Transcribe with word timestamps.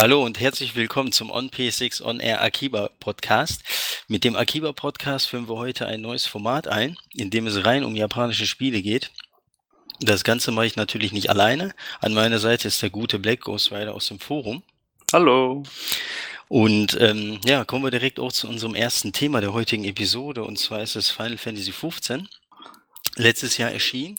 Hallo 0.00 0.24
und 0.24 0.38
herzlich 0.38 0.76
willkommen 0.76 1.10
zum 1.10 1.28
On 1.32 1.50
P6 1.50 2.02
On 2.02 2.20
Air 2.20 2.40
Akiba 2.40 2.88
Podcast. 3.00 3.64
Mit 4.06 4.22
dem 4.22 4.36
Akiba 4.36 4.70
Podcast 4.72 5.26
führen 5.26 5.48
wir 5.48 5.56
heute 5.56 5.86
ein 5.86 6.02
neues 6.02 6.24
Format 6.24 6.68
ein, 6.68 6.96
in 7.14 7.30
dem 7.30 7.48
es 7.48 7.64
rein 7.64 7.82
um 7.82 7.96
japanische 7.96 8.46
Spiele 8.46 8.80
geht. 8.80 9.10
Das 9.98 10.22
Ganze 10.22 10.52
mache 10.52 10.66
ich 10.66 10.76
natürlich 10.76 11.10
nicht 11.10 11.30
alleine. 11.30 11.74
An 12.00 12.14
meiner 12.14 12.38
Seite 12.38 12.68
ist 12.68 12.80
der 12.80 12.90
gute 12.90 13.18
Black 13.18 13.40
Ghostwriter 13.40 13.92
aus 13.92 14.06
dem 14.06 14.20
Forum. 14.20 14.62
Hallo. 15.12 15.64
Und 16.46 16.96
ähm, 17.00 17.40
ja, 17.44 17.64
kommen 17.64 17.82
wir 17.82 17.90
direkt 17.90 18.20
auch 18.20 18.30
zu 18.30 18.46
unserem 18.46 18.76
ersten 18.76 19.12
Thema 19.12 19.40
der 19.40 19.52
heutigen 19.52 19.82
Episode. 19.82 20.44
Und 20.44 20.60
zwar 20.60 20.80
ist 20.80 20.94
es 20.94 21.10
Final 21.10 21.38
Fantasy 21.38 21.72
XV. 21.72 22.18
Letztes 23.16 23.56
Jahr 23.56 23.72
erschienen. 23.72 24.14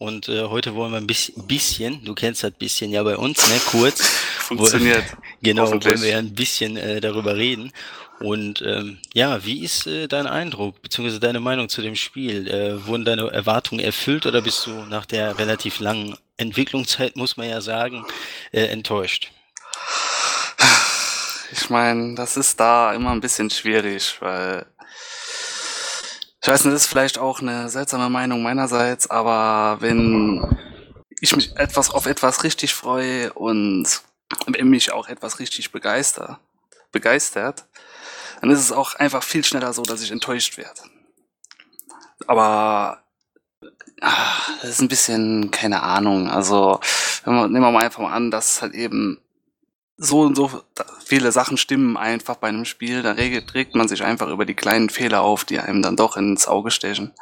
Und 0.00 0.30
äh, 0.30 0.44
heute 0.44 0.74
wollen 0.74 0.92
wir 0.92 0.96
ein 0.96 1.06
bisschen, 1.06 1.46
bisschen, 1.46 2.02
du 2.06 2.14
kennst 2.14 2.42
das 2.42 2.52
bisschen 2.52 2.90
ja 2.90 3.02
bei 3.02 3.18
uns, 3.18 3.46
ne, 3.50 3.60
kurz. 3.66 4.00
Funktioniert. 4.38 5.04
genau, 5.42 5.70
wollen 5.70 5.82
wir 5.82 6.08
ja 6.08 6.16
ein 6.16 6.34
bisschen 6.34 6.78
äh, 6.78 7.02
darüber 7.02 7.36
reden. 7.36 7.70
Und 8.18 8.62
ähm, 8.62 8.96
ja, 9.12 9.44
wie 9.44 9.62
ist 9.62 9.86
äh, 9.86 10.08
dein 10.08 10.26
Eindruck, 10.26 10.80
beziehungsweise 10.80 11.20
deine 11.20 11.38
Meinung 11.38 11.68
zu 11.68 11.82
dem 11.82 11.96
Spiel? 11.96 12.48
Äh, 12.48 12.86
wurden 12.86 13.04
deine 13.04 13.30
Erwartungen 13.30 13.84
erfüllt 13.84 14.24
oder 14.24 14.40
bist 14.40 14.64
du 14.64 14.70
nach 14.86 15.04
der 15.04 15.38
relativ 15.38 15.80
langen 15.80 16.16
Entwicklungszeit, 16.38 17.16
muss 17.16 17.36
man 17.36 17.50
ja 17.50 17.60
sagen, 17.60 18.06
äh, 18.52 18.62
enttäuscht? 18.68 19.30
Ich 21.52 21.68
meine, 21.68 22.14
das 22.14 22.38
ist 22.38 22.58
da 22.58 22.94
immer 22.94 23.10
ein 23.10 23.20
bisschen 23.20 23.50
schwierig, 23.50 24.16
weil 24.20 24.64
ich 26.42 26.48
weiß 26.48 26.64
nicht, 26.64 26.74
das 26.74 26.82
ist 26.82 26.88
vielleicht 26.88 27.18
auch 27.18 27.40
eine 27.40 27.68
seltsame 27.68 28.08
Meinung 28.08 28.42
meinerseits, 28.42 29.10
aber 29.10 29.80
wenn 29.80 30.56
ich 31.20 31.36
mich 31.36 31.56
etwas 31.56 31.90
auf 31.90 32.06
etwas 32.06 32.44
richtig 32.44 32.74
freue 32.74 33.32
und 33.34 34.02
mich 34.62 34.92
auch 34.92 35.08
etwas 35.08 35.38
richtig 35.38 35.70
begeistert, 35.70 36.38
begeistert, 36.92 37.66
dann 38.40 38.50
ist 38.50 38.60
es 38.60 38.72
auch 38.72 38.94
einfach 38.94 39.22
viel 39.22 39.44
schneller 39.44 39.72
so, 39.74 39.82
dass 39.82 40.02
ich 40.02 40.12
enttäuscht 40.12 40.56
werde. 40.56 40.80
Aber 42.26 43.02
ach, 44.00 44.50
das 44.62 44.70
ist 44.70 44.80
ein 44.80 44.88
bisschen 44.88 45.50
keine 45.50 45.82
Ahnung. 45.82 46.30
Also 46.30 46.80
wenn 47.24 47.34
wir, 47.34 47.48
nehmen 47.48 47.64
wir 47.64 47.70
mal 47.70 47.84
einfach 47.84 48.00
mal 48.00 48.14
an, 48.14 48.30
dass 48.30 48.62
halt 48.62 48.74
eben 48.74 49.20
so 50.02 50.22
und 50.22 50.34
so 50.34 50.62
viele 51.04 51.30
Sachen 51.30 51.58
stimmen 51.58 51.98
einfach 51.98 52.36
bei 52.36 52.48
einem 52.48 52.64
Spiel, 52.64 53.02
dann 53.02 53.16
regt, 53.16 53.54
regt 53.54 53.74
man 53.74 53.86
sich 53.86 54.02
einfach 54.02 54.28
über 54.28 54.46
die 54.46 54.54
kleinen 54.54 54.88
Fehler 54.88 55.20
auf, 55.20 55.44
die 55.44 55.60
einem 55.60 55.82
dann 55.82 55.96
doch 55.96 56.16
ins 56.16 56.48
Auge 56.48 56.70
stechen. 56.70 57.12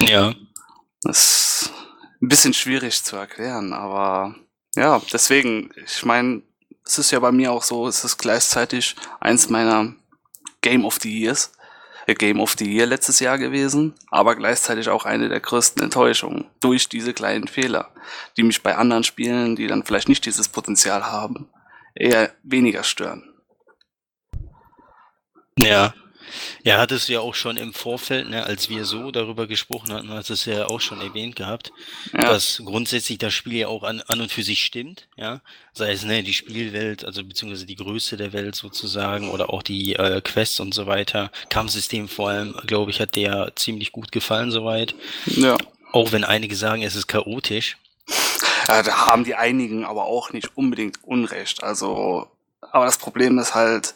Ja. 0.00 0.34
Das 1.02 1.18
ist 1.18 1.72
ein 2.22 2.28
bisschen 2.28 2.54
schwierig 2.54 3.04
zu 3.04 3.16
erklären, 3.16 3.74
aber 3.74 4.34
ja, 4.74 5.00
deswegen, 5.12 5.70
ich 5.84 6.04
meine, 6.06 6.42
es 6.86 6.98
ist 6.98 7.10
ja 7.10 7.20
bei 7.20 7.32
mir 7.32 7.52
auch 7.52 7.62
so, 7.62 7.86
es 7.86 8.02
ist 8.02 8.16
gleichzeitig 8.16 8.96
eins 9.20 9.50
meiner 9.50 9.94
Game 10.62 10.86
of 10.86 10.98
the 11.02 11.20
Years, 11.20 11.52
äh, 12.06 12.14
Game 12.14 12.40
of 12.40 12.56
the 12.58 12.64
Year 12.64 12.86
letztes 12.86 13.20
Jahr 13.20 13.36
gewesen, 13.36 13.92
aber 14.10 14.36
gleichzeitig 14.36 14.88
auch 14.88 15.04
eine 15.04 15.28
der 15.28 15.40
größten 15.40 15.82
Enttäuschungen 15.82 16.46
durch 16.60 16.88
diese 16.88 17.12
kleinen 17.12 17.46
Fehler, 17.46 17.90
die 18.38 18.42
mich 18.42 18.62
bei 18.62 18.74
anderen 18.74 19.04
Spielen, 19.04 19.54
die 19.54 19.66
dann 19.66 19.84
vielleicht 19.84 20.08
nicht 20.08 20.24
dieses 20.24 20.48
Potenzial 20.48 21.04
haben, 21.04 21.50
eher 21.94 22.32
weniger 22.42 22.84
stören. 22.84 23.34
Ja. 25.58 25.94
Ja, 26.64 26.78
hattest 26.78 27.08
du 27.08 27.12
ja 27.12 27.20
auch 27.20 27.34
schon 27.34 27.56
im 27.56 27.72
Vorfeld, 27.72 28.28
ne, 28.28 28.44
als 28.44 28.68
wir 28.68 28.84
so 28.84 29.10
darüber 29.10 29.46
gesprochen 29.46 29.92
hatten, 29.92 30.10
hast 30.10 30.30
du 30.30 30.34
es 30.34 30.46
ja 30.46 30.66
auch 30.66 30.80
schon 30.80 31.00
erwähnt 31.00 31.36
gehabt, 31.36 31.72
ja. 32.12 32.22
dass 32.22 32.60
grundsätzlich 32.64 33.18
das 33.18 33.34
Spiel 33.34 33.54
ja 33.54 33.68
auch 33.68 33.82
an, 33.82 34.00
an 34.08 34.20
und 34.20 34.32
für 34.32 34.42
sich 34.42 34.64
stimmt, 34.64 35.06
ja. 35.16 35.42
Sei 35.74 35.92
es 35.92 36.04
ne, 36.04 36.22
die 36.22 36.32
Spielwelt, 36.32 37.04
also 37.04 37.22
beziehungsweise 37.22 37.66
die 37.66 37.76
Größe 37.76 38.16
der 38.16 38.32
Welt 38.32 38.54
sozusagen 38.54 39.30
oder 39.30 39.50
auch 39.50 39.62
die 39.62 39.94
äh, 39.94 40.20
Quests 40.22 40.60
und 40.60 40.74
so 40.74 40.86
weiter. 40.86 41.30
Kampfsystem 41.50 42.08
vor 42.08 42.30
allem, 42.30 42.54
glaube 42.66 42.90
ich, 42.90 43.00
hat 43.00 43.14
dir 43.14 43.52
ziemlich 43.54 43.92
gut 43.92 44.10
gefallen 44.10 44.50
soweit. 44.50 44.94
Ja. 45.26 45.56
Auch 45.92 46.12
wenn 46.12 46.24
einige 46.24 46.56
sagen, 46.56 46.82
es 46.82 46.96
ist 46.96 47.06
chaotisch. 47.06 47.76
Ja, 48.68 48.82
da 48.82 49.06
haben 49.06 49.24
die 49.24 49.34
einigen 49.34 49.84
aber 49.84 50.04
auch 50.04 50.32
nicht 50.32 50.56
unbedingt 50.56 51.04
Unrecht. 51.04 51.62
Also, 51.62 52.30
aber 52.60 52.86
das 52.86 52.98
Problem 52.98 53.38
ist 53.38 53.54
halt, 53.54 53.94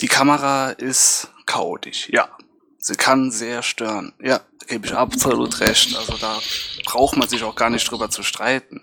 die 0.00 0.08
Kamera 0.08 0.70
ist 0.70 1.28
chaotisch, 1.46 2.08
ja. 2.10 2.28
Sie 2.78 2.94
kann 2.94 3.32
sehr 3.32 3.62
stören. 3.62 4.12
Ja, 4.20 4.40
gebe 4.68 4.86
ich 4.86 4.94
absolut 4.94 5.58
recht. 5.58 5.96
Also 5.96 6.16
da 6.18 6.38
braucht 6.84 7.16
man 7.16 7.28
sich 7.28 7.42
auch 7.42 7.56
gar 7.56 7.68
nicht 7.68 7.90
drüber 7.90 8.10
zu 8.10 8.22
streiten. 8.22 8.80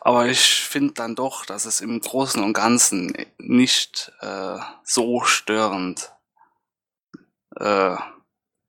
Aber 0.00 0.26
ich 0.26 0.62
finde 0.64 0.94
dann 0.94 1.14
doch, 1.14 1.44
dass 1.44 1.66
es 1.66 1.80
im 1.80 2.00
Großen 2.00 2.42
und 2.42 2.54
Ganzen 2.54 3.14
nicht 3.38 4.12
äh, 4.20 4.56
so 4.82 5.22
störend 5.24 6.12
äh, 7.56 7.96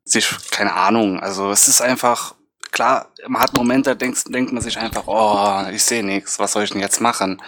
sich, 0.03 0.29
keine 0.51 0.73
Ahnung, 0.73 1.19
also 1.19 1.49
es 1.51 1.67
ist 1.67 1.81
einfach 1.81 2.35
klar, 2.71 3.11
man 3.27 3.41
hat 3.41 3.53
Momente, 3.53 3.91
da 3.91 3.95
denkt, 3.95 4.23
denkt 4.33 4.51
man 4.51 4.61
sich 4.61 4.77
einfach, 4.77 5.03
oh, 5.07 5.69
ich 5.71 5.83
sehe 5.83 6.03
nichts, 6.03 6.39
was 6.39 6.53
soll 6.53 6.63
ich 6.63 6.71
denn 6.71 6.81
jetzt 6.81 7.01
machen? 7.01 7.41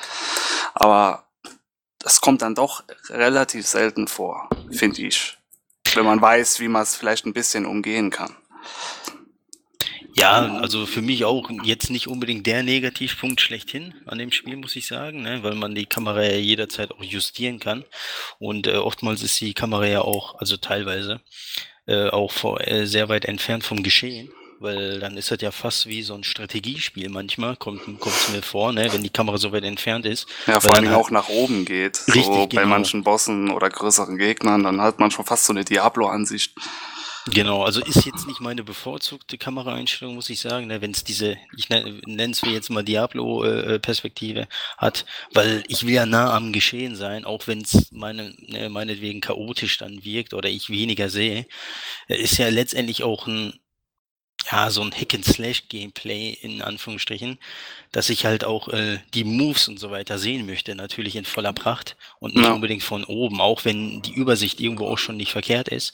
Aber 0.74 1.26
das 2.00 2.22
kommt 2.22 2.42
dann 2.42 2.56
doch 2.56 2.84
relativ 3.10 3.66
selten 3.66 4.08
vor, 4.08 4.50
finde 4.72 5.02
ich. 5.02 5.38
Wenn 5.94 6.06
man 6.06 6.22
weiß, 6.22 6.60
wie 6.60 6.68
man 6.68 6.84
es 6.84 6.96
vielleicht 6.96 7.26
ein 7.26 7.34
bisschen 7.34 7.66
umgehen 7.66 8.12
kann. 8.12 8.36
Ja, 10.18 10.60
also 10.60 10.86
für 10.86 11.02
mich 11.02 11.26
auch 11.26 11.50
jetzt 11.64 11.90
nicht 11.90 12.08
unbedingt 12.08 12.48
der 12.48 12.64
Negativpunkt 12.64 13.42
schlechthin 13.42 13.94
an 14.06 14.18
dem 14.18 14.32
Spiel, 14.32 14.56
muss 14.56 14.76
ich 14.78 14.88
sagen, 14.88 15.24
ne? 15.24 15.44
weil 15.44 15.56
man 15.56 15.76
die 15.76 15.88
Kamera 15.88 16.24
ja 16.24 16.38
jederzeit 16.38 16.92
auch 16.92 17.04
justieren 17.04 17.60
kann. 17.60 17.84
Und 18.40 18.68
äh, 18.68 18.76
oftmals 18.76 19.24
ist 19.24 19.42
die 19.42 19.54
Kamera 19.54 19.86
ja 19.88 20.02
auch, 20.02 20.36
also 20.40 20.56
teilweise, 20.56 21.20
äh, 21.86 22.10
auch 22.10 22.32
vor, 22.32 22.66
äh, 22.66 22.86
sehr 22.86 23.10
weit 23.10 23.26
entfernt 23.26 23.66
vom 23.66 23.84
Geschehen 23.84 24.32
weil 24.66 25.00
dann 25.00 25.16
ist 25.16 25.32
das 25.32 25.40
ja 25.42 25.52
fast 25.52 25.88
wie 25.88 26.02
so 26.02 26.14
ein 26.16 26.24
Strategiespiel 26.24 27.10
manchmal, 27.10 27.56
kommt 27.56 27.82
es 27.88 28.30
mir 28.30 28.42
vor, 28.42 28.74
ne, 28.74 28.92
wenn 28.92 29.04
die 29.04 29.10
Kamera 29.10 29.38
so 29.38 29.54
weit 29.54 29.64
entfernt 29.64 30.06
ist. 30.06 30.28
Ja, 30.48 30.60
vor 30.60 30.76
allem 30.76 30.90
halt 30.90 30.98
auch 30.98 31.12
nach 31.12 31.30
oben 31.30 31.64
geht. 31.64 32.00
Richtig, 32.08 32.26
so 32.26 32.48
genau. 32.48 32.62
bei 32.62 32.66
manchen 32.66 33.04
Bossen 33.04 33.50
oder 33.52 33.70
größeren 33.70 34.18
Gegnern, 34.18 34.64
dann 34.64 34.82
hat 34.82 35.00
man 35.00 35.12
schon 35.12 35.26
fast 35.26 35.46
so 35.46 35.54
eine 35.54 35.64
Diablo-Ansicht. 35.64 36.54
Genau, 37.28 37.64
also 37.64 37.84
ist 37.84 38.06
jetzt 38.06 38.28
nicht 38.28 38.40
meine 38.40 38.64
bevorzugte 38.64 39.40
Kameraeinstellung, 39.40 40.14
muss 40.14 40.30
ich 40.30 40.40
sagen, 40.40 40.68
ne, 40.68 40.82
wenn 40.82 40.92
es 40.92 41.04
diese, 41.04 41.38
ich 41.58 41.70
nenne 41.70 42.32
es 42.32 42.44
wie 42.44 42.54
jetzt 42.54 42.70
mal 42.70 42.84
Diablo-Perspektive 42.84 44.42
äh, 44.42 44.48
hat, 44.78 45.06
weil 45.34 45.64
ich 45.68 45.88
will 45.88 45.94
ja 45.94 46.06
nah 46.06 46.36
am 46.36 46.54
Geschehen 46.54 46.96
sein, 46.96 47.26
auch 47.26 47.48
wenn 47.48 47.62
es 47.62 47.92
meine, 47.92 48.36
ne, 48.38 48.70
meinetwegen 48.70 49.22
chaotisch 49.22 49.80
dann 49.80 50.04
wirkt 50.06 50.36
oder 50.36 50.50
ich 50.50 50.70
weniger 50.70 51.10
sehe, 51.10 51.48
äh, 52.08 52.16
ist 52.16 52.38
ja 52.38 52.50
letztendlich 52.50 53.04
auch 53.04 53.26
ein 53.26 53.60
ja, 54.52 54.70
so 54.70 54.82
ein 54.82 54.92
Hack-and-Slash-Gameplay 54.92 56.38
in 56.42 56.62
Anführungsstrichen, 56.62 57.40
dass 57.92 58.10
ich 58.10 58.26
halt 58.26 58.44
auch 58.44 58.68
äh, 58.68 59.00
die 59.14 59.24
Moves 59.24 59.68
und 59.68 59.80
so 59.80 59.90
weiter 59.90 60.20
sehen 60.20 60.46
möchte, 60.46 60.76
natürlich 60.76 61.16
in 61.16 61.26
voller 61.26 61.54
Pracht 61.54 61.96
und 62.20 62.36
nicht 62.36 62.46
ja. 62.46 62.54
unbedingt 62.54 62.84
von 62.84 63.04
oben, 63.06 63.42
auch 63.42 63.66
wenn 63.66 64.02
die 64.02 64.14
Übersicht 64.14 64.60
irgendwo 64.60 64.88
auch 64.88 64.98
schon 64.98 65.18
nicht 65.18 65.32
verkehrt 65.32 65.70
ist. 65.70 65.94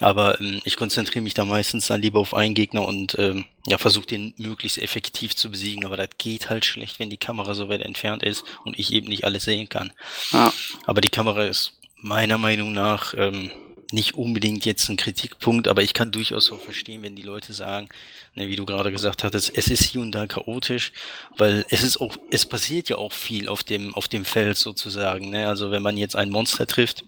Aber 0.00 0.40
ähm, 0.40 0.60
ich 0.64 0.76
konzentriere 0.76 1.22
mich 1.22 1.34
da 1.34 1.44
meistens 1.44 1.86
dann 1.88 2.02
lieber 2.02 2.20
auf 2.20 2.34
einen 2.34 2.54
Gegner 2.54 2.86
und 2.86 3.18
ähm, 3.18 3.44
ja, 3.66 3.78
versuche 3.78 4.06
den 4.06 4.34
möglichst 4.36 4.78
effektiv 4.78 5.34
zu 5.34 5.50
besiegen. 5.50 5.84
Aber 5.84 5.96
das 5.96 6.10
geht 6.18 6.50
halt 6.50 6.64
schlecht, 6.64 7.00
wenn 7.00 7.10
die 7.10 7.16
Kamera 7.16 7.54
so 7.54 7.68
weit 7.68 7.82
entfernt 7.82 8.22
ist 8.22 8.44
und 8.64 8.78
ich 8.78 8.92
eben 8.92 9.08
nicht 9.08 9.24
alles 9.24 9.44
sehen 9.44 9.68
kann. 9.68 9.92
Ja. 10.32 10.52
Aber 10.86 11.00
die 11.00 11.08
Kamera 11.08 11.44
ist 11.44 11.72
meiner 11.96 12.38
Meinung 12.38 12.72
nach 12.72 13.14
ähm, 13.16 13.50
nicht 13.94 14.14
unbedingt 14.14 14.64
jetzt 14.64 14.88
ein 14.88 14.96
Kritikpunkt, 14.96 15.68
aber 15.68 15.82
ich 15.82 15.94
kann 15.94 16.12
durchaus 16.12 16.52
auch 16.52 16.60
verstehen, 16.60 17.02
wenn 17.02 17.16
die 17.16 17.22
Leute 17.22 17.52
sagen, 17.52 17.88
ne, 18.34 18.48
wie 18.48 18.56
du 18.56 18.66
gerade 18.66 18.92
gesagt 18.92 19.24
hattest, 19.24 19.56
es 19.56 19.68
ist 19.68 19.84
hier 19.84 20.00
und 20.00 20.12
da 20.12 20.26
chaotisch, 20.26 20.92
weil 21.36 21.64
es 21.70 21.82
ist 21.82 21.98
auch, 22.00 22.16
es 22.30 22.44
passiert 22.44 22.88
ja 22.88 22.96
auch 22.96 23.12
viel 23.12 23.48
auf 23.48 23.64
dem, 23.64 23.94
auf 23.94 24.08
dem 24.08 24.24
Feld 24.24 24.58
sozusagen. 24.58 25.30
Ne? 25.30 25.48
Also 25.48 25.70
wenn 25.70 25.82
man 25.82 25.96
jetzt 25.96 26.16
ein 26.16 26.30
Monster 26.30 26.66
trifft, 26.66 27.04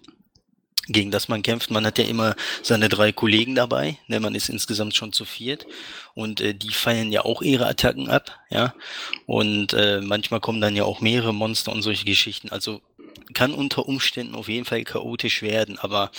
gegen 0.89 1.11
das 1.11 1.27
man 1.27 1.41
kämpft. 1.41 1.69
Man 1.69 1.85
hat 1.85 1.97
ja 1.97 2.05
immer 2.05 2.35
seine 2.63 2.87
drei 2.87 3.11
Kollegen 3.11 3.55
dabei, 3.55 3.97
ne? 4.07 4.19
man 4.19 4.35
ist 4.35 4.49
insgesamt 4.49 4.95
schon 4.95 5.11
zu 5.11 5.25
viert 5.25 5.67
und 6.13 6.39
äh, 6.39 6.53
die 6.53 6.71
feiern 6.71 7.11
ja 7.11 7.25
auch 7.25 7.41
ihre 7.41 7.67
Attacken 7.67 8.09
ab, 8.09 8.39
ja. 8.49 8.73
Und 9.25 9.73
äh, 9.73 9.99
manchmal 10.01 10.39
kommen 10.39 10.61
dann 10.61 10.77
ja 10.77 10.85
auch 10.85 11.01
mehrere 11.01 11.33
Monster 11.33 11.73
und 11.73 11.81
solche 11.81 12.05
Geschichten. 12.05 12.49
Also 12.49 12.81
kann 13.33 13.53
unter 13.53 13.87
Umständen 13.87 14.35
auf 14.35 14.47
jeden 14.47 14.65
Fall 14.65 14.83
chaotisch 14.83 15.41
werden, 15.41 15.77
aber 15.79 16.11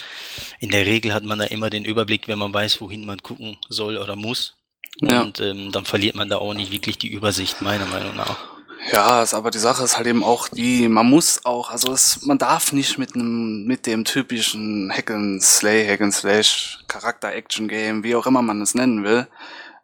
in 0.60 0.70
der 0.70 0.86
Regel 0.86 1.12
hat 1.12 1.24
man 1.24 1.38
da 1.38 1.46
immer 1.46 1.70
den 1.70 1.84
Überblick, 1.84 2.28
wenn 2.28 2.38
man 2.38 2.52
weiß, 2.52 2.80
wohin 2.80 3.06
man 3.06 3.22
gucken 3.22 3.56
soll 3.68 3.96
oder 3.96 4.16
muss. 4.16 4.56
Ja. 5.00 5.22
Und 5.22 5.40
ähm, 5.40 5.70
dann 5.72 5.84
verliert 5.84 6.16
man 6.16 6.28
da 6.28 6.38
auch 6.38 6.54
nicht 6.54 6.72
wirklich 6.72 6.98
die 6.98 7.08
Übersicht, 7.08 7.62
meiner 7.62 7.86
Meinung 7.86 8.16
nach. 8.16 8.58
Ja, 8.92 9.24
aber 9.32 9.50
die 9.50 9.58
Sache 9.58 9.84
ist 9.84 9.96
halt 9.96 10.06
eben 10.06 10.24
auch 10.24 10.48
die, 10.48 10.88
man 10.88 11.06
muss 11.06 11.44
auch, 11.44 11.70
also 11.70 11.92
es, 11.92 12.24
man 12.24 12.38
darf 12.38 12.72
nicht 12.72 12.96
mit 12.96 13.14
einem, 13.14 13.66
mit 13.66 13.86
dem 13.86 14.04
typischen 14.04 14.90
Hack 14.92 15.10
and 15.10 15.42
Slay, 15.42 15.86
Hack 15.86 16.00
and 16.00 16.14
Slash, 16.14 16.78
Charakter-Action-Game, 16.86 18.04
wie 18.04 18.14
auch 18.14 18.26
immer 18.26 18.40
man 18.40 18.62
es 18.62 18.74
nennen 18.74 19.04
will, 19.04 19.26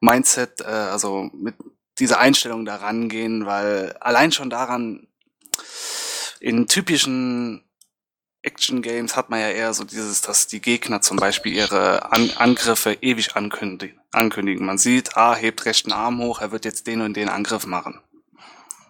Mindset, 0.00 0.60
äh, 0.60 0.64
also 0.64 1.28
mit 1.34 1.56
dieser 1.98 2.18
Einstellung 2.18 2.64
da 2.64 2.76
rangehen, 2.76 3.46
weil 3.46 3.96
allein 4.00 4.32
schon 4.32 4.50
daran 4.50 5.06
in 6.44 6.66
typischen 6.66 7.64
Action-Games 8.42 9.16
hat 9.16 9.30
man 9.30 9.40
ja 9.40 9.48
eher 9.48 9.72
so 9.72 9.84
dieses, 9.84 10.20
dass 10.20 10.46
die 10.46 10.60
Gegner 10.60 11.00
zum 11.00 11.16
Beispiel 11.16 11.54
ihre 11.54 12.12
An 12.12 12.30
Angriffe 12.36 12.98
ewig 13.00 13.34
ankündigen. 13.34 13.98
ankündigen. 14.12 14.66
Man 14.66 14.76
sieht, 14.76 15.16
ah, 15.16 15.34
hebt 15.34 15.64
rechten 15.64 15.90
Arm 15.90 16.18
hoch, 16.18 16.42
er 16.42 16.52
wird 16.52 16.66
jetzt 16.66 16.86
den 16.86 17.00
und 17.00 17.16
den 17.16 17.30
Angriff 17.30 17.64
machen. 17.64 17.98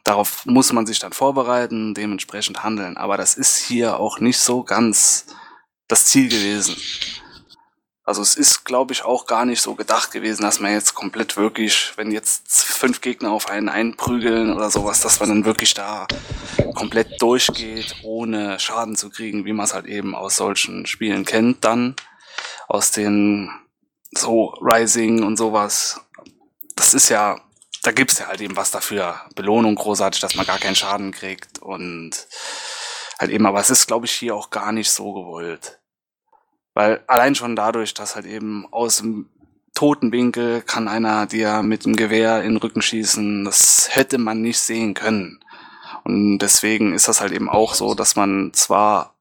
Darauf 0.02 0.44
muss 0.46 0.72
man 0.72 0.84
sich 0.84 0.98
dann 0.98 1.12
vorbereiten, 1.12 1.94
dementsprechend 1.94 2.64
handeln. 2.64 2.96
Aber 2.96 3.16
das 3.16 3.36
ist 3.36 3.56
hier 3.56 4.00
auch 4.00 4.18
nicht 4.18 4.38
so 4.38 4.64
ganz 4.64 5.26
das 5.86 6.06
Ziel 6.06 6.28
gewesen. 6.28 6.74
Also 8.06 8.20
es 8.20 8.36
ist, 8.36 8.64
glaube 8.64 8.92
ich, 8.92 9.02
auch 9.02 9.26
gar 9.26 9.46
nicht 9.46 9.62
so 9.62 9.74
gedacht 9.74 10.12
gewesen, 10.12 10.42
dass 10.42 10.60
man 10.60 10.72
jetzt 10.72 10.94
komplett 10.94 11.38
wirklich, 11.38 11.92
wenn 11.96 12.12
jetzt 12.12 12.62
fünf 12.62 13.00
Gegner 13.00 13.32
auf 13.32 13.48
einen 13.48 13.70
einprügeln 13.70 14.52
oder 14.52 14.70
sowas, 14.70 15.00
dass 15.00 15.20
man 15.20 15.30
dann 15.30 15.44
wirklich 15.46 15.72
da 15.72 16.06
komplett 16.74 17.22
durchgeht, 17.22 17.96
ohne 18.02 18.60
Schaden 18.60 18.94
zu 18.94 19.08
kriegen, 19.08 19.46
wie 19.46 19.54
man 19.54 19.64
es 19.64 19.72
halt 19.72 19.86
eben 19.86 20.14
aus 20.14 20.36
solchen 20.36 20.84
Spielen 20.84 21.24
kennt, 21.24 21.64
dann 21.64 21.96
aus 22.68 22.90
den 22.90 23.50
so 24.10 24.48
Rising 24.60 25.22
und 25.22 25.38
sowas. 25.38 26.00
Das 26.76 26.92
ist 26.92 27.08
ja, 27.08 27.40
da 27.82 27.90
gibt's 27.90 28.18
ja 28.18 28.26
halt 28.26 28.42
eben 28.42 28.56
was 28.56 28.70
dafür. 28.70 29.22
Belohnung 29.34 29.76
großartig, 29.76 30.20
dass 30.20 30.34
man 30.34 30.44
gar 30.44 30.58
keinen 30.58 30.76
Schaden 30.76 31.10
kriegt 31.10 31.58
und 31.60 32.26
halt 33.18 33.30
eben, 33.30 33.46
aber 33.46 33.60
es 33.60 33.70
ist, 33.70 33.86
glaube 33.86 34.04
ich, 34.04 34.12
hier 34.12 34.34
auch 34.34 34.50
gar 34.50 34.72
nicht 34.72 34.90
so 34.90 35.14
gewollt. 35.14 35.80
Weil 36.74 37.02
allein 37.06 37.34
schon 37.34 37.56
dadurch, 37.56 37.94
dass 37.94 38.16
halt 38.16 38.26
eben 38.26 38.66
aus 38.72 38.98
dem 38.98 39.30
toten 39.74 40.12
Winkel 40.12 40.62
kann 40.62 40.88
einer 40.88 41.26
dir 41.26 41.62
mit 41.62 41.84
dem 41.84 41.96
Gewehr 41.96 42.42
in 42.42 42.54
den 42.54 42.56
Rücken 42.58 42.82
schießen, 42.82 43.44
das 43.44 43.88
hätte 43.90 44.18
man 44.18 44.40
nicht 44.40 44.58
sehen 44.58 44.94
können. 44.94 45.40
Und 46.04 46.38
deswegen 46.38 46.92
ist 46.94 47.08
das 47.08 47.20
halt 47.20 47.32
eben 47.32 47.48
auch 47.48 47.74
so, 47.74 47.94
dass 47.94 48.16
man 48.16 48.52
zwar 48.52 49.14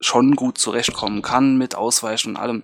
schon 0.00 0.36
gut 0.36 0.58
zurechtkommen 0.58 1.22
kann 1.22 1.56
mit 1.56 1.74
Ausweichen 1.74 2.30
und 2.30 2.36
allem, 2.36 2.62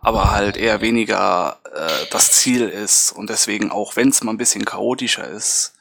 aber 0.00 0.32
halt 0.32 0.56
eher 0.56 0.80
weniger 0.80 1.60
äh, 1.72 2.06
das 2.10 2.32
Ziel 2.32 2.68
ist. 2.68 3.12
Und 3.12 3.30
deswegen, 3.30 3.70
auch 3.70 3.96
wenn 3.96 4.08
es 4.08 4.22
mal 4.22 4.32
ein 4.32 4.38
bisschen 4.38 4.64
chaotischer 4.64 5.26
ist, 5.26 5.74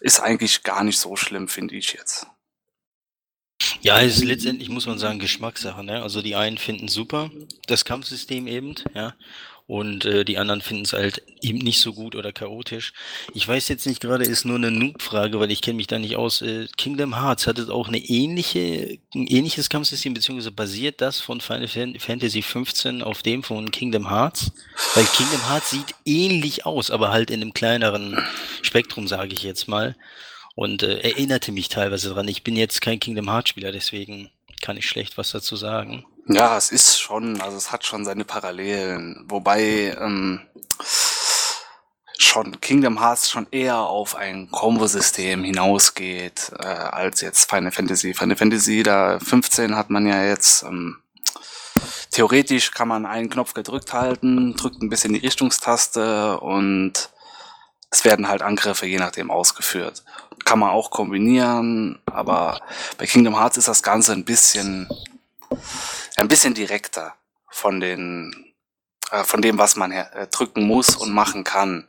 ist 0.00 0.20
eigentlich 0.20 0.62
gar 0.62 0.84
nicht 0.84 0.98
so 0.98 1.16
schlimm, 1.16 1.48
finde 1.48 1.74
ich 1.74 1.92
jetzt. 1.94 2.26
Ja, 3.80 4.00
es 4.00 4.18
ist 4.18 4.24
letztendlich, 4.24 4.68
muss 4.68 4.86
man 4.86 4.98
sagen, 4.98 5.18
Geschmackssache. 5.18 5.84
Ne? 5.84 6.02
Also 6.02 6.22
die 6.22 6.36
einen 6.36 6.58
finden 6.58 6.88
super 6.88 7.30
das 7.66 7.84
Kampfsystem 7.84 8.46
eben, 8.46 8.74
ja, 8.94 9.14
und 9.68 10.06
äh, 10.06 10.24
die 10.24 10.38
anderen 10.38 10.62
finden 10.62 10.84
es 10.84 10.94
halt 10.94 11.22
eben 11.42 11.58
nicht 11.58 11.80
so 11.80 11.92
gut 11.92 12.16
oder 12.16 12.32
chaotisch. 12.32 12.94
Ich 13.34 13.46
weiß 13.46 13.68
jetzt 13.68 13.86
nicht 13.86 14.00
gerade, 14.00 14.24
ist 14.24 14.46
nur 14.46 14.56
eine 14.56 14.70
Noob-Frage, 14.70 15.38
weil 15.40 15.50
ich 15.50 15.60
kenne 15.60 15.76
mich 15.76 15.86
da 15.86 15.98
nicht 15.98 16.16
aus. 16.16 16.40
Äh, 16.40 16.68
Kingdom 16.78 17.20
Hearts 17.20 17.46
hat 17.46 17.58
es 17.58 17.68
auch 17.68 17.86
eine 17.86 17.98
ähnliche, 17.98 18.98
ein 19.14 19.26
ähnliches 19.26 19.68
Kampfsystem, 19.68 20.14
beziehungsweise 20.14 20.52
basiert 20.52 21.02
das 21.02 21.20
von 21.20 21.42
Final 21.42 21.68
Fantasy 21.68 22.40
15 22.40 23.02
auf 23.02 23.22
dem 23.22 23.42
von 23.42 23.70
Kingdom 23.70 24.08
Hearts? 24.08 24.52
Weil 24.94 25.04
Kingdom 25.04 25.46
Hearts 25.50 25.68
sieht 25.68 25.94
ähnlich 26.06 26.64
aus, 26.64 26.90
aber 26.90 27.10
halt 27.10 27.30
in 27.30 27.42
einem 27.42 27.52
kleineren 27.52 28.18
Spektrum, 28.62 29.06
sage 29.06 29.34
ich 29.34 29.42
jetzt 29.42 29.68
mal 29.68 29.96
und 30.58 30.82
äh, 30.82 30.98
erinnerte 31.02 31.52
mich 31.52 31.68
teilweise 31.68 32.12
dran. 32.12 32.26
Ich 32.26 32.42
bin 32.42 32.56
jetzt 32.56 32.80
kein 32.80 32.98
Kingdom 32.98 33.30
Hearts 33.30 33.50
Spieler, 33.50 33.70
deswegen 33.70 34.28
kann 34.60 34.76
ich 34.76 34.88
schlecht 34.88 35.16
was 35.16 35.30
dazu 35.30 35.54
sagen. 35.54 36.04
Ja, 36.26 36.56
es 36.56 36.72
ist 36.72 36.98
schon, 36.98 37.40
also 37.40 37.56
es 37.56 37.70
hat 37.70 37.86
schon 37.86 38.04
seine 38.04 38.24
Parallelen, 38.24 39.24
wobei 39.28 39.96
ähm, 40.00 40.40
schon 42.18 42.60
Kingdom 42.60 42.98
Hearts 42.98 43.30
schon 43.30 43.46
eher 43.52 43.78
auf 43.78 44.16
ein 44.16 44.50
Combo-System 44.50 45.44
hinausgeht 45.44 46.50
äh, 46.58 46.64
als 46.64 47.20
jetzt 47.20 47.48
Final 47.48 47.70
Fantasy. 47.70 48.12
Final 48.12 48.36
Fantasy 48.36 48.82
da 48.82 49.20
15 49.20 49.76
hat 49.76 49.90
man 49.90 50.08
ja 50.08 50.24
jetzt 50.24 50.64
ähm, 50.64 50.96
theoretisch 52.10 52.72
kann 52.72 52.88
man 52.88 53.06
einen 53.06 53.30
Knopf 53.30 53.54
gedrückt 53.54 53.92
halten, 53.92 54.56
drückt 54.56 54.82
ein 54.82 54.88
bisschen 54.88 55.12
die 55.12 55.20
Richtungstaste 55.20 56.40
und 56.40 57.10
es 57.90 58.04
werden 58.04 58.28
halt 58.28 58.42
Angriffe 58.42 58.86
je 58.86 58.98
nachdem 58.98 59.30
ausgeführt 59.30 60.02
kann 60.48 60.60
man 60.60 60.70
auch 60.70 60.90
kombinieren, 60.90 62.00
aber 62.06 62.58
bei 62.96 63.06
Kingdom 63.06 63.38
Hearts 63.38 63.58
ist 63.58 63.68
das 63.68 63.82
Ganze 63.82 64.12
ein 64.12 64.24
bisschen, 64.24 64.88
ein 66.16 66.26
bisschen 66.26 66.54
direkter 66.54 67.16
von 67.50 67.80
den, 67.80 68.54
äh, 69.10 69.24
von 69.24 69.42
dem, 69.42 69.58
was 69.58 69.76
man 69.76 69.92
äh, 69.92 70.26
drücken 70.28 70.66
muss 70.66 70.96
und 70.96 71.12
machen 71.12 71.44
kann. 71.44 71.86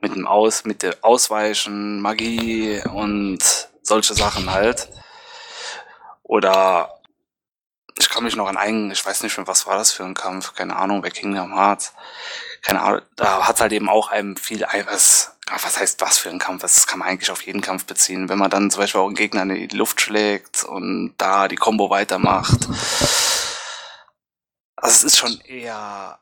Mit 0.00 0.14
dem 0.14 0.24
Aus, 0.24 0.64
mit 0.64 0.84
dem 0.84 0.94
Ausweichen, 1.00 2.00
Magie 2.00 2.80
und 2.92 3.40
solche 3.82 4.14
Sachen 4.14 4.52
halt. 4.52 4.88
Oder 6.22 7.00
ich 7.98 8.08
kann 8.08 8.22
mich 8.22 8.36
noch 8.36 8.46
an 8.46 8.56
einen, 8.56 8.92
ich 8.92 9.04
weiß 9.04 9.24
nicht 9.24 9.36
mehr, 9.36 9.48
was 9.48 9.66
war 9.66 9.78
das 9.78 9.90
für 9.90 10.04
ein 10.04 10.14
Kampf, 10.14 10.54
keine 10.54 10.76
Ahnung, 10.76 11.02
bei 11.02 11.10
Kingdom 11.10 11.56
Hearts. 11.56 11.92
Keine 12.62 12.82
Ahnung, 12.82 13.00
da 13.16 13.48
hat 13.48 13.60
halt 13.60 13.72
eben 13.72 13.88
auch 13.88 14.12
einem 14.12 14.36
viel, 14.36 14.64
was, 15.46 15.64
was 15.64 15.78
heißt 15.78 16.00
was 16.00 16.18
für 16.18 16.30
ein 16.30 16.38
Kampf? 16.38 16.62
Das 16.62 16.86
kann 16.86 16.98
man 16.98 17.08
eigentlich 17.08 17.30
auf 17.30 17.42
jeden 17.42 17.60
Kampf 17.60 17.84
beziehen. 17.84 18.28
Wenn 18.28 18.38
man 18.38 18.50
dann 18.50 18.70
zum 18.70 18.80
Beispiel 18.80 19.00
auch 19.00 19.06
einen 19.06 19.14
Gegner 19.14 19.42
in 19.42 19.68
die 19.68 19.76
Luft 19.76 20.00
schlägt 20.00 20.64
und 20.64 21.14
da 21.18 21.48
die 21.48 21.56
Combo 21.56 21.90
weitermacht. 21.90 22.66
Also 24.76 24.94
es 24.94 25.04
ist 25.04 25.16
schon 25.16 25.40
eher, 25.40 26.18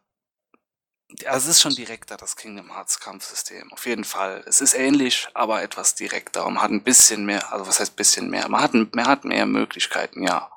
also 1.26 1.50
es 1.50 1.56
ist 1.56 1.60
schon 1.62 1.74
direkter, 1.74 2.16
das 2.16 2.36
Kingdom 2.36 2.72
Hearts 2.74 3.00
Kampfsystem. 3.00 3.72
Auf 3.72 3.86
jeden 3.86 4.04
Fall. 4.04 4.44
Es 4.46 4.60
ist 4.60 4.74
ähnlich, 4.74 5.28
aber 5.34 5.62
etwas 5.62 5.94
direkter 5.94 6.46
und 6.46 6.54
man 6.54 6.62
hat 6.62 6.70
ein 6.70 6.84
bisschen 6.84 7.26
mehr, 7.26 7.52
also 7.52 7.66
was 7.66 7.80
heißt 7.80 7.96
bisschen 7.96 8.30
mehr? 8.30 8.48
Man 8.48 8.62
hat, 8.62 8.74
man 8.74 9.06
hat 9.06 9.24
mehr 9.24 9.46
Möglichkeiten, 9.46 10.22
ja. 10.22 10.50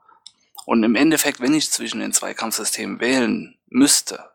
Und 0.65 0.83
im 0.83 0.95
Endeffekt, 0.95 1.39
wenn 1.39 1.53
ich 1.53 1.71
zwischen 1.71 2.01
den 2.01 2.13
zwei 2.13 2.33
Kampfsystemen 2.33 2.99
wählen 2.99 3.57
müsste, 3.67 4.31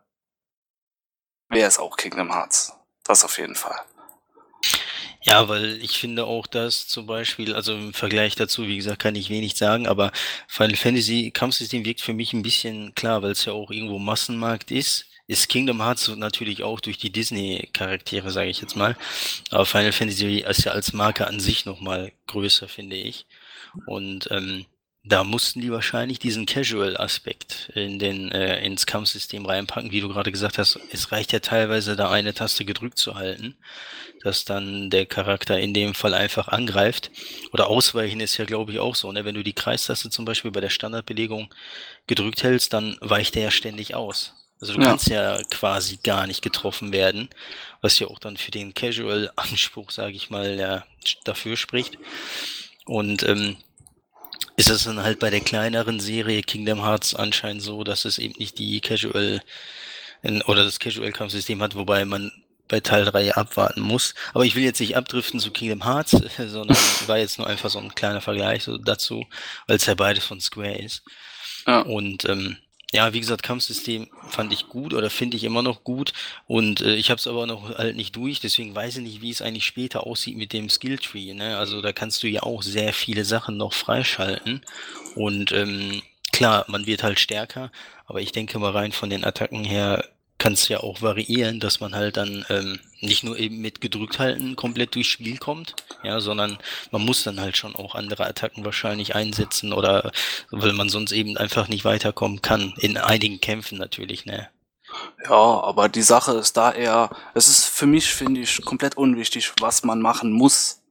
wäre 1.49 1.67
es 1.67 1.79
auch 1.79 1.95
Kingdom 1.95 2.33
Hearts. 2.33 2.73
Das 3.03 3.23
auf 3.23 3.37
jeden 3.37 3.55
Fall. 3.55 3.79
Ja, 5.25 5.47
weil 5.47 5.81
ich 5.81 5.97
finde 5.97 6.25
auch, 6.25 6.47
dass 6.47 6.87
zum 6.87 7.05
Beispiel, 7.05 7.53
also 7.55 7.73
im 7.73 7.93
Vergleich 7.93 8.35
dazu, 8.35 8.67
wie 8.67 8.75
gesagt, 8.75 8.99
kann 8.99 9.15
ich 9.15 9.29
wenig 9.29 9.55
sagen, 9.55 9.87
aber 9.87 10.11
Final 10.47 10.75
Fantasy 10.75 11.31
Kampfsystem 11.31 11.85
wirkt 11.85 12.01
für 12.01 12.13
mich 12.13 12.33
ein 12.33 12.43
bisschen 12.43 12.93
klar, 12.93 13.21
weil 13.21 13.31
es 13.31 13.45
ja 13.45 13.53
auch 13.53 13.71
irgendwo 13.71 13.99
Massenmarkt 13.99 14.69
ist. 14.71 15.05
Ist 15.25 15.47
Kingdom 15.47 15.81
Hearts 15.81 16.09
natürlich 16.09 16.63
auch 16.63 16.81
durch 16.81 16.97
die 16.97 17.11
Disney-Charaktere, 17.11 18.29
sage 18.31 18.49
ich 18.49 18.59
jetzt 18.59 18.75
mal. 18.75 18.97
Aber 19.51 19.65
Final 19.65 19.93
Fantasy 19.93 20.39
ist 20.39 20.65
ja 20.65 20.73
als 20.73 20.91
Marke 20.91 21.25
an 21.27 21.39
sich 21.39 21.65
nochmal 21.65 22.11
größer, 22.27 22.67
finde 22.67 22.97
ich. 22.97 23.25
Und 23.85 24.27
ähm, 24.31 24.65
da 25.05 25.25
mussten 25.25 25.59
die 25.59 25.71
wahrscheinlich 25.71 26.19
diesen 26.19 26.45
Casual-Aspekt 26.45 27.71
in 27.75 27.99
den, 27.99 28.31
äh, 28.31 28.63
ins 28.65 28.85
Kampfsystem 28.85 29.45
reinpacken, 29.45 29.91
wie 29.91 29.99
du 29.99 30.07
gerade 30.07 30.31
gesagt 30.31 30.57
hast. 30.57 30.79
Es 30.91 31.11
reicht 31.11 31.33
ja 31.33 31.39
teilweise, 31.39 31.97
da 31.97 32.09
eine 32.09 32.33
Taste 32.33 32.63
gedrückt 32.63 32.97
zu 32.97 33.15
halten, 33.15 33.57
dass 34.21 34.45
dann 34.45 34.89
der 34.89 35.05
Charakter 35.05 35.59
in 35.59 35.73
dem 35.73 35.93
Fall 35.93 36.13
einfach 36.13 36.47
angreift. 36.47 37.11
Oder 37.51 37.67
ausweichen 37.67 38.21
ist 38.21 38.37
ja, 38.37 38.45
glaube 38.45 38.71
ich, 38.71 38.79
auch 38.79 38.95
so. 38.95 39.11
Ne? 39.11 39.25
Wenn 39.25 39.35
du 39.35 39.43
die 39.43 39.53
Kreistaste 39.53 40.09
zum 40.09 40.23
Beispiel 40.23 40.51
bei 40.51 40.61
der 40.61 40.69
Standardbelegung 40.69 41.53
gedrückt 42.07 42.43
hältst, 42.43 42.71
dann 42.71 42.97
weicht 43.01 43.35
der 43.35 43.43
ja 43.43 43.51
ständig 43.51 43.95
aus. 43.95 44.33
Also 44.61 44.75
du 44.75 44.79
ja. 44.79 44.87
kannst 44.87 45.09
ja 45.09 45.41
quasi 45.51 45.97
gar 46.01 46.27
nicht 46.27 46.41
getroffen 46.41 46.93
werden, 46.93 47.27
was 47.81 47.99
ja 47.99 48.07
auch 48.07 48.19
dann 48.19 48.37
für 48.37 48.51
den 48.51 48.73
Casual-Anspruch, 48.73 49.91
sage 49.91 50.15
ich 50.15 50.29
mal, 50.29 50.57
ja, 50.57 50.85
dafür 51.25 51.57
spricht. 51.57 51.97
Und 52.85 53.23
ähm, 53.23 53.57
ist 54.55 54.69
es 54.69 54.83
dann 54.83 55.03
halt 55.03 55.19
bei 55.19 55.29
der 55.29 55.41
kleineren 55.41 55.99
Serie 55.99 56.43
Kingdom 56.43 56.83
Hearts 56.83 57.15
anscheinend 57.15 57.61
so, 57.61 57.83
dass 57.83 58.05
es 58.05 58.17
eben 58.17 58.35
nicht 58.37 58.59
die 58.59 58.81
Casual 58.81 59.41
oder 60.45 60.63
das 60.63 60.79
Casual-Kampfsystem 60.79 61.61
hat, 61.61 61.75
wobei 61.75 62.05
man 62.05 62.31
bei 62.69 62.79
Teil 62.79 63.05
3 63.05 63.35
abwarten 63.35 63.81
muss. 63.81 64.15
Aber 64.33 64.45
ich 64.45 64.55
will 64.55 64.63
jetzt 64.63 64.79
nicht 64.79 64.95
abdriften 64.95 65.39
zu 65.39 65.51
Kingdom 65.51 65.83
Hearts, 65.83 66.11
sondern 66.47 66.77
war 67.07 67.17
jetzt 67.17 67.37
nur 67.37 67.47
einfach 67.47 67.69
so 67.69 67.79
ein 67.79 67.93
kleiner 67.93 68.21
Vergleich 68.21 68.63
so 68.63 68.77
dazu, 68.77 69.25
weil 69.67 69.77
es 69.77 69.85
ja 69.85 69.95
beides 69.95 70.25
von 70.25 70.39
Square 70.39 70.77
ist. 70.77 71.03
Ja. 71.67 71.81
Und 71.81 72.25
ähm, 72.25 72.57
ja, 72.93 73.11
wie 73.11 73.19
gesagt, 73.19 73.41
Kampfsystem 73.41 74.07
fand 74.29 74.53
ich 74.53 74.69
gut 74.69 74.93
oder 74.93 75.09
finde 75.09 75.35
ich 75.35 75.43
immer 75.43 75.63
noch 75.63 75.83
gut 75.83 76.13
und 76.45 76.81
äh, 76.81 76.93
ich 76.93 77.09
habe 77.09 77.17
es 77.17 77.25
aber 77.25 77.47
noch 77.47 77.75
halt 77.75 77.95
nicht 77.95 78.15
durch, 78.15 78.39
deswegen 78.39 78.75
weiß 78.75 78.97
ich 78.97 79.03
nicht, 79.03 79.21
wie 79.21 79.31
es 79.31 79.41
eigentlich 79.41 79.65
später 79.65 80.05
aussieht 80.05 80.37
mit 80.37 80.53
dem 80.53 80.69
Skilltree. 80.69 81.33
Ne? 81.33 81.57
Also 81.57 81.81
da 81.81 81.91
kannst 81.91 82.21
du 82.21 82.27
ja 82.27 82.43
auch 82.43 82.61
sehr 82.61 82.93
viele 82.93 83.25
Sachen 83.25 83.57
noch 83.57 83.73
freischalten 83.73 84.61
und 85.15 85.51
ähm, 85.51 86.03
klar, 86.31 86.65
man 86.67 86.85
wird 86.85 87.01
halt 87.01 87.19
stärker, 87.19 87.71
aber 88.05 88.21
ich 88.21 88.31
denke 88.31 88.59
mal 88.59 88.71
rein 88.71 88.91
von 88.91 89.09
den 89.09 89.25
Attacken 89.25 89.63
her 89.63 90.07
kann 90.43 90.53
es 90.53 90.67
ja 90.67 90.81
auch 90.81 91.01
variieren, 91.01 91.61
dass 91.61 91.79
man 91.79 91.95
halt 91.95 92.17
dann 92.17 92.45
ähm, 92.49 92.77
nicht 92.99 93.23
nur 93.23 93.39
eben 93.39 93.59
mit 93.59 93.79
gedrückt 93.79 94.19
halten 94.19 94.57
komplett 94.57 94.93
durchs 94.93 95.07
Spiel 95.07 95.37
kommt, 95.37 95.73
ja, 96.03 96.19
sondern 96.19 96.57
man 96.91 97.05
muss 97.05 97.23
dann 97.23 97.39
halt 97.39 97.55
schon 97.55 97.77
auch 97.77 97.95
andere 97.95 98.27
Attacken 98.27 98.65
wahrscheinlich 98.65 99.15
einsetzen 99.15 99.71
oder 99.71 100.11
weil 100.51 100.73
man 100.73 100.89
sonst 100.89 101.13
eben 101.13 101.37
einfach 101.37 101.69
nicht 101.69 101.85
weiterkommen 101.85 102.41
kann. 102.41 102.73
In 102.79 102.97
einigen 102.97 103.39
Kämpfen 103.39 103.77
natürlich, 103.77 104.25
ne? 104.25 104.49
Ja, 105.23 105.31
aber 105.31 105.87
die 105.87 106.01
Sache 106.01 106.33
ist 106.33 106.57
da 106.57 106.73
eher, 106.73 107.09
es 107.33 107.47
ist 107.47 107.63
für 107.63 107.85
mich, 107.85 108.13
finde 108.13 108.41
ich, 108.41 108.65
komplett 108.65 108.97
unwichtig, 108.97 109.53
was 109.61 109.85
man 109.85 110.01
machen 110.01 110.33
muss, 110.33 110.81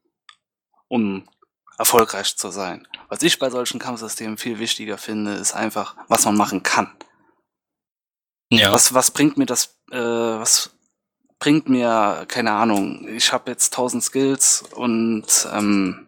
um 0.88 1.28
erfolgreich 1.76 2.38
zu 2.38 2.50
sein. 2.50 2.88
Was 3.11 3.23
ich 3.23 3.38
bei 3.38 3.50
solchen 3.50 3.78
Kampfsystemen 3.78 4.38
viel 4.38 4.59
wichtiger 4.59 4.97
finde, 4.97 5.35
ist 5.35 5.52
einfach, 5.52 5.94
was 6.09 6.25
man 6.25 6.38
machen 6.38 6.62
kann. 6.62 6.90
Ja. 8.52 8.71
Was, 8.71 8.92
was 8.92 9.11
bringt 9.11 9.38
mir 9.38 9.47
das, 9.47 9.76
äh, 9.90 9.97
was 9.97 10.71
bringt 11.38 11.71
mir, 11.71 12.26
keine 12.28 12.52
Ahnung, 12.52 13.09
ich 13.09 13.32
habe 13.32 13.50
jetzt 13.50 13.73
1000 13.73 14.04
Skills 14.04 14.62
und 14.75 15.25
ähm, 15.52 16.06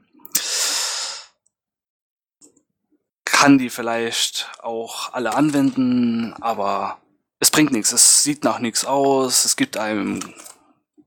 kann 3.24 3.56
die 3.56 3.70
vielleicht 3.70 4.52
auch 4.62 5.14
alle 5.14 5.34
anwenden, 5.34 6.34
aber 6.40 6.98
es 7.40 7.50
bringt 7.50 7.72
nichts. 7.72 7.92
Es 7.92 8.22
sieht 8.22 8.44
nach 8.44 8.58
nichts 8.58 8.84
aus. 8.84 9.46
Es 9.46 9.56
gibt 9.56 9.78
einem 9.78 10.20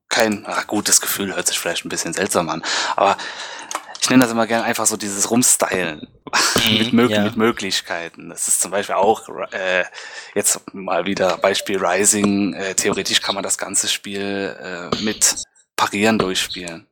kein 0.10 0.44
ach, 0.48 0.66
gutes 0.66 1.02
Gefühl, 1.02 1.36
hört 1.36 1.46
sich 1.46 1.60
vielleicht 1.60 1.86
ein 1.86 1.90
bisschen 1.90 2.14
seltsam 2.14 2.50
an, 2.50 2.64
aber 2.96 3.16
ich 4.02 4.10
nenne 4.10 4.24
das 4.24 4.32
immer 4.32 4.48
gerne 4.48 4.64
einfach 4.64 4.88
so 4.88 4.98
dieses 4.98 5.30
Rumstylen 5.30 6.08
mit, 6.70 6.94
Mö 6.94 7.08
ja. 7.08 7.24
mit 7.24 7.38
Möglichkeiten. 7.38 8.30
Das 8.30 8.48
ist 8.48 8.62
zum 8.62 8.72
Beispiel 8.72 8.96
auch 8.96 9.28
äh, 9.52 9.86
jetzt 10.36 10.62
mal 10.74 11.06
wieder 11.06 11.38
Beispiel 11.38 11.84
Rising. 11.84 12.54
Äh, 12.54 12.76
theoretisch 12.76 13.22
kann 13.22 13.36
man 13.36 13.44
das 13.44 13.58
ganze 13.58 13.88
Spiel 13.88 14.56
äh, 14.60 15.04
mit 15.04 15.44
Parieren 15.76 16.20
durchspielen. 16.20 16.88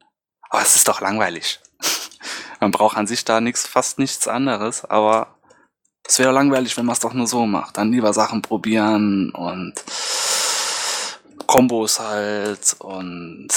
Aber 0.49 0.61
es 0.61 0.75
ist 0.75 0.87
doch 0.87 1.01
langweilig. 1.01 1.59
man 2.59 2.71
braucht 2.71 2.97
an 2.97 3.07
sich 3.07 3.25
da 3.25 3.41
nichts, 3.41 3.65
fast 3.67 3.99
nichts 3.99 4.27
anderes, 4.27 4.85
aber 4.85 5.35
es 6.07 6.19
wäre 6.19 6.31
langweilig, 6.31 6.77
wenn 6.77 6.85
man 6.85 6.93
es 6.93 6.99
doch 6.99 7.13
nur 7.13 7.27
so 7.27 7.45
macht. 7.45 7.77
Dann 7.77 7.91
lieber 7.91 8.13
Sachen 8.13 8.41
probieren 8.41 9.31
und 9.31 9.73
Kombos 11.47 11.99
halt 11.99 12.75
und 12.79 13.47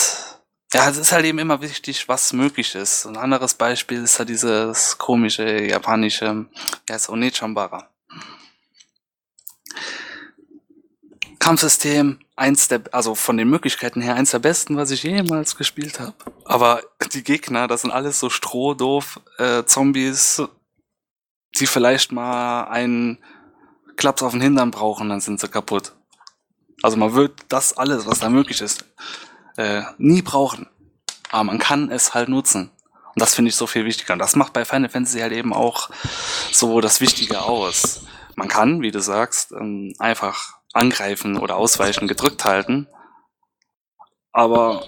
ja, 0.73 0.89
es 0.89 0.99
ist 0.99 1.13
halt 1.13 1.25
eben 1.25 1.39
immer 1.39 1.63
wichtig, 1.63 2.09
was 2.09 2.33
möglich 2.33 2.75
ist. 2.75 3.07
Ein 3.07 3.17
anderes 3.17 3.55
Beispiel 3.55 4.03
ist 4.03 4.19
halt 4.19 4.29
dieses 4.29 4.99
komische 4.99 5.63
japanische, 5.67 6.47
ja, 6.89 6.97
ist 6.97 7.09
Onechambara. 7.09 7.89
Kampfsystem, 11.39 12.19
eins 12.37 12.69
der, 12.69 12.83
also 12.93 13.15
von 13.15 13.39
den 13.39 13.49
Möglichkeiten 13.49 14.03
her, 14.03 14.15
eins 14.15 14.33
der 14.33 14.41
besten, 14.41 14.77
was 14.77 14.91
ich 14.91 15.03
jemals 15.05 15.57
gespielt 15.57 16.01
habe. 16.01 16.15
Aber 16.45 16.83
die 17.13 17.23
Gegner, 17.23 17.69
das 17.69 17.83
sind 17.83 17.91
alles 17.91 18.21
so 18.21 18.29
strohdoof 18.29 19.21
äh, 19.39 19.65
Zombies, 19.65 20.43
die 21.59 21.67
vielleicht 21.67 22.13
mal 22.13 22.65
einen 22.65 23.19
Klaps 23.97 24.23
auf 24.23 24.33
den 24.33 24.43
Hintern 24.43 24.71
brauchen, 24.71 25.09
dann 25.09 25.21
sind 25.21 25.41
sie 25.41 25.49
kaputt. 25.49 25.93
Also 26.83 26.97
man 26.97 27.15
wird 27.15 27.33
das 27.49 27.77
alles, 27.77 28.07
was 28.07 28.21
da 28.21 28.29
möglich 28.29 28.61
ist, 28.61 28.85
äh, 29.59 29.83
nie 29.99 30.23
brauchen. 30.23 30.69
Aber 31.31 31.45
man 31.45 31.59
kann 31.59 31.91
es 31.91 32.15
halt 32.15 32.29
nutzen. 32.29 32.71
Und 33.15 33.23
das 33.23 33.35
finde 33.35 33.51
ich 33.51 33.57
so 33.57 33.67
viel 33.67 33.85
wichtiger. 33.85 34.15
Und 34.15 34.21
das 34.21 34.37
macht 34.37 34.53
bei 34.53 34.65
Final 34.65 34.89
Fantasy 34.89 35.19
halt 35.19 35.33
eben 35.33 35.53
auch 35.53 35.91
so 36.53 36.81
das 36.81 37.01
Wichtige 37.01 37.43
aus. 37.43 38.03
Man 38.37 38.49
kann, 38.49 38.81
wie 38.81 38.93
du 38.93 39.01
sagst, 39.01 39.53
ähm, 39.53 39.95
einfach 39.99 40.55
angreifen 40.73 41.37
oder 41.37 41.57
ausweichen, 41.57 42.07
gedrückt 42.07 42.45
halten. 42.45 42.87
Aber 44.33 44.85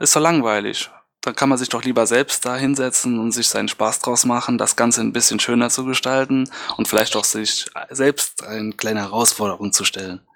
ist 0.00 0.12
so 0.12 0.20
langweilig. 0.20 0.90
Dann 1.20 1.36
kann 1.36 1.48
man 1.48 1.58
sich 1.58 1.68
doch 1.68 1.84
lieber 1.84 2.06
selbst 2.06 2.44
da 2.44 2.56
hinsetzen 2.56 3.20
und 3.20 3.30
sich 3.30 3.48
seinen 3.48 3.68
Spaß 3.68 4.00
draus 4.00 4.24
machen, 4.24 4.58
das 4.58 4.74
Ganze 4.74 5.02
ein 5.02 5.12
bisschen 5.12 5.38
schöner 5.38 5.68
zu 5.68 5.84
gestalten 5.84 6.50
und 6.78 6.88
vielleicht 6.88 7.14
auch 7.14 7.24
sich 7.24 7.66
selbst 7.90 8.42
eine 8.42 8.72
kleine 8.72 9.00
Herausforderung 9.00 9.72
zu 9.72 9.84
stellen. 9.84 10.26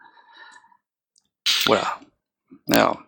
Oder, 1.66 1.98
ja. 2.66 3.03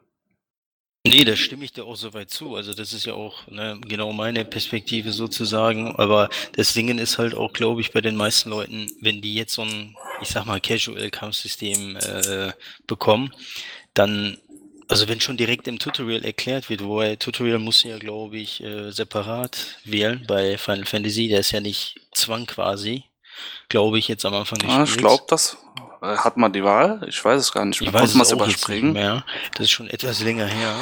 Nee, 1.09 1.25
da 1.25 1.37
stimme 1.37 1.65
ich 1.65 1.73
dir 1.73 1.85
auch 1.85 1.97
soweit 1.97 2.31
zu. 2.31 2.57
Also 2.57 2.75
das 2.75 2.93
ist 2.93 3.07
ja 3.07 3.15
auch 3.15 3.47
ne, 3.49 3.79
genau 3.87 4.13
meine 4.13 4.45
Perspektive 4.45 5.13
sozusagen. 5.13 5.95
Aber 5.97 6.29
das 6.53 6.75
Ding 6.75 6.97
ist 6.99 7.19
halt 7.19 7.35
auch, 7.35 7.53
glaube 7.53 7.81
ich, 7.81 7.93
bei 7.93 8.01
den 8.01 8.17
meisten 8.17 8.51
Leuten, 8.51 8.91
wenn 9.01 9.21
die 9.21 9.35
jetzt 9.35 9.55
so 9.55 9.63
ein, 9.63 9.97
ich 10.21 10.29
sag 10.29 10.47
mal, 10.47 10.61
Casual-Kampfsystem 10.61 11.97
äh, 11.97 12.53
bekommen, 12.87 13.33
dann, 13.95 14.39
also 14.89 15.09
wenn 15.09 15.21
schon 15.21 15.37
direkt 15.37 15.69
im 15.69 15.79
Tutorial 15.79 16.25
erklärt 16.25 16.71
wird, 16.71 16.83
wobei 16.85 17.17
Tutorial 17.17 17.59
muss 17.59 17.83
ja, 17.83 17.99
glaube 17.99 18.39
ich, 18.39 18.63
äh, 18.63 18.91
separat 18.91 19.79
wählen 19.85 20.25
bei 20.27 20.59
Final 20.59 20.87
Fantasy, 20.87 21.29
der 21.29 21.41
ist 21.41 21.53
ja 21.53 21.61
nicht 21.61 22.01
Zwang 22.13 22.47
quasi, 22.47 23.05
glaube 23.69 23.99
ich, 23.99 24.09
jetzt 24.09 24.25
am 24.25 24.35
Anfang 24.35 24.59
des 24.59 24.69
ah, 24.69 24.87
Spiels. 24.87 24.91
Ich 24.91 24.99
glaube 24.99 25.25
das. 25.29 25.57
Hat 26.17 26.37
man 26.37 26.53
die 26.53 26.63
Wahl? 26.63 27.05
Ich 27.09 27.25
weiß 27.25 27.41
es 27.41 27.53
gar 27.53 27.65
nicht. 27.65 27.81
Ich 27.81 27.93
weiß 27.93 28.15
es 28.15 28.31
überspringen. 28.33 28.93
mehr. 28.93 29.25
Das 29.53 29.65
ist 29.65 29.71
schon 29.71 29.89
etwas 29.89 30.21
länger 30.23 30.47
her. 30.47 30.75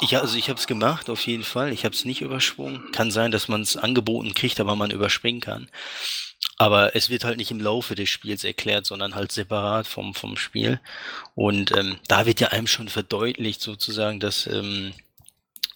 Ich, 0.00 0.16
also 0.16 0.36
ich 0.36 0.48
habe 0.48 0.58
es 0.58 0.66
gemacht, 0.66 1.08
auf 1.10 1.26
jeden 1.26 1.44
Fall. 1.44 1.72
Ich 1.72 1.84
habe 1.84 1.94
es 1.94 2.04
nicht 2.04 2.22
übersprungen. 2.22 2.90
Kann 2.92 3.10
sein, 3.10 3.30
dass 3.30 3.48
man 3.48 3.62
es 3.62 3.76
angeboten 3.76 4.34
kriegt, 4.34 4.60
aber 4.60 4.76
man 4.76 4.90
überspringen 4.90 5.40
kann. 5.40 5.68
Aber 6.58 6.94
es 6.94 7.10
wird 7.10 7.24
halt 7.24 7.38
nicht 7.38 7.50
im 7.50 7.60
Laufe 7.60 7.94
des 7.94 8.08
Spiels 8.08 8.44
erklärt, 8.44 8.86
sondern 8.86 9.14
halt 9.14 9.32
separat 9.32 9.86
vom, 9.86 10.14
vom 10.14 10.36
Spiel. 10.36 10.80
Und 11.34 11.76
ähm, 11.76 11.96
da 12.08 12.26
wird 12.26 12.40
ja 12.40 12.48
einem 12.48 12.66
schon 12.66 12.88
verdeutlicht 12.88 13.60
sozusagen, 13.60 14.20
dass 14.20 14.46
ähm, 14.46 14.92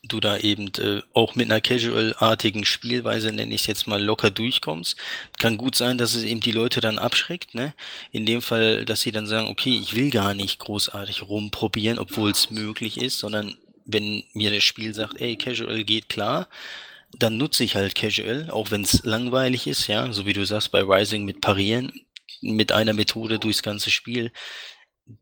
du 0.08 0.20
da 0.20 0.38
eben 0.38 0.68
äh, 0.78 1.02
auch 1.12 1.34
mit 1.34 1.50
einer 1.50 1.60
casual-artigen 1.60 2.64
Spielweise, 2.64 3.32
nenne 3.32 3.54
ich 3.54 3.62
es 3.62 3.66
jetzt 3.66 3.86
mal, 3.86 4.02
locker 4.02 4.30
durchkommst. 4.30 4.96
Kann 5.38 5.56
gut 5.56 5.76
sein, 5.76 5.98
dass 5.98 6.14
es 6.14 6.24
eben 6.24 6.40
die 6.40 6.52
Leute 6.52 6.80
dann 6.80 6.98
abschreckt, 6.98 7.54
ne? 7.54 7.74
In 8.12 8.26
dem 8.26 8.42
Fall, 8.42 8.84
dass 8.84 9.00
sie 9.00 9.12
dann 9.12 9.26
sagen, 9.26 9.48
okay, 9.48 9.76
ich 9.76 9.94
will 9.94 10.10
gar 10.10 10.34
nicht 10.34 10.58
großartig 10.58 11.22
rumprobieren, 11.22 11.98
obwohl 11.98 12.30
es 12.30 12.50
möglich 12.50 13.00
ist, 13.00 13.18
sondern 13.18 13.56
wenn 13.84 14.24
mir 14.32 14.50
das 14.50 14.64
Spiel 14.64 14.94
sagt, 14.94 15.20
ey, 15.20 15.36
casual 15.36 15.84
geht 15.84 16.08
klar, 16.08 16.48
dann 17.18 17.36
nutze 17.36 17.64
ich 17.64 17.76
halt 17.76 17.94
casual, 17.94 18.50
auch 18.50 18.70
wenn 18.70 18.82
es 18.82 19.04
langweilig 19.04 19.66
ist, 19.66 19.86
ja, 19.86 20.12
so 20.12 20.26
wie 20.26 20.32
du 20.32 20.44
sagst 20.44 20.72
bei 20.72 20.82
Rising 20.82 21.24
mit 21.24 21.40
Parieren, 21.40 21.92
mit 22.40 22.72
einer 22.72 22.92
Methode 22.92 23.38
durchs 23.38 23.62
ganze 23.62 23.90
Spiel. 23.90 24.32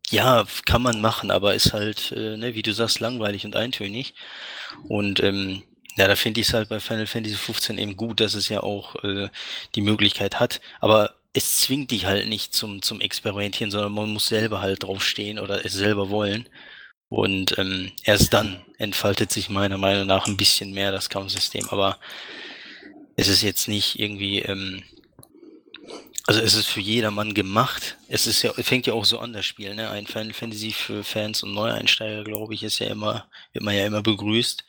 Ja, 0.09 0.45
kann 0.65 0.81
man 0.81 1.01
machen, 1.01 1.31
aber 1.31 1.53
ist 1.55 1.73
halt, 1.73 2.11
äh, 2.11 2.37
ne, 2.37 2.55
wie 2.55 2.61
du 2.63 2.73
sagst, 2.73 2.99
langweilig 2.99 3.45
und 3.45 3.55
eintönig. 3.55 4.13
Und 4.87 5.21
ähm, 5.23 5.63
ja, 5.97 6.07
da 6.07 6.15
finde 6.15 6.41
ich 6.41 6.47
es 6.47 6.53
halt 6.53 6.69
bei 6.69 6.79
Final 6.79 7.07
Fantasy 7.07 7.35
15 7.35 7.77
eben 7.77 7.97
gut, 7.97 8.19
dass 8.19 8.33
es 8.33 8.49
ja 8.49 8.61
auch 8.63 8.95
äh, 9.03 9.29
die 9.75 9.81
Möglichkeit 9.81 10.39
hat. 10.39 10.61
Aber 10.79 11.15
es 11.33 11.57
zwingt 11.57 11.91
dich 11.91 12.05
halt 12.05 12.29
nicht 12.29 12.53
zum, 12.53 12.81
zum 12.81 13.01
Experimentieren, 13.01 13.71
sondern 13.71 13.93
man 13.93 14.09
muss 14.11 14.27
selber 14.27 14.61
halt 14.61 14.83
draufstehen 14.83 15.39
oder 15.39 15.65
es 15.65 15.73
selber 15.73 16.09
wollen. 16.09 16.49
Und 17.09 17.57
ähm, 17.59 17.91
erst 18.03 18.33
dann 18.33 18.65
entfaltet 18.79 19.31
sich 19.31 19.49
meiner 19.49 19.77
Meinung 19.77 20.07
nach 20.07 20.27
ein 20.27 20.37
bisschen 20.37 20.73
mehr 20.73 20.91
das 20.91 21.09
Kampfsystem. 21.09 21.69
Aber 21.69 21.99
es 23.15 23.27
ist 23.27 23.41
jetzt 23.41 23.67
nicht 23.67 23.99
irgendwie, 23.99 24.39
ähm, 24.39 24.83
also 26.27 26.41
es 26.41 26.55
ist 26.55 26.67
für 26.67 26.81
jedermann 26.81 27.33
gemacht. 27.33 27.97
Es 28.07 28.25
ist 28.25 28.41
ja, 28.41 28.51
fängt 28.53 28.87
ja 28.87 28.93
auch 28.93 29.05
so 29.05 29.19
an, 29.19 29.33
das 29.33 29.45
Spiel, 29.45 29.75
ne? 29.75 29.89
Ein 29.91 30.07
Final 30.07 30.33
Fantasy 30.33 30.71
für 30.71 31.03
Fans 31.03 31.43
und 31.43 31.53
Neueinsteiger, 31.53 32.23
glaube 32.23 32.53
ich, 32.55 32.63
ist 32.63 32.79
ja 32.79 32.87
immer, 32.87 33.27
wird 33.53 33.63
man 33.63 33.75
ja 33.75 33.85
immer 33.85 34.01
begrüßt. 34.01 34.63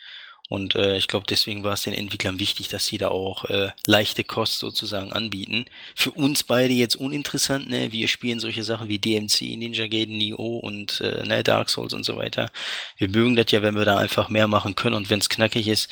Und 0.49 0.77
äh, 0.77 0.97
ich 0.97 1.09
glaube, 1.09 1.27
deswegen 1.29 1.65
war 1.65 1.73
es 1.73 1.83
den 1.83 1.95
Entwicklern 1.95 2.39
wichtig, 2.39 2.69
dass 2.69 2.87
sie 2.87 2.99
da 2.99 3.09
auch 3.09 3.47
äh, 3.47 3.71
leichte 3.87 4.23
Kost 4.23 4.61
sozusagen 4.61 5.13
anbieten. 5.13 5.65
Für 5.97 6.13
uns 6.13 6.45
beide 6.45 6.73
jetzt 6.73 6.95
uninteressant, 6.97 7.69
ne? 7.69 7.91
Wir 7.91 8.07
spielen 8.07 8.39
solche 8.39 8.63
Sachen 8.63 8.89
wie 8.89 8.99
DMC, 8.99 9.57
Ninja 9.57 9.89
Gaiden, 9.89 10.19
Neo 10.19 10.59
und 10.59 11.01
äh, 11.01 11.25
ne, 11.27 11.43
Dark 11.43 11.71
Souls 11.71 11.95
und 11.95 12.05
so 12.05 12.17
weiter. 12.17 12.51
Wir 12.99 13.09
mögen 13.09 13.35
das 13.35 13.51
ja, 13.51 13.63
wenn 13.63 13.77
wir 13.77 13.85
da 13.85 13.97
einfach 13.97 14.29
mehr 14.29 14.47
machen 14.47 14.75
können 14.77 14.95
und 14.95 15.11
wenn 15.11 15.21
es 15.21 15.29
knackig 15.31 15.67
ist. 15.69 15.91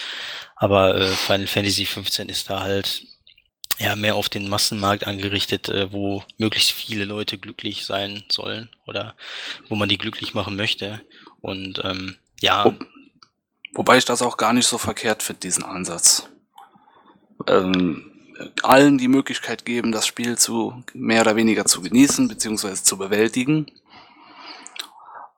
Aber 0.57 0.97
äh, 1.01 1.09
Final 1.09 1.47
Fantasy 1.47 1.87
15 1.87 2.29
ist 2.29 2.51
da 2.51 2.61
halt 2.61 3.03
ja 3.79 3.97
mehr 3.97 4.15
auf 4.15 4.29
den 4.29 4.49
Massenmarkt 4.49 5.07
angerichtet, 5.07 5.69
äh, 5.69 5.93
wo 5.93 6.23
möglichst 6.39 6.73
viele 6.73 7.05
Leute 7.05 7.39
glücklich 7.39 7.85
sein 7.85 8.25
sollen 8.29 8.71
oder 8.87 9.15
wo 9.69 9.75
man 9.75 9.89
die 9.89 9.99
glücklich 9.99 10.35
machen 10.35 10.57
möchte. 10.57 11.01
Und 11.41 11.81
ähm, 11.85 12.17
ja. 12.41 12.75
Wobei 13.73 13.97
ich 13.97 14.05
das 14.05 14.23
auch 14.23 14.37
gar 14.37 14.53
nicht 14.53 14.67
so 14.67 14.79
verkehrt 14.79 15.23
finde, 15.23 15.41
diesen 15.41 15.65
Ansatz. 15.65 16.29
Ähm, 17.49 18.13
allen 18.63 18.99
die 18.99 19.09
Möglichkeit 19.09 19.65
geben, 19.65 19.93
das 19.93 20.07
Spiel 20.07 20.39
zu 20.39 20.85
mehr 20.93 21.23
oder 21.23 21.37
weniger 21.37 21.65
zu 21.65 21.83
genießen, 21.83 22.29
beziehungsweise 22.29 22.83
zu 22.83 22.97
bewältigen. 22.97 23.67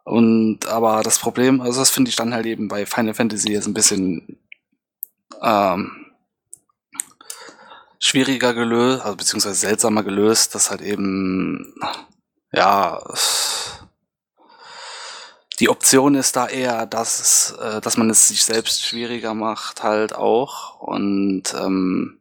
Und 0.05 0.67
aber 0.67 1.03
das 1.03 1.19
Problem, 1.19 1.61
also 1.61 1.81
das 1.81 1.91
finde 1.91 2.11
ich 2.11 2.17
dann 2.17 2.33
halt 2.33 2.47
eben 2.47 2.69
bei 2.69 2.87
Final 2.87 3.15
Fantasy 3.15 3.53
jetzt 3.53 3.67
ein 3.67 3.75
bisschen 3.75 4.39
ähm, 5.43 6.06
schwieriger 7.99 8.55
gelöst, 8.55 9.03
also 9.03 9.17
beziehungsweise 9.17 9.55
seltsamer 9.57 10.03
gelöst, 10.03 10.55
dass 10.55 10.71
halt 10.71 10.83
eben 10.83 11.75
ja 12.53 13.03
die 15.59 15.69
Option 15.71 16.15
ist 16.15 16.37
da 16.37 16.47
eher, 16.49 16.87
dass, 16.87 17.53
äh, 17.53 17.81
dass 17.81 17.97
man 17.97 18.11
es 18.11 18.29
sich 18.29 18.45
selbst 18.45 18.85
schwieriger 18.85 19.35
macht, 19.35 19.83
halt 19.83 20.15
auch. 20.15 20.79
Und 20.81 21.55
ähm, 21.55 22.21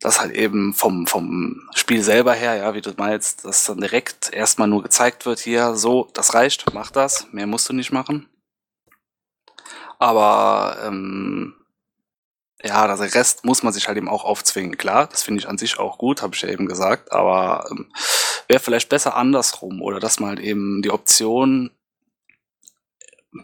das 0.00 0.20
halt 0.20 0.32
eben 0.32 0.72
vom, 0.74 1.06
vom 1.06 1.68
Spiel 1.74 2.02
selber 2.02 2.32
her, 2.32 2.54
ja, 2.56 2.74
wie 2.74 2.80
du 2.80 2.92
meinst, 2.96 3.44
dass 3.44 3.64
dann 3.64 3.80
direkt 3.80 4.32
erstmal 4.32 4.68
nur 4.68 4.82
gezeigt 4.82 5.26
wird, 5.26 5.40
hier, 5.40 5.74
so, 5.74 6.08
das 6.14 6.34
reicht, 6.34 6.72
mach 6.72 6.90
das, 6.90 7.26
mehr 7.32 7.46
musst 7.46 7.68
du 7.68 7.72
nicht 7.72 7.92
machen. 7.92 8.28
Aber 9.98 10.78
ähm, 10.84 11.54
ja, 12.66 12.86
der 12.86 13.14
Rest 13.14 13.44
muss 13.44 13.62
man 13.62 13.72
sich 13.72 13.88
halt 13.88 13.96
eben 13.96 14.08
auch 14.08 14.24
aufzwingen. 14.24 14.76
Klar, 14.76 15.06
das 15.06 15.22
finde 15.22 15.40
ich 15.40 15.48
an 15.48 15.58
sich 15.58 15.78
auch 15.78 15.98
gut, 15.98 16.22
habe 16.22 16.34
ich 16.34 16.42
ja 16.42 16.48
eben 16.48 16.66
gesagt, 16.66 17.12
aber 17.12 17.66
ähm, 17.70 17.92
wäre 18.48 18.60
vielleicht 18.60 18.88
besser 18.88 19.16
andersrum 19.16 19.82
oder 19.82 20.00
dass 20.00 20.20
man 20.20 20.30
halt 20.30 20.40
eben 20.40 20.82
die 20.82 20.90
Option 20.90 21.70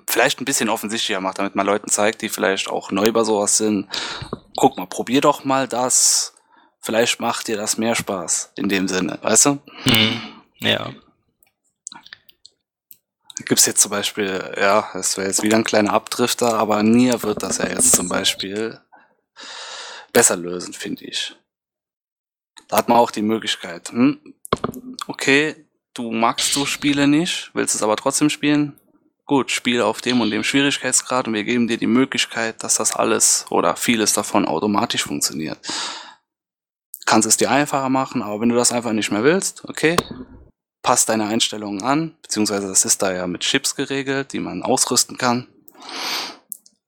vielleicht 0.08 0.40
ein 0.40 0.44
bisschen 0.44 0.68
offensichtlicher 0.68 1.20
macht, 1.20 1.38
damit 1.38 1.54
man 1.54 1.66
Leuten 1.66 1.90
zeigt, 1.90 2.22
die 2.22 2.28
vielleicht 2.28 2.68
auch 2.68 2.90
neu 2.90 3.12
bei 3.12 3.24
sowas 3.24 3.56
sind. 3.56 3.88
Guck 4.56 4.76
mal, 4.78 4.86
probier 4.86 5.20
doch 5.20 5.44
mal 5.44 5.68
das. 5.68 6.34
Vielleicht 6.80 7.20
macht 7.20 7.48
dir 7.48 7.56
das 7.56 7.78
mehr 7.78 7.94
Spaß 7.94 8.52
in 8.56 8.68
dem 8.68 8.88
Sinne, 8.88 9.18
weißt 9.22 9.46
du? 9.46 9.50
Mhm. 9.84 10.20
Ja. 10.58 10.90
Gibt's 13.44 13.66
jetzt 13.66 13.80
zum 13.80 13.90
Beispiel, 13.90 14.54
ja, 14.58 14.88
das 14.92 15.16
wäre 15.16 15.28
jetzt 15.28 15.42
wieder 15.42 15.56
ein 15.56 15.64
kleiner 15.64 15.92
Abdrifter, 15.92 16.54
aber 16.54 16.82
Nier 16.82 17.22
wird 17.22 17.42
das 17.42 17.58
ja 17.58 17.68
jetzt 17.68 17.92
zum 17.92 18.08
Beispiel 18.08 18.80
besser 20.12 20.36
lösen, 20.36 20.74
finde 20.74 21.04
ich. 21.04 21.34
Da 22.68 22.78
hat 22.78 22.88
man 22.88 22.98
auch 22.98 23.10
die 23.10 23.22
Möglichkeit, 23.22 23.90
hm, 23.90 24.34
okay, 25.06 25.66
du 25.94 26.10
magst 26.12 26.52
so 26.52 26.66
Spiele 26.66 27.06
nicht, 27.06 27.50
willst 27.54 27.74
es 27.74 27.82
aber 27.82 27.96
trotzdem 27.96 28.30
spielen, 28.30 28.78
gut, 29.26 29.50
spiel 29.50 29.82
auf 29.82 30.00
dem 30.00 30.20
und 30.20 30.30
dem 30.30 30.44
Schwierigkeitsgrad 30.44 31.26
und 31.26 31.34
wir 31.34 31.44
geben 31.44 31.68
dir 31.68 31.78
die 31.78 31.86
Möglichkeit, 31.86 32.62
dass 32.62 32.76
das 32.76 32.94
alles 32.94 33.46
oder 33.50 33.76
vieles 33.76 34.12
davon 34.12 34.46
automatisch 34.46 35.04
funktioniert. 35.04 35.58
Kannst 37.06 37.28
es 37.28 37.36
dir 37.36 37.50
einfacher 37.50 37.88
machen, 37.88 38.22
aber 38.22 38.40
wenn 38.40 38.48
du 38.48 38.54
das 38.54 38.72
einfach 38.72 38.92
nicht 38.92 39.10
mehr 39.10 39.24
willst, 39.24 39.68
okay, 39.68 39.96
passt 40.82 41.08
deine 41.08 41.26
Einstellungen 41.26 41.82
an, 41.82 42.16
beziehungsweise 42.22 42.68
das 42.68 42.84
ist 42.84 43.02
da 43.02 43.12
ja 43.12 43.26
mit 43.26 43.42
Chips 43.42 43.74
geregelt, 43.74 44.32
die 44.32 44.40
man 44.40 44.62
ausrüsten 44.62 45.16
kann. 45.16 45.48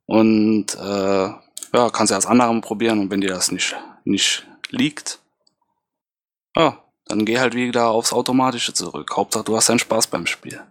Und 0.06 0.74
äh, 0.74 1.30
ja, 1.74 1.90
kannst 1.90 2.12
ja 2.12 2.16
das 2.16 2.26
andere 2.26 2.60
probieren 2.60 3.00
und 3.00 3.10
wenn 3.10 3.20
dir 3.20 3.30
das 3.30 3.50
nicht, 3.50 3.74
nicht 4.04 4.46
liegt, 4.70 5.18
ja, 6.56 6.78
dann 7.06 7.24
geh 7.24 7.40
halt 7.40 7.54
wieder 7.54 7.88
aufs 7.88 8.12
Automatische 8.12 8.72
zurück. 8.72 9.10
Hauptsache, 9.16 9.44
du 9.44 9.56
hast 9.56 9.68
deinen 9.68 9.80
Spaß 9.80 10.06
beim 10.06 10.26
Spiel. 10.26 10.62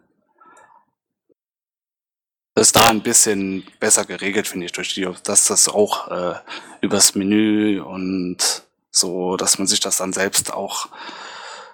Das 2.56 2.68
ist 2.68 2.76
da 2.76 2.88
ein 2.88 3.04
bisschen 3.04 3.68
besser 3.80 4.06
geregelt, 4.06 4.48
finde 4.48 4.66
ich, 4.66 4.72
durch 4.72 4.94
die, 4.94 5.10
dass 5.24 5.46
das 5.46 5.68
auch 5.68 6.08
äh, 6.10 6.36
übers 6.82 7.16
Menü 7.16 7.82
und 7.82 8.64
so, 8.90 9.36
dass 9.36 9.58
man 9.58 9.68
sich 9.68 9.82
das 9.82 9.98
dann 9.98 10.14
selbst 10.14 10.54
auch, 10.54 10.88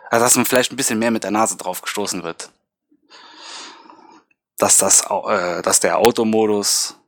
also 0.10 0.26
dass 0.26 0.38
man 0.38 0.46
vielleicht 0.46 0.72
ein 0.72 0.78
bisschen 0.78 0.98
mehr 0.98 1.12
mit 1.12 1.24
der 1.24 1.32
Nase 1.32 1.56
drauf 1.56 1.82
gestoßen 1.82 2.24
wird. 2.24 2.50
Dass 4.58 4.78
das, 4.78 5.02
äh, 5.02 5.62
dass 5.62 5.82
der 5.82 6.00
Automodus 6.00 6.99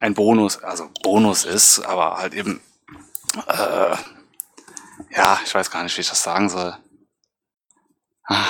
ein 0.00 0.14
Bonus, 0.14 0.58
also 0.58 0.90
Bonus 1.02 1.44
ist, 1.44 1.80
aber 1.80 2.18
halt 2.18 2.34
eben, 2.34 2.60
äh, 3.46 3.96
ja, 5.16 5.40
ich 5.44 5.54
weiß 5.54 5.70
gar 5.70 5.82
nicht, 5.82 5.96
wie 5.96 6.02
ich 6.02 6.08
das 6.08 6.22
sagen 6.22 6.48
soll. 6.48 6.76
Ah. 8.24 8.46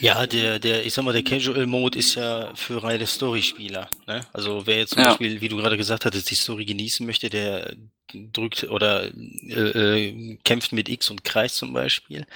Ja, 0.00 0.26
der, 0.26 0.58
der, 0.58 0.84
ich 0.84 0.94
sag 0.94 1.04
mal, 1.04 1.12
der 1.12 1.22
Casual 1.22 1.66
Mode 1.66 1.98
ist 1.98 2.14
ja 2.14 2.52
für 2.54 2.82
reine 2.82 3.06
Story-Spieler. 3.06 3.88
Ne? 4.06 4.26
Also 4.32 4.66
wer 4.66 4.78
jetzt 4.78 4.94
zum 4.94 5.02
ja. 5.02 5.08
Beispiel, 5.08 5.40
wie 5.40 5.48
du 5.48 5.56
gerade 5.56 5.76
gesagt 5.76 6.06
hattest, 6.06 6.30
die 6.30 6.34
Story 6.34 6.64
genießen 6.64 7.04
möchte, 7.04 7.28
der 7.28 7.76
drückt 8.12 8.64
oder 8.64 9.04
äh, 9.04 10.08
äh, 10.08 10.38
kämpft 10.42 10.72
mit 10.72 10.88
X 10.88 11.10
und 11.10 11.22
Kreis 11.22 11.54
zum 11.54 11.72
Beispiel 11.72 12.26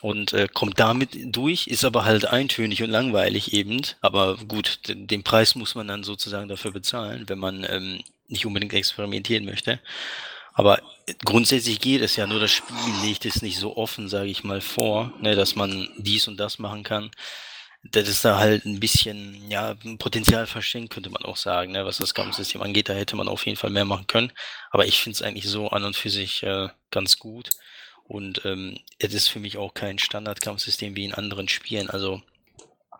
und 0.00 0.32
äh, 0.32 0.48
kommt 0.52 0.78
damit 0.78 1.10
durch, 1.34 1.66
ist 1.66 1.84
aber 1.84 2.04
halt 2.04 2.26
eintönig 2.26 2.82
und 2.82 2.90
langweilig 2.90 3.52
eben. 3.52 3.82
Aber 4.00 4.36
gut, 4.36 4.80
den, 4.86 5.24
Preis 5.24 5.54
muss 5.54 5.74
man 5.74 5.88
dann 5.88 6.04
sozusagen 6.04 6.48
dafür 6.48 6.72
bezahlen, 6.72 7.28
wenn 7.28 7.38
man 7.38 7.66
ähm, 7.68 8.00
nicht 8.28 8.46
unbedingt 8.46 8.74
experimentieren 8.74 9.44
möchte. 9.44 9.80
Aber 10.52 10.80
grundsätzlich 11.24 11.80
geht 11.80 12.02
es 12.02 12.16
ja, 12.16 12.26
nur 12.26 12.40
das 12.40 12.50
Spiel 12.50 12.76
legt 13.02 13.24
es 13.26 13.42
nicht 13.42 13.58
so 13.58 13.76
offen, 13.76 14.08
sage 14.08 14.28
ich 14.28 14.44
mal, 14.44 14.60
vor, 14.60 15.12
ne, 15.20 15.36
dass 15.36 15.54
man 15.56 15.88
dies 15.98 16.28
und 16.28 16.36
das 16.38 16.58
machen 16.58 16.82
kann. 16.82 17.10
Das 17.84 18.08
ist 18.08 18.24
da 18.24 18.38
halt 18.38 18.64
ein 18.66 18.80
bisschen, 18.80 19.50
ja, 19.50 19.76
Potenzial 19.98 20.46
verschenkt, 20.46 20.92
könnte 20.92 21.10
man 21.10 21.22
auch 21.24 21.36
sagen, 21.36 21.72
ne, 21.72 21.84
was 21.84 21.98
das 21.98 22.12
Kampfsystem 22.14 22.60
angeht. 22.60 22.88
Da 22.88 22.94
hätte 22.94 23.16
man 23.16 23.28
auf 23.28 23.46
jeden 23.46 23.56
Fall 23.56 23.70
mehr 23.70 23.84
machen 23.84 24.08
können. 24.08 24.32
Aber 24.70 24.86
ich 24.86 25.00
finde 25.00 25.14
es 25.14 25.22
eigentlich 25.22 25.48
so 25.48 25.68
an 25.68 25.84
und 25.84 25.96
für 25.96 26.10
sich 26.10 26.42
äh, 26.42 26.68
ganz 26.90 27.18
gut. 27.18 27.50
Und 28.08 28.44
ähm, 28.44 28.78
es 28.98 29.14
ist 29.14 29.28
für 29.28 29.38
mich 29.38 29.58
auch 29.58 29.74
kein 29.74 29.98
Standardkampfsystem 29.98 30.96
wie 30.96 31.04
in 31.04 31.14
anderen 31.14 31.48
Spielen. 31.48 31.90
Also 31.90 32.22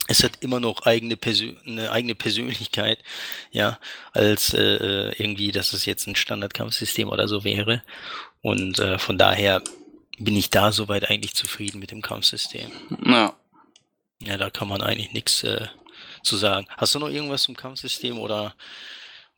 es 0.07 0.23
hat 0.23 0.43
immer 0.43 0.61
noch 0.61 0.83
eigene 0.83 1.17
Persön 1.17 1.59
eine 1.67 1.91
eigene 1.91 2.15
Persönlichkeit, 2.15 3.03
ja, 3.51 3.79
als 4.13 4.55
äh, 4.55 4.77
äh, 4.77 5.15
irgendwie, 5.19 5.51
dass 5.51 5.73
es 5.73 5.87
jetzt 5.87 6.07
ein 6.07 6.17
Standardkampfsystem 6.17 7.09
oder 7.09 7.27
so 7.27 7.43
wäre. 7.45 7.83
Und 8.43 8.79
äh, 8.79 8.99
von 8.99 9.19
daher 9.19 9.63
bin 10.19 10.37
ich 10.37 10.51
da 10.51 10.73
soweit 10.73 11.11
eigentlich 11.11 11.35
zufrieden 11.35 11.79
mit 11.79 11.91
dem 11.91 12.03
Kampfsystem. 12.03 12.71
Ja. 13.05 13.35
Ja, 14.21 14.37
da 14.37 14.51
kann 14.51 14.69
man 14.69 14.83
eigentlich 14.83 15.13
nichts 15.13 15.43
äh, 15.45 15.69
zu 16.23 16.37
sagen. 16.37 16.67
Hast 16.77 16.95
du 16.95 16.99
noch 16.99 17.09
irgendwas 17.09 17.43
zum 17.43 17.57
Kampfsystem 17.57 18.19
oder 18.19 18.55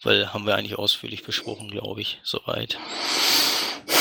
weil 0.03 0.33
haben 0.33 0.47
wir 0.47 0.55
eigentlich 0.55 0.79
ausführlich 0.79 1.23
besprochen, 1.25 1.71
glaube 1.71 2.01
ich, 2.01 2.21
soweit. 2.23 2.79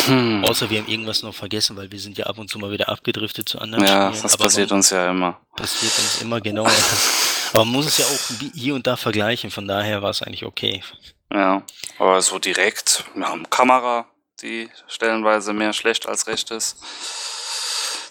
Hm. 0.06 0.44
Außer 0.46 0.70
wir 0.70 0.80
haben 0.80 0.88
irgendwas 0.88 1.24
noch 1.24 1.34
vergessen, 1.34 1.76
weil 1.78 1.92
wir 1.92 2.00
sind 2.00 2.18
ja 2.18 2.26
ab 2.26 2.38
und 2.38 2.50
zu 2.50 2.60
mal 2.60 2.72
wieder 2.72 2.90
abgedriftet 2.90 3.48
zu 3.48 3.60
anderen 3.60 3.86
ja, 3.86 4.10
Spielen. 4.10 4.24
das 4.24 4.38
passiert 4.38 4.72
uns 4.72 4.90
ja 4.90 5.10
immer. 5.10 5.40
Passiert 5.56 5.98
uns 5.98 6.22
immer, 6.22 6.42
genau. 6.42 6.66
aber 7.54 7.66
man 7.66 7.74
muss 7.74 7.86
es 7.88 7.98
ja 7.98 8.06
auch 8.06 8.52
hier 8.54 8.76
und 8.76 8.88
da 8.88 8.98
vergleichen, 8.98 9.52
von 9.52 9.68
daher 9.68 10.02
war 10.02 10.10
es 10.10 10.22
eigentlich 10.22 10.46
okay. 10.46 10.84
Ja, 11.32 11.64
aber 12.00 12.22
so 12.22 12.40
direkt, 12.40 13.06
wir 13.14 13.28
haben 13.28 13.50
Kamera, 13.50 14.08
die 14.42 14.70
stellenweise 14.88 15.54
mehr 15.54 15.74
schlecht 15.74 16.08
als 16.08 16.28
recht 16.28 16.52
ist. 16.52 16.78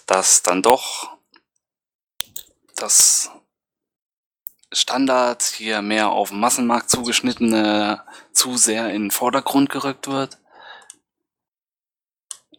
Das 0.07 0.43
dann 0.43 0.63
doch 0.63 1.17
das 2.77 3.31
Standard 4.73 5.43
hier 5.43 5.83
mehr 5.83 6.11
auf 6.11 6.29
den 6.29 6.41
Massenmarkt 6.41 6.91
zugeschnittene 6.91 8.03
zu 8.33 8.57
sehr 8.57 8.91
in 8.91 9.05
den 9.05 9.11
Vordergrund 9.11 9.71
gerückt 9.71 10.09
wird. 10.09 10.39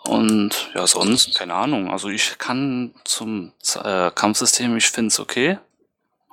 Und 0.04 0.72
ja, 0.74 0.88
sonst, 0.88 1.36
keine 1.36 1.54
Ahnung. 1.54 1.92
Also 1.92 2.10
ich 2.10 2.38
kann 2.38 2.94
zum 3.04 3.54
äh, 3.84 4.12
Kampfsystem, 4.12 4.76
ich 4.78 4.90
finde 4.90 5.10
es 5.10 5.20
okay. 5.20 5.60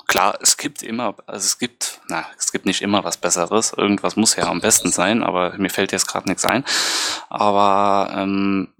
Klar, 0.07 0.39
es 0.41 0.57
gibt 0.57 0.83
immer, 0.83 1.17
also 1.27 1.45
es 1.45 1.59
gibt, 1.59 2.01
na, 2.09 2.25
es 2.39 2.53
gibt 2.53 2.65
nicht 2.65 2.81
immer 2.81 3.03
was 3.03 3.17
Besseres. 3.17 3.73
Irgendwas 3.73 4.15
muss 4.15 4.37
ja 4.37 4.45
am 4.45 4.61
besten 4.61 4.93
sein, 4.93 5.25
aber 5.25 5.59
mir 5.59 5.69
fällt 5.69 5.91
jetzt 5.91 6.07
gerade 6.07 6.29
nichts 6.29 6.45
ein. 6.45 6.65
Aber 7.29 8.13
ähm, 8.17 8.73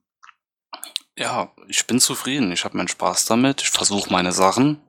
ja, 1.19 1.51
ich 1.67 1.87
bin 1.87 1.99
zufrieden. 1.99 2.53
Ich 2.53 2.65
habe 2.65 2.77
meinen 2.77 2.89
Spaß 2.89 3.25
damit. 3.25 3.63
Ich 3.63 3.71
versuche 3.71 4.13
meine 4.13 4.33
Sachen. 4.33 4.81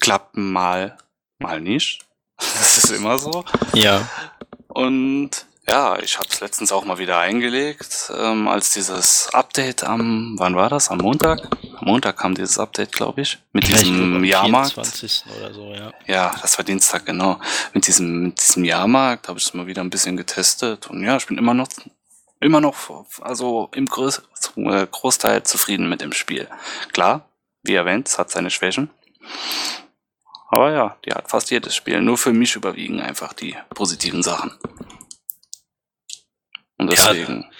Klappt 0.00 0.36
mal, 0.36 0.96
mal 1.38 1.60
nicht. 1.60 2.02
Das 2.38 2.84
ist 2.84 2.90
immer 2.90 3.18
so. 3.18 3.44
Ja. 3.72 4.06
Und 4.68 5.46
ja, 5.68 5.98
ich 5.98 6.18
habe 6.18 6.28
es 6.30 6.40
letztens 6.40 6.70
auch 6.70 6.84
mal 6.84 6.98
wieder 6.98 7.18
eingelegt, 7.18 8.12
ähm, 8.16 8.46
als 8.46 8.70
dieses 8.70 9.28
Update 9.34 9.82
am, 9.82 10.34
wann 10.38 10.54
war 10.54 10.68
das? 10.68 10.90
Am 10.90 10.98
Montag? 10.98 11.40
Am 11.78 11.86
Montag 11.86 12.16
kam 12.16 12.34
dieses 12.34 12.58
Update, 12.58 12.92
glaube 12.92 13.22
ich, 13.22 13.38
mit 13.52 13.68
ja, 13.68 13.78
diesem 13.78 14.22
Jahrmarkt. 14.22 14.74
20. 14.74 15.24
oder 15.36 15.52
so, 15.52 15.72
ja. 15.72 15.92
Ja, 16.06 16.34
das 16.40 16.56
war 16.56 16.64
Dienstag, 16.64 17.04
genau. 17.04 17.40
Mit 17.74 17.88
diesem, 17.88 18.24
mit 18.26 18.40
diesem 18.40 18.64
Jahrmarkt 18.64 19.28
habe 19.28 19.40
ich 19.40 19.46
es 19.46 19.54
mal 19.54 19.66
wieder 19.66 19.82
ein 19.82 19.90
bisschen 19.90 20.16
getestet 20.16 20.86
und 20.86 21.02
ja, 21.02 21.16
ich 21.16 21.26
bin 21.26 21.36
immer 21.36 21.54
noch, 21.54 21.68
immer 22.40 22.60
noch, 22.60 22.76
also 23.20 23.68
im 23.74 23.86
Groß, 23.86 24.22
äh, 24.56 24.86
Großteil 24.88 25.42
zufrieden 25.42 25.88
mit 25.88 26.00
dem 26.00 26.12
Spiel. 26.12 26.48
Klar, 26.92 27.28
wie 27.64 27.74
erwähnt, 27.74 28.06
es 28.06 28.18
hat 28.18 28.30
seine 28.30 28.50
Schwächen. 28.50 28.90
Aber 30.48 30.70
ja, 30.70 30.96
die 31.04 31.10
hat 31.10 31.28
fast 31.28 31.50
jedes 31.50 31.74
Spiel. 31.74 32.00
Nur 32.00 32.16
für 32.18 32.32
mich 32.32 32.54
überwiegen 32.54 33.00
einfach 33.00 33.32
die 33.32 33.56
positiven 33.74 34.22
Sachen. 34.22 34.52
Und 36.78 36.92
deswegen. 36.92 37.42
Ja, 37.42 37.50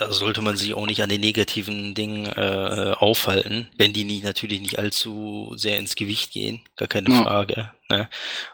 da 0.00 0.12
sollte 0.12 0.40
man 0.40 0.56
sich 0.56 0.72
auch 0.72 0.86
nicht 0.86 1.02
an 1.02 1.10
den 1.10 1.20
negativen 1.20 1.94
Dingen 1.94 2.24
äh, 2.24 2.94
aufhalten, 2.96 3.68
wenn 3.76 3.92
die 3.92 4.04
nicht, 4.04 4.24
natürlich 4.24 4.60
nicht 4.60 4.78
allzu 4.78 5.52
sehr 5.56 5.78
ins 5.78 5.94
Gewicht 5.94 6.32
gehen, 6.32 6.62
gar 6.76 6.88
keine 6.88 7.10
ja. 7.10 7.22
Frage. 7.22 7.70
Ne? 7.90 8.08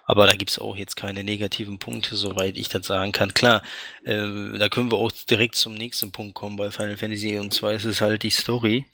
Aber 0.07 0.27
da 0.27 0.33
gibt's 0.35 0.59
auch 0.59 0.77
jetzt 0.77 0.97
keine 0.97 1.23
negativen 1.23 1.79
Punkte, 1.79 2.17
soweit 2.17 2.57
ich 2.57 2.69
das 2.69 2.87
sagen 2.87 3.13
kann. 3.13 3.33
Klar, 3.33 3.63
äh, 4.05 4.59
da 4.59 4.69
können 4.69 4.91
wir 4.91 4.99
auch 4.99 5.13
direkt 5.13 5.55
zum 5.55 5.75
nächsten 5.75 6.11
Punkt 6.11 6.35
kommen 6.35 6.57
bei 6.57 6.73
Final 6.73 6.97
Fantasy 6.97 7.39
und 7.39 7.55
zwar 7.55 7.75
ist 7.75 7.85
es 7.85 8.01
halt 8.01 8.25
die 8.25 8.31
Story. 8.31 8.85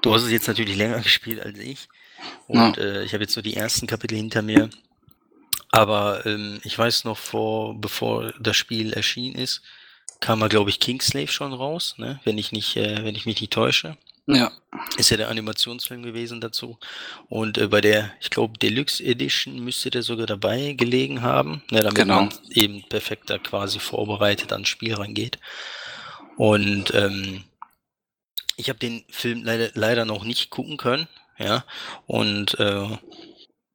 Du 0.00 0.14
hast 0.14 0.22
es 0.22 0.30
jetzt 0.30 0.48
natürlich 0.48 0.76
länger 0.76 1.00
gespielt 1.02 1.40
als 1.40 1.58
ich 1.58 1.88
und 2.46 2.78
ja. 2.78 2.82
äh, 2.82 3.04
ich 3.04 3.12
habe 3.12 3.24
jetzt 3.24 3.36
nur 3.36 3.42
die 3.42 3.56
ersten 3.56 3.86
Kapitel 3.86 4.16
hinter 4.16 4.40
mir. 4.40 4.70
Aber 5.70 6.24
ähm, 6.24 6.60
ich 6.62 6.78
weiß 6.78 7.04
noch 7.04 7.18
vor, 7.18 7.78
bevor 7.78 8.32
das 8.38 8.56
Spiel 8.56 8.92
erschienen 8.92 9.34
ist, 9.34 9.60
kam 10.20 10.38
mal, 10.38 10.48
glaube 10.48 10.70
ich, 10.70 10.80
Kingslave 10.80 11.28
schon 11.28 11.52
raus, 11.52 11.94
ne? 11.98 12.20
wenn 12.24 12.38
ich 12.38 12.52
nicht, 12.52 12.76
äh, 12.76 13.04
wenn 13.04 13.14
ich 13.14 13.26
mich 13.26 13.40
nicht 13.40 13.52
täusche. 13.52 13.96
Ja. 14.26 14.50
Ist 14.96 15.10
ja 15.10 15.18
der 15.18 15.28
Animationsfilm 15.28 16.02
gewesen 16.02 16.40
dazu. 16.40 16.78
Und 17.28 17.58
äh, 17.58 17.68
bei 17.68 17.82
der, 17.82 18.10
ich 18.20 18.30
glaube, 18.30 18.58
Deluxe 18.58 19.04
Edition 19.04 19.60
müsste 19.62 19.90
der 19.90 20.02
sogar 20.02 20.26
dabei 20.26 20.72
gelegen 20.72 21.20
haben, 21.20 21.62
ne, 21.70 21.80
damit 21.80 21.96
Genau. 21.96 22.22
man 22.22 22.32
eben 22.50 22.82
perfekt 22.88 23.28
da 23.28 23.38
quasi 23.38 23.78
vorbereitet 23.78 24.50
ans 24.52 24.68
Spiel 24.68 24.94
rangeht. 24.94 25.38
Und 26.36 26.94
ähm, 26.94 27.44
ich 28.56 28.68
habe 28.70 28.78
den 28.78 29.04
Film 29.10 29.44
leider, 29.44 29.70
leider 29.74 30.04
noch 30.06 30.24
nicht 30.24 30.48
gucken 30.50 30.78
können, 30.78 31.06
ja. 31.38 31.64
Und 32.06 32.58
äh, 32.58 32.88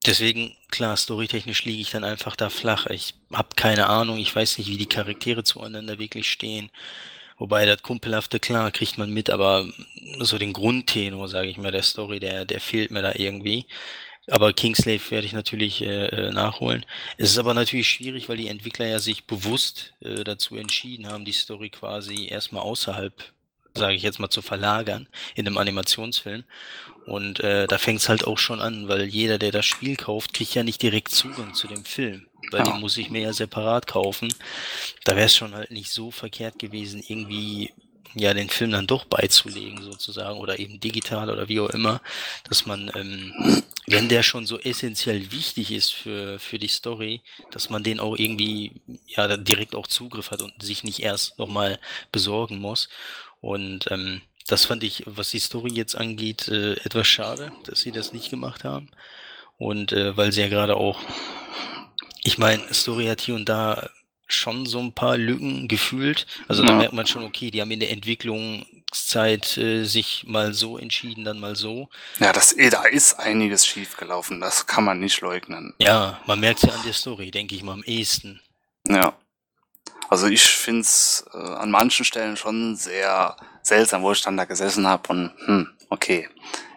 deswegen, 0.05 0.55
klar, 0.69 0.97
storytechnisch 0.97 1.65
liege 1.65 1.81
ich 1.81 1.91
dann 1.91 2.03
einfach 2.03 2.35
da 2.35 2.49
flach. 2.49 2.87
Ich 2.87 3.15
habe 3.33 3.49
keine 3.55 3.87
Ahnung, 3.87 4.17
ich 4.17 4.35
weiß 4.35 4.57
nicht, 4.57 4.69
wie 4.69 4.77
die 4.77 4.85
Charaktere 4.85 5.43
zueinander 5.43 5.99
wirklich 5.99 6.29
stehen. 6.31 6.69
Wobei 7.37 7.65
das 7.65 7.81
Kumpelhafte, 7.83 8.39
klar, 8.39 8.71
kriegt 8.71 8.97
man 8.97 9.11
mit, 9.11 9.29
aber 9.29 9.65
so 10.19 10.37
den 10.37 10.53
Grundtenor, 10.53 11.29
sage 11.29 11.47
ich 11.49 11.57
mal, 11.57 11.71
der 11.71 11.83
Story, 11.83 12.19
der, 12.19 12.45
der 12.45 12.59
fehlt 12.59 12.91
mir 12.91 13.01
da 13.01 13.13
irgendwie. 13.15 13.65
Aber 14.27 14.53
Kingslave 14.53 15.01
werde 15.09 15.25
ich 15.25 15.33
natürlich 15.33 15.81
äh, 15.81 16.07
äh, 16.07 16.31
nachholen. 16.31 16.85
Es 17.17 17.31
ist 17.31 17.37
aber 17.39 17.53
natürlich 17.53 17.87
schwierig, 17.87 18.29
weil 18.29 18.37
die 18.37 18.47
Entwickler 18.47 18.87
ja 18.87 18.99
sich 18.99 19.25
bewusst 19.25 19.93
äh, 20.01 20.23
dazu 20.23 20.55
entschieden 20.55 21.07
haben, 21.07 21.25
die 21.25 21.31
Story 21.31 21.69
quasi 21.69 22.27
erstmal 22.27 22.63
außerhalb, 22.63 23.13
sage 23.73 23.95
ich 23.95 24.03
jetzt 24.03 24.19
mal, 24.19 24.29
zu 24.29 24.41
verlagern 24.41 25.07
in 25.35 25.47
einem 25.47 25.57
Animationsfilm. 25.57 26.43
Und 27.09 27.39
äh, 27.39 27.65
da 27.67 27.77
fängt 27.79 28.01
es 28.01 28.09
halt 28.09 28.25
auch 28.27 28.37
schon 28.37 28.61
an, 28.61 28.87
weil 28.87 29.03
jeder, 29.05 29.39
der 29.39 29.51
das 29.51 29.65
Spiel 29.65 29.95
kauft, 29.95 30.33
kriegt 30.33 30.53
ja 30.53 30.63
nicht 30.63 30.81
direkt 30.83 31.09
Zugang 31.09 31.53
zu 31.55 31.67
dem 31.67 31.83
Film. 31.83 32.27
Weil 32.51 32.59
Ja. 32.59 32.71
den 32.71 32.79
muss 32.79 32.97
ich 32.97 33.09
mir 33.09 33.21
ja 33.21 33.33
separat 33.33 33.87
kaufen. 33.87 34.33
Da 35.05 35.15
wäre 35.15 35.25
es 35.25 35.35
schon 35.35 35.55
halt 35.55 35.71
nicht 35.71 35.91
so 35.91 36.11
verkehrt 36.11 36.59
gewesen, 36.59 37.03
irgendwie 37.07 37.73
ja 38.15 38.33
den 38.33 38.49
Film 38.49 38.71
dann 38.71 38.87
doch 38.87 39.05
beizulegen 39.05 39.83
sozusagen 39.83 40.39
oder 40.39 40.59
eben 40.59 40.79
digital 40.79 41.29
oder 41.29 41.47
wie 41.47 41.59
auch 41.59 41.69
immer, 41.69 42.01
dass 42.47 42.65
man, 42.65 42.91
ähm, 42.95 43.33
wenn 43.87 44.09
der 44.09 44.23
schon 44.23 44.45
so 44.45 44.59
essentiell 44.59 45.31
wichtig 45.31 45.71
ist 45.71 45.91
für, 45.93 46.39
für 46.39 46.59
die 46.59 46.67
Story, 46.67 47.21
dass 47.51 47.69
man 47.69 47.83
den 47.83 47.99
auch 47.99 48.17
irgendwie 48.17 48.81
ja 49.07 49.35
direkt 49.37 49.75
auch 49.75 49.87
Zugriff 49.87 50.31
hat 50.31 50.41
und 50.41 50.53
sich 50.61 50.83
nicht 50.83 50.99
erst 51.01 51.39
nochmal 51.39 51.79
besorgen 52.11 52.59
muss. 52.59 52.89
Und 53.41 53.89
ähm, 53.91 54.21
das 54.49 54.65
fand 54.65 54.83
ich, 54.83 55.03
was 55.05 55.29
die 55.31 55.39
Story 55.39 55.71
jetzt 55.73 55.95
angeht, 55.95 56.47
äh, 56.47 56.73
etwas 56.83 57.07
schade, 57.07 57.51
dass 57.65 57.81
sie 57.81 57.91
das 57.91 58.13
nicht 58.13 58.29
gemacht 58.29 58.63
haben. 58.63 58.89
Und 59.57 59.91
äh, 59.91 60.15
weil 60.17 60.31
sie 60.31 60.41
ja 60.41 60.47
gerade 60.47 60.75
auch, 60.75 60.99
ich 62.23 62.37
meine, 62.37 62.73
Story 62.73 63.05
hat 63.07 63.21
hier 63.21 63.35
und 63.35 63.47
da 63.47 63.89
schon 64.27 64.65
so 64.67 64.79
ein 64.79 64.93
paar 64.93 65.17
Lücken 65.17 65.67
gefühlt. 65.67 66.27
Also 66.47 66.63
da 66.63 66.73
Ja. 66.73 66.77
merkt 66.77 66.93
man 66.93 67.07
schon, 67.07 67.23
okay, 67.23 67.49
die 67.51 67.61
haben 67.61 67.71
in 67.71 67.79
der 67.79 67.91
Entwicklungszeit 67.91 69.57
äh, 69.57 69.83
sich 69.85 70.25
mal 70.27 70.53
so 70.53 70.77
entschieden, 70.77 71.23
dann 71.25 71.39
mal 71.39 71.55
so. 71.55 71.89
Ja, 72.19 72.31
das, 72.31 72.55
eh, 72.55 72.69
da 72.69 72.83
ist 72.85 73.15
einiges 73.19 73.65
schiefgelaufen. 73.65 74.39
Das 74.39 74.67
kann 74.67 74.83
man 74.83 74.99
nicht 74.99 75.21
leugnen. 75.21 75.73
Ja, 75.79 76.19
man 76.27 76.39
merkt 76.39 76.61
ja 76.63 76.71
an 76.73 76.83
der 76.85 76.93
Story, 76.93 77.31
denke 77.31 77.55
ich 77.55 77.63
mal, 77.63 77.73
am 77.73 77.83
ehesten. 77.83 78.39
Ja. 78.87 79.13
Also 80.09 80.27
ich 80.27 80.43
find's 80.43 81.25
äh, 81.33 81.37
an 81.37 81.71
manchen 81.71 82.05
Stellen 82.05 82.37
schon 82.37 82.75
sehr 82.75 83.35
seltsam, 83.61 84.03
wo 84.03 84.11
ich 84.11 84.21
dann 84.21 84.37
da 84.37 84.45
gesessen 84.45 84.87
habe 84.87 85.09
und 85.09 85.33
hm, 85.45 85.69
okay, 85.89 86.29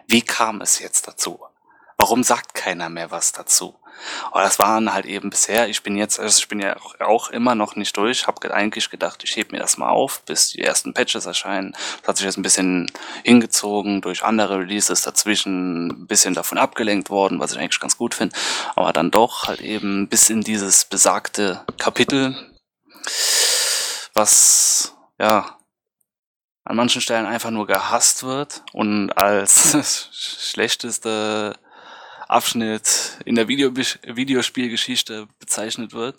wie 0.07 0.21
kam 0.21 0.61
es 0.61 0.79
jetzt 0.79 1.07
dazu? 1.07 1.39
Warum 1.97 2.23
sagt 2.23 2.53
keiner 2.53 2.89
mehr 2.89 3.11
was 3.11 3.31
dazu? 3.31 3.75
Aber 4.31 4.41
das 4.41 4.59
waren 4.59 4.93
halt 4.93 5.05
eben 5.05 5.29
bisher, 5.29 5.69
ich 5.69 5.83
bin 5.83 5.95
jetzt, 5.95 6.19
also 6.19 6.37
ich 6.39 6.47
bin 6.47 6.59
ja 6.59 6.75
auch, 6.99 7.29
immer 7.29 7.55
noch 7.55 7.75
nicht 7.75 7.95
durch, 7.95 8.27
habe 8.27 8.53
eigentlich 8.53 8.89
gedacht, 8.89 9.23
ich 9.23 9.35
heb 9.37 9.51
mir 9.51 9.59
das 9.59 9.77
mal 9.77 9.89
auf, 9.89 10.21
bis 10.25 10.49
die 10.49 10.61
ersten 10.61 10.93
Patches 10.93 11.25
erscheinen. 11.25 11.73
Das 12.01 12.07
hat 12.09 12.17
sich 12.17 12.25
jetzt 12.25 12.37
ein 12.37 12.43
bisschen 12.43 12.91
hingezogen 13.23 14.01
durch 14.01 14.23
andere 14.23 14.59
Releases 14.59 15.03
dazwischen, 15.03 15.87
ein 15.87 16.07
bisschen 16.07 16.33
davon 16.33 16.57
abgelenkt 16.57 17.09
worden, 17.09 17.39
was 17.39 17.53
ich 17.53 17.59
eigentlich 17.59 17.79
ganz 17.79 17.97
gut 17.97 18.13
finde. 18.15 18.35
Aber 18.75 18.93
dann 18.93 19.11
doch 19.11 19.47
halt 19.47 19.61
eben 19.61 20.07
bis 20.09 20.29
in 20.29 20.41
dieses 20.41 20.85
besagte 20.85 21.63
Kapitel, 21.77 22.35
was 24.13 24.95
ja 25.19 25.57
an 26.65 26.75
manchen 26.75 27.01
Stellen 27.01 27.25
einfach 27.25 27.51
nur 27.51 27.67
gehasst 27.67 28.23
wird 28.23 28.63
und 28.71 29.11
als 29.11 30.09
schlechteste 30.11 31.55
Abschnitt 32.27 33.19
in 33.25 33.35
der 33.35 33.47
Video 33.47 33.75
Videospielgeschichte 33.75 35.27
bezeichnet 35.39 35.93
wird. 35.93 36.15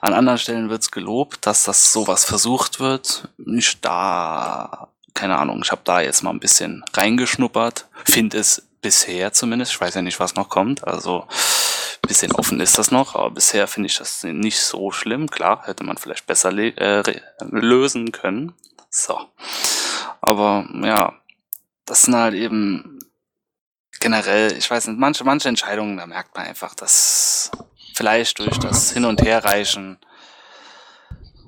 An 0.00 0.14
anderen 0.14 0.38
Stellen 0.38 0.70
wird's 0.70 0.90
gelobt, 0.90 1.44
dass 1.46 1.64
das 1.64 1.92
sowas 1.92 2.24
versucht 2.24 2.78
wird. 2.78 3.28
Ich 3.46 3.80
da, 3.80 4.88
keine 5.14 5.38
Ahnung, 5.38 5.60
ich 5.64 5.72
habe 5.72 5.80
da 5.84 6.00
jetzt 6.00 6.22
mal 6.22 6.30
ein 6.30 6.40
bisschen 6.40 6.84
reingeschnuppert. 6.92 7.88
Finde 8.04 8.38
es 8.38 8.62
bisher 8.80 9.32
zumindest, 9.32 9.72
ich 9.72 9.80
weiß 9.80 9.94
ja 9.94 10.02
nicht, 10.02 10.20
was 10.20 10.36
noch 10.36 10.48
kommt, 10.48 10.86
also 10.86 11.22
ein 11.22 12.08
bisschen 12.08 12.32
offen 12.32 12.60
ist 12.60 12.78
das 12.78 12.92
noch, 12.92 13.16
aber 13.16 13.30
bisher 13.30 13.66
finde 13.66 13.88
ich 13.88 13.98
das 13.98 14.22
nicht 14.22 14.60
so 14.60 14.92
schlimm. 14.92 15.28
Klar, 15.28 15.62
hätte 15.64 15.82
man 15.82 15.98
vielleicht 15.98 16.26
besser 16.26 16.52
äh, 16.52 17.02
lösen 17.40 18.12
können. 18.12 18.54
So. 18.90 19.18
Aber 20.20 20.66
ja, 20.82 21.14
das 21.84 22.02
sind 22.02 22.14
halt 22.14 22.34
eben 22.34 22.98
generell, 24.00 24.52
ich 24.52 24.70
weiß 24.70 24.88
nicht, 24.88 24.98
manche, 24.98 25.24
manche 25.24 25.48
Entscheidungen, 25.48 25.96
da 25.96 26.06
merkt 26.06 26.34
man 26.36 26.46
einfach, 26.46 26.74
dass 26.74 27.50
vielleicht 27.94 28.38
durch 28.38 28.58
das 28.58 28.92
Hin- 28.92 29.04
und 29.04 29.22
Herreichen 29.22 29.98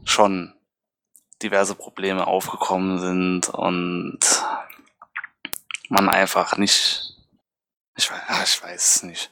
schon 0.05 0.55
diverse 1.43 1.75
Probleme 1.75 2.27
aufgekommen 2.27 2.99
sind 2.99 3.49
und 3.49 4.19
man 5.89 6.09
einfach 6.09 6.57
nicht, 6.57 7.15
ich 7.97 8.11
weiß, 8.11 8.21
ich 8.45 8.63
weiß 8.63 8.97
es 8.97 9.03
nicht. 9.03 9.31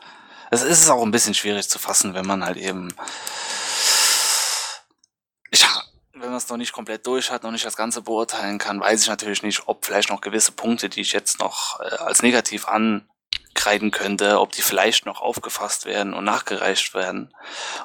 Es 0.50 0.62
ist 0.62 0.88
auch 0.88 1.02
ein 1.02 1.10
bisschen 1.10 1.34
schwierig 1.34 1.68
zu 1.68 1.78
fassen, 1.78 2.14
wenn 2.14 2.26
man 2.26 2.44
halt 2.44 2.56
eben, 2.56 2.88
ich, 5.50 5.66
wenn 6.20 6.28
man 6.28 6.38
es 6.38 6.48
noch 6.48 6.56
nicht 6.56 6.72
komplett 6.72 7.06
durch 7.06 7.30
hat, 7.30 7.42
noch 7.42 7.50
nicht 7.50 7.64
das 7.64 7.76
Ganze 7.76 8.02
beurteilen 8.02 8.58
kann, 8.58 8.80
weiß 8.80 9.02
ich 9.02 9.08
natürlich 9.08 9.42
nicht, 9.42 9.62
ob 9.66 9.84
vielleicht 9.84 10.10
noch 10.10 10.20
gewisse 10.20 10.52
Punkte, 10.52 10.88
die 10.88 11.00
ich 11.00 11.12
jetzt 11.12 11.40
noch 11.40 11.80
äh, 11.80 11.96
als 11.96 12.22
negativ 12.22 12.66
ankreiden 12.66 13.90
könnte, 13.90 14.40
ob 14.40 14.52
die 14.52 14.62
vielleicht 14.62 15.06
noch 15.06 15.20
aufgefasst 15.20 15.86
werden 15.86 16.14
und 16.14 16.24
nachgereicht 16.24 16.94
werden. 16.94 17.34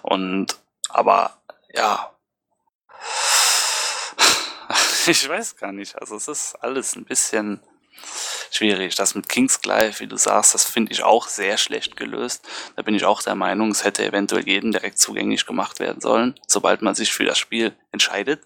Und 0.02 0.58
aber 0.90 1.38
ja, 1.74 2.14
ich 5.08 5.28
weiß 5.28 5.56
gar 5.56 5.72
nicht. 5.72 6.00
Also 6.00 6.16
es 6.16 6.28
ist 6.28 6.56
alles 6.56 6.96
ein 6.96 7.06
bisschen 7.06 7.62
schwierig. 8.56 8.96
Das 8.96 9.16
mit 9.16 9.30
Kingsclive, 9.30 10.00
wie 10.00 10.08
du 10.08 10.18
sagst, 10.18 10.54
das 10.54 10.66
finde 10.66 10.92
ich 10.92 11.04
auch 11.04 11.28
sehr 11.28 11.58
schlecht 11.58 11.96
gelöst. 11.96 12.48
Da 12.76 12.82
bin 12.82 12.96
ich 12.96 13.06
auch 13.06 13.22
der 13.22 13.36
Meinung, 13.36 13.72
es 13.72 13.84
hätte 13.84 14.06
eventuell 14.06 14.48
jedem 14.48 14.72
direkt 14.72 15.00
zugänglich 15.00 15.46
gemacht 15.46 15.80
werden 15.80 16.02
sollen, 16.02 16.40
sobald 16.48 16.82
man 16.82 16.96
sich 16.96 17.14
für 17.14 17.26
das 17.26 17.38
Spiel 17.38 17.76
entscheidet. 17.92 18.44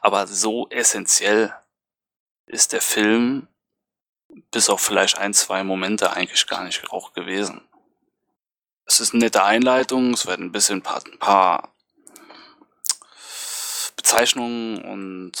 Aber 0.00 0.26
so 0.26 0.68
essentiell 0.70 1.54
ist 2.46 2.72
der 2.72 2.80
Film 2.80 3.48
bis 4.50 4.68
auf 4.68 4.80
vielleicht 4.80 5.18
ein, 5.18 5.34
zwei 5.34 5.64
Momente 5.64 6.12
eigentlich 6.12 6.46
gar 6.46 6.64
nicht 6.64 6.90
auch 6.90 7.12
gewesen. 7.12 7.62
Es 8.86 9.00
ist 9.00 9.12
eine 9.12 9.24
nette 9.24 9.44
Einleitung, 9.44 10.12
es 10.14 10.26
werden 10.26 10.46
ein 10.46 10.52
bisschen 10.52 10.78
ein 10.78 10.82
paar, 10.82 11.02
ein 11.04 11.18
paar 11.18 11.74
Bezeichnungen 13.96 14.82
und 14.82 15.32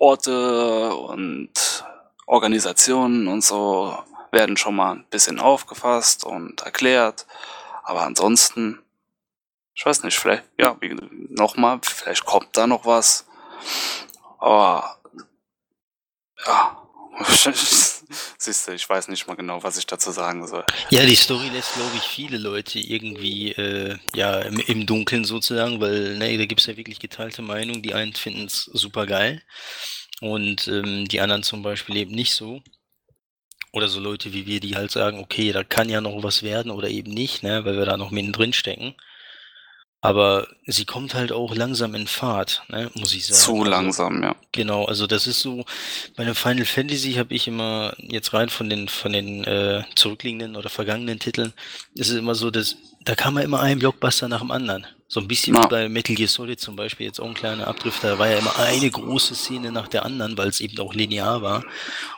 Orte 0.00 0.94
und 0.94 1.84
Organisationen 2.26 3.28
und 3.28 3.42
so 3.42 3.96
werden 4.30 4.56
schon 4.56 4.76
mal 4.76 4.96
ein 4.96 5.06
bisschen 5.10 5.38
aufgefasst 5.38 6.24
und 6.24 6.62
erklärt. 6.62 7.26
Aber 7.84 8.02
ansonsten, 8.02 8.82
ich 9.74 9.84
weiß 9.84 10.02
nicht, 10.02 10.18
vielleicht, 10.18 10.44
ja, 10.58 10.76
nochmal, 11.28 11.78
vielleicht 11.82 12.24
kommt 12.24 12.56
da 12.56 12.66
noch 12.66 12.86
was. 12.86 13.26
Aber, 14.38 14.98
ja, 16.46 16.82
siehst 18.38 18.68
du, 18.68 18.72
ich 18.72 18.88
weiß 18.88 19.08
nicht 19.08 19.26
mal 19.26 19.34
genau, 19.34 19.62
was 19.62 19.76
ich 19.76 19.86
dazu 19.86 20.10
sagen 20.10 20.46
soll. 20.46 20.64
Ja, 20.90 21.04
die 21.04 21.14
Story 21.14 21.48
lässt, 21.48 21.74
glaube 21.74 21.96
ich, 21.96 22.02
viele 22.02 22.38
Leute 22.38 22.78
irgendwie 22.78 23.52
äh, 23.52 23.96
ja 24.14 24.40
im, 24.40 24.58
im 24.60 24.86
Dunkeln 24.86 25.24
sozusagen, 25.24 25.80
weil 25.80 26.16
ne, 26.18 26.36
da 26.38 26.46
gibt's 26.46 26.66
ja 26.66 26.76
wirklich 26.76 27.00
geteilte 27.00 27.42
Meinungen. 27.42 27.82
Die 27.82 27.94
einen 27.94 28.14
finden 28.14 28.46
es 28.46 28.64
super 28.72 29.06
geil 29.06 29.42
und 30.20 30.68
ähm, 30.68 31.06
die 31.08 31.20
anderen 31.20 31.42
zum 31.42 31.62
Beispiel 31.62 31.96
eben 31.96 32.14
nicht 32.14 32.34
so. 32.34 32.62
Oder 33.72 33.88
so 33.88 33.98
Leute 33.98 34.32
wie 34.32 34.46
wir, 34.46 34.60
die 34.60 34.76
halt 34.76 34.92
sagen, 34.92 35.18
okay, 35.18 35.50
da 35.50 35.64
kann 35.64 35.88
ja 35.88 36.00
noch 36.00 36.22
was 36.22 36.44
werden 36.44 36.70
oder 36.70 36.88
eben 36.88 37.12
nicht, 37.12 37.42
ne, 37.42 37.64
weil 37.64 37.76
wir 37.76 37.84
da 37.84 37.96
noch 37.96 38.12
mittendrin 38.12 38.52
stecken. 38.52 38.94
Aber 40.04 40.46
sie 40.66 40.84
kommt 40.84 41.14
halt 41.14 41.32
auch 41.32 41.54
langsam 41.54 41.94
in 41.94 42.06
Fahrt, 42.06 42.62
ne, 42.68 42.90
muss 42.94 43.14
ich 43.14 43.24
sagen. 43.26 43.40
Zu 43.40 43.52
Also, 43.52 43.64
langsam, 43.64 44.22
ja. 44.22 44.36
genau, 44.52 44.84
also 44.84 45.06
das 45.06 45.26
ist 45.26 45.40
so, 45.40 45.64
bei 46.14 46.24
einem 46.24 46.34
Final 46.34 46.66
Fantasy 46.66 47.14
habe 47.14 47.32
ich 47.34 47.48
immer 47.48 47.94
jetzt 47.98 48.34
rein 48.34 48.50
von 48.50 48.68
den 48.68 48.88
von 48.88 49.12
den 49.14 49.44
äh, 49.44 49.82
zurückliegenden 49.94 50.56
oder 50.56 50.68
vergangenen 50.68 51.18
Titeln, 51.20 51.54
ist 51.94 52.10
es 52.10 52.18
immer 52.18 52.34
so, 52.34 52.50
dass 52.50 52.76
da 53.04 53.14
kam 53.14 53.36
ja 53.38 53.44
immer 53.44 53.60
ein 53.60 53.78
Blockbuster 53.78 54.28
nach 54.28 54.40
dem 54.40 54.50
anderen. 54.50 54.86
So 55.08 55.20
ein 55.20 55.28
bisschen 55.28 55.54
wie 55.56 55.60
Ja. 55.60 55.66
bei 55.68 55.88
Metal 55.88 56.14
Gear 56.16 56.28
Solid 56.28 56.60
zum 56.60 56.76
Beispiel, 56.76 57.06
jetzt 57.06 57.20
auch 57.20 57.26
ein 57.28 57.34
kleiner 57.34 57.66
Abdrift, 57.66 58.04
da 58.04 58.18
war 58.18 58.28
ja 58.28 58.38
immer 58.38 58.58
eine 58.58 58.90
große 58.90 59.34
Szene 59.34 59.72
nach 59.72 59.88
der 59.88 60.04
anderen, 60.04 60.36
weil 60.36 60.48
es 60.48 60.60
eben 60.60 60.78
auch 60.80 60.92
linear 60.92 61.40
war. 61.40 61.64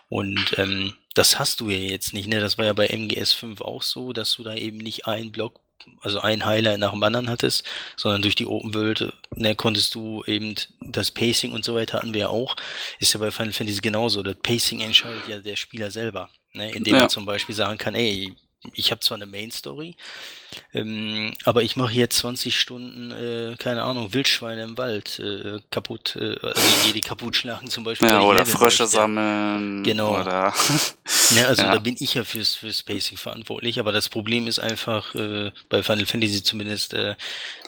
Und 0.09 0.55
ähm, 0.59 0.95
das 1.15 1.39
hast 1.39 1.61
du 1.61 1.71
ja 1.71 1.79
jetzt 1.79 2.15
nicht, 2.15 2.29
ne? 2.29 2.41
Das 2.41 2.59
war 2.59 2.65
ja 2.65 2.73
bei 2.73 2.87
MGS 2.89 3.33
5 3.33 3.61
auch 3.61 3.83
so, 3.83 4.13
dass 4.13 4.33
du 4.35 4.43
da 4.45 4.55
eben 4.55 4.79
nicht 4.79 5.07
einen 5.07 5.33
Block, 5.33 5.61
also 6.01 6.21
ein 6.21 6.45
Highlight 6.45 6.79
nach 6.81 6.93
dem 6.93 7.03
anderen 7.03 7.29
hattest, 7.31 7.65
sondern 7.97 8.23
durch 8.23 8.35
die 8.35 8.47
Open 8.47 8.75
World, 8.75 9.13
ne, 9.35 9.55
konntest 9.55 9.95
du 9.95 10.25
eben 10.27 10.55
das 10.81 11.11
Pacing 11.11 11.53
und 11.53 11.65
so 11.65 11.75
weiter 11.75 11.99
hatten 11.99 12.15
wir 12.15 12.21
ja 12.23 12.29
auch. 12.29 12.57
Ist 12.99 13.13
ja 13.15 13.21
bei 13.21 13.31
Final 13.31 13.53
Fantasy 13.53 13.81
genauso. 13.81 14.23
Das 14.23 14.37
Pacing 14.43 14.81
entscheidet 14.81 15.29
ja 15.29 15.39
der 15.39 15.57
Spieler 15.57 15.91
selber, 15.91 16.29
ne? 16.53 16.71
Indem 16.73 16.95
Ja. 16.97 17.03
er 17.03 17.09
zum 17.09 17.25
Beispiel 17.27 17.55
sagen 17.55 17.79
kann, 17.79 17.95
ey, 17.95 18.35
ich 18.75 18.91
habe 18.91 19.01
zwar 19.01 19.17
eine 19.17 19.27
Main 19.27 19.51
Story, 19.51 19.97
ähm, 20.73 21.35
aber 21.45 21.63
ich 21.63 21.77
mache 21.77 21.93
jetzt 21.95 22.19
20 22.19 22.59
Stunden, 22.59 23.11
äh, 23.11 23.57
keine 23.59 23.83
Ahnung, 23.83 24.13
Wildschweine 24.15 24.63
im 24.63 24.79
Wald 24.79 25.19
äh, 25.19 25.61
kaputt, 25.71 26.17
äh, 26.17 26.37
also 26.41 26.61
die, 26.87 26.93
die 26.93 27.01
kaputt 27.03 27.37
schlagen 27.37 27.69
zum 27.69 27.85
Beispiel. 27.85 28.09
Ja, 28.09 28.21
oder 28.21 28.47
Frösche 28.47 28.85
möchte. 28.85 28.87
sammeln. 28.87 29.83
Genau. 29.83 30.21
Oder 30.21 30.55
Ja, 31.35 31.47
also 31.47 31.63
Ja. 31.67 31.73
da 31.73 31.79
bin 31.79 31.97
ich 31.99 32.15
ja 32.15 32.25
fürs, 32.25 32.55
fürs 32.55 32.83
Pacing 32.83 33.17
verantwortlich, 33.19 33.79
aber 33.81 33.93
das 33.93 34.09
Problem 34.09 34.47
ist 34.47 34.59
einfach, 34.59 35.15
äh, 35.15 35.51
bei 35.69 35.83
Final 35.83 36.07
Fantasy 36.07 36.43
zumindest, 36.43 36.95
äh, 36.95 37.17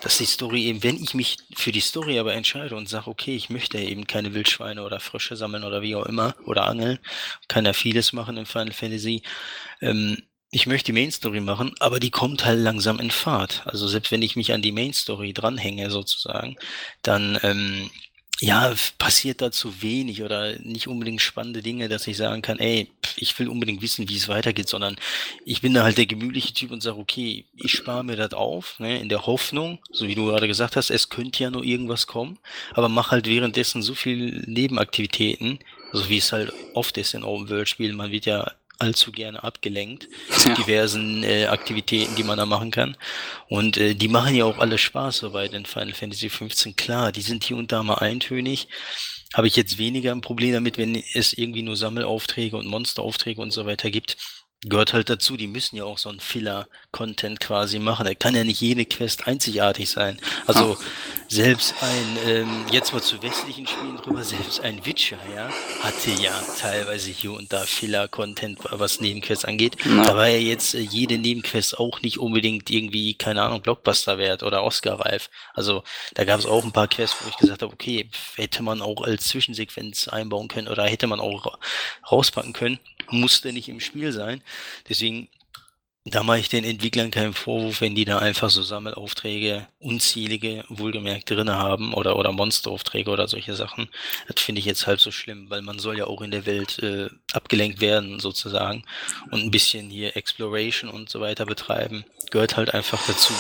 dass 0.03 0.19
die 0.19 0.27
Story 0.27 0.65
eben, 0.67 0.83
wenn 0.83 1.03
ich 1.03 1.15
mich 1.15 1.39
für 1.57 1.73
die 1.73 1.81
Story 1.81 2.19
aber 2.19 2.35
entscheide 2.35 2.77
und 2.77 2.89
sage, 2.89 3.09
okay, 3.09 3.35
ich 3.35 3.51
möchte 3.51 3.79
eben 3.79 4.07
keine 4.07 4.35
Wildschweine 4.35 4.83
oder 4.83 5.01
Frösche 5.01 5.37
sammeln 5.37 5.65
oder 5.65 5.83
wie 5.83 5.97
auch 5.97 6.07
immer, 6.07 6.35
oder 6.45 6.67
angeln, 6.67 6.99
kann 7.49 7.65
ja 7.65 7.73
vieles 7.73 8.13
machen 8.13 8.37
in 8.37 8.47
Final 8.47 8.73
Fantasy, 8.73 9.23
ähm, 9.81 10.23
ich 10.51 10.67
möchte 10.67 10.93
die 10.93 11.01
Main 11.01 11.13
Story 11.13 11.41
machen, 11.41 11.75
aber 11.79 12.01
die 12.01 12.11
kommt 12.11 12.45
halt 12.45 12.61
langsam 12.61 13.01
in 13.01 13.11
Fahrt. 13.11 13.63
Also 13.67 13.87
selbst 13.87 14.11
wenn 14.11 14.23
ich 14.23 14.37
mich 14.37 14.53
an 14.53 14.63
die 14.63 14.73
Main 14.73 14.95
Story 14.95 15.33
dranhänge 15.33 15.91
sozusagen, 15.91 16.57
dann 17.03 17.39
ähm, 17.43 17.91
ja, 18.41 18.73
passiert 18.99 19.43
da 19.43 19.51
zu 19.51 19.83
wenig 19.83 20.23
oder 20.23 20.59
nicht 20.61 20.87
unbedingt 20.87 21.21
spannende 21.21 21.61
Dinge, 21.61 21.89
dass 21.89 22.07
ich 22.07 22.17
sagen 22.17 22.41
kann, 22.41 22.61
ey, 22.61 22.89
ich 23.17 23.37
will 23.39 23.49
unbedingt 23.49 23.83
wissen, 23.83 24.09
wie 24.09 24.17
es 24.17 24.29
weitergeht, 24.29 24.69
sondern 24.69 24.97
ich 25.45 25.61
bin 25.61 25.75
da 25.75 25.83
halt 25.83 25.99
der 25.99 26.07
gemütliche 26.07 26.55
Typ 26.55 26.71
und 26.71 26.81
sage, 26.81 26.99
okay, 26.99 27.47
ich 27.57 27.73
spare 27.73 28.05
mir 28.05 28.15
das 28.15 28.33
auf, 28.35 28.79
ne, 28.79 29.01
in 29.01 29.09
der 29.09 29.27
Hoffnung, 29.27 29.81
so 29.91 30.07
wie 30.07 30.15
du 30.15 30.27
gerade 30.27 30.47
gesagt 30.47 30.77
hast, 30.77 30.91
es 30.91 31.09
könnte 31.09 31.43
ja 31.43 31.51
nur 31.51 31.65
irgendwas 31.65 32.07
kommen, 32.07 32.39
aber 32.75 32.89
mach 32.89 33.11
halt 33.11 33.27
währenddessen 33.27 33.83
so 33.83 33.95
viel 33.95 34.45
Nebenaktivitäten, 34.47 35.59
so 35.93 36.09
wie 36.09 36.19
es 36.19 36.31
halt 36.31 36.53
oft 36.75 36.97
ist 36.97 37.15
in 37.15 37.25
Open-World-Spielen, 37.25 37.97
man 37.97 38.13
wird 38.13 38.27
ja 38.27 38.53
allzu 38.79 39.13
gerne 39.13 39.43
abgelenkt 39.43 40.09
Ja. 40.47 40.55
diversen 40.55 41.23
äh, 41.25 41.47
Aktivitäten, 41.47 42.15
die 42.15 42.23
man 42.25 42.39
da 42.39 42.47
machen 42.47 42.71
kann. 42.71 42.97
Und 43.49 43.77
äh, 43.77 43.95
die 43.95 44.09
machen 44.09 44.35
ja 44.35 44.45
auch 44.45 44.59
alle 44.59 44.79
Spaß 44.79 45.19
soweit 45.19 45.53
in 45.55 45.67
Final 45.67 45.95
Fantasy 45.95 46.29
15. 46.31 46.77
Klar, 46.77 47.13
die 47.13 47.23
sind 47.23 47.45
hier 47.45 47.57
und 47.57 47.73
da 47.73 47.83
mal 47.83 47.97
eintönig. 47.97 48.69
Habe 49.35 49.47
ich 49.47 49.57
jetzt 49.57 49.79
weniger 49.79 50.13
ein 50.13 50.23
Problem 50.23 50.53
damit, 50.55 50.79
wenn 50.79 51.03
es 51.15 51.33
irgendwie 51.35 51.63
nur 51.63 51.77
Sammelaufträge 51.77 52.57
und 52.57 52.67
Monsteraufträge 52.67 53.41
und 53.43 53.51
so 53.51 53.67
weiter 53.67 53.91
gibt. 53.91 54.17
Gehört 54.65 54.93
halt 54.93 55.09
dazu, 55.09 55.37
die 55.37 55.47
müssen 55.47 55.77
ja 55.77 55.85
auch 55.85 55.99
so 55.99 56.09
ein 56.09 56.19
Filler-Content 56.19 57.39
quasi 57.39 57.79
machen. 57.79 58.07
Da 58.07 58.15
kann 58.15 58.35
ja 58.35 58.43
nicht 58.43 58.61
jede 58.61 58.85
Quest 58.87 59.29
einzigartig 59.29 59.89
sein. 59.89 60.19
Also 60.49 60.77
selbst 61.29 61.75
ein, 61.81 62.19
ähm, 62.27 62.67
jetzt 62.73 62.93
mal 62.93 63.01
zu 63.01 63.23
westlichen 63.23 63.69
Spielen 63.69 63.99
drüber, 63.99 64.25
selbst 64.25 64.61
ein 64.61 64.85
Witcher, 64.85 65.19
ja, 65.33 65.49
hatte 65.81 66.11
ja 66.21 66.43
teilweise 66.59 67.11
hier 67.11 67.35
und 67.35 67.53
da 67.53 67.61
Filler-Content, 67.61 68.59
was 68.71 69.01
Nebenquests 69.01 69.45
angeht. 69.45 69.77
Ja. 69.85 70.03
Da 70.03 70.17
war 70.17 70.27
ja 70.27 70.39
jetzt 70.39 70.75
äh, 70.75 70.81
jede 70.81 71.19
Nebenquest 71.19 71.79
auch 71.79 72.03
nicht 72.03 72.19
unbedingt 72.19 72.69
irgendwie, 72.69 73.15
keine 73.15 73.43
Ahnung, 73.43 73.63
Blockbuster 73.63 74.19
wert 74.19 74.43
oder 74.43 74.65
Oscar-reif. 74.65 75.31
Also 75.55 75.85
da 76.15 76.25
gab 76.25 76.41
es 76.41 76.47
auch 76.47 76.65
ein 76.65 76.73
paar 76.73 76.89
Quests, 76.89 77.17
wo 77.23 77.29
ich 77.29 77.37
gesagt 77.37 77.63
habe, 77.63 77.73
okay, 77.73 78.11
hätte 78.35 78.65
man 78.65 78.83
auch 78.83 79.03
als 79.03 79.29
Zwischensequenz 79.29 80.09
einbauen 80.09 80.49
können 80.49 80.67
oder 80.67 80.85
hätte 80.85 81.07
man 81.07 81.21
auch 81.21 81.47
ra- 81.47 81.59
rauspacken 82.11 82.55
können. 82.55 82.81
Musste 83.11 83.53
nicht 83.53 83.69
im 83.69 83.81
Spiel 83.81 84.13
sein. 84.13 84.43
Deswegen, 84.89 85.29
da 86.05 86.23
mache 86.23 86.39
ich 86.39 86.49
den 86.49 86.65
Entwicklern 86.65 87.11
keinen 87.11 87.35
Vorwurf, 87.35 87.81
wenn 87.81 87.95
die 87.95 88.05
da 88.05 88.19
einfach 88.19 88.51
so 88.51 88.63
Sammelaufträge, 88.63 89.69
unzählige, 89.79 90.65
wohlgemerkt 90.69 91.31
drinne 91.31 91.57
haben 91.57 91.93
oder, 91.93 92.17
oder 92.17 92.33
Monsteraufträge 92.33 93.11
oder 93.11 93.29
solche 93.29 93.55
Sachen. 93.55 93.89
Das 94.27 94.43
finde 94.43 94.61
ich 94.61 94.65
jetzt 94.65 94.87
halb 94.87 95.01
so 95.01 95.11
schlimm, 95.11 95.51
weil 95.51 95.63
man 95.63 95.79
soll 95.79 95.99
ja 95.99 96.07
auch 96.07 96.23
in 96.23 96.31
der 96.31 96.47
Welt 96.47 96.79
äh, 96.79 97.09
abgelenkt 97.33 97.81
werden 97.81 98.21
sozusagen 98.21 98.85
und 99.31 99.43
ein 99.43 99.51
bisschen 99.51 99.91
hier 99.91 100.17
Exploration 100.17 100.91
und 100.91 101.11
so 101.11 101.21
weiter 101.21 101.45
betreiben. 101.45 102.05
Gehört 102.31 102.57
halt 102.57 102.73
einfach 102.73 103.05
dazu. 103.07 103.35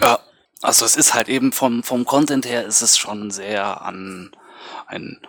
Ja, 0.00 0.20
also 0.62 0.84
es 0.84 0.96
ist 0.96 1.14
halt 1.14 1.28
eben 1.28 1.52
vom, 1.52 1.82
vom 1.82 2.04
Content 2.04 2.46
her 2.46 2.64
ist 2.64 2.82
es 2.82 2.96
schon 2.96 3.30
sehr 3.30 3.82
an 3.82 4.30
ein, 4.86 5.20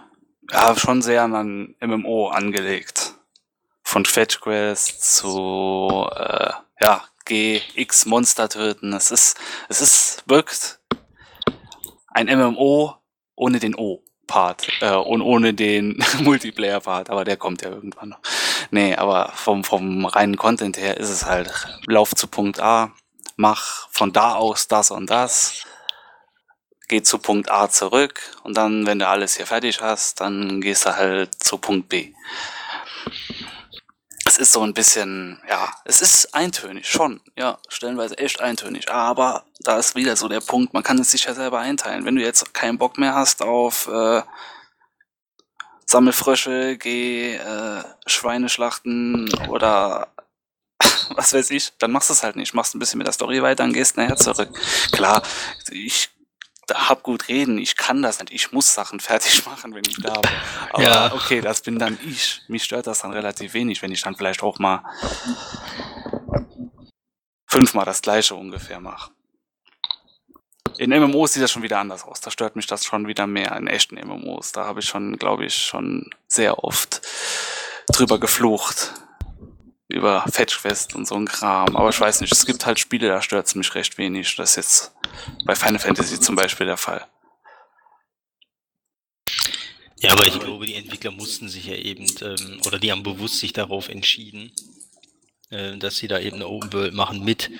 ja, 0.52 0.76
schon 0.76 1.02
sehr 1.02 1.24
an 1.24 1.36
ein 1.36 1.76
MMO 1.80 2.28
angelegt. 2.28 3.11
Von 3.92 4.06
Fetch 4.06 4.40
Quest 4.40 5.16
zu, 5.18 6.08
äh, 6.16 6.54
ja, 6.82 7.04
GX 7.26 8.06
Monster 8.06 8.48
töten. 8.48 8.94
Es 8.94 9.12
ist, 9.12 9.38
es 9.68 9.82
ist, 9.82 10.24
wirkt 10.28 10.80
ein 12.08 12.28
MMO 12.28 12.96
ohne 13.36 13.60
den 13.60 13.76
O-Part, 13.76 14.70
äh, 14.80 14.96
und 14.96 15.22
ohne 15.22 15.54
den 15.54 16.02
Multiplayer-Part, 16.20 17.10
aber 17.10 17.26
der 17.26 17.36
kommt 17.36 17.64
ja 17.64 17.70
irgendwann 17.70 18.10
noch. 18.10 18.22
Nee, 18.70 18.96
aber 18.96 19.34
vom, 19.36 19.66
vom 19.66 20.06
reinen 20.06 20.38
Content 20.38 20.78
her 20.78 20.96
ist 20.96 21.10
es 21.10 21.26
halt, 21.26 21.52
lauf 21.86 22.16
zu 22.16 22.28
Punkt 22.28 22.62
A, 22.62 22.94
mach 23.36 23.90
von 23.92 24.14
da 24.14 24.36
aus 24.36 24.70
das 24.70 24.92
und 24.92 25.10
das, 25.10 25.66
geh 26.88 27.02
zu 27.02 27.18
Punkt 27.18 27.52
A 27.52 27.70
zurück 27.70 28.22
und 28.44 28.56
dann, 28.56 28.86
wenn 28.86 29.00
du 29.00 29.08
alles 29.10 29.36
hier 29.36 29.48
fertig 29.48 29.82
hast, 29.82 30.22
dann 30.22 30.62
gehst 30.62 30.86
du 30.86 30.96
halt 30.96 31.44
zu 31.44 31.58
Punkt 31.58 31.90
B. 31.90 32.14
Es 34.32 34.38
ist 34.38 34.54
so 34.54 34.62
ein 34.62 34.74
bisschen, 34.74 35.42
ja, 35.50 35.74
es 35.84 36.02
ist 36.02 36.34
eintönig, 36.34 36.90
schon, 36.90 37.20
ja, 37.36 37.58
stellenweise 37.68 38.18
echt 38.18 38.40
eintönig, 38.40 38.90
aber 38.90 39.44
da 39.60 39.78
ist 39.78 39.94
wieder 39.96 40.16
so 40.16 40.30
der 40.30 40.40
Punkt, 40.40 40.74
man 40.74 40.84
kann 40.84 40.98
es 41.00 41.12
sich 41.12 41.26
ja 41.26 41.34
selber 41.34 41.60
einteilen. 41.60 42.06
Wenn 42.06 42.16
du 42.16 42.22
jetzt 42.22 42.54
keinen 42.54 42.78
Bock 42.78 42.98
mehr 42.98 43.14
hast 43.14 43.42
auf 43.42 43.90
äh, 43.90 44.22
Sammelfrösche, 45.86 46.78
geh 46.78 47.36
äh, 47.36 47.84
Schweine 48.06 48.48
oder 49.50 50.08
was 51.10 51.34
weiß 51.34 51.52
ich, 51.52 51.74
dann 51.80 51.92
machst 51.92 52.08
du 52.08 52.14
es 52.14 52.24
halt 52.24 52.38
nicht. 52.38 52.54
Machst 52.54 52.74
ein 52.74 52.80
bisschen 52.80 53.00
mit 53.00 53.08
der 53.08 53.14
Story 53.14 53.44
weiter 53.44 53.66
und 53.66 53.74
gehst 53.74 53.98
nachher 53.98 54.16
zurück. 54.16 54.58
Klar, 54.94 55.24
ich 55.72 56.10
hab 56.74 57.04
gut 57.04 57.28
reden, 57.28 57.58
ich 57.58 57.76
kann 57.78 58.02
das 58.02 58.20
nicht, 58.20 58.32
ich 58.32 58.52
muss 58.52 58.74
Sachen 58.74 59.00
fertig 59.10 59.46
machen, 59.46 59.74
wenn 59.74 59.84
ich 59.88 59.98
da 59.98 60.14
bin. 60.14 60.32
Aber 60.72 60.84
Ja. 60.84 61.14
okay, 61.14 61.42
das 61.42 61.62
bin 61.62 61.80
dann 61.80 61.98
ich. 62.04 62.42
Mich 62.48 62.64
stört 62.64 62.88
das 62.88 63.00
dann 63.00 63.12
relativ 63.12 63.54
wenig, 63.54 63.82
wenn 63.82 63.92
ich 63.92 64.02
dann 64.02 64.16
vielleicht 64.16 64.44
auch 64.44 64.60
mal 64.60 64.84
fünfmal 67.48 67.86
das 67.86 68.02
gleiche 68.02 68.36
ungefähr 68.36 68.80
mache. 68.80 69.12
In 70.78 70.90
MMOs 70.90 71.34
sieht 71.34 71.44
das 71.44 71.52
schon 71.52 71.64
wieder 71.64 71.80
anders 71.80 72.04
aus. 72.06 72.22
Da 72.22 72.32
stört 72.32 72.56
mich 72.56 72.66
das 72.66 72.86
schon 72.86 73.06
wieder 73.08 73.28
mehr 73.28 73.56
in 73.56 73.68
echten 73.68 73.96
MMOs. 73.96 74.52
Da 74.54 74.66
habe 74.66 74.80
ich 74.80 74.88
schon, 74.88 75.18
glaube 75.18 75.46
ich, 75.46 75.56
schon 75.56 76.10
sehr 76.28 76.64
oft 76.64 77.02
drüber 77.92 78.20
geflucht. 78.20 78.94
Über 79.92 80.26
Fetchquest 80.32 80.96
und 80.96 81.08
so 81.08 81.16
ein 81.16 81.26
Kram. 81.26 81.76
Aber 81.76 81.90
ich 81.90 82.00
weiß 82.00 82.22
nicht, 82.22 82.32
es 82.32 82.46
gibt 82.46 82.66
halt 82.66 82.80
Spiele, 82.80 83.08
da 83.08 83.22
stört 83.22 83.48
es 83.48 83.56
mich 83.56 83.74
recht 83.76 83.98
wenig. 83.98 84.36
Das 84.36 84.52
ist 84.52 84.56
jetzt 84.56 84.92
bei 85.46 85.56
Final 85.56 85.80
Fantasy 85.80 86.20
zum 86.20 86.36
Beispiel 86.36 86.66
der 86.66 86.78
Fall. 86.78 87.06
Ja, 90.02 90.14
aber 90.14 90.26
ich 90.26 90.40
glaube, 90.40 90.66
die 90.66 90.74
Entwickler 90.74 91.12
mussten 91.12 91.48
sich 91.48 91.68
ja 91.68 91.76
eben, 91.76 92.06
ähm, 92.22 92.60
oder 92.66 92.80
die 92.80 92.92
haben 92.92 93.04
bewusst 93.04 93.38
sich 93.38 93.54
darauf 93.54 93.88
entschieden, 93.88 94.52
äh, 95.52 95.78
dass 95.78 95.98
sie 95.98 96.08
da 96.08 96.20
eben 96.20 96.38
eine 96.38 96.48
Open 96.48 96.74
World 96.74 96.94
machen 96.96 97.24
mit 97.24 97.52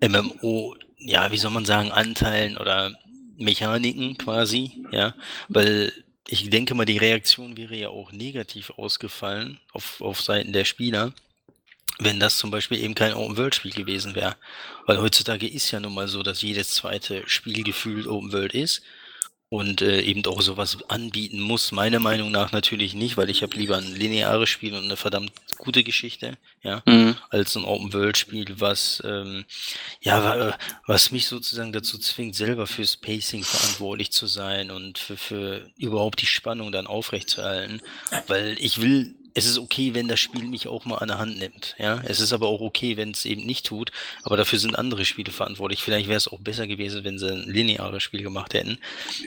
MMO, 0.00 0.76
ja, 0.98 1.32
wie 1.32 1.38
soll 1.38 1.50
man 1.50 1.64
sagen, 1.64 1.90
Anteilen 1.90 2.56
oder 2.56 2.96
Mechaniken 3.36 4.16
quasi, 4.16 4.84
ja, 4.92 5.14
weil 5.48 5.92
ich 6.28 6.50
denke 6.50 6.74
mal, 6.74 6.84
die 6.84 6.98
Reaktion 6.98 7.56
wäre 7.56 7.74
ja 7.74 7.88
auch 7.88 8.12
negativ 8.12 8.70
ausgefallen 8.76 9.58
auf, 9.72 10.00
auf 10.00 10.20
Seiten 10.20 10.52
der 10.52 10.66
Spieler, 10.66 11.14
wenn 11.98 12.20
das 12.20 12.38
zum 12.38 12.50
Beispiel 12.50 12.78
eben 12.82 12.94
kein 12.94 13.14
Open-World-Spiel 13.14 13.72
gewesen 13.72 14.14
wäre. 14.14 14.36
Weil 14.86 14.98
heutzutage 14.98 15.48
ist 15.48 15.70
ja 15.70 15.80
nun 15.80 15.94
mal 15.94 16.08
so, 16.08 16.22
dass 16.22 16.42
jedes 16.42 16.70
zweite 16.70 17.22
Spiel 17.26 17.62
gefühlt 17.64 18.06
Open-World 18.06 18.54
ist 18.54 18.82
und 19.50 19.80
äh, 19.80 20.02
eben 20.02 20.24
auch 20.26 20.42
sowas 20.42 20.78
anbieten 20.88 21.40
muss. 21.40 21.72
Meiner 21.72 22.00
Meinung 22.00 22.30
nach 22.30 22.52
natürlich 22.52 22.94
nicht, 22.94 23.16
weil 23.16 23.30
ich 23.30 23.42
habe 23.42 23.56
lieber 23.56 23.78
ein 23.78 23.94
lineares 23.94 24.50
Spiel 24.50 24.74
und 24.74 24.84
eine 24.84 24.96
verdammt 24.96 25.32
gute 25.56 25.84
Geschichte, 25.84 26.36
ja, 26.62 26.82
mhm. 26.86 27.16
als 27.30 27.56
ein 27.56 27.64
Open-World-Spiel, 27.64 28.60
was, 28.60 29.02
ähm, 29.04 29.46
ja, 30.00 30.56
was 30.86 31.10
mich 31.10 31.26
sozusagen 31.26 31.72
dazu 31.72 31.98
zwingt, 31.98 32.36
selber 32.36 32.66
fürs 32.66 32.96
Pacing 32.96 33.42
verantwortlich 33.42 34.12
zu 34.12 34.26
sein 34.26 34.70
und 34.70 34.98
für, 34.98 35.16
für 35.16 35.70
überhaupt 35.76 36.20
die 36.20 36.26
Spannung 36.26 36.70
dann 36.70 36.86
aufrechtzuerhalten, 36.86 37.80
weil 38.26 38.56
ich 38.60 38.82
will 38.82 39.14
es 39.38 39.46
ist 39.46 39.58
okay, 39.58 39.94
wenn 39.94 40.08
das 40.08 40.20
Spiel 40.20 40.44
mich 40.44 40.68
auch 40.68 40.84
mal 40.84 40.96
an 40.96 41.08
der 41.08 41.18
Hand 41.18 41.38
nimmt. 41.38 41.74
Ja, 41.78 42.00
es 42.04 42.20
ist 42.20 42.32
aber 42.32 42.48
auch 42.48 42.60
okay, 42.60 42.96
wenn 42.96 43.12
es 43.12 43.24
eben 43.24 43.46
nicht 43.46 43.66
tut. 43.66 43.92
Aber 44.24 44.36
dafür 44.36 44.58
sind 44.58 44.78
andere 44.78 45.04
Spiele 45.04 45.32
verantwortlich. 45.32 45.82
Vielleicht 45.82 46.08
wäre 46.08 46.16
es 46.16 46.28
auch 46.28 46.40
besser 46.40 46.66
gewesen, 46.66 47.04
wenn 47.04 47.18
sie 47.18 47.30
ein 47.30 47.48
lineares 47.48 48.02
Spiel 48.02 48.22
gemacht 48.22 48.54
hätten. 48.54 48.78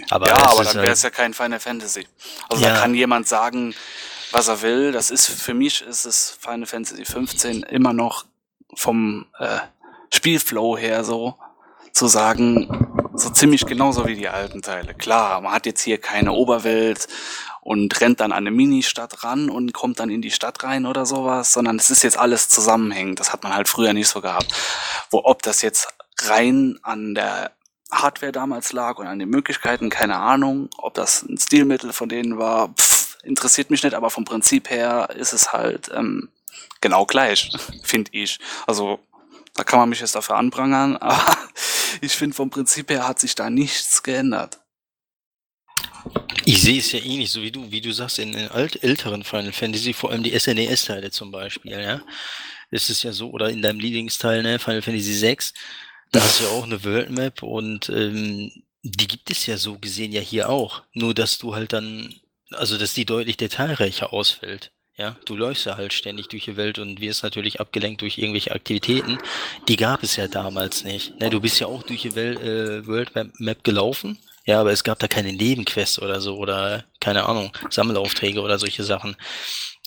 Aber 0.09 0.27
ja, 0.27 0.35
aber 0.35 0.63
dann 0.63 0.75
wäre 0.77 0.93
es 0.93 1.03
halt 1.03 1.13
ja 1.13 1.17
kein 1.17 1.33
Final 1.33 1.59
Fantasy. 1.59 2.07
Also 2.49 2.63
ja. 2.63 2.73
da 2.73 2.81
kann 2.81 2.93
jemand 2.93 3.27
sagen, 3.27 3.73
was 4.31 4.47
er 4.47 4.61
will. 4.61 4.91
Das 4.91 5.11
ist 5.11 5.27
für 5.27 5.53
mich 5.53 5.81
ist 5.81 6.05
es 6.05 6.37
Final 6.39 6.65
Fantasy 6.65 7.05
15 7.05 7.63
immer 7.63 7.93
noch 7.93 8.25
vom 8.73 9.25
äh, 9.39 9.59
Spielflow 10.13 10.77
her 10.77 11.03
so 11.03 11.35
zu 11.93 12.07
sagen, 12.07 12.69
so 13.13 13.29
ziemlich 13.29 13.65
genauso 13.65 14.07
wie 14.07 14.15
die 14.15 14.29
alten 14.29 14.61
Teile. 14.61 14.93
Klar, 14.93 15.41
man 15.41 15.51
hat 15.51 15.65
jetzt 15.65 15.81
hier 15.81 15.97
keine 15.97 16.31
Oberwelt 16.31 17.07
und 17.61 18.01
rennt 18.01 18.19
dann 18.19 18.31
an 18.31 18.39
eine 18.39 18.51
Ministadt 18.51 19.23
ran 19.23 19.49
und 19.49 19.73
kommt 19.73 19.99
dann 19.99 20.09
in 20.09 20.21
die 20.21 20.31
Stadt 20.31 20.63
rein 20.63 20.85
oder 20.85 21.05
sowas, 21.05 21.53
sondern 21.53 21.77
es 21.77 21.89
ist 21.89 22.03
jetzt 22.03 22.17
alles 22.17 22.49
zusammenhängend. 22.49 23.19
Das 23.19 23.31
hat 23.31 23.43
man 23.43 23.53
halt 23.53 23.69
früher 23.69 23.93
nicht 23.93 24.07
so 24.07 24.19
gehabt. 24.19 24.47
Wo 25.11 25.21
ob 25.23 25.43
das 25.43 25.61
jetzt 25.61 25.87
rein 26.23 26.79
an 26.81 27.13
der 27.15 27.51
Hardware 27.91 28.31
damals 28.31 28.73
lag 28.73 28.97
und 28.97 29.07
an 29.07 29.19
den 29.19 29.29
Möglichkeiten, 29.29 29.89
keine 29.89 30.17
Ahnung, 30.17 30.69
ob 30.77 30.93
das 30.93 31.23
ein 31.23 31.37
Stilmittel 31.37 31.93
von 31.93 32.09
denen 32.09 32.37
war, 32.37 32.69
pff, 32.69 33.17
interessiert 33.23 33.69
mich 33.69 33.83
nicht, 33.83 33.93
aber 33.93 34.09
vom 34.09 34.25
Prinzip 34.25 34.69
her 34.69 35.09
ist 35.15 35.33
es 35.33 35.53
halt 35.53 35.91
ähm, 35.93 36.29
genau 36.79 37.05
gleich, 37.05 37.51
finde 37.83 38.11
ich. 38.13 38.39
Also 38.65 38.99
da 39.53 39.63
kann 39.63 39.79
man 39.79 39.89
mich 39.89 39.99
jetzt 39.99 40.15
dafür 40.15 40.37
anprangern, 40.37 40.97
aber 40.97 41.37
ich 42.01 42.13
finde 42.13 42.35
vom 42.35 42.49
Prinzip 42.49 42.89
her 42.89 43.07
hat 43.07 43.19
sich 43.19 43.35
da 43.35 43.49
nichts 43.49 44.01
geändert. 44.03 44.60
Ich 46.45 46.61
sehe 46.61 46.79
es 46.79 46.91
ja 46.91 46.99
ähnlich, 46.99 47.31
so 47.31 47.41
wie 47.41 47.51
du, 47.51 47.71
wie 47.71 47.81
du 47.81 47.91
sagst, 47.93 48.19
in 48.19 48.31
den 48.31 48.49
alt, 48.49 48.83
älteren 48.83 49.23
Final 49.23 49.53
Fantasy, 49.53 49.93
vor 49.93 50.11
allem 50.11 50.23
die 50.23 50.37
SNES-Teile 50.37 51.11
zum 51.11 51.31
Beispiel, 51.31 51.71
ja. 51.71 52.01
Ist 52.71 53.03
ja 53.03 53.11
so, 53.11 53.29
oder 53.31 53.49
in 53.49 53.61
deinem 53.61 53.79
Lieblingsteil, 53.79 54.41
ne, 54.43 54.57
Final 54.57 54.81
Fantasy 54.81 55.13
6, 55.13 55.53
da 56.11 56.21
hast 56.21 56.39
du 56.39 56.45
ja 56.45 56.49
auch 56.51 56.63
eine 56.63 56.83
World 56.83 57.11
Map 57.11 57.43
und 57.43 57.89
ähm, 57.89 58.51
die 58.83 59.07
gibt 59.07 59.29
es 59.29 59.45
ja 59.45 59.57
so 59.57 59.77
gesehen 59.77 60.11
ja 60.11 60.21
hier 60.21 60.49
auch. 60.49 60.83
Nur 60.93 61.13
dass 61.13 61.37
du 61.37 61.55
halt 61.55 61.73
dann, 61.73 62.15
also 62.51 62.77
dass 62.77 62.93
die 62.93 63.05
deutlich 63.05 63.37
detailreicher 63.37 64.11
ausfällt. 64.13 64.71
Ja, 64.97 65.17
du 65.25 65.35
läufst 65.35 65.65
ja 65.65 65.77
halt 65.77 65.93
ständig 65.93 66.27
durch 66.27 66.45
die 66.45 66.57
Welt 66.57 66.77
und 66.77 66.99
wirst 66.99 67.23
natürlich 67.23 67.59
abgelenkt 67.59 68.01
durch 68.01 68.17
irgendwelche 68.17 68.51
Aktivitäten. 68.51 69.17
Die 69.67 69.77
gab 69.77 70.03
es 70.03 70.15
ja 70.15 70.27
damals 70.27 70.83
nicht. 70.83 71.19
Ne, 71.19 71.29
du 71.29 71.39
bist 71.39 71.59
ja 71.59 71.67
auch 71.67 71.83
durch 71.83 72.01
die 72.01 72.15
Welt, 72.15 72.39
äh, 72.41 72.85
World 72.85 73.11
Map 73.39 73.63
gelaufen 73.63 74.17
ja, 74.45 74.59
aber 74.59 74.71
es 74.71 74.83
gab 74.83 74.99
da 74.99 75.07
keine 75.07 75.33
Nebenquests 75.33 76.01
oder 76.01 76.19
so 76.21 76.37
oder 76.37 76.85
keine 76.99 77.25
Ahnung, 77.25 77.55
Sammelaufträge 77.69 78.41
oder 78.41 78.57
solche 78.57 78.83
Sachen. 78.83 79.15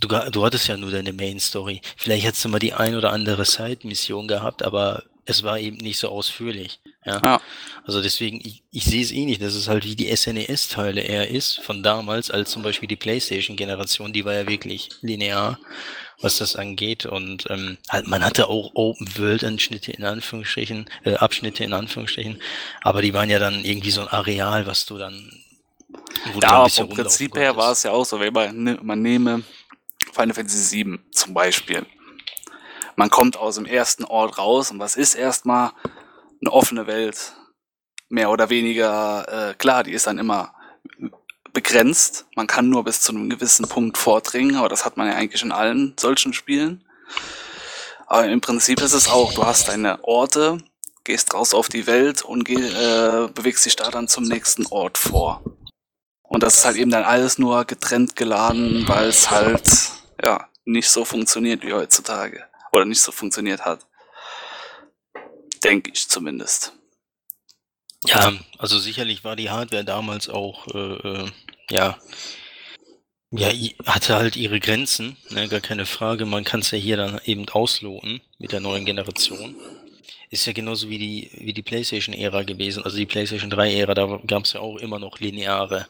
Du, 0.01 0.09
du 0.09 0.45
hattest 0.45 0.69
ja 0.69 0.77
nur 0.77 0.90
deine 0.90 1.12
Main 1.12 1.40
Story. 1.40 1.81
Vielleicht 1.97 2.25
hättest 2.27 2.45
du 2.45 2.49
mal 2.49 2.59
die 2.59 2.73
ein 2.75 2.95
oder 2.95 3.12
andere 3.12 3.45
Side-Mission 3.45 4.29
gehabt, 4.29 4.62
aber 4.62 5.05
es 5.27 5.43
war 5.43 5.59
eben 5.59 5.79
nicht 5.79 5.99
so 5.99 6.09
ausführlich. 6.09 6.81
Ja. 7.05 7.21
ja. 7.23 7.40
Also 7.85 8.03
deswegen, 8.03 8.40
ich, 8.45 8.62
ich 8.71 8.85
sehe 8.85 9.03
es 9.03 9.12
eh 9.12 9.25
nicht, 9.25 9.43
dass 9.43 9.55
es 9.55 9.69
halt 9.69 9.85
wie 9.85 9.97
die 9.97 10.14
SNES-Teile 10.14 11.01
eher 11.01 11.29
ist 11.29 11.61
von 11.61 11.83
damals, 11.83 12.31
als 12.31 12.51
zum 12.51 12.62
Beispiel 12.62 12.88
die 12.88 12.97
PlayStation-Generation, 12.97 14.12
die 14.12 14.25
war 14.25 14.35
ja 14.35 14.47
wirklich 14.47 14.90
linear 15.01 15.59
was 16.20 16.38
das 16.38 16.57
angeht. 16.57 17.07
Und 17.07 17.48
ähm, 17.50 17.79
halt, 17.88 18.07
man 18.07 18.24
hatte 18.24 18.48
auch 18.48 18.70
Open 18.74 19.09
World 19.18 19.44
Anschnitte 19.44 19.92
in 19.92 20.05
Anführungsstrichen, 20.05 20.88
äh, 21.05 21.14
Abschnitte 21.14 21.64
in 21.64 21.72
Anführungsstrichen, 21.72 22.40
aber 22.83 23.03
die 23.03 23.14
waren 23.14 23.31
ja 23.31 23.38
dann 23.38 23.64
irgendwie 23.64 23.90
so 23.90 24.03
ein 24.03 24.09
Areal, 24.09 24.66
was 24.66 24.87
du 24.87 24.98
dann. 24.98 25.33
Wo 26.33 26.40
ja, 26.40 26.50
aber 26.50 26.68
vom 26.68 26.88
Prinzip 26.88 27.37
her 27.37 27.57
war 27.57 27.72
es 27.72 27.83
ja 27.83 27.92
auch 27.92 28.05
so, 28.05 28.18
wenn 28.18 28.33
man, 28.33 28.62
ne, 28.62 28.79
man 28.83 29.00
nehme 29.00 29.42
Final 30.12 30.35
Fantasy 30.35 30.85
VII 30.85 30.98
zum 31.11 31.35
Beispiel. 31.35 31.87
Man 32.96 33.11
kommt 33.11 33.37
aus 33.37 33.57
dem 33.57 33.66
ersten 33.66 34.05
Ort 34.05 34.38
raus 34.38 34.70
und 34.70 34.79
was 34.79 34.96
ist 34.96 35.14
erstmal 35.14 35.72
eine 36.40 36.53
offene 36.53 36.87
Welt? 36.87 37.35
Mehr 38.09 38.31
oder 38.31 38.50
weniger, 38.50 39.50
äh, 39.50 39.55
klar, 39.55 39.83
die 39.83 39.92
ist 39.92 40.07
dann 40.07 40.18
immer 40.18 40.54
begrenzt. 41.55 42.27
Man 42.37 42.47
kann 42.47 42.69
nur 42.69 42.85
bis 42.85 43.01
zu 43.01 43.12
einem 43.12 43.31
gewissen 43.31 43.67
Punkt 43.67 43.97
vordringen, 43.97 44.57
aber 44.57 44.69
das 44.69 44.85
hat 44.85 44.99
man 44.99 45.07
ja 45.07 45.14
eigentlich 45.14 45.43
in 45.43 45.53
allen 45.53 45.95
solchen 45.99 46.35
Spielen. 46.35 46.85
Aber 48.07 48.27
im 48.27 48.43
Prinzip 48.43 48.83
ist 48.83 48.93
es 48.93 49.09
auch, 49.09 49.33
du 49.33 49.47
hast 49.47 49.69
deine 49.69 50.05
Orte, 50.05 50.59
gehst 51.05 51.33
raus 51.33 51.55
auf 51.55 51.69
die 51.69 51.87
Welt 51.87 52.23
und 52.23 52.45
geh, 52.45 52.55
äh, 52.55 53.29
bewegst 53.35 53.64
dich 53.64 53.77
da 53.77 53.90
dann 53.90 54.09
zum 54.09 54.25
nächsten 54.25 54.67
Ort 54.67 54.99
vor. 54.99 55.43
Und 56.23 56.43
das 56.43 56.57
ist 56.57 56.64
halt 56.64 56.77
eben 56.77 56.90
dann 56.90 57.05
alles 57.05 57.38
nur 57.38 57.64
getrennt 57.64 58.17
geladen, 58.17 58.85
weil 58.88 59.09
es 59.09 59.31
halt 59.31 59.71
ja 60.23 60.49
nicht 60.64 60.90
so 60.90 61.05
funktioniert 61.05 61.62
wie 61.62 61.73
heutzutage. 61.73 62.45
Oder 62.73 62.85
nicht 62.85 63.01
so 63.01 63.12
funktioniert 63.12 63.64
hat. 63.64 63.87
Denke 65.62 65.93
ich 65.93 66.09
zumindest. 66.09 66.73
Ja, 68.07 68.33
also 68.59 68.79
sicherlich 68.79 69.25
war 69.25 69.37
die 69.37 69.51
Hardware 69.51 69.85
damals 69.85 70.29
auch, 70.29 70.67
äh, 70.69 70.79
äh 70.79 71.31
ja, 71.71 71.97
ja, 73.31 73.49
hatte 73.87 74.14
halt 74.14 74.37
ihre 74.37 74.61
Grenzen, 74.61 75.17
ne, 75.31 75.49
gar 75.49 75.61
keine 75.61 75.87
Frage. 75.87 76.25
Man 76.25 76.45
kann 76.45 76.61
es 76.61 76.71
ja 76.71 76.79
hier 76.79 76.97
dann 76.97 77.21
eben 77.25 77.49
ausloten 77.49 78.21
mit 78.38 78.53
der 78.53 78.61
neuen 78.61 78.85
Generation. 78.85 79.57
Ist 80.35 80.47
ja 80.47 80.53
genauso 80.53 80.88
wie 80.88 80.99
die, 80.99 81.31
wie 81.35 81.53
die 81.53 81.62
PlayStation-Ära 81.62 82.42
gewesen, 82.42 82.83
also 82.83 82.97
die 82.97 83.07
PlayStation 83.07 83.53
3-Ära, 83.53 83.94
da 83.94 84.18
gab 84.27 84.42
es 84.42 84.55
ja 84.55 84.61
auch 84.61 84.79
immer 84.79 84.99
noch 84.99 85.20
lineare 85.20 85.87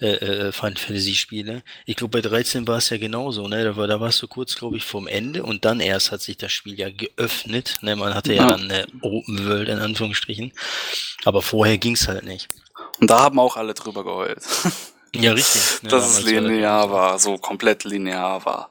äh, 0.00 0.14
äh, 0.14 0.50
Final 0.50 0.74
Fantasy-Spiele. 0.74 1.62
Ich 1.84 1.94
glaube, 1.94 2.20
bei 2.20 2.28
13 2.28 2.66
war 2.66 2.78
es 2.78 2.90
ja 2.90 2.98
genauso, 2.98 3.46
ne? 3.46 3.62
Da, 3.62 3.76
war, 3.76 3.86
da 3.86 4.00
warst 4.00 4.20
du 4.22 4.26
kurz, 4.26 4.56
glaube 4.56 4.76
ich, 4.76 4.82
vorm 4.82 5.06
Ende 5.06 5.44
und 5.44 5.64
dann 5.64 5.78
erst 5.78 6.10
hat 6.10 6.20
sich 6.20 6.36
das 6.36 6.50
Spiel 6.50 6.76
ja 6.76 6.90
geöffnet. 6.90 7.78
Ne? 7.82 7.94
Man 7.94 8.12
hatte 8.12 8.34
ja, 8.34 8.42
ja 8.42 8.56
dann 8.56 8.62
eine 8.62 8.86
Open 9.02 9.46
World 9.46 9.68
in 9.68 9.78
Anführungsstrichen. 9.78 10.52
Aber 11.24 11.40
vorher 11.40 11.78
ging 11.78 11.94
es 11.94 12.08
halt 12.08 12.24
nicht. 12.24 12.48
Und 12.98 13.08
da 13.08 13.20
haben 13.20 13.38
auch 13.38 13.56
alle 13.56 13.74
drüber 13.74 14.02
geheult. 14.02 14.42
Ja, 15.14 15.32
richtig. 15.32 15.84
Ne, 15.84 15.88
Dass 15.90 16.18
es 16.18 16.24
linear 16.24 16.90
war, 16.90 17.20
so 17.20 17.38
komplett 17.38 17.84
linear 17.84 18.44
war. 18.44 18.68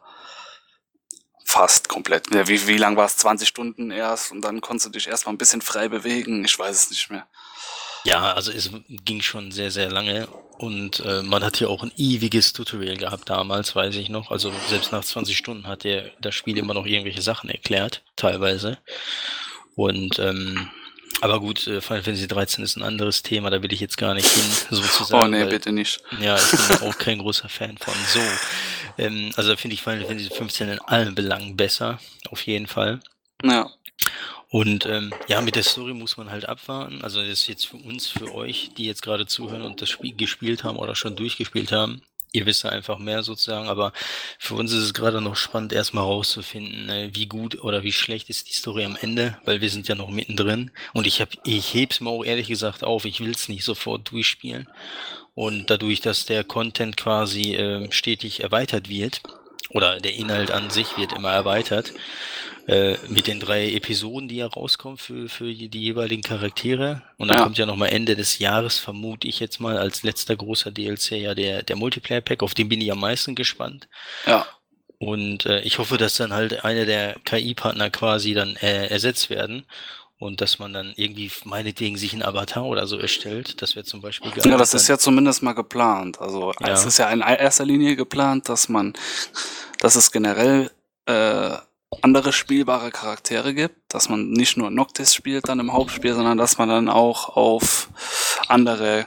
Fast 1.56 1.88
komplett. 1.88 2.34
Ja, 2.34 2.50
wie, 2.50 2.68
wie 2.68 2.76
lang 2.76 2.98
war 2.98 3.06
es? 3.06 3.16
20 3.16 3.48
Stunden 3.48 3.90
erst 3.90 4.34
und 4.34 4.42
dann 4.42 4.60
konntest 4.60 4.88
du 4.88 4.90
dich 4.90 5.08
erstmal 5.08 5.34
ein 5.34 5.38
bisschen 5.38 5.62
frei 5.62 5.88
bewegen. 5.88 6.44
Ich 6.44 6.60
weiß 6.60 6.76
es 6.84 6.90
nicht 6.90 7.10
mehr. 7.10 7.28
Ja, 8.04 8.34
also 8.34 8.52
es 8.52 8.72
ging 8.90 9.22
schon 9.22 9.52
sehr, 9.52 9.72
sehr 9.72 9.90
lange 9.90 10.28
und 10.58 11.00
äh, 11.00 11.24
man 11.24 11.46
hat 11.46 11.56
hier 11.56 11.70
auch 11.70 11.82
ein 11.82 11.94
ewiges 11.96 12.52
Tutorial 12.52 12.98
gehabt 12.98 13.30
damals, 13.30 13.74
weiß 13.74 13.96
ich 13.96 14.10
noch. 14.10 14.32
Also 14.32 14.52
selbst 14.68 14.92
nach 14.92 15.06
20 15.06 15.38
Stunden 15.38 15.66
hat 15.66 15.86
der 15.86 16.12
das 16.20 16.36
Spiel 16.36 16.58
immer 16.58 16.74
noch 16.74 16.86
irgendwelche 16.86 17.22
Sachen 17.22 17.50
erklärt, 17.50 18.04
teilweise. 18.18 18.78
Und 19.76 20.20
ähm, 20.20 20.70
aber 21.22 21.40
gut, 21.40 21.66
äh, 21.68 21.80
Final 21.82 22.04
Fantasy 22.04 22.28
13 22.28 22.64
ist 22.64 22.76
ein 22.76 22.84
anderes 22.84 23.24
Thema, 23.24 23.50
da 23.50 23.64
will 23.64 23.72
ich 23.72 23.80
jetzt 23.80 23.98
gar 23.98 24.14
nicht 24.14 24.28
hin, 24.28 24.44
sozusagen. 24.70 25.24
Oh 25.24 25.28
nee, 25.28 25.42
weil, 25.42 25.50
bitte 25.50 25.72
nicht. 25.72 26.02
Ja, 26.20 26.36
ich 26.36 26.52
bin 26.52 26.90
auch 26.90 26.98
kein 26.98 27.20
großer 27.20 27.48
Fan 27.48 27.78
von. 27.78 27.94
So, 28.08 28.20
ähm, 28.98 29.32
also 29.36 29.56
finde 29.56 29.76
ich 29.76 29.82
Final 29.82 30.06
Fantasy 30.06 30.30
15 30.30 30.70
in 30.70 30.80
allen 30.80 31.16
Belangen 31.16 31.58
besser, 31.58 32.00
auf 32.30 32.42
jeden 32.46 32.68
Fall. 32.68 33.00
Ja. 33.44 33.70
Und 34.50 34.86
ähm, 34.86 35.14
ja, 35.28 35.42
mit 35.42 35.56
der 35.56 35.64
Story 35.64 35.94
muss 35.94 36.18
man 36.18 36.30
halt 36.30 36.48
abwarten. 36.48 37.02
Also 37.02 37.20
das 37.20 37.30
ist 37.30 37.48
jetzt 37.48 37.68
für 37.68 37.78
uns, 37.78 38.08
für 38.08 38.34
euch, 38.34 38.72
die 38.78 38.86
jetzt 38.86 39.02
gerade 39.02 39.26
zuhören 39.26 39.64
und 39.64 39.82
das 39.82 39.90
Spiel 39.90 40.16
gespielt 40.16 40.64
haben 40.64 40.78
oder 40.78 40.96
schon 40.96 41.16
durchgespielt 41.16 41.72
haben, 41.72 42.02
ihr 42.36 42.46
wisst 42.46 42.66
einfach 42.66 43.00
mehr 43.00 43.24
sozusagen, 43.24 43.70
aber 43.70 43.94
für 44.38 44.56
uns 44.56 44.72
ist 44.74 44.84
es 44.84 44.94
gerade 44.94 45.22
noch 45.22 45.36
spannend, 45.36 45.74
erstmal 45.74 46.04
rauszufinden, 46.04 46.86
ne, 46.88 47.10
wie 47.14 47.26
gut 47.28 47.64
oder 47.64 47.84
wie 47.84 47.92
schlecht 47.92 48.30
ist 48.30 48.50
die 48.50 48.54
Story 48.54 48.86
am 48.86 48.98
Ende, 49.00 49.38
weil 49.46 49.62
wir 49.62 49.70
sind 49.70 49.88
ja 49.88 49.96
noch 49.96 50.10
mittendrin. 50.10 50.72
Und 50.94 51.08
ich 51.08 51.22
hab, 51.22 51.30
ich 51.46 51.74
heb's 51.74 52.02
mir 52.02 52.10
auch 52.10 52.24
ehrlich 52.24 52.48
gesagt 52.48 52.84
auf, 52.84 53.06
ich 53.06 53.22
will's 53.22 53.50
nicht 53.50 53.64
sofort 53.64 54.12
durchspielen. 54.12 54.68
Und 55.34 55.70
dadurch, 55.70 56.02
dass 56.02 56.26
der 56.26 56.44
Content 56.44 56.98
quasi 56.98 57.56
äh, 57.56 57.92
stetig 57.92 58.42
erweitert 58.42 58.90
wird, 58.90 59.22
oder 59.70 60.00
der 60.00 60.14
Inhalt 60.14 60.52
an 60.52 60.70
sich 60.70 60.98
wird 60.98 61.12
immer 61.14 61.32
erweitert, 61.32 61.92
äh, 62.68 62.98
mit 63.10 63.28
den 63.28 63.40
drei 63.40 63.72
Episoden, 63.74 64.28
die 64.28 64.38
ja 64.38 64.48
rauskommen 64.48 64.98
für, 64.98 65.30
für 65.30 65.54
die 65.54 65.82
jeweiligen 65.82 66.24
Charaktere. 66.24 67.04
Und 67.18 67.28
dann 67.28 67.38
ja. 67.38 67.44
kommt 67.44 67.58
ja 67.58 67.66
nochmal 67.66 67.90
Ende 67.90 68.16
des 68.16 68.40
Jahres, 68.40 68.80
vermute 68.80 69.28
ich 69.28 69.40
jetzt 69.40 69.60
mal, 69.60 69.78
als 69.78 70.04
letzter 70.04 70.36
großer 70.36 70.72
DLC 70.72 71.12
ja 71.12 71.36
der, 71.36 71.64
der 71.64 71.76
Multiplayer-Pack, 71.76 72.42
auf 72.42 72.54
den 72.54 72.70
bin 72.70 72.82
ich 72.82 72.92
am 72.92 73.00
meisten 73.00 73.36
gespannt. 73.36 73.88
Ja. 74.26 74.48
Und 74.98 75.46
äh, 75.46 75.62
ich 75.62 75.78
hoffe, 75.78 75.98
dass 75.98 76.16
dann 76.16 76.34
halt 76.34 76.66
eine 76.66 76.86
der 76.86 77.16
KI-Partner 77.26 77.90
quasi 77.90 78.34
dann 78.34 78.56
äh, 78.56 78.88
ersetzt 78.88 79.30
werden 79.30 79.66
und 80.18 80.42
dass 80.42 80.58
man 80.58 80.74
dann 80.74 80.94
irgendwie 80.96 81.32
meinetwegen 81.44 81.98
sich 81.98 82.14
ein 82.14 82.24
Avatar 82.24 82.66
oder 82.66 82.88
so 82.88 82.98
erstellt. 82.98 83.62
Das 83.62 83.76
wäre 83.76 83.86
zum 83.86 84.02
Beispiel 84.02 84.32
geil. 84.32 84.50
Ja, 84.50 84.58
das 84.58 84.74
ist 84.74 84.88
ja 84.88 84.98
zumindest 84.98 85.44
mal 85.44 85.54
geplant. 85.54 86.20
Also 86.20 86.54
ja. 86.62 86.70
es 86.70 86.86
ist 86.86 86.98
ja 86.98 87.10
in 87.12 87.22
erster 87.22 87.66
Linie 87.66 87.96
geplant, 87.96 88.50
dass 88.50 88.70
man, 88.70 88.94
dass 89.80 89.96
es 89.96 90.12
generell 90.12 90.72
äh, 91.06 91.58
andere 92.02 92.34
spielbare 92.34 92.92
Charaktere 92.92 93.54
gibt, 93.54 93.94
dass 93.94 94.10
man 94.10 94.30
nicht 94.30 94.58
nur 94.58 94.70
Noctis 94.70 95.14
spielt 95.14 95.50
dann 95.50 95.60
im 95.60 95.74
Hauptspiel, 95.74 96.14
sondern 96.14 96.38
dass 96.38 96.58
man 96.58 96.70
dann 96.70 96.90
auch 96.90 97.30
auf 97.36 97.90
andere 98.48 99.06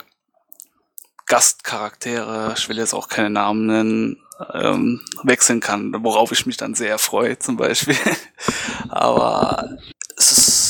Gastcharaktere, 1.26 2.54
ich 2.56 2.68
will 2.68 2.78
jetzt 2.78 2.94
auch 2.94 3.08
keine 3.08 3.30
Namen 3.30 3.66
nennen, 3.66 4.16
ähm, 4.54 5.00
wechseln 5.22 5.60
kann, 5.60 5.94
worauf 6.02 6.32
ich 6.32 6.46
mich 6.46 6.56
dann 6.56 6.74
sehr 6.74 6.98
freue 6.98 7.38
zum 7.38 7.56
Beispiel. 7.56 7.96
Aber 8.88 9.76
es 10.16 10.32
ist 10.32 10.67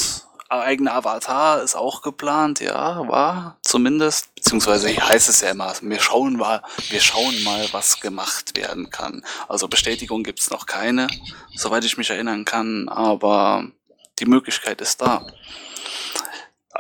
eigener 0.49 0.95
Avatar 0.95 1.63
ist 1.63 1.75
auch 1.75 2.03
geplant, 2.03 2.61
ja, 2.61 3.07
war 3.07 3.59
zumindest, 3.63 4.35
beziehungsweise 4.35 4.89
heißt 4.89 5.29
es 5.29 5.43
ja 5.43 5.51
immer, 5.51 5.75
wir 5.83 6.01
schauen 6.01 6.37
mal, 6.37 6.63
wir 6.89 7.01
schauen 7.01 7.43
mal, 7.45 7.67
was 7.73 8.01
gemacht 8.01 8.57
werden 8.57 8.91
kann. 8.91 9.25
Also 9.49 9.69
Bestätigung 9.69 10.23
gibt's 10.23 10.51
noch 10.51 10.67
keine, 10.67 11.09
soweit 11.55 11.85
ich 11.85 11.99
mich 11.99 12.11
erinnern 12.11 12.45
kann, 12.45 12.89
aber 12.89 13.71
die 14.19 14.27
Möglichkeit 14.27 14.81
ist 14.81 15.03
da. 15.03 15.27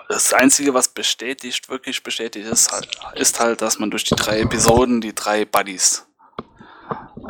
Das 0.09 0.33
Einzige, 0.33 0.73
was 0.73 0.89
bestätigt, 0.89 1.69
wirklich 1.69 2.03
bestätigt 2.03 2.47
ist, 2.47 2.73
halt, 2.73 2.89
ist 3.15 3.39
halt, 3.41 3.61
dass 3.61 3.79
man 3.79 3.91
durch 3.91 4.05
die 4.05 4.17
drei 4.17 4.41
Episoden 4.41 5.03
die 5.03 5.15
drei 5.15 5.45
Buddies 5.45 6.07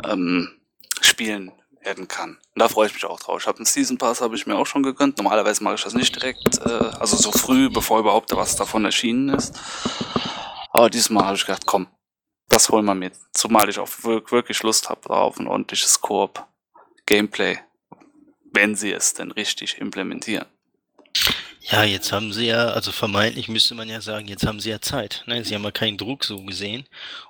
ähm, 0.05 0.57
spielen 1.01 1.51
werden 1.89 2.07
kann. 2.07 2.37
Und 2.53 2.59
da 2.59 2.69
freue 2.69 2.87
ich 2.87 2.93
mich 2.93 3.05
auch 3.05 3.19
drauf. 3.19 3.41
Ich 3.41 3.47
habe 3.47 3.57
einen 3.57 3.65
Season 3.65 3.97
Pass, 3.97 4.21
habe 4.21 4.35
ich 4.35 4.45
mir 4.45 4.55
auch 4.55 4.67
schon 4.67 4.83
gegönnt. 4.83 5.17
Normalerweise 5.17 5.63
mache 5.63 5.75
ich 5.75 5.83
das 5.83 5.95
nicht 5.95 6.15
direkt, 6.15 6.59
äh, 6.65 6.91
also 6.99 7.17
so 7.17 7.31
früh, 7.31 7.69
bevor 7.69 7.99
überhaupt 7.99 8.35
was 8.35 8.55
davon 8.55 8.85
erschienen 8.85 9.29
ist. 9.29 9.59
Aber 10.71 10.89
diesmal 10.89 11.25
habe 11.25 11.35
ich 11.35 11.45
gedacht, 11.45 11.65
komm, 11.65 11.87
das 12.47 12.69
holen 12.69 12.85
wir 12.85 12.95
mit. 12.95 13.13
Zumal 13.33 13.69
ich 13.69 13.79
auch 13.79 13.89
wirklich 14.03 14.61
Lust 14.63 14.89
habe 14.89 15.09
auf 15.09 15.39
ein 15.39 15.47
ordentliches 15.47 15.99
Koop-Gameplay, 16.01 17.59
wenn 18.53 18.75
sie 18.75 18.91
es 18.91 19.15
denn 19.15 19.31
richtig 19.31 19.79
implementieren. 19.79 20.45
Ja, 21.61 21.83
jetzt 21.83 22.11
haben 22.11 22.33
sie 22.33 22.47
ja, 22.47 22.69
also 22.69 22.91
vermeintlich 22.91 23.47
müsste 23.47 23.75
man 23.75 23.89
ja 23.89 24.01
sagen, 24.01 24.27
jetzt 24.27 24.45
haben 24.45 24.59
sie 24.59 24.71
ja 24.71 24.81
Zeit. 24.81 25.23
Ne? 25.27 25.43
Sie 25.43 25.53
haben 25.53 25.63
ja 25.63 25.71
keinen 25.71 25.97
Druck 25.97 26.23
so 26.23 26.43
gesehen 26.43 26.85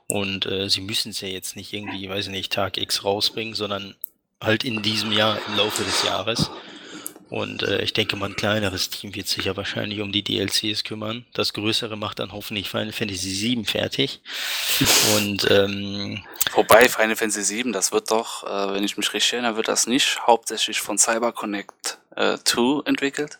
und 0.07 0.45
äh, 0.45 0.69
sie 0.69 0.79
müssen 0.81 1.09
es 1.09 1.19
ja 1.19 1.27
jetzt 1.27 1.57
nicht 1.57 1.73
irgendwie, 1.73 2.09
weiß 2.09 2.27
ich 2.27 2.31
nicht, 2.31 2.53
Tag 2.53 2.77
X 2.77 3.03
rausbringen, 3.03 3.53
sondern 3.53 3.95
halt 4.41 4.63
in 4.63 4.81
diesem 4.81 5.11
Jahr, 5.11 5.39
im 5.47 5.57
Laufe 5.57 5.83
des 5.83 6.03
Jahres. 6.03 6.49
Und 7.29 7.61
äh, 7.61 7.83
ich 7.83 7.93
denke 7.93 8.15
mal, 8.15 8.27
ein 8.27 8.35
kleineres 8.35 8.89
Team 8.89 9.13
wird 9.13 9.27
sich 9.27 9.45
ja 9.45 9.55
wahrscheinlich 9.55 10.01
um 10.01 10.11
die 10.11 10.23
DLCs 10.23 10.83
kümmern. 10.83 11.25
Das 11.33 11.53
größere 11.53 11.95
macht 11.95 12.17
dann 12.17 12.31
hoffentlich 12.31 12.69
Final 12.69 12.91
Fantasy 12.91 13.55
VII 13.55 13.65
fertig. 13.65 14.21
Und 15.15 15.49
ähm, 15.51 16.23
Wobei 16.53 16.89
Final 16.89 17.15
Fantasy 17.15 17.63
VII, 17.63 17.71
das 17.71 17.91
wird 17.91 18.09
doch, 18.09 18.43
äh, 18.43 18.73
wenn 18.73 18.83
ich 18.83 18.97
mich 18.97 19.13
richtig 19.13 19.33
erinnere, 19.33 19.57
wird 19.57 19.67
das 19.67 19.85
nicht 19.85 20.25
hauptsächlich 20.25 20.81
von 20.81 20.97
CyberConnect 20.97 21.99
äh, 22.15 22.37
2 22.43 22.87
entwickelt. 22.87 23.37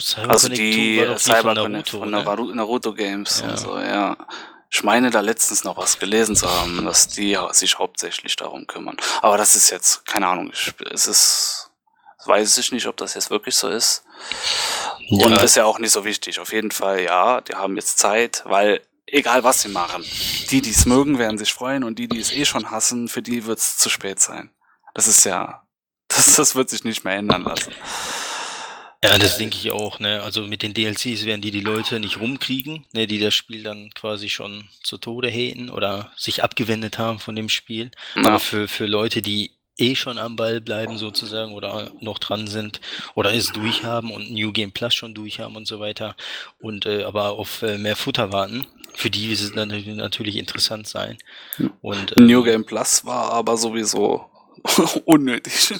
Cyber 0.00 0.30
also 0.30 0.48
die 0.48 1.04
CyberConnect 1.18 1.90
von 1.90 2.10
Naruto, 2.10 2.36
von 2.36 2.46
ne? 2.48 2.54
Naruto 2.54 2.94
Games 2.94 3.40
ja. 3.40 3.50
und 3.50 3.58
so, 3.58 3.78
ja. 3.78 4.16
Ich 4.70 4.82
meine 4.82 5.10
da 5.10 5.20
letztens 5.20 5.64
noch 5.64 5.76
was 5.76 5.98
gelesen 5.98 6.36
zu 6.36 6.50
haben, 6.50 6.84
dass 6.84 7.08
die 7.08 7.38
sich 7.52 7.78
hauptsächlich 7.78 8.36
darum 8.36 8.66
kümmern. 8.66 8.96
Aber 9.22 9.38
das 9.38 9.54
ist 9.54 9.70
jetzt, 9.70 10.04
keine 10.04 10.26
Ahnung, 10.26 10.52
es 10.52 11.06
ist, 11.06 11.70
weiß 12.26 12.58
ich 12.58 12.72
nicht, 12.72 12.86
ob 12.86 12.96
das 12.98 13.14
jetzt 13.14 13.30
wirklich 13.30 13.56
so 13.56 13.68
ist. 13.68 14.04
Ja. 15.06 15.26
Und 15.26 15.42
ist 15.42 15.56
ja 15.56 15.64
auch 15.64 15.78
nicht 15.78 15.92
so 15.92 16.04
wichtig. 16.04 16.38
Auf 16.38 16.52
jeden 16.52 16.70
Fall, 16.70 17.00
ja, 17.00 17.40
die 17.40 17.54
haben 17.54 17.76
jetzt 17.76 17.98
Zeit, 17.98 18.42
weil 18.44 18.82
egal 19.06 19.42
was 19.42 19.62
sie 19.62 19.68
machen, 19.68 20.04
die, 20.50 20.60
die 20.60 20.70
es 20.70 20.84
mögen, 20.84 21.18
werden 21.18 21.38
sich 21.38 21.52
freuen 21.52 21.82
und 21.84 21.98
die, 21.98 22.08
die 22.08 22.20
es 22.20 22.32
eh 22.32 22.44
schon 22.44 22.70
hassen, 22.70 23.08
für 23.08 23.22
die 23.22 23.46
wird 23.46 23.58
es 23.58 23.78
zu 23.78 23.88
spät 23.88 24.20
sein. 24.20 24.50
Das 24.94 25.06
ist 25.06 25.24
ja, 25.24 25.66
das, 26.08 26.36
das 26.36 26.54
wird 26.54 26.70
sich 26.70 26.84
nicht 26.84 27.04
mehr 27.04 27.14
ändern 27.14 27.42
lassen. 27.44 27.72
Ja, 29.02 29.16
das 29.16 29.38
denke 29.38 29.56
ich 29.56 29.70
auch, 29.70 30.00
ne? 30.00 30.22
Also 30.22 30.42
mit 30.42 30.62
den 30.62 30.74
DLCs 30.74 31.24
werden 31.24 31.40
die 31.40 31.52
die 31.52 31.60
Leute 31.60 32.00
nicht 32.00 32.18
rumkriegen, 32.18 32.84
ne, 32.92 33.06
die 33.06 33.20
das 33.20 33.32
Spiel 33.32 33.62
dann 33.62 33.90
quasi 33.94 34.28
schon 34.28 34.68
zu 34.82 34.98
Tode 34.98 35.30
haten 35.30 35.70
oder 35.70 36.10
sich 36.16 36.42
abgewendet 36.42 36.98
haben 36.98 37.20
von 37.20 37.36
dem 37.36 37.48
Spiel. 37.48 37.92
Ja. 38.16 38.24
Aber 38.24 38.40
für, 38.40 38.66
für 38.66 38.86
Leute, 38.86 39.22
die 39.22 39.52
eh 39.76 39.94
schon 39.94 40.18
am 40.18 40.34
Ball 40.34 40.60
bleiben 40.60 40.98
sozusagen 40.98 41.52
oder 41.52 41.92
noch 42.00 42.18
dran 42.18 42.48
sind 42.48 42.80
oder 43.14 43.32
es 43.32 43.52
durchhaben 43.52 44.10
und 44.10 44.32
New 44.32 44.52
Game 44.52 44.72
Plus 44.72 44.94
schon 44.94 45.14
durchhaben 45.14 45.54
und 45.54 45.68
so 45.68 45.78
weiter 45.78 46.16
und 46.58 46.84
äh, 46.84 47.04
aber 47.04 47.30
auf 47.38 47.62
äh, 47.62 47.78
mehr 47.78 47.94
Futter 47.94 48.32
warten, 48.32 48.66
für 48.94 49.10
die 49.10 49.28
wird 49.28 49.38
es 49.38 49.54
natürlich 49.54 50.36
interessant 50.36 50.88
sein. 50.88 51.18
Und, 51.82 52.16
äh, 52.16 52.20
New 52.20 52.42
Game 52.42 52.66
Plus 52.66 53.04
war 53.04 53.30
aber 53.32 53.56
sowieso 53.56 54.28
unnötig. 55.04 55.74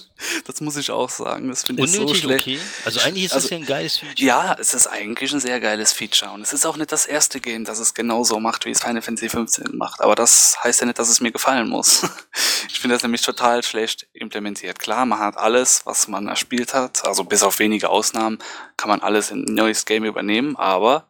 Das 0.46 0.60
muss 0.60 0.76
ich 0.76 0.90
auch 0.90 1.10
sagen. 1.10 1.48
Das 1.48 1.64
finde 1.64 1.84
ich 1.84 1.92
so 1.92 2.14
schlecht. 2.14 2.46
Okay. 2.46 2.58
Also 2.84 3.00
eigentlich 3.00 3.24
ist 3.24 3.32
also, 3.32 3.48
das 3.48 3.50
ja 3.50 3.56
ein 3.58 3.66
geiles 3.66 3.98
Feature. 3.98 4.26
Ja, 4.26 4.56
es 4.58 4.74
ist 4.74 4.86
eigentlich 4.86 5.32
ein 5.32 5.40
sehr 5.40 5.60
geiles 5.60 5.92
Feature. 5.92 6.32
Und 6.32 6.42
es 6.42 6.52
ist 6.52 6.66
auch 6.66 6.76
nicht 6.76 6.92
das 6.92 7.06
erste 7.06 7.40
Game, 7.40 7.64
das 7.64 7.78
es 7.78 7.94
genauso 7.94 8.40
macht, 8.40 8.64
wie 8.64 8.70
es 8.70 8.80
Final 8.80 9.02
Fantasy 9.02 9.28
15 9.28 9.76
macht. 9.76 10.00
Aber 10.00 10.14
das 10.14 10.56
heißt 10.62 10.80
ja 10.80 10.86
nicht, 10.86 10.98
dass 10.98 11.08
es 11.08 11.20
mir 11.20 11.32
gefallen 11.32 11.68
muss. 11.68 12.02
Ich 12.70 12.80
finde 12.80 12.94
das 12.94 13.02
nämlich 13.02 13.22
total 13.22 13.62
schlecht 13.62 14.06
implementiert. 14.12 14.78
Klar, 14.78 15.06
man 15.06 15.18
hat 15.18 15.36
alles, 15.36 15.84
was 15.84 16.06
man 16.06 16.28
erspielt 16.28 16.74
hat, 16.74 17.04
also 17.06 17.24
bis 17.24 17.42
auf 17.42 17.58
wenige 17.58 17.88
Ausnahmen, 17.88 18.38
kann 18.76 18.88
man 18.88 19.00
alles 19.00 19.30
in 19.30 19.44
ein 19.44 19.54
neues 19.54 19.84
Game 19.84 20.04
übernehmen, 20.04 20.54
aber 20.56 21.08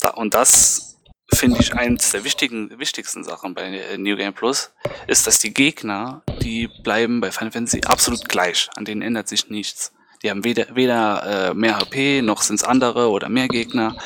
da, 0.00 0.10
und 0.10 0.34
das 0.34 0.89
finde 1.34 1.60
ich, 1.60 1.74
eines 1.74 2.10
der 2.10 2.24
wichtigen, 2.24 2.78
wichtigsten 2.78 3.24
Sachen 3.24 3.54
bei 3.54 3.62
äh, 3.62 3.98
New 3.98 4.16
Game 4.16 4.34
Plus 4.34 4.72
ist, 5.06 5.26
dass 5.26 5.38
die 5.38 5.54
Gegner, 5.54 6.22
die 6.42 6.68
bleiben 6.82 7.20
bei 7.20 7.30
Final 7.30 7.52
Fantasy 7.52 7.82
absolut 7.86 8.28
gleich. 8.28 8.68
An 8.76 8.84
denen 8.84 9.02
ändert 9.02 9.28
sich 9.28 9.48
nichts. 9.50 9.92
Die 10.22 10.30
haben 10.30 10.44
weder, 10.44 10.66
weder 10.74 11.50
äh, 11.50 11.54
mehr 11.54 11.78
HP, 11.78 12.20
noch 12.22 12.42
sind 12.42 12.56
es 12.56 12.64
andere 12.64 13.08
oder 13.08 13.28
mehr 13.28 13.48
Gegner. 13.48 13.96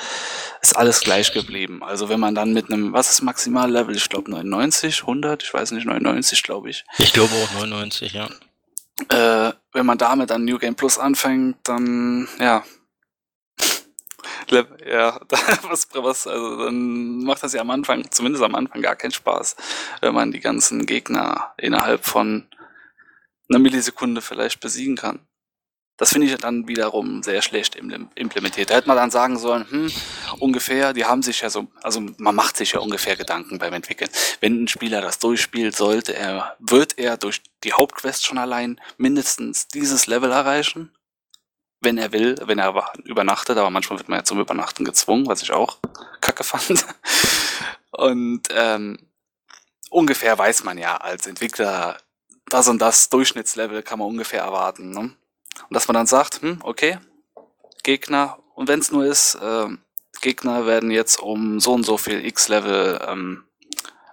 Ist 0.63 0.77
alles 0.77 1.01
gleich 1.01 1.33
geblieben. 1.33 1.83
Also 1.83 2.09
wenn 2.09 2.21
man 2.21 2.35
dann 2.35 2.53
mit 2.53 2.71
einem, 2.71 2.93
was 2.93 3.11
ist 3.11 3.23
Maximallevel? 3.23 3.97
Ich 3.97 4.09
glaube 4.09 4.31
99, 4.31 5.01
100, 5.01 5.43
ich 5.43 5.53
weiß 5.53 5.73
nicht, 5.73 5.87
99 5.87 6.43
glaube 6.43 6.71
ich. 6.71 6.85
Ich 6.99 7.13
glaube 7.13 7.35
auch 7.35 7.59
99, 7.59 8.13
ja. 8.13 8.29
Äh, 9.09 9.53
wenn 9.73 9.87
man 9.87 9.99
damit 9.99 10.31
an 10.31 10.45
New 10.45 10.59
Game 10.59 10.77
Plus 10.77 10.99
anfängt, 10.99 11.57
dann, 11.65 12.29
ja, 12.39 12.63
ja, 14.87 15.21
was, 15.69 15.89
was, 15.93 16.27
also 16.27 16.65
dann 16.65 17.25
macht 17.25 17.43
das 17.43 17.53
ja 17.53 17.61
am 17.61 17.71
Anfang, 17.71 18.11
zumindest 18.11 18.45
am 18.45 18.55
Anfang, 18.55 18.83
gar 18.83 18.97
keinen 18.97 19.13
Spaß, 19.13 19.57
wenn 20.01 20.15
man 20.15 20.33
die 20.33 20.41
ganzen 20.41 20.87
Gegner 20.87 21.53
innerhalb 21.57 22.05
von 22.05 22.47
einer 23.49 23.59
Millisekunde 23.59 24.21
vielleicht 24.21 24.61
besiegen 24.61 24.97
kann. 24.97 25.21
Das 25.97 26.11
finde 26.11 26.27
ich 26.27 26.37
dann 26.39 26.67
wiederum 26.67 27.23
sehr 27.23 27.41
schlecht 27.41 27.77
implementiert. 27.77 28.69
Da 28.69 28.75
hätte 28.75 28.89
man 28.89 28.97
dann 28.97 29.13
sagen 29.13 29.39
sollen, 29.39 29.71
hm, 29.71 29.93
ungefähr, 30.41 30.93
die 30.93 31.05
haben 31.05 31.23
sich 31.23 31.43
ja 31.43 31.51
so, 31.51 31.69
also 31.85 32.01
man 32.19 32.35
macht 32.35 32.57
sich 32.57 32.73
ja 32.73 32.81
ungefähr 32.81 33.15
Gedanken 33.15 33.59
beim 33.59 33.73
Entwickeln. 33.73 34.11
Wenn 34.41 34.65
ein 34.65 34.69
Spieler 34.69 35.01
das 35.01 35.21
durchspielt, 35.21 35.77
sollte 35.77 36.13
er, 36.17 36.57
wird 36.59 36.99
er 36.99 37.17
durch 37.17 37.43
die 37.63 37.75
Hauptquest 37.75 38.27
schon 38.27 38.39
allein 38.39 38.81
mindestens 38.97 39.69
dieses 39.69 40.09
Level 40.09 40.33
erreichen 40.33 40.91
wenn 41.85 41.99
er 41.99 42.13
will, 42.13 42.37
wenn 42.45 42.59
er 42.59 42.75
übernachtet, 43.05 43.57
aber 43.57 43.71
manchmal 43.71 43.99
wird 43.99 44.09
man 44.09 44.19
ja 44.19 44.25
zum 44.25 44.41
Übernachten 44.41 44.85
gezwungen, 44.85 45.27
was 45.27 45.43
ich 45.43 45.53
auch 45.53 45.79
kacke 46.21 46.45
fand. 46.45 46.85
Und 47.91 48.49
ähm, 48.51 48.99
ungefähr 49.91 50.37
weiß 50.37 50.65
man 50.65 50.79
ja 50.79 50.97
als 50.97 51.27
Entwickler, 51.27 51.99
das 52.47 52.69
und 52.69 52.83
das 52.83 53.09
Durchschnittslevel 53.09 53.83
kann 53.83 54.01
man 54.01 54.09
ungefähr 54.09 54.43
erwarten. 54.43 54.91
Ne? 54.91 55.01
Und 55.01 55.15
dass 55.71 55.87
man 55.87 55.95
dann 55.95 56.07
sagt, 56.07 56.43
hm, 56.43 56.59
okay, 56.63 56.99
Gegner, 57.85 58.39
und 58.55 58.69
wenn 58.69 58.81
es 58.81 58.91
nur 58.91 59.05
ist, 59.05 59.37
äh, 59.37 59.69
Gegner 60.21 60.67
werden 60.67 60.91
jetzt 60.91 61.21
um 61.21 61.61
so 61.61 61.73
und 61.73 61.85
so 61.85 61.97
viel 61.97 62.25
X-Level 62.27 63.01
ähm, 63.09 63.45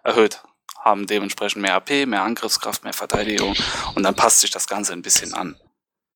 erhöht, 0.04 0.44
haben 0.80 1.08
dementsprechend 1.08 1.62
mehr 1.62 1.76
AP, 1.76 2.06
mehr 2.06 2.24
Angriffskraft, 2.24 2.84
mehr 2.84 2.94
Verteidigung 2.94 3.56
und 3.96 4.04
dann 4.04 4.16
passt 4.16 4.42
sich 4.42 4.52
das 4.52 4.68
Ganze 4.68 4.94
ein 4.94 5.02
bisschen 5.02 5.34
an 5.34 5.56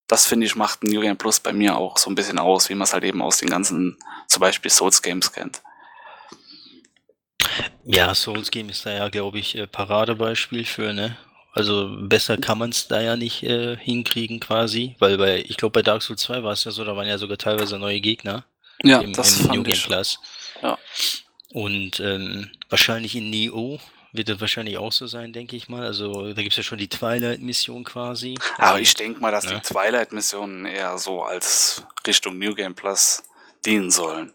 das 0.07 0.27
finde 0.27 0.45
ich 0.45 0.55
macht 0.55 0.83
ein 0.83 0.91
New 0.91 1.01
Game 1.01 1.17
Plus 1.17 1.39
bei 1.39 1.53
mir 1.53 1.77
auch 1.77 1.97
so 1.97 2.09
ein 2.09 2.15
bisschen 2.15 2.39
aus, 2.39 2.69
wie 2.69 2.75
man 2.75 2.83
es 2.83 2.93
halt 2.93 3.03
eben 3.03 3.21
aus 3.21 3.37
den 3.37 3.49
ganzen, 3.49 3.97
zum 4.27 4.39
Beispiel 4.39 4.71
Souls 4.71 5.01
Games 5.01 5.31
kennt. 5.31 5.61
Ja, 7.83 8.13
Souls 8.15 8.51
Game 8.51 8.69
ist 8.69 8.85
da 8.85 8.91
ja, 8.91 9.09
glaube 9.09 9.39
ich, 9.39 9.55
äh, 9.55 9.67
Paradebeispiel 9.67 10.65
für, 10.65 10.93
ne? 10.93 11.17
Also 11.53 11.95
besser 12.01 12.37
kann 12.37 12.57
man 12.57 12.71
es 12.71 12.87
da 12.87 12.99
ja 12.99 13.15
nicht 13.15 13.43
äh, 13.43 13.77
hinkriegen 13.77 14.41
quasi, 14.41 14.95
weil 14.99 15.17
bei, 15.17 15.39
ich 15.47 15.55
glaube 15.55 15.71
bei 15.71 15.81
Dark 15.81 16.01
Souls 16.01 16.21
2 16.21 16.43
war 16.43 16.51
es 16.51 16.65
ja 16.65 16.71
so, 16.71 16.83
da 16.83 16.95
waren 16.97 17.07
ja 17.07 17.17
sogar 17.17 17.37
teilweise 17.37 17.79
neue 17.79 18.01
Gegner 18.01 18.43
ja, 18.83 18.99
im, 18.99 19.13
das 19.13 19.39
im 19.39 19.47
New 19.47 19.63
Game 19.63 19.77
Plus. 19.77 20.19
Ja. 20.61 20.77
Und 21.53 22.01
ähm, 22.01 22.51
wahrscheinlich 22.69 23.15
in 23.15 23.29
Neo 23.29 23.79
wird 24.17 24.29
das 24.29 24.39
wahrscheinlich 24.39 24.77
auch 24.77 24.91
so 24.91 25.07
sein, 25.07 25.33
denke 25.33 25.55
ich 25.55 25.69
mal. 25.69 25.85
Also 25.85 26.33
da 26.33 26.41
gibt 26.41 26.53
es 26.53 26.57
ja 26.57 26.63
schon 26.63 26.77
die 26.77 26.89
Twilight-Mission 26.89 27.83
quasi. 27.83 28.37
Aber 28.57 28.79
ich 28.79 28.93
denke 28.93 29.19
mal, 29.19 29.31
dass 29.31 29.45
ja. 29.45 29.55
die 29.55 29.61
Twilight-Missionen 29.61 30.65
eher 30.65 30.97
so 30.97 31.23
als 31.23 31.83
Richtung 32.05 32.37
New 32.37 32.53
Game 32.53 32.75
Plus 32.75 33.23
dienen 33.65 33.91
sollen. 33.91 34.33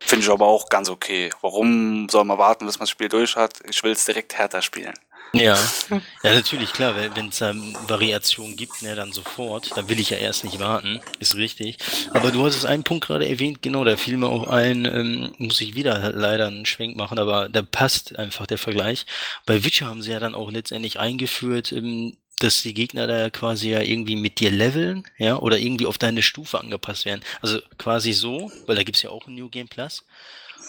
Finde 0.00 0.24
ich 0.24 0.30
aber 0.30 0.46
auch 0.46 0.68
ganz 0.68 0.88
okay. 0.88 1.30
Warum 1.40 2.08
soll 2.08 2.24
man 2.24 2.38
warten, 2.38 2.66
bis 2.66 2.78
man 2.78 2.84
das 2.84 2.90
Spiel 2.90 3.08
durch 3.08 3.36
hat? 3.36 3.60
Ich 3.68 3.82
will 3.82 3.92
es 3.92 4.04
direkt 4.04 4.34
härter 4.36 4.60
spielen. 4.60 4.94
Ja, 5.34 5.56
ja 6.22 6.34
natürlich, 6.34 6.72
klar, 6.74 6.94
wenn 7.14 7.28
es 7.28 7.40
ähm, 7.40 7.74
Variationen 7.88 8.54
gibt, 8.54 8.82
ne, 8.82 8.94
dann 8.94 9.12
sofort. 9.12 9.74
Da 9.76 9.88
will 9.88 9.98
ich 9.98 10.10
ja 10.10 10.18
erst 10.18 10.44
nicht 10.44 10.58
warten, 10.58 11.00
ist 11.20 11.36
richtig. 11.36 11.78
Aber 12.12 12.30
du 12.30 12.44
hast 12.44 12.56
es 12.56 12.66
einen 12.66 12.84
Punkt 12.84 13.06
gerade 13.06 13.26
erwähnt, 13.26 13.62
genau, 13.62 13.82
da 13.84 13.96
fiel 13.96 14.18
mir 14.18 14.28
auch 14.28 14.46
ein, 14.48 14.84
ähm, 14.84 15.34
muss 15.38 15.60
ich 15.62 15.74
wieder 15.74 16.12
leider 16.12 16.48
einen 16.48 16.66
Schwenk 16.66 16.96
machen, 16.96 17.18
aber 17.18 17.48
da 17.48 17.62
passt 17.62 18.18
einfach 18.18 18.46
der 18.46 18.58
Vergleich. 18.58 19.06
Bei 19.46 19.64
Witcher 19.64 19.86
haben 19.86 20.02
sie 20.02 20.10
ja 20.10 20.20
dann 20.20 20.34
auch 20.34 20.50
letztendlich 20.50 20.98
eingeführt, 20.98 21.72
ähm, 21.72 22.14
dass 22.38 22.60
die 22.62 22.74
Gegner 22.74 23.06
da 23.06 23.30
quasi 23.30 23.70
ja 23.70 23.80
irgendwie 23.80 24.16
mit 24.16 24.38
dir 24.40 24.50
leveln, 24.50 25.04
ja, 25.16 25.36
oder 25.36 25.58
irgendwie 25.58 25.86
auf 25.86 25.96
deine 25.96 26.22
Stufe 26.22 26.60
angepasst 26.60 27.06
werden. 27.06 27.22
Also 27.40 27.60
quasi 27.78 28.12
so, 28.12 28.52
weil 28.66 28.76
da 28.76 28.82
gibt's 28.82 29.02
ja 29.02 29.10
auch 29.10 29.26
ein 29.26 29.34
New 29.34 29.48
Game 29.48 29.68
Plus. 29.68 30.04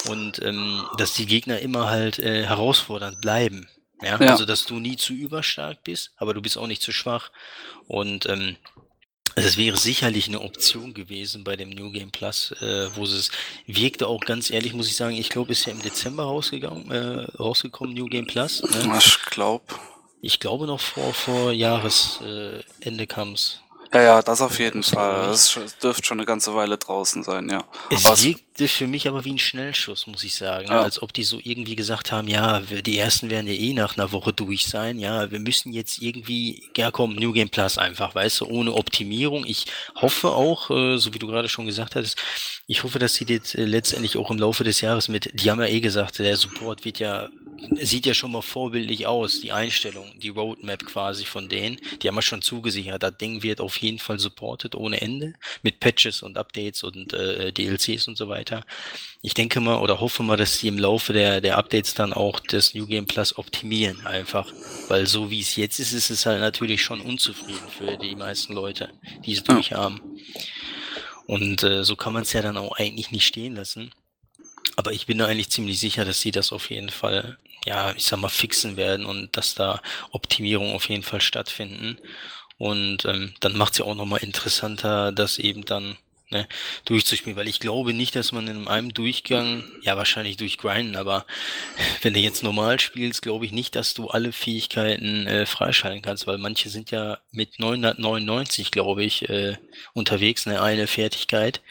Und 0.08 0.42
ähm, 0.44 0.88
dass 0.98 1.14
die 1.14 1.26
Gegner 1.26 1.60
immer 1.60 1.90
halt 1.90 2.20
äh, 2.20 2.46
herausfordernd 2.46 3.22
bleiben. 3.22 3.68
Ja? 4.04 4.20
ja? 4.20 4.32
Also, 4.32 4.46
dass 4.46 4.66
du 4.66 4.80
nie 4.80 4.98
zu 4.98 5.14
überstark 5.14 5.84
bist, 5.84 6.12
aber 6.18 6.34
du 6.34 6.42
bist 6.42 6.58
auch 6.58 6.68
nicht 6.68 6.82
zu 6.82 6.92
schwach. 6.92 7.32
Und 7.88 8.28
ähm, 8.28 8.58
es 9.36 9.58
wäre 9.58 9.78
sicherlich 9.78 10.28
eine 10.28 10.42
Option 10.42 10.94
gewesen 10.94 11.44
bei 11.44 11.56
dem 11.56 11.70
New 11.70 11.92
Game 11.92 12.12
Plus, 12.12 12.52
äh, 12.62 12.96
wo 12.96 13.04
es 13.04 13.32
wirkte 13.66 14.08
auch 14.08 14.22
ganz 14.22 14.52
ehrlich, 14.52 14.74
muss 14.74 14.88
ich 14.88 14.96
sagen, 14.96 15.16
ich 15.16 15.30
glaube, 15.30 15.52
ist 15.52 15.66
ja 15.66 15.72
im 15.72 15.82
Dezember 15.82 16.24
rausgegangen, 16.24 16.92
äh, 16.92 17.26
rausgekommen, 17.40 17.96
New 17.96 18.06
Game 18.06 18.28
Plus. 18.28 18.62
Ne? 18.62 18.98
Ich 18.98 19.22
glaube. 19.26 19.66
Ich 20.22 20.40
glaube 20.40 20.68
noch 20.68 20.80
vor, 20.80 21.14
vor 21.14 21.52
Jahresende 21.52 22.64
äh, 22.82 23.06
kam 23.06 23.34
es. 23.34 23.60
Ja, 23.94 24.02
ja, 24.02 24.22
das 24.24 24.42
auf 24.42 24.58
jeden 24.58 24.82
Fall. 24.82 25.28
Das 25.28 25.60
dürfte 25.82 26.04
schon 26.04 26.20
eine 26.20 26.26
ganze 26.26 26.56
Weile 26.56 26.78
draußen 26.78 27.24
sein, 27.24 27.48
ja. 27.50 27.64
Es 27.92 28.06
Was? 28.06 28.26
Wirkte 28.60 28.68
für 28.68 28.88
mich 28.88 29.08
aber 29.08 29.26
wie 29.26 29.34
ein 29.34 29.40
Schnellschuss, 29.40 30.08
muss 30.08 30.24
ich 30.24 30.36
sagen. 30.36 30.68
Ja. 30.68 30.82
Als 30.82 31.02
ob 31.02 31.14
die 31.14 31.24
so 31.24 31.40
irgendwie 31.44 31.76
gesagt 31.76 32.12
haben, 32.12 32.28
ja, 32.28 32.60
die 32.60 32.98
ersten 32.98 33.30
werden 33.30 33.48
ja 33.48 33.54
eh 33.54 33.74
nach 33.74 33.98
einer 33.98 34.12
Woche 34.12 34.34
durch 34.34 34.66
sein. 34.66 35.00
Ja, 35.00 35.32
wir 35.32 35.40
müssen 35.40 35.74
jetzt 35.74 36.02
irgendwie, 36.02 36.64
ja 36.78 36.92
komm, 36.92 37.16
New 37.16 37.32
Game 37.32 37.50
Plus 37.50 37.78
einfach, 37.78 38.16
weißt 38.16 38.42
du, 38.42 38.46
ohne 38.46 38.74
Optimierung. 38.74 39.46
Ich 39.46 39.66
hoffe 39.96 40.30
auch, 40.30 40.70
äh, 40.70 40.98
so 40.98 41.14
wie 41.14 41.20
du 41.20 41.28
gerade 41.28 41.50
schon 41.50 41.66
gesagt 41.66 41.96
hattest, 41.96 42.18
ich 42.68 42.84
hoffe, 42.84 43.00
dass 43.00 43.16
sie 43.16 43.26
jetzt 43.26 43.56
äh, 43.56 43.66
letztendlich 43.66 44.18
auch 44.18 44.30
im 44.30 44.38
Laufe 44.38 44.64
des 44.64 44.82
Jahres 44.82 45.08
mit, 45.08 45.32
die 45.34 45.50
haben 45.50 45.60
ja 45.60 45.68
eh 45.68 45.82
gesagt, 45.82 46.20
der 46.20 46.38
Support 46.38 46.86
wird 46.86 47.00
ja 47.00 47.30
sieht 47.80 48.06
ja 48.06 48.14
schon 48.14 48.32
mal 48.32 48.42
vorbildlich 48.42 49.08
aus, 49.08 49.40
die 49.42 49.52
Einstellung, 49.52 50.12
die 50.20 50.30
Roadmap 50.30 50.86
quasi 50.86 51.26
von 51.26 51.50
denen. 51.50 51.78
Die 52.02 52.08
haben 52.08 52.16
wir 52.16 52.22
schon 52.22 52.42
zugesichert. 52.42 53.04
Das 53.04 53.18
Ding 53.18 53.44
wird 53.44 53.62
auf 53.62 53.78
jeden 53.78 54.00
Fall 54.00 54.20
supported 54.20 54.76
ohne 54.76 55.02
Ende 55.02 55.34
mit 55.62 55.80
Patches 55.80 56.22
und 56.22 56.38
Updates 56.38 56.84
und 56.84 57.14
äh, 57.14 57.52
DLCs 57.52 58.08
und 58.08 58.18
so 58.18 58.28
weiter. 58.28 58.43
Ich 59.22 59.34
denke 59.34 59.60
mal 59.62 59.78
oder 59.80 60.00
hoffe 60.00 60.24
mal, 60.24 60.38
dass 60.38 60.60
sie 60.60 60.68
im 60.68 60.78
Laufe 60.78 61.14
der, 61.14 61.40
der 61.40 61.58
Updates 61.58 61.94
dann 61.94 62.12
auch 62.14 62.40
das 62.40 62.74
New 62.74 62.86
Game 62.86 63.06
Plus 63.06 63.38
optimieren 63.38 64.06
einfach. 64.06 64.52
Weil 64.90 65.08
so 65.08 65.30
wie 65.30 65.40
es 65.40 65.56
jetzt 65.56 65.80
ist, 65.80 65.94
ist 65.94 66.10
es 66.10 66.26
halt 66.26 66.42
natürlich 66.42 66.82
schon 66.82 67.02
unzufrieden 67.02 67.68
für 67.78 67.98
die 67.98 68.16
meisten 68.16 68.54
Leute, 68.54 68.90
die 69.26 69.34
es 69.34 69.44
durchhaben. 69.44 70.02
Und 71.26 71.64
äh, 71.64 71.84
so 71.84 71.96
kann 71.96 72.14
man 72.14 72.24
es 72.24 72.34
ja 72.34 72.42
dann 72.42 72.58
auch 72.58 72.78
eigentlich 72.78 73.12
nicht 73.12 73.26
stehen 73.26 73.56
lassen. 73.56 73.92
Aber 74.76 74.92
ich 74.92 75.06
bin 75.06 75.18
da 75.18 75.26
eigentlich 75.26 75.50
ziemlich 75.50 75.80
sicher, 75.80 76.06
dass 76.06 76.22
sie 76.22 76.32
das 76.32 76.52
auf 76.52 76.70
jeden 76.70 76.90
Fall, 76.90 77.38
ja, 77.66 77.94
ich 77.94 78.06
sag 78.06 78.20
mal, 78.20 78.30
fixen 78.30 78.76
werden 78.76 79.06
und 79.06 79.38
dass 79.38 79.56
da 79.56 79.82
Optimierungen 80.12 80.76
auf 80.76 80.90
jeden 80.90 81.04
Fall 81.04 81.22
stattfinden. 81.22 81.98
Und 82.58 83.06
ähm, 83.06 83.34
dann 83.40 83.58
macht 83.58 83.74
es 83.74 83.80
ja 83.80 83.86
auch 83.86 83.96
nochmal 83.96 84.24
interessanter, 84.24 85.12
das 85.12 85.38
eben 85.38 85.66
dann 85.66 85.98
ne, 86.34 86.48
durchzuspielen, 86.86 87.38
weil 87.38 87.48
ich 87.48 87.60
glaube 87.60 87.94
nicht, 87.94 88.16
dass 88.16 88.32
man 88.32 88.48
in 88.48 88.68
einem 88.68 88.94
Durchgang, 88.94 89.64
ja 89.82 89.96
wahrscheinlich 89.96 90.38
durch 90.38 90.58
Grinden, 90.58 90.96
aber 90.96 91.26
wenn 92.02 92.14
du 92.14 92.20
jetzt 92.20 92.44
normal 92.44 92.80
spielst, 92.80 93.22
glaube 93.22 93.46
ich 93.46 93.52
nicht, 93.52 93.76
dass 93.76 93.94
du 93.94 94.10
alle 94.10 94.32
Fähigkeiten 94.32 95.28
äh, 95.28 95.46
freischalten 95.46 96.02
kannst, 96.02 96.28
weil 96.28 96.38
manche 96.38 96.70
sind 96.70 96.92
ja 96.92 97.20
mit 97.32 97.60
999, 97.60 98.72
glaube 98.72 99.04
ich, 99.04 99.30
äh, 99.30 99.56
unterwegs, 99.94 100.46
ne, 100.46 100.62
eine 100.62 100.88
Fertigkeit. 100.88 101.62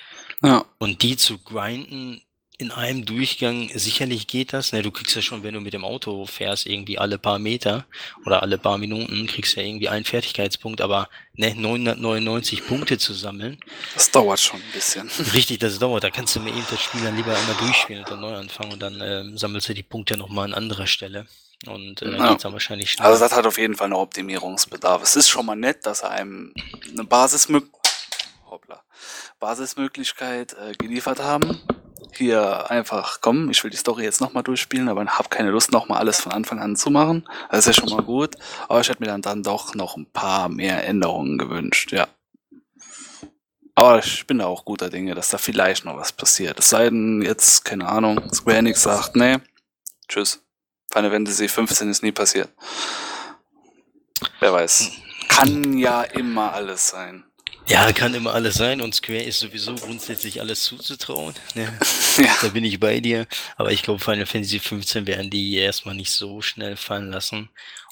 Ja. 0.42 0.64
Und 0.78 1.02
die 1.02 1.16
zu 1.16 1.38
grinden, 1.38 2.22
in 2.62 2.70
einem 2.70 3.04
Durchgang, 3.04 3.70
sicherlich 3.74 4.28
geht 4.28 4.52
das. 4.52 4.72
Ne? 4.72 4.82
Du 4.82 4.92
kriegst 4.92 5.16
ja 5.16 5.20
schon, 5.20 5.42
wenn 5.42 5.54
du 5.54 5.60
mit 5.60 5.72
dem 5.72 5.84
Auto 5.84 6.26
fährst, 6.26 6.64
irgendwie 6.64 6.96
alle 6.96 7.18
paar 7.18 7.40
Meter 7.40 7.86
oder 8.24 8.40
alle 8.40 8.56
paar 8.56 8.78
Minuten, 8.78 9.26
kriegst 9.26 9.56
ja 9.56 9.64
irgendwie 9.64 9.88
einen 9.88 10.04
Fertigkeitspunkt, 10.04 10.80
aber 10.80 11.08
ne, 11.34 11.54
999 11.56 12.64
Punkte 12.64 12.98
zu 12.98 13.14
sammeln. 13.14 13.58
Das 13.94 14.12
dauert 14.12 14.38
schon 14.38 14.60
ein 14.60 14.72
bisschen. 14.72 15.10
Richtig, 15.34 15.58
das 15.58 15.80
dauert. 15.80 16.04
Da 16.04 16.10
kannst 16.10 16.36
du 16.36 16.40
mir 16.40 16.50
eben 16.50 16.64
das 16.70 16.80
Spiel 16.80 17.02
dann 17.02 17.16
lieber 17.16 17.36
einmal 17.36 17.56
durchspielen 17.56 18.04
und 18.04 18.10
dann 18.10 18.20
neu 18.20 18.36
anfangen 18.36 18.72
und 18.74 18.80
dann 18.80 19.00
ähm, 19.02 19.36
sammelst 19.36 19.68
du 19.68 19.74
die 19.74 19.82
Punkte 19.82 20.16
nochmal 20.16 20.44
an 20.44 20.54
anderer 20.54 20.86
Stelle. 20.86 21.26
Und 21.66 22.02
äh, 22.02 22.16
ja. 22.16 22.30
geht's 22.30 22.44
dann 22.44 22.52
wahrscheinlich 22.52 22.92
schneller. 22.92 23.08
Also 23.08 23.24
das 23.24 23.32
hat 23.32 23.44
auf 23.44 23.58
jeden 23.58 23.74
Fall 23.74 23.88
noch 23.88 23.98
Optimierungsbedarf. 23.98 25.02
Es 25.02 25.16
ist 25.16 25.28
schon 25.28 25.46
mal 25.46 25.56
nett, 25.56 25.84
dass 25.84 26.02
er 26.02 26.10
einem 26.10 26.54
eine 26.90 27.04
Basismöglichkeit 27.04 27.82
Basismöglichkeit 29.40 30.52
äh, 30.52 30.72
geliefert 30.78 31.18
haben 31.18 31.60
hier 32.16 32.70
einfach, 32.70 33.20
komm, 33.20 33.50
ich 33.50 33.62
will 33.62 33.70
die 33.70 33.76
Story 33.76 34.04
jetzt 34.04 34.20
nochmal 34.20 34.42
durchspielen, 34.42 34.88
aber 34.88 35.04
habe 35.06 35.28
keine 35.28 35.50
Lust, 35.50 35.72
nochmal 35.72 35.98
alles 35.98 36.20
von 36.20 36.32
Anfang 36.32 36.58
an 36.58 36.76
zu 36.76 36.90
machen. 36.90 37.28
Das 37.50 37.60
ist 37.60 37.66
ja 37.66 37.72
schon 37.72 37.96
mal 37.96 38.02
gut. 38.02 38.36
Aber 38.68 38.80
ich 38.80 38.88
hätte 38.88 39.00
mir 39.00 39.06
dann, 39.06 39.22
dann 39.22 39.42
doch 39.42 39.74
noch 39.74 39.96
ein 39.96 40.06
paar 40.06 40.48
mehr 40.48 40.86
Änderungen 40.86 41.38
gewünscht, 41.38 41.92
ja. 41.92 42.08
Aber 43.74 43.98
ich 43.98 44.26
bin 44.26 44.38
da 44.38 44.46
auch 44.46 44.64
guter 44.64 44.90
Dinge, 44.90 45.14
dass 45.14 45.30
da 45.30 45.38
vielleicht 45.38 45.84
noch 45.84 45.96
was 45.96 46.12
passiert. 46.12 46.58
Es 46.58 46.68
sei 46.68 46.84
denn, 46.84 47.22
jetzt, 47.22 47.64
keine 47.64 47.88
Ahnung, 47.88 48.32
Square 48.32 48.58
Enix 48.58 48.82
sagt, 48.82 49.16
nee, 49.16 49.38
tschüss. 50.08 50.42
Final 50.92 51.10
Fantasy 51.10 51.48
15 51.48 51.90
ist 51.90 52.02
nie 52.02 52.12
passiert. 52.12 52.50
Wer 54.40 54.52
weiß. 54.52 54.90
Kann 55.28 55.78
ja 55.78 56.02
immer 56.02 56.52
alles 56.52 56.88
sein. 56.88 57.24
Ja, 57.68 57.92
kann 57.92 58.14
immer 58.14 58.34
alles 58.34 58.54
sein 58.54 58.80
und 58.80 58.94
Square 58.94 59.22
ist 59.22 59.40
sowieso 59.40 59.74
grundsätzlich 59.74 60.40
alles 60.40 60.62
zuzutrauen. 60.64 61.34
Ne? 61.54 61.72
Ja. 62.18 62.36
Da 62.42 62.48
bin 62.48 62.62
ich 62.62 62.78
bei 62.78 63.00
dir. 63.00 63.26
Aber 63.56 63.72
ich 63.72 63.82
glaube, 63.82 63.98
Final 63.98 64.26
Fantasy 64.26 64.58
15 64.58 65.06
werden 65.06 65.30
die 65.30 65.56
erstmal 65.56 65.94
nicht 65.94 66.10
so 66.10 66.42
schnell 66.42 66.76
fallen 66.76 67.10
lassen. 67.10 67.48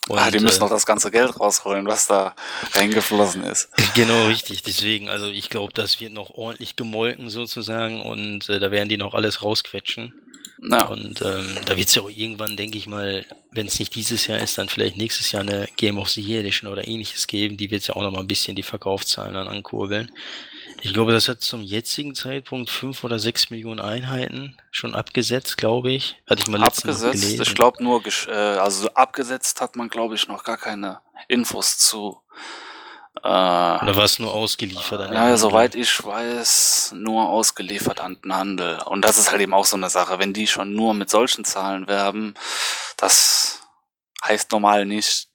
Und, 0.09 0.19
ah, 0.19 0.31
die 0.31 0.41
müssen 0.41 0.59
äh, 0.59 0.61
noch 0.61 0.71
das 0.71 0.85
ganze 0.85 1.11
Geld 1.11 1.41
rausholen, 1.41 1.87
was 1.87 2.07
da 2.07 2.35
reingeflossen 2.73 3.45
ist. 3.45 3.71
Genau, 3.95 4.27
richtig. 4.27 4.63
Deswegen, 4.63 5.09
also 5.09 5.27
ich 5.27 5.49
glaube, 5.49 5.73
das 5.73 6.01
wird 6.01 6.13
noch 6.13 6.31
ordentlich 6.31 6.77
gemolken 6.77 7.31
sozusagen 7.31 8.03
und 8.03 8.49
äh, 8.49 8.59
da 8.59 8.71
werden 8.71 8.89
die 8.89 8.99
noch 8.99 9.15
alles 9.15 9.43
rausquetschen. 9.43 10.15
Ja. 10.63 10.87
Und 10.87 11.23
ähm, 11.23 11.57
da 11.65 11.77
wird 11.77 11.89
es 11.89 11.95
ja 11.95 12.03
auch 12.03 12.11
irgendwann, 12.11 12.57
denke 12.57 12.77
ich 12.77 12.87
mal, 12.87 13.25
wenn 13.51 13.67
es 13.67 13.79
nicht 13.79 13.95
dieses 13.95 14.27
Jahr 14.27 14.39
ist, 14.39 14.59
dann 14.59 14.69
vielleicht 14.69 14.97
nächstes 14.97 15.33
Jahr 15.33 15.43
eine 15.43 15.69
Game 15.77 15.99
of 15.99 16.11
the 16.11 16.21
Year 16.21 16.41
Edition 16.41 16.71
oder 16.71 16.87
ähnliches 16.87 17.27
geben. 17.27 17.57
Die 17.57 17.71
wird 17.71 17.87
ja 17.87 17.97
auch 17.97 18.03
noch 18.03 18.11
mal 18.11 18.21
ein 18.21 18.27
bisschen 18.27 18.57
die 18.57 18.63
Verkaufszahlen 18.63 19.35
dann 19.35 19.49
ankurbeln. 19.49 20.13
Ich 20.83 20.95
glaube, 20.95 21.13
das 21.13 21.29
hat 21.29 21.43
zum 21.43 21.63
jetzigen 21.63 22.15
Zeitpunkt 22.15 22.71
fünf 22.71 23.05
oder 23.05 23.19
sechs 23.19 23.51
Millionen 23.51 23.81
Einheiten 23.81 24.57
schon 24.71 24.95
abgesetzt, 24.95 25.57
glaube 25.57 25.93
ich. 25.93 26.17
Hatte 26.29 26.43
ich 26.43 26.49
mal 26.49 26.61
letztens 26.61 27.03
Abgesetzt, 27.03 27.41
ich 27.41 27.55
glaube 27.55 27.83
nur, 27.83 28.03
äh, 28.29 28.31
also 28.31 28.89
abgesetzt 28.91 29.61
hat 29.61 29.77
man, 29.77 29.89
glaube 29.89 30.15
ich, 30.15 30.29
noch 30.29 30.45
gar 30.45 30.57
keine 30.57 31.01
Infos 31.29 31.79
zu. 31.79 32.19
Äh, 33.23 33.29
Oder 33.29 33.97
war 33.97 34.05
es 34.05 34.19
nur 34.19 34.33
ausgeliefert? 34.33 35.01
An 35.01 35.13
ja, 35.13 35.37
soweit 35.37 35.75
ich 35.75 36.05
weiß, 36.05 36.95
nur 36.97 37.29
ausgeliefert 37.29 38.01
an 38.01 38.17
den 38.23 38.35
Handel. 38.35 38.79
Und 38.87 39.03
das 39.05 39.19
ist 39.19 39.31
halt 39.31 39.41
eben 39.41 39.55
auch 39.55 39.67
so 39.67 39.77
eine 39.77 39.91
Sache. 39.91 40.19
Wenn 40.19 40.33
die 40.33 40.47
schon 40.47 40.75
nur 40.75 40.95
mit 40.95 41.11
solchen 41.11 41.45
Zahlen 41.45 41.87
werben, 41.87 42.35
das 42.97 43.61
heißt 44.25 44.53
normal 44.53 44.87
nichts 44.87 45.29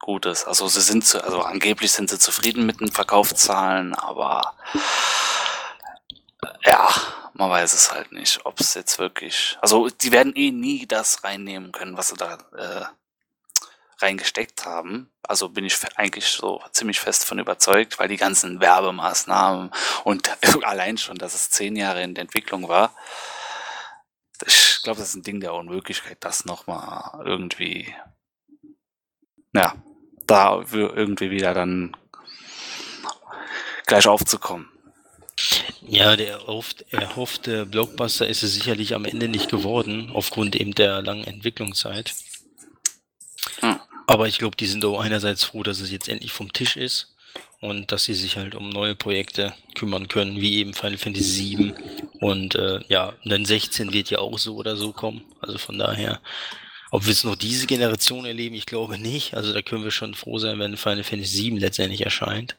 Gutes. 0.00 0.44
Also 0.44 0.68
sie 0.68 0.82
sind, 0.82 1.06
zu, 1.06 1.24
also 1.24 1.40
angeblich 1.40 1.90
sind 1.90 2.10
sie 2.10 2.18
zufrieden 2.18 2.66
mit 2.66 2.80
den 2.80 2.92
Verkaufszahlen, 2.92 3.94
aber 3.94 4.54
ja, 6.64 6.88
man 7.32 7.50
weiß 7.50 7.72
es 7.72 7.90
halt 7.90 8.12
nicht, 8.12 8.44
ob 8.44 8.60
es 8.60 8.74
jetzt 8.74 8.98
wirklich, 8.98 9.56
also 9.62 9.88
die 9.88 10.12
werden 10.12 10.34
eh 10.36 10.50
nie 10.50 10.86
das 10.86 11.24
reinnehmen 11.24 11.72
können, 11.72 11.96
was 11.96 12.08
sie 12.08 12.16
da 12.16 12.34
äh, 12.56 12.84
reingesteckt 13.98 14.64
haben. 14.64 15.10
Also 15.22 15.48
bin 15.48 15.64
ich 15.64 15.76
eigentlich 15.96 16.26
so 16.26 16.62
ziemlich 16.72 17.00
fest 17.00 17.24
von 17.24 17.38
überzeugt, 17.38 17.98
weil 17.98 18.08
die 18.08 18.16
ganzen 18.16 18.60
Werbemaßnahmen 18.60 19.70
und 20.04 20.30
allein 20.64 20.98
schon, 20.98 21.16
dass 21.16 21.34
es 21.34 21.50
zehn 21.50 21.76
Jahre 21.76 22.02
in 22.02 22.14
der 22.14 22.22
Entwicklung 22.22 22.68
war. 22.68 22.94
Ich 24.46 24.80
glaube, 24.82 24.98
das 24.98 25.10
ist 25.10 25.14
ein 25.14 25.22
Ding 25.22 25.40
der 25.40 25.54
Unmöglichkeit, 25.54 26.18
das 26.20 26.44
nochmal 26.44 27.24
irgendwie, 27.24 27.94
ja, 29.54 29.74
da 30.26 30.64
irgendwie 30.72 31.30
wieder 31.30 31.54
dann 31.54 31.96
gleich 33.86 34.06
aufzukommen. 34.06 34.68
Ja, 35.86 36.16
der 36.16 36.40
erhoffte 36.90 37.66
Blockbuster 37.66 38.26
ist 38.26 38.42
es 38.42 38.54
sicherlich 38.54 38.94
am 38.94 39.04
Ende 39.04 39.28
nicht 39.28 39.50
geworden, 39.50 40.10
aufgrund 40.14 40.56
eben 40.56 40.74
der 40.74 41.02
langen 41.02 41.24
Entwicklungszeit. 41.24 42.14
Aber 44.06 44.28
ich 44.28 44.38
glaube, 44.38 44.56
die 44.56 44.66
sind 44.66 44.84
auch 44.84 45.00
einerseits 45.00 45.44
froh, 45.44 45.62
dass 45.62 45.80
es 45.80 45.90
jetzt 45.90 46.08
endlich 46.08 46.32
vom 46.32 46.52
Tisch 46.52 46.76
ist 46.76 47.14
und 47.60 47.90
dass 47.90 48.04
sie 48.04 48.14
sich 48.14 48.36
halt 48.36 48.54
um 48.54 48.68
neue 48.68 48.94
Projekte 48.94 49.54
kümmern 49.74 50.08
können, 50.08 50.40
wie 50.40 50.58
eben 50.58 50.74
Final 50.74 50.98
Fantasy 50.98 51.56
VII. 51.58 51.74
Und 52.20 52.54
äh, 52.54 52.80
ja, 52.88 53.14
dann 53.24 53.44
16 53.44 53.92
wird 53.92 54.10
ja 54.10 54.18
auch 54.18 54.38
so 54.38 54.56
oder 54.56 54.76
so 54.76 54.92
kommen. 54.92 55.22
Also 55.40 55.58
von 55.58 55.78
daher 55.78 56.20
Ob 56.90 57.06
wir 57.06 57.12
es 57.12 57.24
noch 57.24 57.34
diese 57.34 57.66
Generation 57.66 58.24
erleben, 58.24 58.54
ich 58.54 58.66
glaube 58.66 58.98
nicht. 58.98 59.34
Also 59.34 59.52
da 59.52 59.62
können 59.62 59.82
wir 59.82 59.90
schon 59.90 60.14
froh 60.14 60.38
sein, 60.38 60.58
wenn 60.58 60.76
Final 60.76 61.02
Fantasy 61.02 61.50
VII 61.50 61.58
letztendlich 61.58 62.02
erscheint. 62.04 62.56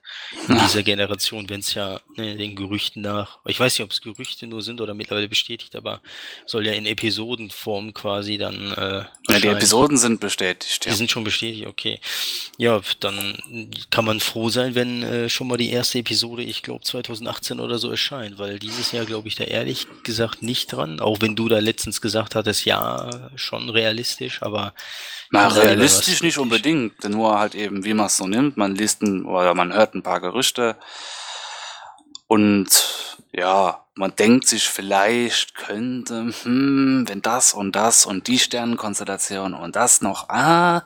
In 0.49 0.57
dieser 0.59 0.83
Generation, 0.83 1.49
wenn 1.49 1.61
es 1.61 1.73
ja 1.73 2.01
ne, 2.17 2.35
den 2.35 2.55
Gerüchten 2.55 3.01
nach, 3.01 3.39
ich 3.45 3.59
weiß 3.59 3.77
nicht, 3.77 3.85
ob 3.85 3.91
es 3.91 4.01
Gerüchte 4.01 4.45
nur 4.47 4.61
sind 4.61 4.81
oder 4.81 4.93
mittlerweile 4.93 5.29
bestätigt, 5.29 5.75
aber 5.75 6.01
soll 6.45 6.65
ja 6.67 6.73
in 6.73 6.85
Episodenform 6.85 7.93
quasi 7.93 8.37
dann. 8.37 8.73
Äh, 8.73 9.05
ja, 9.29 9.39
die 9.39 9.47
Episoden 9.47 9.97
sind 9.97 10.19
bestätigt. 10.19 10.85
Ja. 10.85 10.91
Die 10.91 10.97
sind 10.97 11.11
schon 11.11 11.23
bestätigt, 11.23 11.67
okay. 11.67 12.01
Ja, 12.57 12.81
dann 12.99 13.71
kann 13.89 14.05
man 14.05 14.19
froh 14.19 14.49
sein, 14.49 14.75
wenn 14.75 15.03
äh, 15.03 15.29
schon 15.29 15.47
mal 15.47 15.57
die 15.57 15.71
erste 15.71 15.99
Episode, 15.99 16.43
ich 16.43 16.61
glaube 16.61 16.83
2018 16.83 17.59
oder 17.59 17.77
so 17.77 17.89
erscheint, 17.89 18.37
weil 18.37 18.59
dieses 18.59 18.91
Jahr 18.91 19.05
glaube 19.05 19.27
ich 19.27 19.35
da 19.35 19.45
ehrlich 19.45 19.87
gesagt 20.03 20.41
nicht 20.41 20.73
dran, 20.73 20.99
auch 20.99 21.21
wenn 21.21 21.35
du 21.35 21.47
da 21.47 21.59
letztens 21.59 22.01
gesagt 22.01 22.35
hattest, 22.35 22.65
ja, 22.65 23.29
schon 23.35 23.69
realistisch 23.69 24.24
realistisch, 24.25 24.41
aber. 24.41 24.73
Na, 25.31 25.47
realistisch 25.47 26.21
nicht 26.21 26.37
unbedingt, 26.37 27.03
nur 27.09 27.37
halt 27.39 27.55
eben, 27.55 27.83
wie 27.83 27.93
man 27.93 28.07
es 28.07 28.17
so 28.17 28.27
nimmt. 28.27 28.57
Man 28.57 28.75
liest 28.75 29.01
ein, 29.01 29.25
oder 29.25 29.53
man 29.53 29.73
hört 29.73 29.95
ein 29.95 30.03
paar 30.03 30.21
Gerüchte 30.21 30.77
und 32.27 32.67
ja, 33.31 33.85
man 33.95 34.15
denkt 34.15 34.47
sich 34.47 34.67
vielleicht 34.67 35.55
könnte, 35.55 36.31
hm, 36.43 37.05
wenn 37.07 37.21
das 37.21 37.53
und 37.53 37.75
das 37.75 38.05
und 38.05 38.27
die 38.27 38.39
Sternenkonstellation 38.39 39.53
und 39.53 39.75
das 39.75 40.01
noch, 40.01 40.29
ah, 40.29 40.83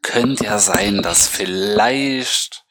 könnte 0.00 0.44
ja 0.44 0.58
sein, 0.58 1.02
dass 1.02 1.28
vielleicht 1.28 2.61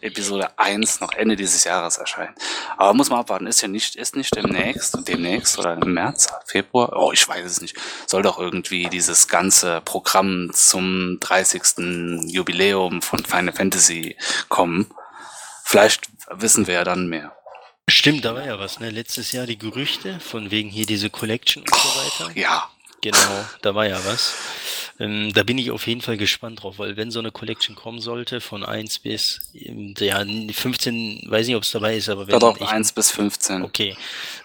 Episode 0.00 0.58
1 0.58 1.00
noch 1.00 1.12
Ende 1.12 1.36
dieses 1.36 1.64
Jahres 1.64 1.98
erscheinen. 1.98 2.34
Aber 2.76 2.94
muss 2.94 3.10
man 3.10 3.20
abwarten, 3.20 3.46
ist 3.46 3.60
ja 3.60 3.68
nicht, 3.68 3.96
ist 3.96 4.16
nicht 4.16 4.34
demnächst, 4.34 4.96
demnächst 5.08 5.58
oder 5.58 5.74
im 5.74 5.94
März, 5.94 6.28
Februar, 6.46 6.92
oh, 6.96 7.12
ich 7.12 7.26
weiß 7.26 7.44
es 7.44 7.60
nicht. 7.60 7.76
Soll 8.06 8.22
doch 8.22 8.38
irgendwie 8.38 8.88
dieses 8.88 9.28
ganze 9.28 9.80
Programm 9.84 10.50
zum 10.52 11.18
30. 11.20 12.26
Jubiläum 12.26 13.02
von 13.02 13.24
Final 13.24 13.52
Fantasy 13.52 14.16
kommen. 14.48 14.90
Vielleicht 15.64 16.08
wissen 16.30 16.66
wir 16.66 16.74
ja 16.74 16.84
dann 16.84 17.08
mehr. 17.08 17.32
Stimmt, 17.88 18.24
da 18.24 18.34
war 18.34 18.44
ja 18.44 18.58
was, 18.58 18.80
ne? 18.80 18.90
Letztes 18.90 19.30
Jahr 19.30 19.46
die 19.46 19.58
Gerüchte, 19.58 20.18
von 20.18 20.50
wegen 20.50 20.68
hier 20.68 20.86
diese 20.86 21.08
Collection 21.08 21.62
und 21.62 21.74
so 21.74 22.24
weiter. 22.24 22.36
Ja. 22.36 22.68
Genau, 23.00 23.44
da 23.62 23.74
war 23.74 23.86
ja 23.86 23.98
was. 24.04 24.34
Ähm, 24.98 25.32
da 25.34 25.42
bin 25.42 25.58
ich 25.58 25.70
auf 25.70 25.86
jeden 25.86 26.00
Fall 26.00 26.16
gespannt 26.16 26.62
drauf, 26.62 26.78
weil 26.78 26.96
wenn 26.96 27.10
so 27.10 27.18
eine 27.18 27.30
Collection 27.30 27.76
kommen 27.76 28.00
sollte, 28.00 28.40
von 28.40 28.64
1 28.64 29.00
bis, 29.00 29.52
ähm, 29.54 29.94
ja, 29.98 30.24
15, 30.24 31.24
weiß 31.26 31.46
nicht, 31.46 31.56
ob 31.56 31.64
es 31.64 31.70
dabei 31.70 31.96
ist, 31.96 32.08
aber 32.08 32.26
wenn. 32.26 32.32
Ja, 32.32 32.38
doch, 32.38 32.58
ich, 32.58 32.66
1 32.66 32.92
bis 32.92 33.10
15. 33.10 33.62
Okay, 33.62 33.96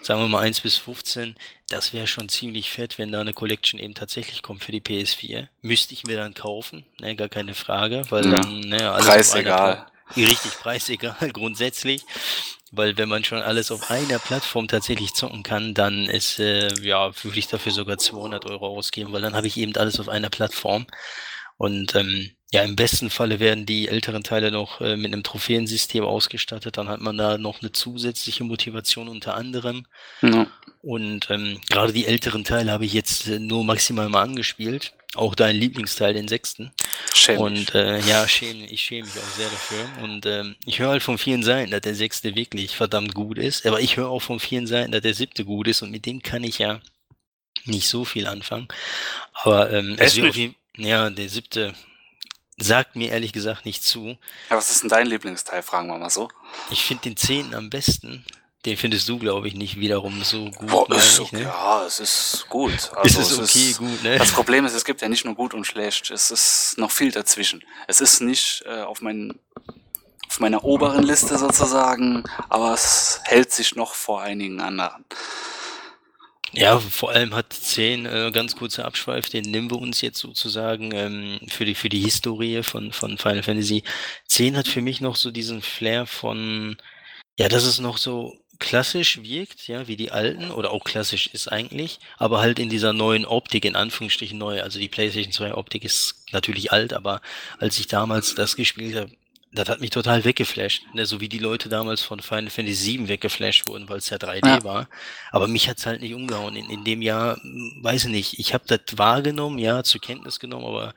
sagen 0.02 0.20
wir 0.20 0.28
mal 0.28 0.40
1 0.40 0.60
bis 0.60 0.76
15, 0.76 1.36
das 1.68 1.94
wäre 1.94 2.06
schon 2.06 2.28
ziemlich 2.28 2.70
fett, 2.70 2.98
wenn 2.98 3.12
da 3.12 3.20
eine 3.20 3.32
Collection 3.32 3.80
eben 3.80 3.94
tatsächlich 3.94 4.42
kommt 4.42 4.62
für 4.62 4.72
die 4.72 4.82
PS4. 4.82 5.48
Müsste 5.62 5.94
ich 5.94 6.04
mir 6.04 6.16
dann 6.16 6.34
kaufen, 6.34 6.84
ne, 7.00 7.16
gar 7.16 7.30
keine 7.30 7.54
Frage, 7.54 8.02
weil 8.10 8.26
mhm. 8.26 8.30
dann, 8.30 8.60
ne, 8.60 8.90
alles 8.90 9.06
Preisegal. 9.06 9.86
Richtig, 10.14 10.52
preisegal, 10.58 11.16
grundsätzlich. 11.32 12.04
Weil 12.72 12.96
wenn 12.96 13.08
man 13.08 13.22
schon 13.22 13.42
alles 13.42 13.70
auf 13.70 13.90
einer 13.90 14.18
Plattform 14.18 14.66
tatsächlich 14.66 15.12
zocken 15.14 15.42
kann, 15.42 15.74
dann 15.74 16.06
ist, 16.06 16.38
äh, 16.38 16.68
ja, 16.82 17.12
würde 17.22 17.38
ich 17.38 17.46
dafür 17.46 17.70
sogar 17.72 17.98
200 17.98 18.46
Euro 18.46 18.66
ausgeben, 18.78 19.12
weil 19.12 19.20
dann 19.22 19.34
habe 19.34 19.46
ich 19.46 19.58
eben 19.58 19.76
alles 19.76 20.00
auf 20.00 20.08
einer 20.08 20.30
Plattform. 20.30 20.86
Und 21.58 21.94
ähm, 21.94 22.30
ja, 22.52 22.62
im 22.62 22.76
besten 22.76 23.08
Falle 23.08 23.40
werden 23.40 23.64
die 23.64 23.88
älteren 23.88 24.22
Teile 24.22 24.50
noch 24.50 24.82
äh, 24.82 24.96
mit 24.96 25.12
einem 25.12 25.22
Trophäensystem 25.22 26.04
ausgestattet. 26.04 26.76
Dann 26.76 26.88
hat 26.88 27.00
man 27.00 27.16
da 27.16 27.38
noch 27.38 27.62
eine 27.62 27.72
zusätzliche 27.72 28.44
Motivation 28.44 29.08
unter 29.08 29.34
anderem. 29.34 29.86
Ja. 30.20 30.46
Und 30.82 31.30
ähm, 31.30 31.62
gerade 31.70 31.94
die 31.94 32.06
älteren 32.06 32.44
Teile 32.44 32.70
habe 32.70 32.84
ich 32.84 32.92
jetzt 32.92 33.26
äh, 33.26 33.38
nur 33.38 33.64
maximal 33.64 34.10
mal 34.10 34.20
angespielt. 34.20 34.92
Auch 35.14 35.34
dein 35.34 35.56
Lieblingsteil, 35.56 36.12
den 36.12 36.28
sechsten. 36.28 36.72
Schäm 37.14 37.38
und 37.38 37.74
äh, 37.74 38.00
ja, 38.00 38.28
schäme, 38.28 38.66
ich 38.66 38.82
schäme 38.82 39.06
mich 39.06 39.16
auch 39.16 39.36
sehr 39.36 39.48
dafür. 39.48 40.04
Und 40.04 40.26
ähm, 40.26 40.56
ich 40.66 40.78
höre 40.78 40.90
halt 40.90 41.02
von 41.02 41.16
vielen 41.16 41.42
Seiten, 41.42 41.70
dass 41.70 41.80
der 41.80 41.94
sechste 41.94 42.34
wirklich 42.34 42.76
verdammt 42.76 43.14
gut 43.14 43.38
ist. 43.38 43.64
Aber 43.64 43.80
ich 43.80 43.96
höre 43.96 44.10
auch 44.10 44.22
von 44.22 44.40
vielen 44.40 44.66
Seiten, 44.66 44.92
dass 44.92 45.00
der 45.00 45.14
siebte 45.14 45.46
gut 45.46 45.68
ist. 45.68 45.80
Und 45.80 45.90
mit 45.90 46.04
dem 46.04 46.20
kann 46.20 46.44
ich 46.44 46.58
ja 46.58 46.80
nicht 47.64 47.88
so 47.88 48.04
viel 48.04 48.26
anfangen. 48.26 48.68
Aber 49.32 49.72
ähm, 49.72 49.96
es 49.98 50.16
wie, 50.16 50.54
ja, 50.76 51.08
der 51.08 51.30
siebte 51.30 51.72
sagt 52.62 52.96
mir 52.96 53.10
ehrlich 53.10 53.32
gesagt 53.32 53.64
nicht 53.64 53.84
zu. 53.84 54.16
Ja, 54.50 54.56
was 54.56 54.70
ist 54.70 54.82
denn 54.82 54.90
dein 54.90 55.06
Lieblingsteil, 55.06 55.62
fragen 55.62 55.88
wir 55.88 55.98
mal 55.98 56.10
so. 56.10 56.28
Ich 56.70 56.84
finde 56.84 57.04
den 57.04 57.16
zehnten 57.16 57.54
am 57.54 57.70
besten. 57.70 58.24
Den 58.64 58.76
findest 58.76 59.08
du, 59.08 59.18
glaube 59.18 59.48
ich, 59.48 59.54
nicht 59.54 59.80
wiederum 59.80 60.22
so 60.22 60.50
gut. 60.50 60.68
Boah, 60.68 60.90
ist 60.94 61.18
ich, 61.18 61.32
ne? 61.32 61.42
Ja, 61.42 61.84
es 61.84 61.98
ist 61.98 62.46
gut. 62.48 62.92
Also 62.96 63.20
ist 63.20 63.30
es 63.32 63.38
okay, 63.38 63.70
ist, 63.70 63.78
gut, 63.78 64.02
ne? 64.04 64.18
Das 64.18 64.30
Problem 64.30 64.64
ist, 64.64 64.74
es 64.74 64.84
gibt 64.84 65.02
ja 65.02 65.08
nicht 65.08 65.24
nur 65.24 65.34
gut 65.34 65.52
und 65.52 65.66
schlecht. 65.66 66.12
Es 66.12 66.30
ist 66.30 66.74
noch 66.76 66.92
viel 66.92 67.10
dazwischen. 67.10 67.64
Es 67.88 68.00
ist 68.00 68.20
nicht 68.20 68.62
äh, 68.66 68.82
auf, 68.82 69.00
mein, 69.00 69.36
auf 70.28 70.38
meiner 70.38 70.62
oberen 70.62 71.02
Liste 71.02 71.38
sozusagen, 71.38 72.22
aber 72.48 72.72
es 72.72 73.20
hält 73.24 73.50
sich 73.50 73.74
noch 73.74 73.94
vor 73.94 74.22
einigen 74.22 74.60
anderen. 74.60 75.04
Ja, 76.54 76.78
vor 76.78 77.10
allem 77.12 77.34
hat 77.34 77.52
10, 77.52 78.04
äh, 78.04 78.30
ganz 78.32 78.56
kurzer 78.56 78.84
Abschweif, 78.84 79.30
den 79.30 79.44
nehmen 79.50 79.70
wir 79.70 79.78
uns 79.78 80.02
jetzt 80.02 80.18
sozusagen 80.18 80.92
ähm, 80.92 81.40
für 81.48 81.64
die 81.64 81.74
für 81.74 81.88
die 81.88 82.00
Historie 82.00 82.62
von 82.62 82.92
von 82.92 83.16
Final 83.16 83.42
Fantasy. 83.42 83.84
10 84.26 84.56
hat 84.58 84.68
für 84.68 84.82
mich 84.82 85.00
noch 85.00 85.16
so 85.16 85.30
diesen 85.30 85.62
Flair 85.62 86.06
von 86.06 86.76
ja, 87.38 87.48
dass 87.48 87.64
es 87.64 87.78
noch 87.80 87.96
so 87.98 88.38
klassisch 88.58 89.22
wirkt, 89.22 89.66
ja, 89.68 89.88
wie 89.88 89.96
die 89.96 90.12
alten, 90.12 90.50
oder 90.52 90.70
auch 90.72 90.84
klassisch 90.84 91.26
ist 91.28 91.48
eigentlich, 91.48 91.98
aber 92.18 92.40
halt 92.40 92.58
in 92.58 92.68
dieser 92.68 92.92
neuen 92.92 93.24
Optik, 93.26 93.64
in 93.64 93.76
Anführungsstrichen 93.76 94.38
neu. 94.38 94.62
Also 94.62 94.78
die 94.78 94.88
PlayStation 94.88 95.32
2 95.32 95.54
Optik 95.54 95.84
ist 95.84 96.24
natürlich 96.32 96.70
alt, 96.72 96.92
aber 96.92 97.22
als 97.58 97.78
ich 97.80 97.88
damals 97.88 98.34
das 98.34 98.56
gespielt 98.56 98.96
habe, 98.96 99.10
das 99.54 99.68
hat 99.68 99.80
mich 99.80 99.90
total 99.90 100.24
weggeflasht. 100.24 100.82
Ne? 100.94 101.04
So 101.04 101.20
wie 101.20 101.28
die 101.28 101.38
Leute 101.38 101.68
damals 101.68 102.00
von 102.00 102.20
Final 102.20 102.48
Fantasy 102.48 102.98
VII 102.98 103.08
weggeflasht 103.08 103.66
wurden, 103.66 103.88
weil 103.88 103.98
es 103.98 104.08
ja 104.08 104.16
3D 104.16 104.46
ja. 104.46 104.64
war. 104.64 104.88
Aber 105.30 105.46
mich 105.46 105.68
hat's 105.68 105.84
halt 105.84 106.00
nicht 106.00 106.14
umgehauen. 106.14 106.56
In, 106.56 106.70
in 106.70 106.84
dem 106.84 107.02
Jahr, 107.02 107.36
hm, 107.36 107.78
weiß 107.82 108.04
ich 108.04 108.10
nicht, 108.10 108.38
ich 108.38 108.54
habe 108.54 108.64
das 108.66 108.80
wahrgenommen, 108.96 109.58
ja, 109.58 109.84
zur 109.84 110.00
Kenntnis 110.00 110.40
genommen, 110.40 110.64
aber 110.64 110.94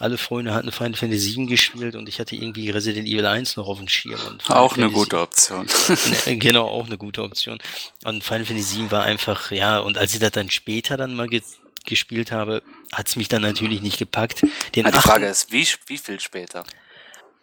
alle 0.00 0.18
Freunde 0.18 0.52
hatten 0.52 0.72
Final 0.72 0.94
Fantasy 0.94 1.36
VII 1.36 1.46
gespielt 1.46 1.94
und 1.94 2.08
ich 2.08 2.18
hatte 2.18 2.34
irgendwie 2.34 2.70
Resident 2.70 3.06
Evil 3.06 3.26
1 3.26 3.56
noch 3.56 3.68
auf 3.68 3.78
dem 3.78 3.88
Schirm. 3.88 4.20
Und 4.26 4.50
auch 4.50 4.74
Fantasy, 4.74 4.80
eine 4.82 4.90
gute 4.90 5.20
Option. 5.20 5.66
ne, 6.26 6.36
genau, 6.38 6.66
auch 6.66 6.86
eine 6.86 6.98
gute 6.98 7.22
Option. 7.22 7.58
Und 8.04 8.24
Final 8.24 8.44
Fantasy 8.44 8.78
VII 8.78 8.90
war 8.90 9.04
einfach, 9.04 9.52
ja, 9.52 9.78
und 9.78 9.96
als 9.96 10.12
ich 10.12 10.18
das 10.18 10.32
dann 10.32 10.50
später 10.50 10.96
dann 10.96 11.14
mal 11.14 11.28
ge 11.28 11.42
gespielt 11.84 12.30
habe, 12.30 12.62
hat's 12.92 13.16
mich 13.16 13.26
dann 13.26 13.42
natürlich 13.42 13.82
nicht 13.82 13.98
gepackt. 13.98 14.42
Den 14.76 14.84
die 14.84 14.92
Frage 14.92 15.26
ist, 15.26 15.50
wie, 15.50 15.66
wie 15.86 15.98
viel 15.98 16.20
später? 16.20 16.62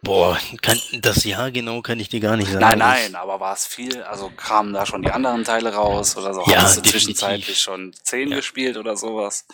Boah, 0.02 0.40
kann, 0.62 0.80
das 1.02 1.26
Jahr 1.26 1.52
genau 1.52 1.82
kann 1.82 2.00
ich 2.00 2.08
dir 2.08 2.22
gar 2.22 2.38
nicht 2.38 2.48
sagen. 2.48 2.62
Nein, 2.62 2.80
nein, 2.80 3.16
aber 3.16 3.42
war 3.42 3.54
es 3.54 3.68
viel? 3.68 4.02
Also 4.04 4.30
kamen 4.30 4.74
da 4.74 4.86
schon 4.86 5.02
die 5.02 5.12
anderen 5.12 5.44
Teile 5.44 5.74
raus 5.74 6.16
oder 6.16 6.34
so? 6.34 6.42
Ja, 6.48 6.62
Hast 6.62 6.78
du 6.78 6.82
zwischenzeitlich 6.84 7.60
schon 7.60 7.94
10 8.04 8.30
ja. 8.30 8.38
gespielt 8.38 8.78
oder 8.78 8.96
sowas? 8.96 9.46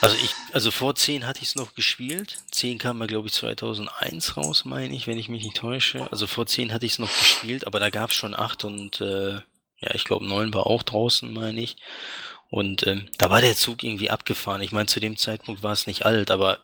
Also 0.00 0.16
ich, 0.16 0.34
also 0.52 0.70
vor 0.70 0.94
10 0.94 1.26
hatte 1.26 1.42
ich 1.42 1.48
es 1.48 1.54
noch 1.54 1.74
gespielt. 1.74 2.38
10 2.50 2.78
kam 2.78 2.96
mal, 2.96 3.08
glaube 3.08 3.28
ich, 3.28 3.34
2001 3.34 4.38
raus, 4.38 4.64
meine 4.64 4.94
ich, 4.96 5.06
wenn 5.06 5.18
ich 5.18 5.28
mich 5.28 5.44
nicht 5.44 5.58
täusche. 5.58 6.10
Also 6.10 6.26
vor 6.26 6.46
10 6.46 6.72
hatte 6.72 6.86
ich 6.86 6.92
es 6.92 6.98
noch 6.98 7.14
gespielt, 7.18 7.66
aber 7.66 7.78
da 7.78 7.90
gab 7.90 8.08
es 8.10 8.16
schon 8.16 8.34
8 8.34 8.64
und 8.64 9.02
äh, 9.02 9.34
ja, 9.34 9.94
ich 9.94 10.04
glaube 10.04 10.26
9 10.26 10.54
war 10.54 10.66
auch 10.66 10.82
draußen, 10.82 11.30
meine 11.30 11.60
ich. 11.60 11.76
Und 12.48 12.86
ähm, 12.86 13.08
da 13.18 13.30
war 13.30 13.42
der 13.42 13.54
Zug 13.54 13.84
irgendwie 13.84 14.10
abgefahren. 14.10 14.62
Ich 14.62 14.72
meine, 14.72 14.86
zu 14.86 14.98
dem 14.98 15.16
Zeitpunkt 15.16 15.62
war 15.62 15.72
es 15.72 15.86
nicht 15.86 16.04
alt, 16.04 16.30
aber 16.30 16.58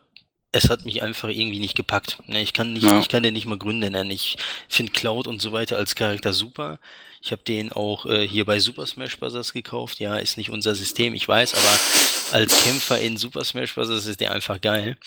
es 0.57 0.69
hat 0.69 0.85
mich 0.85 1.01
einfach 1.03 1.29
irgendwie 1.29 1.59
nicht 1.59 1.75
gepackt. 1.75 2.17
Ne, 2.27 2.41
ich 2.41 2.53
kann 2.53 2.73
nicht, 2.73 2.83
ja. 2.83 2.99
ich 2.99 3.09
kann 3.09 3.23
den 3.23 3.33
nicht 3.33 3.45
mal 3.45 3.57
Gründe 3.57 3.89
nennen. 3.89 4.11
Ich 4.11 4.37
finde 4.67 4.91
Cloud 4.91 5.27
und 5.27 5.41
so 5.41 5.51
weiter 5.51 5.77
als 5.77 5.95
Charakter 5.95 6.33
super. 6.33 6.79
Ich 7.21 7.31
habe 7.31 7.41
den 7.43 7.71
auch 7.71 8.05
äh, 8.05 8.27
hier 8.27 8.45
bei 8.45 8.59
Super 8.59 8.85
Smash 8.85 9.17
Bros. 9.17 9.53
gekauft. 9.53 9.99
Ja, 9.99 10.17
ist 10.17 10.37
nicht 10.37 10.49
unser 10.49 10.75
System, 10.75 11.13
ich 11.13 11.27
weiß, 11.27 11.55
aber 11.55 12.37
als 12.37 12.63
Kämpfer 12.63 12.99
in 12.99 13.17
Super 13.17 13.43
Smash 13.43 13.73
Bros. 13.73 13.89
ist 13.89 14.19
der 14.19 14.31
einfach 14.31 14.61
geil. 14.61 14.97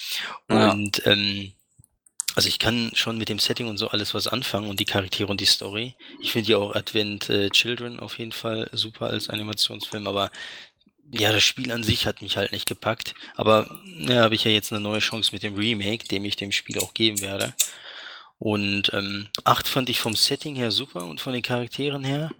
Ja. 0.49 0.73
Und 0.73 1.07
ähm, 1.07 1.53
also 2.37 2.49
ich 2.49 2.59
kann 2.59 2.91
schon 2.95 3.19
mit 3.19 3.29
dem 3.29 3.39
Setting 3.39 3.69
und 3.69 3.79
so 3.79 3.89
alles 3.89 4.15
was 4.15 4.29
anfangen 4.29 4.69
und 4.69 4.81
die 4.81 4.85
Charaktere 4.85 5.29
und 5.29 5.41
die 5.41 5.47
Story. 5.47 5.97
Ich 6.21 6.33
finde 6.33 6.53
ja 6.53 6.59
auch 6.59 6.75
Advent 6.75 7.29
äh, 7.29 7.51
Children 7.51 7.99
auf 7.99 8.19
jeden 8.19 8.33
Fall 8.33 8.69
super 8.73 9.07
als 9.07 9.29
Animationsfilm, 9.29 10.07
aber 10.07 10.31
ja, 11.13 11.33
das 11.33 11.43
Spiel 11.43 11.73
an 11.73 11.83
sich 11.83 12.07
hat 12.07 12.23
mich 12.23 12.37
halt 12.37 12.53
nicht 12.53 12.69
gepackt. 12.69 13.15
Aber 13.37 13.81
ja, 13.99 14.23
habe 14.23 14.35
ich 14.35 14.45
ja 14.45 14.51
jetzt 14.51 14.73
eine 14.73 14.81
neue 14.81 15.01
Chance 15.01 15.31
mit 15.33 15.43
dem 15.43 15.57
Remake, 15.57 16.07
dem 16.07 16.25
ich 16.25 16.37
dem 16.37 16.53
Spiel 16.53 16.79
auch 16.79 16.95
geben 16.95 17.21
werde. 17.21 17.55
Und 18.39 18.93
ähm, 18.95 19.29
8 19.45 19.69
fand 19.69 19.91
ich 19.91 20.01
vom 20.01 20.17
Setting 20.17 20.57
her 20.57 20.71
super 20.71 21.05
und 21.05 21.21
von 21.21 21.33
den 21.33 21.43
Charakteren 21.43 22.05
her. 22.05 22.31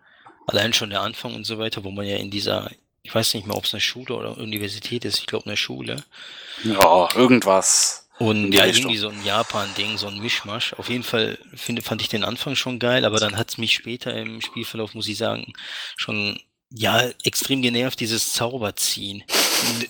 Allein 0.47 0.73
schon 0.73 0.91
der 0.91 1.03
Anfang 1.03 1.35
und 1.35 1.45
so 1.45 1.59
weiter, 1.59 1.85
wo 1.85 1.91
man 1.91 2.07
ja 2.07 2.17
in 2.17 2.31
dieser, 2.31 2.71
ich 3.03 3.15
weiß 3.15 3.35
nicht 3.35 3.47
mehr, 3.47 3.57
ob 3.57 3.65
es 3.65 3.75
eine 3.75 3.81
Schule 3.81 4.15
oder 4.15 4.39
Universität 4.39 5.05
ist, 5.05 5.19
ich 5.19 5.27
glaube 5.27 5.47
eine 5.47 5.57
Schule. 5.57 6.03
Ja, 6.65 7.09
irgendwas. 7.15 8.09
Und 8.19 8.53
ja, 8.53 8.67
irgendwie 8.67 8.99
so 8.99 9.09
ein 9.09 9.25
Japan-Ding, 9.25 9.97
so 9.97 10.07
ein 10.07 10.19
Mischmasch. 10.19 10.75
Auf 10.75 10.91
jeden 10.91 11.05
Fall 11.05 11.39
finde, 11.55 11.81
fand 11.83 12.03
ich 12.03 12.09
den 12.09 12.25
Anfang 12.25 12.55
schon 12.55 12.79
geil, 12.79 13.05
aber 13.05 13.19
dann 13.19 13.37
hat 13.37 13.51
es 13.51 13.59
mich 13.59 13.75
später 13.75 14.15
im 14.15 14.41
Spielverlauf, 14.41 14.95
muss 14.95 15.09
ich 15.09 15.17
sagen, 15.17 15.55
schon 15.97 16.39
ja, 16.73 17.11
extrem 17.25 17.63
genervt, 17.63 17.99
dieses 17.99 18.33
Zauberziehen. 18.33 19.25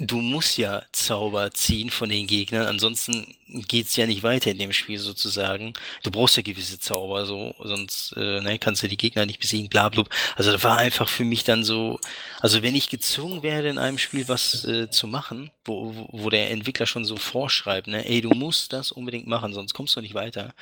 du 0.01 0.17
musst 0.17 0.57
ja 0.57 0.83
Zauber 0.93 1.53
ziehen 1.53 1.91
von 1.91 2.09
den 2.09 2.27
Gegnern, 2.27 2.67
ansonsten 2.67 3.37
geht's 3.69 3.97
ja 3.97 4.07
nicht 4.07 4.23
weiter 4.23 4.51
in 4.51 4.59
dem 4.59 4.73
Spiel 4.73 4.99
sozusagen. 4.99 5.75
Du 6.03 6.11
brauchst 6.11 6.37
ja 6.37 6.43
gewisse 6.43 6.79
Zauber, 6.79 7.27
so, 7.27 7.55
sonst 7.59 8.15
äh, 8.17 8.41
ne, 8.41 8.59
kannst 8.59 8.83
du 8.83 8.89
die 8.89 8.97
Gegner 8.97 9.27
nicht 9.27 9.41
besiegen, 9.41 9.69
bla, 9.69 9.89
bla. 9.91 10.05
Also 10.37 10.53
das 10.53 10.65
war 10.65 10.79
einfach 10.79 11.09
für 11.09 11.25
mich 11.25 11.45
dann 11.45 11.65
so, 11.65 12.01
also 12.41 12.63
wenn 12.63 12.75
ich 12.75 12.89
gezwungen 12.89 13.43
werde 13.43 13.69
in 13.69 13.79
einem 13.79 13.99
Spiel 13.99 14.27
was 14.29 14.65
äh, 14.65 14.89
zu 14.91 15.07
machen, 15.07 15.51
wo, 15.65 15.95
wo, 15.95 16.09
wo 16.13 16.31
der 16.31 16.51
Entwickler 16.51 16.87
schon 16.87 17.05
so 17.05 17.17
vorschreibt, 17.17 17.89
ne, 17.89 18.09
ey, 18.09 18.23
du 18.23 18.31
musst 18.31 18.73
das 18.73 18.91
unbedingt 18.91 19.27
machen, 19.27 19.53
sonst 19.53 19.75
kommst 19.75 19.97
du 19.97 20.01
nicht 20.01 20.15
weiter, 20.15 20.55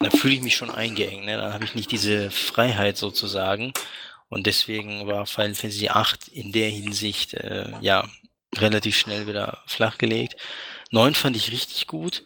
dann 0.00 0.10
fühle 0.10 0.34
ich 0.34 0.42
mich 0.42 0.56
schon 0.56 0.70
eingeengt, 0.70 1.24
ne, 1.24 1.36
dann 1.36 1.52
habe 1.52 1.64
ich 1.64 1.74
nicht 1.74 1.92
diese 1.92 2.30
Freiheit 2.30 2.96
sozusagen. 2.96 3.72
Und 4.32 4.46
deswegen 4.46 5.06
war 5.06 5.26
Final 5.26 5.54
Fantasy 5.54 5.90
VIII 5.90 6.40
in 6.40 6.52
der 6.52 6.70
Hinsicht, 6.70 7.34
äh, 7.34 7.70
ja, 7.82 8.08
relativ 8.56 8.96
schnell 8.96 9.26
wieder 9.26 9.62
flachgelegt. 9.66 10.36
9 10.90 11.12
fand 11.12 11.36
ich 11.36 11.52
richtig 11.52 11.86
gut. 11.86 12.24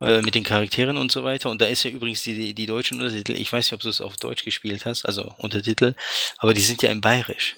Äh, 0.00 0.22
mit 0.22 0.36
den 0.36 0.44
Charakteren 0.44 0.96
und 0.96 1.10
so 1.10 1.24
weiter. 1.24 1.50
Und 1.50 1.60
da 1.60 1.66
ist 1.66 1.82
ja 1.82 1.90
übrigens 1.90 2.22
die, 2.22 2.54
die 2.54 2.66
deutschen 2.66 3.00
Untertitel, 3.00 3.32
ich 3.32 3.52
weiß 3.52 3.66
nicht, 3.66 3.72
ob 3.72 3.80
du 3.80 3.88
es 3.88 4.00
auf 4.00 4.16
Deutsch 4.16 4.44
gespielt 4.44 4.86
hast, 4.86 5.04
also 5.04 5.34
Untertitel, 5.38 5.94
aber 6.38 6.54
die 6.54 6.60
sind 6.60 6.82
ja 6.82 6.90
im 6.90 7.00
Bayerisch. 7.00 7.56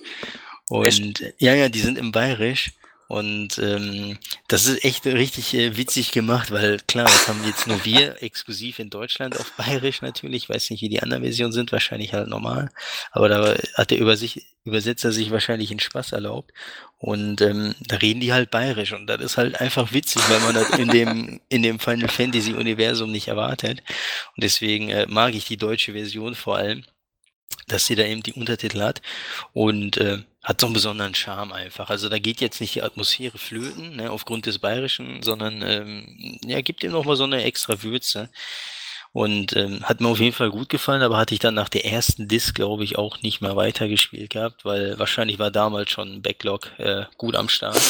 Und 0.71 1.21
Echt? 1.21 1.35
ja, 1.39 1.55
ja, 1.55 1.69
die 1.69 1.79
sind 1.79 1.99
im 1.99 2.13
Bayerisch. 2.13 2.73
Und 3.09 3.59
ähm, 3.59 4.19
das 4.49 4.67
ist 4.67 4.85
echt 4.85 5.07
richtig 5.07 5.55
äh, 5.55 5.77
witzig 5.77 6.11
gemacht, 6.11 6.51
weil 6.51 6.79
klar, 6.89 7.05
das 7.05 7.29
haben 7.29 7.45
jetzt 7.47 7.67
nur 7.69 7.85
wir 7.85 8.17
exklusiv 8.23 8.81
in 8.81 8.91
Deutschland 8.91 9.39
auf 9.39 9.53
Bayerisch 9.53 10.03
natürlich. 10.03 10.45
Ich 10.45 10.49
weiß 10.49 10.71
nicht, 10.71 10.83
wie 10.83 10.89
die 10.89 11.03
anderen 11.03 11.23
Versionen 11.23 11.53
sind, 11.53 11.71
wahrscheinlich 11.71 12.15
halt 12.15 12.29
normal. 12.29 12.71
Aber 13.13 13.29
da 13.29 13.57
hat 13.75 13.91
der 13.93 13.99
Über 13.99 14.17
sich, 14.17 14.47
Übersetzer 14.65 15.13
sich 15.13 15.31
wahrscheinlich 15.31 15.71
einen 15.71 15.81
Spaß 15.81 16.13
erlaubt. 16.13 16.53
Und 16.99 17.41
ähm, 17.43 17.75
da 17.81 17.97
reden 17.97 18.21
die 18.21 18.33
halt 18.33 18.51
Bayerisch. 18.51 18.93
Und 18.93 19.07
das 19.07 19.21
ist 19.21 19.37
halt 19.37 19.61
einfach 19.61 19.93
witzig, 19.93 20.23
weil 20.29 20.41
man 20.41 20.55
das 20.55 20.71
in 20.71 20.89
dem, 20.89 21.41
in 21.49 21.63
dem 21.63 21.79
Final 21.79 22.09
Fantasy 22.09 22.55
Universum 22.55 23.13
nicht 23.13 23.29
erwartet. 23.29 23.85
Und 24.35 24.43
deswegen 24.43 24.89
äh, 24.89 25.07
mag 25.09 25.35
ich 25.35 25.45
die 25.45 25.59
deutsche 25.59 25.93
Version 25.93 26.35
vor 26.35 26.57
allem 26.57 26.85
dass 27.69 27.87
sie 27.87 27.97
da 27.97 28.05
eben 28.05 28.23
die 28.23 28.33
Untertitel 28.33 28.81
hat 28.81 29.03
und 29.53 29.97
äh, 29.97 30.19
hat 30.47 30.61
so 30.61 30.69
einen 30.69 30.75
besonderen 30.75 31.15
Charme 31.15 31.53
einfach. 31.53 31.91
Also 31.91 32.09
da 32.09 32.21
geht 32.21 32.41
jetzt 32.41 32.61
nicht 32.61 32.77
die 32.77 32.83
Atmosphäre 32.83 33.37
flöten, 33.37 33.97
ne, 33.97 34.13
aufgrund 34.13 34.47
des 34.47 34.61
Bayerischen, 34.61 35.25
sondern 35.25 35.61
ähm, 35.61 36.39
ja, 36.45 36.61
gibt 36.61 36.85
ihm 36.85 36.93
nochmal 36.93 37.17
so 37.17 37.25
eine 37.25 37.43
extra 37.43 37.83
Würze. 37.83 38.31
Und 39.13 39.57
ähm, 39.57 39.83
hat 39.83 40.01
mir 40.01 40.09
auf 40.09 40.21
jeden 40.21 40.37
Fall 40.37 40.51
gut 40.51 40.69
gefallen, 40.69 41.03
aber 41.03 41.17
hatte 41.17 41.35
ich 41.35 41.41
dann 41.41 41.55
nach 41.55 41.69
der 41.69 41.85
ersten 41.85 42.29
Disc, 42.29 42.55
glaube 42.55 42.85
ich, 42.85 42.97
auch 42.97 43.23
nicht 43.23 43.41
mehr 43.41 43.57
weitergespielt 43.57 44.31
gehabt, 44.31 44.65
weil 44.65 44.97
wahrscheinlich 45.01 45.41
war 45.41 45.51
damals 45.51 45.91
schon 45.91 46.23
Backlog 46.23 46.71
äh, 46.79 47.07
gut 47.17 47.35
am 47.35 47.49
Start. 47.49 47.81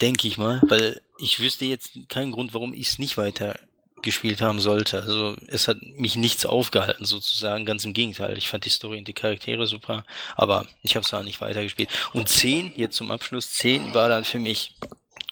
Denke 0.00 0.28
ich 0.28 0.38
mal, 0.38 0.60
weil 0.68 1.00
ich 1.18 1.40
wüsste 1.40 1.64
jetzt 1.64 1.98
keinen 2.08 2.30
Grund, 2.30 2.54
warum 2.54 2.74
ich 2.74 2.88
es 2.88 2.98
nicht 3.00 3.16
weiter 3.16 3.58
gespielt 4.02 4.40
haben 4.40 4.60
sollte. 4.60 5.02
Also 5.02 5.36
es 5.46 5.68
hat 5.68 5.78
mich 5.82 6.16
nichts 6.16 6.46
aufgehalten 6.46 7.04
sozusagen, 7.04 7.64
ganz 7.64 7.84
im 7.84 7.92
Gegenteil. 7.92 8.36
Ich 8.38 8.48
fand 8.48 8.64
die 8.64 8.70
Story 8.70 8.98
und 8.98 9.08
die 9.08 9.12
Charaktere 9.12 9.66
super, 9.66 10.04
aber 10.36 10.66
ich 10.82 10.96
habe 10.96 11.04
es 11.04 11.14
auch 11.14 11.22
nicht 11.22 11.40
weitergespielt. 11.40 11.88
Und 12.12 12.28
10, 12.28 12.72
jetzt 12.76 12.96
zum 12.96 13.10
Abschluss, 13.10 13.52
10 13.52 13.94
war 13.94 14.08
dann 14.08 14.24
für 14.24 14.38
mich 14.38 14.74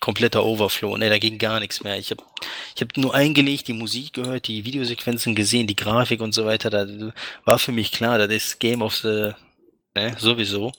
kompletter 0.00 0.44
Overflow. 0.44 0.96
Ne, 0.96 1.10
da 1.10 1.18
ging 1.18 1.38
gar 1.38 1.60
nichts 1.60 1.84
mehr. 1.84 1.98
Ich 1.98 2.10
habe 2.10 2.24
ich 2.74 2.82
hab 2.82 2.96
nur 2.96 3.14
eingelegt, 3.14 3.68
die 3.68 3.74
Musik 3.74 4.14
gehört, 4.14 4.48
die 4.48 4.64
Videosequenzen 4.64 5.34
gesehen, 5.34 5.66
die 5.66 5.76
Grafik 5.76 6.20
und 6.20 6.32
so 6.32 6.46
weiter. 6.46 6.70
Da 6.70 6.86
war 7.44 7.58
für 7.58 7.72
mich 7.72 7.92
klar, 7.92 8.18
das 8.18 8.30
ist 8.30 8.60
Game 8.60 8.82
of 8.82 8.96
the 8.96 9.32
ne, 9.94 10.16
sowieso. 10.18 10.72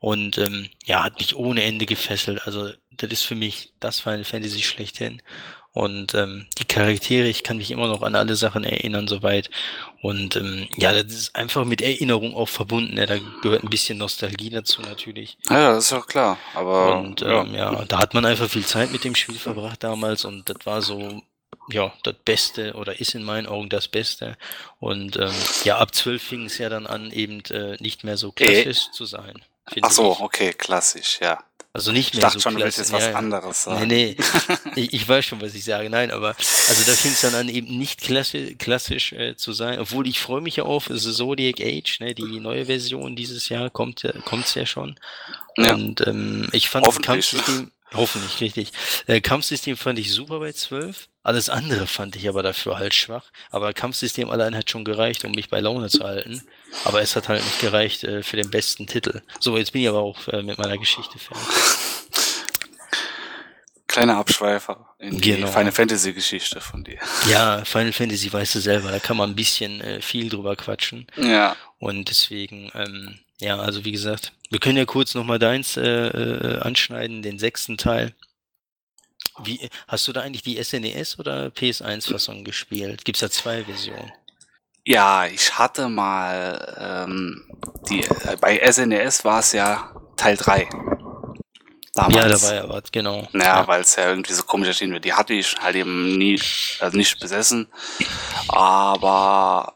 Und 0.00 0.38
ähm, 0.38 0.68
ja, 0.84 1.02
hat 1.02 1.18
mich 1.18 1.34
ohne 1.34 1.62
Ende 1.64 1.86
gefesselt. 1.86 2.46
Also 2.46 2.70
das 2.90 3.10
ist 3.10 3.22
für 3.22 3.34
mich 3.34 3.72
das 3.80 4.00
Final 4.00 4.24
Fantasy 4.24 4.62
schlechthin. 4.62 5.22
Und 5.78 6.12
ähm, 6.16 6.48
die 6.58 6.64
Charaktere, 6.64 7.28
ich 7.28 7.44
kann 7.44 7.58
mich 7.58 7.70
immer 7.70 7.86
noch 7.86 8.02
an 8.02 8.16
alle 8.16 8.34
Sachen 8.34 8.64
erinnern, 8.64 9.06
soweit. 9.06 9.48
Und 10.02 10.34
ähm, 10.34 10.66
ja, 10.76 10.92
das 10.92 11.12
ist 11.12 11.36
einfach 11.36 11.64
mit 11.64 11.80
Erinnerung 11.80 12.34
auch 12.34 12.48
verbunden. 12.48 12.94
Ne? 12.94 13.06
Da 13.06 13.18
gehört 13.42 13.62
ein 13.62 13.70
bisschen 13.70 13.96
Nostalgie 13.96 14.50
dazu 14.50 14.82
natürlich. 14.82 15.38
Ja, 15.48 15.74
das 15.74 15.84
ist 15.84 15.92
auch 15.92 16.08
klar. 16.08 16.36
Aber 16.54 16.98
und 16.98 17.22
ähm, 17.22 17.54
ja. 17.54 17.72
ja, 17.72 17.84
da 17.84 18.00
hat 18.00 18.12
man 18.12 18.24
einfach 18.24 18.50
viel 18.50 18.66
Zeit 18.66 18.90
mit 18.90 19.04
dem 19.04 19.14
Spiel 19.14 19.36
verbracht 19.38 19.84
damals 19.84 20.24
und 20.24 20.48
das 20.48 20.66
war 20.66 20.82
so 20.82 21.22
ja, 21.70 21.92
das 22.02 22.14
Beste 22.24 22.72
oder 22.72 22.98
ist 22.98 23.14
in 23.14 23.22
meinen 23.22 23.46
Augen 23.46 23.68
das 23.68 23.86
Beste. 23.86 24.36
Und 24.80 25.16
ähm, 25.16 25.30
ja, 25.62 25.78
ab 25.78 25.94
zwölf 25.94 26.24
fing 26.24 26.46
es 26.46 26.58
ja 26.58 26.68
dann 26.70 26.88
an, 26.88 27.12
eben 27.12 27.40
äh, 27.50 27.76
nicht 27.78 28.02
mehr 28.02 28.16
so 28.16 28.30
äh. 28.30 28.32
klassisch 28.64 28.88
äh. 28.88 28.90
zu 28.90 29.04
sein. 29.04 29.44
Ach 29.82 29.92
so, 29.92 30.12
ich. 30.14 30.20
okay, 30.20 30.52
klassisch, 30.54 31.20
ja. 31.22 31.38
Also 31.78 31.92
nicht 31.92 32.12
mehr 32.14 32.18
ich 32.18 32.24
dachte 32.24 32.40
so 32.40 32.42
schon, 32.42 32.56
du 32.56 32.64
willst 32.64 32.78
jetzt 32.78 32.92
was 32.92 33.04
ja, 33.04 33.14
anderes 33.14 33.62
sagen. 33.62 33.86
Nee, 33.86 34.16
nee, 34.18 34.24
ich, 34.74 34.92
ich, 34.92 35.08
weiß 35.08 35.24
schon, 35.24 35.40
was 35.40 35.54
ich 35.54 35.62
sage. 35.62 35.88
Nein, 35.88 36.10
aber 36.10 36.34
also 36.68 36.82
da 36.84 36.92
fing 36.92 37.12
es 37.12 37.20
dann 37.20 37.36
an, 37.36 37.48
eben 37.48 37.78
nicht 37.78 38.00
klassisch, 38.00 38.56
klassisch 38.58 39.12
äh, 39.12 39.36
zu 39.36 39.52
sein. 39.52 39.78
Obwohl 39.78 40.08
ich 40.08 40.18
freue 40.18 40.40
mich 40.40 40.56
ja 40.56 40.64
auf 40.64 40.90
The 40.92 41.12
Zodiac 41.12 41.60
Age, 41.60 42.00
ne, 42.00 42.14
die 42.16 42.40
neue 42.40 42.66
Version 42.66 43.14
dieses 43.14 43.48
Jahr 43.48 43.70
kommt 43.70 44.06
kommt's 44.24 44.54
ja 44.54 44.66
schon. 44.66 44.98
Ja. 45.56 45.74
Und 45.74 46.04
ähm, 46.06 46.48
ich 46.50 46.68
fand 46.68 46.84
das 46.84 47.00
Kampfsystem, 47.00 47.70
hoffentlich, 47.94 48.40
richtig. 48.40 48.72
Äh, 49.06 49.20
Kampfsystem 49.20 49.76
fand 49.76 49.98
ich 49.98 50.12
super 50.12 50.40
bei 50.40 50.52
12. 50.52 51.08
Alles 51.22 51.50
andere 51.50 51.86
fand 51.86 52.16
ich 52.16 52.28
aber 52.28 52.42
dafür 52.42 52.78
halt 52.78 52.94
schwach. 52.94 53.24
Aber 53.50 53.72
Kampfsystem 53.72 54.30
allein 54.30 54.56
hat 54.56 54.70
schon 54.70 54.84
gereicht, 54.84 55.24
um 55.24 55.32
mich 55.32 55.50
bei 55.50 55.60
Laune 55.60 55.88
zu 55.88 56.04
halten. 56.04 56.42
Aber 56.84 57.02
es 57.02 57.16
hat 57.16 57.28
halt 57.28 57.44
nicht 57.44 57.60
gereicht 57.60 58.04
äh, 58.04 58.22
für 58.22 58.36
den 58.36 58.50
besten 58.50 58.86
Titel. 58.86 59.20
So, 59.40 59.56
jetzt 59.56 59.72
bin 59.72 59.82
ich 59.82 59.88
aber 59.88 60.00
auch 60.00 60.26
äh, 60.28 60.42
mit 60.42 60.58
meiner 60.58 60.78
Geschichte 60.78 61.18
fertig. 61.18 61.44
Kleiner 63.88 64.18
Abschweifer 64.18 64.94
in 64.98 65.18
die 65.18 65.32
genau. 65.32 65.46
Final 65.48 65.72
Fantasy 65.72 66.12
Geschichte 66.12 66.60
von 66.60 66.84
dir. 66.84 66.98
Ja, 67.28 67.64
Final 67.64 67.92
Fantasy 67.92 68.32
weißt 68.32 68.54
du 68.54 68.60
selber, 68.60 68.90
da 68.90 68.98
kann 68.98 69.16
man 69.16 69.30
ein 69.30 69.36
bisschen 69.36 69.80
äh, 69.80 70.02
viel 70.02 70.28
drüber 70.28 70.56
quatschen. 70.56 71.06
Ja. 71.16 71.56
Und 71.78 72.10
deswegen, 72.10 72.70
ähm, 72.74 73.18
ja, 73.40 73.56
also 73.58 73.84
wie 73.84 73.92
gesagt, 73.92 74.32
wir 74.50 74.58
können 74.58 74.78
ja 74.78 74.84
kurz 74.84 75.14
nochmal 75.14 75.38
deins 75.38 75.76
äh, 75.76 75.82
äh, 75.82 76.58
anschneiden, 76.60 77.22
den 77.22 77.38
sechsten 77.38 77.76
Teil. 77.76 78.14
Wie, 79.44 79.68
hast 79.86 80.08
du 80.08 80.12
da 80.12 80.22
eigentlich 80.22 80.42
die 80.42 80.62
SNES 80.62 81.14
e 81.14 81.20
oder 81.20 81.46
PS1-Fassung 81.48 82.44
gespielt? 82.44 83.04
Gibt 83.04 83.16
es 83.16 83.20
da 83.20 83.30
zwei 83.30 83.64
Versionen? 83.64 84.12
Ja, 84.84 85.26
ich 85.26 85.56
hatte 85.56 85.88
mal 85.88 87.06
ähm, 87.06 87.44
die 87.88 88.00
äh, 88.00 88.36
bei 88.40 88.60
SNES 88.72 89.24
war 89.24 89.40
es 89.40 89.52
ja 89.52 89.92
Teil 90.16 90.36
3. 90.36 90.68
Damals. 91.94 92.14
Ja, 92.14 92.28
da 92.28 92.42
war 92.42 92.54
ja 92.54 92.68
was, 92.68 92.92
genau. 92.92 93.28
Ja, 93.32 93.40
ja. 93.40 93.68
weil 93.68 93.80
es 93.82 93.96
ja 93.96 94.08
irgendwie 94.08 94.32
so 94.32 94.42
komisch 94.44 94.68
erschienen 94.68 94.92
wird. 94.92 95.04
Die 95.04 95.12
hatte 95.12 95.34
ich 95.34 95.56
halt 95.60 95.76
eben 95.76 96.16
nie, 96.16 96.40
also 96.80 96.96
nicht 96.96 97.18
besessen. 97.20 97.68
Aber 98.48 99.74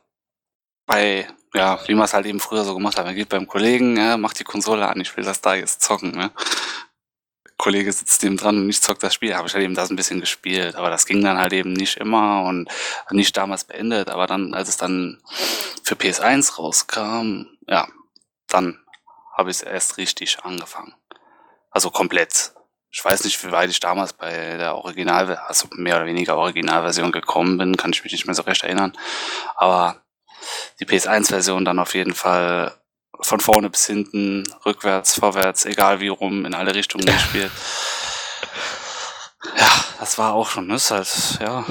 bei, 0.87 1.27
ja, 1.55 1.79
wie 1.87 1.95
man 1.95 2.05
es 2.05 2.15
halt 2.15 2.27
eben 2.27 2.41
früher 2.41 2.65
so 2.65 2.75
gemacht 2.75 2.99
hat, 2.99 3.05
man 3.05 3.15
geht 3.15 3.29
beim 3.29 3.47
Kollegen, 3.47 3.97
ja, 3.97 4.17
macht 4.17 4.39
die 4.39 4.45
Konsole 4.45 4.87
an, 4.89 5.01
ich 5.01 5.17
will 5.17 5.25
das 5.25 5.41
da 5.41 5.55
jetzt 5.55 5.83
zocken, 5.83 6.13
ne? 6.13 6.31
Kollege 7.63 7.93
sitzt 7.93 8.25
dem 8.25 8.37
dran 8.37 8.57
und 8.57 8.71
ich 8.71 8.83
zock 8.83 8.99
das 8.99 9.15
Spiel. 9.15 9.37
Habe 9.37 9.47
ich 9.47 9.55
halt 9.55 9.63
eben 9.63 9.77
das 9.77 9.89
ein 9.89 9.95
bisschen 9.95 10.19
gespielt, 10.19 10.75
aber 10.75 10.91
das 10.91 11.07
ging 11.07 11.23
dann 11.23 11.39
halt 11.39 11.53
eben 11.53 11.73
nicht 11.73 11.97
immer 11.97 12.43
und 12.43 12.69
nicht 13.11 13.37
damals 13.37 13.63
beendet. 13.63 14.11
Aber 14.11 14.27
dann, 14.27 14.53
als 14.53 14.69
es 14.69 14.77
dann 14.77 15.23
für 15.85 15.95
PS1 15.95 16.57
rauskam, 16.57 17.47
ja, 17.69 17.87
dann 18.49 18.81
habe 19.37 19.51
ich 19.51 19.59
es 19.59 19.63
erst 19.63 19.97
richtig 19.97 20.39
angefangen. 20.43 20.93
Also 21.71 21.91
komplett. 21.91 22.53
Ich 22.91 23.05
weiß 23.05 23.23
nicht, 23.23 23.43
wie 23.47 23.53
weit 23.53 23.71
ich 23.71 23.79
damals 23.79 24.13
bei 24.13 24.57
der 24.57 24.75
Original, 24.75 25.37
also 25.37 25.69
mehr 25.71 25.97
oder 25.97 26.07
weniger 26.07 26.37
Originalversion 26.37 27.13
gekommen 27.13 27.59
bin, 27.59 27.77
kann 27.77 27.93
ich 27.93 28.03
mich 28.03 28.13
nicht 28.13 28.27
mehr 28.27 28.35
so 28.35 28.43
recht 28.43 28.65
erinnern. 28.65 28.93
Aber 29.55 30.03
die 30.81 30.87
PS1-Version 30.87 31.65
dann 31.65 31.79
auf 31.79 31.95
jeden 31.95 32.15
Fall 32.15 32.75
von 33.21 33.41
vorne 33.41 33.71
bis 33.71 33.87
hinten, 33.87 34.45
rückwärts, 34.67 35.15
vorwärts, 35.15 35.65
egal 35.65 36.01
wie 36.01 36.09
rum, 36.09 36.45
in 36.45 36.55
alle 36.55 36.75
Richtungen 36.75 37.07
gespielt. 37.13 37.53
Ja, 39.57 39.71
das 40.01 40.19
war 40.19 40.35
auch 40.35 40.49
schon, 40.49 40.69
das 40.69 40.91
halt, 40.91 41.39
ja, 41.41 41.65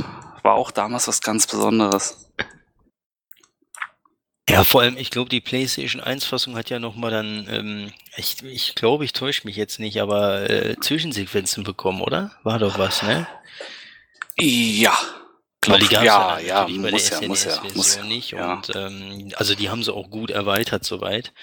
war 0.44 0.54
auch 0.54 0.72
damals 0.72 1.08
was 1.08 1.22
ganz 1.22 1.48
Besonderes. 1.48 2.30
Ja, 4.50 4.66
vor 4.66 4.82
allem, 4.82 4.98
ich 4.98 5.12
glaube, 5.12 5.30
die 5.30 5.40
PlayStation 5.40 6.02
1-Fassung 6.02 6.58
hat 6.58 6.70
ja 6.70 6.80
nochmal 6.80 7.12
dann, 7.12 7.48
ähm, 7.50 7.94
ich, 8.18 8.44
ich 8.44 8.76
glaube, 8.76 9.06
ich 9.06 9.14
täusche 9.14 9.46
mich 9.46 9.56
jetzt 9.56 9.80
nicht, 9.80 10.02
aber 10.02 10.50
äh, 10.50 10.76
Zwischensequenzen 10.82 11.64
bekommen, 11.64 12.02
oder? 12.02 12.32
War 12.44 12.60
doch 12.60 12.78
was, 12.78 13.02
ne? 13.02 13.28
Ja, 14.38 14.98
Weil 15.68 15.80
die 15.80 15.88
gab's 15.88 16.06
ja, 16.06 16.40
ja, 16.40 16.68
ja 16.68 16.68
muss 16.68 17.10
ja, 17.10 17.22
muss 17.28 17.46
ja, 17.46 17.62
muss 17.76 17.96
ja, 17.96 18.04
nicht. 18.04 18.32
Ja. 18.32 18.54
Und 18.54 18.76
ähm, 18.76 19.32
also 19.36 19.54
die 19.54 19.70
haben 19.70 19.84
sie 19.84 19.94
auch 19.94 20.10
gut 20.10 20.32
erweitert 20.32 20.84
soweit. 20.84 21.34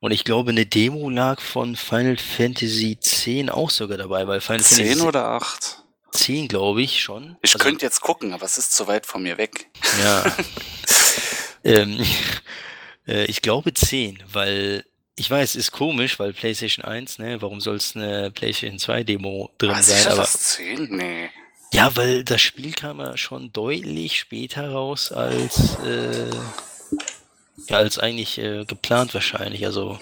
Und 0.00 0.10
ich 0.10 0.24
glaube, 0.24 0.50
eine 0.50 0.66
Demo 0.66 1.08
lag 1.08 1.40
von 1.40 1.76
Final 1.76 2.18
Fantasy 2.18 2.92
X 2.92 3.26
auch 3.50 3.70
sogar 3.70 3.96
dabei, 3.96 4.26
weil 4.26 4.42
Final 4.42 4.62
10 4.62 4.86
Fantasy 4.86 5.06
oder 5.06 5.28
8? 5.28 5.78
10, 6.12 6.48
glaube 6.48 6.82
ich 6.82 7.02
schon. 7.02 7.38
Ich 7.40 7.54
also, 7.54 7.64
könnte 7.64 7.86
jetzt 7.86 8.02
gucken, 8.02 8.34
aber 8.34 8.44
es 8.44 8.58
ist 8.58 8.74
zu 8.74 8.86
weit 8.86 9.06
von 9.06 9.22
mir 9.22 9.38
weg. 9.38 9.68
Ja. 10.02 10.36
ähm, 11.64 12.04
äh, 13.08 13.24
ich 13.24 13.40
glaube 13.40 13.72
10, 13.72 14.22
weil 14.30 14.84
ich 15.16 15.30
weiß, 15.30 15.54
ist 15.54 15.72
komisch, 15.72 16.18
weil 16.18 16.34
PlayStation 16.34 16.84
1, 16.84 17.18
ne, 17.18 17.40
warum 17.40 17.60
soll 17.60 17.76
es 17.76 17.96
eine 17.96 18.30
PlayStation 18.30 18.78
2 18.78 19.04
Demo 19.04 19.50
drin 19.56 19.70
Was 19.70 19.86
sein? 19.86 19.96
ist 19.96 20.06
Aber 20.08 20.20
das 20.20 20.32
10? 20.34 20.88
Nee. 20.90 21.30
Ja, 21.74 21.96
weil 21.96 22.22
das 22.22 22.40
Spiel 22.40 22.72
kam 22.72 23.00
ja 23.00 23.16
schon 23.16 23.52
deutlich 23.52 24.18
später 24.20 24.70
raus 24.70 25.10
als 25.10 25.76
äh, 25.80 26.30
ja, 27.68 27.76
als 27.78 27.98
eigentlich 27.98 28.38
äh, 28.38 28.64
geplant 28.64 29.12
wahrscheinlich. 29.12 29.66
Also 29.66 29.98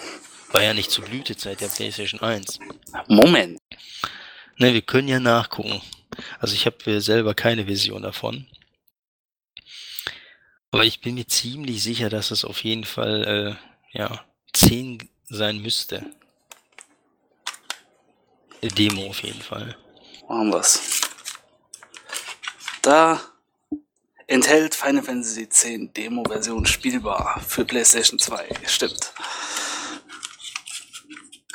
war 0.51 0.61
ja 0.61 0.75
nicht 0.75 0.91
zur 0.91 1.05
Blütezeit 1.05 1.61
der 1.61 1.69
PlayStation 1.69 2.21
1. 2.21 2.59
Moment. 3.07 3.59
Ne, 4.57 4.73
wir 4.73 4.83
können 4.83 5.07
ja 5.07 5.19
nachgucken. 5.19 5.81
Also 6.39 6.53
ich 6.53 6.67
habe 6.67 7.01
selber 7.01 7.33
keine 7.33 7.65
Vision 7.65 8.03
davon. 8.03 8.45
Aber 10.69 10.85
ich 10.85 11.01
bin 11.01 11.15
mir 11.15 11.25
ziemlich 11.25 11.81
sicher, 11.81 12.09
dass 12.09 12.29
es 12.29 12.45
auf 12.45 12.63
jeden 12.63 12.83
Fall 12.83 13.57
äh, 13.93 13.97
ja 13.97 14.23
10 14.53 15.09
sein 15.25 15.59
müsste. 15.59 16.05
Äh, 18.61 18.67
Demo 18.67 19.07
auf 19.07 19.23
jeden 19.23 19.41
Fall. 19.41 19.75
Machen 20.29 20.53
wir's. 20.53 21.02
Da 22.83 23.19
enthält 24.27 24.75
Final 24.75 25.01
Fantasy 25.01 25.43
X 25.43 25.65
Demo-Version 25.65 26.67
spielbar 26.67 27.41
für 27.47 27.65
PlayStation 27.65 28.19
2. 28.19 28.47
Stimmt. 28.67 29.13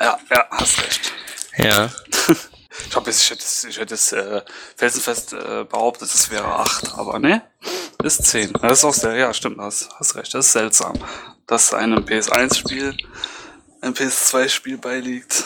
Ja, 0.01 0.19
ja, 0.29 0.47
hast 0.51 0.81
recht. 0.81 1.13
Ja, 1.57 1.89
Ich, 3.07 3.29
jetzt, 3.29 3.29
ich 3.29 3.29
hätte 3.29 3.43
es, 3.43 3.63
ich 3.65 3.79
hätte 3.79 3.93
es 3.93 4.11
äh, 4.11 4.41
felsenfest 4.75 5.33
äh, 5.33 5.63
behauptet, 5.63 6.09
es 6.13 6.29
wäre 6.31 6.45
8, 6.45 6.97
aber 6.97 7.19
ne, 7.19 7.41
ist 8.03 8.25
10. 8.25 8.53
Das 8.53 8.79
ist 8.79 8.85
auch 8.85 8.93
sehr, 8.93 9.15
ja, 9.15 9.33
stimmt, 9.33 9.59
hast, 9.59 9.89
hast 9.99 10.15
recht, 10.15 10.33
das 10.33 10.47
ist 10.47 10.53
seltsam, 10.53 10.93
dass 11.45 11.73
einem 11.73 12.03
PS1-Spiel 12.03 12.95
ein 13.81 13.93
PS2-Spiel 13.93 14.77
beiliegt. 14.77 15.43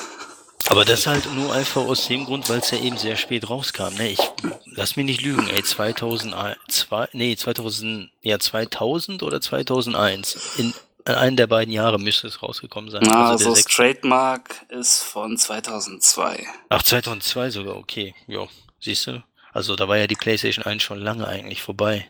Aber 0.70 0.86
das 0.86 1.07
halt 1.07 1.32
nur 1.34 1.53
einfach 1.53 1.82
aus 1.82 2.07
dem 2.07 2.26
Grund, 2.26 2.49
weil 2.49 2.59
es 2.59 2.72
ja 2.72 2.80
eben 2.80 2.97
sehr 2.97 3.16
spät 3.16 3.49
rauskam. 3.49 3.93
Ne? 3.95 4.09
Ich 4.09 4.20
lass 4.66 4.95
mich 4.95 5.05
nicht 5.05 5.22
lügen, 5.22 5.47
ey, 5.49 5.64
2002, 5.64 7.07
nee, 7.14 7.36
2000, 7.36 8.11
ja 8.22 8.39
2000 8.39 9.24
oder 9.24 9.41
2001. 9.41 10.57
In 10.57 10.74
einem 11.05 11.36
der 11.36 11.47
beiden 11.47 11.74
Jahre 11.74 11.99
müsste 11.99 12.28
es 12.28 12.41
rausgekommen 12.41 12.89
sein. 12.89 13.01
Na, 13.05 13.30
also 13.32 13.38
der 13.43 13.47
also 13.51 13.61
das 13.61 13.66
Trademark 13.66 14.66
ist 14.70 15.01
von 15.03 15.38
2002. 15.38 16.47
Ach, 16.70 16.82
2002 16.84 17.49
sogar, 17.49 17.76
okay. 17.76 18.16
Jo, 18.28 18.47
siehst 18.80 19.07
du? 19.07 19.24
Also 19.51 19.76
da 19.76 19.88
war 19.88 19.97
ja 19.97 20.07
die 20.07 20.16
PlayStation 20.16 20.66
1 20.66 20.82
schon 20.82 20.99
lange 20.99 21.28
eigentlich 21.28 21.61
vorbei, 21.61 22.09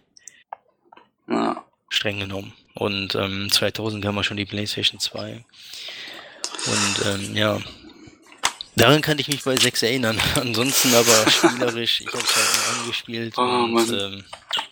Ja. 1.27 1.63
streng 1.89 2.19
genommen. 2.19 2.53
Und 2.75 3.15
ähm, 3.15 3.51
2000 3.51 4.03
kam 4.03 4.15
ja 4.15 4.23
schon 4.23 4.37
die 4.37 4.45
PlayStation 4.45 4.99
2. 4.99 5.43
Und 6.65 7.05
ähm, 7.05 7.35
ja, 7.35 7.59
daran 8.75 9.01
kann 9.01 9.19
ich 9.19 9.27
mich 9.27 9.43
bei 9.43 9.55
6 9.55 9.83
erinnern. 9.83 10.19
Ansonsten 10.35 10.93
aber 10.95 11.29
spielerisch, 11.31 12.01
ich 12.01 12.07
habe 12.07 12.17
es 12.19 12.35
halt 12.35 12.79
angespielt. 12.81 13.33
Oh, 13.37 13.41
und 13.41 13.89
ähm, 13.91 14.23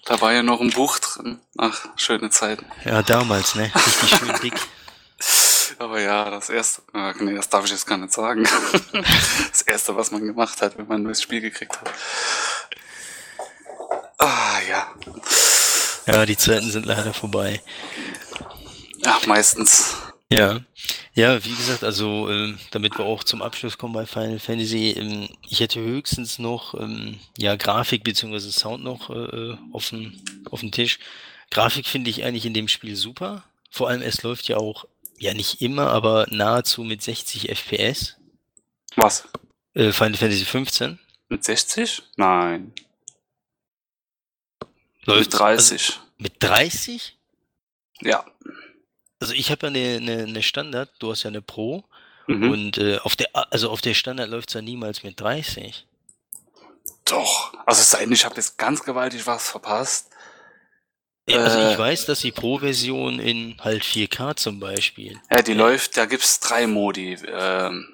Da 0.06 0.20
war 0.22 0.34
ja 0.34 0.44
noch 0.44 0.62
ein 0.62 0.72
Buch 0.72 1.00
drin. 1.00 1.40
Ach, 1.58 1.86
schöne 1.96 2.30
Zeiten. 2.30 2.66
ja, 2.86 3.02
damals, 3.02 3.56
ne? 3.56 3.72
Richtig 3.74 4.10
schön 4.20 4.34
dick. 4.42 4.54
Aber 5.80 6.00
ja, 6.02 6.30
das 6.30 6.50
erste, 6.50 6.82
ah, 6.94 7.14
nee, 7.20 7.34
das 7.36 7.50
darf 7.50 7.66
ich 7.66 7.72
jetzt 7.72 7.88
gar 7.88 7.98
nicht 7.98 8.14
sagen. 8.14 8.48
das 9.52 9.62
erste, 9.62 9.96
was 9.96 10.12
man 10.12 10.26
gemacht 10.26 10.62
hat, 10.62 10.78
wenn 10.78 10.88
man 10.88 11.04
das 11.06 11.22
Spiel 11.22 11.42
gekriegt 11.42 11.80
hat. 11.80 11.90
Ah, 14.18 14.60
ja. 14.70 14.88
Ja, 16.08 16.26
die 16.26 16.38
Zeiten 16.38 16.70
sind 16.70 16.86
leider 16.86 17.14
vorbei. 17.14 17.62
Ja, 19.04 19.20
meistens. 19.26 19.96
Ja, 20.32 20.62
ja, 21.14 21.44
wie 21.44 21.56
gesagt, 21.56 21.84
also 21.84 22.30
ähm, 22.30 22.58
damit 22.72 22.98
wir 22.98 23.04
auch 23.06 23.26
zum 23.26 23.42
Abschluss 23.42 23.78
kommen 23.78 23.94
bei 23.94 24.06
Final 24.06 24.40
Fantasy, 24.40 24.92
ähm, 24.92 25.28
ich 25.50 25.60
hätte 25.60 25.82
höchstens 25.82 26.40
noch 26.40 26.74
ähm, 26.80 27.20
ja 27.38 27.58
Grafik 27.58 28.06
beziehungsweise 28.06 28.50
Sound 28.54 28.82
noch 28.82 29.10
äh, 29.10 29.58
auf 29.74 29.90
dem 29.90 30.22
auf 30.50 30.62
dem 30.62 30.72
Tisch. 30.72 31.00
Grafik 31.50 31.86
finde 31.86 32.10
ich 32.10 32.24
eigentlich 32.24 32.46
in 32.46 32.54
dem 32.54 32.70
Spiel 32.70 32.96
super. 32.96 33.44
Vor 33.70 33.90
allem 33.90 34.02
es 34.02 34.24
läuft 34.24 34.48
ja 34.48 34.56
auch 34.56 34.86
ja 35.20 35.34
nicht 35.34 35.62
immer, 35.62 35.88
aber 35.92 36.26
nahezu 36.30 36.86
mit 36.86 37.02
60 37.02 37.50
FPS. 37.50 38.16
Was? 38.96 39.28
Äh, 39.74 39.92
Final 39.92 40.16
Fantasy 40.16 40.46
15 40.46 40.98
Mit 41.28 41.44
60? 41.44 42.04
Nein. 42.16 42.72
läuft 45.04 45.34
Mit 45.34 45.40
30. 45.40 45.72
Also, 45.72 45.94
mit 46.20 46.34
30? 46.40 47.18
ja. 48.00 48.26
Also 49.22 49.34
ich 49.34 49.52
habe 49.52 49.68
ja 49.68 49.70
eine, 49.70 49.98
eine, 49.98 50.24
eine 50.24 50.44
Standard, 50.44 50.90
du 51.00 51.12
hast 51.12 51.24
ja 51.24 51.30
eine 51.30 51.42
Pro 51.42 51.84
Mhm. 52.28 52.52
und 52.52 52.78
äh, 52.78 53.00
auf 53.00 53.16
der 53.16 53.30
also 53.34 53.72
auf 53.72 53.82
der 53.82 53.96
Standard 53.96 54.30
läuft 54.30 54.50
es 54.50 54.54
ja 54.54 54.62
niemals 54.62 55.02
mit 55.02 55.20
30. 55.20 55.88
Doch. 57.06 57.52
Also 57.66 57.82
es 57.82 57.90
sei 57.90 58.02
denn, 58.02 58.12
ich 58.12 58.26
habe 58.26 58.36
jetzt 58.36 58.58
ganz 58.60 58.84
gewaltig 58.84 59.26
was 59.26 59.50
verpasst. 59.50 60.10
Ja, 61.28 61.40
also 61.44 61.58
Äh. 61.58 61.74
ich 61.74 61.78
weiß, 61.80 62.06
dass 62.06 62.20
die 62.20 62.32
Pro-Version 62.32 63.20
in 63.20 63.58
halt 63.62 63.84
4K 63.84 64.36
zum 64.36 64.60
Beispiel. 64.60 65.20
Ja, 65.32 65.42
die 65.42 65.54
läuft, 65.56 65.98
da 65.98 66.06
gibt's 66.06 66.40
drei 66.40 66.68
Modi. 66.68 67.18
Ähm, 67.28 67.88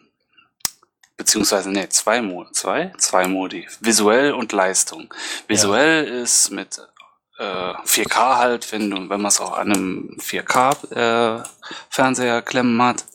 beziehungsweise, 1.15 1.69
nee, 1.71 1.87
zwei 1.89 2.21
Modi. 2.21 2.51
Zwei? 2.51 2.93
Zwei 2.97 3.27
Modi. 3.27 3.65
Visuell 3.79 4.33
und 4.33 4.51
Leistung. 4.51 5.13
Visuell 5.47 6.05
ist 6.05 6.51
mit 6.51 6.79
äh, 7.37 7.73
4K 7.85 8.37
halt, 8.37 8.71
wenn, 8.71 8.91
wenn 8.91 9.21
man 9.21 9.25
es 9.25 9.39
auch 9.39 9.57
an 9.57 9.73
einem 9.73 10.17
4K-Fernseher 10.19 12.41
klemmen 12.41 12.81
hat. 12.81 13.05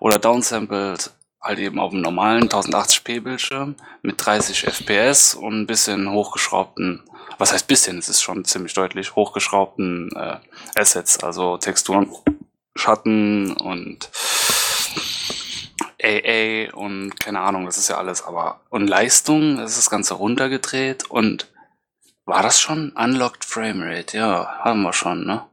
Oder 0.00 0.18
downsampled 0.18 1.10
halt 1.40 1.58
eben 1.58 1.78
auf 1.78 1.90
dem 1.90 2.00
normalen 2.00 2.48
1080p 2.48 3.20
Bildschirm 3.20 3.76
mit 4.02 4.24
30 4.24 4.64
FPS 4.64 5.34
und 5.34 5.62
ein 5.62 5.66
bisschen 5.66 6.10
hochgeschraubten, 6.10 7.02
was 7.38 7.52
heißt 7.52 7.66
bisschen, 7.66 7.98
es 7.98 8.08
ist 8.08 8.22
schon 8.22 8.44
ziemlich 8.44 8.74
deutlich, 8.74 9.14
hochgeschraubten 9.14 10.10
äh, 10.16 10.36
Assets, 10.74 11.22
also 11.22 11.56
Texturen, 11.56 12.12
Schatten 12.74 13.56
und 13.56 14.10
AA 16.02 16.72
und 16.74 17.18
keine 17.18 17.40
Ahnung, 17.40 17.66
das 17.66 17.78
ist 17.78 17.88
ja 17.88 17.98
alles, 17.98 18.22
aber 18.22 18.60
und 18.70 18.86
Leistung, 18.86 19.56
das 19.56 19.72
ist 19.72 19.78
das 19.78 19.90
Ganze 19.90 20.14
runtergedreht 20.14 21.10
und 21.10 21.48
war 22.28 22.42
das 22.42 22.60
schon? 22.60 22.90
Unlocked 22.92 23.44
Framerate, 23.44 24.16
ja, 24.16 24.58
haben 24.60 24.82
wir 24.82 24.92
schon, 24.92 25.24
ne? 25.26 25.44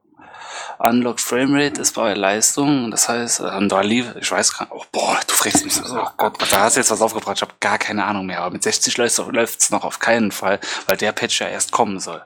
Unlocked 0.79 1.21
Framerate 1.21 1.81
ist 1.81 1.95
bei 1.95 2.13
Leistung, 2.13 2.91
das 2.91 3.09
heißt, 3.09 3.41
ähm, 3.41 3.69
da 3.69 3.81
lief, 3.81 4.13
ich 4.19 4.29
weiß 4.31 4.57
gar 4.57 4.65
nicht, 4.65 4.73
oh, 4.73 4.85
boah, 4.91 5.19
du 5.27 5.33
fragst 5.33 5.63
mich, 5.63 5.73
so, 5.73 5.83
oh 5.99 6.09
Gott, 6.17 6.37
da 6.51 6.59
hast 6.61 6.75
du 6.75 6.79
jetzt 6.81 6.91
was 6.91 7.01
aufgebracht, 7.01 7.37
ich 7.37 7.41
habe 7.41 7.53
gar 7.59 7.77
keine 7.77 8.03
Ahnung 8.05 8.25
mehr, 8.25 8.39
aber 8.41 8.51
mit 8.51 8.63
60 8.63 8.97
läuft 8.97 9.59
es 9.61 9.69
noch 9.69 9.83
auf 9.83 9.99
keinen 9.99 10.31
Fall, 10.31 10.59
weil 10.85 10.97
der 10.97 11.11
Patch 11.11 11.39
ja 11.41 11.47
erst 11.47 11.71
kommen 11.71 11.99
soll. 11.99 12.23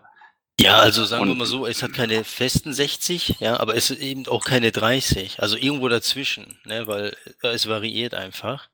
Ja, 0.60 0.78
also 0.80 1.06
sagen 1.06 1.26
wir 1.26 1.32
Und- 1.32 1.38
mal 1.38 1.46
so, 1.46 1.66
es 1.66 1.82
hat 1.82 1.94
keine 1.94 2.24
festen 2.26 2.74
60, 2.74 3.38
ja, 3.40 3.60
aber 3.60 3.76
es 3.76 3.92
ist 3.92 4.00
eben 4.02 4.28
auch 4.28 4.44
keine 4.44 4.72
30. 4.74 5.42
Also 5.42 5.56
irgendwo 5.56 5.88
dazwischen, 5.88 6.60
ne, 6.66 6.86
weil 6.86 7.16
äh, 7.44 7.48
es 7.48 7.70
variiert 7.70 8.14
einfach. 8.14 8.68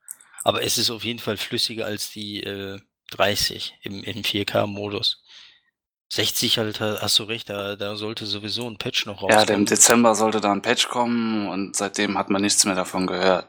Aber 0.43 0.63
es 0.63 0.79
ist 0.79 0.89
auf 0.89 1.03
jeden 1.03 1.19
Fall 1.19 1.37
flüssiger 1.37 1.85
als 1.85 2.09
die 2.09 2.41
äh, 2.41 2.79
30 3.11 3.75
im, 3.83 4.03
im 4.03 4.23
4K-Modus. 4.23 5.23
60 6.15 6.57
halt, 6.57 6.79
ha- 6.79 6.99
hast 7.01 7.19
du 7.19 7.23
recht, 7.23 7.49
da, 7.49 7.75
da 7.75 7.95
sollte 7.95 8.25
sowieso 8.25 8.67
ein 8.69 8.77
Patch 8.77 9.05
noch 9.05 9.21
Ja, 9.21 9.27
im 9.27 9.35
rauskommen. 9.39 9.65
Dezember 9.65 10.15
sollte 10.15 10.39
da 10.41 10.51
ein 10.51 10.61
Patch 10.61 10.87
kommen 10.87 11.49
und 11.49 11.75
seitdem 11.75 12.17
hat 12.17 12.29
man 12.29 12.41
nichts 12.41 12.63
mehr 12.65 12.75
davon 12.75 13.05
gehört. 13.05 13.47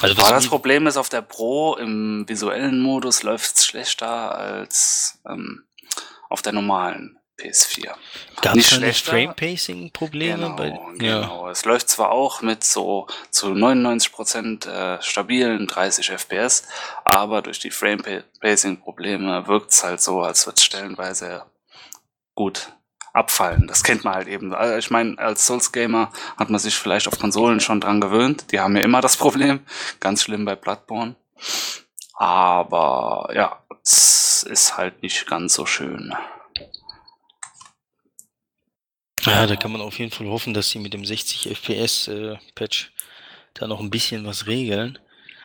also 0.00 0.20
Aber 0.20 0.30
das 0.32 0.48
Problem 0.48 0.86
ist, 0.88 0.96
auf 0.96 1.08
der 1.08 1.22
Pro 1.22 1.76
im 1.76 2.24
visuellen 2.28 2.80
Modus 2.82 3.22
läuft 3.22 3.56
es 3.56 3.64
schlechter 3.66 4.36
als 4.36 5.20
ähm, 5.28 5.64
auf 6.28 6.42
der 6.42 6.52
normalen 6.52 7.15
PS4. 7.38 7.94
Gab 8.40 8.54
nicht 8.54 8.70
es 8.70 8.78
schlechter. 8.78 9.10
Frame-Pacing-Probleme? 9.12 10.42
Genau, 10.42 10.56
bei, 10.56 10.68
ja. 11.04 11.20
genau. 11.20 11.48
Es 11.48 11.64
läuft 11.64 11.88
zwar 11.88 12.10
auch 12.10 12.42
mit 12.42 12.64
so 12.64 13.06
zu 13.30 13.48
99% 13.48 14.68
äh, 14.68 15.02
stabilen 15.02 15.66
30 15.66 16.10
FPS, 16.10 16.64
aber 17.04 17.42
durch 17.42 17.58
die 17.58 17.70
Frame-Pacing-Probleme 17.70 19.46
wirkt 19.46 19.72
es 19.72 19.84
halt 19.84 20.00
so, 20.00 20.20
als 20.22 20.46
würde 20.46 20.56
es 20.56 20.64
stellenweise 20.64 21.44
gut 22.34 22.72
abfallen. 23.16 23.66
Das 23.66 23.82
kennt 23.82 24.04
man 24.04 24.14
halt 24.14 24.28
eben. 24.28 24.54
Also 24.54 24.76
ich 24.76 24.90
meine, 24.90 25.18
als 25.18 25.46
Souls-Gamer 25.46 26.12
hat 26.36 26.50
man 26.50 26.60
sich 26.60 26.76
vielleicht 26.76 27.08
auf 27.08 27.18
Konsolen 27.18 27.60
schon 27.60 27.80
dran 27.80 28.00
gewöhnt. 28.00 28.52
Die 28.52 28.60
haben 28.60 28.76
ja 28.76 28.82
immer 28.82 29.00
das 29.00 29.16
Problem. 29.18 29.60
Ganz 30.00 30.22
schlimm 30.22 30.44
bei 30.44 30.54
Bloodborne. 30.54 31.16
Aber 32.14 33.30
ja, 33.34 33.62
es 33.82 34.46
ist 34.48 34.76
halt 34.76 35.02
nicht 35.02 35.26
ganz 35.26 35.54
so 35.54 35.66
schön. 35.66 36.14
Ja, 39.26 39.46
da 39.46 39.56
kann 39.56 39.72
man 39.72 39.80
auf 39.80 39.98
jeden 39.98 40.10
Fall 40.10 40.26
hoffen, 40.26 40.54
dass 40.54 40.70
sie 40.70 40.78
mit 40.78 40.94
dem 40.94 41.04
60 41.04 41.50
FPS 41.50 42.08
äh, 42.08 42.36
Patch 42.54 42.92
da 43.54 43.66
noch 43.66 43.80
ein 43.80 43.90
bisschen 43.90 44.26
was 44.26 44.46
regeln. 44.46 44.98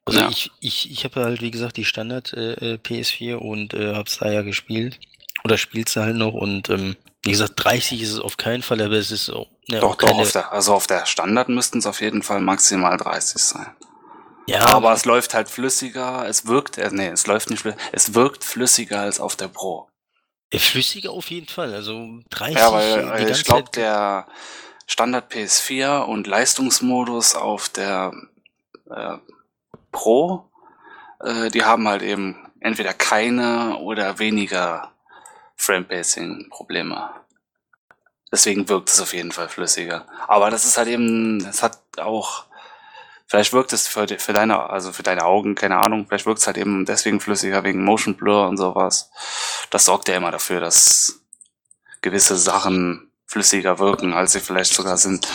Also 0.05 0.19
Ja. 0.19 0.29
ich, 0.29 0.51
ich, 0.59 0.91
ich 0.91 1.03
habe 1.03 1.23
halt, 1.23 1.41
wie 1.41 1.51
gesagt, 1.51 1.77
die 1.77 1.85
Standard 1.85 2.33
äh, 2.33 2.73
äh, 2.73 2.77
PS4 2.77 3.35
und 3.35 3.73
äh, 3.73 3.93
hab's 3.93 4.17
da 4.19 4.31
ja 4.31 4.41
gespielt. 4.41 4.99
Oder 5.43 5.57
spiel's 5.57 5.93
da 5.93 6.03
halt 6.03 6.15
noch 6.15 6.33
und 6.33 6.69
ähm, 6.69 6.95
wie 7.23 7.31
gesagt, 7.31 7.53
30 7.55 8.01
ist 8.01 8.13
es 8.13 8.19
auf 8.19 8.37
keinen 8.37 8.63
Fall, 8.63 8.81
aber 8.81 8.95
es 8.95 9.11
ist 9.11 9.29
auch 9.29 9.47
ne, 9.67 9.79
doch, 9.79 9.95
doch, 9.95 10.17
auf 10.17 10.31
der, 10.31 10.51
also 10.51 10.73
auf 10.73 10.87
der 10.87 11.05
Standard 11.05 11.49
müssten 11.49 11.79
es 11.79 11.85
auf 11.85 12.01
jeden 12.01 12.23
Fall 12.23 12.41
maximal 12.41 12.97
30 12.97 13.41
sein. 13.41 13.67
Ja. 14.47 14.65
Aber 14.67 14.91
es 14.93 15.05
läuft 15.05 15.33
halt 15.33 15.49
flüssiger, 15.49 16.27
es 16.27 16.47
wirkt, 16.47 16.77
äh, 16.77 16.89
nee, 16.91 17.07
es 17.07 17.27
läuft 17.27 17.49
nicht 17.49 17.61
flüssiger, 17.61 17.83
es 17.91 18.13
wirkt 18.15 18.43
flüssiger 18.43 19.01
als 19.01 19.19
auf 19.19 19.35
der 19.35 19.47
Pro. 19.47 19.87
Flüssiger 20.59 21.11
auf 21.11 21.29
jeden 21.31 21.47
Fall, 21.47 21.73
also 21.73 22.19
30. 22.29 22.57
Ja, 22.57 22.73
weil, 22.73 23.09
weil 23.09 23.29
ich 23.29 23.43
glaube, 23.43 23.69
der 23.73 24.27
Standard 24.85 25.31
PS4 25.31 26.01
und 26.03 26.27
Leistungsmodus 26.27 27.35
auf 27.35 27.69
der 27.69 28.11
äh, 28.89 29.17
Pro, 29.91 30.49
äh, 31.21 31.49
die 31.49 31.63
haben 31.63 31.87
halt 31.87 32.01
eben 32.01 32.35
entweder 32.59 32.93
keine 32.93 33.77
oder 33.77 34.19
weniger 34.19 34.91
Frame-Pacing-Probleme. 35.55 37.09
Deswegen 38.31 38.67
wirkt 38.69 38.89
es 38.89 39.01
auf 39.01 39.13
jeden 39.13 39.31
Fall 39.31 39.49
flüssiger. 39.49 40.05
Aber 40.27 40.49
das 40.49 40.65
ist 40.65 40.77
halt 40.77 40.87
eben, 40.87 41.45
es 41.45 41.61
hat 41.63 41.79
auch, 41.97 42.45
vielleicht 43.31 43.53
wirkt 43.53 43.71
es 43.71 43.87
für, 43.87 44.05
für 44.07 44.33
deine, 44.33 44.69
also 44.69 44.91
für 44.91 45.03
deine 45.03 45.23
Augen, 45.23 45.55
keine 45.55 45.77
Ahnung, 45.77 46.05
vielleicht 46.05 46.25
wirkt 46.25 46.41
es 46.41 46.47
halt 46.47 46.57
eben 46.57 46.85
deswegen 46.85 47.21
flüssiger 47.21 47.63
wegen 47.63 47.85
Motion 47.85 48.15
Blur 48.15 48.49
und 48.49 48.57
sowas. 48.57 49.09
Das 49.69 49.85
sorgt 49.85 50.09
ja 50.09 50.17
immer 50.17 50.31
dafür, 50.31 50.59
dass 50.59 51.21
gewisse 52.01 52.35
Sachen 52.35 53.09
flüssiger 53.25 53.79
wirken, 53.79 54.13
als 54.13 54.33
sie 54.33 54.41
vielleicht 54.41 54.73
sogar 54.73 54.97
sind 54.97 55.25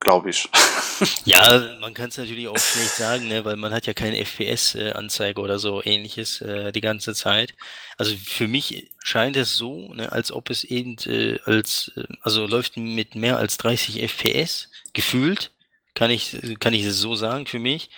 glaube 0.00 0.30
ich. 0.30 0.48
ja, 1.26 1.76
man 1.78 1.92
kann 1.92 2.08
es 2.08 2.16
natürlich 2.16 2.48
auch 2.48 2.56
schlecht 2.56 2.96
sagen, 2.96 3.28
ne, 3.28 3.44
weil 3.44 3.56
man 3.56 3.72
hat 3.72 3.86
ja 3.86 3.92
keine 3.92 4.16
FPS-Anzeige 4.16 5.40
oder 5.40 5.58
so 5.58 5.82
ähnliches 5.84 6.40
äh, 6.40 6.72
die 6.72 6.80
ganze 6.80 7.14
Zeit. 7.14 7.54
Also 7.98 8.16
für 8.16 8.48
mich 8.48 8.90
scheint 9.04 9.36
es 9.36 9.56
so, 9.56 9.92
ne, 9.92 10.10
als 10.10 10.32
ob 10.32 10.48
es 10.48 10.64
eben 10.64 10.96
äh, 11.04 11.38
als, 11.44 11.92
äh, 11.96 12.04
also 12.22 12.46
läuft 12.46 12.78
mit 12.78 13.14
mehr 13.14 13.36
als 13.36 13.58
30 13.58 14.02
FPS 14.02 14.70
gefühlt, 14.94 15.52
kann 15.94 16.10
ich, 16.10 16.36
kann 16.60 16.74
ich 16.74 16.84
es 16.84 16.98
so 16.98 17.14
sagen 17.14 17.46
für 17.46 17.58
mich. 17.58 17.90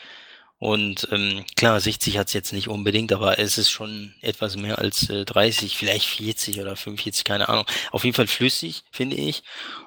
Und 0.62 1.08
ähm, 1.10 1.44
klar, 1.56 1.80
60 1.80 2.18
hat 2.18 2.28
es 2.28 2.34
jetzt 2.34 2.52
nicht 2.52 2.68
unbedingt, 2.68 3.12
aber 3.12 3.40
es 3.40 3.58
ist 3.58 3.68
schon 3.68 4.14
etwas 4.20 4.56
mehr 4.56 4.78
als 4.78 5.10
äh, 5.10 5.24
30, 5.24 5.76
vielleicht 5.76 6.06
40 6.06 6.60
oder 6.60 6.76
45, 6.76 7.24
keine 7.24 7.48
Ahnung. 7.48 7.66
Auf 7.90 8.04
jeden 8.04 8.14
Fall 8.14 8.28
flüssig, 8.28 8.84
finde 8.92 9.16
ich. 9.16 9.42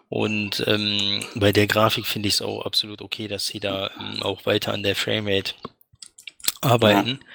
Und 0.10 0.66
ähm, 0.68 1.24
bei 1.36 1.54
der 1.54 1.68
Grafik 1.68 2.06
finde 2.06 2.28
ich 2.28 2.36
es 2.36 2.42
auch 2.42 2.66
absolut 2.66 3.02
okay, 3.02 3.30
dass 3.30 3.48
sie 3.48 3.62
da 3.62 3.90
ähm, 3.98 4.22
auch 4.22 4.46
weiter 4.46 4.74
an 4.74 4.84
der 4.84 4.98
Framerate 4.98 5.54
arbeiten. 6.60 7.20
Ja. 7.22 7.28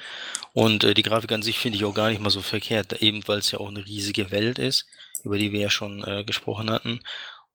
Und 0.52 0.84
äh, 0.84 0.92
die 0.92 1.02
Grafik 1.02 1.32
an 1.32 1.42
sich 1.42 1.58
finde 1.58 1.78
ich 1.78 1.86
auch 1.86 1.94
gar 1.94 2.10
nicht 2.10 2.20
mal 2.20 2.28
so 2.28 2.42
verkehrt, 2.42 3.00
eben 3.00 3.26
weil 3.26 3.38
es 3.38 3.52
ja 3.52 3.60
auch 3.60 3.68
eine 3.68 3.86
riesige 3.86 4.30
Welt 4.30 4.58
ist, 4.58 4.86
über 5.24 5.38
die 5.38 5.50
wir 5.52 5.60
ja 5.60 5.70
schon 5.70 6.04
äh, 6.04 6.24
gesprochen 6.24 6.70
hatten. 6.70 7.00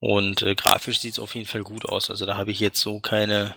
Und 0.05 0.43
äh, 0.43 0.53
grafisch 0.53 0.99
sieht 0.99 1.13
es 1.13 1.19
auf 1.19 1.33
jeden 1.33 1.47
Fall 1.47 1.63
gut 1.63 1.85
aus. 1.85 2.11
Also 2.11 2.27
da 2.27 2.37
habe 2.37 2.51
ich 2.51 2.59
jetzt 2.59 2.79
so 2.79 2.99
keine, 2.99 3.55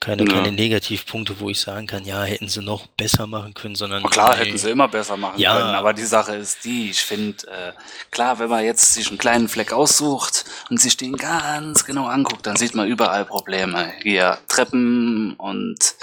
keine, 0.00 0.24
ja. 0.24 0.32
keine 0.32 0.50
Negativpunkte, 0.50 1.40
wo 1.40 1.50
ich 1.50 1.60
sagen 1.60 1.86
kann, 1.86 2.06
ja, 2.06 2.22
hätten 2.22 2.48
sie 2.48 2.62
noch 2.62 2.86
besser 2.86 3.26
machen 3.26 3.52
können, 3.52 3.74
sondern. 3.74 4.02
Und 4.02 4.08
klar, 4.08 4.34
nee. 4.34 4.46
hätten 4.46 4.56
sie 4.56 4.70
immer 4.70 4.88
besser 4.88 5.18
machen 5.18 5.38
ja. 5.38 5.58
können, 5.58 5.74
aber 5.74 5.92
die 5.92 6.06
Sache 6.06 6.36
ist 6.36 6.64
die, 6.64 6.88
ich 6.88 7.02
finde, 7.02 7.46
äh, 7.48 7.72
klar, 8.10 8.38
wenn 8.38 8.48
man 8.48 8.64
jetzt 8.64 8.94
sich 8.94 9.08
einen 9.08 9.18
kleinen 9.18 9.46
Fleck 9.46 9.74
aussucht 9.74 10.46
und 10.70 10.80
sich 10.80 10.96
den 10.96 11.18
ganz 11.18 11.84
genau 11.84 12.06
anguckt, 12.06 12.46
dann 12.46 12.56
sieht 12.56 12.74
man 12.74 12.88
überall 12.88 13.26
Probleme. 13.26 13.92
Hier 14.02 14.38
Treppen 14.48 15.34
und 15.34 15.96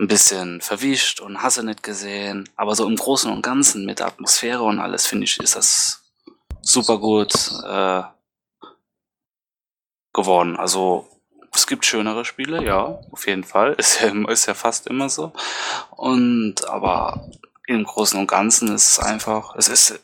ein 0.00 0.08
bisschen 0.08 0.60
verwischt 0.62 1.20
und 1.20 1.44
hasse 1.44 1.62
nicht 1.62 1.84
gesehen. 1.84 2.48
Aber 2.56 2.74
so 2.74 2.88
im 2.88 2.96
Großen 2.96 3.30
und 3.30 3.42
Ganzen 3.42 3.86
mit 3.86 4.00
der 4.00 4.06
Atmosphäre 4.06 4.64
und 4.64 4.80
alles, 4.80 5.06
finde 5.06 5.26
ich, 5.26 5.38
ist 5.38 5.54
das 5.54 6.02
super 6.60 6.98
gut 6.98 7.32
äh, 7.64 8.02
geworden. 10.14 10.56
Also 10.56 11.08
es 11.54 11.66
gibt 11.66 11.84
schönere 11.84 12.24
Spiele, 12.24 12.64
ja, 12.64 12.98
auf 13.10 13.26
jeden 13.26 13.44
Fall. 13.44 13.72
Ist 13.78 14.00
ja, 14.00 14.12
ist 14.28 14.46
ja 14.46 14.54
fast 14.54 14.86
immer 14.86 15.08
so. 15.08 15.32
Und 15.90 16.66
aber 16.68 17.28
im 17.66 17.84
Großen 17.84 18.18
und 18.18 18.26
Ganzen 18.26 18.74
ist 18.74 18.92
es 18.92 18.98
einfach, 18.98 19.54
es 19.56 19.68
ist, 19.68 20.00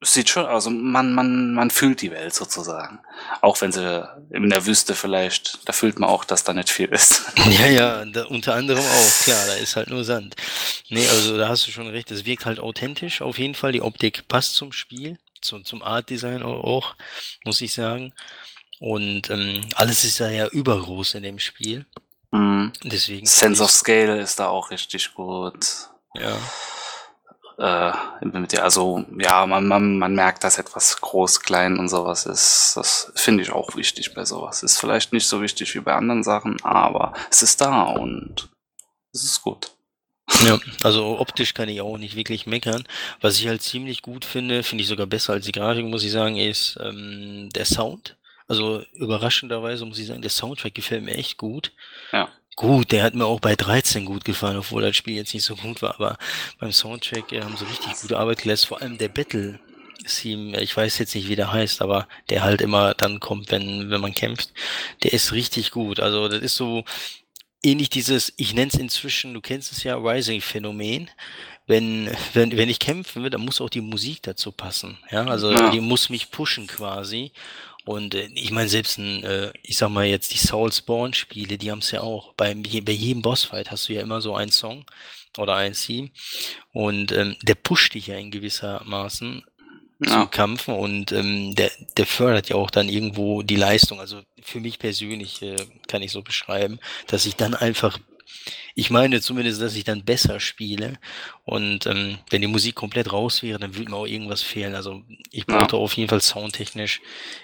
es 0.00 0.12
sieht 0.12 0.28
schon, 0.28 0.46
also 0.46 0.68
man, 0.68 1.14
man, 1.14 1.54
man 1.54 1.70
fühlt 1.70 2.02
die 2.02 2.10
Welt 2.10 2.34
sozusagen. 2.34 2.98
Auch 3.40 3.60
wenn 3.60 3.70
sie 3.70 4.04
in 4.30 4.50
der 4.50 4.66
Wüste 4.66 4.96
vielleicht, 4.96 5.60
da 5.68 5.72
fühlt 5.72 6.00
man 6.00 6.10
auch, 6.10 6.24
dass 6.24 6.42
da 6.42 6.52
nicht 6.52 6.70
viel 6.70 6.88
ist. 6.88 7.22
Ja, 7.50 7.66
ja, 7.66 8.04
da, 8.04 8.24
unter 8.24 8.54
anderem 8.54 8.82
auch, 8.82 9.24
klar, 9.24 9.46
da 9.46 9.54
ist 9.54 9.76
halt 9.76 9.90
nur 9.90 10.02
Sand. 10.02 10.34
Nee, 10.88 11.06
also 11.08 11.38
da 11.38 11.48
hast 11.48 11.66
du 11.66 11.70
schon 11.70 11.86
recht, 11.86 12.10
es 12.10 12.24
wirkt 12.24 12.46
halt 12.46 12.58
authentisch, 12.58 13.22
auf 13.22 13.38
jeden 13.38 13.54
Fall. 13.54 13.72
Die 13.72 13.82
Optik 13.82 14.26
passt 14.26 14.54
zum 14.56 14.72
Spiel, 14.72 15.18
zum, 15.40 15.64
zum 15.64 15.82
Art 15.82 16.10
Design 16.10 16.42
auch, 16.42 16.96
muss 17.44 17.60
ich 17.60 17.72
sagen. 17.72 18.12
Und 18.84 19.30
ähm, 19.30 19.62
alles 19.76 20.04
ist 20.04 20.20
da 20.20 20.28
ja 20.28 20.46
übergroß 20.46 21.14
in 21.14 21.22
dem 21.22 21.38
Spiel. 21.38 21.86
Mhm. 22.32 22.70
Deswegen. 22.82 23.24
Sense 23.24 23.64
of 23.64 23.70
Scale 23.70 24.20
ist 24.20 24.38
da 24.38 24.48
auch 24.48 24.70
richtig 24.70 25.14
gut. 25.14 25.88
Ja. 26.14 26.36
Äh, 27.56 28.58
also 28.58 29.02
ja, 29.18 29.46
man, 29.46 29.66
man, 29.68 29.96
man 29.96 30.14
merkt, 30.14 30.44
dass 30.44 30.58
etwas 30.58 31.00
groß, 31.00 31.40
klein 31.40 31.78
und 31.78 31.88
sowas 31.88 32.26
ist. 32.26 32.74
Das 32.76 33.10
finde 33.14 33.42
ich 33.42 33.52
auch 33.52 33.74
wichtig 33.74 34.12
bei 34.12 34.26
sowas. 34.26 34.62
Ist 34.62 34.78
vielleicht 34.78 35.14
nicht 35.14 35.28
so 35.28 35.40
wichtig 35.40 35.74
wie 35.74 35.80
bei 35.80 35.94
anderen 35.94 36.22
Sachen, 36.22 36.62
aber 36.62 37.14
es 37.30 37.40
ist 37.40 37.62
da 37.62 37.84
und 37.84 38.50
es 39.14 39.24
ist 39.24 39.40
gut. 39.40 39.70
Ja, 40.44 40.58
also 40.82 41.18
optisch 41.20 41.54
kann 41.54 41.70
ich 41.70 41.80
auch 41.80 41.96
nicht 41.96 42.16
wirklich 42.16 42.44
meckern. 42.44 42.84
Was 43.22 43.38
ich 43.38 43.48
halt 43.48 43.62
ziemlich 43.62 44.02
gut 44.02 44.26
finde, 44.26 44.62
finde 44.62 44.82
ich 44.82 44.88
sogar 44.88 45.06
besser 45.06 45.32
als 45.32 45.46
die 45.46 45.52
Grafik, 45.52 45.86
muss 45.86 46.04
ich 46.04 46.12
sagen, 46.12 46.36
ist 46.36 46.76
ähm, 46.82 47.48
der 47.54 47.64
Sound. 47.64 48.18
Also 48.46 48.82
überraschenderweise 48.92 49.86
muss 49.86 49.98
ich 49.98 50.06
sagen, 50.06 50.22
der 50.22 50.30
Soundtrack 50.30 50.74
gefällt 50.74 51.04
mir 51.04 51.14
echt 51.14 51.38
gut. 51.38 51.72
Ja. 52.12 52.28
Gut, 52.56 52.92
der 52.92 53.02
hat 53.02 53.14
mir 53.14 53.26
auch 53.26 53.40
bei 53.40 53.56
13 53.56 54.04
gut 54.04 54.24
gefallen, 54.24 54.58
obwohl 54.58 54.82
das 54.82 54.96
Spiel 54.96 55.16
jetzt 55.16 55.34
nicht 55.34 55.44
so 55.44 55.56
gut 55.56 55.82
war, 55.82 55.94
aber 55.94 56.18
beim 56.60 56.70
Soundtrack 56.70 57.32
äh, 57.32 57.42
haben 57.42 57.56
sie 57.56 57.64
richtig 57.64 58.00
gute 58.00 58.16
Arbeit 58.16 58.42
geleistet, 58.42 58.68
vor 58.68 58.80
allem 58.80 58.96
der 58.96 59.08
Battle 59.08 59.58
Theme, 60.06 60.60
ich 60.60 60.76
weiß 60.76 60.98
jetzt 60.98 61.14
nicht, 61.14 61.28
wie 61.28 61.36
der 61.36 61.52
heißt, 61.52 61.82
aber 61.82 62.06
der 62.28 62.42
halt 62.42 62.60
immer 62.60 62.94
dann 62.94 63.20
kommt, 63.20 63.50
wenn, 63.50 63.90
wenn 63.90 64.00
man 64.00 64.14
kämpft, 64.14 64.52
der 65.02 65.12
ist 65.12 65.32
richtig 65.32 65.70
gut. 65.70 65.98
Also 65.98 66.28
das 66.28 66.42
ist 66.42 66.56
so 66.56 66.84
ähnlich 67.62 67.90
dieses, 67.90 68.32
ich 68.36 68.54
nenne 68.54 68.70
es 68.72 68.78
inzwischen, 68.78 69.34
du 69.34 69.40
kennst 69.40 69.72
es 69.72 69.82
ja, 69.82 69.96
Rising-Phänomen. 69.96 71.10
Wenn, 71.66 72.10
wenn, 72.34 72.54
wenn 72.58 72.68
ich 72.68 72.78
kämpfen 72.78 73.22
will, 73.22 73.30
dann 73.30 73.40
muss 73.40 73.62
auch 73.62 73.70
die 73.70 73.80
Musik 73.80 74.22
dazu 74.22 74.52
passen. 74.52 74.98
Ja, 75.10 75.24
also 75.24 75.50
ja. 75.50 75.70
die 75.70 75.80
muss 75.80 76.10
mich 76.10 76.30
pushen 76.30 76.66
quasi. 76.66 77.32
Und 77.84 78.14
äh, 78.14 78.28
ich 78.34 78.50
meine, 78.50 78.68
selbst 78.68 78.98
ein, 78.98 79.22
äh, 79.24 79.52
ich 79.62 79.76
sag 79.76 79.90
mal 79.90 80.06
jetzt 80.06 80.32
die 80.32 80.38
Soulspawn-Spiele, 80.38 81.58
die 81.58 81.70
haben 81.70 81.80
es 81.80 81.90
ja 81.90 82.00
auch. 82.00 82.34
Bei, 82.34 82.54
bei 82.54 82.92
jedem 82.92 83.22
Bossfight 83.22 83.70
hast 83.70 83.88
du 83.88 83.92
ja 83.92 84.02
immer 84.02 84.20
so 84.20 84.34
einen 84.34 84.52
Song 84.52 84.84
oder 85.38 85.56
ein 85.56 85.74
Theme. 85.74 86.10
Und 86.72 87.12
ähm, 87.12 87.36
der 87.42 87.56
pusht 87.56 87.94
dich 87.94 88.08
ja 88.08 88.16
in 88.16 88.30
gewisser 88.30 88.82
Maßen 88.84 89.44
ja. 90.00 90.12
zum 90.12 90.30
Kampfen 90.30 90.74
und 90.74 91.12
ähm, 91.12 91.54
der, 91.54 91.70
der 91.96 92.06
fördert 92.06 92.48
ja 92.48 92.56
auch 92.56 92.70
dann 92.70 92.88
irgendwo 92.88 93.42
die 93.42 93.56
Leistung. 93.56 94.00
Also 94.00 94.22
für 94.42 94.60
mich 94.60 94.78
persönlich 94.78 95.42
äh, 95.42 95.56
kann 95.88 96.02
ich 96.02 96.12
so 96.12 96.22
beschreiben, 96.22 96.78
dass 97.06 97.26
ich 97.26 97.36
dann 97.36 97.54
einfach 97.54 97.98
ich 98.74 98.90
meine 98.90 99.20
zumindest, 99.20 99.60
dass 99.60 99.76
ich 99.76 99.84
dann 99.84 100.04
besser 100.04 100.40
spiele. 100.40 100.98
Und 101.44 101.86
ähm, 101.86 102.18
wenn 102.30 102.40
die 102.40 102.48
Musik 102.48 102.74
komplett 102.74 103.12
raus 103.12 103.42
wäre, 103.42 103.58
dann 103.58 103.76
würde 103.76 103.90
mir 103.90 103.96
auch 103.96 104.06
irgendwas 104.06 104.42
fehlen. 104.42 104.74
Also 104.74 105.02
ich 105.30 105.46
brauchte 105.46 105.76
ja. 105.76 105.82
auf 105.82 105.94
jeden 105.94 106.08
Fall 106.08 106.20
soundtechnisch 106.20 107.00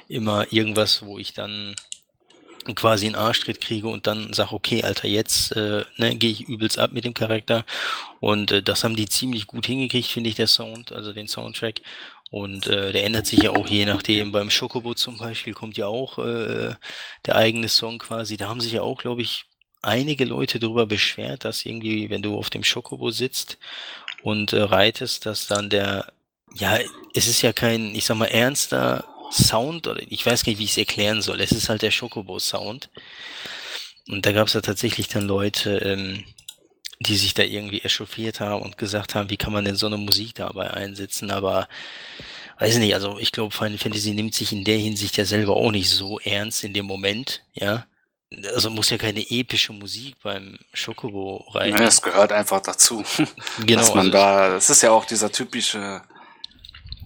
immer 0.08 0.52
irgendwas, 0.52 1.02
wo 1.02 1.18
ich 1.18 1.32
dann 1.32 1.74
quasi 2.74 3.06
einen 3.06 3.14
Arschtritt 3.14 3.60
kriege 3.60 3.88
und 3.88 4.06
dann 4.06 4.32
sage, 4.32 4.52
okay, 4.52 4.82
Alter, 4.82 5.08
jetzt 5.08 5.56
äh, 5.56 5.84
ne, 5.96 6.16
gehe 6.16 6.30
ich 6.30 6.48
übelst 6.48 6.78
ab 6.78 6.92
mit 6.92 7.04
dem 7.04 7.14
Charakter. 7.14 7.64
Und 8.20 8.52
äh, 8.52 8.62
das 8.62 8.84
haben 8.84 8.96
die 8.96 9.08
ziemlich 9.08 9.46
gut 9.46 9.66
hingekriegt, 9.66 10.08
finde 10.08 10.30
ich, 10.30 10.36
der 10.36 10.46
Sound, 10.46 10.92
also 10.92 11.12
den 11.12 11.28
Soundtrack. 11.28 11.80
Und 12.30 12.68
äh, 12.68 12.92
der 12.92 13.04
ändert 13.04 13.26
sich 13.26 13.42
ja 13.42 13.50
auch 13.50 13.66
je 13.66 13.86
nachdem. 13.86 14.30
Beim 14.30 14.50
Schokobo 14.50 14.94
zum 14.94 15.18
Beispiel 15.18 15.52
kommt 15.52 15.76
ja 15.76 15.86
auch 15.86 16.18
äh, 16.18 16.74
der 17.26 17.36
eigene 17.36 17.68
Song 17.68 17.98
quasi. 17.98 18.36
Da 18.36 18.48
haben 18.48 18.60
sich 18.60 18.72
ja 18.72 18.82
auch, 18.82 18.98
glaube 18.98 19.22
ich, 19.22 19.46
einige 19.82 20.24
Leute 20.24 20.58
darüber 20.58 20.86
beschwert, 20.86 21.44
dass 21.44 21.64
irgendwie, 21.64 22.10
wenn 22.10 22.22
du 22.22 22.36
auf 22.36 22.50
dem 22.50 22.64
Schokobo 22.64 23.10
sitzt 23.10 23.58
und 24.22 24.52
äh, 24.52 24.62
reitest, 24.62 25.26
dass 25.26 25.46
dann 25.46 25.70
der, 25.70 26.12
ja, 26.54 26.78
es 27.14 27.26
ist 27.26 27.42
ja 27.42 27.52
kein, 27.52 27.94
ich 27.94 28.04
sag 28.04 28.16
mal, 28.16 28.26
ernster 28.26 29.04
Sound, 29.32 29.86
oder 29.86 30.02
ich 30.08 30.24
weiß 30.26 30.44
gar 30.44 30.50
nicht, 30.50 30.58
wie 30.58 30.64
ich 30.64 30.72
es 30.72 30.78
erklären 30.78 31.22
soll. 31.22 31.40
Es 31.40 31.52
ist 31.52 31.68
halt 31.68 31.82
der 31.82 31.92
Schokobo-Sound. 31.92 32.90
Und 34.08 34.26
da 34.26 34.32
gab 34.32 34.48
es 34.48 34.54
ja 34.54 34.60
tatsächlich 34.60 35.08
dann 35.08 35.26
Leute, 35.26 35.78
ähm, 35.78 36.24
die 36.98 37.16
sich 37.16 37.32
da 37.32 37.42
irgendwie 37.44 37.80
echauffiert 37.80 38.40
haben 38.40 38.62
und 38.62 38.76
gesagt 38.76 39.14
haben, 39.14 39.30
wie 39.30 39.36
kann 39.36 39.52
man 39.52 39.64
denn 39.64 39.76
so 39.76 39.86
eine 39.86 39.96
Musik 39.96 40.34
dabei 40.34 40.72
einsetzen, 40.72 41.30
aber 41.30 41.68
weiß 42.58 42.76
nicht, 42.76 42.94
also 42.94 43.18
ich 43.18 43.32
glaube, 43.32 43.54
Final 43.54 43.78
Fantasy 43.78 44.12
nimmt 44.12 44.34
sich 44.34 44.52
in 44.52 44.64
der 44.64 44.76
Hinsicht 44.76 45.16
ja 45.16 45.24
selber 45.24 45.56
auch 45.56 45.70
nicht 45.70 45.88
so 45.88 46.18
ernst 46.20 46.62
in 46.64 46.74
dem 46.74 46.84
Moment, 46.84 47.42
ja 47.54 47.86
also 48.54 48.70
muss 48.70 48.90
ja 48.90 48.98
keine 48.98 49.28
epische 49.28 49.72
Musik 49.72 50.16
beim 50.22 50.58
Schokobo 50.72 51.44
rein. 51.52 51.72
Ja, 51.72 51.82
es 51.82 52.00
gehört 52.00 52.32
einfach 52.32 52.60
dazu. 52.60 53.04
Genau. 53.58 53.80
Dass 53.80 53.88
man 53.90 53.98
also 53.98 54.10
da, 54.10 54.48
das 54.50 54.70
ist 54.70 54.82
ja 54.82 54.90
auch 54.92 55.04
dieser 55.04 55.30
typische, 55.30 56.02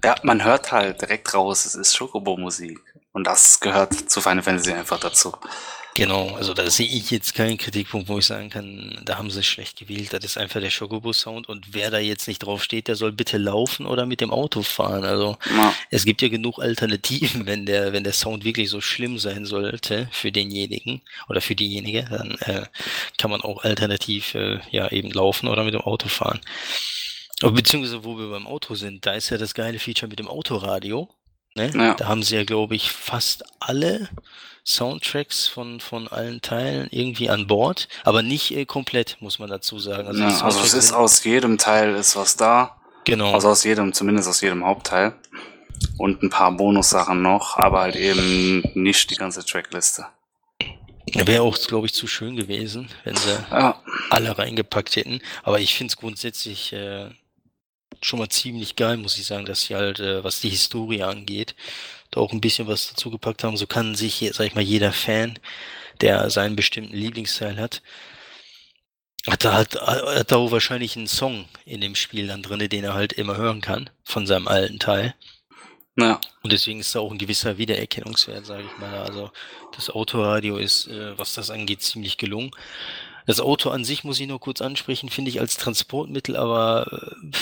ja, 0.05 0.15
man 0.23 0.45
hört 0.45 0.71
halt 0.73 1.01
direkt 1.01 1.33
raus, 1.35 1.65
es 1.65 1.75
ist 1.75 1.97
Schokobo-Musik. 1.97 2.79
Und 3.13 3.27
das 3.27 3.61
gehört 3.61 3.95
zu 3.95 4.21
Final 4.21 4.43
Fantasy 4.43 4.73
einfach 4.73 5.01
dazu. 5.01 5.33
Genau, 5.97 6.35
also 6.35 6.55
da 6.55 6.69
sehe 6.69 6.89
ich 6.89 7.13
jetzt 7.13 7.35
keinen 7.35 7.57
Kritikpunkt, 7.57 8.09
wo 8.09 8.19
ich 8.19 8.27
sagen 8.27 8.51
kann, 8.51 9.01
da 9.05 9.17
haben 9.17 9.31
sie 9.31 9.45
schlecht 9.45 9.79
gewählt. 9.79 10.13
Das 10.13 10.25
ist 10.25 10.37
einfach 10.37 10.61
der 10.61 10.71
Shogobo-Sound 10.71 11.49
und 11.49 11.73
wer 11.73 11.93
da 11.93 11.99
jetzt 11.99 12.27
nicht 12.27 12.41
drauf 12.41 12.65
steht, 12.65 12.89
der 12.89 12.97
soll 12.97 13.13
bitte 13.13 13.39
laufen 13.39 13.87
oder 13.87 14.05
mit 14.05 14.21
dem 14.21 14.33
Auto 14.33 14.63
fahren. 14.63 15.05
Also 15.05 15.39
Ja. 15.57 15.73
es 15.91 16.05
gibt 16.05 16.21
ja 16.21 16.29
genug 16.29 16.59
Alternativen, 16.59 17.47
wenn 17.47 17.65
der, 17.65 17.93
wenn 17.93 18.03
der 18.03 18.13
Sound 18.13 18.45
wirklich 18.45 18.71
so 18.71 18.81
schlimm 18.81 19.21
sein 19.21 19.47
sollte 19.47 20.09
für 20.11 20.33
denjenigen 20.33 21.01
oder 21.29 21.41
für 21.41 21.55
diejenige, 21.55 22.05
dann 22.11 22.33
äh, 22.41 22.67
kann 23.17 23.31
man 23.31 23.43
auch 23.43 23.63
alternativ 23.63 24.35
äh, 24.35 24.59
ja 24.73 24.91
eben 24.91 25.13
laufen 25.13 25.47
oder 25.47 25.63
mit 25.63 25.75
dem 25.75 25.83
Auto 25.83 26.09
fahren. 26.09 26.41
Aber 27.41 27.53
beziehungsweise, 27.53 28.03
wo 28.05 28.19
wir 28.19 28.31
beim 28.31 28.49
Auto 28.49 28.75
sind, 28.75 29.07
da 29.07 29.13
ist 29.13 29.31
ja 29.31 29.39
das 29.39 29.55
geile 29.55 29.79
Feature 29.79 30.09
mit 30.09 30.19
dem 30.19 30.29
Autoradio. 30.29 31.09
Ne? 31.55 31.71
Ja. 31.73 31.95
Da 31.95 32.09
haben 32.09 32.25
sie 32.25 32.35
ja, 32.35 32.43
glaube 32.43 32.75
ich, 32.75 32.91
fast 32.91 33.45
alle 33.61 34.09
Soundtracks 34.67 35.47
von, 35.47 35.79
von 35.81 36.09
allen 36.09 36.41
Teilen 36.41 36.89
irgendwie 36.91 37.29
an 37.29 37.47
Bord, 37.47 37.89
aber 38.03 38.23
nicht 38.23 38.51
äh, 38.57 38.65
komplett, 38.65 39.19
muss 39.21 39.39
man 39.39 39.51
dazu 39.51 39.79
sagen. 39.79 40.09
Also, 40.09 40.23
ja, 40.23 40.41
also 40.41 40.61
es 40.61 40.73
ist 40.75 40.93
aus 40.93 41.23
jedem 41.25 41.59
Teil 41.59 41.95
ist 41.95 42.17
was 42.17 42.37
da. 42.37 42.77
genau. 43.05 43.35
Also 43.35 43.49
aus 43.51 43.65
jedem, 43.65 43.93
zumindest 43.93 44.29
aus 44.29 44.41
jedem 44.41 44.65
Hauptteil. 44.65 45.15
Und 45.99 46.23
ein 46.23 46.31
paar 46.31 46.53
Bonussachen 46.53 47.21
noch, 47.21 47.59
aber 47.59 47.81
halt 47.81 47.97
eben 47.97 48.63
nicht 48.75 49.11
die 49.11 49.17
ganze 49.17 49.45
Trackliste. 49.45 50.07
Wäre 51.13 51.43
auch, 51.43 51.59
glaube 51.59 51.87
ich, 51.87 51.93
zu 51.95 52.07
schön 52.07 52.37
gewesen, 52.37 52.89
wenn 53.05 53.17
sie 53.17 53.37
Ja, 53.51 53.83
alle 54.09 54.37
reingepackt 54.39 54.97
hätten. 54.97 55.21
Aber 55.43 55.61
ich 55.61 55.75
finde 55.75 55.91
es 55.93 55.97
grundsätzlich 55.97 56.73
äh, 56.73 57.11
schon 58.01 58.19
mal 58.19 58.29
ziemlich 58.31 58.77
geil, 58.77 58.97
muss 58.97 59.19
ich 59.19 59.27
sagen, 59.27 59.45
dass 59.45 59.63
sie 59.63 59.75
halt, 59.75 60.01
äh, 60.01 60.25
was 60.25 60.41
die 60.41 60.49
Historie 60.49 61.03
angeht, 61.03 61.55
da 62.15 62.21
auch 62.21 62.33
ein 62.33 62.41
bisschen 62.41 62.67
was 62.67 62.91
dazu 62.91 63.11
gepackt 63.11 63.45
haben. 63.45 63.57
So 63.57 63.67
kann 63.67 63.95
sich, 63.95 64.31
sag 64.33 64.47
ich 64.47 64.55
mal, 64.55 64.61
jeder 64.61 64.93
Fan, 64.93 65.39
der 66.01 66.31
seinen 66.31 66.57
bestimmten 66.57 66.97
Lieblingsteil 66.97 67.57
hat, 67.59 67.83
hat 69.29 69.45
da 69.45 69.55
halt 69.55 69.75
hat 69.81 70.33
da 70.33 70.37
auch 70.37 70.51
wahrscheinlich 70.53 70.97
einen 70.97 71.07
Song 71.07 71.47
in 71.65 71.81
dem 71.81 71.95
Spiel 71.95 72.27
dann 72.27 72.43
drinne, 72.43 72.69
den 72.69 72.85
er 72.85 72.95
halt 72.95 73.13
immer 73.15 73.37
hören 73.37 73.61
kann 73.61 73.91
von 74.05 74.27
seinem 74.27 74.49
alten 74.49 74.79
Teil. 74.79 75.15
ja, 75.97 76.21
Und 76.43 76.53
deswegen 76.53 76.81
ist 76.81 76.95
da 76.95 77.01
auch 77.01 77.11
ein 77.11 77.19
gewisser 77.19 77.57
Wiedererkennungswert, 77.59 78.45
sage 78.45 78.65
ich 78.65 78.79
mal. 78.79 78.99
Also 79.03 79.31
das 79.75 79.91
Autoradio 79.91 80.59
ist, 80.59 80.89
äh, 80.89 81.17
was 81.19 81.35
das 81.35 81.51
angeht, 81.51 81.83
ziemlich 81.83 82.19
gelungen. 82.19 82.51
Das 83.27 83.41
Auto 83.41 83.71
an 83.71 83.85
sich 83.85 84.05
muss 84.05 84.21
ich 84.21 84.27
nur 84.29 84.41
kurz 84.41 84.61
ansprechen, 84.61 85.09
finde 85.09 85.31
ich 85.31 85.41
als 85.41 85.57
Transportmittel 85.57 86.37
aber 86.37 86.87
äh, 86.93 87.37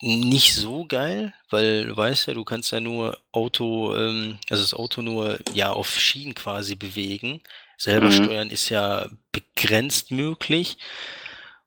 nicht 0.00 0.54
so 0.54 0.86
geil, 0.86 1.34
weil 1.50 1.86
du 1.86 1.96
weißt 1.96 2.28
ja, 2.28 2.34
du 2.34 2.44
kannst 2.44 2.72
ja 2.72 2.80
nur 2.80 3.18
Auto, 3.32 3.94
ähm, 3.96 4.38
also 4.50 4.62
das 4.62 4.74
Auto 4.74 5.02
nur 5.02 5.38
ja 5.52 5.72
auf 5.72 5.98
Schienen 5.98 6.34
quasi 6.34 6.74
bewegen. 6.76 7.42
Selber 7.76 8.10
Mhm. 8.10 8.12
steuern 8.12 8.50
ist 8.50 8.68
ja 8.70 9.08
begrenzt 9.32 10.10
möglich. 10.10 10.78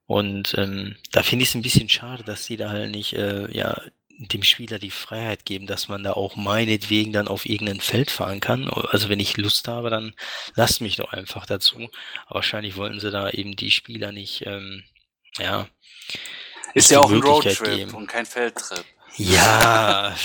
Und 0.06 0.56
ähm, 0.58 0.98
da 1.12 1.24
finde 1.24 1.44
ich 1.44 1.50
es 1.50 1.56
ein 1.56 1.62
bisschen 1.62 1.90
schade, 1.90 2.24
dass 2.24 2.46
die 2.46 2.58
da 2.58 2.70
halt 2.70 2.92
nicht 2.92 3.14
äh, 3.14 3.50
ja, 3.56 3.82
dem 4.10 4.44
Spieler 4.44 4.78
die 4.80 4.92
Freiheit 4.92 5.46
geben, 5.46 5.66
dass 5.66 5.88
man 5.88 6.04
da 6.04 6.14
auch 6.14 6.36
meinetwegen 6.36 7.14
dann 7.14 7.28
auf 7.28 7.46
irgendein 7.46 7.80
Feld 7.82 8.12
fahren 8.12 8.40
kann. 8.42 8.70
Also 8.70 9.10
wenn 9.10 9.20
ich 9.20 9.38
Lust 9.38 9.68
habe, 9.68 9.90
dann 9.90 10.14
lasst 10.56 10.82
mich 10.82 10.98
doch 10.98 11.14
einfach 11.14 11.46
dazu. 11.46 11.90
Aber 12.26 12.36
wahrscheinlich 12.36 12.76
wollten 12.76 13.00
sie 13.00 13.12
da 13.12 13.30
eben 13.30 13.56
die 13.56 13.72
Spieler 13.72 14.12
nicht, 14.12 14.46
ähm, 14.46 14.84
ja. 15.40 15.68
Ist 16.74 16.92
ja 16.92 17.00
auch 17.00 17.12
ein 17.12 17.22
Roadtrip 17.22 17.64
geben. 17.64 17.94
und 17.94 18.08
kein 18.08 18.26
Feldtrip. 18.26 18.84
Ja. 19.18 20.16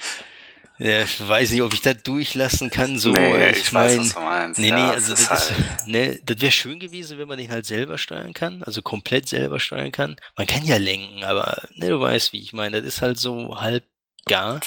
ja. 0.78 1.02
Ich 1.02 1.28
weiß 1.28 1.50
nicht, 1.50 1.62
ob 1.62 1.74
ich 1.74 1.82
das 1.82 2.02
durchlassen 2.02 2.70
kann. 2.70 2.98
So, 2.98 3.12
nee, 3.12 3.50
ich, 3.50 3.58
ich, 3.58 3.74
weiß, 3.74 3.96
mein, 3.96 4.00
was 4.00 4.14
du 4.14 4.20
meinst. 4.20 4.60
Nee, 4.60 4.68
ja, 4.68 4.76
nee, 4.76 4.96
es 4.96 5.10
also 5.10 5.12
das, 5.12 5.30
halt, 5.50 5.86
ne, 5.86 6.20
das 6.24 6.40
wäre 6.40 6.52
schön 6.52 6.78
gewesen, 6.78 7.18
wenn 7.18 7.28
man 7.28 7.38
den 7.38 7.50
halt 7.50 7.66
selber 7.66 7.98
steuern 7.98 8.32
kann, 8.32 8.62
also 8.62 8.82
komplett 8.82 9.28
selber 9.28 9.60
steuern 9.60 9.92
kann. 9.92 10.16
Man 10.36 10.46
kann 10.46 10.64
ja 10.64 10.76
lenken, 10.76 11.24
aber 11.24 11.62
ne, 11.74 11.88
du 11.90 12.00
weißt, 12.00 12.32
wie 12.32 12.40
ich 12.40 12.52
meine, 12.52 12.80
das 12.80 12.94
ist 12.94 13.02
halt 13.02 13.18
so 13.18 13.60
halb 13.60 13.84
gar. 14.26 14.60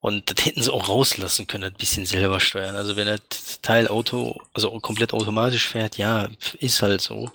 Und 0.00 0.30
das 0.30 0.46
hätten 0.46 0.62
sie 0.62 0.72
auch 0.72 0.88
rauslassen 0.88 1.46
können, 1.46 1.64
ein 1.64 1.74
bisschen 1.74 2.06
selber 2.06 2.38
steuern. 2.38 2.76
Also 2.76 2.96
wenn 2.96 3.08
das 3.08 3.60
Teil 3.60 3.88
Auto, 3.88 4.40
also 4.54 4.78
komplett 4.80 5.12
automatisch 5.12 5.66
fährt, 5.66 5.98
ja, 5.98 6.28
ist 6.60 6.80
halt 6.80 7.00
so. 7.00 7.32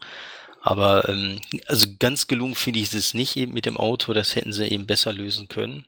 Aber 0.61 1.09
ähm, 1.09 1.41
also 1.67 1.87
ganz 1.99 2.27
gelungen 2.27 2.55
finde 2.55 2.79
ich 2.79 2.93
es 2.93 3.13
nicht 3.13 3.35
eben 3.35 3.53
mit 3.53 3.65
dem 3.65 3.77
Auto, 3.77 4.13
das 4.13 4.35
hätten 4.35 4.53
sie 4.53 4.67
eben 4.67 4.85
besser 4.85 5.11
lösen 5.11 5.47
können. 5.47 5.85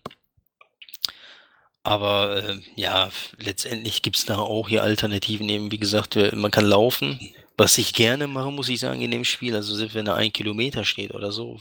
Aber 1.83 2.43
äh, 2.43 2.59
ja, 2.75 3.09
letztendlich 3.37 4.01
gibt's 4.01 4.25
da 4.25 4.37
auch 4.37 4.69
hier 4.69 4.83
Alternativen 4.83 5.47
eben, 5.49 5.71
wie 5.71 5.79
gesagt, 5.79 6.17
man 6.33 6.51
kann 6.51 6.65
laufen. 6.65 7.19
Was 7.57 7.77
ich 7.77 7.93
gerne 7.93 8.27
mache, 8.27 8.51
muss 8.51 8.69
ich 8.69 8.79
sagen, 8.79 9.01
in 9.01 9.11
dem 9.11 9.25
Spiel, 9.25 9.55
also 9.55 9.75
selbst 9.75 9.93
wenn 9.93 10.05
da 10.05 10.15
ein 10.15 10.33
Kilometer 10.33 10.85
steht 10.85 11.13
oder 11.13 11.31
so, 11.31 11.59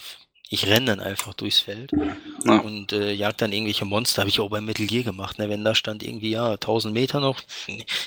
ich 0.49 0.67
renne 0.67 0.87
dann 0.87 1.01
einfach 1.01 1.35
durchs 1.35 1.61
Feld 1.61 1.93
Ja. 2.45 2.59
und 2.59 2.93
äh, 2.93 3.13
jag 3.13 3.37
dann 3.39 3.53
irgendwelche 3.53 3.85
Monster, 3.85 4.23
habe 4.23 4.29
ich 4.31 4.39
auch 4.41 4.49
bei 4.51 4.61
Metal 4.61 4.87
Gear 4.87 5.03
gemacht, 5.03 5.39
ne? 5.39 5.49
wenn 5.49 5.65
da 5.65 5.75
stand 5.75 6.03
irgendwie, 6.03 6.31
ja, 6.31 6.53
1000 6.53 6.95
Meter 6.95 7.21
noch, 7.21 7.41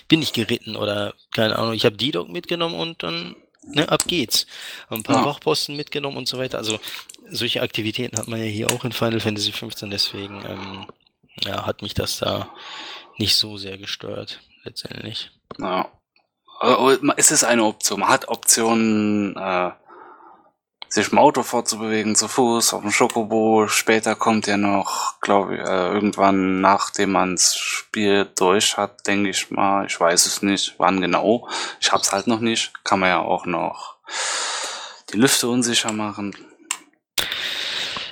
bin 0.07 0.21
ich 0.21 0.31
geritten 0.33 0.75
oder 0.75 1.13
keine 1.31 1.57
Ahnung, 1.57 1.73
ich 1.73 1.85
habe 1.85 1.97
die 1.97 2.11
Dog 2.11 2.29
mitgenommen 2.29 2.75
und 2.75 3.03
dann, 3.03 3.35
ne, 3.67 3.89
ab 3.89 4.03
geht's. 4.07 4.45
Ein 4.89 5.03
paar 5.03 5.17
Ja. 5.17 5.25
Wachposten 5.25 5.75
mitgenommen 5.75 6.17
und 6.17 6.27
so 6.27 6.37
weiter, 6.37 6.57
also 6.57 6.79
solche 7.29 7.61
Aktivitäten 7.61 8.17
hat 8.17 8.27
man 8.27 8.39
ja 8.39 8.45
hier 8.45 8.69
auch 8.69 8.83
in 8.85 8.91
Final 8.91 9.19
Fantasy 9.19 9.51
15, 9.51 9.89
deswegen, 9.89 10.43
ähm, 10.47 10.87
ja, 11.43 11.65
hat 11.65 11.81
mich 11.81 11.93
das 11.93 12.17
da 12.19 12.49
nicht 13.17 13.35
so 13.35 13.57
sehr 13.57 13.77
gestört, 13.77 14.39
letztendlich. 14.63 15.31
Ja. 15.59 15.89
Also, 16.59 16.97
Es 17.17 17.31
ist 17.31 17.43
eine 17.43 17.63
Option. 17.65 17.99
Man 17.99 18.09
hat 18.09 18.27
Optionen, 18.29 19.35
äh, 19.35 19.71
sich 20.95 21.11
im 21.11 21.17
Auto 21.19 21.43
fortzubewegen, 21.43 22.15
zu 22.15 22.27
Fuß, 22.27 22.73
auf 22.73 22.81
dem 22.81 22.91
Schokobo. 22.91 23.67
Später 23.67 24.15
kommt 24.15 24.47
ja 24.47 24.55
noch, 24.57 25.19
glaube 25.19 25.55
ich, 25.55 25.59
äh, 25.59 25.87
irgendwann, 25.93 26.61
nachdem 26.61 27.11
man's 27.11 27.55
Spiel 27.57 28.25
durch 28.37 28.77
hat, 28.77 29.05
denke 29.05 29.29
ich 29.29 29.51
mal. 29.51 29.85
Ich 29.85 29.99
weiß 29.99 30.25
es 30.25 30.41
nicht, 30.41 30.75
wann 30.77 31.01
genau. 31.01 31.47
Ich 31.81 31.91
hab's 31.91 32.13
halt 32.13 32.27
noch 32.27 32.39
nicht. 32.39 32.71
Kann 32.85 33.01
man 33.01 33.09
ja 33.09 33.19
auch 33.19 33.45
noch 33.45 33.97
die 35.11 35.17
Lüfte 35.17 35.49
unsicher 35.49 35.91
machen. 35.91 36.33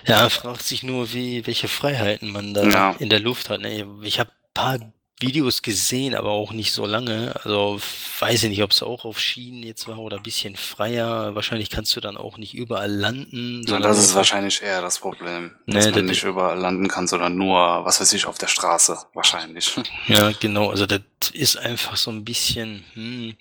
Ja, 0.05 0.27
fragt 0.29 0.63
sich 0.63 0.83
nur, 0.83 1.13
wie, 1.13 1.47
welche 1.47 1.69
Freiheiten 1.69 2.31
man 2.31 2.53
da 2.53 2.63
Ja. 2.63 2.95
in 2.99 3.09
der 3.09 3.21
Luft 3.21 3.49
hat. 3.49 3.61
Ne? 3.61 3.87
Ich 4.03 4.19
habe 4.19 4.29
paar 4.53 4.77
Videos 5.23 5.61
gesehen, 5.61 6.13
aber 6.15 6.31
auch 6.31 6.51
nicht 6.51 6.73
so 6.73 6.85
lange. 6.85 7.33
Also 7.43 7.79
weiß 8.19 8.43
ich 8.43 8.49
nicht, 8.49 8.61
ob 8.63 8.71
es 8.71 8.83
auch 8.83 9.05
auf 9.05 9.19
Schienen 9.19 9.63
jetzt 9.63 9.87
war 9.87 9.97
oder 9.97 10.17
ein 10.17 10.23
bisschen 10.23 10.55
freier. 10.55 11.33
Wahrscheinlich 11.35 11.69
kannst 11.69 11.95
du 11.95 12.01
dann 12.01 12.17
auch 12.17 12.37
nicht 12.37 12.53
überall 12.53 12.91
landen. 12.91 13.63
Ja, 13.67 13.79
das 13.79 13.97
ist 13.97 14.13
wahrscheinlich 14.15 14.61
eher 14.61 14.81
das 14.81 14.99
Problem. 14.99 15.51
Nee, 15.65 15.75
Dass 15.75 15.85
man 15.85 15.93
das- 15.93 16.03
nicht 16.03 16.23
überall 16.23 16.59
landen 16.59 16.87
kann, 16.87 17.07
sondern 17.07 17.35
nur, 17.37 17.57
was 17.85 17.99
weiß 18.01 18.13
ich, 18.13 18.25
auf 18.25 18.37
der 18.37 18.47
Straße. 18.47 18.97
Wahrscheinlich. 19.13 19.71
Ja, 20.07 20.31
genau. 20.39 20.69
Also 20.69 20.85
das 20.85 20.99
ist 21.31 21.57
einfach 21.57 21.95
so 21.95 22.11
ein 22.11 22.25
bisschen, 22.25 22.83
hm, 22.93 23.35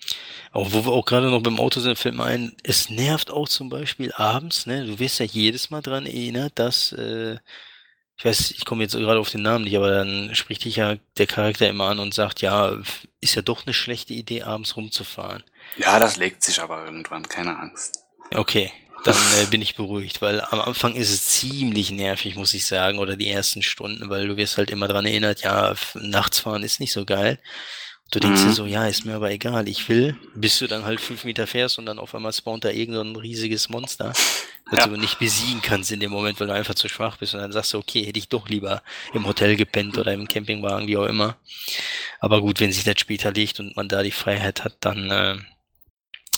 auch 0.53 0.71
wo 0.71 0.85
wir 0.85 0.91
auch 0.93 1.03
gerade 1.05 1.29
noch 1.29 1.41
beim 1.43 1.59
Auto 1.59 1.79
sind, 1.81 1.99
fällt 1.99 2.15
mir 2.15 2.23
ein, 2.23 2.55
es 2.63 2.89
nervt 2.89 3.29
auch 3.31 3.49
zum 3.49 3.67
Beispiel 3.69 4.13
abends, 4.13 4.65
ne? 4.65 4.85
Du 4.85 4.97
wirst 4.99 5.19
ja 5.19 5.25
jedes 5.25 5.69
Mal 5.69 5.81
dran 5.81 6.05
erinnert, 6.05 6.53
dass, 6.55 6.93
äh, 6.93 7.37
ich 8.17 8.25
weiß, 8.25 8.51
ich 8.51 8.65
komme 8.65 8.83
jetzt 8.83 8.93
gerade 8.93 9.19
auf 9.19 9.29
den 9.29 9.41
Namen 9.41 9.63
nicht, 9.63 9.75
aber 9.75 9.89
dann 9.89 10.33
spricht 10.35 10.65
dich 10.65 10.77
ja 10.77 10.95
der 11.17 11.27
Charakter 11.27 11.67
immer 11.67 11.89
an 11.89 11.99
und 11.99 12.13
sagt, 12.13 12.41
ja, 12.41 12.77
ist 13.21 13.35
ja 13.35 13.41
doch 13.41 13.65
eine 13.65 13.73
schlechte 13.73 14.13
Idee, 14.13 14.43
abends 14.43 14.77
rumzufahren. 14.77 15.43
Ja, 15.77 15.99
das 15.99 16.17
legt 16.17 16.43
sich 16.43 16.61
aber 16.61 16.85
irgendwann, 16.85 17.27
keine 17.27 17.57
Angst. 17.57 18.03
Okay, 18.33 18.71
dann 19.03 19.15
äh, 19.41 19.45
bin 19.47 19.61
ich 19.61 19.75
beruhigt, 19.75 20.21
weil 20.21 20.41
am 20.41 20.61
Anfang 20.61 20.95
ist 20.95 21.11
es 21.11 21.27
ziemlich 21.27 21.91
nervig, 21.91 22.35
muss 22.35 22.53
ich 22.53 22.65
sagen, 22.65 22.99
oder 22.99 23.15
die 23.15 23.29
ersten 23.29 23.61
Stunden, 23.61 24.09
weil 24.09 24.27
du 24.27 24.37
wirst 24.37 24.57
halt 24.57 24.71
immer 24.71 24.87
dran 24.87 25.05
erinnert, 25.05 25.41
ja, 25.41 25.73
nachts 25.95 26.39
fahren 26.39 26.63
ist 26.63 26.79
nicht 26.79 26.93
so 26.93 27.05
geil. 27.05 27.39
Du 28.13 28.19
denkst 28.19 28.41
Mhm. 28.41 28.45
dir 28.49 28.53
so, 28.53 28.65
ja, 28.67 28.85
ist 28.85 29.05
mir 29.05 29.15
aber 29.15 29.31
egal, 29.31 29.67
ich 29.67 29.89
will, 29.89 30.15
bis 30.35 30.59
du 30.59 30.67
dann 30.67 30.85
halt 30.85 31.01
fünf 31.01 31.23
Meter 31.23 31.47
fährst 31.47 31.79
und 31.79 31.87
dann 31.87 31.97
auf 31.97 32.13
einmal 32.13 32.31
spawnt 32.31 32.63
da 32.63 32.69
irgendein 32.69 33.15
riesiges 33.15 33.69
Monster, 33.69 34.13
das 34.69 34.79
Ja. 34.79 34.85
du 34.87 34.97
nicht 34.97 35.17
besiegen 35.17 35.63
kannst 35.63 35.91
in 35.91 35.99
dem 35.99 36.11
Moment, 36.11 36.39
weil 36.39 36.45
du 36.45 36.53
einfach 36.53 36.75
zu 36.75 36.87
schwach 36.87 37.17
bist 37.17 37.33
und 37.33 37.39
dann 37.39 37.51
sagst 37.51 37.73
du, 37.73 37.79
okay, 37.79 38.05
hätte 38.05 38.19
ich 38.19 38.29
doch 38.29 38.47
lieber 38.49 38.83
im 39.13 39.25
Hotel 39.25 39.55
gepennt 39.55 39.97
oder 39.97 40.13
im 40.13 40.27
Campingwagen, 40.27 40.87
wie 40.87 40.95
auch 40.97 41.07
immer. 41.07 41.37
Aber 42.19 42.39
gut, 42.41 42.59
wenn 42.59 42.71
sich 42.71 42.83
das 42.83 42.99
später 42.99 43.31
legt 43.31 43.59
und 43.59 43.75
man 43.75 43.89
da 43.89 44.03
die 44.03 44.11
Freiheit 44.11 44.63
hat, 44.63 44.75
dann 44.81 45.09
äh, 45.09 45.37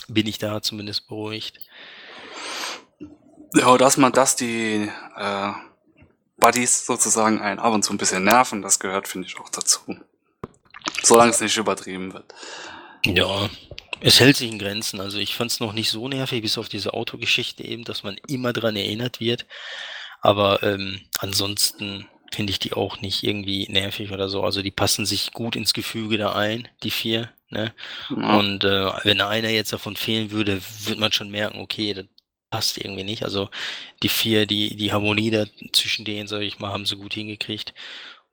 bin 0.07 0.27
ich 0.27 0.37
da 0.37 0.61
zumindest 0.61 1.09
beruhigt. 1.09 1.59
Ja, 3.53 3.77
dass 3.77 3.97
man, 3.97 4.13
dass 4.13 4.37
die 4.37 4.89
äh, 5.17 5.51
Buddies 6.37 6.85
sozusagen 6.85 7.41
einen 7.41 7.59
ab 7.59 7.73
und 7.73 7.83
zu 7.83 7.93
ein 7.93 7.97
bisschen 7.97 8.23
nerven, 8.23 8.61
das 8.61 8.79
gehört, 8.79 9.09
finde 9.09 9.27
ich, 9.27 9.37
auch 9.37 9.49
dazu. 9.49 9.97
Solange 11.03 11.31
es 11.31 11.41
nicht 11.41 11.57
übertrieben 11.57 12.13
wird. 12.13 12.33
Ja, 13.05 13.49
es 14.01 14.19
hält 14.19 14.37
sich 14.37 14.49
in 14.51 14.59
Grenzen. 14.59 14.99
Also 14.99 15.17
ich 15.17 15.35
fand 15.35 15.51
es 15.51 15.59
noch 15.59 15.73
nicht 15.73 15.89
so 15.89 16.07
nervig, 16.07 16.41
bis 16.41 16.57
auf 16.57 16.69
diese 16.69 16.93
Autogeschichte 16.93 17.63
eben, 17.63 17.83
dass 17.83 18.03
man 18.03 18.17
immer 18.27 18.53
dran 18.53 18.75
erinnert 18.75 19.19
wird. 19.19 19.45
Aber 20.21 20.63
ähm, 20.63 21.01
ansonsten 21.19 22.07
finde 22.33 22.51
ich 22.51 22.59
die 22.59 22.73
auch 22.73 22.99
nicht 23.01 23.23
irgendwie 23.23 23.67
nervig 23.69 24.11
oder 24.11 24.27
so. 24.27 24.43
Also 24.43 24.61
die 24.61 24.71
passen 24.71 25.05
sich 25.05 25.31
gut 25.31 25.55
ins 25.55 25.73
Gefüge 25.73 26.17
da 26.17 26.33
ein, 26.33 26.67
die 26.83 26.91
vier. 26.91 27.31
Ne? 27.49 27.73
Ja. 28.09 28.37
Und 28.37 28.63
äh, 28.63 28.91
wenn 29.03 29.21
einer 29.21 29.49
jetzt 29.49 29.71
davon 29.71 29.95
fehlen 29.95 30.31
würde, 30.31 30.61
würde 30.83 30.99
man 30.99 31.11
schon 31.11 31.29
merken, 31.29 31.59
okay, 31.59 31.93
das 31.93 32.05
passt 32.49 32.77
irgendwie 32.77 33.03
nicht. 33.03 33.23
Also 33.23 33.49
die 34.03 34.09
vier, 34.09 34.45
die, 34.45 34.75
die 34.75 34.91
Harmonie 34.91 35.31
da 35.31 35.45
zwischen 35.71 36.05
denen, 36.05 36.27
sag 36.27 36.41
ich 36.41 36.59
mal, 36.59 36.71
haben 36.71 36.85
sie 36.85 36.95
gut 36.95 37.13
hingekriegt. 37.13 37.73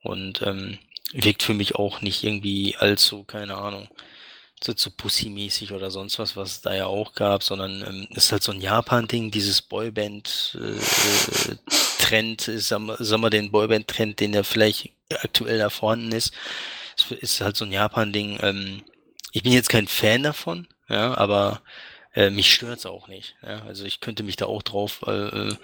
Und 0.03 0.43
ähm, 0.43 0.79
wirkt 1.13 1.43
für 1.43 1.55
mich 1.55 1.75
auch 1.75 2.01
nicht 2.01 2.23
irgendwie 2.25 2.77
allzu, 2.77 3.25
keine 3.25 3.57
Ahnung, 3.57 3.89
so 4.63 4.75
zu 4.75 4.91
Pussy-mäßig 4.91 5.73
oder 5.73 5.91
sonst 5.91 6.19
was, 6.19 6.37
was 6.37 6.53
es 6.53 6.61
da 6.61 6.75
ja 6.75 6.85
auch 6.87 7.15
gab, 7.15 7.43
sondern 7.43 7.83
ähm, 7.83 8.07
ist 8.11 8.31
halt 8.33 8.43
so 8.43 8.53
ein 8.53 8.61
Japan-Ding, 8.61 9.31
dieses 9.31 9.63
Boyband-Trend, 9.63 12.49
äh, 12.49 12.59
sagen 12.59 12.89
wir 12.97 13.31
den 13.31 13.51
Boyband-Trend, 13.51 14.21
den 14.21 14.35
ja 14.35 14.43
vielleicht 14.45 14.91
aktuell 15.11 15.59
da 15.59 15.71
vorhanden 15.71 16.13
ist, 16.13 16.35
es 16.97 17.11
ist 17.11 17.41
halt 17.41 17.57
so 17.57 17.65
ein 17.65 17.73
Japan-Ding. 17.73 18.39
Ähm, 18.43 18.83
ich 19.33 19.43
bin 19.43 19.53
jetzt 19.53 19.71
kein 19.71 19.89
Fan 19.89 20.23
davon, 20.23 20.69
ja, 20.89 21.17
aber 21.17 21.63
äh, 22.15 22.31
mich 22.31 22.53
stört's 22.53 22.87
auch 22.87 23.09
nicht. 23.09 23.35
Ja? 23.43 23.65
Also 23.65 23.85
ich 23.85 24.01
könnte 24.01 24.23
mich 24.23 24.37
da 24.37 24.47
auch 24.47 24.63
drauf 24.63 25.03
äh, 25.07 25.11
äh 25.11 25.57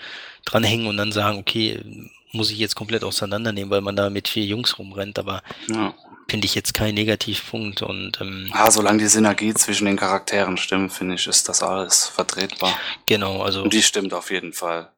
dranhängen 0.45 0.87
und 0.87 0.97
dann 0.97 1.13
sagen, 1.13 1.39
okay, 1.39 2.11
muss 2.33 2.51
ich 2.51 2.59
jetzt 2.59 2.77
komplett 2.77 3.05
auseinandernehmen, 3.05 3.71
weil 3.71 3.81
man 3.81 3.97
da 3.97 4.11
mit 4.11 4.29
vier 4.29 4.45
Jungs 4.45 4.79
rumrennt, 4.79 5.19
aber 5.19 5.43
ja. 5.69 5.95
finde 6.29 6.47
ich 6.47 6.55
jetzt 6.55 6.75
kein 6.75 6.95
Negativpunkt 6.95 7.83
und 7.83 8.21
ähm, 8.21 8.51
ah, 8.53 8.71
solange 8.71 8.99
die 8.99 9.09
Synergie 9.09 9.55
zwischen 9.55 9.87
den 9.87 9.97
Charakteren 9.97 10.57
stimmt, 10.57 10.93
finde 10.93 11.15
ich, 11.15 11.27
ist 11.27 11.49
das 11.49 11.63
alles 11.63 12.07
vertretbar. 12.07 12.79
Genau, 13.07 13.43
also 13.43 13.63
und 13.63 13.73
die 13.73 13.83
stimmt 13.83 14.13
auf 14.13 14.31
jeden 14.31 14.53
Fall. 14.53 14.91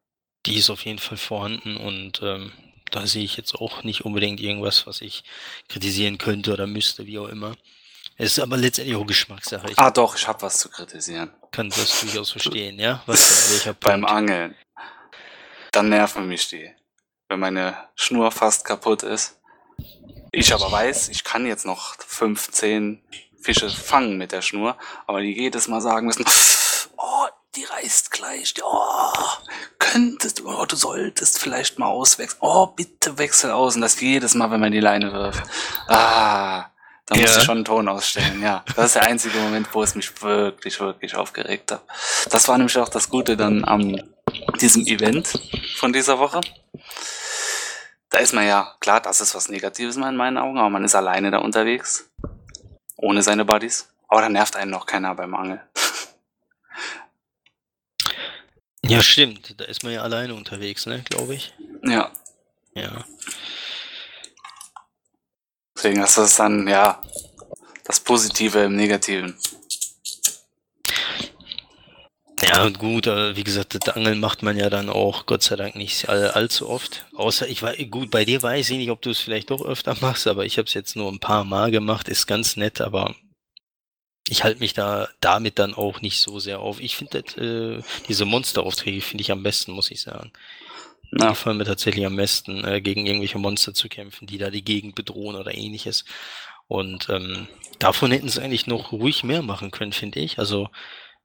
Die 0.45 0.57
ist 0.57 0.69
auf 0.69 0.85
jeden 0.85 0.99
Fall 0.99 1.17
vorhanden 1.17 1.77
und 1.77 2.21
ähm, 2.23 2.51
da 2.89 3.07
sehe 3.07 3.23
ich 3.23 3.37
jetzt 3.37 3.55
auch 3.55 3.83
nicht 3.83 4.01
unbedingt 4.05 4.39
irgendwas, 4.41 4.85
was 4.85 5.01
ich 5.01 5.23
kritisieren 5.69 6.17
könnte 6.17 6.51
oder 6.51 6.67
müsste, 6.67 7.05
wie 7.05 7.19
auch 7.19 7.29
immer. 7.29 7.55
Es 8.17 8.33
ist 8.33 8.39
aber 8.39 8.57
letztendlich 8.57 8.97
auch 8.97 9.07
Geschmackssache. 9.07 9.71
Ich 9.71 9.79
ah 9.79 9.89
doch, 9.89 10.15
ich 10.15 10.27
habe 10.27 10.41
was 10.41 10.59
zu 10.59 10.69
kritisieren. 10.69 11.31
Kann 11.51 11.69
das 11.69 12.01
durchaus 12.01 12.31
verstehen, 12.31 12.77
ja? 12.77 13.01
Was? 13.05 13.67
Beim 13.79 14.05
Angeln. 14.05 14.55
Dann 15.71 15.89
nerven 15.89 16.27
mich 16.27 16.49
die 16.49 16.69
wenn 17.31 17.39
meine 17.39 17.75
Schnur 17.95 18.29
fast 18.29 18.65
kaputt 18.65 19.03
ist. 19.03 19.39
Ich 20.33 20.53
aber 20.53 20.69
weiß, 20.69 21.09
ich 21.09 21.23
kann 21.23 21.45
jetzt 21.45 21.65
noch 21.65 21.95
15 22.05 23.01
Fische 23.41 23.69
fangen 23.69 24.17
mit 24.17 24.33
der 24.33 24.41
Schnur, 24.41 24.77
aber 25.07 25.21
die 25.21 25.33
jedes 25.35 25.69
Mal 25.69 25.79
sagen 25.79 26.07
müssen, 26.07 26.25
oh, 26.97 27.25
die 27.55 27.63
reißt 27.63 28.11
gleich, 28.11 28.53
oh, 28.61 29.13
könntest, 29.79 30.43
oh, 30.45 30.65
du 30.65 30.75
solltest 30.75 31.39
vielleicht 31.39 31.79
mal 31.79 31.87
auswechseln, 31.87 32.39
oh, 32.41 32.67
bitte 32.67 33.17
wechsel 33.17 33.51
aus 33.51 33.75
und 33.75 33.81
das 33.81 33.99
jedes 34.01 34.35
Mal, 34.35 34.51
wenn 34.51 34.59
man 34.59 34.73
die 34.73 34.81
Leine 34.81 35.13
wirft. 35.13 35.43
Ah, 35.87 36.65
da 37.05 37.15
muss 37.15 37.37
ich 37.37 37.43
schon 37.43 37.57
einen 37.57 37.65
Ton 37.65 37.87
ausstellen, 37.87 38.41
ja. 38.41 38.63
Das 38.75 38.87
ist 38.87 38.95
der 38.95 39.03
einzige 39.03 39.37
Moment, 39.39 39.67
wo 39.71 39.81
es 39.81 39.95
mich 39.95 40.21
wirklich, 40.21 40.79
wirklich 40.81 41.15
aufgeregt 41.15 41.71
hat. 41.71 41.83
Das 42.29 42.49
war 42.49 42.57
nämlich 42.57 42.77
auch 42.77 42.89
das 42.89 43.09
Gute 43.09 43.37
dann 43.37 43.63
am 43.63 43.97
diesem 44.59 44.85
Event 44.85 45.39
von 45.77 45.93
dieser 45.93 46.19
Woche 46.19 46.41
da 48.11 48.19
ist 48.19 48.33
man 48.33 48.45
ja, 48.45 48.75
klar, 48.81 49.01
das 49.01 49.21
ist 49.21 49.33
was 49.33 49.49
Negatives 49.49 49.95
in 49.95 50.17
meinen 50.17 50.37
Augen, 50.37 50.59
aber 50.59 50.69
man 50.69 50.83
ist 50.83 50.95
alleine 50.95 51.31
da 51.31 51.39
unterwegs. 51.39 52.11
Ohne 52.97 53.23
seine 53.23 53.45
Buddies. 53.45 53.89
Aber 54.09 54.21
da 54.21 54.29
nervt 54.29 54.57
einen 54.57 54.69
noch 54.69 54.85
keiner 54.85 55.15
beim 55.15 55.33
Angeln. 55.33 55.61
Ja, 58.83 59.01
stimmt. 59.01 59.59
Da 59.59 59.65
ist 59.65 59.83
man 59.83 59.93
ja 59.93 60.01
alleine 60.01 60.35
unterwegs, 60.35 60.85
ne, 60.85 61.01
glaube 61.03 61.35
ich. 61.35 61.53
Ja. 61.83 62.11
Ja. 62.73 63.05
Deswegen 65.75 66.01
ist 66.03 66.17
das 66.17 66.35
dann, 66.35 66.67
ja, 66.67 67.01
das 67.85 68.01
Positive 68.01 68.59
im 68.59 68.75
Negativen. 68.75 69.37
Ja, 72.43 72.69
gut, 72.69 73.07
aber 73.07 73.35
wie 73.35 73.43
gesagt, 73.43 73.75
das 73.75 73.95
Angeln 73.95 74.19
macht 74.19 74.41
man 74.41 74.57
ja 74.57 74.69
dann 74.69 74.89
auch 74.89 75.25
Gott 75.27 75.43
sei 75.43 75.55
Dank 75.55 75.75
nicht 75.75 76.09
all, 76.09 76.31
allzu 76.31 76.69
oft. 76.69 77.05
Außer 77.13 77.47
ich 77.47 77.61
war 77.61 77.75
gut, 77.75 78.09
bei 78.09 78.25
dir 78.25 78.41
weiß 78.41 78.69
ich 78.71 78.77
nicht, 78.77 78.89
ob 78.89 79.01
du 79.01 79.11
es 79.11 79.19
vielleicht 79.19 79.51
doch 79.51 79.63
öfter 79.63 79.95
machst, 80.01 80.27
aber 80.27 80.45
ich 80.45 80.57
habe 80.57 80.67
es 80.67 80.73
jetzt 80.73 80.95
nur 80.95 81.11
ein 81.11 81.19
paar 81.19 81.43
Mal 81.43 81.69
gemacht, 81.69 82.09
ist 82.09 82.25
ganz 82.25 82.55
nett, 82.55 82.81
aber 82.81 83.15
ich 84.27 84.43
halte 84.43 84.59
mich 84.59 84.73
da 84.73 85.09
damit 85.19 85.59
dann 85.59 85.73
auch 85.73 86.01
nicht 86.01 86.19
so 86.19 86.39
sehr 86.39 86.59
auf. 86.61 86.79
Ich 86.79 86.95
finde 86.95 87.19
äh, 87.37 87.83
diese 88.07 88.25
Monsteraufträge 88.25 89.01
finde 89.01 89.21
ich 89.21 89.31
am 89.31 89.43
besten, 89.43 89.73
muss 89.73 89.91
ich 89.91 90.01
sagen. 90.01 90.31
Ja. 91.11 91.25
Die 91.25 91.27
gefallen 91.27 91.57
mir 91.57 91.65
tatsächlich 91.65 92.05
am 92.05 92.15
besten, 92.15 92.63
äh, 92.63 92.81
gegen 92.81 93.05
irgendwelche 93.05 93.37
Monster 93.37 93.73
zu 93.73 93.89
kämpfen, 93.89 94.27
die 94.27 94.37
da 94.37 94.49
die 94.49 94.63
Gegend 94.63 94.95
bedrohen 94.95 95.35
oder 95.35 95.53
ähnliches. 95.53 96.05
Und 96.67 97.09
ähm, 97.09 97.49
davon 97.79 98.11
hätten 98.11 98.29
sie 98.29 98.41
eigentlich 98.41 98.67
noch 98.67 98.93
ruhig 98.93 99.23
mehr 99.23 99.41
machen 99.41 99.71
können, 99.71 99.91
finde 99.91 100.21
ich. 100.21 100.39
Also 100.39 100.69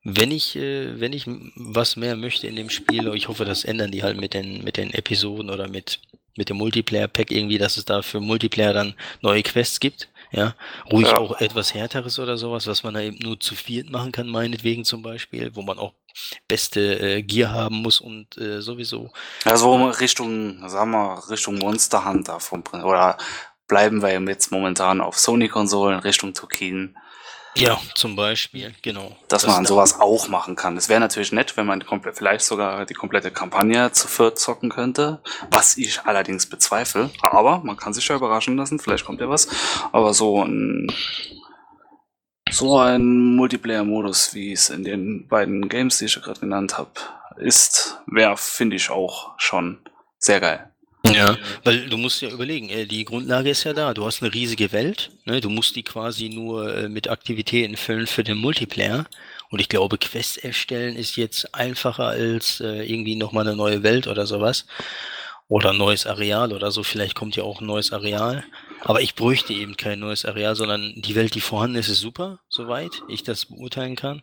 wenn 0.09 0.31
ich, 0.31 0.55
äh, 0.55 1.01
wenn 1.01 1.12
ich 1.12 1.24
was 1.57 1.97
mehr 1.97 2.15
möchte 2.15 2.47
in 2.47 2.55
dem 2.55 2.70
Spiel, 2.70 3.12
ich 3.15 3.27
hoffe, 3.27 3.45
das 3.45 3.65
ändern 3.65 3.91
die 3.91 4.05
halt 4.05 4.16
mit 4.20 4.35
den, 4.35 4.62
mit 4.62 4.77
den 4.77 4.95
Episoden 4.95 5.51
oder 5.51 5.66
mit, 5.69 5.99
mit 6.37 6.49
dem 6.49 6.59
Multiplayer-Pack 6.59 7.33
irgendwie, 7.33 7.59
dass 7.59 7.77
es 7.77 7.87
da 7.87 8.03
für 8.03 8.20
Multiplayer 8.20 8.73
dann 8.73 8.95
neue 9.20 9.43
Quests 9.43 9.81
gibt. 9.81 10.09
Ja, 10.31 10.55
ruhig 10.93 11.09
ja. 11.09 11.19
auch 11.19 11.41
etwas 11.41 11.74
härteres 11.74 12.19
oder 12.19 12.37
sowas, 12.37 12.66
was 12.69 12.85
man 12.85 12.95
da 12.95 13.01
eben 13.01 13.19
nur 13.19 13.41
zu 13.41 13.55
viert 13.55 13.91
machen 13.91 14.12
kann, 14.12 14.28
meinetwegen 14.28 14.85
zum 14.85 15.03
Beispiel, 15.03 15.51
wo 15.55 15.62
man 15.62 15.78
auch 15.78 15.93
beste 16.47 16.99
äh, 17.01 17.23
Gear 17.23 17.53
haben 17.53 17.77
muss 17.77 18.01
und 18.01 18.37
äh, 18.39 18.61
sowieso. 18.61 19.11
Also 19.45 19.87
Richtung, 19.87 20.69
sagen 20.69 20.93
wir, 20.93 21.23
Richtung 21.31 21.59
Monster 21.59 22.05
Hunter 22.05 22.39
vom 22.39 22.62
oder 22.73 23.19
bleiben 23.66 24.03
wir 24.03 24.12
jetzt 24.28 24.53
momentan 24.53 25.01
auf 25.01 25.19
Sony-Konsolen 25.19 25.99
Richtung 26.01 26.33
Tokin. 26.33 26.97
Ja, 27.59 27.81
zum 27.95 28.16
Beispiel, 28.16 28.74
genau. 28.83 29.16
Dass 29.28 29.43
das 29.43 29.51
man 29.51 29.65
sowas 29.65 30.01
auch 30.01 30.28
machen 30.28 30.57
kann. 30.57 30.77
Es 30.77 30.89
wäre 30.89 31.01
natürlich 31.01 31.33
nett, 31.33 31.57
wenn 31.57 31.66
man 31.66 31.83
vielleicht 32.12 32.45
sogar 32.45 32.85
die 32.87 32.95
komplette 32.95 33.31
Kampagne 33.31 33.93
zu 33.93 34.09
viert 34.09 34.39
zocken 34.39 34.70
könnte, 34.70 35.20
was 35.51 35.77
ich 35.77 36.03
allerdings 36.05 36.47
bezweifle. 36.47 37.11
Aber 37.23 37.61
man 37.61 37.77
kann 37.77 37.95
sich 37.95 38.07
ja 38.09 38.16
überraschen 38.16 38.57
lassen, 38.57 38.78
vielleicht 38.78 39.05
kommt 39.05 39.20
ja 39.20 39.28
was. 39.28 39.49
Aber 39.93 40.12
so 40.12 40.45
ein 40.45 40.89
so 42.51 42.78
ein 42.78 43.35
Multiplayer-Modus, 43.37 44.35
wie 44.35 44.53
es 44.53 44.70
in 44.70 44.85
den 44.85 45.27
beiden 45.27 45.69
Games, 45.69 45.99
die 45.99 46.05
ich 46.05 46.15
ja 46.15 46.23
gerade 46.23 46.41
genannt 46.41 46.78
habe, 46.78 46.93
ist, 47.39 47.99
wäre, 48.07 48.37
finde 48.37 48.77
ich, 48.77 48.91
auch 48.91 49.35
schon 49.39 49.78
sehr 50.19 50.41
geil. 50.41 50.73
Ja, 51.15 51.37
weil 51.65 51.89
du 51.89 51.97
musst 51.97 52.23
ja 52.23 52.28
überlegen, 52.31 52.69
äh, 52.69 52.87
die 52.87 53.05
Grundlage 53.05 53.51
ist 53.51 53.65
ja 53.65 53.73
da. 53.73 53.95
Du 53.95 54.05
hast 54.05 54.23
eine 54.23 54.33
riesige 54.33 54.73
Welt, 54.73 55.11
ne? 55.24 55.41
du 55.41 55.51
musst 55.51 55.77
die 55.77 55.83
quasi 55.83 56.28
nur 56.28 56.74
äh, 56.74 56.89
mit 56.89 57.09
Aktivitäten 57.09 57.77
füllen 57.77 58.07
für 58.07 58.24
den 58.24 58.39
Multiplayer. 58.39 59.07
Und 59.51 59.61
ich 59.61 59.69
glaube, 59.69 59.99
Quests 59.99 60.37
erstellen 60.37 60.97
ist 60.97 61.16
jetzt 61.16 61.55
einfacher 61.55 62.07
als 62.07 62.61
äh, 62.61 62.83
irgendwie 62.91 63.16
nochmal 63.16 63.47
eine 63.47 63.57
neue 63.57 63.83
Welt 63.83 64.07
oder 64.07 64.27
sowas. 64.27 64.66
Oder 65.49 65.70
ein 65.70 65.78
neues 65.78 66.07
Areal 66.07 66.53
oder 66.53 66.73
so. 66.73 66.83
Vielleicht 66.83 67.15
kommt 67.15 67.37
ja 67.37 67.45
auch 67.45 67.61
ein 67.61 67.66
neues 67.66 67.93
Areal. 67.93 68.45
Aber 68.83 69.01
ich 69.01 69.15
bräuchte 69.15 69.53
eben 69.53 69.77
kein 69.77 70.01
neues 70.01 70.24
Areal, 70.24 70.57
sondern 70.57 70.93
die 70.97 71.15
Welt, 71.15 71.35
die 71.35 71.41
vorhanden 71.41 71.77
ist, 71.77 71.89
ist 71.89 72.01
super, 72.01 72.41
soweit 72.49 73.03
ich 73.09 73.23
das 73.23 73.47
beurteilen 73.47 73.95
kann. 73.95 74.23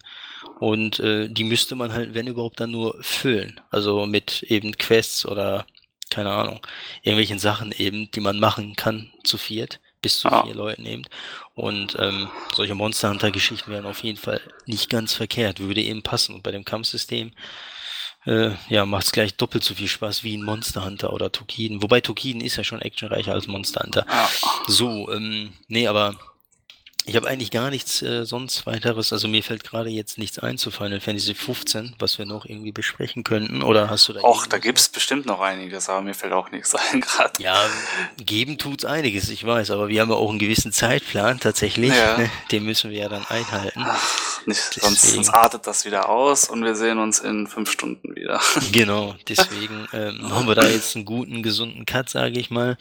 Und 0.59 0.99
äh, 0.99 1.29
die 1.29 1.45
müsste 1.45 1.75
man 1.75 1.93
halt, 1.93 2.13
wenn 2.13 2.27
überhaupt, 2.27 2.59
dann 2.59 2.71
nur 2.71 2.97
füllen. 3.01 3.61
Also 3.69 4.05
mit 4.05 4.43
eben 4.43 4.77
Quests 4.77 5.25
oder 5.25 5.65
keine 6.13 6.31
Ahnung, 6.31 6.59
irgendwelchen 7.01 7.39
Sachen 7.39 7.71
eben, 7.71 8.11
die 8.11 8.19
man 8.19 8.39
machen 8.39 8.75
kann 8.75 9.11
zu 9.23 9.37
viert, 9.37 9.79
bis 10.01 10.19
zu 10.19 10.29
ah. 10.29 10.43
vier 10.43 10.53
Leuten 10.53 10.85
eben. 10.85 11.03
Und 11.55 11.97
ähm, 11.99 12.29
solche 12.53 12.75
Monster 12.75 13.09
Hunter-Geschichten 13.09 13.71
wären 13.71 13.85
auf 13.85 14.03
jeden 14.03 14.19
Fall 14.19 14.41
nicht 14.65 14.89
ganz 14.89 15.13
verkehrt, 15.13 15.59
würde 15.59 15.81
eben 15.81 16.03
passen. 16.03 16.35
Und 16.35 16.43
bei 16.43 16.51
dem 16.51 16.65
Kampfsystem 16.65 17.31
äh, 18.25 18.51
ja, 18.69 18.85
macht 18.85 19.05
es 19.05 19.11
gleich 19.11 19.35
doppelt 19.35 19.63
so 19.63 19.73
viel 19.73 19.87
Spaß 19.87 20.23
wie 20.23 20.37
ein 20.37 20.43
Monster 20.43 20.85
Hunter 20.85 21.13
oder 21.13 21.31
Tokiden. 21.31 21.81
Wobei 21.81 21.99
Tokiden 22.01 22.41
ist 22.41 22.55
ja 22.57 22.63
schon 22.63 22.81
actionreicher 22.81 23.33
als 23.33 23.47
Monster 23.47 23.81
Hunter. 23.81 24.05
Ah. 24.07 24.29
So, 24.67 25.11
ähm, 25.11 25.53
nee, 25.67 25.87
aber 25.87 26.15
ich 27.05 27.17
habe 27.17 27.27
eigentlich 27.27 27.51
gar 27.51 27.69
nichts 27.69 28.01
äh, 28.01 28.25
sonst 28.25 28.65
weiteres. 28.65 29.11
Also 29.11 29.27
mir 29.27 29.43
fällt 29.43 29.65
gerade 29.65 29.89
jetzt 29.89 30.17
nichts 30.17 30.39
ein 30.39 30.57
zu 30.57 30.71
Final 30.71 31.01
Fantasy 31.01 31.33
15, 31.33 31.95
was 31.99 32.17
wir 32.17 32.25
noch 32.25 32.45
irgendwie 32.45 32.71
besprechen 32.71 33.25
könnten. 33.25 33.61
Oder 33.61 33.89
hast 33.89 34.07
du 34.07 34.13
da? 34.13 34.21
Och, 34.21 34.47
da 34.47 34.57
gibt's 34.57 34.87
bestimmt 34.87 35.25
noch 35.25 35.41
einiges, 35.41 35.89
aber 35.89 36.01
mir 36.01 36.13
fällt 36.13 36.31
auch 36.31 36.51
nichts 36.51 36.73
ein 36.91 37.01
gerade. 37.01 37.43
Ja, 37.43 37.61
geben 38.17 38.57
tut's 38.57 38.85
einiges, 38.85 39.29
ich 39.29 39.45
weiß, 39.45 39.71
aber 39.71 39.89
wir 39.89 40.01
haben 40.01 40.09
ja 40.09 40.15
auch 40.15 40.29
einen 40.29 40.39
gewissen 40.39 40.71
Zeitplan 40.71 41.39
tatsächlich. 41.41 41.93
Ja. 41.93 42.17
Ne? 42.17 42.29
Den 42.51 42.63
müssen 42.63 42.89
wir 42.89 42.99
ja 42.99 43.09
dann 43.09 43.25
einhalten. 43.25 43.83
Ach, 43.85 44.45
nicht, 44.45 44.61
sonst, 44.61 45.01
sonst, 45.01 45.29
artet 45.29 45.67
das 45.67 45.83
wieder 45.85 46.09
aus 46.09 46.49
und 46.49 46.63
wir 46.63 46.75
sehen 46.75 46.99
uns 46.99 47.19
in 47.19 47.47
fünf 47.47 47.71
Stunden 47.71 48.15
wieder. 48.15 48.41
Genau, 48.71 49.15
deswegen 49.27 49.87
ähm, 49.93 50.31
haben 50.31 50.47
wir 50.47 50.55
da 50.55 50.65
jetzt 50.65 50.95
einen 50.95 51.05
guten, 51.05 51.43
gesunden 51.43 51.85
Cut, 51.85 52.09
sage 52.09 52.39
ich 52.39 52.49
mal. 52.49 52.77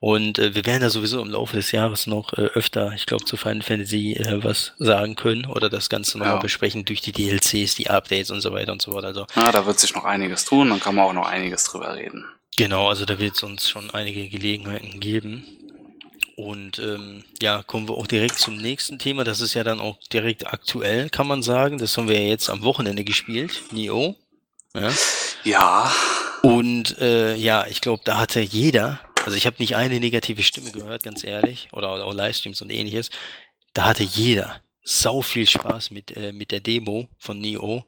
Und 0.00 0.38
äh, 0.38 0.54
wir 0.54 0.66
werden 0.66 0.80
da 0.80 0.90
sowieso 0.90 1.20
im 1.20 1.30
Laufe 1.30 1.56
des 1.56 1.72
Jahres 1.72 2.06
noch 2.06 2.32
äh, 2.32 2.42
öfter, 2.54 2.92
ich 2.92 3.06
glaube, 3.06 3.24
zu 3.24 3.36
Final 3.36 3.62
Fantasy 3.66 4.12
äh, 4.14 4.42
was 4.42 4.72
sagen 4.78 5.16
können 5.16 5.46
oder 5.46 5.68
das 5.68 5.88
Ganze 5.88 6.18
nochmal 6.18 6.36
ja. 6.36 6.40
besprechen 6.40 6.84
durch 6.84 7.00
die 7.00 7.12
DLCs, 7.12 7.74
die 7.74 7.90
Updates 7.90 8.30
und 8.30 8.40
so 8.40 8.52
weiter 8.52 8.72
und 8.72 8.82
so 8.82 8.92
fort. 8.92 9.04
Also, 9.04 9.26
ja, 9.34 9.52
da 9.52 9.66
wird 9.66 9.78
sich 9.78 9.94
noch 9.94 10.04
einiges 10.04 10.44
tun, 10.44 10.70
dann 10.70 10.80
kann 10.80 10.94
man 10.94 11.06
auch 11.06 11.12
noch 11.12 11.26
einiges 11.26 11.64
drüber 11.64 11.94
reden. 11.94 12.24
Genau, 12.56 12.88
also 12.88 13.04
da 13.04 13.18
wird 13.18 13.34
es 13.34 13.42
uns 13.42 13.68
schon 13.68 13.90
einige 13.90 14.28
Gelegenheiten 14.28 14.98
geben. 14.98 15.44
Und 16.36 16.78
ähm, 16.78 17.24
ja, 17.40 17.62
kommen 17.62 17.88
wir 17.88 17.94
auch 17.94 18.06
direkt 18.06 18.38
zum 18.38 18.56
nächsten 18.56 18.98
Thema. 18.98 19.24
Das 19.24 19.40
ist 19.40 19.54
ja 19.54 19.64
dann 19.64 19.80
auch 19.80 19.98
direkt 20.12 20.46
aktuell, 20.46 21.08
kann 21.08 21.26
man 21.26 21.42
sagen. 21.42 21.78
Das 21.78 21.96
haben 21.96 22.08
wir 22.08 22.20
ja 22.20 22.28
jetzt 22.28 22.50
am 22.50 22.62
Wochenende 22.62 23.04
gespielt, 23.04 23.62
Nio. 23.72 24.16
Ja. 24.74 24.92
ja. 25.44 25.92
Und 26.42 26.98
äh, 26.98 27.34
ja, 27.36 27.66
ich 27.66 27.80
glaube, 27.80 28.02
da 28.04 28.18
hatte 28.18 28.40
jeder, 28.40 29.00
also 29.24 29.36
ich 29.36 29.46
habe 29.46 29.56
nicht 29.58 29.76
eine 29.76 29.98
negative 29.98 30.42
Stimme 30.42 30.72
gehört, 30.72 31.02
ganz 31.02 31.24
ehrlich, 31.24 31.68
oder, 31.72 31.94
oder 31.94 32.04
auch 32.04 32.14
Livestreams 32.14 32.60
und 32.60 32.70
ähnliches. 32.70 33.10
Da 33.76 33.84
hatte 33.84 34.04
jeder 34.04 34.62
sau 34.84 35.20
viel 35.20 35.46
Spaß 35.46 35.90
mit, 35.90 36.16
äh, 36.16 36.32
mit 36.32 36.50
der 36.50 36.60
Demo 36.60 37.10
von 37.18 37.38
Neo. 37.38 37.84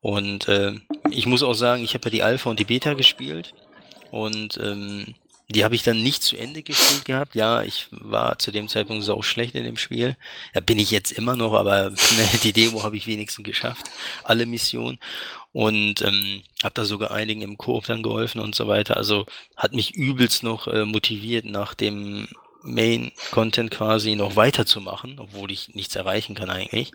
Und 0.00 0.48
äh, 0.48 0.72
ich 1.10 1.26
muss 1.26 1.44
auch 1.44 1.54
sagen, 1.54 1.84
ich 1.84 1.94
habe 1.94 2.06
ja 2.06 2.10
die 2.10 2.22
Alpha 2.24 2.50
und 2.50 2.58
die 2.58 2.64
Beta 2.64 2.94
gespielt. 2.94 3.54
Und 4.10 4.58
ähm, 4.60 5.14
die 5.48 5.62
habe 5.62 5.76
ich 5.76 5.84
dann 5.84 6.02
nicht 6.02 6.24
zu 6.24 6.36
Ende 6.36 6.64
gespielt 6.64 7.04
gehabt. 7.04 7.36
Ja, 7.36 7.62
ich 7.62 7.86
war 7.92 8.40
zu 8.40 8.50
dem 8.50 8.66
Zeitpunkt 8.66 9.04
sau 9.04 9.22
schlecht 9.22 9.54
in 9.54 9.62
dem 9.62 9.76
Spiel. 9.76 10.16
Da 10.54 10.60
bin 10.60 10.80
ich 10.80 10.90
jetzt 10.90 11.12
immer 11.12 11.36
noch, 11.36 11.52
aber 11.52 11.90
ne, 11.90 11.98
die 12.42 12.52
Demo 12.52 12.82
habe 12.82 12.96
ich 12.96 13.06
wenigstens 13.06 13.44
geschafft. 13.44 13.88
Alle 14.24 14.44
Missionen. 14.44 14.98
Und 15.52 16.02
ähm, 16.02 16.42
habe 16.64 16.74
da 16.74 16.84
sogar 16.84 17.12
einigen 17.12 17.42
im 17.42 17.58
Koop 17.58 17.86
dann 17.86 18.02
geholfen 18.02 18.40
und 18.40 18.56
so 18.56 18.66
weiter. 18.66 18.96
Also 18.96 19.24
hat 19.56 19.72
mich 19.72 19.94
übelst 19.94 20.42
noch 20.42 20.66
äh, 20.66 20.84
motiviert, 20.84 21.44
nach 21.44 21.74
dem 21.74 22.26
Main-Content 22.62 23.70
quasi 23.70 24.14
noch 24.14 24.36
weiterzumachen, 24.36 25.18
obwohl 25.18 25.50
ich 25.50 25.74
nichts 25.74 25.96
erreichen 25.96 26.34
kann 26.34 26.50
eigentlich. 26.50 26.92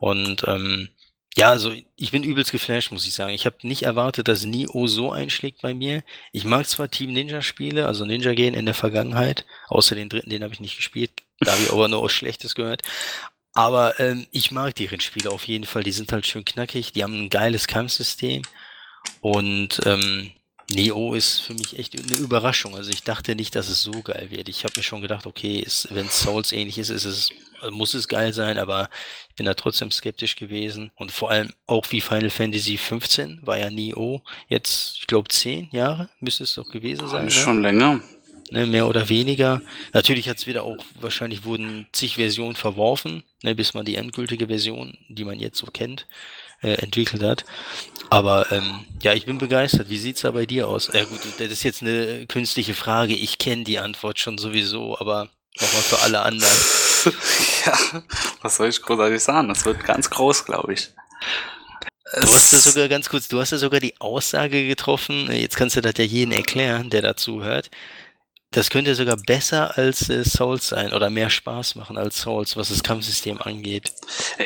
Und 0.00 0.44
ähm, 0.46 0.88
ja, 1.36 1.48
also 1.48 1.72
ich 1.96 2.10
bin 2.10 2.24
übelst 2.24 2.52
geflasht, 2.52 2.92
muss 2.92 3.06
ich 3.06 3.14
sagen. 3.14 3.32
Ich 3.32 3.46
habe 3.46 3.56
nicht 3.62 3.84
erwartet, 3.84 4.28
dass 4.28 4.44
Nio 4.44 4.86
so 4.86 5.12
einschlägt 5.12 5.62
bei 5.62 5.72
mir. 5.72 6.02
Ich 6.32 6.44
mag 6.44 6.68
zwar 6.68 6.90
Team 6.90 7.12
Ninja-Spiele, 7.12 7.86
also 7.86 8.04
Ninja 8.04 8.34
gehen 8.34 8.54
in 8.54 8.66
der 8.66 8.74
Vergangenheit, 8.74 9.46
außer 9.68 9.94
den 9.94 10.10
dritten, 10.10 10.28
den 10.28 10.42
habe 10.42 10.52
ich 10.52 10.60
nicht 10.60 10.76
gespielt. 10.76 11.10
Da 11.40 11.52
habe 11.52 11.62
ich 11.62 11.72
aber 11.72 11.88
nur 11.88 12.02
was 12.02 12.12
Schlechtes 12.12 12.54
gehört. 12.54 12.82
Aber 13.54 13.98
ähm, 14.00 14.26
ich 14.30 14.50
mag 14.50 14.74
deren 14.74 15.00
Spiele 15.00 15.30
auf 15.30 15.44
jeden 15.44 15.64
Fall. 15.64 15.82
Die 15.82 15.92
sind 15.92 16.12
halt 16.12 16.26
schön 16.26 16.44
knackig, 16.44 16.92
die 16.92 17.02
haben 17.02 17.14
ein 17.14 17.30
geiles 17.30 17.66
Kampfsystem. 17.66 18.42
Und 19.20 19.80
ähm, 19.86 20.32
Neo 20.70 21.14
ist 21.14 21.40
für 21.40 21.54
mich 21.54 21.78
echt 21.78 21.98
eine 21.98 22.16
Überraschung. 22.16 22.76
Also 22.76 22.90
ich 22.90 23.02
dachte 23.02 23.34
nicht, 23.34 23.54
dass 23.54 23.68
es 23.68 23.82
so 23.82 24.02
geil 24.02 24.28
wird. 24.30 24.48
Ich 24.48 24.64
habe 24.64 24.74
mir 24.76 24.82
schon 24.82 25.02
gedacht, 25.02 25.26
okay, 25.26 25.66
wenn 25.90 26.08
Souls 26.08 26.52
ähnlich 26.52 26.78
ist, 26.78 26.90
ist 26.90 27.04
es, 27.04 27.30
muss 27.70 27.94
es 27.94 28.08
geil 28.08 28.32
sein, 28.32 28.58
aber 28.58 28.88
ich 29.28 29.34
bin 29.36 29.46
da 29.46 29.54
trotzdem 29.54 29.90
skeptisch 29.90 30.36
gewesen. 30.36 30.90
Und 30.96 31.12
vor 31.12 31.30
allem 31.30 31.52
auch 31.66 31.86
wie 31.90 32.00
Final 32.00 32.30
Fantasy 32.30 32.76
15 32.76 33.40
war 33.42 33.58
ja 33.58 33.70
Neo 33.70 34.22
jetzt, 34.48 34.98
ich 35.00 35.06
glaube, 35.06 35.28
zehn 35.28 35.68
Jahre 35.72 36.08
müsste 36.20 36.44
es 36.44 36.54
doch 36.54 36.68
gewesen 36.68 37.08
sein. 37.08 37.24
Ne? 37.26 37.30
Schon 37.30 37.62
länger. 37.62 38.00
Ne, 38.50 38.66
mehr 38.66 38.86
oder 38.86 39.08
weniger. 39.08 39.62
Natürlich 39.94 40.28
hat 40.28 40.36
es 40.36 40.46
wieder 40.46 40.64
auch, 40.64 40.76
wahrscheinlich 41.00 41.44
wurden 41.44 41.86
zig 41.92 42.16
Versionen 42.16 42.54
verworfen, 42.54 43.22
ne, 43.42 43.54
bis 43.54 43.72
man 43.72 43.86
die 43.86 43.96
endgültige 43.96 44.48
Version, 44.48 44.98
die 45.08 45.24
man 45.24 45.40
jetzt 45.40 45.56
so 45.56 45.66
kennt, 45.68 46.06
äh, 46.62 46.74
entwickelt 46.74 47.22
hat. 47.22 47.44
Aber 48.10 48.50
ähm, 48.52 48.84
ja, 49.02 49.14
ich 49.14 49.24
bin 49.24 49.38
begeistert. 49.38 49.88
Wie 49.88 49.98
sieht's 49.98 50.20
da 50.20 50.30
bei 50.32 50.44
dir 50.46 50.68
aus? 50.68 50.90
Ja 50.92 51.04
gut, 51.04 51.20
das 51.38 51.48
ist 51.48 51.62
jetzt 51.62 51.82
eine 51.82 52.26
künstliche 52.26 52.74
Frage. 52.74 53.14
Ich 53.14 53.38
kenne 53.38 53.64
die 53.64 53.78
Antwort 53.78 54.18
schon 54.18 54.36
sowieso, 54.38 54.98
aber 54.98 55.28
nochmal 55.60 55.82
für 55.82 55.98
alle 56.00 56.20
anderen. 56.20 56.56
ja, 57.66 58.02
was 58.42 58.56
soll 58.56 58.68
ich 58.68 58.82
großartig 58.82 59.22
sagen? 59.22 59.48
Das 59.48 59.64
wird 59.64 59.84
ganz 59.84 60.10
groß, 60.10 60.44
glaube 60.44 60.74
ich. 60.74 60.90
Du 62.14 62.34
hast 62.34 62.52
ja 62.52 62.58
sogar 62.58 62.88
ganz 62.88 63.08
kurz, 63.08 63.28
du 63.28 63.40
hast 63.40 63.52
ja 63.52 63.58
sogar 63.58 63.80
die 63.80 63.98
Aussage 63.98 64.66
getroffen, 64.66 65.32
jetzt 65.32 65.56
kannst 65.56 65.76
du 65.76 65.80
das 65.80 65.94
ja 65.96 66.04
jeden 66.04 66.32
erklären, 66.32 66.90
der 66.90 67.00
dazu 67.00 67.42
hört, 67.42 67.70
das 68.52 68.70
könnte 68.70 68.94
sogar 68.94 69.16
besser 69.16 69.76
als 69.76 70.08
äh, 70.08 70.24
Souls 70.24 70.68
sein 70.68 70.92
oder 70.92 71.10
mehr 71.10 71.30
Spaß 71.30 71.74
machen 71.74 71.98
als 71.98 72.20
Souls, 72.20 72.56
was 72.56 72.68
das 72.68 72.82
Kampfsystem 72.82 73.40
angeht. 73.40 73.92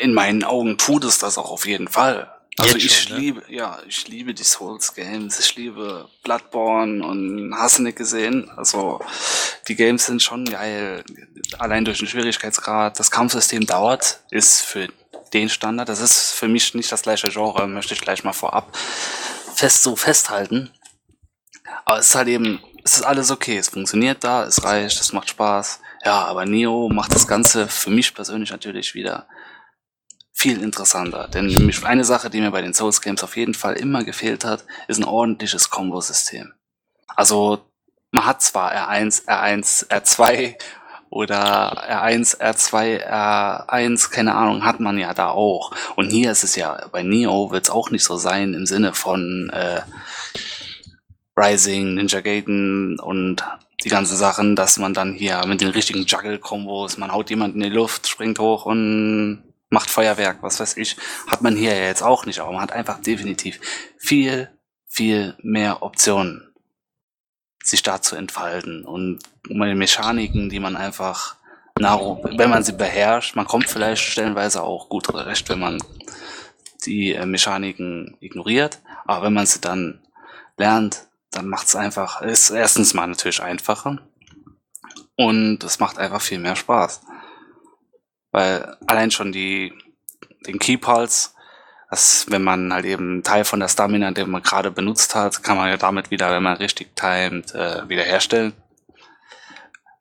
In 0.01 0.15
meinen 0.15 0.45
Augen 0.45 0.78
tut 0.78 1.05
es 1.05 1.19
das 1.19 1.39
auch 1.39 1.51
auf 1.51 1.66
jeden 1.66 1.89
Fall. 1.89 2.33
Also 2.59 2.78
Jetzt 2.78 2.87
ich 2.87 3.03
schon, 3.03 3.16
ne? 3.16 3.23
liebe, 3.23 3.43
ja, 3.51 3.78
ich 3.87 4.09
liebe 4.09 4.33
die 4.33 4.43
Souls 4.43 4.95
Games, 4.95 5.39
ich 5.39 5.55
liebe 5.57 6.09
Bloodborne 6.24 7.07
und 7.07 7.55
hast 7.55 7.81
nicht 7.81 7.99
gesehen. 7.99 8.51
Also 8.57 9.01
die 9.69 9.77
Games 9.77 10.07
sind 10.07 10.23
schon 10.23 10.47
geil. 10.47 11.05
Allein 11.59 11.85
durch 11.85 11.99
den 11.99 12.09
Schwierigkeitsgrad. 12.09 12.99
Das 12.99 13.11
Kampfsystem 13.11 13.66
dauert, 13.66 14.20
ist 14.31 14.62
für 14.62 14.89
den 15.35 15.51
Standard. 15.51 15.91
Das 15.91 16.01
ist 16.01 16.33
für 16.33 16.49
mich 16.49 16.73
nicht 16.74 16.91
das 16.91 17.03
gleiche 17.03 17.28
Genre, 17.28 17.66
möchte 17.66 17.93
ich 17.93 18.01
gleich 18.01 18.24
mal 18.24 18.33
vorab 18.33 18.73
fest 19.57 19.83
so 19.83 19.97
festhalten. 19.97 20.70
Aber 21.85 21.99
es 21.99 22.07
ist 22.07 22.15
halt 22.15 22.28
eben 22.28 22.61
es 22.87 22.95
ist 22.95 23.03
alles 23.03 23.33
okay, 23.33 23.59
es 23.59 23.69
funktioniert 23.69 24.23
da, 24.23 24.45
es 24.45 24.63
reicht, 24.63 25.01
es 25.01 25.13
macht 25.13 25.29
Spaß. 25.31 25.81
Ja, 26.05 26.25
aber 26.27 26.47
Neo 26.47 26.89
macht 26.89 27.13
das 27.17 27.27
Ganze 27.27 27.67
für 27.67 27.91
mich 27.91 28.15
persönlich 28.15 28.53
natürlich 28.53 28.95
wieder 28.95 29.27
viel 30.33 30.63
interessanter. 30.63 31.27
Denn 31.27 31.75
eine 31.83 32.05
Sache, 32.05 32.31
die 32.31 32.41
mir 32.41 32.53
bei 32.53 32.63
den 32.63 32.75
Souls 32.75 33.01
Games 33.01 33.25
auf 33.25 33.37
jeden 33.37 33.55
Fall 33.55 33.75
immer 33.75 34.05
gefehlt 34.05 34.45
hat, 34.45 34.65
ist 34.87 34.99
ein 34.99 35.05
ordentliches 35.05 35.69
Kombo-System. 35.69 36.53
Also 37.09 37.59
man 38.13 38.25
hat 38.25 38.41
zwar 38.43 38.73
R1, 38.73 39.27
R1, 39.27 39.89
R2 39.89 40.55
oder 41.11 41.91
R1, 41.91 42.39
R2, 42.39 43.05
R1, 43.05 44.11
keine 44.11 44.37
Ahnung, 44.37 44.65
hat 44.65 44.79
man 44.79 44.97
ja 44.97 45.13
da 45.13 45.31
auch. 45.31 45.73
Und 45.97 46.11
hier 46.11 46.31
ist 46.31 46.45
es 46.45 46.55
ja, 46.55 46.87
bei 46.93 47.03
Neo 47.03 47.51
wird 47.51 47.65
es 47.65 47.71
auch 47.71 47.91
nicht 47.91 48.05
so 48.05 48.17
sein 48.17 48.55
im 48.55 48.65
Sinne 48.65 48.95
von 48.95 49.51
äh, 49.53 49.81
Rising, 51.37 51.95
Ninja 51.95 52.21
Gaiden 52.21 52.99
und 52.99 53.45
die 53.85 53.91
ganzen 53.91 54.17
Sachen, 54.17 54.57
dass 54.57 54.79
man 54.79 54.95
dann 54.95 55.13
hier 55.13 55.45
mit 55.47 55.61
den 55.61 55.69
richtigen 55.69 56.05
Juggle-Kombos, 56.05 56.97
man 56.97 57.13
haut 57.13 57.31
jemanden 57.31 57.61
in 57.61 57.71
die 57.71 57.77
Luft, 57.77 58.09
springt 58.09 58.39
hoch 58.39 58.65
und 58.65 59.43
macht 59.69 59.91
Feuerwerk, 59.91 60.39
was 60.43 60.61
weiß 60.61 60.77
ich, 60.79 60.97
hat 61.27 61.43
man 61.43 61.57
hier 61.57 61.77
ja 61.77 61.85
jetzt 61.85 62.03
auch 62.03 62.25
nicht, 62.25 62.41
aber 62.41 62.53
man 62.53 62.63
hat 62.63 62.73
einfach 62.73 63.01
definitiv 63.01 63.61
viel, 63.99 64.49
viel 64.87 65.35
mehr 65.43 65.83
Optionen, 65.83 66.55
sich 67.63 67.83
da 67.83 68.01
zu 68.01 68.17
entfalten. 68.17 68.85
Und 68.85 69.19
meine 69.49 69.75
Mechaniken, 69.75 70.49
die 70.49 70.61
man 70.61 70.77
einfach, 70.77 71.37
wenn 71.75 72.51
man 72.51 72.63
sie 72.63 72.73
beherrscht, 72.73 73.37
man 73.37 73.47
kommt 73.47 73.69
vielleicht 73.69 74.03
stellenweise 74.03 74.63
auch 74.63 74.89
gut 74.89 75.13
recht, 75.15 75.49
wenn 75.51 75.61
man 75.61 75.83
die 76.87 77.13
äh, 77.13 77.27
Mechaniken 77.27 78.17
ignoriert, 78.21 78.81
aber 79.05 79.27
wenn 79.27 79.35
man 79.35 79.47
sie 79.47 79.61
dann 79.61 80.01
lernt, 80.57 81.06
dann 81.31 81.48
macht 81.48 81.66
es 81.66 81.77
einfach, 81.77 82.23
ist 82.23 82.51
erstens 82.51 82.94
mal 82.94 83.07
natürlich 83.07 83.43
einfacher 83.43 83.98
und 85.16 85.65
es 85.65 85.78
macht 85.78 85.98
einfach 85.98 86.20
viel 86.20 86.39
mehr 86.39 86.57
Spaß. 86.57 87.03
Weil 88.32 88.77
allein 88.86 89.11
schon 89.11 89.32
die, 89.32 89.73
den 90.47 90.59
Key 90.59 90.77
Pulse, 90.77 91.31
das, 91.90 92.27
wenn 92.28 92.43
man 92.43 92.73
halt 92.73 92.85
eben 92.85 93.11
einen 93.11 93.23
Teil 93.23 93.44
von 93.44 93.61
der 93.61 93.69
Stamina, 93.69 94.11
den 94.11 94.31
man 94.31 94.43
gerade 94.43 94.70
benutzt 94.70 95.15
hat, 95.15 95.43
kann 95.43 95.57
man 95.57 95.69
ja 95.69 95.77
damit 95.77 96.11
wieder, 96.11 96.31
wenn 96.31 96.43
man 96.43 96.57
richtig 96.57 96.97
timet, 96.97 97.55
äh, 97.55 97.89
wiederherstellen. 97.89 98.53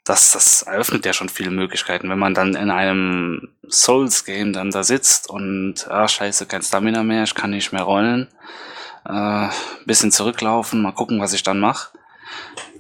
Das, 0.04 0.32
das 0.34 0.64
eröffnet 0.64 1.06
ja 1.06 1.14
schon 1.14 1.30
viele 1.30 1.52
Möglichkeiten. 1.52 2.10
Wenn 2.10 2.20
man 2.20 2.34
dann 2.34 2.56
in 2.56 2.70
einem 2.70 3.50
Souls-Game 3.68 4.54
dann 4.54 4.72
da 4.72 4.84
sitzt 4.84 5.30
und, 5.30 5.88
ah, 5.90 6.08
scheiße, 6.08 6.46
kein 6.46 6.62
Stamina 6.62 7.04
mehr, 7.04 7.24
ich 7.24 7.34
kann 7.34 7.52
nicht 7.52 7.72
mehr 7.72 7.84
rollen, 7.84 8.28
äh, 9.06 9.50
bisschen 9.86 10.12
zurücklaufen, 10.12 10.82
mal 10.82 10.92
gucken, 10.92 11.20
was 11.20 11.34
ich 11.34 11.44
dann 11.44 11.60
mache. 11.60 11.98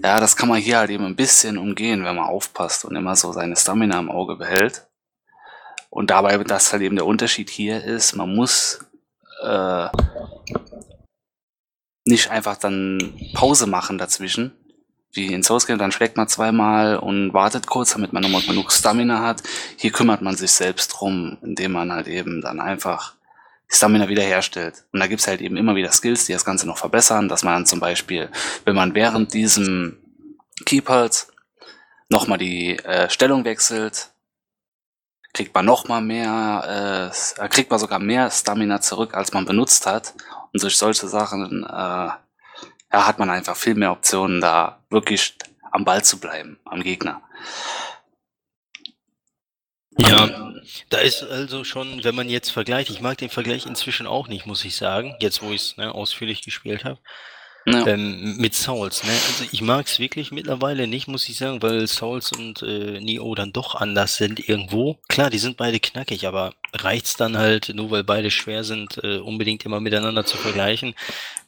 Ja, 0.03 0.19
das 0.19 0.35
kann 0.35 0.49
man 0.49 0.59
hier 0.59 0.79
halt 0.79 0.89
eben 0.89 1.05
ein 1.05 1.15
bisschen 1.15 1.57
umgehen, 1.57 2.03
wenn 2.03 2.15
man 2.15 2.25
aufpasst 2.25 2.85
und 2.85 2.95
immer 2.95 3.15
so 3.15 3.31
seine 3.31 3.55
Stamina 3.55 3.99
im 3.99 4.11
Auge 4.11 4.35
behält. 4.35 4.87
Und 5.89 6.09
dabei, 6.09 6.37
dass 6.39 6.73
halt 6.73 6.81
eben 6.81 6.95
der 6.95 7.05
Unterschied 7.05 7.49
hier 7.49 7.83
ist, 7.83 8.15
man 8.15 8.35
muss 8.35 8.79
äh, 9.43 9.87
nicht 12.05 12.29
einfach 12.29 12.57
dann 12.57 13.13
Pause 13.33 13.67
machen 13.67 13.97
dazwischen, 13.97 14.51
wie 15.13 15.33
in 15.33 15.43
Source 15.43 15.65
Game, 15.65 15.77
dann 15.77 15.91
schlägt 15.91 16.17
man 16.17 16.27
zweimal 16.27 16.97
und 16.97 17.33
wartet 17.33 17.67
kurz, 17.67 17.93
damit 17.93 18.11
man 18.11 18.21
nochmal 18.21 18.41
genug 18.41 18.71
Stamina 18.71 19.21
hat. 19.21 19.41
Hier 19.77 19.91
kümmert 19.91 20.21
man 20.21 20.35
sich 20.35 20.51
selbst 20.51 20.89
drum, 20.89 21.37
indem 21.41 21.71
man 21.71 21.93
halt 21.93 22.07
eben 22.07 22.41
dann 22.41 22.59
einfach 22.59 23.15
Stamina 23.67 24.07
wiederherstellt. 24.07 24.85
Und 24.91 24.99
da 24.99 25.07
gibt's 25.07 25.27
halt 25.27 25.41
eben 25.41 25.57
immer 25.57 25.75
wieder 25.75 25.91
Skills, 25.91 26.25
die 26.25 26.33
das 26.33 26.45
Ganze 26.45 26.67
noch 26.67 26.77
verbessern, 26.77 27.27
dass 27.27 27.43
man 27.43 27.65
zum 27.65 27.79
Beispiel, 27.79 28.29
wenn 28.63 28.75
man 28.75 28.93
während 28.95 29.33
diesem 29.33 29.97
Keepers 30.65 31.27
nochmal 32.09 32.37
die 32.37 32.77
äh, 32.79 33.09
Stellung 33.09 33.43
wechselt, 33.43 34.11
kriegt 35.33 35.53
man 35.53 35.65
nochmal 35.65 36.01
mehr, 36.01 37.11
äh, 37.39 37.47
kriegt 37.49 37.69
man 37.69 37.79
sogar 37.79 37.99
mehr 37.99 38.31
Stamina 38.31 38.79
zurück, 38.79 39.13
als 39.13 39.33
man 39.33 39.45
benutzt 39.45 39.85
hat. 39.85 40.13
Und 40.53 40.63
durch 40.63 40.77
solche 40.77 41.07
Sachen 41.07 41.63
äh, 41.63 41.67
ja, 41.67 42.19
hat 42.91 43.19
man 43.19 43.29
einfach 43.29 43.55
viel 43.57 43.75
mehr 43.75 43.91
Optionen, 43.91 44.39
da 44.39 44.79
wirklich 44.89 45.37
am 45.71 45.83
Ball 45.83 46.03
zu 46.03 46.19
bleiben, 46.19 46.57
am 46.63 46.81
Gegner. 46.81 47.21
Ja, 49.97 50.53
da 50.89 50.97
ist 50.97 51.23
also 51.23 51.63
schon, 51.63 52.03
wenn 52.03 52.15
man 52.15 52.29
jetzt 52.29 52.49
vergleicht, 52.49 52.89
ich 52.89 53.01
mag 53.01 53.17
den 53.17 53.29
Vergleich 53.29 53.65
inzwischen 53.65 54.07
auch 54.07 54.27
nicht, 54.27 54.45
muss 54.45 54.65
ich 54.65 54.75
sagen, 54.75 55.15
jetzt 55.19 55.41
wo 55.41 55.51
ich 55.51 55.61
es 55.61 55.77
ne, 55.77 55.93
ausführlich 55.93 56.41
gespielt 56.41 56.83
habe. 56.83 56.99
Ja. 57.67 57.87
Ähm, 57.87 58.37
mit 58.37 58.53
Souls, 58.53 59.03
ne? 59.03 59.09
Also 59.09 59.45
ich 59.51 59.61
mag 59.63 59.87
es 59.87 59.97
wirklich 59.97 60.31
mittlerweile 60.31 60.85
nicht, 60.85 61.07
muss 61.07 61.27
ich 61.27 61.37
sagen, 61.37 61.63
weil 61.63 61.87
Souls 61.87 62.31
und 62.31 62.61
äh, 62.61 62.99
Neo 63.01 63.33
dann 63.33 63.53
doch 63.53 63.73
anders 63.73 64.17
sind 64.17 64.47
irgendwo. 64.47 64.99
Klar, 65.07 65.31
die 65.31 65.39
sind 65.39 65.57
beide 65.57 65.79
knackig, 65.79 66.27
aber 66.27 66.53
reicht's 66.73 67.15
dann 67.15 67.37
halt, 67.37 67.71
nur 67.73 67.89
weil 67.89 68.03
beide 68.03 68.29
schwer 68.29 68.63
sind, 68.63 68.99
äh, 69.03 69.17
unbedingt 69.17 69.65
immer 69.65 69.79
miteinander 69.79 70.25
zu 70.25 70.37
vergleichen? 70.37 70.93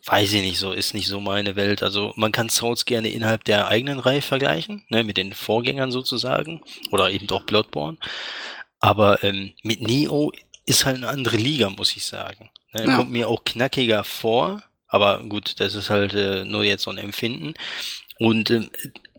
Weiß 0.06 0.34
ich 0.34 0.42
nicht 0.42 0.58
so, 0.58 0.72
ist 0.72 0.96
nicht 0.96 1.08
so 1.08 1.20
meine 1.20 1.56
Welt. 1.56 1.84
Also 1.84 2.14
man 2.16 2.32
kann 2.32 2.50
Souls 2.50 2.86
gerne 2.86 3.10
innerhalb 3.10 3.44
der 3.44 3.68
eigenen 3.68 4.00
Reihe 4.00 4.24
vergleichen, 4.24 4.86
ne, 4.90 5.04
mit 5.04 5.18
den 5.18 5.34
Vorgängern 5.34 5.92
sozusagen. 5.92 6.62
Oder 6.90 7.12
eben 7.12 7.28
doch 7.28 7.44
Bloodborne. 7.44 7.98
Aber 8.80 9.24
ähm, 9.24 9.54
mit 9.62 9.82
Neo 9.82 10.32
ist 10.66 10.86
halt 10.86 10.98
eine 10.98 11.10
andere 11.10 11.38
Liga, 11.38 11.70
muss 11.70 11.96
ich 11.96 12.06
sagen. 12.06 12.50
Ne, 12.74 12.86
ja. 12.86 12.96
Kommt 12.96 13.12
mir 13.12 13.28
auch 13.28 13.44
knackiger 13.44 14.04
vor, 14.04 14.64
aber 14.88 15.24
gut, 15.24 15.60
das 15.60 15.76
ist 15.76 15.90
halt 15.90 16.14
äh, 16.14 16.46
nur 16.46 16.64
jetzt 16.64 16.84
so 16.84 16.92
ein 16.92 16.98
Empfinden. 16.98 17.54
Und 18.20 18.50
ähm, 18.50 18.70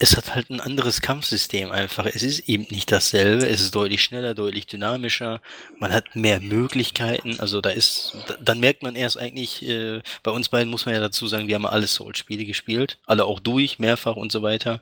es 0.00 0.16
hat 0.16 0.34
halt 0.34 0.50
ein 0.50 0.60
anderes 0.60 1.00
Kampfsystem 1.00 1.70
einfach. 1.70 2.06
Es 2.06 2.22
ist 2.22 2.48
eben 2.48 2.66
nicht 2.70 2.90
dasselbe. 2.90 3.46
Es 3.46 3.60
ist 3.60 3.74
deutlich 3.74 4.02
schneller, 4.02 4.34
deutlich 4.34 4.66
dynamischer. 4.66 5.40
Man 5.78 5.92
hat 5.92 6.16
mehr 6.16 6.40
Möglichkeiten. 6.40 7.38
Also 7.38 7.60
da 7.60 7.70
ist, 7.70 8.16
dann 8.40 8.60
merkt 8.60 8.82
man 8.82 8.96
erst 8.96 9.18
eigentlich, 9.18 9.62
äh, 9.68 10.00
bei 10.22 10.30
uns 10.32 10.48
beiden 10.48 10.70
muss 10.70 10.86
man 10.86 10.94
ja 10.94 11.00
dazu 11.00 11.28
sagen, 11.28 11.48
wir 11.48 11.54
haben 11.54 11.66
alle 11.66 11.86
Soul-Spiele 11.86 12.44
gespielt. 12.44 12.98
Alle 13.06 13.24
auch 13.24 13.38
durch, 13.40 13.78
mehrfach 13.78 14.16
und 14.16 14.32
so 14.32 14.42
weiter. 14.42 14.80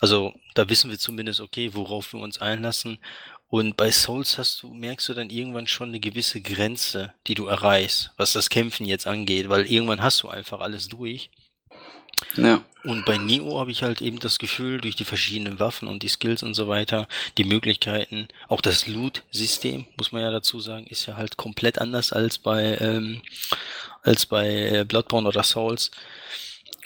Also 0.00 0.34
da 0.54 0.68
wissen 0.68 0.90
wir 0.90 0.98
zumindest, 0.98 1.40
okay, 1.40 1.70
worauf 1.74 2.12
wir 2.12 2.20
uns 2.20 2.40
einlassen. 2.40 2.98
Und 3.54 3.76
bei 3.76 3.92
Souls 3.92 4.36
hast 4.36 4.64
du, 4.64 4.74
merkst 4.74 5.08
du 5.08 5.14
dann 5.14 5.30
irgendwann 5.30 5.68
schon 5.68 5.90
eine 5.90 6.00
gewisse 6.00 6.40
Grenze, 6.40 7.14
die 7.28 7.36
du 7.36 7.46
erreichst, 7.46 8.10
was 8.16 8.32
das 8.32 8.50
Kämpfen 8.50 8.84
jetzt 8.84 9.06
angeht, 9.06 9.48
weil 9.48 9.70
irgendwann 9.70 10.02
hast 10.02 10.24
du 10.24 10.28
einfach 10.28 10.58
alles 10.58 10.88
durch. 10.88 11.30
Ja. 12.34 12.64
Und 12.82 13.04
bei 13.04 13.16
Neo 13.16 13.60
habe 13.60 13.70
ich 13.70 13.84
halt 13.84 14.02
eben 14.02 14.18
das 14.18 14.40
Gefühl, 14.40 14.80
durch 14.80 14.96
die 14.96 15.04
verschiedenen 15.04 15.60
Waffen 15.60 15.86
und 15.86 16.02
die 16.02 16.08
Skills 16.08 16.42
und 16.42 16.54
so 16.54 16.66
weiter, 16.66 17.06
die 17.38 17.44
Möglichkeiten, 17.44 18.26
auch 18.48 18.60
das 18.60 18.88
Loot-System, 18.88 19.86
muss 19.98 20.10
man 20.10 20.22
ja 20.22 20.32
dazu 20.32 20.58
sagen, 20.58 20.88
ist 20.88 21.06
ja 21.06 21.16
halt 21.16 21.36
komplett 21.36 21.78
anders 21.78 22.12
als 22.12 22.38
bei, 22.38 22.76
ähm, 22.80 23.22
als 24.02 24.26
bei 24.26 24.48
äh, 24.48 24.84
Bloodborne 24.84 25.28
oder 25.28 25.44
Souls. 25.44 25.92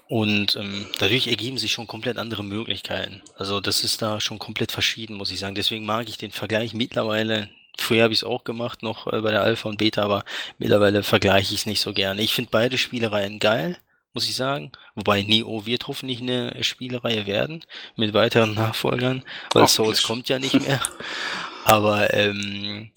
Und 0.09 0.57
ähm, 0.57 0.87
dadurch 0.99 1.27
ergeben 1.27 1.59
sich 1.59 1.73
schon 1.73 1.87
komplett 1.87 2.17
andere 2.17 2.43
Möglichkeiten. 2.43 3.23
Also 3.37 3.61
das 3.61 3.85
ist 3.85 4.01
da 4.01 4.21
schon 4.21 4.39
komplett 4.39 4.73
verschieden, 4.73 5.17
muss 5.17 5.31
ich 5.31 5.39
sagen. 5.39 5.55
Deswegen 5.55 5.85
mag 5.85 6.09
ich 6.09 6.17
den 6.17 6.33
Vergleich 6.33 6.73
mittlerweile. 6.73 7.51
Früher 7.77 8.05
habe 8.05 8.15
ich 8.15 8.21
es 8.21 8.25
auch 8.25 8.43
gemacht, 8.43 8.83
noch 8.83 9.07
äh, 9.07 9.21
bei 9.21 9.31
der 9.31 9.43
Alpha 9.43 9.69
und 9.69 9.77
Beta, 9.77 10.03
aber 10.03 10.25
mittlerweile 10.59 11.03
vergleiche 11.03 11.53
ich 11.53 11.61
es 11.61 11.67
nicht 11.67 11.83
so 11.83 11.93
gerne. 11.93 12.23
Ich 12.23 12.33
finde 12.33 12.51
beide 12.51 12.79
Spielereien 12.79 13.39
geil, 13.39 13.77
muss 14.15 14.29
ich 14.29 14.35
sagen. 14.35 14.73
Wobei 14.95 15.23
Neo 15.23 15.67
wird 15.67 15.87
hoffentlich 15.89 16.23
eine 16.23 16.65
Spielereihe 16.65 17.27
werden 17.27 17.65
mit 17.95 18.15
weiteren 18.15 18.55
Nachfolgern, 18.55 19.23
weil 19.53 19.69
Souls 19.69 20.03
kommt 20.03 20.31
ja 20.31 20.39
nicht 20.39 20.59
mehr. 20.59 20.81
Aber 21.65 22.15
ähm, 22.15 22.93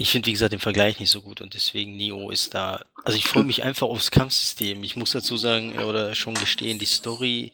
ich 0.00 0.12
finde, 0.12 0.28
wie 0.28 0.32
gesagt, 0.32 0.54
den 0.54 0.60
Vergleich 0.60 0.98
nicht 0.98 1.10
so 1.10 1.20
gut 1.20 1.42
und 1.42 1.52
deswegen 1.52 1.94
Neo 1.94 2.30
ist 2.30 2.54
da. 2.54 2.82
Also 3.04 3.18
ich 3.18 3.26
freue 3.26 3.44
mich 3.44 3.64
einfach 3.64 3.86
aufs 3.86 4.10
Kampfsystem. 4.10 4.82
Ich 4.82 4.96
muss 4.96 5.10
dazu 5.10 5.36
sagen 5.36 5.78
oder 5.78 6.14
schon 6.14 6.32
gestehen, 6.32 6.78
die 6.78 6.86
Story, 6.86 7.52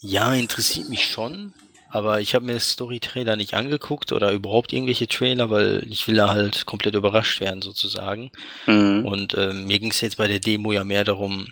ja, 0.00 0.34
interessiert 0.34 0.88
mich 0.88 1.06
schon, 1.06 1.54
aber 1.90 2.20
ich 2.20 2.34
habe 2.34 2.46
mir 2.46 2.54
das 2.54 2.70
Story-Trailer 2.70 3.36
nicht 3.36 3.54
angeguckt 3.54 4.10
oder 4.10 4.32
überhaupt 4.32 4.72
irgendwelche 4.72 5.06
Trailer, 5.06 5.50
weil 5.50 5.86
ich 5.88 6.08
will 6.08 6.16
da 6.16 6.30
halt 6.30 6.66
komplett 6.66 6.96
überrascht 6.96 7.40
werden 7.40 7.62
sozusagen. 7.62 8.32
Mhm. 8.66 9.06
Und 9.06 9.38
ähm, 9.38 9.66
mir 9.66 9.78
ging 9.78 9.92
es 9.92 10.00
jetzt 10.00 10.16
bei 10.16 10.26
der 10.26 10.40
Demo 10.40 10.72
ja 10.72 10.82
mehr 10.82 11.04
darum, 11.04 11.46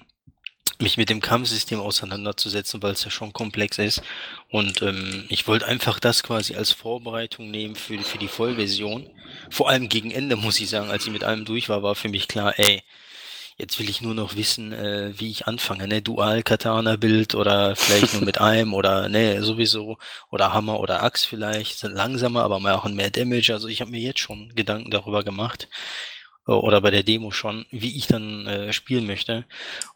mich 0.82 0.96
mit 0.96 1.08
dem 1.08 1.20
Kampfsystem 1.20 1.80
auseinanderzusetzen, 1.80 2.82
weil 2.82 2.92
es 2.92 3.04
ja 3.04 3.10
schon 3.10 3.32
komplex 3.32 3.78
ist. 3.78 4.02
Und 4.50 4.82
ähm, 4.82 5.24
ich 5.28 5.46
wollte 5.46 5.66
einfach 5.66 5.98
das 6.00 6.22
quasi 6.22 6.54
als 6.56 6.72
Vorbereitung 6.72 7.50
nehmen 7.50 7.76
für, 7.76 7.98
für 8.00 8.18
die 8.18 8.28
Vollversion. 8.28 9.08
Vor 9.50 9.70
allem 9.70 9.88
gegen 9.88 10.10
Ende, 10.10 10.36
muss 10.42 10.60
ich 10.60 10.68
sagen, 10.68 10.90
als 10.90 11.06
ich 11.06 11.12
mit 11.12 11.24
allem 11.24 11.44
durch 11.44 11.68
war, 11.68 11.82
war 11.82 11.94
für 11.94 12.08
mich 12.08 12.28
klar, 12.28 12.58
ey, 12.58 12.82
jetzt 13.58 13.78
will 13.78 13.88
ich 13.88 14.00
nur 14.00 14.14
noch 14.14 14.36
wissen, 14.36 14.72
äh, 14.72 15.12
wie 15.18 15.30
ich 15.30 15.46
anfange, 15.46 15.86
ne? 15.86 16.02
Dual-Katana-Bild 16.02 17.34
oder 17.34 17.76
vielleicht 17.76 18.14
nur 18.14 18.22
mit 18.24 18.38
einem 18.40 18.74
oder 18.74 19.08
ne, 19.08 19.42
sowieso 19.42 19.98
oder 20.30 20.52
Hammer 20.52 20.80
oder 20.80 21.02
Axt 21.02 21.26
vielleicht, 21.26 21.78
sind 21.78 21.94
langsamer, 21.94 22.42
aber 22.42 22.58
machen 22.60 22.94
mehr 22.94 23.10
Damage. 23.10 23.52
Also 23.52 23.68
ich 23.68 23.80
habe 23.80 23.90
mir 23.90 24.00
jetzt 24.00 24.20
schon 24.20 24.54
Gedanken 24.54 24.90
darüber 24.90 25.22
gemacht 25.22 25.68
oder 26.46 26.80
bei 26.80 26.90
der 26.90 27.02
Demo 27.04 27.30
schon, 27.30 27.66
wie 27.70 27.96
ich 27.96 28.08
dann 28.08 28.46
äh, 28.46 28.72
spielen 28.72 29.06
möchte. 29.06 29.44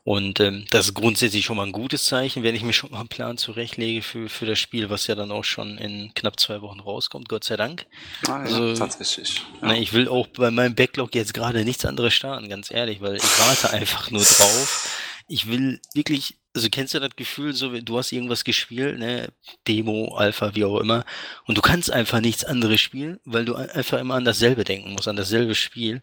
Und 0.04 0.38
ähm, 0.38 0.64
das 0.70 0.86
ist 0.86 0.94
grundsätzlich 0.94 1.44
schon 1.44 1.56
mal 1.56 1.66
ein 1.66 1.72
gutes 1.72 2.04
Zeichen, 2.04 2.42
wenn 2.44 2.54
ich 2.54 2.62
mir 2.62 2.72
schon 2.72 2.92
mal 2.92 3.00
einen 3.00 3.08
Plan 3.08 3.36
zurechtlege 3.36 4.02
für, 4.02 4.28
für 4.28 4.46
das 4.46 4.58
Spiel, 4.58 4.88
was 4.88 5.08
ja 5.08 5.16
dann 5.16 5.32
auch 5.32 5.44
schon 5.44 5.76
in 5.78 6.12
knapp 6.14 6.38
zwei 6.38 6.60
Wochen 6.62 6.80
rauskommt, 6.80 7.28
Gott 7.28 7.44
sei 7.44 7.56
Dank. 7.56 7.86
Ah, 8.28 8.30
ja, 8.30 8.36
also, 8.38 8.74
tatsächlich. 8.74 9.42
Ja. 9.60 9.68
Ne, 9.68 9.80
ich 9.80 9.92
will 9.92 10.08
auch 10.08 10.28
bei 10.28 10.50
meinem 10.52 10.76
Backlog 10.76 11.14
jetzt 11.14 11.34
gerade 11.34 11.64
nichts 11.64 11.84
anderes 11.84 12.14
starten, 12.14 12.48
ganz 12.48 12.70
ehrlich, 12.70 13.00
weil 13.00 13.16
ich 13.16 13.22
warte 13.22 13.70
einfach 13.76 14.10
nur 14.10 14.22
drauf. 14.22 15.02
Ich 15.28 15.48
will 15.48 15.80
wirklich 15.94 16.36
also 16.56 16.68
kennst 16.70 16.94
du 16.94 17.00
das 17.00 17.14
Gefühl, 17.14 17.54
so 17.54 17.68
du 17.68 17.98
hast 17.98 18.12
irgendwas 18.12 18.44
gespielt, 18.44 18.98
ne, 18.98 19.28
Demo, 19.68 20.14
Alpha, 20.16 20.54
wie 20.54 20.64
auch 20.64 20.80
immer, 20.80 21.04
und 21.46 21.56
du 21.56 21.62
kannst 21.62 21.92
einfach 21.92 22.20
nichts 22.20 22.44
anderes 22.44 22.80
spielen, 22.80 23.20
weil 23.24 23.44
du 23.44 23.54
einfach 23.54 23.98
immer 23.98 24.14
an 24.14 24.24
dasselbe 24.24 24.64
denken 24.64 24.92
musst, 24.92 25.08
an 25.08 25.16
dasselbe 25.16 25.54
Spiel. 25.54 26.00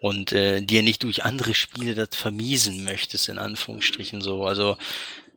Und 0.00 0.32
äh, 0.32 0.60
dir 0.60 0.82
nicht 0.82 1.02
durch 1.02 1.24
andere 1.24 1.54
Spiele 1.54 1.94
das 1.94 2.10
vermiesen 2.12 2.84
möchtest, 2.84 3.28
in 3.28 3.38
Anführungsstrichen 3.38 4.20
so. 4.20 4.44
Also 4.44 4.76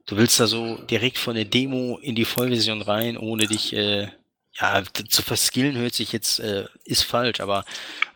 du 0.06 0.18
willst 0.18 0.40
da 0.40 0.46
so 0.46 0.76
direkt 0.76 1.18
von 1.18 1.36
der 1.36 1.46
Demo 1.46 1.98
in 1.98 2.14
die 2.16 2.26
Vollversion 2.26 2.82
rein, 2.82 3.18
ohne 3.18 3.48
dich 3.48 3.74
äh, 3.74 4.10
ja, 4.60 4.84
zu 5.10 5.22
verskillen 5.22 5.78
hört 5.78 5.94
sich 5.94 6.12
jetzt, 6.12 6.40
äh, 6.40 6.66
ist 6.84 7.04
falsch, 7.04 7.40
aber 7.40 7.64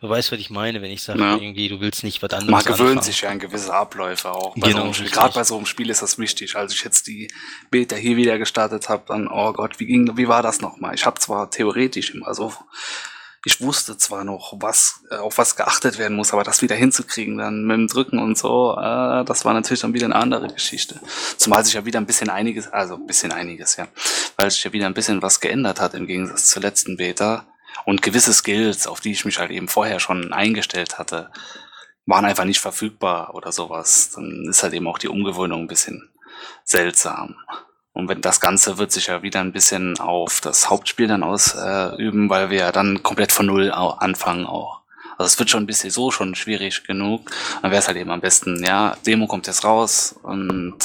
du 0.01 0.09
weißt, 0.09 0.31
was 0.31 0.39
ich 0.39 0.49
meine, 0.49 0.81
wenn 0.81 0.91
ich 0.91 1.01
sage, 1.01 1.19
ja. 1.19 1.35
irgendwie, 1.35 1.69
du 1.69 1.79
willst 1.79 2.03
nicht 2.03 2.21
was 2.21 2.31
anderes 2.31 2.51
Man 2.51 2.63
gewöhnt 2.63 2.81
anfangen. 2.81 3.01
sich 3.03 3.21
ja 3.21 3.29
an 3.29 3.39
gewisse 3.39 3.73
Abläufe 3.73 4.31
auch. 4.31 4.53
Bei 4.55 4.69
genau, 4.69 4.91
so 4.91 5.03
Gerade 5.05 5.33
bei 5.33 5.43
so 5.43 5.55
einem 5.55 5.65
Spiel 5.65 5.89
ist 5.89 6.01
das 6.01 6.19
wichtig. 6.19 6.55
Als 6.55 6.73
ich 6.73 6.83
jetzt 6.83 7.07
die 7.07 7.31
Beta 7.71 7.95
hier 7.95 8.17
wieder 8.17 8.37
gestartet 8.37 8.89
habe, 8.89 9.05
dann, 9.07 9.27
oh 9.27 9.53
Gott, 9.53 9.79
wie 9.79 9.85
ging, 9.85 10.17
wie 10.17 10.27
war 10.27 10.43
das 10.43 10.59
nochmal? 10.59 10.93
Ich 10.93 11.05
habe 11.05 11.19
zwar 11.19 11.49
theoretisch 11.49 12.13
immer 12.13 12.33
so 12.33 12.53
ich 13.45 13.61
wusste 13.61 13.95
zwar 13.95 14.23
noch, 14.23 14.53
was, 14.57 15.01
äh, 15.11 15.17
auf 15.17 15.37
was 15.37 15.55
geachtet 15.55 15.99
werden 15.99 16.17
muss, 16.17 16.33
aber 16.33 16.43
das 16.43 16.63
wieder 16.63 16.75
hinzukriegen, 16.75 17.37
dann 17.37 17.65
mit 17.65 17.77
dem 17.77 17.87
Drücken 17.87 18.17
und 18.17 18.37
so, 18.37 18.73
äh, 18.73 19.23
das 19.23 19.45
war 19.45 19.53
natürlich 19.53 19.81
dann 19.81 19.93
wieder 19.93 20.05
eine 20.05 20.15
andere 20.15 20.47
Geschichte. 20.47 20.99
Zumal 21.37 21.63
sich 21.63 21.75
ja 21.75 21.85
wieder 21.85 21.99
ein 21.99 22.07
bisschen 22.07 22.31
einiges, 22.31 22.67
also 22.67 22.95
ein 22.95 23.05
bisschen 23.05 23.31
einiges, 23.31 23.75
ja, 23.75 23.87
weil 24.35 24.49
sich 24.49 24.63
ja 24.63 24.73
wieder 24.73 24.87
ein 24.87 24.95
bisschen 24.95 25.21
was 25.21 25.39
geändert 25.39 25.79
hat 25.79 25.93
im 25.93 26.07
Gegensatz 26.07 26.49
zur 26.49 26.63
letzten 26.63 26.97
Beta. 26.97 27.45
Und 27.85 28.01
gewisse 28.01 28.33
Skills, 28.33 28.87
auf 28.87 28.99
die 28.99 29.11
ich 29.11 29.25
mich 29.25 29.37
halt 29.37 29.51
eben 29.51 29.67
vorher 29.67 29.99
schon 29.99 30.33
eingestellt 30.33 30.97
hatte, 30.97 31.29
waren 32.07 32.25
einfach 32.25 32.45
nicht 32.45 32.59
verfügbar 32.59 33.35
oder 33.35 33.51
sowas. 33.51 34.09
Dann 34.15 34.47
ist 34.49 34.63
halt 34.63 34.73
eben 34.73 34.87
auch 34.87 34.97
die 34.97 35.07
Umgewöhnung 35.07 35.61
ein 35.61 35.67
bisschen 35.67 36.09
seltsam. 36.63 37.35
Und 37.95 38.09
wenn 38.09 38.19
das 38.19 38.41
Ganze 38.41 38.77
wird 38.77 38.91
sich 38.91 39.07
ja 39.07 39.23
wieder 39.23 39.39
ein 39.39 39.53
bisschen 39.53 39.97
auf 40.01 40.41
das 40.41 40.69
Hauptspiel 40.69 41.07
dann 41.07 41.23
ausüben, 41.23 42.29
weil 42.29 42.49
wir 42.49 42.59
ja 42.59 42.71
dann 42.73 43.01
komplett 43.03 43.31
von 43.31 43.45
Null 43.45 43.71
anfangen 43.71 44.45
auch. 44.45 44.81
Also 45.17 45.27
es 45.27 45.39
wird 45.39 45.49
schon 45.49 45.63
ein 45.63 45.65
bisschen 45.65 45.91
so 45.91 46.11
schon 46.11 46.35
schwierig 46.35 46.83
genug. 46.83 47.31
Dann 47.61 47.71
wäre 47.71 47.79
es 47.79 47.87
halt 47.87 47.97
eben 47.97 48.11
am 48.11 48.19
besten, 48.19 48.61
ja, 48.65 48.97
Demo 49.07 49.27
kommt 49.27 49.47
jetzt 49.47 49.63
raus 49.63 50.13
und 50.23 50.77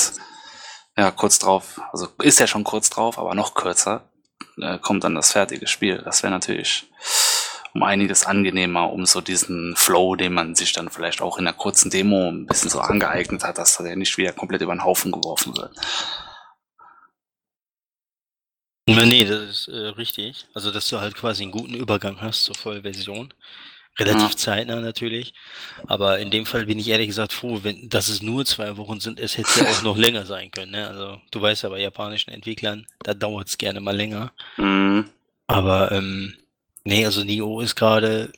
ja, 0.97 1.11
kurz 1.11 1.41
drauf, 1.41 1.81
also 1.91 2.07
ist 2.23 2.39
ja 2.39 2.47
schon 2.47 2.63
kurz 2.63 2.91
drauf, 2.91 3.19
aber 3.19 3.35
noch 3.35 3.55
kürzer, 3.55 4.09
äh, 4.63 4.79
kommt 4.79 5.03
dann 5.03 5.17
das 5.17 5.33
fertige 5.33 5.67
Spiel. 5.67 6.01
Das 6.05 6.23
wäre 6.23 6.33
natürlich 6.33 6.89
um 7.75 7.83
einiges 7.83 8.25
angenehmer, 8.25 8.93
um 8.93 9.05
so 9.05 9.21
diesen 9.21 9.75
Flow, 9.75 10.15
den 10.15 10.33
man 10.33 10.55
sich 10.55 10.73
dann 10.75 10.91
vielleicht 10.91 11.23
auch 11.23 11.39
in 11.39 11.45
der 11.45 11.55
kurzen 11.55 11.91
Demo 11.91 12.29
ein 12.29 12.47
bisschen 12.47 12.71
so 12.71 12.79
angeeignet 12.79 13.43
hat, 13.43 13.59
dass 13.59 13.79
der 13.79 13.97
nicht 13.97 14.17
wieder 14.17 14.33
komplett 14.33 14.63
über 14.63 14.75
den 14.75 14.85
Haufen 14.85 15.11
geworfen 15.11 15.57
wird. 15.57 15.73
Nee, 18.87 19.25
das 19.25 19.41
ist 19.41 19.69
äh, 19.69 19.89
richtig. 19.89 20.47
Also, 20.55 20.71
dass 20.71 20.89
du 20.89 21.01
halt 21.01 21.15
quasi 21.15 21.43
einen 21.43 21.53
guten 21.53 21.75
Übergang 21.75 22.21
hast 22.21 22.45
zur 22.45 22.55
Vollversion. 22.55 23.33
Relativ 23.99 24.31
ja. 24.31 24.37
zeitnah 24.37 24.81
natürlich. 24.81 25.35
Aber 25.87 26.19
in 26.19 26.31
dem 26.31 26.47
Fall 26.47 26.67
bin 26.67 26.79
ich 26.79 26.89
ehrlich 26.89 27.09
gesagt 27.09 27.33
froh, 27.33 27.61
wenn, 27.63 27.89
dass 27.89 28.09
es 28.09 28.23
nur 28.23 28.47
zwei 28.47 28.77
Wochen 28.77 29.01
sind. 29.01 29.21
Es 29.21 29.37
hätte 29.37 29.61
ja 29.61 29.71
auch 29.71 29.83
noch 29.83 29.97
länger 29.97 30.27
sein 30.27 30.51
können. 30.51 30.73
Ne? 30.73 30.89
Also, 30.89 31.21
du 31.31 31.43
weißt 31.43 31.65
ja 31.65 31.69
bei 31.69 31.81
japanischen 31.81 32.31
Entwicklern, 32.31 32.87
da 33.03 33.15
dauert 33.15 33.49
es 33.49 33.59
gerne 33.59 33.81
mal 33.81 33.97
länger. 33.97 34.33
Mhm. 34.57 35.11
Aber, 35.47 35.93
ähm, 35.93 36.37
nee, 36.85 37.05
also 37.05 37.25
Nio 37.25 37.61
ist 37.61 37.75
gerade 37.75 38.33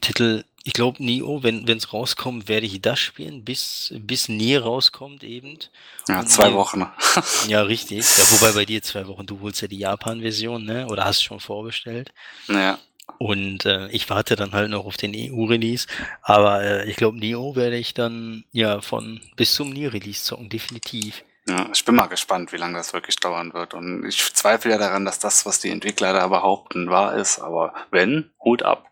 Titel, 0.00 0.44
ich 0.66 0.72
glaube, 0.72 1.00
Nio, 1.00 1.44
wenn 1.44 1.64
es 1.68 1.92
rauskommt, 1.92 2.48
werde 2.48 2.66
ich 2.66 2.80
das 2.80 2.98
spielen, 2.98 3.44
bis, 3.44 3.94
bis 4.00 4.28
Nier 4.28 4.64
rauskommt 4.64 5.22
eben. 5.22 5.60
Ja, 6.08 6.18
Und 6.18 6.28
zwei 6.28 6.52
Wochen. 6.54 6.90
ja, 7.46 7.62
richtig. 7.62 8.04
Ja, 8.18 8.24
wobei 8.32 8.50
bei 8.50 8.64
dir 8.64 8.82
zwei 8.82 9.06
Wochen, 9.06 9.26
du 9.26 9.38
holst 9.40 9.62
ja 9.62 9.68
die 9.68 9.78
Japan-Version, 9.78 10.64
ne? 10.64 10.88
Oder 10.88 11.04
hast 11.04 11.22
schon 11.22 11.38
vorbestellt. 11.38 12.12
Ja. 12.48 12.80
Und 13.18 13.64
äh, 13.64 13.86
ich 13.90 14.10
warte 14.10 14.34
dann 14.34 14.50
halt 14.50 14.70
noch 14.70 14.86
auf 14.86 14.96
den 14.96 15.12
EU-Release. 15.14 15.86
Aber 16.20 16.64
äh, 16.64 16.90
ich 16.90 16.96
glaube, 16.96 17.16
Neo 17.16 17.54
werde 17.54 17.76
ich 17.76 17.94
dann 17.94 18.42
ja 18.50 18.80
von 18.80 19.20
bis 19.36 19.54
zum 19.54 19.70
Neo-Release 19.70 20.24
zocken, 20.24 20.48
definitiv. 20.48 21.22
Ja, 21.48 21.68
ich 21.72 21.84
bin 21.84 21.94
mal 21.94 22.06
gespannt, 22.06 22.52
wie 22.52 22.56
lange 22.56 22.76
das 22.76 22.92
wirklich 22.92 23.14
dauern 23.14 23.54
wird. 23.54 23.72
Und 23.72 24.04
ich 24.04 24.34
zweifle 24.34 24.72
ja 24.72 24.78
daran, 24.78 25.04
dass 25.04 25.20
das, 25.20 25.46
was 25.46 25.60
die 25.60 25.70
Entwickler 25.70 26.12
da 26.12 26.26
behaupten, 26.26 26.90
wahr 26.90 27.14
ist. 27.14 27.38
Aber 27.38 27.72
wenn, 27.92 28.32
Hut 28.40 28.64
ab. 28.64 28.90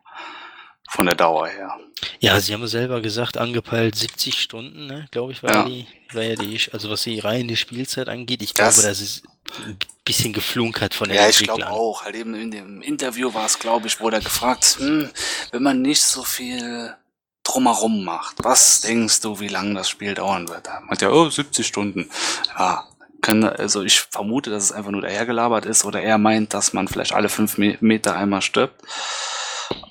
Von 0.94 1.06
der 1.06 1.16
Dauer 1.16 1.48
her. 1.48 1.76
Ja, 2.20 2.38
sie 2.38 2.52
haben 2.54 2.60
ja 2.60 2.68
selber 2.68 3.00
gesagt, 3.00 3.36
angepeilt 3.36 3.96
70 3.96 4.40
Stunden, 4.40 4.86
ne, 4.86 5.06
glaube 5.10 5.32
ich, 5.32 5.42
war 5.42 5.50
Ja. 5.52 5.64
die, 5.64 5.88
war 6.12 6.22
ja 6.22 6.36
die, 6.36 6.60
also 6.72 6.88
was 6.88 7.02
die 7.02 7.18
reine 7.18 7.56
Spielzeit 7.56 8.08
angeht. 8.08 8.42
Ich 8.42 8.54
Das- 8.54 8.76
glaube, 8.76 8.88
das 8.88 9.00
ist 9.00 9.24
ein 9.66 9.76
bisschen 10.04 10.32
geflunkert 10.32 10.94
von 10.94 11.08
den 11.08 11.16
Ja, 11.16 11.28
ich 11.28 11.38
glaube 11.40 11.68
auch. 11.68 12.04
Halt 12.04 12.14
eben 12.14 12.34
in 12.36 12.52
dem 12.52 12.80
Interview 12.80 13.34
war 13.34 13.44
es, 13.46 13.58
glaube 13.58 13.88
ich, 13.88 13.98
wurde 13.98 14.18
er 14.18 14.22
gefragt, 14.22 14.76
hm, 14.78 15.10
wenn 15.50 15.62
man 15.64 15.82
nicht 15.82 16.00
so 16.00 16.22
viel 16.22 16.94
drumherum 17.42 18.04
macht, 18.04 18.36
was 18.44 18.82
denkst 18.82 19.20
du, 19.22 19.40
wie 19.40 19.48
lange 19.48 19.74
das 19.74 19.88
Spiel 19.88 20.14
dauern 20.14 20.48
wird? 20.48 20.68
Er 20.68 20.80
meint 20.82 21.02
ja, 21.02 21.10
oh, 21.10 21.28
70 21.28 21.66
Stunden. 21.66 22.08
Ja, 22.56 22.86
kann, 23.20 23.42
also 23.42 23.82
ich 23.82 24.00
vermute, 24.00 24.50
dass 24.50 24.62
es 24.62 24.70
einfach 24.72 24.92
nur 24.92 25.02
dahergelabert 25.02 25.66
ist 25.66 25.84
oder 25.84 26.00
er 26.00 26.18
meint, 26.18 26.54
dass 26.54 26.72
man 26.72 26.86
vielleicht 26.86 27.12
alle 27.14 27.28
fünf 27.28 27.58
Me 27.58 27.76
Meter 27.80 28.14
einmal 28.14 28.42
stirbt. 28.42 28.80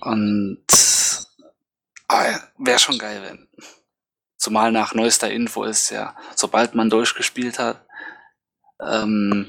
Und 0.01 0.59
wäre 2.57 2.79
schon 2.79 2.97
geil, 2.97 3.21
wenn. 3.23 3.47
Zumal 4.37 4.71
nach 4.71 4.93
neuester 4.93 5.31
Info 5.31 5.63
ist 5.63 5.89
ja, 5.89 6.15
sobald 6.35 6.75
man 6.75 6.89
durchgespielt 6.89 7.59
hat, 7.59 7.85
ähm, 8.81 9.47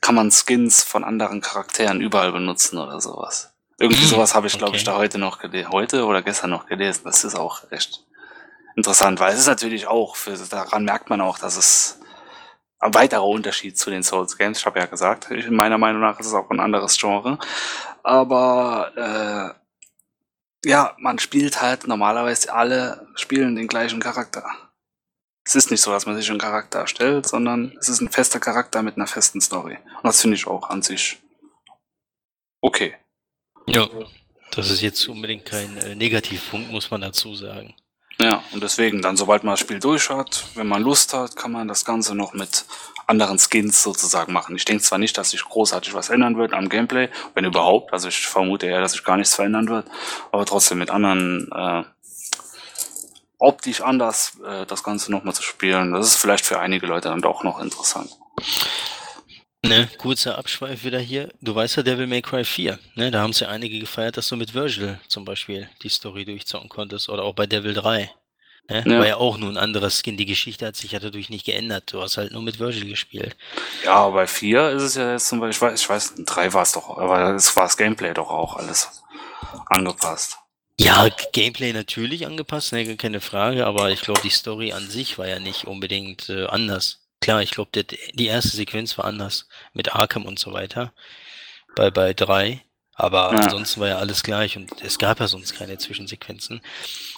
kann 0.00 0.14
man 0.14 0.30
Skins 0.30 0.82
von 0.82 1.04
anderen 1.04 1.40
Charakteren 1.40 2.00
überall 2.00 2.32
benutzen 2.32 2.78
oder 2.78 3.00
sowas. 3.00 3.54
Irgendwie 3.78 4.02
Hm, 4.02 4.08
sowas 4.08 4.34
habe 4.34 4.46
ich, 4.46 4.58
glaube 4.58 4.76
ich, 4.76 4.82
okay. 4.82 4.92
da 4.92 4.98
heute 4.98 5.18
noch 5.18 5.38
gelesen, 5.38 5.70
heute 5.70 6.04
oder 6.04 6.22
gestern 6.22 6.50
noch 6.50 6.66
gelesen. 6.66 7.02
Das 7.04 7.24
ist 7.24 7.34
auch 7.34 7.70
recht 7.70 8.04
interessant, 8.76 9.20
weil 9.20 9.32
es 9.32 9.40
ist 9.40 9.46
natürlich 9.46 9.86
auch, 9.86 10.16
für, 10.16 10.36
daran 10.36 10.84
merkt 10.84 11.10
man 11.10 11.20
auch, 11.20 11.38
dass 11.38 11.56
es 11.56 12.00
ein 12.80 12.94
weiterer 12.94 13.26
Unterschied 13.26 13.76
zu 13.76 13.90
den 13.90 14.02
Souls 14.02 14.36
Games. 14.36 14.58
Ich 14.58 14.66
habe 14.66 14.78
ja 14.78 14.86
gesagt, 14.86 15.30
ich, 15.30 15.50
meiner 15.50 15.78
Meinung 15.78 16.00
nach 16.00 16.20
ist 16.20 16.26
es 16.26 16.34
auch 16.34 16.50
ein 16.50 16.60
anderes 16.60 16.96
Genre. 16.98 17.38
Aber 18.02 18.92
äh, 18.96 19.67
ja, 20.68 20.94
man 20.98 21.18
spielt 21.18 21.62
halt 21.62 21.86
normalerweise 21.86 22.52
alle 22.52 23.08
spielen 23.14 23.56
den 23.56 23.68
gleichen 23.68 24.00
Charakter. 24.00 24.44
Es 25.44 25.56
ist 25.56 25.70
nicht 25.70 25.80
so, 25.80 25.90
dass 25.90 26.04
man 26.04 26.14
sich 26.14 26.28
einen 26.28 26.38
Charakter 26.38 26.80
erstellt, 26.80 27.26
sondern 27.26 27.74
es 27.80 27.88
ist 27.88 28.02
ein 28.02 28.10
fester 28.10 28.38
Charakter 28.38 28.82
mit 28.82 28.96
einer 28.96 29.06
festen 29.06 29.40
Story. 29.40 29.78
Und 29.96 30.04
das 30.04 30.20
finde 30.20 30.36
ich 30.36 30.46
auch 30.46 30.68
an 30.68 30.82
sich 30.82 31.18
okay. 32.60 32.94
Ja, 33.66 33.88
das 34.50 34.70
ist 34.70 34.82
jetzt 34.82 35.08
unbedingt 35.08 35.46
kein 35.46 35.76
äh, 35.78 35.94
Negativpunkt, 35.94 36.70
muss 36.70 36.90
man 36.90 37.00
dazu 37.00 37.34
sagen. 37.34 37.74
Ja, 38.20 38.42
und 38.52 38.62
deswegen 38.62 39.00
dann, 39.00 39.16
sobald 39.16 39.44
man 39.44 39.52
das 39.52 39.60
Spiel 39.60 39.78
durch 39.78 40.10
hat, 40.10 40.44
wenn 40.54 40.66
man 40.66 40.82
Lust 40.82 41.14
hat, 41.14 41.34
kann 41.34 41.52
man 41.52 41.68
das 41.68 41.86
Ganze 41.86 42.14
noch 42.14 42.34
mit 42.34 42.66
anderen 43.08 43.38
Skins 43.38 43.82
sozusagen 43.82 44.32
machen. 44.32 44.54
Ich 44.54 44.64
denke 44.64 44.82
zwar 44.82 44.98
nicht, 44.98 45.16
dass 45.16 45.30
sich 45.30 45.42
großartig 45.42 45.94
was 45.94 46.10
ändern 46.10 46.36
wird 46.36 46.52
am 46.52 46.68
Gameplay, 46.68 47.08
wenn 47.34 47.44
überhaupt, 47.44 47.92
also 47.92 48.08
ich 48.08 48.26
vermute 48.26 48.66
eher, 48.66 48.80
dass 48.80 48.92
sich 48.92 49.02
gar 49.02 49.16
nichts 49.16 49.34
verändern 49.34 49.68
wird, 49.68 49.86
aber 50.30 50.44
trotzdem 50.44 50.78
mit 50.78 50.90
anderen 50.90 51.50
äh, 51.52 51.84
optisch 53.38 53.80
anders 53.80 54.38
äh, 54.46 54.66
das 54.66 54.82
Ganze 54.82 55.10
nochmal 55.10 55.34
zu 55.34 55.42
spielen, 55.42 55.92
das 55.92 56.08
ist 56.08 56.16
vielleicht 56.16 56.44
für 56.44 56.60
einige 56.60 56.86
Leute 56.86 57.08
dann 57.08 57.22
doch 57.22 57.42
noch 57.42 57.60
interessant. 57.60 58.10
Ne, 59.64 59.88
kurzer 59.98 60.38
Abschweif 60.38 60.84
wieder 60.84 61.00
hier. 61.00 61.30
Du 61.40 61.54
weißt 61.54 61.76
ja 61.76 61.82
Devil 61.82 62.06
May 62.06 62.22
Cry 62.22 62.44
4, 62.44 62.78
ne? 62.94 63.10
Da 63.10 63.20
haben 63.20 63.30
es 63.30 63.40
ja 63.40 63.48
einige 63.48 63.80
gefeiert, 63.80 64.16
dass 64.16 64.28
du 64.28 64.36
mit 64.36 64.54
Virgil 64.54 65.00
zum 65.08 65.24
Beispiel 65.24 65.68
die 65.82 65.88
Story 65.88 66.24
durchzocken 66.24 66.68
konntest. 66.68 67.08
Oder 67.08 67.24
auch 67.24 67.34
bei 67.34 67.46
Devil 67.46 67.74
3. 67.74 68.08
Ne? 68.68 68.84
Ja. 68.86 68.98
War 68.98 69.06
ja 69.06 69.16
auch 69.16 69.38
nur 69.38 69.48
ein 69.48 69.56
anderer 69.56 69.90
Skin. 69.90 70.16
Die 70.16 70.26
Geschichte 70.26 70.66
hat 70.66 70.76
sich 70.76 70.92
ja 70.92 70.98
dadurch 70.98 71.30
nicht 71.30 71.46
geändert. 71.46 71.92
Du 71.92 72.02
hast 72.02 72.18
halt 72.18 72.32
nur 72.32 72.42
mit 72.42 72.58
Virgil 72.58 72.88
gespielt. 72.88 73.36
Ja, 73.84 73.94
aber 73.94 74.14
bei 74.14 74.26
4 74.26 74.70
ist 74.70 74.82
es 74.82 74.94
ja 74.94 75.12
jetzt 75.12 75.28
zum 75.28 75.40
Beispiel, 75.40 75.68
ich 75.68 75.72
weiß, 75.72 75.80
ich 75.80 75.88
weiß, 75.88 76.10
in 76.18 76.24
3 76.26 76.52
war 76.52 76.62
es 76.62 76.72
doch, 76.72 76.98
aber 76.98 77.34
es 77.34 77.54
war 77.56 77.64
das 77.64 77.76
Gameplay 77.76 78.12
doch 78.12 78.30
auch 78.30 78.56
alles 78.56 79.02
angepasst. 79.66 80.38
Ja, 80.80 81.08
Gameplay 81.32 81.72
natürlich 81.72 82.26
angepasst, 82.26 82.72
ne, 82.72 82.96
keine 82.96 83.20
Frage, 83.20 83.66
aber 83.66 83.90
ich 83.90 84.02
glaube, 84.02 84.20
die 84.22 84.30
Story 84.30 84.72
an 84.72 84.88
sich 84.88 85.18
war 85.18 85.26
ja 85.26 85.40
nicht 85.40 85.64
unbedingt 85.66 86.28
äh, 86.28 86.46
anders. 86.46 87.00
Klar, 87.20 87.42
ich 87.42 87.50
glaube, 87.50 87.70
die 87.72 88.26
erste 88.26 88.56
Sequenz 88.56 88.96
war 88.96 89.06
anders 89.06 89.48
mit 89.72 89.94
Arkham 89.94 90.24
und 90.24 90.38
so 90.38 90.52
weiter 90.52 90.92
bei 91.74 91.90
bei 91.90 92.14
drei, 92.14 92.62
aber 92.98 93.32
Ja. 93.32 93.38
ansonsten 93.40 93.80
war 93.80 93.88
ja 93.88 93.96
alles 93.98 94.22
gleich 94.22 94.56
und 94.56 94.70
es 94.82 94.98
gab 94.98 95.20
ja 95.20 95.28
sonst 95.28 95.54
keine 95.56 95.78
Zwischensequenzen. 95.78 96.60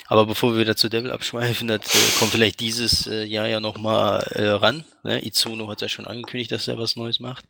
Aber 0.08 0.26
bevor 0.26 0.52
wir 0.52 0.60
wieder 0.60 0.76
zu 0.76 0.88
Devil 0.88 1.10
abschweifen, 1.10 1.68
das 1.68 1.80
äh, 1.94 2.18
kommt 2.18 2.32
vielleicht 2.32 2.60
dieses 2.60 3.06
äh, 3.06 3.24
Jahr 3.24 3.46
ja 3.46 3.60
nochmal 3.60 4.20
äh, 4.34 4.48
ran. 4.48 4.84
Ne? 5.04 5.24
Izuno 5.24 5.68
hat 5.68 5.80
ja 5.80 5.88
schon 5.88 6.06
angekündigt, 6.06 6.52
dass 6.52 6.68
er 6.68 6.78
was 6.78 6.96
Neues 6.96 7.18
macht. 7.20 7.44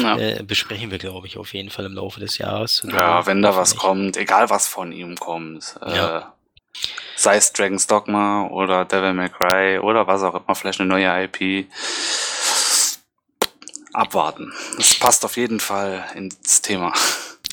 Ja. 0.00 0.16
Äh, 0.16 0.42
besprechen 0.44 0.90
wir, 0.90 0.98
glaube 0.98 1.26
ich, 1.26 1.36
auf 1.38 1.52
jeden 1.54 1.70
Fall 1.70 1.84
im 1.86 1.94
Laufe 1.94 2.20
des 2.20 2.38
Jahres. 2.38 2.82
Ja, 2.90 3.26
wenn 3.26 3.42
da 3.42 3.56
was 3.56 3.76
kommt, 3.76 4.16
egal 4.16 4.48
was 4.50 4.68
von 4.68 4.92
ihm 4.92 5.16
kommt, 5.16 5.74
Ja. 5.86 6.18
äh, 6.18 6.22
sei 7.16 7.36
es 7.36 7.52
Dragon's 7.52 7.86
Dogma 7.86 8.46
oder 8.48 8.84
Devil 8.84 9.12
May 9.14 9.28
Cry 9.28 9.78
oder 9.80 10.06
was 10.06 10.22
auch 10.22 10.34
immer, 10.34 10.54
vielleicht 10.54 10.80
eine 10.80 10.88
neue 10.88 11.24
IP, 11.24 11.66
abwarten. 13.92 14.52
Das 14.76 14.94
passt 14.94 15.24
auf 15.24 15.36
jeden 15.36 15.60
Fall 15.60 16.04
ins 16.14 16.62
Thema. 16.62 16.92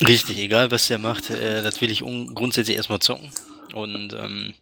Richtig, 0.06 0.38
egal 0.38 0.70
was 0.70 0.88
der 0.88 0.98
macht, 0.98 1.30
äh, 1.30 1.62
das 1.62 1.80
will 1.80 1.90
ich 1.90 2.02
un- 2.02 2.34
grundsätzlich 2.34 2.76
erstmal 2.76 3.00
zocken. 3.00 3.30
Und 3.74 4.12
ähm, 4.14 4.54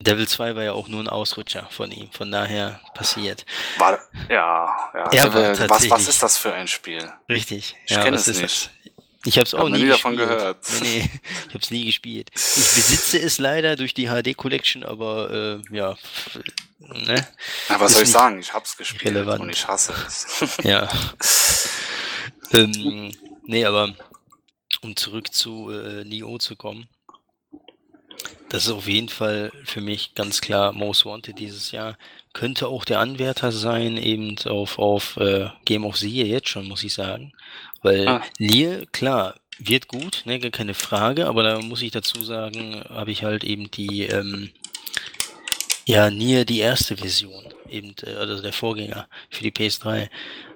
Devil 0.00 0.28
2 0.28 0.54
war 0.56 0.62
ja 0.64 0.72
auch 0.72 0.88
nur 0.88 1.00
ein 1.00 1.08
Ausrutscher 1.08 1.66
von 1.70 1.90
ihm, 1.90 2.10
von 2.12 2.30
daher 2.30 2.80
passiert. 2.94 3.46
War, 3.78 3.98
ja, 4.28 4.90
ja. 4.94 5.04
Er 5.04 5.08
Devil- 5.10 5.34
war 5.34 5.50
was, 5.52 5.60
was 5.60 5.68
tatsächlich- 5.68 6.08
ist 6.08 6.22
das 6.22 6.38
für 6.38 6.52
ein 6.52 6.68
Spiel? 6.68 7.10
Richtig. 7.28 7.76
Ich 7.86 7.94
kenn 7.96 8.12
was 8.14 8.22
es 8.22 8.36
ist 8.36 8.42
nicht. 8.42 8.66
das? 8.66 8.70
Ich 9.26 9.38
habe 9.38 9.46
es 9.46 9.54
Hab 9.54 9.60
auch 9.60 9.68
nie 9.70 9.84
nie 9.84 9.88
davon 9.88 10.16
gehört. 10.18 10.58
Nee, 10.82 11.08
nee, 11.10 11.10
ich 11.48 11.54
habe 11.54 11.58
es 11.62 11.70
nie 11.70 11.86
gespielt. 11.86 12.30
Ich 12.34 12.42
besitze 12.74 13.18
es 13.18 13.38
leider 13.38 13.74
durch 13.76 13.94
die 13.94 14.08
HD 14.08 14.36
Collection, 14.36 14.82
aber 14.84 15.30
äh, 15.70 15.74
ja, 15.74 15.96
ne? 16.78 17.26
Na, 17.70 17.80
was 17.80 17.92
Ist 17.92 17.94
soll 17.94 18.02
ich 18.02 18.10
sagen? 18.10 18.38
Ich 18.40 18.52
hab's 18.52 18.76
gespielt 18.76 19.14
relevant. 19.14 19.40
und 19.40 19.48
ich 19.50 19.66
hasse 19.66 19.94
es. 20.06 20.58
Ja. 20.62 20.90
ähm, 22.52 23.12
nee, 23.46 23.64
aber 23.64 23.94
um 24.84 24.96
zurück 24.96 25.32
zu 25.32 25.70
äh, 25.70 26.04
Neo 26.04 26.38
zu 26.38 26.54
kommen. 26.56 26.86
Das 28.48 28.66
ist 28.66 28.72
auf 28.72 28.86
jeden 28.86 29.08
Fall 29.08 29.50
für 29.64 29.80
mich 29.80 30.14
ganz 30.14 30.40
klar 30.40 30.72
Most 30.72 31.04
Wanted 31.04 31.38
dieses 31.38 31.72
Jahr. 31.72 31.98
Könnte 32.32 32.68
auch 32.68 32.84
der 32.84 33.00
Anwärter 33.00 33.50
sein, 33.50 33.96
eben 33.96 34.36
auf, 34.44 34.78
auf 34.78 35.16
äh, 35.16 35.48
Game 35.64 35.84
of 35.84 35.96
the 35.96 36.08
Year 36.08 36.26
jetzt 36.26 36.48
schon, 36.48 36.68
muss 36.68 36.84
ich 36.84 36.94
sagen. 36.94 37.32
Weil 37.82 38.06
Ah. 38.06 38.22
Nier, 38.38 38.86
klar, 38.92 39.34
wird 39.58 39.88
gut, 39.88 40.22
ne, 40.24 40.38
gar 40.38 40.50
keine 40.50 40.74
Frage, 40.74 41.26
aber 41.26 41.42
da 41.42 41.60
muss 41.60 41.82
ich 41.82 41.90
dazu 41.90 42.22
sagen, 42.22 42.84
habe 42.88 43.10
ich 43.10 43.24
halt 43.24 43.44
eben 43.44 43.70
die, 43.70 44.02
ähm, 44.02 44.50
ja, 45.86 46.10
Nier 46.10 46.44
die 46.44 46.60
erste 46.60 46.96
Version, 46.96 47.44
eben, 47.68 47.94
äh, 48.04 48.14
also 48.14 48.40
der 48.40 48.52
Vorgänger 48.52 49.08
für 49.30 49.42
die 49.42 49.52
PS3, 49.52 50.08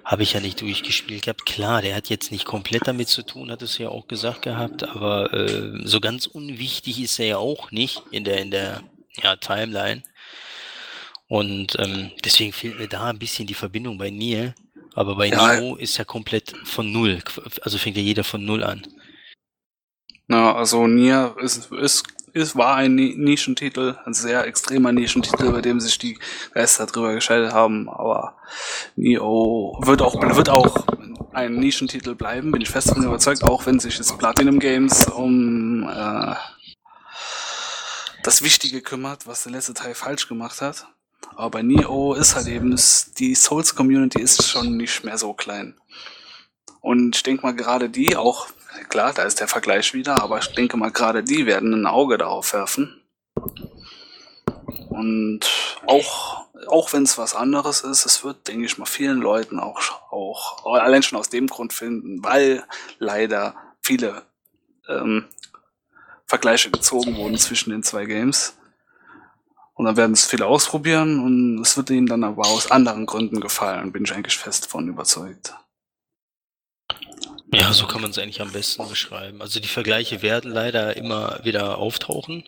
habe 0.09 0.23
ich 0.23 0.33
ja 0.33 0.39
nicht 0.39 0.59
durchgespielt 0.59 1.25
gehabt. 1.25 1.45
Klar, 1.45 1.83
der 1.83 1.95
hat 1.95 2.09
jetzt 2.09 2.31
nicht 2.31 2.43
komplett 2.43 2.87
damit 2.87 3.09
zu 3.09 3.21
tun, 3.21 3.51
hat 3.51 3.61
es 3.61 3.77
ja 3.77 3.89
auch 3.89 4.07
gesagt 4.07 4.41
gehabt, 4.41 4.83
aber 4.83 5.31
äh, 5.31 5.81
so 5.83 5.99
ganz 5.99 6.25
unwichtig 6.25 6.99
ist 6.99 7.19
er 7.19 7.27
ja 7.27 7.37
auch 7.37 7.69
nicht 7.69 8.01
in 8.09 8.23
der, 8.23 8.39
in 8.39 8.49
der 8.49 8.81
ja, 9.21 9.35
Timeline. 9.35 10.01
Und 11.27 11.77
ähm, 11.77 12.09
deswegen 12.25 12.53
fehlt 12.53 12.79
mir 12.79 12.87
da 12.87 13.05
ein 13.05 13.19
bisschen 13.19 13.45
die 13.45 13.53
Verbindung 13.53 13.99
bei 13.99 14.09
Nier. 14.09 14.55
Aber 14.95 15.15
bei 15.15 15.27
Ja. 15.27 15.59
Neo 15.59 15.75
ist 15.75 15.97
ja 15.97 16.05
komplett 16.05 16.55
von 16.63 16.91
null. 16.91 17.19
Also 17.61 17.77
fängt 17.77 17.95
ja 17.95 18.01
jeder 18.01 18.23
von 18.23 18.43
null 18.43 18.63
an. 18.63 18.87
Na, 20.27 20.55
also 20.55 20.87
Nier 20.87 21.35
ist, 21.39 21.71
ist, 21.71 22.03
ist, 22.39 22.55
war 22.55 22.75
ein 22.75 22.95
Ni- 22.95 23.15
Nischentitel, 23.15 23.97
ein 24.05 24.13
sehr 24.13 24.45
extremer 24.45 24.91
Nischentitel, 24.91 25.51
bei 25.51 25.61
dem 25.61 25.79
sich 25.79 25.97
die 25.97 26.17
Geister 26.53 26.85
drüber 26.85 27.13
gescheitert 27.13 27.53
haben, 27.53 27.89
aber 27.89 28.35
Neo 28.95 29.77
wird 29.81 30.01
auch, 30.01 30.15
wird 30.35 30.49
auch 30.49 30.85
ein 31.33 31.55
Nischentitel 31.55 32.15
bleiben, 32.15 32.51
bin 32.51 32.61
ich 32.61 32.69
fest 32.69 32.89
davon 32.89 33.03
überzeugt, 33.03 33.43
auch 33.43 33.65
wenn 33.65 33.79
sich 33.79 33.97
jetzt 33.97 34.17
Platinum 34.17 34.59
Games 34.59 35.07
um 35.07 35.87
äh, 35.87 36.35
das 38.23 38.41
Wichtige 38.41 38.81
kümmert, 38.81 39.27
was 39.27 39.43
der 39.43 39.51
letzte 39.51 39.73
Teil 39.73 39.93
falsch 39.93 40.27
gemacht 40.27 40.61
hat. 40.61 40.87
Aber 41.35 41.51
bei 41.51 41.61
Neo 41.61 42.13
ist 42.15 42.35
halt 42.35 42.47
eben, 42.47 42.75
die 43.17 43.35
Souls-Community 43.35 44.21
ist 44.21 44.47
schon 44.47 44.77
nicht 44.77 45.03
mehr 45.03 45.17
so 45.17 45.33
klein. 45.33 45.79
Und 46.81 47.15
ich 47.15 47.23
denke 47.23 47.43
mal, 47.43 47.55
gerade 47.55 47.89
die 47.89 48.15
auch, 48.15 48.47
klar, 48.87 49.13
da 49.13 49.23
ist 49.23 49.39
der 49.39 49.47
Vergleich 49.47 49.93
wieder, 49.93 50.21
aber 50.21 50.39
ich 50.39 50.47
denke 50.53 50.77
mal, 50.77 50.91
gerade 50.91 51.23
die 51.23 51.45
werden 51.45 51.73
ein 51.73 51.87
Auge 51.87 52.17
darauf 52.17 52.53
werfen. 52.53 53.01
Und 54.89 55.41
auch, 55.85 56.47
auch 56.67 56.93
wenn 56.93 57.03
es 57.03 57.17
was 57.17 57.35
anderes 57.35 57.81
ist, 57.81 58.05
es 58.05 58.23
wird, 58.23 58.47
denke 58.47 58.65
ich 58.65 58.77
mal, 58.77 58.85
vielen 58.85 59.19
Leuten 59.19 59.59
auch, 59.59 59.79
auch 60.11 60.65
allein 60.65 61.03
schon 61.03 61.19
aus 61.19 61.29
dem 61.29 61.47
Grund 61.47 61.73
finden, 61.73 62.23
weil 62.23 62.63
leider 62.97 63.55
viele 63.81 64.23
ähm, 64.87 65.25
Vergleiche 66.25 66.69
gezogen 66.69 67.15
wurden 67.17 67.37
zwischen 67.37 67.71
den 67.71 67.83
zwei 67.83 68.05
Games. 68.05 68.57
Und 69.73 69.85
dann 69.85 69.95
werden 69.95 70.11
es 70.11 70.25
viele 70.25 70.45
ausprobieren 70.45 71.23
und 71.23 71.61
es 71.61 71.77
wird 71.77 71.89
ihnen 71.89 72.07
dann 72.07 72.25
aber 72.25 72.45
aus 72.45 72.69
anderen 72.69 73.05
Gründen 73.05 73.39
gefallen, 73.39 73.93
bin 73.93 74.03
ich 74.03 74.13
eigentlich 74.13 74.37
fest 74.37 74.67
von 74.67 74.89
überzeugt. 74.89 75.55
Ja, 77.53 77.73
so 77.73 77.87
kann 77.87 78.01
man 78.01 78.11
es 78.11 78.17
eigentlich 78.17 78.41
am 78.41 78.51
besten 78.51 78.87
beschreiben. 78.87 79.41
Also 79.41 79.59
die 79.59 79.67
Vergleiche 79.67 80.21
werden 80.21 80.51
leider 80.51 80.95
immer 80.97 81.39
wieder 81.43 81.77
auftauchen. 81.77 82.43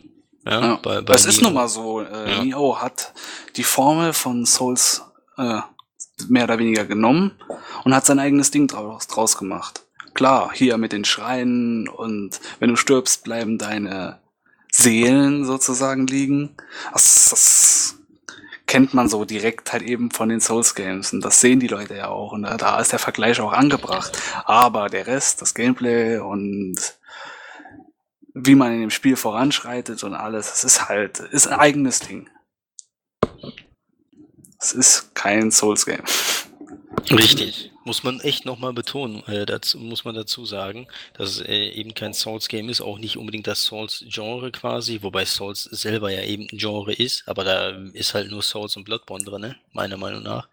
Ja, 0.45 0.61
ja. 0.61 0.75
Bei, 0.75 1.01
bei 1.01 1.13
es 1.13 1.25
ist 1.25 1.41
nun 1.41 1.53
mal 1.53 1.67
so, 1.67 2.01
äh, 2.01 2.31
ja. 2.31 2.43
Neo 2.43 2.81
hat 2.81 3.13
die 3.55 3.63
Formel 3.63 4.13
von 4.13 4.45
Souls 4.45 5.01
äh, 5.37 5.61
mehr 6.27 6.43
oder 6.43 6.59
weniger 6.59 6.85
genommen 6.85 7.31
und 7.83 7.95
hat 7.95 8.05
sein 8.05 8.19
eigenes 8.19 8.51
Ding 8.51 8.67
draus, 8.67 9.07
draus 9.07 9.37
gemacht. 9.37 9.85
Klar, 10.13 10.51
hier 10.53 10.77
mit 10.77 10.91
den 10.91 11.05
Schreien 11.05 11.87
und 11.87 12.39
wenn 12.59 12.69
du 12.69 12.75
stirbst, 12.75 13.23
bleiben 13.23 13.57
deine 13.57 14.19
Seelen 14.71 15.45
sozusagen 15.45 16.07
liegen. 16.07 16.55
Das, 16.91 17.29
das 17.29 17.95
kennt 18.71 18.93
man 18.93 19.09
so 19.09 19.25
direkt 19.25 19.73
halt 19.73 19.83
eben 19.83 20.11
von 20.11 20.29
den 20.29 20.39
Souls 20.39 20.75
Games 20.75 21.11
und 21.11 21.25
das 21.25 21.41
sehen 21.41 21.59
die 21.59 21.67
Leute 21.67 21.93
ja 21.93 22.07
auch 22.07 22.31
und 22.31 22.43
da 22.43 22.79
ist 22.79 22.93
der 22.93 22.99
Vergleich 22.99 23.41
auch 23.41 23.51
angebracht. 23.51 24.17
Aber 24.45 24.87
der 24.87 25.07
Rest, 25.07 25.41
das 25.41 25.53
Gameplay 25.53 26.19
und 26.19 26.77
wie 28.33 28.55
man 28.55 28.71
in 28.71 28.79
dem 28.79 28.89
Spiel 28.89 29.17
voranschreitet 29.17 30.05
und 30.05 30.13
alles, 30.13 30.47
das 30.51 30.63
ist 30.63 30.87
halt, 30.87 31.19
ist 31.19 31.47
ein 31.47 31.59
eigenes 31.59 31.99
Ding. 31.99 32.29
Es 34.57 34.71
ist 34.71 35.13
kein 35.15 35.51
Souls 35.51 35.85
Game. 35.85 36.05
Richtig. 37.09 37.70
Muss 37.83 38.03
man 38.03 38.19
echt 38.19 38.45
nochmal 38.45 38.73
betonen, 38.73 39.23
äh, 39.27 39.45
dazu 39.45 39.79
muss 39.79 40.05
man 40.05 40.13
dazu 40.13 40.45
sagen, 40.45 40.87
dass 41.13 41.31
es 41.31 41.41
äh, 41.41 41.69
eben 41.69 41.95
kein 41.95 42.13
Souls-Game 42.13 42.69
ist, 42.69 42.81
auch 42.81 42.99
nicht 42.99 43.17
unbedingt 43.17 43.47
das 43.47 43.63
Souls-Genre 43.63 44.51
quasi, 44.51 45.01
wobei 45.01 45.25
Souls 45.25 45.63
selber 45.63 46.11
ja 46.11 46.21
eben 46.23 46.47
ein 46.51 46.57
Genre 46.59 46.93
ist, 46.93 47.27
aber 47.27 47.43
da 47.43 47.69
ist 47.93 48.13
halt 48.13 48.29
nur 48.29 48.43
Souls 48.43 48.75
und 48.77 48.83
Bloodborne 48.83 49.25
drin, 49.25 49.55
meiner 49.73 49.97
Meinung 49.97 50.21
nach. 50.21 50.47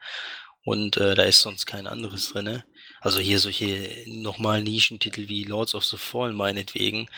Und 0.65 0.97
äh, 0.97 1.15
da 1.15 1.23
ist 1.23 1.41
sonst 1.41 1.67
kein 1.67 1.87
anderes 1.87 2.31
drin. 2.31 2.63
Also 3.01 3.21
hier 3.21 3.39
solche 3.39 4.05
nochmal 4.07 4.63
Nischentitel 4.63 5.29
wie 5.29 5.45
Lords 5.45 5.75
of 5.75 5.85
the 5.85 5.97
Fallen 5.97 6.37
meinetwegen. 6.37 7.09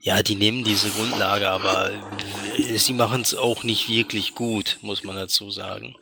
Ja, 0.00 0.22
die 0.22 0.34
nehmen 0.34 0.64
diese 0.64 0.90
Grundlage, 0.90 1.48
aber 1.48 1.90
sie 2.76 2.92
machen 2.92 3.22
es 3.22 3.34
auch 3.34 3.64
nicht 3.64 3.88
wirklich 3.88 4.34
gut, 4.34 4.78
muss 4.82 5.02
man 5.02 5.16
dazu 5.16 5.50
sagen. 5.50 5.96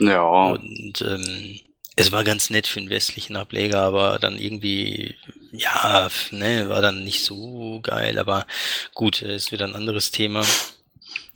Ja. 0.00 0.50
Und 0.50 1.02
ähm, 1.02 1.60
es 1.96 2.12
war 2.12 2.24
ganz 2.24 2.50
nett 2.50 2.66
für 2.66 2.80
den 2.80 2.90
westlichen 2.90 3.36
Ableger, 3.36 3.80
aber 3.80 4.18
dann 4.18 4.38
irgendwie, 4.38 5.16
ja, 5.52 6.08
ne, 6.30 6.68
war 6.68 6.82
dann 6.82 7.04
nicht 7.04 7.24
so 7.24 7.80
geil, 7.82 8.18
aber 8.18 8.46
gut, 8.94 9.22
ist 9.22 9.52
wieder 9.52 9.66
ein 9.66 9.76
anderes 9.76 10.10
Thema. 10.10 10.44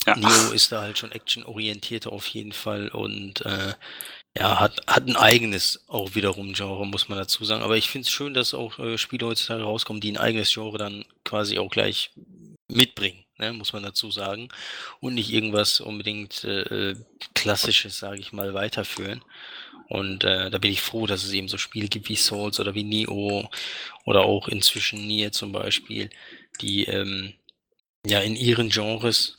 Ja. 0.07 0.17
Neo 0.17 0.53
ist 0.53 0.73
da 0.73 0.81
halt 0.81 0.99
schon 0.99 1.13
actionorientierter 1.13 2.13
auf 2.13 2.27
jeden 2.29 2.53
Fall 2.53 2.89
und 2.89 3.45
äh, 3.45 3.75
ja, 4.37 4.61
hat, 4.61 4.81
hat 4.87 5.07
ein 5.07 5.17
eigenes 5.17 5.85
auch 5.89 6.15
wiederum 6.15 6.53
Genre, 6.53 6.87
muss 6.87 7.09
man 7.09 7.19
dazu 7.19 7.45
sagen. 7.45 7.63
Aber 7.63 7.77
ich 7.77 7.89
finde 7.89 8.07
es 8.07 8.13
schön, 8.13 8.35
dass 8.35 8.55
auch 8.55 8.79
äh, 8.79 8.97
Spiele 8.97 9.27
heutzutage 9.27 9.63
rauskommen, 9.63 10.01
die 10.01 10.13
ein 10.13 10.19
eigenes 10.19 10.53
Genre 10.53 10.79
dann 10.79 11.05
quasi 11.25 11.59
auch 11.59 11.71
gleich 11.71 12.11
mitbringen, 12.69 13.25
ne, 13.39 13.53
muss 13.53 13.73
man 13.73 13.83
dazu 13.83 14.11
sagen. 14.11 14.49
Und 15.01 15.15
nicht 15.15 15.33
irgendwas 15.33 15.81
unbedingt 15.81 16.45
äh, 16.45 16.95
Klassisches, 17.35 17.99
sage 17.99 18.21
ich 18.21 18.33
mal, 18.33 18.55
weiterführen. 18.55 19.23
Und 19.89 20.25
äh, 20.25 20.51
da 20.51 20.59
bin 20.59 20.71
ich 20.71 20.83
froh, 20.83 21.07
dass 21.07 21.25
es 21.25 21.33
eben 21.33 21.49
so 21.49 21.57
Spiele 21.57 21.89
gibt 21.89 22.09
wie 22.09 22.17
Souls 22.17 22.61
oder 22.61 22.75
wie 22.75 22.85
Neo 22.85 23.49
oder 24.05 24.23
auch 24.23 24.49
inzwischen 24.49 25.07
Nier 25.07 25.33
zum 25.33 25.53
Beispiel, 25.53 26.11
die 26.61 26.85
ähm, 26.85 27.33
ja 28.05 28.21
in 28.21 28.37
ihren 28.37 28.69
Genres 28.69 29.39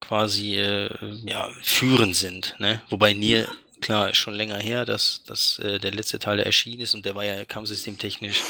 quasi 0.00 0.56
äh, 0.56 0.90
ja, 1.24 1.50
führend 1.62 2.16
sind. 2.16 2.54
Ne? 2.58 2.82
Wobei 2.90 3.14
Nier, 3.14 3.48
klar, 3.80 4.10
ist 4.10 4.18
schon 4.18 4.34
länger 4.34 4.58
her, 4.58 4.84
dass, 4.84 5.22
dass 5.24 5.58
äh, 5.60 5.78
der 5.78 5.92
letzte 5.92 6.18
Teil 6.18 6.40
erschienen 6.40 6.80
ist 6.80 6.94
und 6.94 7.06
der 7.06 7.14
war 7.14 7.24
ja 7.24 7.44
kampfsystemtechnisch 7.44 8.42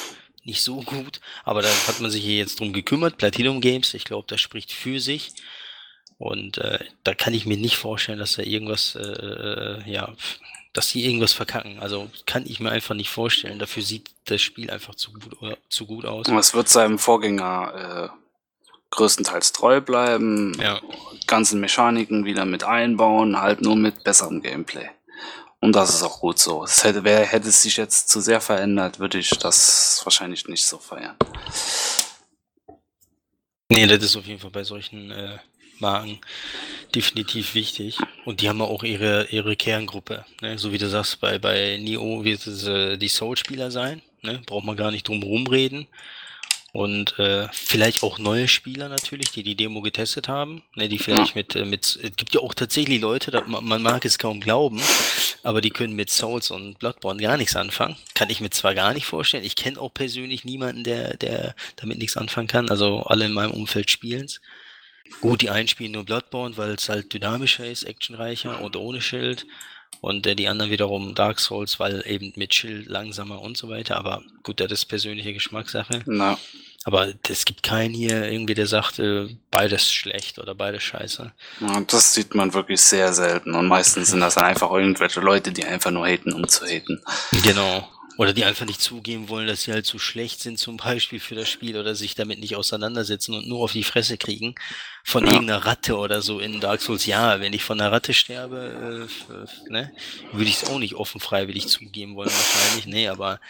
nicht 0.44 0.62
so 0.62 0.81
gut, 0.81 1.20
aber 1.44 1.62
da 1.62 1.69
hat 1.86 2.01
man 2.01 2.11
sich 2.11 2.24
hier 2.24 2.39
jetzt 2.39 2.59
drum 2.59 2.73
gekümmert. 2.73 3.16
Platinum 3.16 3.61
Games, 3.61 3.94
ich 3.94 4.05
glaube, 4.05 4.27
das 4.28 4.40
spricht 4.40 4.73
für 4.73 4.99
sich. 4.99 5.31
Und 6.19 6.59
äh, 6.59 6.78
da 7.05 7.15
kann 7.15 7.35
ich 7.35 7.47
mir 7.47 7.57
nicht 7.57 7.77
vorstellen, 7.77 8.19
dass 8.19 8.35
da 8.35 8.43
irgendwas, 8.43 8.94
äh, 8.97 9.03
äh 9.03 9.90
ja, 9.90 10.15
dass 10.73 10.89
sie 10.89 11.05
irgendwas 11.05 11.32
verkacken. 11.32 11.78
Also 11.81 12.11
kann 12.27 12.44
ich 12.47 12.61
mir 12.61 12.70
einfach 12.70 12.94
nicht 12.94 13.11
vorstellen. 13.11 13.59
Dafür 13.59 13.82
sieht 13.82 14.11
das 14.24 14.40
Spiel 14.40 14.70
einfach 14.70 14.94
zu 14.94 15.12
gut, 15.12 15.43
oder, 15.43 15.59
zu 15.69 15.86
gut 15.86 16.07
aus. 16.07 16.27
Es 16.28 16.55
wird 16.55 16.69
seinem 16.69 16.99
Vorgänger 16.99 18.11
äh, 18.12 18.19
größtenteils 18.90 19.53
treu 19.53 19.81
bleiben. 19.81 20.55
Ja. 20.61 20.81
Ganzen 21.27 21.61
Mechaniken 21.61 22.24
wieder 22.24 22.44
mit 22.44 22.65
einbauen, 22.65 23.40
halt 23.40 23.61
nur 23.61 23.77
mit 23.77 24.05
besserem 24.05 24.40
Gameplay. 24.40 24.89
Und 25.61 25.77
das 25.77 25.90
ist 25.90 26.03
auch 26.03 26.20
gut 26.20 26.39
so. 26.39 26.65
Es 26.65 26.82
hätte, 26.82 27.05
wer, 27.05 27.24
hätte 27.24 27.49
es 27.49 27.62
sich 27.62 27.77
jetzt 27.77 28.09
zu 28.09 28.20
sehr 28.20 28.40
verändert, 28.40 28.99
würde 28.99 29.19
ich 29.19 29.31
das 29.31 30.01
wahrscheinlich 30.05 30.49
nicht 30.49 30.66
so 30.66 30.78
feiern. 30.78 31.16
Nee, 33.69 33.86
das 33.86 34.03
ist 34.03 34.16
auf 34.16 34.27
jeden 34.27 34.40
Fall 34.40 34.51
bei 34.51 34.65
solchen 34.65 35.11
äh, 35.11 35.39
Marken 35.82 36.18
definitiv 36.94 37.54
wichtig. 37.54 37.98
Und 38.24 38.40
die 38.40 38.48
haben 38.48 38.62
auch 38.62 38.82
ihre, 38.82 39.26
ihre 39.30 39.56
Kerngruppe. 39.56 40.24
Ne? 40.40 40.59
So 40.59 40.72
wie 40.72 40.78
du 40.78 40.88
sagst, 40.88 41.20
bei, 41.20 41.38
bei 41.38 41.78
Neo 41.78 42.24
wird 42.24 42.46
es 42.46 42.66
äh, 42.66 42.96
die 42.96 43.09
Soul-Spieler 43.09 43.70
sein. 43.70 44.00
Ne? 44.22 44.40
Braucht 44.46 44.64
man 44.64 44.76
gar 44.76 44.90
nicht 44.90 45.09
drum 45.09 45.22
rumreden. 45.22 45.86
Und 46.72 47.18
äh, 47.18 47.48
vielleicht 47.52 48.02
auch 48.02 48.18
neue 48.18 48.48
Spieler 48.48 48.88
natürlich, 48.88 49.30
die 49.30 49.42
die 49.42 49.56
Demo 49.56 49.82
getestet 49.82 50.26
haben, 50.26 50.62
ne, 50.74 50.88
die 50.88 50.98
vielleicht 50.98 51.34
mit, 51.34 51.54
äh, 51.54 51.66
mit, 51.66 51.84
es 51.84 52.16
gibt 52.16 52.34
ja 52.34 52.40
auch 52.40 52.54
tatsächlich 52.54 52.98
Leute, 52.98 53.30
da, 53.30 53.42
man 53.42 53.82
mag 53.82 54.06
es 54.06 54.18
kaum 54.18 54.40
glauben, 54.40 54.80
aber 55.42 55.60
die 55.60 55.68
können 55.68 55.94
mit 55.94 56.09
Souls 56.09 56.50
und 56.50 56.78
Bloodborne 56.78 57.20
gar 57.20 57.36
nichts 57.36 57.56
anfangen. 57.56 57.96
Kann 58.14 58.30
ich 58.30 58.40
mir 58.40 58.48
zwar 58.48 58.74
gar 58.74 58.94
nicht 58.94 59.04
vorstellen, 59.04 59.44
ich 59.44 59.54
kenne 59.54 59.78
auch 59.78 59.92
persönlich 59.92 60.46
niemanden, 60.46 60.82
der, 60.82 61.18
der 61.18 61.54
damit 61.76 61.98
nichts 61.98 62.16
anfangen 62.16 62.48
kann, 62.48 62.70
also 62.70 63.02
alle 63.02 63.26
in 63.26 63.34
meinem 63.34 63.52
Umfeld 63.52 63.90
spielen's. 63.90 64.40
Gut, 65.20 65.43
die 65.43 65.51
einen 65.51 65.68
spielen 65.68 65.93
nur 65.93 66.05
Bloodborne, 66.05 66.56
weil 66.56 66.70
es 66.70 66.89
halt 66.89 67.12
dynamischer 67.12 67.66
ist, 67.66 67.84
actionreicher 67.84 68.60
und 68.60 68.76
ohne 68.76 69.01
Schild. 69.01 69.47
Und 70.01 70.26
äh, 70.26 70.34
die 70.34 70.48
anderen 70.48 70.72
wiederum 70.72 71.14
Dark 71.14 71.39
Souls, 71.39 71.78
weil 71.78 72.02
eben 72.06 72.32
mit 72.36 72.55
Schild 72.55 72.89
langsamer 72.89 73.40
und 73.40 73.56
so 73.56 73.68
weiter. 73.68 73.97
Aber 73.97 74.22
gut, 74.43 74.59
das 74.59 74.72
ist 74.72 74.86
persönliche 74.86 75.32
Geschmackssache. 75.32 76.02
Na. 76.06 76.39
Aber 76.84 77.12
es 77.28 77.44
gibt 77.44 77.62
keinen 77.62 77.94
hier 77.94 78.24
irgendwie, 78.24 78.55
der 78.55 78.66
sagt, 78.66 78.98
äh, 78.98 79.28
beides 79.52 79.93
schlecht 79.93 80.40
oder 80.40 80.55
beides 80.55 80.82
scheiße. 80.82 81.32
Ja, 81.60 81.80
das 81.82 82.14
sieht 82.14 82.34
man 82.34 82.52
wirklich 82.55 82.80
sehr 82.80 83.12
selten. 83.12 83.55
Und 83.55 83.68
meistens 83.68 84.10
sind 84.10 84.20
das 84.20 84.34
dann 84.34 84.44
einfach 84.44 84.72
irgendwelche 84.72 85.20
Leute, 85.20 85.52
die 85.52 85.64
einfach 85.64 85.93
nur 85.93 86.06
haten, 86.06 86.32
um 86.32 86.48
zu 86.48 86.64
haten. 86.66 87.01
Genau. 87.44 87.89
Oder 88.18 88.32
die 88.32 88.44
einfach 88.44 88.66
nicht 88.66 88.80
zugeben 88.80 89.28
wollen, 89.28 89.47
dass 89.47 89.62
sie 89.62 89.72
halt 89.72 89.86
zu 89.86 89.98
schlecht 89.98 90.40
sind, 90.40 90.59
zum 90.59 90.76
Beispiel 90.76 91.18
für 91.18 91.34
das 91.34 91.48
Spiel 91.48 91.78
oder 91.78 91.94
sich 91.94 92.14
damit 92.14 92.40
nicht 92.40 92.56
auseinandersetzen 92.56 93.34
und 93.34 93.48
nur 93.48 93.60
auf 93.60 93.72
die 93.72 93.84
Fresse 93.84 94.18
kriegen 94.18 94.55
von 95.02 95.24
ja. 95.24 95.32
irgendeiner 95.32 95.64
Ratte 95.64 95.97
oder 95.97 96.20
so 96.20 96.39
in 96.39 96.60
Dark 96.60 96.82
Souls. 96.82 97.06
Ja, 97.06 97.40
wenn 97.40 97.52
ich 97.52 97.64
von 97.64 97.80
einer 97.80 97.90
Ratte 97.90 98.12
sterbe, 98.12 99.09
äh, 99.30 99.70
ne, 99.72 99.93
würde 100.32 100.51
ich 100.51 100.62
es 100.62 100.68
auch 100.68 100.78
nicht 100.78 100.94
offen 100.94 101.20
freiwillig 101.20 101.68
zugeben 101.68 102.14
wollen, 102.14 102.30
wahrscheinlich. 102.30 102.86
Nee, 102.86 103.09
aber. 103.09 103.40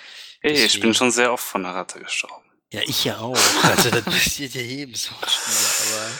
Hey, 0.40 0.52
deswegen, 0.52 0.66
ich 0.66 0.80
bin 0.80 0.94
schon 0.94 1.10
sehr 1.10 1.32
oft 1.32 1.44
von 1.44 1.66
einer 1.66 1.74
Ratte 1.74 1.98
gestorben. 1.98 2.44
Ja, 2.72 2.80
ich 2.86 3.04
ja 3.04 3.18
auch. 3.18 3.38
Also 3.64 3.90
das 3.90 4.04
passiert 4.04 4.54
ja 4.54 4.62
jedem 4.62 4.94
so 4.94 5.10
aber 5.14 6.10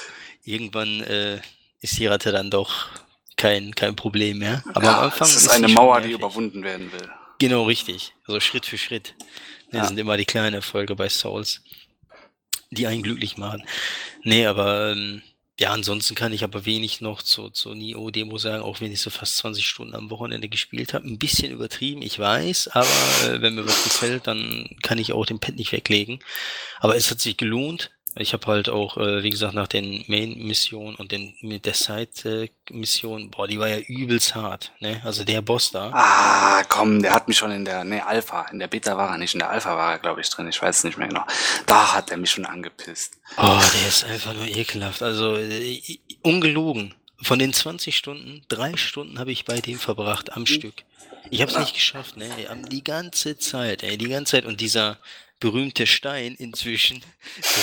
irgendwann 0.45 1.01
äh, 1.03 1.41
ist 1.81 1.99
die 1.99 2.07
Ratte 2.07 2.33
dann 2.33 2.51
doch 2.51 2.89
kein, 3.37 3.75
kein 3.75 3.97
Problem 3.97 4.39
mehr. 4.39 4.63
Aber 4.75 4.85
ja, 4.85 4.99
am 4.99 5.05
Anfang 5.05 5.29
es 5.29 5.37
ist, 5.37 5.43
ist 5.45 5.51
eine 5.51 5.69
Mauer, 5.69 6.01
die 6.01 6.13
überwunden 6.13 6.63
werden 6.63 6.93
will. 6.93 7.11
Genau, 7.43 7.65
richtig. 7.65 8.15
Also 8.25 8.39
Schritt 8.39 8.67
für 8.67 8.79
Schritt. 8.79 9.17
Das 9.73 9.81
ja. 9.81 9.87
sind 9.89 9.99
immer 9.99 10.17
die 10.17 10.25
kleinen 10.25 10.55
Erfolge 10.55 10.95
bei 10.95 11.09
Souls, 11.09 11.61
die 12.71 12.87
einen 12.87 13.03
glücklich 13.03 13.37
machen. 13.37 13.65
Nee, 14.23 14.47
aber 14.47 14.93
ähm, 14.93 15.23
ja, 15.59 15.73
ansonsten 15.73 16.15
kann 16.15 16.33
ich 16.33 16.45
aber 16.45 16.67
wenig 16.67 17.01
noch 17.01 17.21
zur, 17.21 17.53
zur 17.53 17.75
Nio-Demo 17.75 18.39
sagen, 18.39 18.63
auch 18.63 18.81
wenn 18.81 18.93
ich 18.93 19.01
so 19.01 19.11
fast 19.11 19.39
20 19.39 19.67
Stunden 19.67 19.97
am 19.97 20.09
Wochenende 20.09 20.49
gespielt 20.49 20.95
habe. 20.95 21.09
Ein 21.09 21.19
bisschen 21.19 21.51
übertrieben, 21.51 22.03
ich 22.03 22.17
weiß, 22.17 22.69
aber 22.69 22.87
äh, 23.25 23.43
wenn 23.43 23.57
mir 23.57 23.67
was 23.67 23.83
gefällt, 23.83 24.29
dann 24.29 24.77
kann 24.85 24.99
ich 24.99 25.13
auch 25.13 25.27
den 25.27 25.41
Pad 25.41 25.57
nicht 25.57 25.73
weglegen. 25.73 26.21
Aber 26.79 26.95
es 26.95 27.11
hat 27.11 27.21
sich 27.21 27.37
gelohnt. 27.37 27.91
Ich 28.17 28.35
habe 28.35 28.47
halt 28.47 28.69
auch, 28.69 28.99
äh, 28.99 29.23
wie 29.23 29.31
gesagt, 29.31 29.55
nach 29.55 29.69
den 29.69 30.05
Main-Missionen 30.07 30.97
und 30.97 31.13
den 31.13 31.35
mit 31.41 31.65
der 31.65 31.73
Side-Mission, 31.73 33.31
boah, 33.31 33.49
die 33.49 33.59
war 33.59 33.69
ja 33.69 33.79
übelst 33.79 34.35
hart, 34.35 34.73
ne? 34.81 35.01
Also 35.03 35.25
der 35.25 35.41
Boss 35.41 35.71
da. 35.71 35.91
Ah, 35.95 36.63
komm, 36.69 37.01
der 37.01 37.15
hat 37.15 37.29
mich 37.29 37.39
schon 37.39 37.51
in 37.51 37.65
der, 37.65 37.85
ne, 37.85 38.07
Alpha, 38.07 38.47
in 38.53 38.59
der 38.59 38.69
Beta 38.69 38.97
war 38.99 39.13
er 39.13 39.19
nicht, 39.19 39.33
in 39.35 39.39
der 39.41 39.49
Alpha 39.49 39.75
war 39.77 39.93
er, 39.93 39.99
glaube 39.99 40.21
ich, 40.21 40.29
drin, 40.29 40.47
ich 40.49 40.61
weiß 40.61 40.79
es 40.79 40.85
nicht 40.85 40.99
mehr 40.99 41.09
genau. 41.09 41.25
Da 41.67 41.95
hat 41.95 42.11
er 42.11 42.19
mich 42.19 42.31
schon 42.31 42.45
angepisst. 42.45 43.15
Oh, 43.39 43.61
der 43.75 43.89
ist 43.89 44.05
einfach 44.05 44.35
nur 44.35 44.47
ekelhaft. 44.47 45.03
Also, 45.03 45.37
äh, 45.37 45.81
ungelogen. 46.23 46.95
von 47.23 47.39
den 47.39 47.53
20 47.53 47.97
Stunden, 47.97 48.43
drei 48.49 48.77
Stunden 48.77 49.19
habe 49.21 49.33
ich 49.33 49.45
bei 49.45 49.61
dem 49.61 49.79
verbracht 49.79 50.33
am 50.35 50.45
Stück. 50.45 50.75
Ich 51.31 51.41
habe 51.41 51.51
es 51.53 51.59
nicht 51.59 51.75
geschafft, 51.75 52.17
ne? 52.17 52.29
Die 52.69 52.85
ganze 52.85 53.39
Zeit, 53.39 53.83
ey, 53.85 53.97
die 53.97 54.09
ganze 54.09 54.33
Zeit. 54.33 54.45
Und 54.45 54.61
dieser 54.61 54.99
berühmte 55.43 55.89
Stein 55.89 56.37
inzwischen, 56.37 57.03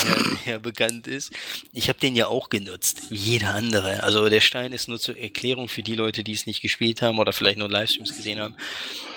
der, 0.03 0.25
der 0.45 0.59
bekannt 0.59 1.07
ist, 1.07 1.31
ich 1.71 1.87
habe 1.87 1.97
den 1.97 2.13
ja 2.13 2.27
auch 2.27 2.49
genutzt, 2.49 3.03
wie 3.09 3.15
jeder 3.15 3.55
andere. 3.55 4.03
Also 4.03 4.27
der 4.27 4.41
Stein 4.41 4.73
ist 4.73 4.89
nur 4.89 4.99
zur 4.99 5.17
Erklärung 5.17 5.69
für 5.69 5.81
die 5.81 5.95
Leute, 5.95 6.25
die 6.25 6.33
es 6.33 6.45
nicht 6.45 6.61
gespielt 6.61 7.01
haben 7.01 7.19
oder 7.19 7.31
vielleicht 7.31 7.57
nur 7.57 7.69
Livestreams 7.69 8.17
gesehen 8.17 8.41
haben. 8.41 8.57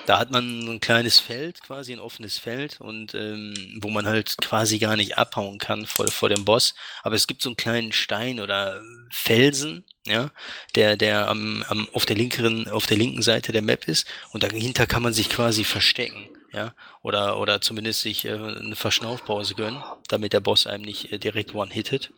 Da 0.06 0.20
hat 0.20 0.30
man 0.30 0.60
ein 0.68 0.80
kleines 0.80 1.18
Feld, 1.18 1.60
quasi 1.60 1.92
ein 1.92 1.98
offenes 1.98 2.38
Feld 2.38 2.80
und 2.80 3.14
ähm, 3.14 3.78
wo 3.80 3.90
man 3.90 4.06
halt 4.06 4.36
quasi 4.38 4.78
gar 4.78 4.94
nicht 4.94 5.18
abhauen 5.18 5.58
kann 5.58 5.86
vor, 5.86 6.06
vor 6.08 6.28
dem 6.28 6.44
Boss. 6.44 6.74
Aber 7.02 7.16
es 7.16 7.26
gibt 7.26 7.42
so 7.42 7.48
einen 7.48 7.56
kleinen 7.56 7.92
Stein 7.92 8.38
oder 8.38 8.80
Felsen, 9.10 9.84
ja, 10.06 10.30
der, 10.76 10.96
der 10.96 11.28
am, 11.28 11.64
am, 11.68 11.88
auf 11.92 12.06
der 12.06 12.16
linkeren, 12.16 12.68
auf 12.68 12.86
der 12.86 12.96
linken 12.96 13.22
Seite 13.22 13.50
der 13.50 13.62
Map 13.62 13.88
ist 13.88 14.06
und 14.30 14.44
dahinter 14.44 14.86
kann 14.86 15.02
man 15.02 15.12
sich 15.12 15.28
quasi 15.28 15.64
verstecken, 15.64 16.28
ja, 16.52 16.74
oder, 17.02 17.38
oder 17.38 17.60
zumindest 17.60 18.02
sich 18.02 18.24
äh, 18.24 18.32
eine 18.32 18.76
Verschnaufpause 18.76 19.54
gönnen, 19.54 19.82
damit 20.08 20.32
der 20.32 20.40
Boss 20.40 20.66
einem 20.66 20.84
nicht 20.84 21.12
äh, 21.12 21.18
direkt 21.18 21.54
one-hittet. 21.54 22.12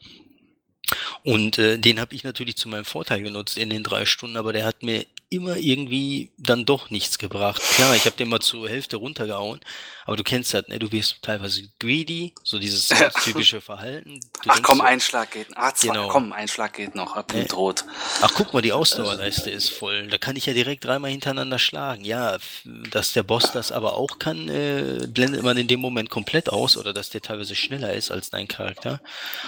Und 1.22 1.58
äh, 1.58 1.78
den 1.78 1.98
habe 2.00 2.14
ich 2.14 2.24
natürlich 2.24 2.56
zu 2.56 2.68
meinem 2.68 2.84
Vorteil 2.84 3.22
genutzt 3.22 3.56
in 3.56 3.70
den 3.70 3.82
drei 3.82 4.04
Stunden, 4.04 4.36
aber 4.36 4.52
der 4.52 4.66
hat 4.66 4.82
mir 4.82 5.06
immer 5.30 5.56
irgendwie 5.56 6.30
dann 6.36 6.64
doch 6.64 6.90
nichts 6.90 7.18
gebracht. 7.18 7.62
Klar, 7.62 7.96
ich 7.96 8.04
habe 8.04 8.16
den 8.16 8.28
mal 8.28 8.40
zur 8.40 8.68
Hälfte 8.68 8.96
runtergehauen, 8.96 9.60
aber 10.04 10.16
du 10.16 10.22
kennst 10.22 10.52
das, 10.52 10.68
ne? 10.68 10.78
Du 10.78 10.92
wirst 10.92 11.22
teilweise 11.22 11.68
greedy, 11.78 12.34
so 12.42 12.58
dieses 12.58 12.88
typische 13.24 13.60
Verhalten. 13.60 14.20
Du 14.44 14.50
Ach 14.50 14.60
komm, 14.62 14.78
so, 14.78 14.84
Einschlag 14.84 15.30
geht. 15.30 15.46
Ah, 15.54 15.72
zwei, 15.72 15.94
genau. 15.94 16.08
komm, 16.08 16.32
Einschlag 16.32 16.74
geht 16.74 16.94
noch, 16.94 17.16
hab 17.16 17.32
äh, 17.32 17.46
rot. 17.52 17.86
Ach 18.20 18.30
guck 18.34 18.52
mal, 18.52 18.60
die 18.60 18.74
Ausdauerleiste 18.74 19.50
ist 19.50 19.70
voll. 19.70 20.08
Da 20.08 20.18
kann 20.18 20.36
ich 20.36 20.44
ja 20.44 20.52
direkt 20.52 20.84
dreimal 20.84 21.10
hintereinander 21.10 21.58
schlagen. 21.58 22.04
Ja, 22.04 22.36
dass 22.64 23.14
der 23.14 23.22
Boss 23.22 23.52
das 23.52 23.72
aber 23.72 23.94
auch 23.94 24.18
kann, 24.18 24.50
äh, 24.50 25.06
blendet 25.08 25.42
man 25.42 25.56
in 25.56 25.66
dem 25.66 25.80
Moment 25.80 26.10
komplett 26.10 26.50
aus 26.50 26.76
oder 26.76 26.92
dass 26.92 27.08
der 27.08 27.22
teilweise 27.22 27.54
schneller 27.54 27.94
ist 27.94 28.10
als 28.10 28.28
dein 28.28 28.46
Charakter. 28.46 29.00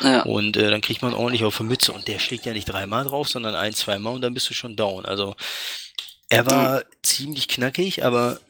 Ja. 0.02 0.23
Und 0.23 0.56
äh, 0.56 0.70
dann 0.70 0.81
kriegt 0.81 1.02
man 1.02 1.12
ordentlich 1.12 1.44
auf 1.44 1.59
die 1.59 1.64
Mütze 1.64 1.93
und 1.93 2.09
der 2.09 2.18
schlägt 2.18 2.47
ja 2.47 2.55
nicht 2.55 2.64
dreimal 2.64 3.05
drauf, 3.05 3.28
sondern 3.28 3.55
ein, 3.55 3.74
zweimal 3.74 4.14
und 4.14 4.23
dann 4.23 4.32
bist 4.32 4.48
du 4.48 4.55
schon 4.55 4.77
down. 4.77 5.05
Also 5.05 5.36
er 6.31 6.51
war 6.51 6.78
mhm. 6.78 6.82
ziemlich 7.02 7.48
knackig, 7.48 8.02
aber 8.02 8.40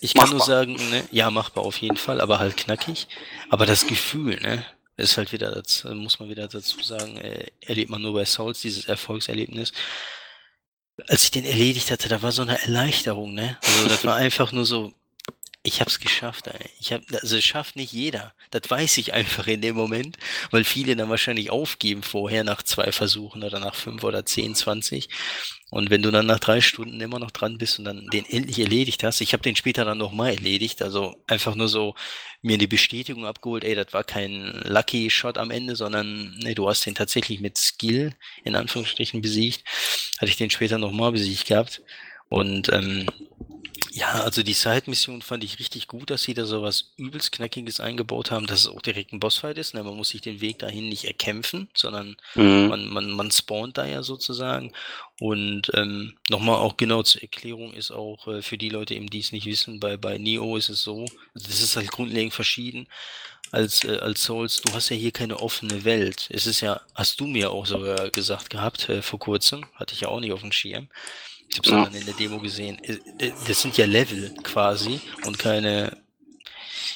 ich 0.00 0.14
kann 0.14 0.30
machbar. 0.30 0.38
nur 0.38 0.46
sagen, 0.46 0.90
ne, 0.90 1.04
ja, 1.12 1.30
machbar 1.30 1.62
auf 1.62 1.76
jeden 1.76 1.96
Fall, 1.96 2.20
aber 2.20 2.40
halt 2.40 2.56
knackig. 2.56 3.06
Aber 3.48 3.66
das 3.66 3.86
Gefühl, 3.86 4.40
ne, 4.40 4.64
ist 5.02 5.16
halt 5.16 5.32
wieder, 5.32 5.50
das 5.50 5.84
muss 5.84 6.18
man 6.20 6.28
wieder 6.28 6.48
dazu 6.48 6.82
sagen, 6.82 7.16
äh, 7.18 7.46
erlebt 7.60 7.90
man 7.90 8.02
nur 8.02 8.14
bei 8.14 8.24
Souls, 8.24 8.60
dieses 8.60 8.86
Erfolgserlebnis. 8.86 9.72
Als 11.08 11.24
ich 11.24 11.30
den 11.30 11.44
erledigt 11.44 11.90
hatte, 11.90 12.08
da 12.08 12.22
war 12.22 12.32
so 12.32 12.42
eine 12.42 12.60
Erleichterung, 12.62 13.34
ne? 13.34 13.58
Also 13.62 13.88
das 13.88 14.04
war 14.04 14.16
einfach 14.26 14.52
nur 14.52 14.64
so, 14.64 14.92
ich 15.64 15.80
hab's 15.80 16.00
geschafft, 16.00 16.48
ey. 16.48 16.70
Ich 16.80 16.92
hab, 16.92 17.02
also 17.12 17.36
es 17.36 17.44
schafft 17.44 17.76
nicht 17.76 17.92
jeder. 17.92 18.34
Das 18.50 18.62
weiß 18.68 18.98
ich 18.98 19.12
einfach 19.14 19.46
in 19.46 19.60
dem 19.60 19.76
Moment, 19.76 20.16
weil 20.50 20.64
viele 20.64 20.96
dann 20.96 21.08
wahrscheinlich 21.08 21.50
aufgeben 21.50 22.02
vorher 22.02 22.42
nach 22.42 22.62
zwei 22.62 22.90
Versuchen 22.90 23.44
oder 23.44 23.60
nach 23.60 23.76
fünf 23.76 24.02
oder 24.02 24.26
zehn, 24.26 24.54
zwanzig. 24.56 25.08
Und 25.70 25.88
wenn 25.88 26.02
du 26.02 26.10
dann 26.10 26.26
nach 26.26 26.40
drei 26.40 26.60
Stunden 26.60 27.00
immer 27.00 27.18
noch 27.18 27.30
dran 27.30 27.58
bist 27.58 27.78
und 27.78 27.86
dann 27.86 28.08
den 28.08 28.26
endlich 28.26 28.58
erledigt 28.58 29.04
hast, 29.04 29.20
ich 29.20 29.32
habe 29.32 29.42
den 29.42 29.56
später 29.56 29.84
dann 29.84 29.98
nochmal 29.98 30.34
erledigt, 30.34 30.82
also 30.82 31.14
einfach 31.26 31.54
nur 31.54 31.68
so 31.68 31.94
mir 32.42 32.58
die 32.58 32.66
Bestätigung 32.66 33.24
abgeholt, 33.24 33.62
ey, 33.62 33.76
das 33.76 33.92
war 33.92 34.04
kein 34.04 34.60
Lucky 34.64 35.10
Shot 35.10 35.38
am 35.38 35.50
Ende, 35.50 35.76
sondern 35.76 36.36
nee, 36.42 36.54
du 36.54 36.68
hast 36.68 36.84
den 36.84 36.96
tatsächlich 36.96 37.40
mit 37.40 37.56
Skill 37.56 38.14
in 38.44 38.56
Anführungsstrichen 38.56 39.22
besiegt. 39.22 39.64
Hatte 40.18 40.30
ich 40.30 40.36
den 40.36 40.50
später 40.50 40.76
nochmal 40.76 41.12
besiegt 41.12 41.46
gehabt. 41.46 41.82
Und 42.28 42.72
ähm, 42.72 43.06
ja, 43.94 44.22
also 44.22 44.42
die 44.42 44.54
Side-Mission 44.54 45.20
fand 45.20 45.44
ich 45.44 45.58
richtig 45.58 45.86
gut, 45.86 46.08
dass 46.08 46.22
sie 46.22 46.32
da 46.32 46.46
so 46.46 46.62
was 46.62 46.92
übelst 46.96 47.30
Knackiges 47.30 47.78
eingebaut 47.78 48.30
haben, 48.30 48.46
dass 48.46 48.60
es 48.60 48.66
auch 48.66 48.80
direkt 48.80 49.12
ein 49.12 49.20
Bossfight 49.20 49.58
ist. 49.58 49.74
Ne? 49.74 49.82
Man 49.82 49.96
muss 49.96 50.08
sich 50.08 50.22
den 50.22 50.40
Weg 50.40 50.60
dahin 50.60 50.88
nicht 50.88 51.04
erkämpfen, 51.04 51.68
sondern 51.74 52.16
mhm. 52.34 52.68
man, 52.68 52.88
man, 52.88 53.10
man 53.10 53.30
spawnt 53.30 53.76
da 53.76 53.84
ja 53.84 54.02
sozusagen. 54.02 54.72
Und 55.20 55.70
ähm, 55.74 56.16
nochmal 56.30 56.56
auch 56.56 56.78
genau 56.78 57.02
zur 57.02 57.20
Erklärung 57.20 57.74
ist 57.74 57.90
auch 57.90 58.26
äh, 58.28 58.40
für 58.40 58.56
die 58.56 58.70
Leute 58.70 58.94
eben, 58.94 59.10
die 59.10 59.20
es 59.20 59.30
nicht 59.30 59.44
wissen, 59.44 59.78
bei, 59.78 59.98
bei 59.98 60.16
Neo 60.16 60.56
ist 60.56 60.70
es 60.70 60.82
so, 60.82 61.04
das 61.34 61.60
ist 61.60 61.76
halt 61.76 61.90
grundlegend 61.90 62.32
verschieden 62.32 62.88
als, 63.52 63.84
äh, 63.84 63.98
als 63.98 64.24
Souls, 64.24 64.62
du 64.62 64.72
hast 64.72 64.88
ja 64.88 64.96
hier 64.96 65.12
keine 65.12 65.38
offene 65.38 65.84
Welt. 65.84 66.28
Es 66.30 66.46
ist 66.46 66.62
ja, 66.62 66.80
hast 66.94 67.20
du 67.20 67.26
mir 67.26 67.50
auch 67.50 67.66
sogar 67.66 68.08
gesagt 68.08 68.48
gehabt, 68.48 68.88
äh, 68.88 69.02
vor 69.02 69.18
kurzem, 69.18 69.66
hatte 69.74 69.94
ich 69.94 70.00
ja 70.00 70.08
auch 70.08 70.20
nicht 70.20 70.32
auf 70.32 70.40
dem 70.40 70.52
Schirm. 70.52 70.88
Ich 71.52 71.58
habe 71.58 71.68
es 71.68 71.72
ja. 71.72 71.84
dann 71.84 71.94
in 71.94 72.06
der 72.06 72.14
Demo 72.14 72.38
gesehen. 72.38 72.82
Äh, 72.84 73.32
das 73.46 73.62
sind 73.62 73.76
ja 73.76 73.86
Level 73.86 74.34
quasi 74.42 75.00
und 75.24 75.38
keine 75.38 75.96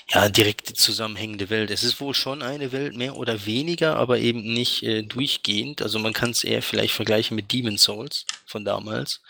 ja, 0.09 0.29
direkte 0.29 0.73
zusammenhängende 0.75 1.51
Welt. 1.51 1.71
Es 1.71 1.83
ist 1.83 2.01
wohl 2.01 2.15
schon 2.15 2.43
eine 2.43 2.71
Welt 2.73 2.97
mehr 2.97 3.17
oder 3.17 3.45
weniger, 3.45 3.97
aber 3.97 4.19
eben 4.19 4.43
nicht 4.53 4.83
äh, 4.83 5.03
durchgehend. 5.03 5.83
Also 5.83 5.99
man 5.99 6.13
kann 6.13 6.31
es 6.31 6.45
eher 6.45 6.63
vielleicht 6.63 6.95
vergleichen 6.95 7.35
mit 7.35 7.53
Demon 7.53 7.77
Souls 7.77 8.25
von 8.47 8.65
damals. 8.65 9.21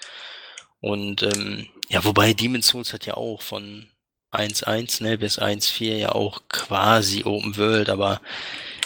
Und 0.81 1.23
ähm, 1.23 1.69
ja, 1.89 2.05
wobei 2.05 2.35
Demon 2.35 2.63
Souls 2.63 2.93
hat 2.93 3.07
ja 3.07 3.15
auch 3.15 3.41
von 3.41 3.87
1.1 4.33 5.03
ne, 5.03 5.17
bis 5.17 5.39
1.4 5.39 5.97
ja 5.97 6.13
auch 6.13 6.43
quasi 6.49 7.25
Open 7.25 7.57
World, 7.57 7.89
aber 7.89 8.21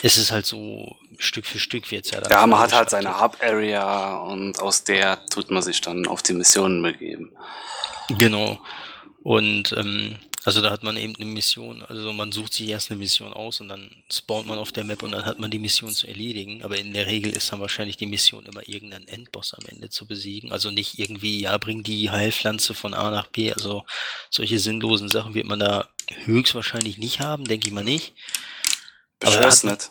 es 0.02 0.16
ist 0.16 0.30
halt 0.30 0.46
so 0.46 0.96
Stück 1.20 1.46
für 1.46 1.58
Stück 1.58 1.90
wird 1.90 2.06
es 2.06 2.10
ja 2.10 2.20
dann. 2.20 2.30
Ja, 2.30 2.46
man 2.46 2.58
hat 2.58 2.72
halt 2.72 2.90
seine 2.90 3.20
Hub-Area 3.20 4.18
und 4.18 4.60
aus 4.60 4.84
der 4.84 5.24
tut 5.26 5.50
man 5.50 5.62
sich 5.62 5.80
dann 5.80 6.06
auf 6.06 6.22
die 6.22 6.32
Missionen 6.32 6.82
begeben. 6.82 7.32
Genau. 8.18 8.58
Und 9.22 9.72
ähm, 9.76 10.18
also 10.44 10.62
da 10.62 10.70
hat 10.70 10.82
man 10.82 10.96
eben 10.96 11.14
eine 11.16 11.26
Mission, 11.26 11.82
also 11.82 12.14
man 12.14 12.32
sucht 12.32 12.54
sich 12.54 12.68
erst 12.68 12.90
eine 12.90 12.98
Mission 12.98 13.34
aus 13.34 13.60
und 13.60 13.68
dann 13.68 13.90
spawnt 14.10 14.46
man 14.46 14.58
auf 14.58 14.72
der 14.72 14.84
Map 14.84 15.02
und 15.02 15.12
dann 15.12 15.26
hat 15.26 15.38
man 15.38 15.50
die 15.50 15.58
Mission 15.58 15.92
zu 15.92 16.06
erledigen. 16.06 16.62
Aber 16.62 16.78
in 16.78 16.94
der 16.94 17.06
Regel 17.06 17.30
ist 17.32 17.52
dann 17.52 17.60
wahrscheinlich 17.60 17.98
die 17.98 18.06
Mission 18.06 18.46
immer 18.46 18.66
irgendeinen 18.66 19.06
Endboss 19.06 19.52
am 19.52 19.66
Ende 19.66 19.90
zu 19.90 20.06
besiegen. 20.06 20.50
Also 20.50 20.70
nicht 20.70 20.98
irgendwie, 20.98 21.42
ja, 21.42 21.58
bring 21.58 21.82
die 21.82 22.10
Heilpflanze 22.10 22.72
von 22.72 22.94
A 22.94 23.10
nach 23.10 23.26
B. 23.26 23.52
Also 23.52 23.84
solche 24.30 24.58
sinnlosen 24.58 25.10
Sachen 25.10 25.34
wird 25.34 25.46
man 25.46 25.60
da 25.60 25.88
höchstwahrscheinlich 26.24 26.96
nicht 26.96 27.20
haben, 27.20 27.44
denke 27.44 27.68
ich 27.68 27.74
mal 27.74 27.84
nicht. 27.84 28.14
Ich 29.22 29.36
weiß 29.36 29.64
nicht. 29.64 29.90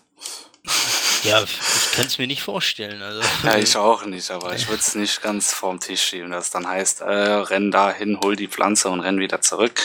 Ja, 1.23 1.43
ich 1.43 1.91
kann 1.93 2.05
es 2.05 2.17
mir 2.17 2.27
nicht 2.27 2.41
vorstellen. 2.41 3.01
Also. 3.01 3.21
Ja, 3.43 3.57
ich 3.57 3.75
auch 3.75 4.05
nicht, 4.05 4.31
aber 4.31 4.55
ich 4.55 4.67
würde 4.67 4.81
es 4.81 4.95
nicht 4.95 5.21
ganz 5.21 5.53
vorm 5.53 5.79
Tisch 5.79 6.01
schieben, 6.01 6.31
dass 6.31 6.49
dann 6.49 6.67
heißt, 6.67 7.01
äh, 7.01 7.05
renn 7.05 7.71
da 7.71 7.91
hin, 7.91 8.19
hol 8.23 8.35
die 8.35 8.47
Pflanze 8.47 8.89
und 8.89 9.01
renn 9.01 9.19
wieder 9.19 9.41
zurück. 9.41 9.81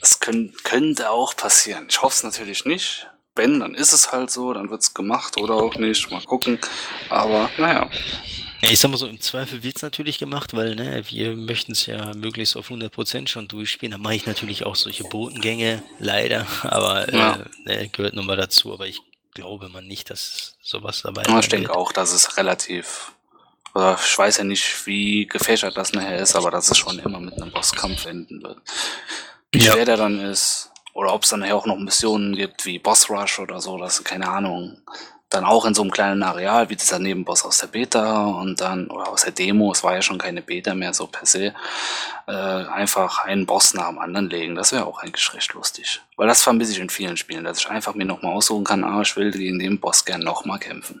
Das 0.00 0.20
können, 0.20 0.54
könnte 0.62 1.10
auch 1.10 1.34
passieren. 1.34 1.86
Ich 1.88 2.02
hoffe 2.02 2.14
es 2.14 2.22
natürlich 2.22 2.64
nicht. 2.64 3.08
Wenn, 3.34 3.60
dann 3.60 3.74
ist 3.74 3.92
es 3.92 4.12
halt 4.12 4.30
so, 4.30 4.52
dann 4.52 4.70
wird 4.70 4.82
es 4.82 4.94
gemacht 4.94 5.38
oder 5.38 5.54
auch 5.54 5.74
nicht. 5.74 6.10
Mal 6.10 6.22
gucken. 6.22 6.58
Aber 7.08 7.50
naja. 7.58 7.90
Ja, 8.62 8.70
ich 8.70 8.78
sag 8.78 8.90
mal 8.90 8.96
so, 8.96 9.06
im 9.06 9.20
Zweifel 9.20 9.62
wird 9.62 9.76
es 9.76 9.82
natürlich 9.82 10.18
gemacht, 10.18 10.54
weil 10.54 10.76
ne, 10.76 11.02
wir 11.08 11.34
möchten 11.36 11.72
es 11.72 11.86
ja 11.86 12.14
möglichst 12.14 12.56
auf 12.56 12.70
100% 12.70 13.28
schon 13.28 13.48
durchspielen. 13.48 13.90
Da 13.90 13.98
mache 13.98 14.14
ich 14.14 14.26
natürlich 14.26 14.64
auch 14.64 14.76
solche 14.76 15.04
Botengänge, 15.04 15.82
leider, 15.98 16.46
aber 16.62 17.12
ja. 17.12 17.44
äh, 17.66 17.82
ne, 17.82 17.88
gehört 17.88 18.14
nun 18.14 18.26
mal 18.26 18.36
dazu. 18.36 18.72
Aber 18.72 18.86
ich 18.86 19.00
glaube 19.34 19.68
man 19.68 19.86
nicht, 19.86 20.10
dass 20.10 20.56
sowas 20.62 21.02
dabei 21.02 21.22
ist. 21.22 21.44
Ich 21.44 21.48
denke 21.48 21.74
auch, 21.74 21.92
dass 21.92 22.12
es 22.12 22.36
relativ, 22.36 23.12
oder 23.74 23.98
ich 24.02 24.16
weiß 24.16 24.38
ja 24.38 24.44
nicht, 24.44 24.86
wie 24.86 25.26
gefächert 25.26 25.76
das 25.76 25.92
nachher 25.92 26.18
ist, 26.18 26.36
aber 26.36 26.50
dass 26.50 26.70
es 26.70 26.78
schon 26.78 26.98
immer 26.98 27.20
mit 27.20 27.34
einem 27.34 27.52
Bosskampf 27.52 28.06
enden 28.06 28.42
wird. 28.42 28.58
Wie 29.52 29.58
ja. 29.58 29.72
schwer 29.72 29.84
der 29.84 29.96
dann 29.96 30.20
ist, 30.20 30.70
oder 30.94 31.12
ob 31.12 31.24
es 31.24 31.30
dann 31.30 31.40
nachher 31.40 31.56
auch 31.56 31.66
noch 31.66 31.76
Missionen 31.76 32.34
gibt, 32.36 32.64
wie 32.64 32.78
Boss 32.78 33.10
Rush 33.10 33.40
oder 33.40 33.60
so, 33.60 33.76
das 33.78 34.02
keine 34.04 34.28
Ahnung 34.28 34.80
dann 35.30 35.44
auch 35.44 35.64
in 35.64 35.74
so 35.74 35.82
einem 35.82 35.90
kleinen 35.90 36.22
Areal 36.22 36.70
wie 36.70 36.76
dieser 36.76 36.98
Nebenboss 36.98 37.44
aus 37.44 37.58
der 37.58 37.66
Beta 37.66 38.26
und 38.26 38.60
dann, 38.60 38.86
oder 38.88 39.08
aus 39.08 39.22
der 39.22 39.32
Demo, 39.32 39.72
es 39.72 39.82
war 39.82 39.94
ja 39.94 40.02
schon 40.02 40.18
keine 40.18 40.42
Beta 40.42 40.74
mehr 40.74 40.94
so 40.94 41.06
per 41.06 41.26
se, 41.26 41.54
äh, 42.26 42.32
einfach 42.32 43.24
einen 43.24 43.46
Boss 43.46 43.74
nach 43.74 43.88
dem 43.88 43.98
anderen 43.98 44.30
legen. 44.30 44.54
Das 44.54 44.72
wäre 44.72 44.86
auch 44.86 45.00
eigentlich 45.00 45.32
recht 45.34 45.52
lustig. 45.54 46.00
Weil 46.16 46.28
das 46.28 46.42
vermisse 46.42 46.72
ich 46.72 46.78
in 46.78 46.90
vielen 46.90 47.16
Spielen, 47.16 47.44
dass 47.44 47.58
ich 47.58 47.68
einfach 47.68 47.94
mir 47.94 48.04
nochmal 48.04 48.32
aussuchen 48.32 48.64
kann, 48.64 48.84
ah, 48.84 49.02
ich 49.02 49.16
will 49.16 49.32
gegen 49.32 49.58
den 49.58 49.80
Boss 49.80 50.04
gern 50.04 50.22
nochmal 50.22 50.58
kämpfen. 50.58 51.00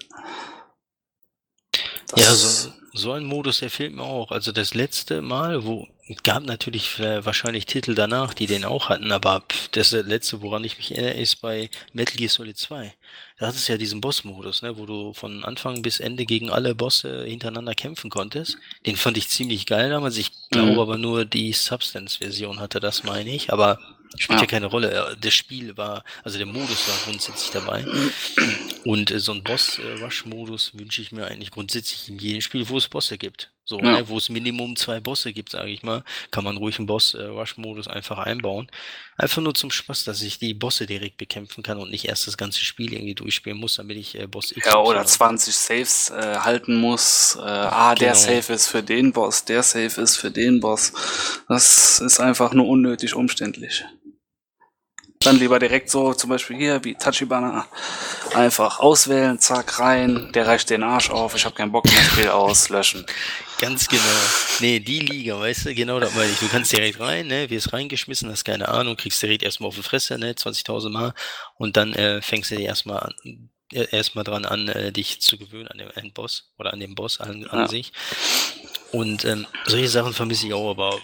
Das 2.08 2.20
ja, 2.20 2.34
so, 2.34 2.72
so 2.92 3.12
ein 3.12 3.24
Modus, 3.24 3.58
der 3.58 3.70
fehlt 3.70 3.94
mir 3.94 4.02
auch. 4.02 4.30
Also 4.30 4.52
das 4.52 4.74
letzte 4.74 5.22
Mal, 5.22 5.64
wo 5.64 5.86
gab 6.22 6.44
natürlich 6.44 6.98
äh, 6.98 7.24
wahrscheinlich 7.24 7.66
Titel 7.66 7.94
danach, 7.94 8.34
die 8.34 8.46
den 8.46 8.64
auch 8.64 8.88
hatten, 8.88 9.10
aber 9.10 9.42
das 9.72 9.92
letzte, 9.92 10.42
woran 10.42 10.64
ich 10.64 10.76
mich 10.76 10.92
erinnere, 10.92 11.14
ist 11.14 11.40
bei 11.40 11.70
Metal 11.92 12.16
Gear 12.16 12.30
Solid 12.30 12.56
2. 12.58 12.94
Da 13.36 13.48
hat 13.48 13.56
es 13.56 13.66
ja 13.66 13.76
diesen 13.76 14.00
Boss-Modus, 14.00 14.62
ne, 14.62 14.76
wo 14.78 14.86
du 14.86 15.12
von 15.12 15.44
Anfang 15.44 15.82
bis 15.82 15.98
Ende 15.98 16.24
gegen 16.24 16.50
alle 16.50 16.74
Bosse 16.74 17.24
hintereinander 17.24 17.74
kämpfen 17.74 18.08
konntest. 18.08 18.58
Den 18.86 18.96
fand 18.96 19.16
ich 19.16 19.28
ziemlich 19.28 19.66
geil 19.66 19.90
damals. 19.90 20.16
Ich 20.16 20.30
glaube 20.50 20.72
mhm. 20.72 20.78
aber 20.78 20.98
nur 20.98 21.24
die 21.24 21.52
Substance-Version 21.52 22.60
hatte 22.60 22.78
das, 22.78 23.02
meine 23.02 23.34
ich. 23.34 23.52
Aber 23.52 23.80
Spielt 24.16 24.38
ja. 24.38 24.44
ja 24.44 24.46
keine 24.46 24.66
Rolle. 24.66 25.16
Das 25.20 25.34
Spiel 25.34 25.76
war, 25.76 26.04
also 26.22 26.38
der 26.38 26.46
Modus 26.46 26.88
war 26.88 26.94
grundsätzlich 27.04 27.50
dabei. 27.50 27.84
Und 28.84 29.10
äh, 29.10 29.18
so 29.18 29.32
ein 29.32 29.42
Boss-Rush-Modus 29.42 30.72
wünsche 30.74 31.02
ich 31.02 31.10
mir 31.10 31.26
eigentlich 31.26 31.50
grundsätzlich 31.50 32.08
in 32.08 32.18
jedem 32.18 32.40
Spiel, 32.40 32.68
wo 32.68 32.78
es 32.78 32.88
Bosse 32.88 33.18
gibt. 33.18 33.50
So, 33.66 33.78
ja. 33.78 33.92
ne, 33.92 34.08
wo 34.08 34.18
es 34.18 34.28
Minimum 34.28 34.76
zwei 34.76 35.00
Bosse 35.00 35.32
gibt, 35.32 35.50
sage 35.50 35.70
ich 35.70 35.82
mal, 35.82 36.04
kann 36.30 36.44
man 36.44 36.58
ruhig 36.58 36.78
einen 36.78 36.86
Boss-Rush-Modus 36.86 37.88
einfach 37.88 38.18
einbauen. 38.18 38.68
Einfach 39.16 39.40
nur 39.40 39.54
zum 39.54 39.70
Spaß, 39.70 40.04
dass 40.04 40.20
ich 40.20 40.38
die 40.38 40.52
Bosse 40.52 40.86
direkt 40.86 41.16
bekämpfen 41.16 41.62
kann 41.62 41.78
und 41.78 41.90
nicht 41.90 42.04
erst 42.04 42.26
das 42.26 42.36
ganze 42.36 42.60
Spiel 42.60 42.92
irgendwie 42.92 43.14
durchspielen 43.14 43.58
muss, 43.58 43.76
damit 43.76 43.96
ich 43.96 44.18
äh, 44.18 44.26
Boss 44.26 44.52
X 44.52 44.66
Ja, 44.66 44.78
oder 44.78 45.06
20 45.06 45.54
Saves 45.54 46.10
äh, 46.10 46.36
halten 46.40 46.78
muss. 46.78 47.36
Äh, 47.36 47.40
ah, 47.40 47.94
der 47.94 48.12
genau. 48.12 48.20
Save 48.20 48.52
ist 48.52 48.68
für 48.68 48.82
den 48.82 49.12
Boss, 49.12 49.46
der 49.46 49.62
Save 49.62 50.00
ist 50.02 50.16
für 50.16 50.30
den 50.30 50.60
Boss. 50.60 50.92
Das 51.48 52.00
ist 52.00 52.20
einfach 52.20 52.52
nur 52.52 52.68
unnötig 52.68 53.14
umständlich. 53.14 53.84
Dann 55.24 55.38
lieber 55.38 55.58
direkt 55.58 55.90
so, 55.90 56.12
zum 56.14 56.30
Beispiel 56.30 56.56
hier, 56.56 56.84
wie 56.84 56.94
Tachibana, 56.94 57.66
einfach 58.34 58.78
auswählen, 58.80 59.38
zack, 59.38 59.78
rein, 59.80 60.30
der 60.34 60.46
reicht 60.46 60.70
den 60.70 60.82
Arsch 60.82 61.10
auf, 61.10 61.34
ich 61.34 61.44
habe 61.44 61.54
keinen 61.54 61.72
Bock 61.72 61.84
mehr, 61.84 62.02
Spiel 62.02 62.28
aus, 62.28 62.68
löschen. 62.68 63.06
Ganz 63.58 63.88
genau. 63.88 64.02
Nee, 64.60 64.80
die 64.80 65.00
Liga, 65.00 65.38
weißt 65.38 65.66
du, 65.66 65.74
genau 65.74 65.98
das 66.00 66.14
meine 66.14 66.30
ich. 66.30 66.38
Du 66.38 66.48
kannst 66.48 66.72
direkt 66.72 67.00
rein, 67.00 67.28
ne, 67.28 67.48
wirst 67.48 67.72
reingeschmissen, 67.72 68.30
hast 68.30 68.44
keine 68.44 68.68
Ahnung, 68.68 68.96
kriegst 68.96 69.22
direkt 69.22 69.42
erstmal 69.42 69.68
auf 69.68 69.76
die 69.76 69.82
Fresse, 69.82 70.18
ne, 70.18 70.32
20.000 70.32 70.90
Mal 70.90 71.14
und 71.56 71.76
dann 71.76 71.94
äh, 71.94 72.20
fängst 72.20 72.50
du 72.50 72.56
dir 72.56 72.66
erstmal 72.66 73.00
an, 73.00 73.50
äh, 73.72 73.86
erstmal 73.90 74.24
dran 74.24 74.44
an, 74.44 74.68
äh, 74.68 74.92
dich 74.92 75.20
zu 75.20 75.38
gewöhnen 75.38 75.68
an 75.68 75.78
den 75.78 75.90
Endboss 75.90 76.52
oder 76.58 76.72
an 76.72 76.80
den 76.80 76.94
Boss 76.94 77.20
an, 77.20 77.46
an 77.46 77.60
ja. 77.60 77.68
sich. 77.68 77.92
Und 78.92 79.24
ähm, 79.24 79.46
solche 79.66 79.88
Sachen 79.88 80.12
vermisse 80.12 80.46
ich 80.46 80.54
auch, 80.54 80.70
aber 80.70 81.00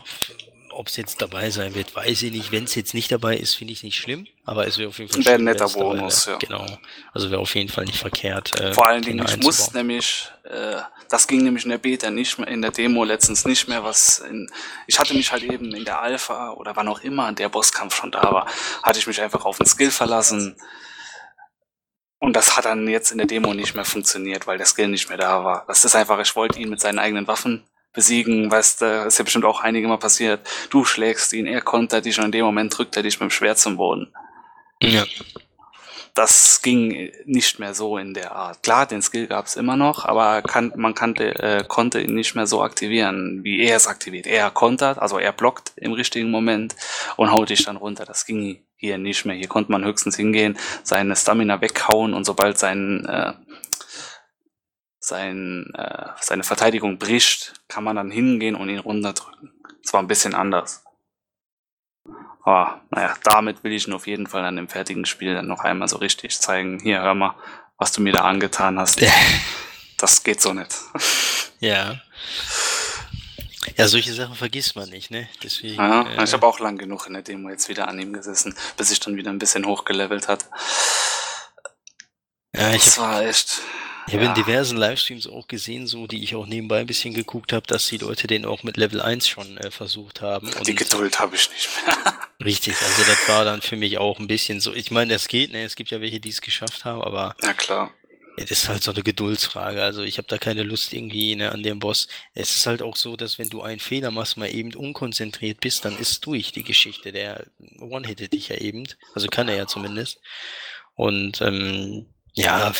ob 0.72 0.88
es 0.88 0.96
jetzt 0.96 1.20
dabei 1.22 1.50
sein 1.50 1.74
wird, 1.74 1.94
weiß 1.94 2.22
ich 2.22 2.32
nicht. 2.32 2.52
Wenn 2.52 2.64
es 2.64 2.74
jetzt 2.74 2.94
nicht 2.94 3.10
dabei 3.10 3.36
ist, 3.36 3.54
finde 3.54 3.72
ich 3.72 3.82
nicht 3.82 3.96
schlimm, 3.96 4.26
aber 4.44 4.66
es 4.66 4.78
wäre 4.78 4.88
auf 4.88 4.98
jeden 4.98 5.12
Fall 5.12 5.24
Wäre 5.24 5.34
ein 5.36 5.44
netter 5.44 5.68
Bonus, 5.68 6.26
ja. 6.26 6.36
Genau. 6.38 6.66
Also 7.12 7.30
wäre 7.30 7.40
auf 7.40 7.54
jeden 7.54 7.68
Fall 7.68 7.84
nicht 7.84 7.98
verkehrt. 7.98 8.58
Äh, 8.60 8.72
Vor 8.72 8.86
allen 8.86 9.02
Dingen, 9.02 9.24
ich 9.26 9.36
muss 9.38 9.72
nämlich, 9.72 10.30
äh, 10.44 10.76
das 11.08 11.26
ging 11.26 11.42
nämlich 11.42 11.64
in 11.64 11.70
der 11.70 11.78
Beta 11.78 12.10
nicht 12.10 12.38
mehr, 12.38 12.48
in 12.48 12.62
der 12.62 12.70
Demo 12.70 13.04
letztens 13.04 13.44
nicht 13.44 13.68
mehr, 13.68 13.84
was 13.84 14.18
in, 14.20 14.50
ich 14.86 14.98
hatte 14.98 15.14
mich 15.14 15.32
halt 15.32 15.42
eben 15.42 15.74
in 15.74 15.84
der 15.84 16.00
Alpha 16.00 16.52
oder 16.52 16.76
wann 16.76 16.88
auch 16.88 17.00
immer 17.00 17.32
der 17.32 17.48
Bosskampf 17.48 17.94
schon 17.94 18.12
da 18.12 18.22
war, 18.22 18.46
hatte 18.82 18.98
ich 18.98 19.06
mich 19.06 19.20
einfach 19.20 19.44
auf 19.44 19.58
den 19.58 19.66
Skill 19.66 19.90
verlassen. 19.90 20.56
Und 22.18 22.36
das 22.36 22.56
hat 22.56 22.66
dann 22.66 22.86
jetzt 22.86 23.12
in 23.12 23.18
der 23.18 23.26
Demo 23.26 23.54
nicht 23.54 23.74
mehr 23.74 23.86
funktioniert, 23.86 24.46
weil 24.46 24.58
der 24.58 24.66
Skill 24.66 24.88
nicht 24.88 25.08
mehr 25.08 25.16
da 25.18 25.42
war. 25.42 25.64
Das 25.66 25.84
ist 25.84 25.96
einfach, 25.96 26.20
ich 26.20 26.36
wollte 26.36 26.58
ihn 26.58 26.68
mit 26.68 26.80
seinen 26.80 26.98
eigenen 26.98 27.26
Waffen 27.26 27.64
besiegen, 27.92 28.50
weißt 28.50 28.82
du, 28.82 29.04
ist 29.06 29.18
ja 29.18 29.24
bestimmt 29.24 29.44
auch 29.44 29.60
einige 29.60 29.88
Mal 29.88 29.98
passiert. 29.98 30.40
Du 30.70 30.84
schlägst 30.84 31.32
ihn, 31.32 31.46
er 31.46 31.60
kontert 31.60 32.04
dich 32.04 32.18
und 32.18 32.26
in 32.26 32.32
dem 32.32 32.44
Moment 32.44 32.76
drückt 32.76 32.96
er 32.96 33.02
dich 33.02 33.18
mit 33.20 33.30
dem 33.30 33.32
Schwert 33.32 33.58
zum 33.58 33.76
Boden. 33.76 34.12
Ja. 34.82 35.04
Das 36.14 36.60
ging 36.62 37.12
nicht 37.24 37.60
mehr 37.60 37.72
so 37.72 37.96
in 37.96 38.14
der 38.14 38.32
Art. 38.32 38.62
Klar, 38.62 38.86
den 38.86 39.00
Skill 39.00 39.28
gab's 39.28 39.54
immer 39.54 39.76
noch, 39.76 40.04
aber 40.04 40.42
kann, 40.42 40.72
man 40.76 40.94
kannte, 40.94 41.38
äh, 41.38 41.64
konnte 41.66 42.00
ihn 42.00 42.14
nicht 42.14 42.34
mehr 42.34 42.46
so 42.46 42.62
aktivieren, 42.62 43.44
wie 43.44 43.60
er 43.60 43.76
es 43.76 43.86
aktiviert. 43.86 44.26
Er 44.26 44.50
kontert, 44.50 44.98
also 44.98 45.18
er 45.18 45.32
blockt 45.32 45.72
im 45.76 45.92
richtigen 45.92 46.30
Moment 46.30 46.74
und 47.16 47.30
haut 47.30 47.50
dich 47.50 47.64
dann 47.64 47.76
runter. 47.76 48.04
Das 48.04 48.26
ging 48.26 48.60
hier 48.76 48.98
nicht 48.98 49.24
mehr. 49.24 49.36
Hier 49.36 49.46
konnte 49.46 49.70
man 49.70 49.84
höchstens 49.84 50.16
hingehen, 50.16 50.58
seine 50.82 51.14
Stamina 51.14 51.60
weghauen 51.60 52.12
und 52.12 52.24
sobald 52.24 52.58
sein 52.58 53.04
äh, 53.06 53.32
sein, 55.10 55.70
äh, 55.76 56.08
seine 56.20 56.42
Verteidigung 56.42 56.98
bricht, 56.98 57.52
kann 57.68 57.84
man 57.84 57.96
dann 57.96 58.10
hingehen 58.10 58.54
und 58.54 58.70
ihn 58.70 58.78
runterdrücken. 58.78 59.52
Das 59.82 59.92
war 59.92 60.00
ein 60.00 60.08
bisschen 60.08 60.34
anders. 60.34 60.82
Aber 62.42 62.80
naja, 62.90 63.14
damit 63.22 63.62
will 63.62 63.72
ich 63.72 63.86
ihn 63.86 63.92
auf 63.92 64.06
jeden 64.06 64.26
Fall 64.26 64.42
dann 64.42 64.56
im 64.56 64.68
fertigen 64.68 65.04
Spiel 65.04 65.34
dann 65.34 65.46
noch 65.46 65.60
einmal 65.60 65.88
so 65.88 65.98
richtig 65.98 66.40
zeigen. 66.40 66.80
Hier, 66.80 67.02
hör 67.02 67.14
mal, 67.14 67.34
was 67.76 67.92
du 67.92 68.00
mir 68.00 68.12
da 68.12 68.22
angetan 68.22 68.78
hast. 68.78 69.02
das 69.98 70.24
geht 70.24 70.40
so 70.40 70.52
nicht. 70.52 70.74
Ja. 71.62 72.00
Ja, 73.76 73.86
solche 73.86 74.14
Sachen 74.14 74.34
vergisst 74.34 74.74
man 74.74 74.88
nicht, 74.88 75.10
ne? 75.10 75.28
Deswegen, 75.42 75.74
ja, 75.74 76.08
äh, 76.08 76.24
ich 76.24 76.32
habe 76.32 76.46
auch 76.46 76.58
lang 76.58 76.78
genug 76.78 77.06
in 77.06 77.12
der 77.12 77.20
Demo 77.20 77.50
jetzt 77.50 77.68
wieder 77.68 77.86
an 77.86 77.98
ihm 77.98 78.14
gesessen, 78.14 78.56
bis 78.78 78.90
ich 78.90 79.00
dann 79.00 79.16
wieder 79.16 79.30
ein 79.30 79.38
bisschen 79.38 79.66
hochgelevelt 79.66 80.26
hat. 80.26 80.46
Ja, 82.54 82.72
ich 82.72 82.86
das 82.86 82.98
war 82.98 83.22
echt. 83.22 83.60
Ich 84.06 84.14
habe 84.14 84.24
ja. 84.24 84.30
in 84.30 84.34
diversen 84.34 84.76
Livestreams 84.76 85.26
auch 85.26 85.46
gesehen, 85.46 85.86
so 85.86 86.06
die 86.06 86.22
ich 86.22 86.34
auch 86.34 86.46
nebenbei 86.46 86.80
ein 86.80 86.86
bisschen 86.86 87.14
geguckt 87.14 87.52
habe, 87.52 87.66
dass 87.66 87.86
die 87.86 87.98
Leute 87.98 88.26
den 88.26 88.44
auch 88.44 88.62
mit 88.62 88.76
Level 88.76 89.00
1 89.00 89.28
schon 89.28 89.56
äh, 89.58 89.70
versucht 89.70 90.20
haben. 90.20 90.50
Die 90.66 90.74
Geduld 90.74 91.20
habe 91.20 91.36
ich 91.36 91.50
nicht 91.50 91.68
mehr. 91.86 91.96
Richtig, 92.44 92.74
also 92.80 93.02
das 93.04 93.28
war 93.28 93.44
dann 93.44 93.62
für 93.62 93.76
mich 93.76 93.98
auch 93.98 94.18
ein 94.18 94.26
bisschen 94.26 94.60
so. 94.60 94.72
Ich 94.72 94.90
meine, 94.90 95.12
das 95.12 95.28
geht, 95.28 95.52
ne? 95.52 95.62
Es 95.62 95.76
gibt 95.76 95.90
ja 95.90 96.00
welche, 96.00 96.20
die 96.20 96.30
es 96.30 96.40
geschafft 96.40 96.84
haben, 96.84 97.02
aber. 97.02 97.36
Ja 97.42 97.52
klar. 97.52 97.92
Das 98.36 98.50
ist 98.50 98.68
halt 98.68 98.82
so 98.82 98.92
eine 98.92 99.02
Geduldsfrage. 99.02 99.82
Also 99.82 100.02
ich 100.02 100.16
habe 100.16 100.28
da 100.28 100.38
keine 100.38 100.62
Lust 100.62 100.92
irgendwie 100.94 101.36
ne, 101.36 101.52
an 101.52 101.62
dem 101.62 101.78
Boss. 101.78 102.08
Es 102.32 102.56
ist 102.56 102.66
halt 102.66 102.80
auch 102.80 102.96
so, 102.96 103.16
dass 103.16 103.38
wenn 103.38 103.50
du 103.50 103.60
einen 103.60 103.80
Fehler 103.80 104.10
machst, 104.10 104.38
mal 104.38 104.52
eben 104.52 104.74
unkonzentriert 104.74 105.60
bist, 105.60 105.84
dann 105.84 105.98
ist 105.98 106.24
durch 106.24 106.52
die 106.52 106.62
Geschichte. 106.62 107.12
Der 107.12 107.46
one-hittet 107.80 108.32
dich 108.32 108.48
ja 108.48 108.56
eben. 108.56 108.84
Also 109.14 109.26
kann 109.26 109.48
er 109.48 109.56
ja 109.56 109.66
zumindest. 109.66 110.20
Und 110.94 111.42
ähm, 111.42 112.06
ja, 112.32 112.72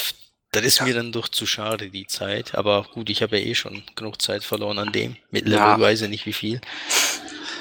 das 0.52 0.64
ist 0.64 0.78
ja. 0.80 0.86
mir 0.86 0.94
dann 0.94 1.12
doch 1.12 1.28
zu 1.28 1.46
schade, 1.46 1.90
die 1.90 2.06
Zeit. 2.06 2.54
Aber 2.54 2.84
gut, 2.92 3.08
ich 3.08 3.22
habe 3.22 3.38
ja 3.38 3.46
eh 3.46 3.54
schon 3.54 3.82
genug 3.94 4.20
Zeit 4.20 4.44
verloren 4.44 4.78
an 4.78 4.92
dem. 4.92 5.16
Mittlerweile 5.30 5.72
ja. 5.72 5.80
weiß 5.80 6.02
ich 6.02 6.08
nicht 6.08 6.26
wie 6.26 6.32
viel. 6.32 6.60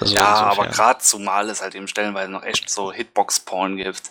Also 0.02 0.16
ja, 0.16 0.24
aber 0.24 0.68
gerade 0.68 1.00
zumal 1.00 1.50
es 1.50 1.62
halt 1.62 1.76
eben 1.76 1.88
stellenweise 1.88 2.32
noch 2.32 2.44
echt 2.44 2.70
so 2.70 2.92
Hitbox-Porn 2.92 3.76
gibt. 3.76 4.04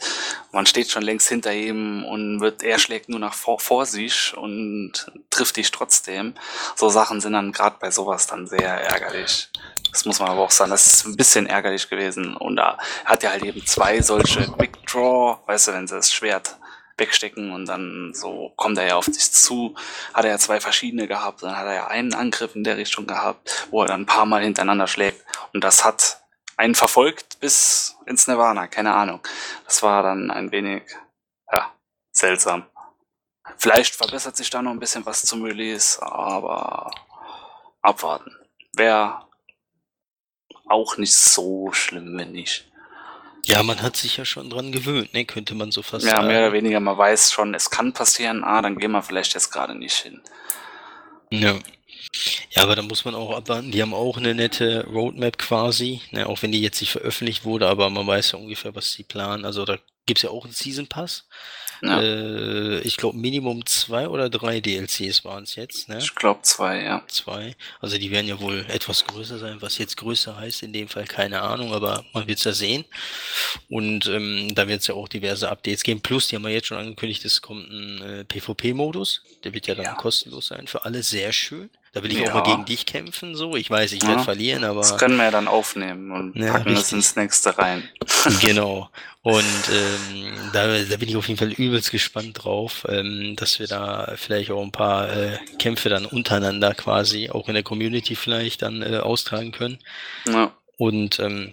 Man 0.53 0.67
steht 0.67 0.91
schon 0.91 1.03
längst 1.03 1.29
hinter 1.29 1.53
ihm 1.53 2.05
und 2.05 2.41
wird, 2.41 2.63
er 2.63 2.79
schlägt 2.79 3.09
nur 3.09 3.19
nach 3.19 3.33
vor, 3.33 3.59
vor 3.59 3.87
sich 3.87 4.37
und 4.37 5.11
trifft 5.31 5.57
dich 5.57 5.71
trotzdem. 5.71 6.35
So 6.77 6.91
Sachen 6.91 7.21
sind 7.21 7.33
dann 7.33 7.53
gerade 7.53 7.77
bei 7.81 7.91
sowas 7.91 8.27
dann 8.27 8.47
sehr 8.47 8.69
ärgerlich. 8.69 9.49
Das 9.91 10.05
muss 10.05 10.21
man 10.21 10.29
aber 10.29 10.43
auch 10.43 10.51
sagen, 10.51 10.71
das 10.71 10.87
ist 10.87 11.07
ein 11.07 11.17
bisschen 11.17 11.47
ärgerlich 11.47 11.89
gewesen. 11.89 12.37
Und 12.37 12.57
da 12.57 12.77
hat 13.07 13.25
er 13.25 13.31
halt 13.31 13.45
eben 13.45 13.65
zwei 13.65 14.03
solche 14.03 14.43
Quick 14.53 14.87
Draw, 14.87 15.39
weißt 15.47 15.69
du, 15.69 15.73
wenn 15.73 15.87
sie 15.87 15.97
das 15.97 16.13
Schwert 16.13 16.57
wegstecken 16.99 17.53
und 17.53 17.67
dann 17.67 18.13
so 18.15 18.53
kommt 18.57 18.79
er 18.79 18.87
ja 18.87 18.97
auf 18.97 19.07
dich 19.07 19.33
zu. 19.33 19.75
Hat 20.15 20.25
er 20.25 20.33
ja 20.33 20.39
zwei 20.39 20.61
verschiedene 20.61 21.07
gehabt, 21.07 21.43
dann 21.43 21.57
hat 21.57 21.67
er 21.67 21.75
ja 21.75 21.87
einen 21.87 22.15
Angriff 22.15 22.55
in 22.55 22.65
der 22.65 22.77
Richtung 22.77 23.07
gehabt, 23.07 23.67
wo 23.71 23.83
er 23.83 23.89
dann 23.89 24.03
ein 24.03 24.07
paar 24.07 24.27
Mal 24.27 24.43
hintereinander 24.43 24.87
schlägt 24.87 25.25
und 25.53 25.65
das 25.65 25.85
hat 25.85 26.21
einen 26.57 26.75
verfolgt 26.75 27.39
bis 27.41 27.97
ins 28.07 28.27
Nirvana, 28.27 28.67
keine 28.67 28.95
Ahnung. 28.95 29.21
Das 29.65 29.83
war 29.83 30.03
dann 30.03 30.31
ein 30.31 30.51
wenig, 30.51 30.83
ja, 31.51 31.73
seltsam. 32.11 32.67
Vielleicht 33.57 33.95
verbessert 33.95 34.37
sich 34.37 34.51
da 34.51 34.61
noch 34.61 34.73
ein 34.73 34.81
bisschen 34.81 35.07
was 35.07 35.23
zum 35.23 35.43
Release, 35.43 36.03
aber 36.03 36.91
abwarten. 37.81 38.37
Wäre 38.75 39.27
auch 40.69 40.97
nicht 40.97 41.15
so 41.15 41.73
schlimm, 41.73 42.19
wenn 42.19 42.33
nicht. 42.33 42.68
Ja, 43.45 43.63
man 43.63 43.81
hat 43.83 43.97
sich 43.97 44.17
ja 44.17 44.25
schon 44.25 44.51
dran 44.51 44.73
gewöhnt, 44.73 45.15
ne? 45.15 45.25
könnte 45.25 45.55
man 45.55 45.71
so 45.71 45.83
fast 45.83 46.05
ja, 46.05 46.13
sagen. 46.13 46.27
Ja, 46.27 46.29
mehr 46.29 46.41
oder 46.41 46.53
weniger, 46.53 46.81
man 46.81 46.99
weiß 46.99 47.33
schon, 47.33 47.55
es 47.55 47.71
kann 47.71 47.93
passieren, 47.93 48.45
ah, 48.45 48.61
dann 48.63 48.79
gehen 48.79 48.91
wir 48.91 49.03
vielleicht 49.03 49.35
jetzt 49.35 49.51
gerade 49.51 49.75
nicht 49.75 49.97
hin. 49.97 50.21
Ja. 51.31 51.57
Ja, 52.51 52.63
aber 52.63 52.75
da 52.75 52.83
muss 52.83 53.05
man 53.05 53.15
auch 53.15 53.37
abwarten. 53.37 53.71
Die 53.71 53.83
haben 53.83 53.95
auch 53.95 54.17
eine 54.17 54.35
nette 54.35 54.87
Roadmap 54.87 55.39
quasi, 55.39 56.01
ne? 56.11 56.27
auch 56.27 56.43
wenn 56.43 56.53
die 56.53 56.61
jetzt 56.61 56.81
nicht 56.81 56.93
veröffentlicht 56.93 57.45
wurde, 57.45 57.69
aber 57.69 57.91
man 57.91 58.07
weiß 58.07 58.33
ja 58.33 58.39
ungefähr, 58.39 58.75
was 58.75 58.93
sie 58.93 59.03
planen. 59.03 59.45
Also 59.45 59.65
da 59.65 59.79
gibt 60.07 60.19
es 60.19 60.23
ja 60.23 60.31
auch 60.31 60.45
einen 60.45 60.55
Season 60.55 60.87
Pass. 60.87 61.29
Ja. 61.83 62.01
Äh, 62.01 62.81
ich 62.81 62.97
glaube, 62.97 63.17
Minimum 63.17 63.65
zwei 63.67 64.09
oder 64.09 64.29
drei 64.29 64.61
DLCs 64.61 65.25
waren 65.25 65.45
es 65.45 65.55
jetzt. 65.55 65.89
Ne? 65.89 65.99
Ich 65.99 66.15
glaube 66.15 66.43
zwei, 66.43 66.83
ja. 66.83 67.03
Zwei. 67.09 67.57
Also 67.81 67.99
die 67.99 68.11
werden 68.11 68.27
ja 68.27 68.41
wohl 68.41 68.65
etwas 68.69 69.05
größer 69.05 69.39
sein. 69.39 69.59
Was 69.61 69.79
jetzt 69.79 69.97
größer 69.97 70.37
heißt, 70.37 70.63
in 70.63 70.73
dem 70.73 70.89
Fall 70.89 71.05
keine 71.05 71.43
Ahnung, 71.43 71.73
aber 71.73 72.05
man 72.13 72.27
wird 72.27 72.39
es 72.39 72.45
ja 72.45 72.53
sehen. 72.53 72.85
Und 73.69 74.07
ähm, 74.07 74.55
da 74.55 74.69
wird 74.69 74.81
es 74.81 74.87
ja 74.87 74.95
auch 74.95 75.09
diverse 75.09 75.49
Updates 75.49 75.83
geben. 75.83 76.01
Plus, 76.01 76.29
die 76.29 76.37
haben 76.37 76.45
wir 76.45 76.51
jetzt 76.51 76.69
schon 76.69 76.79
angekündigt, 76.79 77.25
es 77.25 77.43
kommt 77.43 77.71
ein 77.71 78.03
äh, 78.03 78.25
PvP-Modus. 78.25 79.23
Der 79.45 79.55
wird 79.55 79.67
ja 79.67 79.75
dann 79.75 79.85
ja. 79.85 79.95
kostenlos 79.95 80.49
sein 80.49 80.67
für 80.67 80.85
alle. 80.85 81.03
Sehr 81.03 81.33
schön. 81.33 81.71
Da 81.93 82.03
will 82.03 82.13
ich 82.13 82.19
ja. 82.19 82.29
auch 82.29 82.35
mal 82.35 82.43
gegen 82.43 82.65
dich 82.65 82.87
kämpfen, 82.87 83.35
so. 83.35 83.57
Ich 83.57 83.71
weiß, 83.71 83.93
ich 83.93 84.03
ja. 84.03 84.11
werde 84.11 84.25
verlieren, 84.25 84.65
aber. 84.65 84.81
Das 84.81 84.99
können 84.99 85.17
wir 85.17 85.25
ja 85.25 85.31
dann 85.31 85.49
aufnehmen 85.49 86.11
und 86.13 86.37
ja, 86.37 86.53
packen 86.53 86.69
richtig. 86.69 86.83
das 86.85 86.93
ins 86.93 87.17
nächste 87.17 87.59
rein. 87.59 87.89
genau. 88.41 88.91
Und 89.23 89.45
ähm, 89.45 90.33
da, 90.53 90.67
da 90.67 90.97
bin 90.97 91.09
ich 91.09 91.17
auf 91.17 91.29
jeden 91.29 91.39
Fall 91.39 91.53
übelst 91.53 91.91
gespannt 91.91 92.45
drauf, 92.45 92.87
ähm, 92.89 93.35
dass 93.37 93.59
wir 93.59 93.67
da 93.67 94.15
vielleicht 94.17 94.51
auch 94.51 94.63
ein 94.63 94.73
paar 94.73 95.15
äh, 95.15 95.39
Kämpfe 95.59 95.89
dann 95.89 96.07
untereinander 96.07 96.75
quasi, 96.75 97.31
auch 97.31 97.49
in 97.49 97.55
der 97.55 97.63
Community 97.63 98.17
vielleicht 98.17 98.63
dann 98.63 98.83
äh, 98.83 98.99
austragen 98.99 99.53
können. 99.53 99.79
Ja. 100.27 100.53
Und 100.77 101.19
ähm, 101.19 101.53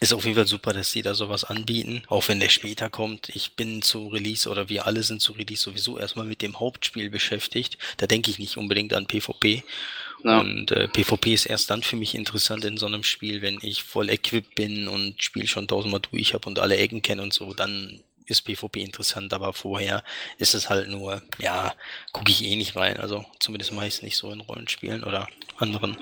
ist 0.00 0.14
auf 0.14 0.24
jeden 0.24 0.34
Fall 0.34 0.46
super, 0.46 0.72
dass 0.72 0.92
die 0.92 1.02
da 1.02 1.14
sowas 1.14 1.44
anbieten, 1.44 2.02
auch 2.08 2.26
wenn 2.28 2.40
der 2.40 2.48
später 2.48 2.88
kommt. 2.88 3.28
Ich 3.28 3.52
bin 3.54 3.82
zu 3.82 4.08
Release 4.08 4.48
oder 4.48 4.70
wir 4.70 4.86
alle 4.86 5.02
sind 5.02 5.20
zu 5.20 5.32
Release 5.32 5.62
sowieso 5.62 5.98
erstmal 5.98 6.24
mit 6.24 6.40
dem 6.40 6.58
Hauptspiel 6.58 7.10
beschäftigt. 7.10 7.76
Da 7.98 8.06
denke 8.06 8.30
ich 8.30 8.38
nicht 8.38 8.56
unbedingt 8.56 8.94
an 8.94 9.06
PvP. 9.06 9.62
Ja. 10.24 10.40
Und 10.40 10.70
äh, 10.72 10.88
PvP 10.88 11.34
ist 11.34 11.46
erst 11.46 11.70
dann 11.70 11.82
für 11.82 11.96
mich 11.96 12.14
interessant 12.14 12.64
in 12.64 12.78
so 12.78 12.86
einem 12.86 13.04
Spiel, 13.04 13.42
wenn 13.42 13.58
ich 13.60 13.82
voll 13.82 14.08
equipped 14.08 14.54
bin 14.54 14.88
und 14.88 15.22
Spiel 15.22 15.46
schon 15.46 15.68
tausendmal 15.68 16.00
durch 16.00 16.32
habe 16.32 16.48
und 16.48 16.58
alle 16.58 16.76
Ecken 16.76 17.02
kenne 17.02 17.22
und 17.22 17.34
so, 17.34 17.52
dann 17.52 18.02
ist 18.24 18.42
PvP 18.42 18.80
interessant, 18.80 19.32
aber 19.34 19.52
vorher 19.52 20.04
ist 20.38 20.54
es 20.54 20.70
halt 20.70 20.88
nur, 20.88 21.20
ja, 21.38 21.74
gucke 22.12 22.30
ich 22.30 22.44
eh 22.44 22.56
nicht 22.56 22.76
rein. 22.76 22.98
Also 22.98 23.26
zumindest 23.38 23.72
meist 23.72 24.02
nicht 24.02 24.16
so 24.16 24.32
in 24.32 24.40
Rollenspielen 24.40 25.04
oder 25.04 25.28
anderen 25.58 25.98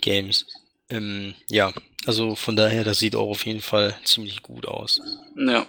Games. 0.00 0.46
Ähm, 0.88 1.34
ja, 1.48 1.72
also 2.06 2.36
von 2.36 2.56
daher, 2.56 2.84
das 2.84 2.98
sieht 2.98 3.16
auch 3.16 3.30
auf 3.30 3.44
jeden 3.46 3.60
Fall 3.60 3.96
ziemlich 4.04 4.42
gut 4.42 4.66
aus. 4.66 5.00
Ja, 5.36 5.66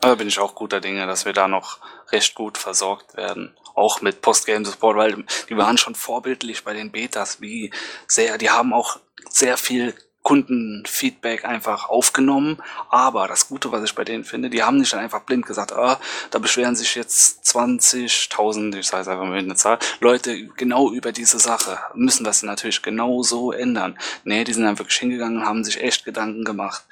da 0.00 0.14
bin 0.14 0.28
ich 0.28 0.38
auch 0.38 0.54
guter 0.54 0.80
Dinge, 0.80 1.06
dass 1.06 1.24
wir 1.24 1.32
da 1.32 1.48
noch 1.48 1.78
recht 2.12 2.34
gut 2.34 2.58
versorgt 2.58 3.16
werden. 3.16 3.56
Auch 3.74 4.00
mit 4.00 4.20
Postgame-Support, 4.20 4.96
weil 4.96 5.24
die 5.48 5.56
waren 5.56 5.78
schon 5.78 5.94
vorbildlich 5.94 6.64
bei 6.64 6.74
den 6.74 6.92
Betas, 6.92 7.40
wie 7.40 7.70
sehr, 8.06 8.38
die 8.38 8.50
haben 8.50 8.72
auch 8.72 8.98
sehr 9.28 9.56
viel 9.56 9.94
Kundenfeedback 10.22 11.44
einfach 11.44 11.88
aufgenommen. 11.88 12.58
Aber 12.88 13.26
das 13.28 13.48
Gute, 13.48 13.72
was 13.72 13.84
ich 13.84 13.94
bei 13.94 14.04
denen 14.04 14.24
finde, 14.24 14.50
die 14.50 14.62
haben 14.62 14.78
nicht 14.78 14.92
dann 14.92 15.00
einfach 15.00 15.22
blind 15.22 15.46
gesagt, 15.46 15.72
ah, 15.72 15.98
da 16.30 16.38
beschweren 16.38 16.76
sich 16.76 16.94
jetzt 16.94 17.44
20.000, 17.44 18.78
ich 18.78 18.86
sage 18.86 19.10
einfach 19.10 19.24
mal 19.24 19.38
eine 19.38 19.54
Zahl, 19.54 19.78
Leute 20.00 20.46
genau 20.56 20.90
über 20.90 21.12
diese 21.12 21.38
Sache. 21.38 21.78
Müssen 21.94 22.24
das 22.24 22.42
natürlich 22.42 22.82
genau 22.82 23.22
so 23.22 23.52
ändern. 23.52 23.98
Nee, 24.24 24.44
die 24.44 24.52
sind 24.52 24.64
dann 24.64 24.78
wirklich 24.78 24.98
hingegangen 24.98 25.38
und 25.38 25.46
haben 25.46 25.64
sich 25.64 25.80
echt 25.80 26.04
Gedanken 26.04 26.44
gemacht. 26.44 26.84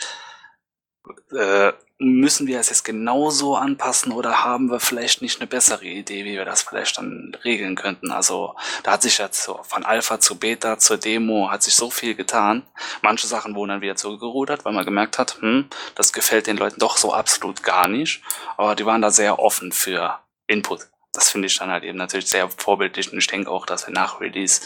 Äh, 1.33 1.73
müssen 2.01 2.47
wir 2.47 2.61
es 2.61 2.69
jetzt 2.69 2.85
genauso 2.85 3.57
anpassen 3.57 4.13
oder 4.13 4.45
haben 4.45 4.71
wir 4.71 4.79
vielleicht 4.79 5.21
nicht 5.21 5.41
eine 5.41 5.49
bessere 5.49 5.85
Idee, 5.85 6.25
wie 6.25 6.35
wir 6.35 6.45
das 6.45 6.63
vielleicht 6.63 6.97
dann 6.97 7.37
regeln 7.45 7.75
könnten? 7.75 8.13
Also 8.13 8.55
da 8.85 8.93
hat 8.93 9.03
sich 9.03 9.19
jetzt 9.19 9.43
so 9.43 9.61
von 9.65 9.85
Alpha 9.85 10.21
zu 10.21 10.39
Beta 10.39 10.79
zur 10.79 10.97
Demo 10.97 11.51
hat 11.51 11.65
sich 11.65 11.75
so 11.75 11.91
viel 11.91 12.15
getan. 12.15 12.63
Manche 13.03 13.27
Sachen 13.27 13.57
wurden 13.57 13.71
dann 13.71 13.81
wieder 13.81 13.97
zurückgerudert, 13.97 14.65
weil 14.65 14.73
man 14.73 14.85
gemerkt 14.85 15.19
hat, 15.19 15.41
hm, 15.41 15.69
das 15.97 16.13
gefällt 16.13 16.47
den 16.47 16.57
Leuten 16.57 16.79
doch 16.79 16.97
so 16.97 17.13
absolut 17.13 17.65
gar 17.65 17.89
nicht. 17.89 18.23
Aber 18.57 18.77
die 18.77 18.87
waren 18.87 19.03
da 19.03 19.11
sehr 19.11 19.41
offen 19.41 19.73
für 19.73 20.21
Input. 20.47 20.89
Das 21.13 21.31
finde 21.31 21.47
ich 21.47 21.59
dann 21.59 21.71
halt 21.71 21.83
eben 21.83 21.99
natürlich 21.99 22.29
sehr 22.29 22.49
vorbildlich 22.49 23.13
und 23.13 23.19
ich 23.19 23.27
denke 23.27 23.51
auch, 23.51 23.67
dass 23.67 23.89
wir 23.89 23.95
nach 23.95 24.21
Release 24.21 24.61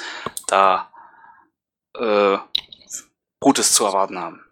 da 0.48 0.93
äh, 1.97 2.36
Gutes 3.40 3.73
zu 3.73 3.86
erwarten 3.86 4.19
haben. 4.19 4.44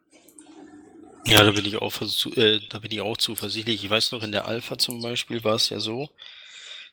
Ja, 1.27 1.45
da 1.45 1.51
bin 1.51 1.65
ich 1.65 1.77
auch, 1.77 1.93
äh, 2.37 2.61
da 2.69 2.79
bin 2.79 2.91
ich 2.91 3.01
auch 3.01 3.17
zuversichtlich. 3.17 3.85
Ich 3.85 3.91
weiß 3.91 4.13
noch, 4.13 4.23
in 4.23 4.33
der 4.33 4.47
Alpha 4.47 4.79
zum 4.79 5.03
Beispiel 5.03 5.45
war 5.45 5.55
es 5.55 5.69
ja 5.69 5.81
so, 5.81 6.09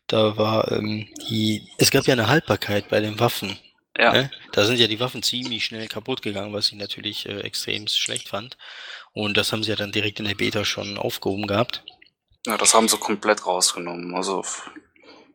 da 0.07 0.37
war 0.37 0.71
ähm, 0.71 1.07
die, 1.29 1.67
es 1.77 1.91
gab 1.91 2.05
ja 2.07 2.13
eine 2.13 2.27
Haltbarkeit 2.27 2.89
bei 2.89 2.99
den 2.99 3.19
Waffen. 3.19 3.57
Ja. 3.97 4.13
Ne? 4.13 4.31
Da 4.51 4.65
sind 4.65 4.79
ja 4.79 4.87
die 4.87 4.99
Waffen 4.99 5.23
ziemlich 5.23 5.65
schnell 5.65 5.87
kaputt 5.87 6.21
gegangen, 6.21 6.53
was 6.53 6.67
ich 6.67 6.77
natürlich 6.77 7.27
äh, 7.27 7.39
extrem 7.39 7.87
schlecht 7.87 8.29
fand. 8.29 8.57
Und 9.13 9.37
das 9.37 9.51
haben 9.51 9.63
sie 9.63 9.71
ja 9.71 9.75
dann 9.75 9.91
direkt 9.91 10.19
in 10.19 10.25
der 10.27 10.35
Beta 10.35 10.65
schon 10.65 10.97
aufgehoben 10.97 11.47
gehabt. 11.47 11.83
Ja, 12.45 12.57
das 12.57 12.73
haben 12.73 12.87
sie 12.87 12.97
komplett 12.97 13.45
rausgenommen. 13.45 14.13
Also, 14.15 14.45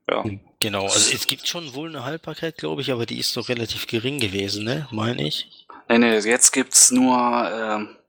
ja. 0.08 0.24
Genau, 0.60 0.84
also 0.84 1.12
es 1.12 1.26
gibt 1.26 1.48
schon 1.48 1.74
wohl 1.74 1.88
eine 1.88 2.04
Haltbarkeit, 2.04 2.56
glaube 2.56 2.82
ich, 2.82 2.92
aber 2.92 3.04
die 3.04 3.18
ist 3.18 3.36
doch 3.36 3.48
relativ 3.48 3.88
gering 3.88 4.20
gewesen, 4.20 4.64
ne? 4.64 4.86
Meine 4.92 5.26
ich. 5.26 5.66
Nee, 5.88 5.98
nee, 5.98 6.18
jetzt 6.18 6.52
gibt's 6.52 6.92
nur, 6.92 7.18
äh, 7.18 8.01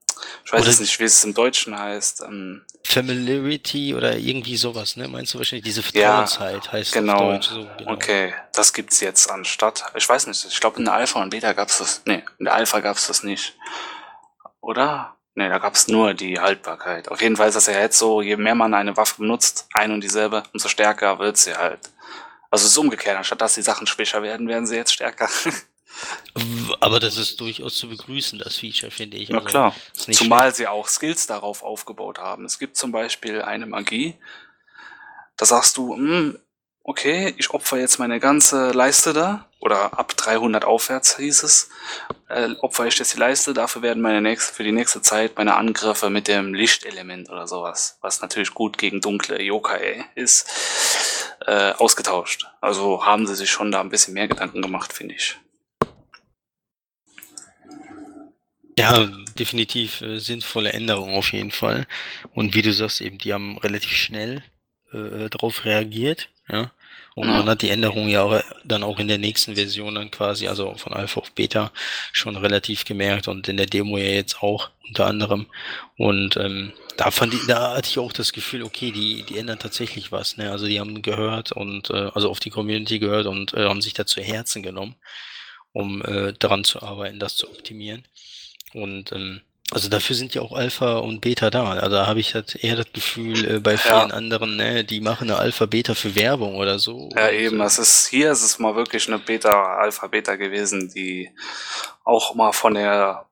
ich 0.45 0.53
weiß 0.53 0.65
jetzt 0.65 0.79
nicht, 0.79 0.99
wie 0.99 1.03
es 1.03 1.23
im 1.23 1.33
Deutschen 1.33 1.77
heißt. 1.77 2.21
Ähm, 2.21 2.61
Familiarity 2.85 3.95
oder 3.95 4.17
irgendwie 4.17 4.57
sowas, 4.57 4.95
ne? 4.95 5.07
Meinst 5.07 5.33
du 5.33 5.37
wahrscheinlich 5.37 5.65
diese 5.65 5.81
Vertrauensheit 5.81 6.65
ja, 6.65 6.71
heißt 6.71 6.93
genau. 6.93 7.31
Deutsch 7.31 7.49
so, 7.49 7.67
genau. 7.77 7.91
Okay, 7.91 8.33
das 8.53 8.73
gibt's 8.73 8.99
jetzt 8.99 9.29
anstatt. 9.29 9.85
Ich 9.95 10.07
weiß 10.07 10.27
nicht, 10.27 10.45
ich 10.45 10.59
glaube 10.59 10.79
in 10.79 10.85
der 10.85 10.93
Alpha 10.93 11.21
und 11.21 11.29
Beta 11.29 11.53
gab's 11.53 11.77
das. 11.77 12.01
Nee, 12.05 12.23
in 12.39 12.45
der 12.45 12.53
Alpha 12.53 12.79
gab's 12.79 13.07
das 13.07 13.23
nicht. 13.23 13.55
Oder? 14.61 15.15
Nee, 15.35 15.49
da 15.49 15.57
gab's 15.57 15.87
nur 15.87 16.13
die 16.13 16.39
Haltbarkeit. 16.39 17.09
Auf 17.09 17.21
jeden 17.21 17.37
Fall 17.37 17.47
ist 17.47 17.55
das 17.55 17.65
ja 17.65 17.79
jetzt 17.79 17.97
so, 17.97 18.21
je 18.21 18.37
mehr 18.37 18.53
man 18.53 18.73
eine 18.73 18.95
Waffe 18.95 19.21
benutzt, 19.21 19.67
ein 19.73 19.91
und 19.91 20.01
dieselbe, 20.01 20.43
umso 20.53 20.67
stärker 20.67 21.17
wird 21.19 21.37
sie 21.37 21.55
halt. 21.55 21.79
Also 22.51 22.65
es 22.65 22.71
ist 22.71 22.77
umgekehrt, 22.77 23.17
anstatt 23.17 23.41
dass 23.41 23.55
die 23.55 23.63
Sachen 23.63 23.87
schwächer 23.87 24.21
werden, 24.21 24.47
werden 24.47 24.67
sie 24.67 24.75
jetzt 24.75 24.93
stärker. 24.93 25.27
Aber 26.79 26.99
das 26.99 27.17
ist 27.17 27.39
durchaus 27.39 27.75
zu 27.75 27.89
begrüßen, 27.89 28.39
das 28.39 28.57
Feature, 28.57 28.91
finde 28.91 29.17
ich. 29.17 29.29
Na 29.29 29.37
also, 29.37 29.47
klar. 29.47 29.75
Zumal 29.93 30.43
schlecht. 30.43 30.57
sie 30.57 30.67
auch 30.67 30.87
Skills 30.87 31.27
darauf 31.27 31.63
aufgebaut 31.63 32.19
haben. 32.19 32.45
Es 32.45 32.59
gibt 32.59 32.77
zum 32.77 32.91
Beispiel 32.91 33.41
eine 33.41 33.65
Magie, 33.65 34.15
da 35.37 35.45
sagst 35.45 35.77
du, 35.77 35.95
hm, 35.95 36.39
okay, 36.83 37.33
ich 37.37 37.51
opfer 37.51 37.77
jetzt 37.77 37.99
meine 37.99 38.19
ganze 38.19 38.71
Leiste 38.71 39.13
da, 39.13 39.47
oder 39.59 39.97
ab 39.97 40.17
300 40.17 40.65
aufwärts 40.65 41.15
hieß 41.15 41.43
es, 41.43 41.69
äh, 42.27 42.49
opfer 42.59 42.85
ich 42.85 42.99
jetzt 42.99 43.13
die 43.13 43.19
Leiste, 43.19 43.53
dafür 43.53 43.81
werden 43.81 44.03
meine 44.03 44.21
nächste, 44.21 44.53
für 44.53 44.63
die 44.63 44.73
nächste 44.73 45.01
Zeit 45.01 45.37
meine 45.37 45.55
Angriffe 45.55 46.09
mit 46.09 46.27
dem 46.27 46.53
Lichtelement 46.53 47.29
oder 47.29 47.47
sowas, 47.47 47.97
was 48.01 48.21
natürlich 48.21 48.53
gut 48.53 48.77
gegen 48.77 48.99
dunkle 48.99 49.41
Yokai 49.41 50.03
ist, 50.15 50.49
äh, 51.45 51.71
ausgetauscht. 51.71 52.47
Also 52.59 53.05
haben 53.05 53.25
sie 53.25 53.35
sich 53.35 53.49
schon 53.49 53.71
da 53.71 53.79
ein 53.79 53.89
bisschen 53.89 54.13
mehr 54.13 54.27
Gedanken 54.27 54.61
gemacht, 54.61 54.91
finde 54.91 55.15
ich. 55.15 55.37
Ja, 58.77 59.05
definitiv 59.37 60.01
äh, 60.01 60.19
sinnvolle 60.19 60.73
Änderungen 60.73 61.15
auf 61.15 61.31
jeden 61.31 61.51
Fall. 61.51 61.85
Und 62.33 62.55
wie 62.55 62.61
du 62.61 62.73
sagst, 62.73 63.01
eben, 63.01 63.17
die 63.17 63.33
haben 63.33 63.57
relativ 63.59 63.91
schnell 63.91 64.43
äh, 64.91 65.29
darauf 65.29 65.65
reagiert. 65.65 66.29
Ja. 66.49 66.71
Und 67.15 67.27
man 67.27 67.45
hat 67.45 67.61
die 67.61 67.69
Änderungen 67.69 68.09
ja 68.09 68.23
auch, 68.23 68.41
dann 68.63 68.81
auch 68.81 68.97
in 68.97 69.07
der 69.07 69.19
nächsten 69.19 69.55
Version 69.55 69.93
dann 69.93 70.09
quasi, 70.09 70.47
also 70.47 70.73
von 70.75 70.93
Alpha 70.93 71.19
auf 71.21 71.31
Beta, 71.31 71.71
schon 72.11 72.35
relativ 72.35 72.85
gemerkt 72.85 73.27
und 73.27 73.47
in 73.47 73.57
der 73.57 73.67
Demo 73.67 73.97
ja 73.97 74.05
jetzt 74.05 74.41
auch 74.41 74.71
unter 74.87 75.05
anderem. 75.05 75.45
Und 75.95 76.37
ähm, 76.37 76.73
da 76.97 77.11
fand 77.11 77.35
ich, 77.35 77.45
da 77.45 77.75
hatte 77.75 77.89
ich 77.89 77.99
auch 77.99 78.13
das 78.13 78.33
Gefühl, 78.33 78.63
okay, 78.63 78.91
die, 78.91 79.23
die 79.23 79.37
ändern 79.37 79.59
tatsächlich 79.59 80.11
was. 80.11 80.37
Ne? 80.37 80.49
Also 80.49 80.65
die 80.65 80.79
haben 80.79 81.03
gehört 81.03 81.51
und 81.51 81.91
äh, 81.91 82.09
also 82.13 82.31
auf 82.31 82.39
die 82.39 82.49
Community 82.49 82.97
gehört 82.97 83.27
und 83.27 83.53
äh, 83.53 83.67
haben 83.67 83.81
sich 83.81 83.93
da 83.93 84.07
zu 84.07 84.21
Herzen 84.21 84.63
genommen, 84.63 84.95
um 85.71 86.01
äh, 86.01 86.33
daran 86.39 86.63
zu 86.63 86.81
arbeiten, 86.81 87.19
das 87.19 87.35
zu 87.35 87.47
optimieren. 87.47 88.05
Und 88.73 89.11
ähm, 89.11 89.41
also 89.71 89.89
dafür 89.89 90.15
sind 90.15 90.35
ja 90.35 90.41
auch 90.41 90.51
Alpha 90.51 90.97
und 90.97 91.21
Beta 91.21 91.49
da. 91.49 91.71
Also 91.71 91.95
da 91.95 92.05
habe 92.05 92.19
ich 92.19 92.35
halt 92.35 92.63
eher 92.63 92.75
das 92.75 92.91
Gefühl, 92.93 93.55
äh, 93.55 93.59
bei 93.59 93.77
vielen 93.77 94.09
ja. 94.09 94.15
anderen, 94.15 94.55
ne, 94.55 94.83
die 94.83 95.01
machen 95.01 95.29
eine 95.29 95.39
Alpha 95.39 95.65
Beta 95.65 95.95
für 95.95 96.15
Werbung 96.15 96.55
oder 96.55 96.77
so. 96.77 97.09
Ja, 97.15 97.29
eben. 97.29 97.59
Es 97.61 97.79
ist, 97.79 98.07
hier 98.07 98.31
ist 98.31 98.43
es 98.43 98.59
mal 98.59 98.75
wirklich 98.75 99.07
eine 99.07 99.19
Beta, 99.19 99.77
Alpha 99.77 100.07
Beta 100.07 100.35
gewesen, 100.35 100.91
die 100.93 101.31
auch 102.03 102.35
mal 102.35 102.51
von 102.51 102.75
der 102.75 103.25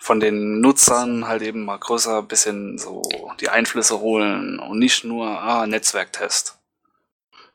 von 0.00 0.20
den 0.20 0.60
Nutzern 0.60 1.26
halt 1.26 1.42
eben 1.42 1.64
mal 1.64 1.76
größer 1.76 2.22
bisschen 2.22 2.78
so 2.78 3.02
die 3.40 3.48
Einflüsse 3.48 3.98
holen 3.98 4.60
und 4.60 4.78
nicht 4.78 5.04
nur 5.04 5.26
ah, 5.26 5.66
Netzwerktest 5.66 6.57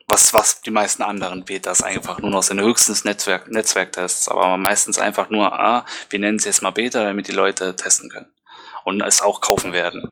was, 0.06 0.34
was 0.34 0.60
die 0.60 0.70
meisten 0.70 1.02
anderen 1.02 1.44
Betas 1.44 1.82
einfach 1.82 2.18
nur 2.18 2.30
noch 2.30 2.42
sind, 2.42 2.60
höchstens 2.60 3.04
Netzwerk, 3.04 3.50
Netzwerktests, 3.50 4.28
aber 4.28 4.56
meistens 4.56 4.98
einfach 4.98 5.30
nur, 5.30 5.52
ah, 5.52 5.84
wir 6.10 6.18
nennen 6.18 6.36
es 6.36 6.44
jetzt 6.44 6.62
mal 6.62 6.70
Beta, 6.70 7.02
damit 7.02 7.28
die 7.28 7.32
Leute 7.32 7.74
testen 7.74 8.10
können 8.10 8.32
und 8.84 9.00
es 9.02 9.22
auch 9.22 9.40
kaufen 9.40 9.72
werden. 9.72 10.10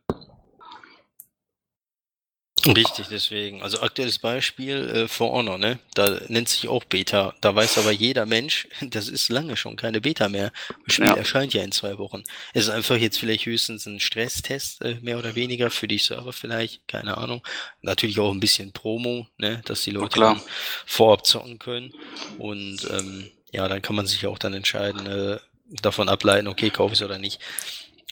Richtig, 2.66 3.06
deswegen. 3.10 3.62
Also 3.62 3.80
aktuelles 3.80 4.18
Beispiel 4.18 4.89
äh, 4.89 5.09
For 5.09 5.32
Honor, 5.32 5.59
ne? 5.59 5.78
Da 5.94 6.20
nennt 6.28 6.48
sich 6.48 6.68
auch 6.68 6.84
Beta. 6.84 7.34
Da 7.40 7.55
weiß 7.55 7.78
aber 7.78 7.90
jeder 7.90 8.26
Mensch, 8.26 8.68
das 8.80 9.09
ist 9.09 9.28
lange 9.28 9.56
schon 9.56 9.76
keine 9.76 10.01
Beta 10.01 10.28
mehr. 10.28 10.52
Das 10.86 10.94
Spiel 10.94 11.06
ja. 11.06 11.14
erscheint 11.14 11.55
ja 11.55 11.62
in 11.62 11.72
zwei 11.72 11.98
Wochen. 11.98 12.22
Es 12.52 12.64
ist 12.64 12.70
einfach 12.70 12.97
jetzt 12.97 13.18
vielleicht 13.18 13.47
höchstens 13.47 13.86
ein 13.86 14.01
Stresstest, 14.01 14.82
äh, 14.82 14.97
mehr 15.02 15.18
oder 15.18 15.34
weniger, 15.34 15.70
für 15.70 15.89
die 15.89 15.98
Server 15.98 16.32
vielleicht, 16.32 16.86
keine 16.86 17.18
Ahnung. 17.18 17.43
Natürlich 17.80 18.20
auch 18.20 18.32
ein 18.32 18.40
bisschen 18.40 18.72
Promo, 18.72 19.26
ne? 19.39 19.62
Dass 19.64 19.82
die 19.82 19.90
Leute 19.90 20.20
dann 20.20 20.40
vorab 20.86 21.26
zocken 21.26 21.59
können. 21.59 21.93
Und 22.39 22.89
ähm, 22.90 23.30
ja, 23.51 23.68
dann 23.68 23.82
kann 23.82 23.97
man 23.97 24.06
sich 24.06 24.26
auch 24.26 24.39
dann 24.39 24.55
entscheiden, 24.55 25.06
äh, 25.06 25.39
davon 25.80 26.09
ableiten, 26.09 26.48
okay, 26.48 26.70
kaufe 26.70 26.94
ich 26.94 27.01
es 27.01 27.05
oder 27.05 27.18
nicht. 27.18 27.40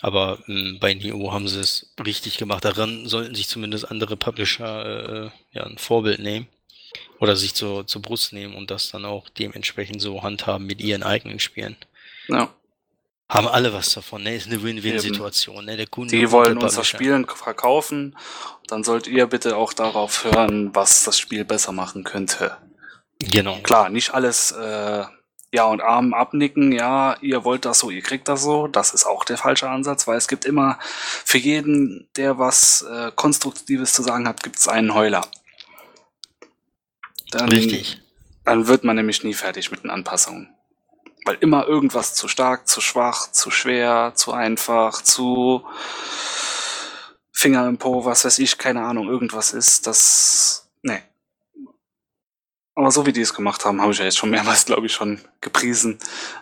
Aber 0.01 0.39
ähm, 0.49 0.79
bei 0.81 0.95
Neo 0.95 1.33
haben 1.33 1.49
sie 1.49 1.61
es 1.61 1.93
richtig 2.05 2.39
gemacht. 2.39 2.65
Daran 2.65 3.07
sollten 3.07 3.35
sich 3.35 3.49
zumindest 3.49 3.91
andere 3.91 4.17
Publisher 4.17 5.27
äh, 5.27 5.31
ja, 5.53 5.65
ein 5.65 5.79
Vorbild 5.79 6.21
nehmen 6.21 6.49
oder 7.19 7.37
sich 7.37 7.55
zur, 7.55 7.87
zur 7.87 8.03
Brust 8.03 8.33
nehmen 8.33 8.55
und 8.55 8.71
das 8.71 8.91
dann 8.91 9.05
auch 9.05 9.29
dementsprechend 9.29 10.01
so 10.01 10.23
handhaben 10.23 10.67
mit 10.67 10.81
ihren 10.81 11.03
eigenen 11.03 11.39
Spielen. 11.39 11.77
Ja. 12.29 12.53
Haben 13.29 13.47
alle 13.47 13.73
was 13.73 13.93
davon, 13.93 14.25
ne? 14.25 14.35
Ist 14.35 14.49
eine 14.49 14.61
Win-Win-Situation, 14.61 15.65
ne? 15.65 15.77
Der 15.77 15.87
Kunde 15.87 16.17
Die 16.17 16.33
wollen 16.33 16.59
unser 16.59 16.83
Spiel 16.83 17.25
verkaufen, 17.27 18.17
dann 18.67 18.83
sollt 18.83 19.07
ihr 19.07 19.27
bitte 19.27 19.57
auch 19.57 19.73
darauf 19.73 20.25
hören, 20.25 20.75
was 20.75 21.05
das 21.05 21.17
Spiel 21.19 21.45
besser 21.45 21.71
machen 21.71 22.03
könnte. 22.03 22.57
Genau. 23.21 23.59
Klar, 23.59 23.89
nicht 23.89 24.15
alles 24.15 24.51
äh, 24.51 25.05
ja 25.53 25.65
und 25.65 25.81
Arm 25.81 26.15
abnicken, 26.15 26.73
ja, 26.73 27.17
ihr 27.21 27.45
wollt 27.45 27.65
das 27.65 27.81
so, 27.81 27.91
ihr 27.91 28.03
kriegt 28.03 28.29
das 28.29 28.43
so, 28.43 28.69
das 28.69 28.95
ist 28.95 29.05
auch 29.05 29.25
der 29.25 29.37
falsche 29.37 29.69
Ansatz, 29.69 30.07
weil 30.07 30.17
es 30.17 30.29
gibt 30.29 30.45
immer 30.45 30.79
für 30.81 31.39
jeden, 31.39 32.09
der 32.17 32.39
was 32.39 32.83
äh, 32.83 33.11
Konstruktives 33.15 33.93
zu 33.93 34.03
sagen 34.03 34.29
hat, 34.29 34.43
gibt 34.43 34.59
es 34.59 34.69
einen 34.69 34.95
Heuler. 34.95 35.27
Dann, 37.31 37.49
Richtig. 37.49 38.01
Dann 38.45 38.67
wird 38.67 38.85
man 38.85 38.97
nämlich 38.97 39.23
nie 39.23 39.35
fertig 39.35 39.71
mit 39.71 39.85
den 39.85 39.91
Anpassungen. 39.91 40.49
Weil 41.25 41.37
immer 41.41 41.67
irgendwas 41.67 42.15
zu 42.15 42.29
stark, 42.29 42.67
zu 42.67 42.81
schwach, 42.81 43.31
zu 43.31 43.51
schwer, 43.51 44.13
zu 44.15 44.33
einfach, 44.33 45.03
zu 45.03 45.65
Finger 47.31 47.69
im 47.69 47.79
Po, 47.79 48.05
was 48.05 48.25
weiß 48.25 48.39
ich, 48.39 48.59
keine 48.59 48.83
Ahnung, 48.83 49.09
irgendwas 49.09 49.53
ist, 49.53 49.87
das. 49.87 50.70
Aber 52.81 52.91
so 52.91 53.05
wie 53.05 53.13
die 53.13 53.21
es 53.21 53.35
gemacht 53.35 53.67
haben, 53.67 53.83
habe 53.83 53.93
ich 53.93 53.99
ja 53.99 54.07
jetzt 54.07 54.17
schon 54.17 54.31
mehrmals, 54.31 54.65
glaube 54.65 54.87
ich, 54.87 54.95
schon 54.95 55.21
gepriesen. 55.43 55.99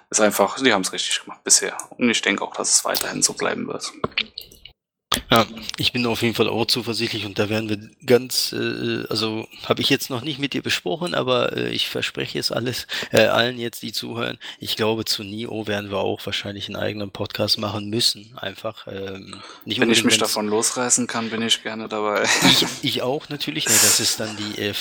Ist 0.08 0.20
einfach, 0.20 0.56
die 0.62 0.72
haben 0.72 0.82
es 0.82 0.92
richtig 0.92 1.24
gemacht 1.24 1.42
bisher. 1.42 1.76
Und 1.96 2.08
ich 2.08 2.22
denke 2.22 2.44
auch, 2.44 2.54
dass 2.54 2.74
es 2.74 2.84
weiterhin 2.84 3.22
so 3.22 3.32
bleiben 3.32 3.66
wird. 3.66 3.92
Ja, 5.30 5.46
ich 5.76 5.92
bin 5.92 6.06
auf 6.06 6.22
jeden 6.22 6.34
Fall 6.34 6.48
auch 6.48 6.64
zuversichtlich 6.66 7.26
und 7.26 7.38
da 7.38 7.50
werden 7.50 7.68
wir 7.68 7.78
ganz, 8.06 8.52
äh, 8.52 9.04
also 9.10 9.46
habe 9.64 9.82
ich 9.82 9.90
jetzt 9.90 10.08
noch 10.08 10.22
nicht 10.22 10.38
mit 10.38 10.54
dir 10.54 10.62
besprochen, 10.62 11.14
aber 11.14 11.54
äh, 11.54 11.68
ich 11.68 11.88
verspreche 11.88 12.38
es 12.38 12.50
alles 12.50 12.86
äh, 13.12 13.26
allen 13.26 13.58
jetzt, 13.58 13.82
die 13.82 13.92
zuhören. 13.92 14.38
Ich 14.58 14.76
glaube, 14.76 15.04
zu 15.04 15.24
Nio 15.24 15.66
werden 15.66 15.90
wir 15.90 15.98
auch 15.98 16.24
wahrscheinlich 16.24 16.68
einen 16.68 16.76
eigenen 16.76 17.10
Podcast 17.10 17.58
machen 17.58 17.90
müssen, 17.90 18.32
einfach. 18.36 18.86
Ähm, 18.86 19.42
nicht 19.66 19.80
Wenn 19.80 19.90
ich 19.90 20.02
mich 20.02 20.16
davon 20.16 20.48
losreißen 20.48 21.06
kann, 21.06 21.28
bin 21.28 21.42
ich 21.42 21.62
gerne 21.62 21.88
dabei. 21.88 22.24
Ich, 22.48 22.64
ich 22.82 23.02
auch 23.02 23.28
natürlich. 23.28 23.66
Ne, 23.66 23.74
das 23.82 24.00
ist 24.00 24.20
dann 24.20 24.34
die 24.36 24.62
äh, 24.62 24.74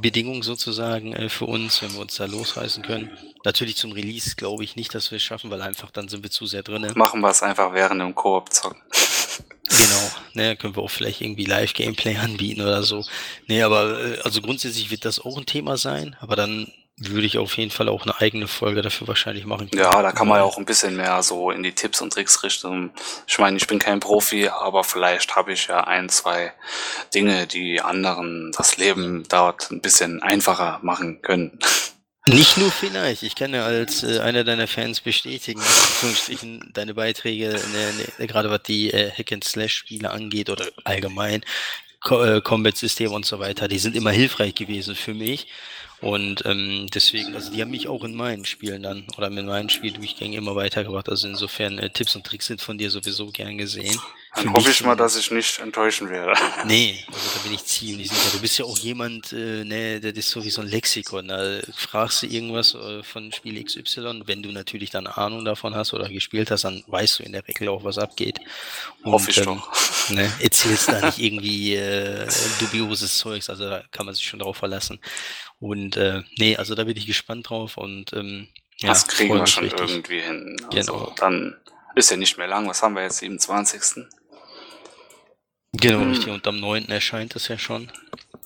Bedingung 0.00 0.42
sozusagen 0.42 1.12
äh, 1.12 1.28
für 1.28 1.44
uns, 1.44 1.80
wenn 1.80 1.92
wir 1.92 2.00
uns 2.00 2.16
da 2.16 2.24
losreißen 2.24 2.82
können. 2.82 3.10
Natürlich 3.44 3.76
zum 3.76 3.92
Release 3.92 4.34
glaube 4.34 4.64
ich 4.64 4.74
nicht, 4.74 4.94
dass 4.94 5.10
wir 5.12 5.16
es 5.16 5.22
schaffen, 5.22 5.50
weil 5.50 5.62
einfach 5.62 5.90
dann 5.90 6.08
sind 6.08 6.24
wir 6.24 6.30
zu 6.30 6.46
sehr 6.46 6.62
drin. 6.62 6.90
Machen 6.96 7.20
wir 7.20 7.30
es 7.30 7.42
einfach 7.42 7.72
während 7.72 8.00
dem 8.00 8.14
Koop 8.14 8.52
zocken. 8.52 8.80
Genau, 9.68 10.10
ne, 10.34 10.56
können 10.56 10.76
wir 10.76 10.82
auch 10.82 10.90
vielleicht 10.90 11.20
irgendwie 11.20 11.44
Live-Gameplay 11.44 12.16
anbieten 12.16 12.60
oder 12.60 12.82
so. 12.82 13.04
Nee, 13.46 13.62
aber 13.62 14.00
äh, 14.00 14.18
also 14.22 14.42
grundsätzlich 14.42 14.90
wird 14.90 15.04
das 15.04 15.20
auch 15.20 15.38
ein 15.38 15.46
Thema 15.46 15.76
sein, 15.76 16.16
aber 16.20 16.36
dann 16.36 16.70
würde 16.98 17.26
ich 17.26 17.38
auf 17.38 17.56
jeden 17.56 17.70
Fall 17.70 17.88
auch 17.88 18.02
eine 18.02 18.20
eigene 18.20 18.46
Folge 18.46 18.82
dafür 18.82 19.08
wahrscheinlich 19.08 19.46
machen. 19.46 19.70
Ja, 19.74 20.02
da 20.02 20.12
kann 20.12 20.28
man 20.28 20.38
ja 20.38 20.44
auch 20.44 20.58
ein 20.58 20.64
bisschen 20.64 20.96
mehr 20.96 21.22
so 21.22 21.50
in 21.50 21.62
die 21.62 21.72
Tipps 21.72 22.00
und 22.00 22.12
Tricks 22.12 22.42
richten. 22.42 22.90
Ich 23.26 23.38
meine, 23.38 23.56
ich 23.56 23.66
bin 23.66 23.78
kein 23.78 24.00
Profi, 24.00 24.48
aber 24.48 24.84
vielleicht 24.84 25.34
habe 25.34 25.52
ich 25.52 25.66
ja 25.66 25.84
ein, 25.84 26.08
zwei 26.08 26.52
Dinge, 27.14 27.46
die 27.46 27.80
anderen 27.80 28.52
das 28.56 28.76
Leben 28.76 29.24
dort 29.28 29.70
ein 29.70 29.80
bisschen 29.80 30.22
einfacher 30.22 30.78
machen 30.82 31.22
können. 31.22 31.58
Nicht 32.28 32.56
nur 32.56 32.70
vielleicht, 32.70 33.24
ich 33.24 33.34
kann 33.34 33.52
ja 33.52 33.64
als 33.64 34.04
äh, 34.04 34.20
einer 34.20 34.44
deiner 34.44 34.68
Fans 34.68 35.00
bestätigen, 35.00 35.60
deine 36.72 36.94
Beiträge, 36.94 37.48
ne, 37.48 37.92
ne, 38.18 38.26
gerade 38.28 38.48
was 38.48 38.62
die 38.62 38.92
äh, 38.92 39.10
Hack-and-Slash-Spiele 39.10 40.08
angeht 40.08 40.48
oder 40.48 40.66
allgemein 40.84 41.44
Co 42.00 42.22
äh, 42.22 42.40
Combat-System 42.40 43.10
und 43.12 43.26
so 43.26 43.40
weiter, 43.40 43.66
die 43.66 43.78
sind 43.78 43.96
immer 43.96 44.12
hilfreich 44.12 44.54
gewesen 44.54 44.94
für 44.94 45.14
mich. 45.14 45.48
Und 46.00 46.44
ähm, 46.46 46.88
deswegen, 46.92 47.34
also 47.34 47.52
die 47.52 47.60
haben 47.60 47.70
mich 47.70 47.88
auch 47.88 48.04
in 48.04 48.14
meinen 48.14 48.44
Spielen 48.44 48.82
dann 48.82 49.06
oder 49.16 49.30
mit 49.30 49.46
meinen 49.46 49.68
Spieldurchgängen 49.68 50.38
immer 50.38 50.56
weitergebracht. 50.56 51.08
Also 51.08 51.28
insofern 51.28 51.78
äh, 51.78 51.90
Tipps 51.90 52.16
und 52.16 52.24
Tricks 52.26 52.46
sind 52.46 52.60
von 52.60 52.78
dir 52.78 52.90
sowieso 52.90 53.30
gern 53.30 53.58
gesehen. 53.58 53.98
Dann 54.34 54.50
hoffe 54.54 54.70
ich 54.70 54.82
mal, 54.82 54.96
dass 54.96 55.14
ich 55.16 55.30
nicht 55.30 55.58
enttäuschen 55.58 56.08
werde. 56.08 56.32
Nee, 56.64 57.04
also 57.08 57.28
da 57.34 57.42
bin 57.42 57.52
ich 57.52 57.64
ziemlich 57.64 58.08
sicher. 58.08 58.30
Du 58.32 58.40
bist 58.40 58.56
ja 58.56 58.64
auch 58.64 58.78
jemand, 58.78 59.32
äh, 59.32 59.64
ne, 59.64 60.00
der 60.00 60.16
ist 60.16 60.30
so 60.30 60.42
wie 60.42 60.50
so 60.50 60.62
ein 60.62 60.68
Lexikon. 60.68 61.28
Da 61.28 61.60
fragst 61.74 62.22
du 62.22 62.26
irgendwas 62.26 62.74
äh, 62.74 63.02
von 63.02 63.30
Spiel 63.32 63.62
XY, 63.62 64.22
wenn 64.26 64.42
du 64.42 64.50
natürlich 64.50 64.90
dann 64.90 65.06
Ahnung 65.06 65.44
davon 65.44 65.74
hast 65.74 65.92
oder 65.92 66.08
gespielt 66.08 66.50
hast, 66.50 66.64
dann 66.64 66.82
weißt 66.86 67.18
du 67.18 67.22
in 67.24 67.32
der 67.32 67.46
Regel 67.46 67.68
auch, 67.68 67.84
was 67.84 67.98
abgeht. 67.98 68.38
Und, 69.02 69.12
hoffe 69.12 69.30
ich 69.30 69.38
ähm, 69.38 69.44
doch. 69.44 69.72
Ne, 70.08 70.32
erzählst 70.40 70.88
da 70.88 71.06
nicht 71.06 71.18
irgendwie 71.18 71.76
äh, 71.76 72.26
dubioses 72.58 73.18
Zeugs, 73.18 73.48
also 73.48 73.68
da 73.68 73.84
kann 73.92 74.04
man 74.04 74.14
sich 74.14 74.26
schon 74.26 74.40
drauf 74.40 74.56
verlassen. 74.56 74.98
Und 75.60 75.96
äh, 75.96 76.22
nee, 76.38 76.56
also 76.56 76.74
da 76.74 76.84
bin 76.84 76.96
ich 76.96 77.06
gespannt 77.06 77.50
drauf 77.50 77.76
und 77.76 78.12
ähm, 78.14 78.48
ja, 78.78 78.88
das 78.88 79.06
kriegen 79.06 79.34
wir 79.34 79.46
schon 79.46 79.64
richtig. 79.64 79.88
irgendwie 79.88 80.20
hin. 80.20 80.56
Also 80.74 80.92
genau. 80.92 81.14
dann 81.16 81.56
ist 81.94 82.10
ja 82.10 82.16
nicht 82.16 82.36
mehr 82.38 82.48
lang. 82.48 82.68
Was 82.68 82.82
haben 82.82 82.94
wir 82.96 83.02
jetzt? 83.02 83.18
27. 83.18 84.06
Genau, 85.72 86.00
hm. 86.00 86.10
richtig. 86.10 86.32
Und 86.32 86.46
am 86.46 86.60
9. 86.60 86.88
erscheint 86.88 87.34
es 87.36 87.48
ja 87.48 87.58
schon. 87.58 87.90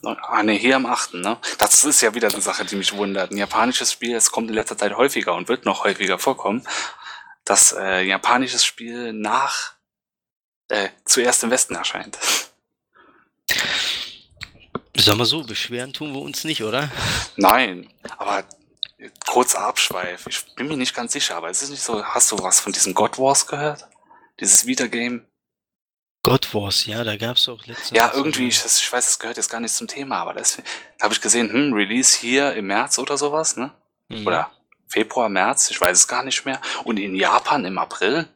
Ah, 0.04 0.42
ne, 0.42 0.52
hier 0.52 0.76
am 0.76 0.86
8. 0.86 1.14
Ne? 1.14 1.38
Das 1.58 1.82
ist 1.82 2.00
ja 2.00 2.14
wieder 2.14 2.28
eine 2.28 2.40
Sache, 2.40 2.64
die 2.64 2.76
mich 2.76 2.92
wundert. 2.92 3.32
Ein 3.32 3.38
japanisches 3.38 3.92
Spiel, 3.92 4.14
es 4.14 4.30
kommt 4.30 4.48
in 4.48 4.54
letzter 4.54 4.78
Zeit 4.78 4.96
häufiger 4.96 5.34
und 5.34 5.48
wird 5.48 5.64
noch 5.64 5.84
häufiger 5.84 6.18
vorkommen, 6.18 6.66
dass 7.44 7.72
äh, 7.72 7.78
ein 7.78 8.06
japanisches 8.08 8.64
Spiel 8.64 9.12
nach 9.12 9.74
äh, 10.68 10.88
zuerst 11.04 11.42
im 11.42 11.50
Westen 11.50 11.74
erscheint. 11.74 12.18
Sag 14.96 15.16
mal 15.16 15.24
so, 15.24 15.42
beschweren 15.42 15.92
tun 15.92 16.12
wir 16.12 16.20
uns 16.20 16.44
nicht, 16.44 16.62
oder? 16.62 16.90
Nein, 17.36 17.88
aber 18.16 18.44
kurzer 19.28 19.60
Abschweif. 19.60 20.26
Ich 20.26 20.54
bin 20.54 20.68
mir 20.68 20.76
nicht 20.76 20.94
ganz 20.94 21.12
sicher, 21.12 21.36
aber 21.36 21.50
es 21.50 21.62
ist 21.62 21.70
nicht 21.70 21.82
so, 21.82 22.02
hast 22.04 22.30
du 22.32 22.38
was 22.38 22.60
von 22.60 22.72
diesem 22.72 22.94
God 22.94 23.18
Wars 23.18 23.46
gehört? 23.46 23.86
Dieses 24.40 24.66
Vita-Game? 24.66 25.26
God 26.26 26.52
Wars, 26.54 26.86
ja, 26.86 27.04
da 27.04 27.16
gab 27.16 27.36
es 27.36 27.48
auch 27.48 27.64
letztes 27.66 27.90
Ja, 27.90 28.10
irgendwie, 28.12 28.48
ich, 28.48 28.56
ich 28.64 28.92
weiß, 28.92 29.10
es 29.10 29.18
gehört 29.20 29.36
jetzt 29.36 29.48
gar 29.48 29.60
nicht 29.60 29.72
zum 29.72 29.86
Thema, 29.86 30.16
aber 30.16 30.34
das 30.34 30.60
habe 31.00 31.14
ich 31.14 31.20
gesehen, 31.20 31.52
hm, 31.52 31.72
Release 31.72 32.18
hier 32.18 32.52
im 32.54 32.66
März 32.66 32.98
oder 32.98 33.16
sowas, 33.16 33.56
ne? 33.56 33.70
Mhm. 34.08 34.26
Oder 34.26 34.50
Februar, 34.88 35.28
März, 35.28 35.70
ich 35.70 35.80
weiß 35.80 35.96
es 35.96 36.08
gar 36.08 36.24
nicht 36.24 36.44
mehr. 36.44 36.60
Und 36.82 36.98
in 36.98 37.14
Japan 37.14 37.64
im 37.64 37.78
April. 37.78 38.26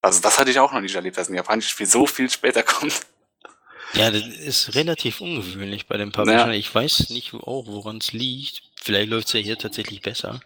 Also 0.00 0.22
das 0.22 0.38
hatte 0.38 0.50
ich 0.50 0.58
auch 0.58 0.72
noch 0.72 0.80
nicht 0.80 0.94
erlebt, 0.94 1.18
dass 1.18 1.28
ein 1.28 1.34
japanisches 1.34 1.70
Spiel 1.72 1.86
so 1.86 2.06
viel 2.06 2.30
später 2.30 2.62
kommt. 2.62 3.02
Ja, 3.92 4.10
das 4.10 4.26
ist 4.26 4.74
relativ 4.74 5.20
ungewöhnlich 5.20 5.86
bei 5.88 5.98
den 5.98 6.12
Publishern. 6.12 6.48
Ja. 6.48 6.56
Ich 6.56 6.74
weiß 6.74 7.10
nicht 7.10 7.34
auch, 7.34 7.66
woran 7.66 7.98
es 7.98 8.14
liegt. 8.14 8.62
Vielleicht 8.82 9.10
läuft 9.10 9.26
es 9.26 9.34
ja 9.34 9.40
hier 9.40 9.58
tatsächlich 9.58 10.00
besser. 10.00 10.40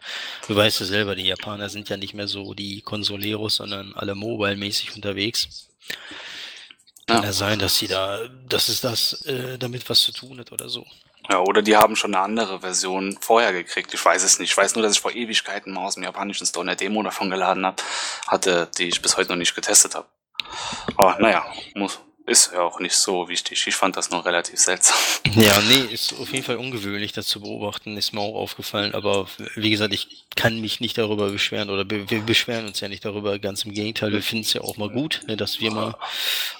Du 0.48 0.56
weißt 0.56 0.80
ja 0.80 0.86
selber, 0.86 1.14
die 1.14 1.28
Japaner 1.28 1.68
sind 1.68 1.88
ja 1.90 1.96
nicht 1.96 2.14
mehr 2.14 2.26
so 2.26 2.54
die 2.54 2.80
Consoleros, 2.80 3.54
sondern 3.54 3.94
alle 3.94 4.16
mobile-mäßig 4.16 4.96
unterwegs. 4.96 5.68
Kann 7.06 7.18
ja. 7.18 7.26
ja 7.26 7.32
sein, 7.32 7.58
dass 7.58 7.76
sie 7.76 7.86
da, 7.86 8.20
dass 8.48 8.68
es 8.68 8.80
das 8.80 9.22
äh, 9.26 9.58
damit 9.58 9.88
was 9.88 10.00
zu 10.00 10.12
tun 10.12 10.38
hat 10.40 10.52
oder 10.52 10.68
so. 10.68 10.84
Ja, 11.28 11.40
oder 11.40 11.62
die 11.62 11.76
haben 11.76 11.96
schon 11.96 12.14
eine 12.14 12.22
andere 12.22 12.60
Version 12.60 13.18
vorher 13.20 13.52
gekriegt. 13.52 13.92
Ich 13.94 14.04
weiß 14.04 14.22
es 14.22 14.38
nicht. 14.38 14.50
Ich 14.50 14.56
weiß 14.56 14.74
nur, 14.74 14.82
dass 14.82 14.92
ich 14.92 15.00
vor 15.00 15.12
Ewigkeiten 15.12 15.72
mal 15.72 15.84
aus 15.84 15.94
dem 15.94 16.04
japanischen 16.04 16.46
Store 16.46 16.64
eine 16.64 16.76
Demo 16.76 17.02
davon 17.02 17.30
geladen 17.30 17.66
habe, 17.66 17.82
hatte, 18.28 18.68
die 18.78 18.88
ich 18.88 19.02
bis 19.02 19.16
heute 19.16 19.30
noch 19.30 19.36
nicht 19.36 19.54
getestet 19.54 19.94
habe. 19.94 20.06
Aber 20.96 21.18
naja, 21.18 21.44
muss, 21.74 21.98
ist 22.26 22.50
ja 22.52 22.62
auch 22.62 22.80
nicht 22.80 22.96
so 22.96 23.28
wichtig. 23.28 23.66
Ich 23.66 23.76
fand 23.76 23.96
das 23.96 24.10
noch 24.10 24.24
relativ 24.24 24.58
seltsam. 24.58 24.96
Ja, 25.34 25.60
nee, 25.60 25.92
ist 25.92 26.12
auf 26.18 26.32
jeden 26.32 26.44
Fall 26.44 26.56
ungewöhnlich, 26.56 27.12
das 27.12 27.28
zu 27.28 27.40
beobachten, 27.40 27.96
ist 27.96 28.12
mir 28.12 28.20
auch 28.20 28.34
aufgefallen. 28.34 28.94
Aber 28.94 29.28
wie 29.54 29.70
gesagt, 29.70 29.94
ich 29.94 30.24
kann 30.34 30.60
mich 30.60 30.80
nicht 30.80 30.98
darüber 30.98 31.30
beschweren 31.30 31.70
oder 31.70 31.88
wir 31.88 32.20
beschweren 32.22 32.66
uns 32.66 32.80
ja 32.80 32.88
nicht 32.88 33.04
darüber. 33.04 33.38
Ganz 33.38 33.64
im 33.64 33.72
Gegenteil, 33.72 34.12
wir 34.12 34.22
finden 34.22 34.44
es 34.44 34.52
ja 34.52 34.62
auch 34.62 34.76
mal 34.76 34.90
gut, 34.90 35.22
ne, 35.28 35.36
dass 35.36 35.60
wir 35.60 35.70
mal 35.70 35.96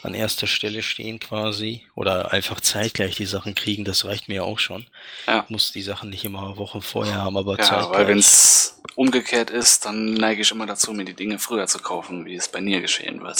an 0.02 0.14
erster 0.14 0.47
Stelle 0.47 0.82
stehen 0.82 1.18
quasi 1.18 1.82
oder 1.94 2.32
einfach 2.32 2.60
zeitgleich 2.60 3.16
die 3.16 3.26
Sachen 3.26 3.55
kriegen. 3.55 3.84
Das 3.84 4.05
reicht 4.05 4.28
mir 4.28 4.44
auch 4.44 4.60
schon. 4.60 4.86
Ja. 5.26 5.44
Muss 5.48 5.72
die 5.72 5.82
Sachen 5.82 6.10
nicht 6.10 6.24
immer 6.24 6.56
Wochen 6.59 6.80
vorher 6.80 7.16
haben, 7.16 7.36
aber 7.36 7.59
ja, 7.59 7.64
zeitgleich. 7.64 7.98
Weil 7.98 8.09
wenn 8.09 8.18
es 8.18 8.80
umgekehrt 8.94 9.51
ist, 9.51 9.84
dann 9.84 10.14
neige 10.14 10.43
ich 10.43 10.51
immer 10.52 10.66
dazu, 10.66 10.93
mir 10.93 11.05
die 11.05 11.14
Dinge 11.14 11.38
früher 11.38 11.66
zu 11.66 11.80
kaufen, 11.80 12.24
wie 12.24 12.36
es 12.36 12.48
bei 12.48 12.60
mir 12.60 12.80
geschehen 12.80 13.20
wird. 13.22 13.38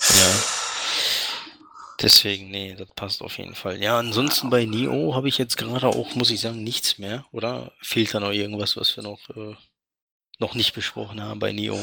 Ja. 0.00 0.67
Deswegen, 2.00 2.50
nee, 2.50 2.76
das 2.78 2.88
passt 2.94 3.22
auf 3.22 3.38
jeden 3.38 3.56
Fall. 3.56 3.82
Ja, 3.82 3.98
ansonsten 3.98 4.50
bei 4.50 4.64
Neo 4.64 5.16
habe 5.16 5.28
ich 5.28 5.36
jetzt 5.36 5.56
gerade 5.56 5.88
auch, 5.88 6.14
muss 6.14 6.30
ich 6.30 6.40
sagen, 6.40 6.62
nichts 6.62 6.98
mehr, 6.98 7.24
oder? 7.32 7.72
Fehlt 7.82 8.14
da 8.14 8.20
noch 8.20 8.30
irgendwas, 8.30 8.76
was 8.76 8.96
wir 8.96 9.02
noch, 9.02 9.18
äh, 9.30 9.56
noch 10.38 10.54
nicht 10.54 10.74
besprochen 10.74 11.20
haben 11.20 11.40
bei 11.40 11.52
Neo? 11.52 11.76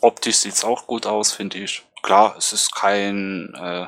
Optisch 0.00 0.36
sieht 0.36 0.54
es 0.54 0.64
auch 0.64 0.86
gut 0.86 1.04
aus, 1.04 1.32
finde 1.32 1.58
ich. 1.58 1.82
Klar, 2.02 2.34
es 2.38 2.54
ist 2.54 2.74
kein, 2.74 3.52
äh, 3.54 3.86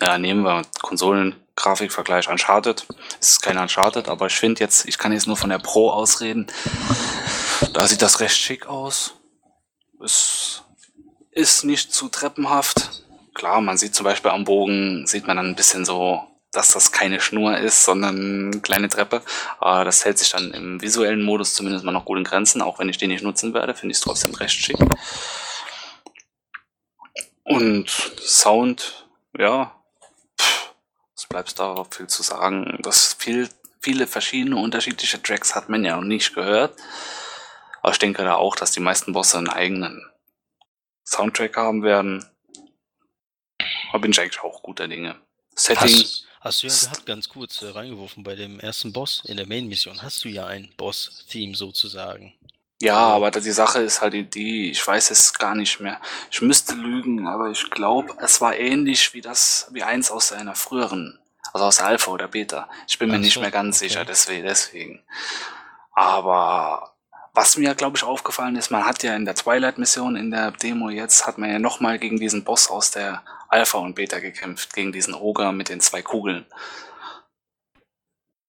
ja, 0.00 0.18
nehmen 0.18 0.44
wir 0.44 0.62
Konsolen-Grafikvergleich 0.80 2.28
Uncharted. 2.30 2.86
Es 3.20 3.32
ist 3.32 3.42
kein 3.42 3.58
Uncharted, 3.58 4.08
aber 4.08 4.26
ich 4.28 4.34
finde 4.34 4.60
jetzt, 4.60 4.86
ich 4.88 4.96
kann 4.96 5.12
jetzt 5.12 5.26
nur 5.26 5.36
von 5.36 5.50
der 5.50 5.58
Pro 5.58 5.90
ausreden. 5.90 6.46
Da 7.74 7.86
sieht 7.86 8.00
das 8.00 8.20
recht 8.20 8.36
schick 8.36 8.66
aus. 8.66 9.14
Es 10.02 10.62
ist 11.32 11.64
nicht 11.64 11.92
zu 11.92 12.08
treppenhaft 12.08 13.03
klar, 13.34 13.60
man 13.60 13.76
sieht 13.76 13.94
zum 13.94 14.04
Beispiel 14.04 14.30
am 14.30 14.44
Bogen, 14.44 15.06
sieht 15.06 15.26
man 15.26 15.36
dann 15.36 15.46
ein 15.46 15.56
bisschen 15.56 15.84
so, 15.84 16.22
dass 16.52 16.72
das 16.72 16.92
keine 16.92 17.20
Schnur 17.20 17.58
ist, 17.58 17.84
sondern 17.84 18.52
eine 18.52 18.60
kleine 18.60 18.88
Treppe. 18.88 19.22
Aber 19.58 19.84
das 19.84 20.04
hält 20.04 20.18
sich 20.18 20.30
dann 20.30 20.52
im 20.52 20.80
visuellen 20.80 21.22
Modus 21.22 21.54
zumindest 21.54 21.84
mal 21.84 21.92
noch 21.92 22.04
gut 22.04 22.18
in 22.18 22.24
Grenzen, 22.24 22.62
auch 22.62 22.78
wenn 22.78 22.88
ich 22.88 22.98
den 22.98 23.10
nicht 23.10 23.24
nutzen 23.24 23.52
werde, 23.54 23.74
finde 23.74 23.92
ich 23.92 23.98
es 23.98 24.04
trotzdem 24.04 24.34
recht 24.34 24.54
schick. 24.54 24.78
Und 27.42 27.90
Sound, 28.20 29.06
ja, 29.36 29.74
was 31.14 31.26
bleibt 31.28 31.58
da 31.58 31.84
viel 31.90 32.06
zu 32.06 32.22
sagen? 32.22 32.78
Das 32.82 33.14
viel, 33.18 33.48
viele 33.80 34.06
verschiedene 34.06 34.56
unterschiedliche 34.56 35.22
Tracks 35.22 35.54
hat 35.54 35.68
man 35.68 35.84
ja 35.84 35.96
noch 35.96 36.04
nicht 36.04 36.34
gehört. 36.34 36.74
Aber 37.82 37.92
ich 37.92 37.98
denke 37.98 38.24
da 38.24 38.36
auch, 38.36 38.56
dass 38.56 38.72
die 38.72 38.80
meisten 38.80 39.12
Bosse 39.12 39.36
einen 39.36 39.50
eigenen 39.50 40.10
Soundtrack 41.04 41.56
haben 41.56 41.82
werden. 41.82 42.24
Da 43.94 43.98
bin 43.98 44.10
ich 44.10 44.20
eigentlich 44.20 44.42
auch 44.42 44.60
guter 44.60 44.88
Dinge. 44.88 45.14
Setting. 45.54 45.88
Hast, 45.88 46.26
hast 46.40 46.62
du 46.64 46.66
ja 46.66 46.74
gehabt, 46.74 47.06
ganz 47.06 47.28
kurz 47.28 47.62
äh, 47.62 47.68
reingeworfen 47.68 48.24
bei 48.24 48.34
dem 48.34 48.58
ersten 48.58 48.92
Boss 48.92 49.22
in 49.24 49.36
der 49.36 49.46
Main-Mission. 49.46 50.02
Hast 50.02 50.24
du 50.24 50.28
ja 50.28 50.48
ein 50.48 50.68
Boss-Theme 50.76 51.54
sozusagen. 51.54 52.34
Ja, 52.82 52.96
aber 52.96 53.30
die 53.30 53.52
Sache 53.52 53.78
ist 53.82 54.00
halt 54.00 54.34
die, 54.34 54.72
ich 54.72 54.84
weiß 54.84 55.12
es 55.12 55.32
gar 55.34 55.54
nicht 55.54 55.78
mehr. 55.78 56.00
Ich 56.28 56.42
müsste 56.42 56.74
lügen, 56.74 57.28
aber 57.28 57.50
ich 57.50 57.70
glaube, 57.70 58.16
es 58.20 58.40
war 58.40 58.56
ähnlich 58.56 59.14
wie 59.14 59.20
das, 59.20 59.68
wie 59.70 59.84
eins 59.84 60.10
aus 60.10 60.32
einer 60.32 60.56
früheren, 60.56 61.20
also 61.52 61.66
aus 61.66 61.78
Alpha 61.78 62.10
oder 62.10 62.26
Beta. 62.26 62.68
Ich 62.88 62.98
bin 62.98 63.10
mir 63.10 63.18
Ach 63.18 63.20
nicht 63.20 63.34
so, 63.34 63.40
mehr 63.42 63.52
ganz 63.52 63.76
okay. 63.76 63.90
sicher, 63.90 64.04
deswegen, 64.04 64.42
deswegen. 64.42 65.04
Aber 65.92 66.93
was 67.34 67.56
mir, 67.56 67.74
glaube 67.74 67.96
ich, 67.96 68.04
aufgefallen 68.04 68.56
ist, 68.56 68.70
man 68.70 68.86
hat 68.86 69.02
ja 69.02 69.16
in 69.16 69.24
der 69.24 69.34
Twilight-Mission, 69.34 70.14
in 70.16 70.30
der 70.30 70.52
Demo 70.52 70.88
jetzt, 70.88 71.26
hat 71.26 71.36
man 71.36 71.50
ja 71.50 71.58
nochmal 71.58 71.98
gegen 71.98 72.18
diesen 72.18 72.44
Boss 72.44 72.70
aus 72.70 72.92
der 72.92 73.24
Alpha 73.48 73.78
und 73.78 73.96
Beta 73.96 74.20
gekämpft, 74.20 74.72
gegen 74.72 74.92
diesen 74.92 75.14
Ogre 75.14 75.52
mit 75.52 75.68
den 75.68 75.80
zwei 75.80 76.00
Kugeln. 76.00 76.46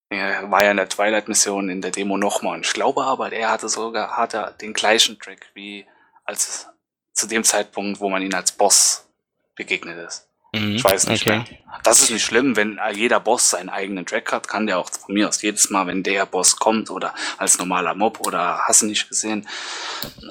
Er 0.10 0.50
war 0.52 0.64
ja 0.64 0.72
in 0.72 0.78
der 0.78 0.88
Twilight-Mission 0.88 1.70
in 1.70 1.82
der 1.82 1.92
Demo 1.92 2.16
nochmal. 2.18 2.58
Und 2.58 2.66
ich 2.66 2.74
glaube 2.74 3.04
aber, 3.04 3.32
der 3.32 3.50
hatte 3.50 3.70
sogar 3.70 4.16
hat 4.16 4.36
er 4.36 4.52
den 4.52 4.74
gleichen 4.74 5.20
Track 5.20 5.50
wie 5.56 5.88
als 6.24 6.68
zu 7.12 7.28
dem 7.28 7.44
Zeitpunkt, 7.44 8.00
wo 8.00 8.10
man 8.10 8.22
ihn 8.22 8.34
als 8.36 8.52
Boss 8.52 9.10
begegnet 9.56 9.98
ist. 10.08 10.30
Mhm, 10.60 10.76
Ich 10.76 10.84
weiß 10.84 11.08
nicht 11.08 11.28
okay. 11.28 11.38
mehr. 11.38 11.46
Das 11.84 12.00
ist 12.00 12.10
nicht 12.10 12.26
schlimm, 12.26 12.56
wenn 12.56 12.80
jeder 12.94 13.20
Boss 13.20 13.52
seinen 13.52 13.70
eigenen 13.70 14.06
Track 14.06 14.32
hat, 14.32 14.48
kann 14.48 14.66
der 14.66 14.80
auch 14.80 14.90
von 14.90 15.14
mir 15.14 15.28
aus 15.28 15.42
jedes 15.42 15.70
Mal, 15.70 15.86
wenn 15.88 16.02
der 16.02 16.26
Boss 16.26 16.56
kommt 16.56 16.90
oder 16.90 17.14
als 17.38 17.60
normaler 17.60 17.94
Mob 17.94 18.26
oder 18.26 18.60
hast 18.66 18.82
du 18.82 18.88
nicht 18.88 19.08
gesehen, 19.08 19.48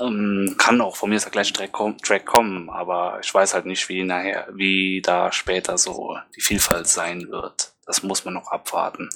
ähm, 0.00 0.56
kann 0.58 0.80
auch 0.80 0.96
von 0.96 1.10
mir 1.10 1.16
aus 1.16 1.22
der 1.22 1.30
gleiche 1.32 1.52
Track, 1.52 1.72
Track 2.02 2.26
kommen, 2.26 2.70
aber 2.70 3.20
ich 3.22 3.32
weiß 3.32 3.54
halt 3.54 3.66
nicht, 3.66 3.88
wie 3.88 4.02
nachher, 4.02 4.48
wie 4.52 5.00
da 5.00 5.30
später 5.30 5.78
so 5.78 6.18
die 6.34 6.40
Vielfalt 6.40 6.88
sein 6.88 7.28
wird. 7.30 7.72
Das 7.86 8.02
muss 8.02 8.24
man 8.24 8.34
noch 8.34 8.50
abwarten. 8.50 9.10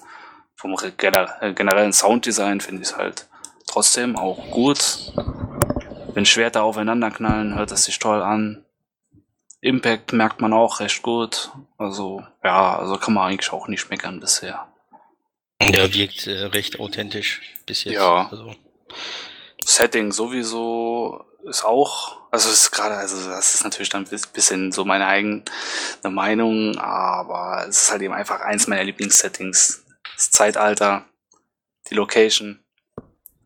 Vom 0.54 0.74
äh, 0.82 0.90
generellen 1.54 1.92
Sounddesign 1.92 2.60
finde 2.60 2.82
ich 2.82 2.88
es 2.90 2.96
halt 2.96 3.26
trotzdem 3.66 4.16
auch 4.16 4.50
gut. 4.50 5.12
Wenn 6.14 6.26
Schwerter 6.26 6.62
aufeinander 6.62 7.10
knallen, 7.10 7.54
hört 7.54 7.72
es 7.72 7.84
sich 7.84 7.98
toll 7.98 8.22
an. 8.22 8.64
Impact 9.60 10.12
merkt 10.12 10.40
man 10.40 10.52
auch 10.52 10.80
recht 10.80 11.02
gut. 11.02 11.50
Also, 11.76 12.22
ja, 12.44 12.78
also 12.78 12.96
kann 12.96 13.14
man 13.14 13.30
eigentlich 13.30 13.52
auch 13.52 13.68
nicht 13.68 13.90
meckern 13.90 14.20
bisher. 14.20 14.68
Der 15.60 15.92
wirkt 15.92 16.26
äh, 16.26 16.44
recht 16.46 16.78
authentisch 16.78 17.42
bis 17.66 17.84
jetzt. 17.84 17.94
Ja. 17.94 18.28
Also, 18.30 18.54
Setting 19.64 20.12
sowieso 20.12 21.24
ist 21.44 21.64
auch, 21.64 22.30
also 22.30 22.48
es 22.48 22.62
ist 22.62 22.70
gerade, 22.70 22.96
also 22.96 23.28
das 23.28 23.54
ist 23.54 23.64
natürlich 23.64 23.88
dann 23.88 24.06
ein 24.06 24.20
bisschen 24.32 24.72
so 24.72 24.84
meine 24.84 25.06
eigene 25.06 25.44
Meinung, 26.04 26.78
aber 26.78 27.66
es 27.68 27.82
ist 27.82 27.90
halt 27.90 28.02
eben 28.02 28.14
einfach 28.14 28.40
eins 28.40 28.66
meiner 28.66 28.84
Lieblingssettings. 28.84 29.84
Das 30.16 30.30
Zeitalter, 30.30 31.04
die 31.90 31.94
Location, 31.94 32.64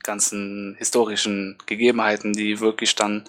ganzen 0.02 0.76
historischen 0.78 1.58
Gegebenheiten, 1.66 2.32
die 2.32 2.60
wirklich 2.60 2.94
dann 2.94 3.24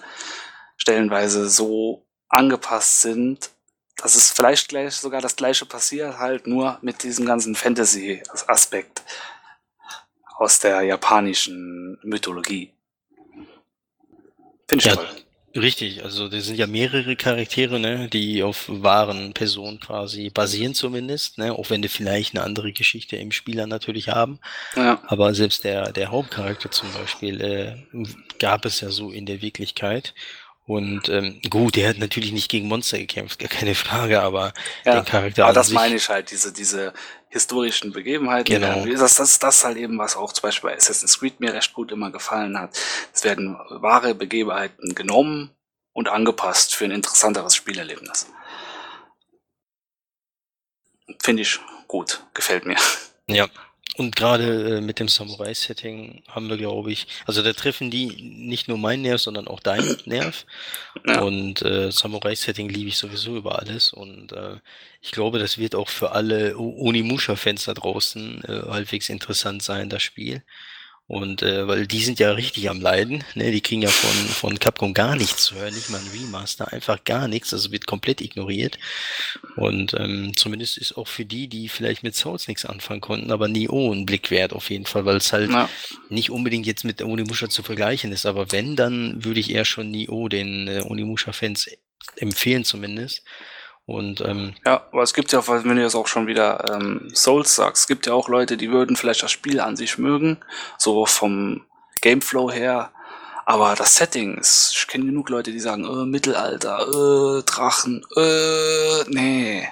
stellenweise 0.77 1.49
so 1.49 2.05
angepasst 2.34 3.01
sind, 3.01 3.51
dass 3.97 4.15
es 4.15 4.31
vielleicht 4.31 4.68
gleich 4.68 4.95
sogar 4.95 5.22
das 5.22 5.35
gleiche 5.35 5.65
passiert, 5.65 6.18
halt 6.18 6.47
nur 6.47 6.80
mit 6.81 7.03
diesem 7.03 7.26
ganzen 7.26 7.55
Fantasy-Aspekt 7.55 9.03
aus 10.38 10.60
der 10.60 10.81
japanischen 10.81 11.99
Mythologie. 12.03 12.73
Finde 14.68 14.80
ich 14.80 14.85
Ja, 14.85 14.95
toll. 14.95 15.07
Richtig, 15.55 16.03
also 16.03 16.30
das 16.30 16.45
sind 16.45 16.57
ja 16.57 16.65
mehrere 16.65 17.15
Charaktere, 17.15 17.80
ne, 17.80 18.10
die 18.11 18.41
auf 18.41 18.65
wahren 18.68 19.34
Personen 19.34 19.80
quasi 19.80 20.31
basieren 20.31 20.73
zumindest, 20.73 21.38
ne, 21.38 21.53
auch 21.53 21.69
wenn 21.69 21.84
die 21.84 21.89
vielleicht 21.89 22.34
eine 22.34 22.43
andere 22.43 22.73
Geschichte 22.73 23.18
im 23.18 23.31
Spieler 23.31 23.68
natürlich 23.68 24.10
haben. 24.10 24.39
Ja, 24.76 24.99
Aber 25.05 25.35
selbst 25.35 25.64
der, 25.64 25.91
der 25.91 26.10
Hauptcharakter 26.10 26.72
zum 26.72 26.91
Beispiel 26.93 27.39
äh, 27.41 27.76
gab 28.39 28.65
es 28.65 28.81
ja 28.81 28.89
so 28.89 29.11
in 29.11 29.27
der 29.27 29.43
Wirklichkeit. 29.43 30.15
Und 30.65 31.10
ähm, 31.10 31.41
gut, 31.49 31.76
der 31.76 31.90
hat 31.90 31.98
natürlich 31.98 32.31
nicht 32.31 32.49
gegen 32.49 32.69
Monster 32.69 32.98
gekämpft, 32.98 33.40
gar 33.40 33.49
keine 33.49 33.76
Frage, 33.76 34.22
aber 34.22 34.53
ja. 34.85 34.95
den 34.95 35.06
Charakter 35.06 35.44
aber 35.44 35.53
das 35.53 35.68
sich, 35.68 35.76
meine 35.76 35.95
ich 35.95 36.07
halt, 36.07 36.31
diese, 36.31 36.53
diese 36.53 36.94
historischen 37.27 37.91
Begebenheiten. 37.91 38.45
Genau. 38.45 38.85
Das, 38.85 39.15
das, 39.15 39.40
das 39.40 39.57
ist 39.57 39.64
halt 39.65 39.77
eben, 39.77 39.98
was 39.98 40.15
auch 40.15 40.31
zum 40.31 40.44
Beispiel 40.44 40.69
bei 40.69 40.77
Assassin's 40.77 41.19
Creed 41.19 41.41
mir 41.41 41.53
recht 41.53 41.73
gut 41.73 41.91
immer 41.91 42.11
gefallen 42.11 42.57
hat. 42.57 42.80
Es 43.14 43.26
werden 43.26 43.57
wahre 43.69 44.15
Begebenheiten 44.15 44.95
genommen 44.95 45.52
und 45.91 46.07
angepasst 46.07 46.73
für 46.73 46.85
ein 46.85 46.91
interessanteres 46.91 47.56
Spielerlebnis. 47.56 48.27
Finde 51.22 51.41
ich 51.41 51.60
gut, 51.88 52.26
gefällt 52.34 52.65
mir. 52.65 52.77
Ja, 53.27 53.48
und 53.95 54.15
gerade 54.15 54.77
äh, 54.77 54.81
mit 54.81 54.99
dem 54.99 55.07
Samurai-Setting 55.07 56.23
haben 56.27 56.49
wir, 56.49 56.57
glaube 56.57 56.91
ich, 56.91 57.07
also 57.27 57.43
da 57.43 57.53
treffen 57.53 57.91
die 57.91 58.07
nicht 58.07 58.67
nur 58.67 58.79
meinen 58.79 59.03
Nerv, 59.03 59.21
sondern 59.21 59.47
auch 59.47 59.59
deinen 59.59 59.97
Nerv. 60.05 60.45
Ja. 61.07 61.21
Und 61.21 61.61
äh, 61.61 61.91
Samurai-Setting 61.91 62.69
liebe 62.69 62.89
ich 62.89 62.97
sowieso 62.97 63.37
über 63.37 63.59
alles. 63.59 63.93
Und 63.93 64.31
äh, 64.31 64.57
ich 65.01 65.11
glaube, 65.11 65.37
das 65.37 65.59
wird 65.59 65.75
auch 65.75 65.89
für 65.89 66.11
alle 66.11 66.57
Onimusha-Fans 66.57 67.65
da 67.65 67.73
draußen 67.75 68.43
äh, 68.45 68.61
halbwegs 68.69 69.09
interessant 69.09 69.61
sein, 69.61 69.89
das 69.89 70.01
Spiel. 70.01 70.43
Und 71.05 71.41
äh, 71.43 71.67
weil 71.67 71.85
die 71.85 72.01
sind 72.01 72.19
ja 72.19 72.31
richtig 72.31 72.69
am 72.69 72.80
Leiden, 72.80 73.23
ne? 73.35 73.51
Die 73.51 73.59
kriegen 73.61 73.81
ja 73.81 73.89
von, 73.89 74.27
von 74.30 74.59
Capcom 74.59 74.93
gar 74.93 75.15
nichts 75.17 75.43
zu 75.43 75.55
hören, 75.55 75.73
nicht 75.73 75.89
mal 75.89 75.99
ein 75.99 76.07
Remaster, 76.17 76.71
einfach 76.71 77.03
gar 77.03 77.27
nichts, 77.27 77.53
also 77.53 77.71
wird 77.71 77.85
komplett 77.85 78.21
ignoriert. 78.21 78.80
Und 79.57 79.93
ähm, 79.95 80.31
zumindest 80.35 80.77
ist 80.77 80.95
auch 80.97 81.07
für 81.09 81.25
die, 81.25 81.47
die 81.49 81.67
vielleicht 81.67 82.03
mit 82.03 82.15
Souls 82.15 82.47
nichts 82.47 82.65
anfangen 82.65 83.01
konnten, 83.01 83.31
aber 83.31 83.47
Nioh 83.49 83.91
ein 83.93 84.05
Blick 84.05 84.31
wert 84.31 84.53
auf 84.53 84.69
jeden 84.69 84.85
Fall, 84.85 85.03
weil 85.05 85.17
es 85.17 85.34
halt 85.34 85.51
Ja. 85.51 85.69
nicht 86.09 86.30
unbedingt 86.31 86.65
jetzt 86.65 86.85
mit 86.85 87.01
Onimusha 87.01 87.49
zu 87.49 87.63
vergleichen 87.63 88.11
ist, 88.13 88.25
aber 88.25 88.51
wenn, 88.53 88.75
dann 88.77 89.23
würde 89.25 89.41
ich 89.41 89.51
eher 89.51 89.65
schon 89.65 89.91
Nioh 89.91 90.30
den 90.30 90.67
äh, 90.69 90.81
Onimusha-Fans 90.85 91.69
empfehlen 92.17 92.63
zumindest. 92.63 93.23
Und 93.85 94.22
ähm, 94.22 94.53
Ja, 94.65 94.85
aber 94.91 95.03
es 95.03 95.14
gibt 95.14 95.31
ja, 95.34 95.45
wenn 95.47 95.76
du 95.76 95.81
jetzt 95.81 95.95
auch 95.95 96.07
schon 96.07 96.27
wieder 96.27 96.73
ähm, 96.73 97.10
Souls 97.14 97.55
sagst, 97.55 97.84
es 97.84 97.88
gibt 97.88 98.05
ja 98.05 98.14
auch 98.14 98.30
Leute, 98.30 98.55
die 98.55 98.72
würden 98.72 98.95
vielleicht 98.95 99.23
das 99.23 99.31
Spiel 99.31 99.60
an 99.60 99.76
sich 99.76 99.97
mögen, 99.97 100.38
so 100.77 101.05
vom 101.05 101.65
Gameflow 102.01 102.51
her. 102.51 102.91
Aber 103.45 103.76
das 103.76 103.95
Setting 103.95 104.38
ist, 104.38 104.72
ich 104.73 104.88
kenne 104.88 105.05
genug 105.05 105.30
Leute, 105.30 105.51
die 105.51 105.60
sagen, 105.60 105.84
äh, 105.84 106.05
Mittelalter, 106.05 106.88
äh, 106.88 107.43
Drachen, 107.43 108.05
äh, 108.15 109.03
nee. 109.10 109.68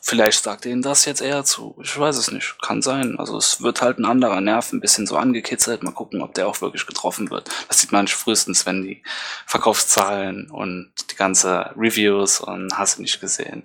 Vielleicht 0.00 0.44
sagt 0.44 0.64
denen 0.64 0.82
das 0.82 1.04
jetzt 1.04 1.20
eher 1.20 1.44
zu. 1.44 1.76
Ich 1.82 1.98
weiß 1.98 2.16
es 2.18 2.30
nicht. 2.30 2.56
Kann 2.60 2.82
sein. 2.82 3.18
Also 3.18 3.36
es 3.36 3.62
wird 3.62 3.82
halt 3.82 3.98
ein 3.98 4.04
anderer 4.04 4.40
Nerv 4.40 4.72
ein 4.72 4.80
bisschen 4.80 5.06
so 5.06 5.16
angekitzelt. 5.16 5.82
Mal 5.82 5.92
gucken, 5.92 6.22
ob 6.22 6.34
der 6.34 6.46
auch 6.46 6.60
wirklich 6.60 6.86
getroffen 6.86 7.30
wird. 7.30 7.50
Das 7.68 7.80
sieht 7.80 7.90
man 7.90 8.06
frühestens, 8.06 8.66
wenn 8.66 8.82
die 8.82 9.02
Verkaufszahlen 9.46 10.50
und 10.50 10.92
die 11.10 11.16
ganze 11.16 11.72
Reviews 11.76 12.40
und 12.40 12.76
hast 12.76 12.98
du 12.98 13.02
nicht 13.02 13.20
gesehen. 13.20 13.64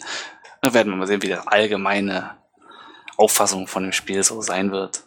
Dann 0.62 0.74
werden 0.74 0.92
wir 0.92 0.98
mal 0.98 1.08
sehen, 1.08 1.22
wie 1.22 1.28
die 1.28 1.34
allgemeine 1.36 2.38
Auffassung 3.18 3.68
von 3.68 3.84
dem 3.84 3.92
Spiel 3.92 4.24
so 4.24 4.42
sein 4.42 4.72
wird. 4.72 5.04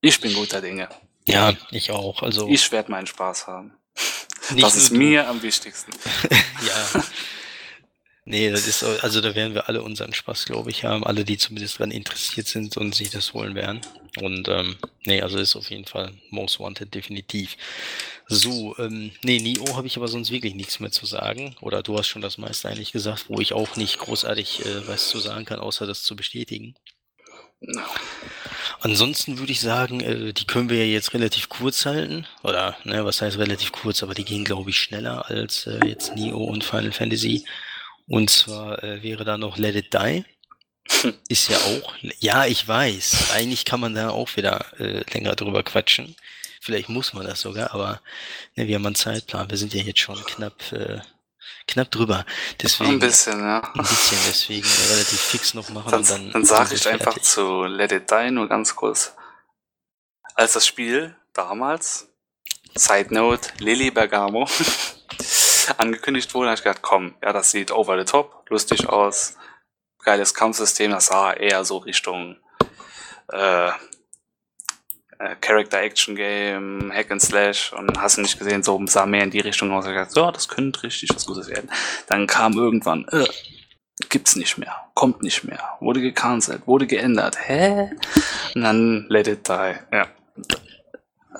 Ich 0.00 0.20
bin 0.20 0.34
guter 0.34 0.60
Dinge. 0.60 0.88
ja, 1.26 1.52
ich 1.70 1.90
auch. 1.90 2.22
Also 2.22 2.48
Ich 2.48 2.70
werde 2.72 2.90
meinen 2.90 3.06
Spaß 3.06 3.46
haben. 3.46 3.74
das 4.60 4.76
ist 4.76 4.90
mir 4.90 5.28
am 5.28 5.42
wichtigsten. 5.42 5.92
Ja. 6.62 7.02
Nee, 8.24 8.50
das 8.50 8.68
ist, 8.68 8.80
so- 8.80 8.86
also 9.00 9.20
da 9.20 9.34
werden 9.34 9.54
wir 9.54 9.68
alle 9.68 9.82
unseren 9.82 10.12
Spaß, 10.14 10.44
glaube 10.44 10.70
ich, 10.70 10.84
haben. 10.84 11.04
Alle, 11.04 11.24
die 11.24 11.38
zumindest 11.38 11.80
daran 11.80 11.90
interessiert 11.90 12.46
sind 12.46 12.76
und 12.76 12.94
sich 12.94 13.10
das 13.10 13.32
holen 13.32 13.54
werden. 13.56 13.80
Und 14.20 14.46
ähm, 14.48 14.76
nee, 15.04 15.20
also 15.22 15.38
ist 15.38 15.56
auf 15.56 15.70
jeden 15.70 15.86
Fall 15.86 16.12
Most 16.30 16.60
Wanted, 16.60 16.94
definitiv. 16.94 17.56
So, 18.28 18.76
ähm, 18.78 19.10
nee, 19.24 19.40
Nio 19.40 19.76
habe 19.76 19.88
ich 19.88 19.96
aber 19.96 20.06
sonst 20.06 20.30
wirklich 20.30 20.54
nichts 20.54 20.78
mehr 20.78 20.92
zu 20.92 21.04
sagen. 21.06 21.56
Oder 21.60 21.82
du 21.82 21.98
hast 21.98 22.06
schon 22.08 22.22
das 22.22 22.38
meiste 22.38 22.68
eigentlich 22.68 22.92
gesagt, 22.92 23.24
wo 23.28 23.40
ich 23.40 23.54
auch 23.54 23.74
nicht 23.76 23.98
großartig 23.98 24.64
äh, 24.66 24.86
was 24.86 25.08
zu 25.08 25.18
sagen 25.18 25.44
kann, 25.44 25.58
außer 25.58 25.86
das 25.86 26.04
zu 26.04 26.14
bestätigen. 26.14 26.74
Ansonsten 28.80 29.38
würde 29.38 29.52
ich 29.52 29.60
sagen, 29.60 30.00
äh, 30.00 30.32
die 30.32 30.46
können 30.46 30.68
wir 30.68 30.78
ja 30.78 30.92
jetzt 30.92 31.14
relativ 31.14 31.48
kurz 31.48 31.86
halten. 31.86 32.26
Oder, 32.42 32.76
ne, 32.84 33.04
was 33.04 33.22
heißt 33.22 33.38
relativ 33.38 33.72
kurz, 33.72 34.02
aber 34.02 34.14
die 34.14 34.24
gehen, 34.24 34.44
glaube 34.44 34.70
ich, 34.70 34.78
schneller 34.78 35.26
als 35.28 35.66
äh, 35.66 35.80
jetzt 35.86 36.14
Neo 36.16 36.38
und 36.38 36.64
Final 36.64 36.92
Fantasy. 36.92 37.44
Und 38.08 38.30
zwar 38.30 38.82
äh, 38.82 39.02
wäre 39.02 39.24
da 39.24 39.38
noch 39.38 39.56
Let 39.58 39.76
It 39.76 39.94
Die. 39.94 40.24
Ist 41.28 41.48
ja 41.48 41.56
auch, 41.58 41.94
ja, 42.18 42.46
ich 42.46 42.66
weiß. 42.66 43.30
Eigentlich 43.32 43.64
kann 43.64 43.80
man 43.80 43.94
da 43.94 44.10
auch 44.10 44.36
wieder 44.36 44.66
äh, 44.80 45.02
länger 45.12 45.34
drüber 45.36 45.62
quatschen. 45.62 46.16
Vielleicht 46.60 46.88
muss 46.88 47.12
man 47.12 47.26
das 47.26 47.40
sogar, 47.40 47.72
aber 47.74 48.00
ne, 48.56 48.66
wir 48.68 48.76
haben 48.76 48.86
einen 48.86 48.94
Zeitplan. 48.94 49.50
Wir 49.50 49.58
sind 49.58 49.74
ja 49.74 49.82
jetzt 49.82 50.00
schon 50.00 50.22
knapp, 50.24 50.70
äh, 50.72 51.00
knapp 51.66 51.90
drüber. 51.90 52.24
Deswegen 52.60 52.90
Ein 52.90 52.98
bisschen, 52.98 53.40
ja. 53.40 53.62
ein 53.74 53.82
bisschen, 53.82 54.18
deswegen 54.28 54.68
relativ 54.90 55.20
fix 55.20 55.54
noch 55.54 55.68
machen 55.70 55.90
Dann, 55.90 56.00
und 56.00 56.10
dann. 56.10 56.30
dann 56.32 56.44
sage 56.44 56.74
ich 56.74 56.84
wir 56.84 56.92
einfach 56.92 57.14
fertig. 57.14 57.24
zu 57.28 57.64
Let 57.64 57.92
It 57.92 58.10
Die 58.10 58.30
nur 58.30 58.48
ganz 58.48 58.76
kurz. 58.76 59.14
Als 60.34 60.52
das 60.52 60.66
Spiel 60.66 61.16
damals, 61.32 62.08
Side 62.74 63.12
Note, 63.12 63.48
Lily 63.58 63.90
Bergamo, 63.90 64.48
angekündigt 65.78 66.34
wurde, 66.34 66.48
habe 66.48 66.56
ich 66.56 66.62
gedacht, 66.62 66.82
komm, 66.82 67.14
ja, 67.22 67.32
das 67.32 67.50
sieht 67.50 67.72
over 67.72 67.98
the 67.98 68.04
top, 68.04 68.44
lustig 68.48 68.88
aus, 68.88 69.36
geiles 70.04 70.34
Kampfsystem, 70.34 70.90
das 70.90 71.06
sah 71.06 71.32
eher 71.32 71.64
so 71.64 71.78
Richtung 71.78 72.36
äh, 73.32 73.70
äh, 75.22 75.36
Character-Action-Game, 75.40 76.92
Hack 76.92 77.10
and 77.10 77.22
Slash 77.22 77.72
und 77.72 78.00
hast 78.00 78.16
du 78.16 78.22
nicht 78.22 78.38
gesehen, 78.38 78.62
so 78.62 78.80
sah 78.86 79.06
mehr 79.06 79.22
in 79.22 79.30
die 79.30 79.40
Richtung 79.40 79.70
aus. 79.72 79.86
Ich 79.86 79.94
dachte, 79.94 80.12
so, 80.12 80.30
das 80.30 80.48
könnte 80.48 80.82
richtig 80.82 81.10
was 81.14 81.26
Gutes 81.26 81.48
werden. 81.48 81.70
Dann 82.08 82.26
kam 82.26 82.54
irgendwann, 82.54 83.06
äh, 83.12 83.26
gibt's 84.08 84.36
nicht 84.36 84.58
mehr, 84.58 84.74
kommt 84.94 85.22
nicht 85.22 85.44
mehr, 85.44 85.76
wurde 85.80 86.00
gecancelt, 86.00 86.66
wurde 86.66 86.86
geändert. 86.86 87.36
Hä? 87.46 87.90
Und 88.54 88.62
dann 88.62 89.06
let 89.08 89.28
it 89.28 89.48
die. 89.48 89.74
Ja. 89.92 90.08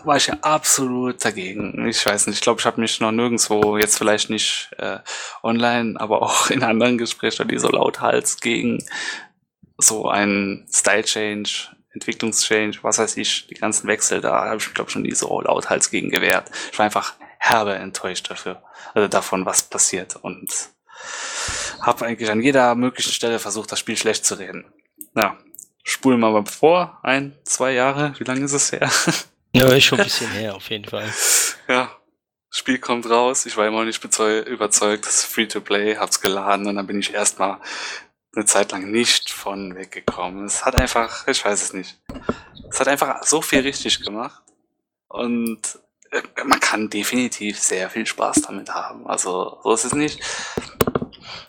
War 0.05 0.16
ich 0.16 0.27
ja 0.27 0.37
absolut 0.41 1.24
dagegen. 1.24 1.87
Ich 1.87 2.05
weiß 2.05 2.27
nicht, 2.27 2.37
ich 2.37 2.43
glaube, 2.43 2.61
ich 2.61 2.66
habe 2.66 2.81
mich 2.81 3.01
noch 3.01 3.12
nirgendwo, 3.12 3.77
jetzt 3.79 3.99
vielleicht 3.99 4.31
nicht 4.31 4.70
äh, 4.79 4.99
online, 5.43 6.01
aber 6.01 6.23
auch 6.23 6.51
in 6.51 6.62
anderen 6.62 6.99
Gesprächen, 6.99 7.49
die 7.49 7.59
so 7.59 7.69
lauthals 7.69 8.41
gegen 8.41 8.85
so 9.79 10.09
einen 10.09 10.66
Style-Change 10.73 11.69
Entwicklungschange, 11.95 12.79
was 12.83 12.99
weiß 12.99 13.16
ich, 13.19 13.47
die 13.49 13.55
ganzen 13.55 13.87
Wechsel, 13.87 14.20
da 14.20 14.47
habe 14.47 14.57
ich 14.57 14.73
glaube 14.73 14.91
schon 14.91 15.03
nie 15.03 15.15
so 15.15 15.41
lauthals 15.41 15.91
gegen 15.91 16.11
gewehrt. 16.11 16.51
Ich 16.73 16.79
war 16.79 16.87
einfach 16.87 17.15
herbe 17.39 17.74
enttäuscht 17.74 18.31
dafür, 18.31 18.62
also 18.95 19.09
davon, 19.09 19.45
was 19.45 19.65
passiert. 19.65 20.16
Und 20.16 20.51
habe 21.81 22.07
eigentlich 22.07 22.31
an 22.31 22.41
jeder 22.41 22.74
möglichen 22.74 23.12
Stelle 23.12 23.39
versucht, 23.39 23.73
das 23.73 23.79
Spiel 23.79 23.97
schlecht 23.97 24.24
zu 24.24 24.37
reden. 24.37 24.65
Ja, 25.15 25.37
spulen 25.83 26.20
wir 26.20 26.31
mal 26.31 26.47
vor, 26.47 26.99
ein, 27.03 27.37
zwei 27.45 27.73
Jahre, 27.73 28.15
wie 28.19 28.24
lange 28.24 28.45
ist 28.45 28.53
es 28.53 28.73
her? 28.73 28.91
Ja, 29.55 29.66
ist 29.73 29.85
schon 29.85 29.99
ein 29.99 30.05
bisschen 30.07 30.31
her, 30.31 30.55
auf 30.55 30.70
jeden 30.70 30.85
Fall. 30.85 31.12
Ja, 31.69 31.91
Spiel 32.51 32.79
kommt 32.79 33.09
raus, 33.09 33.47
ich 33.47 33.57
war 33.57 33.66
immer 33.66 33.79
noch 33.79 33.87
nicht 33.87 34.05
überzeugt, 34.05 35.07
das 35.07 35.20
ist 35.20 35.24
Free-to-Play, 35.33 35.97
hab's 35.97 36.20
geladen 36.20 36.66
und 36.66 36.77
dann 36.77 36.87
bin 36.87 37.01
ich 37.01 37.15
erstmal 37.15 37.59
eine 38.35 38.45
Zeit 38.45 38.73
lang 38.73 38.91
nicht 38.91 39.31
von 39.31 39.74
weggekommen. 39.74 40.45
Es 40.45 40.65
hat 40.65 40.77
einfach, 40.77 41.27
ich 41.29 41.45
weiß 41.45 41.62
es 41.62 41.73
nicht. 41.73 41.99
Es 42.70 42.81
hat 42.81 42.89
einfach 42.89 43.23
so 43.24 43.43
viel 43.43 43.61
richtig 43.61 44.03
gemacht. 44.03 44.43
Und 45.09 45.79
äh, 46.11 46.23
man 46.45 46.61
kann 46.61 46.89
definitiv 46.89 47.59
sehr 47.59 47.91
viel 47.91 48.07
Spaß 48.07 48.43
damit 48.43 48.70
haben. 48.70 49.07
Also, 49.07 49.59
so 49.62 49.73
ist 49.73 49.85
es 49.85 49.95
nicht. 49.95 50.20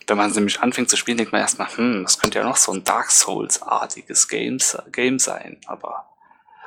Wenn 0.07 0.17
man 0.17 0.31
nämlich 0.31 0.59
anfängt 0.59 0.89
zu 0.89 0.97
spielen, 0.97 1.17
denkt 1.17 1.31
man 1.31 1.41
erstmal, 1.41 1.69
hm, 1.75 2.03
das 2.03 2.19
könnte 2.19 2.39
ja 2.39 2.45
noch 2.45 2.57
so 2.57 2.73
ein 2.73 2.83
Dark 2.83 3.11
Souls-artiges 3.11 4.27
Game, 4.27 4.57
Game 4.91 5.19
sein. 5.19 5.61
Aber, 5.65 6.12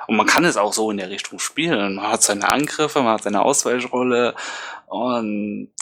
und 0.07 0.17
man 0.17 0.27
kann 0.27 0.45
es 0.45 0.57
auch 0.57 0.73
so 0.73 0.91
in 0.91 0.97
der 0.97 1.11
Richtung 1.11 1.39
spielen. 1.39 1.97
Man 1.97 2.09
hat 2.09 2.23
seine 2.23 2.49
Angriffe, 2.49 3.03
man 3.03 3.15
hat 3.15 3.25
seine 3.25 3.43
Ausweichrolle 3.43 4.35
und 4.87 5.73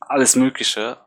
alles 0.00 0.36
Mögliche. 0.36 0.98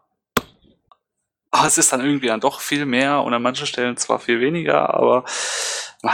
Aber 1.52 1.68
es 1.68 1.78
ist 1.78 1.94
dann 1.94 2.04
irgendwie 2.04 2.28
dann 2.28 2.42
doch 2.42 2.60
viel 2.60 2.86
mehr 2.86 3.22
und 3.22 3.34
an 3.34 3.42
manchen 3.42 3.68
Stellen 3.68 3.98
zwar 3.98 4.20
viel 4.20 4.42
weniger, 4.42 4.94
aber 4.94 5.24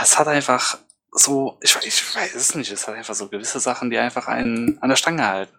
es 0.00 0.18
hat 0.18 0.28
einfach 0.28 0.78
so, 1.10 1.58
ich, 1.60 1.76
ich 1.84 2.14
weiß 2.14 2.34
es 2.34 2.54
nicht, 2.54 2.70
es 2.70 2.86
hat 2.86 2.94
einfach 2.94 3.14
so 3.14 3.28
gewisse 3.28 3.60
Sachen, 3.60 3.90
die 3.90 3.98
einfach 3.98 4.28
einen 4.28 4.80
an 4.82 4.88
der 4.88 4.96
Stange 4.96 5.26
halten. 5.26 5.56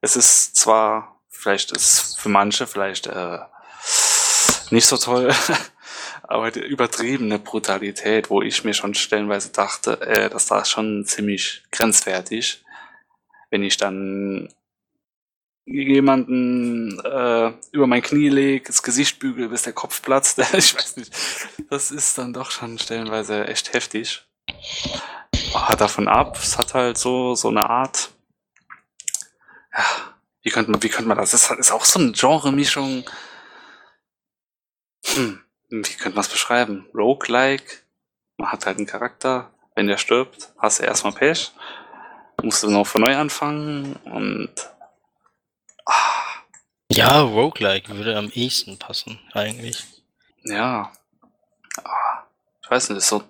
Es 0.00 0.16
ist 0.16 0.56
zwar, 0.56 1.20
vielleicht 1.28 1.72
ist 1.72 2.18
für 2.18 2.28
manche 2.28 2.66
vielleicht 2.66 3.06
äh, 3.06 3.38
nicht 4.70 4.86
so 4.86 4.96
toll, 4.96 5.32
aber 6.32 6.50
die 6.50 6.60
übertriebene 6.60 7.38
Brutalität, 7.38 8.30
wo 8.30 8.42
ich 8.42 8.64
mir 8.64 8.74
schon 8.74 8.94
stellenweise 8.94 9.50
dachte, 9.52 10.00
äh, 10.00 10.30
das 10.30 10.50
war 10.50 10.64
schon 10.64 11.04
ziemlich 11.04 11.62
grenzwertig, 11.70 12.64
wenn 13.50 13.62
ich 13.62 13.76
dann 13.76 14.52
jemanden 15.64 16.98
äh, 17.00 17.52
über 17.70 17.86
mein 17.86 18.02
Knie 18.02 18.28
lege, 18.28 18.66
das 18.66 18.82
Gesicht 18.82 19.18
bügel, 19.18 19.48
bis 19.48 19.62
der 19.62 19.72
Kopf 19.72 20.02
platzt. 20.02 20.38
ich 20.54 20.74
weiß 20.74 20.96
nicht. 20.96 21.12
Das 21.70 21.90
ist 21.90 22.18
dann 22.18 22.32
doch 22.32 22.50
schon 22.50 22.78
stellenweise 22.78 23.46
echt 23.46 23.72
heftig. 23.72 24.24
Aber 25.54 25.76
davon 25.76 26.08
ab, 26.08 26.38
es 26.42 26.58
hat 26.58 26.74
halt 26.74 26.98
so, 26.98 27.34
so 27.34 27.48
eine 27.48 27.68
Art. 27.68 28.10
Ja, 29.72 29.84
wie 30.42 30.50
könnte 30.50 30.70
man, 30.70 30.82
wie 30.82 30.88
könnte 30.88 31.08
man 31.08 31.18
das? 31.18 31.30
Das 31.30 31.50
ist 31.50 31.72
auch 31.72 31.84
so 31.84 32.00
eine 32.00 32.12
Genre-Mischung. 32.12 33.04
Hm, 35.04 35.40
wie 35.72 35.94
könnte 35.94 36.16
man 36.16 36.24
es 36.24 36.28
beschreiben? 36.28 36.86
Roguelike. 36.94 37.78
Man 38.36 38.52
hat 38.52 38.66
halt 38.66 38.78
einen 38.78 38.86
Charakter. 38.86 39.50
Wenn 39.74 39.86
der 39.86 39.96
stirbt, 39.96 40.52
hast 40.58 40.80
du 40.80 40.84
erstmal 40.84 41.14
Pech. 41.14 41.52
Musst 42.42 42.62
du 42.62 42.70
noch 42.70 42.86
von 42.86 43.00
neu 43.00 43.16
anfangen 43.16 43.96
und 44.04 44.50
ja, 46.94 47.22
Roguelike 47.22 47.96
würde 47.96 48.18
am 48.18 48.28
ehesten 48.28 48.78
passen, 48.78 49.18
eigentlich. 49.32 49.82
Ja. 50.44 50.92
Ah, 51.82 52.24
ich 52.62 52.70
weiß 52.70 52.90
nicht, 52.90 52.98
ist 52.98 53.08
so 53.08 53.22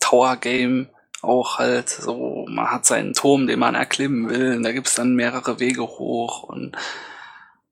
Tower-Game 0.00 0.90
auch 1.22 1.58
halt 1.58 1.88
so, 1.88 2.44
man 2.48 2.70
hat 2.70 2.84
seinen 2.84 3.14
Turm, 3.14 3.46
den 3.46 3.58
man 3.58 3.74
erklimmen 3.74 4.28
will, 4.28 4.56
und 4.56 4.62
da 4.64 4.72
gibt's 4.72 4.96
dann 4.96 5.14
mehrere 5.14 5.58
Wege 5.60 5.82
hoch 5.82 6.42
und 6.42 6.76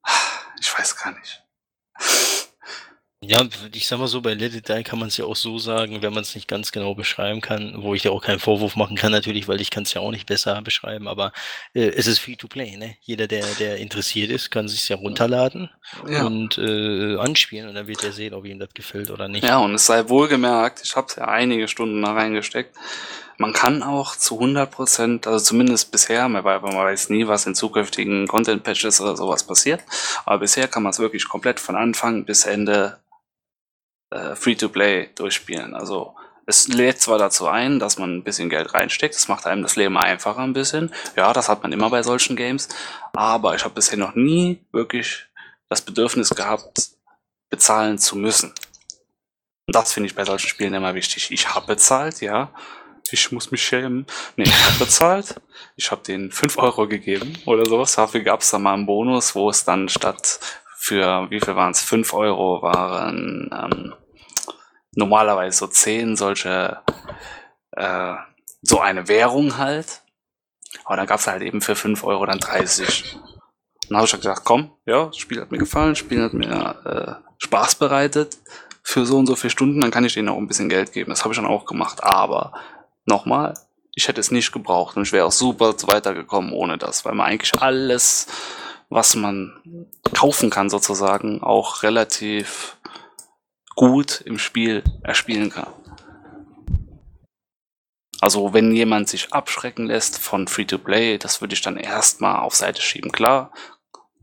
ah, 0.01 0.11
ich 0.59 0.77
weiß 0.77 0.97
gar 0.97 1.11
nicht. 1.11 1.43
Ja, 3.27 3.43
ich 3.73 3.87
sag 3.87 3.99
mal 3.99 4.07
so, 4.07 4.21
bei 4.21 4.33
Let 4.33 4.53
It 4.55 4.69
Die 4.69 4.83
kann 4.83 4.99
man 4.99 5.07
es 5.07 5.17
ja 5.17 5.25
auch 5.25 5.35
so 5.35 5.57
sagen, 5.57 6.01
wenn 6.01 6.13
man 6.13 6.21
es 6.21 6.35
nicht 6.35 6.47
ganz 6.47 6.71
genau 6.71 6.93
beschreiben 6.93 7.41
kann, 7.41 7.75
wo 7.77 7.93
ich 7.93 8.03
ja 8.03 8.11
auch 8.11 8.21
keinen 8.21 8.39
Vorwurf 8.39 8.75
machen 8.75 8.95
kann 8.95 9.11
natürlich, 9.11 9.47
weil 9.47 9.61
ich 9.61 9.71
kann 9.71 9.83
es 9.83 9.93
ja 9.93 10.01
auch 10.01 10.11
nicht 10.11 10.27
besser 10.27 10.61
beschreiben, 10.61 11.07
aber 11.07 11.31
äh, 11.73 11.87
es 11.87 12.07
ist 12.07 12.19
free 12.19 12.35
to 12.35 12.47
play, 12.47 12.77
ne? 12.77 12.95
Jeder, 13.01 13.27
der, 13.27 13.45
der 13.59 13.77
interessiert 13.77 14.31
ist, 14.31 14.51
kann 14.51 14.67
sich 14.67 14.87
ja 14.89 14.95
runterladen 14.95 15.69
ja. 16.07 16.23
und 16.25 16.57
äh, 16.57 17.17
anspielen 17.17 17.69
und 17.69 17.75
dann 17.75 17.87
wird 17.87 18.03
er 18.03 18.11
sehen, 18.11 18.33
ob 18.33 18.45
ihm 18.45 18.59
das 18.59 18.73
gefällt 18.73 19.09
oder 19.09 19.27
nicht. 19.27 19.43
Ja, 19.43 19.57
und 19.57 19.75
es 19.75 19.85
sei 19.85 20.07
wohlgemerkt, 20.07 20.81
ich 20.83 20.95
habe 20.95 21.07
ja 21.17 21.25
einige 21.27 21.67
Stunden 21.67 22.01
da 22.01 22.13
reingesteckt. 22.13 22.75
Man 23.37 23.51
kann 23.51 23.83
auch 23.83 24.15
zu 24.15 24.35
100 24.35 24.71
Prozent, 24.71 25.27
also 25.27 25.43
zumindest 25.43 25.91
bisher, 25.91 26.29
man 26.29 26.43
weiß 26.45 27.09
nie, 27.09 27.27
was 27.27 27.45
in 27.45 27.53
zukünftigen 27.53 28.27
Content-Patches 28.27 29.01
oder 29.01 29.17
sowas 29.17 29.45
passiert, 29.45 29.81
aber 30.25 30.39
bisher 30.39 30.69
kann 30.69 30.83
man 30.83 30.91
es 30.91 30.99
wirklich 30.99 31.27
komplett 31.27 31.59
von 31.59 31.75
Anfang 31.75 32.23
bis 32.23 32.45
Ende 32.45 32.97
äh, 34.15 34.35
Free-to-Play 34.35 35.09
durchspielen. 35.15 35.73
Also 35.75 36.15
es 36.45 36.67
lädt 36.67 37.01
zwar 37.01 37.17
dazu 37.17 37.47
ein, 37.47 37.79
dass 37.79 37.97
man 37.97 38.17
ein 38.17 38.23
bisschen 38.23 38.49
Geld 38.49 38.73
reinsteckt, 38.73 39.15
das 39.15 39.27
macht 39.27 39.45
einem 39.45 39.63
das 39.63 39.75
Leben 39.75 39.97
einfacher 39.97 40.41
ein 40.41 40.53
bisschen. 40.53 40.91
Ja, 41.15 41.33
das 41.33 41.49
hat 41.49 41.63
man 41.63 41.71
immer 41.71 41.89
bei 41.89 42.03
solchen 42.03 42.35
Games, 42.35 42.69
aber 43.13 43.55
ich 43.55 43.63
habe 43.63 43.73
bisher 43.73 43.97
noch 43.97 44.15
nie 44.15 44.63
wirklich 44.71 45.25
das 45.69 45.81
Bedürfnis 45.81 46.29
gehabt, 46.29 46.91
bezahlen 47.49 47.97
zu 47.97 48.15
müssen. 48.15 48.53
Und 49.67 49.75
das 49.75 49.93
finde 49.93 50.07
ich 50.07 50.15
bei 50.15 50.25
solchen 50.25 50.47
Spielen 50.47 50.75
immer 50.75 50.93
wichtig. 50.93 51.31
Ich 51.31 51.53
habe 51.53 51.65
bezahlt, 51.65 52.21
ja. 52.21 52.51
Ich 53.11 53.31
muss 53.31 53.51
mich 53.51 53.63
schämen. 53.63 54.05
Nee, 54.35 54.45
ich 54.45 54.65
habe 54.65 54.79
bezahlt. 54.79 55.35
Ich 55.75 55.91
habe 55.91 56.03
denen 56.03 56.31
5 56.31 56.57
Euro 56.57 56.87
gegeben 56.87 57.37
oder 57.45 57.65
sowas. 57.65 57.95
Dafür 57.95 58.21
gab 58.21 58.41
es 58.41 58.51
dann 58.51 58.63
mal 58.63 58.73
einen 58.73 58.85
Bonus, 58.85 59.35
wo 59.35 59.49
es 59.49 59.63
dann 59.63 59.89
statt 59.89 60.39
für, 60.77 61.27
wie 61.29 61.39
viel 61.39 61.55
waren 61.55 61.71
es? 61.71 61.81
5 61.81 62.13
Euro 62.13 62.61
waren 62.61 63.49
ähm, 63.51 63.93
normalerweise 64.95 65.57
so 65.57 65.67
zehn 65.67 66.15
solche, 66.15 66.81
äh, 67.71 68.13
so 68.61 68.79
eine 68.79 69.07
Währung 69.07 69.57
halt. 69.57 70.01
Aber 70.83 70.97
dann 70.97 71.07
gab's 71.07 71.27
halt 71.27 71.41
eben 71.41 71.61
für 71.61 71.75
fünf 71.75 72.03
Euro 72.03 72.25
dann 72.25 72.39
30. 72.39 73.17
dann 73.89 73.97
habe 73.97 74.07
ich 74.07 74.13
gesagt, 74.13 74.43
komm, 74.43 74.71
ja, 74.85 75.05
das 75.05 75.17
Spiel 75.17 75.41
hat 75.41 75.51
mir 75.51 75.57
gefallen, 75.57 75.89
das 75.89 75.99
Spiel 75.99 76.23
hat 76.23 76.33
mir 76.33 77.19
äh, 77.21 77.25
Spaß 77.37 77.75
bereitet 77.75 78.37
für 78.83 79.05
so 79.05 79.17
und 79.17 79.25
so 79.25 79.35
viele 79.35 79.51
Stunden, 79.51 79.81
dann 79.81 79.91
kann 79.91 80.05
ich 80.05 80.13
denen 80.13 80.29
auch 80.29 80.37
ein 80.37 80.47
bisschen 80.47 80.69
Geld 80.69 80.93
geben. 80.93 81.09
Das 81.09 81.23
habe 81.23 81.33
ich 81.33 81.39
dann 81.39 81.49
auch 81.49 81.65
gemacht. 81.65 82.03
Aber 82.03 82.53
nochmal, 83.05 83.55
ich 83.95 84.07
hätte 84.07 84.21
es 84.21 84.29
nicht 84.29 84.51
gebraucht 84.51 84.95
und 84.95 85.03
ich 85.03 85.11
wäre 85.11 85.25
auch 85.25 85.31
super 85.31 85.73
weitergekommen 85.87 86.53
ohne 86.53 86.77
das, 86.77 87.03
weil 87.03 87.15
man 87.15 87.25
eigentlich 87.25 87.59
alles, 87.59 88.27
was 88.89 89.15
man 89.15 89.87
kaufen 90.13 90.51
kann 90.51 90.69
sozusagen, 90.69 91.41
auch 91.41 91.81
relativ 91.81 92.77
gut 93.75 94.21
im 94.21 94.39
Spiel 94.39 94.83
erspielen 95.03 95.49
kann. 95.49 95.67
Also 98.21 98.53
wenn 98.53 98.71
jemand 98.71 99.09
sich 99.09 99.33
abschrecken 99.33 99.85
lässt 99.87 100.19
von 100.19 100.47
Free-to-Play, 100.47 101.17
das 101.17 101.41
würde 101.41 101.53
ich 101.53 101.61
dann 101.61 101.77
erstmal 101.77 102.39
auf 102.39 102.55
Seite 102.55 102.81
schieben. 102.81 103.11
Klar, 103.11 103.51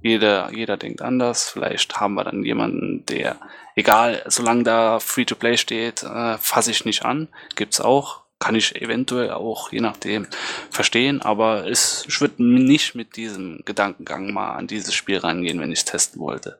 jeder, 0.03 0.51
jeder 0.53 0.77
denkt 0.77 1.03
anders. 1.03 1.49
Vielleicht 1.49 2.01
haben 2.01 2.15
wir 2.15 2.25
dann 2.25 2.43
jemanden, 2.43 3.07
der, 3.07 3.37
egal, 3.77 4.23
solange 4.27 4.65
da 4.65 4.99
Free-to-Play 4.99 5.57
steht, 5.57 6.03
äh, 6.03 6.37
fasse 6.39 6.73
ich 6.73 6.85
nicht 6.85 7.05
an. 7.05 7.29
Gibt's 7.55 7.81
auch. 7.81 8.23
Kann 8.41 8.57
ich 8.57 8.83
eventuell 8.83 9.31
auch, 9.31 9.71
je 9.71 9.81
nachdem, 9.81 10.27
verstehen. 10.69 11.23
Aber 11.23 11.69
es, 11.69 12.05
ich 12.09 12.21
würde 12.21 12.43
nicht 12.43 12.97
mit 12.97 13.15
diesem 13.15 13.63
Gedankengang 13.65 14.33
mal 14.33 14.55
an 14.55 14.67
dieses 14.67 14.95
Spiel 14.95 15.19
rangehen, 15.19 15.61
wenn 15.61 15.71
ich 15.71 15.81
es 15.81 15.85
testen 15.85 16.21
wollte. 16.21 16.59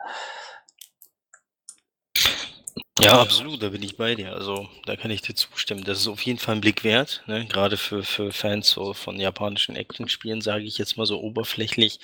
Ja, 3.01 3.21
absolut, 3.21 3.63
da 3.63 3.71
bin 3.71 3.83
ich 3.83 3.97
bei 3.97 4.15
dir. 4.15 4.33
Also, 4.33 4.69
da 4.87 4.97
kann 4.97 5.11
ich 5.11 5.23
dir 5.23 5.35
zustimmen. 5.35 5.85
Das 5.85 5.99
ist 5.99 6.09
auf 6.09 6.23
jeden 6.23 6.39
Fall 6.39 6.57
ein 6.57 6.61
Blick 6.61 6.85
wert, 6.85 7.23
ne? 7.27 7.47
Gerade 7.47 7.77
für, 7.77 8.03
für 8.03 8.33
Fans 8.33 8.71
so 8.71 8.95
von 8.95 9.19
japanischen 9.19 9.77
Actionspielen, 9.77 10.41
sage 10.41 10.65
ich 10.65 10.79
jetzt 10.79 10.97
mal 10.97 11.07
so 11.07 11.21
oberflächlich, 11.21 12.01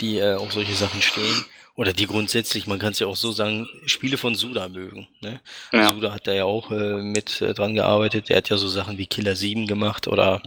die 0.00 0.18
äh, 0.18 0.34
auf 0.34 0.52
solche 0.52 0.74
Sachen 0.74 1.02
stehen. 1.02 1.44
oder 1.76 1.92
die 1.92 2.06
grundsätzlich, 2.06 2.66
man 2.66 2.78
kann 2.78 2.92
es 2.92 2.98
ja 2.98 3.06
auch 3.06 3.16
so 3.16 3.32
sagen, 3.32 3.66
Spiele 3.86 4.18
von 4.18 4.34
Suda 4.34 4.68
mögen. 4.68 5.08
Ne? 5.20 5.40
Ja. 5.72 5.90
Suda 5.94 6.12
hat 6.12 6.26
da 6.26 6.32
ja 6.32 6.44
auch 6.44 6.70
äh, 6.70 7.02
mit 7.02 7.40
äh, 7.40 7.54
dran 7.54 7.74
gearbeitet. 7.74 8.28
Der 8.28 8.38
hat 8.38 8.50
ja 8.50 8.56
so 8.58 8.68
Sachen 8.68 8.98
wie 8.98 9.06
Killer 9.06 9.36
7 9.36 9.66
gemacht 9.66 10.08
oder 10.08 10.42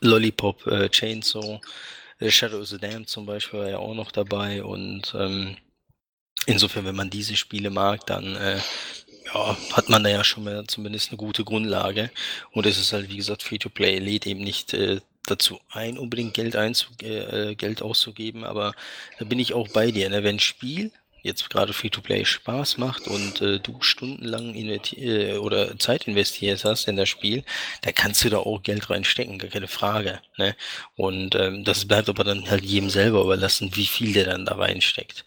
Lollipop 0.00 0.66
äh, 0.66 0.88
Chainsaw. 0.90 1.60
Äh, 2.20 2.30
Shadow 2.30 2.60
of 2.60 2.68
the 2.68 2.78
Dam 2.78 3.06
zum 3.06 3.26
Beispiel 3.26 3.60
war 3.60 3.68
ja 3.68 3.78
auch 3.78 3.94
noch 3.94 4.12
dabei 4.12 4.62
und 4.62 5.14
ähm, 5.18 5.56
insofern, 6.46 6.84
wenn 6.84 6.96
man 6.96 7.10
diese 7.10 7.36
Spiele 7.36 7.70
mag, 7.70 8.06
dann 8.06 8.36
äh, 8.36 8.58
ja, 9.26 9.56
hat 9.72 9.88
man 9.88 10.04
da 10.04 10.10
ja 10.10 10.24
schon 10.24 10.44
mal 10.44 10.64
zumindest 10.66 11.10
eine 11.10 11.16
gute 11.16 11.44
Grundlage. 11.44 12.10
Und 12.52 12.66
es 12.66 12.78
ist 12.78 12.92
halt, 12.92 13.10
wie 13.10 13.16
gesagt, 13.16 13.42
Free-to-Play 13.42 13.98
lädt 13.98 14.26
eben 14.26 14.42
nicht 14.42 14.74
äh, 14.74 15.00
dazu 15.26 15.60
ein, 15.70 15.98
unbedingt 15.98 16.34
Geld, 16.34 16.56
einzu 16.56 16.86
äh, 17.02 17.50
äh, 17.50 17.54
Geld 17.54 17.82
auszugeben, 17.82 18.44
aber 18.44 18.74
da 19.18 19.24
bin 19.24 19.38
ich 19.38 19.54
auch 19.54 19.68
bei 19.68 19.90
dir. 19.90 20.08
Ne? 20.10 20.22
Wenn 20.22 20.38
Spiel 20.38 20.92
jetzt 21.22 21.48
gerade 21.48 21.72
Free-to-Play 21.72 22.26
Spaß 22.26 22.76
macht 22.76 23.08
und 23.08 23.40
äh, 23.40 23.58
du 23.58 23.80
stundenlang 23.80 24.54
äh, 24.54 25.38
oder 25.38 25.78
Zeit 25.78 26.06
investiert 26.06 26.64
hast 26.64 26.86
in 26.86 26.96
das 26.96 27.08
Spiel, 27.08 27.44
da 27.80 27.92
kannst 27.92 28.22
du 28.24 28.28
da 28.28 28.38
auch 28.38 28.62
Geld 28.62 28.90
reinstecken, 28.90 29.38
gar 29.38 29.50
keine 29.50 29.68
Frage. 29.68 30.20
Ne? 30.36 30.54
Und 30.96 31.34
ähm, 31.34 31.64
das 31.64 31.86
bleibt 31.86 32.10
aber 32.10 32.24
dann 32.24 32.50
halt 32.50 32.62
jedem 32.62 32.90
selber 32.90 33.22
überlassen, 33.22 33.74
wie 33.74 33.86
viel 33.86 34.12
der 34.12 34.26
dann 34.26 34.44
da 34.44 34.56
reinsteckt. 34.56 35.24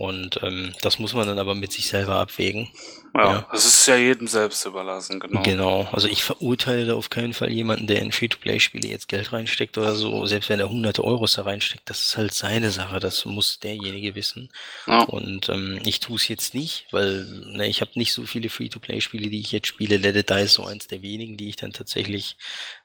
Und 0.00 0.40
ähm, 0.42 0.72
das 0.80 0.98
muss 0.98 1.12
man 1.12 1.26
dann 1.26 1.38
aber 1.38 1.54
mit 1.54 1.72
sich 1.72 1.88
selber 1.88 2.14
abwägen. 2.14 2.70
Ja, 3.14 3.46
es 3.52 3.66
ist 3.66 3.86
ja 3.86 3.96
jedem 3.96 4.28
selbst 4.28 4.64
überlassen, 4.64 5.20
genau. 5.20 5.42
Genau, 5.42 5.88
also 5.92 6.08
ich 6.08 6.22
verurteile 6.22 6.86
da 6.86 6.94
auf 6.94 7.10
keinen 7.10 7.34
Fall 7.34 7.52
jemanden, 7.52 7.86
der 7.86 8.00
in 8.00 8.10
Free-to-Play-Spiele 8.10 8.88
jetzt 8.88 9.08
Geld 9.08 9.30
reinsteckt 9.30 9.76
oder 9.76 9.94
so, 9.94 10.24
selbst 10.24 10.48
wenn 10.48 10.58
er 10.58 10.70
hunderte 10.70 11.04
Euros 11.04 11.34
da 11.34 11.42
reinsteckt, 11.42 11.90
das 11.90 11.98
ist 12.02 12.16
halt 12.16 12.32
seine 12.32 12.70
Sache, 12.70 12.98
das 12.98 13.26
muss 13.26 13.58
derjenige 13.58 14.14
wissen. 14.14 14.48
Ja. 14.86 15.02
Und 15.02 15.50
ähm, 15.50 15.78
ich 15.84 16.00
tue 16.00 16.16
es 16.16 16.28
jetzt 16.28 16.54
nicht, 16.54 16.86
weil 16.92 17.26
ne, 17.52 17.68
ich 17.68 17.82
habe 17.82 17.90
nicht 17.96 18.14
so 18.14 18.24
viele 18.24 18.48
Free-to-Play-Spiele, 18.48 19.28
die 19.28 19.40
ich 19.40 19.52
jetzt 19.52 19.66
spiele. 19.66 19.98
Let 19.98 20.16
It 20.16 20.30
Die 20.30 20.40
ist 20.40 20.54
so 20.54 20.64
eins 20.64 20.86
der 20.86 21.02
wenigen, 21.02 21.36
die 21.36 21.50
ich 21.50 21.56
dann 21.56 21.74
tatsächlich 21.74 22.38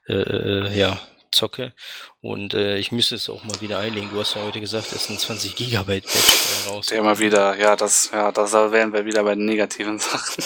äh, 0.06 0.12
äh, 0.12 0.78
ja, 0.78 1.00
zocke. 1.30 1.72
Und 2.20 2.54
äh, 2.54 2.78
ich 2.78 2.92
müsste 2.92 3.14
es 3.14 3.28
auch 3.28 3.44
mal 3.44 3.60
wieder 3.60 3.78
einlegen. 3.78 4.10
Du 4.10 4.20
hast 4.20 4.34
ja 4.34 4.42
heute 4.42 4.60
gesagt, 4.60 4.92
es 4.92 5.06
sind 5.06 5.20
20 5.20 5.56
Gigabyte 5.56 6.04
Patch 6.04 6.68
raus. 6.68 6.86
Der 6.86 6.98
immer 6.98 7.18
wieder, 7.18 7.56
ja, 7.58 7.76
das, 7.76 8.10
ja, 8.12 8.32
das 8.32 8.52
wären 8.52 8.92
wir 8.92 9.04
wieder 9.04 9.22
bei 9.24 9.34
den 9.34 9.46
negativen 9.46 9.98
Sachen. 9.98 10.44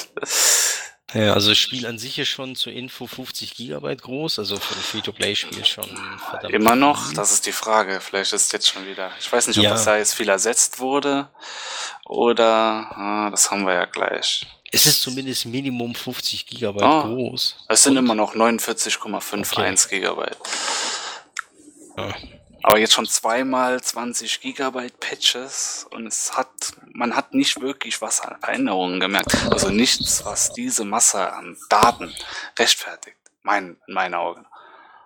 Ja, 1.13 1.33
also 1.35 1.49
das 1.49 1.59
Spiel 1.59 1.87
an 1.87 1.99
sich 1.99 2.19
ist 2.19 2.29
schon 2.29 2.55
zur 2.55 2.73
Info 2.73 3.07
50 3.07 3.57
Gigabyte 3.57 4.03
groß, 4.03 4.39
also 4.39 4.57
für 4.57 4.75
ein 4.77 4.81
Free-to-Play-Spiel 4.81 5.65
schon 5.65 5.89
verdammt. 6.31 6.55
Immer 6.55 6.77
noch? 6.77 7.07
Viel. 7.07 7.17
Das 7.17 7.33
ist 7.33 7.47
die 7.47 7.53
Frage. 7.53 8.01
Vielleicht 8.01 8.33
ist 8.33 8.47
es 8.47 8.53
jetzt 8.53 8.69
schon 8.69 8.87
wieder. 8.87 9.11
Ich 9.19 9.33
weiß 9.33 9.49
nicht, 9.49 9.59
ob 9.59 9.65
ja. 9.65 9.71
das 9.71 9.85
da 9.85 9.97
jetzt 9.97 10.15
viel 10.15 10.29
ersetzt 10.29 10.79
wurde 10.79 11.29
oder 12.05 12.87
ah, 12.95 13.29
das 13.31 13.51
haben 13.51 13.67
wir 13.67 13.75
ja 13.75 13.87
gleich. 13.87 14.47
Es 14.73 14.87
ist 14.87 15.03
zumindest 15.03 15.47
Minimum 15.47 15.95
50 15.95 16.47
Gigabyte 16.47 16.85
oh, 16.85 17.03
groß. 17.03 17.57
Es 17.69 17.83
sind 17.83 17.93
Und? 17.93 18.05
immer 18.05 18.15
noch 18.15 18.35
49,51 18.35 19.87
okay. 19.87 19.97
Gigabyte. 19.99 20.39
Ja. 21.97 22.15
Aber 22.63 22.79
jetzt 22.79 22.93
schon 22.93 23.07
zweimal 23.07 23.81
20 23.81 24.41
Gigabyte 24.41 25.01
Patches 25.01 25.87
und 25.91 26.07
es 26.07 26.37
hat, 26.37 26.49
man 26.93 27.17
hat 27.17 27.35
nicht 27.35 27.61
wirklich 27.61 28.01
was 28.01 28.21
an 28.21 28.37
Veränderungen 28.41 29.01
gemerkt. 29.01 29.35
Also 29.51 29.71
nichts, 29.71 30.25
was 30.25 30.53
diese 30.53 30.85
Masse 30.85 31.33
an 31.33 31.57
Daten 31.69 32.15
rechtfertigt. 32.59 33.17
Mein, 33.43 33.79
in 33.87 33.95
meinen 33.95 34.15
Augen. 34.15 34.47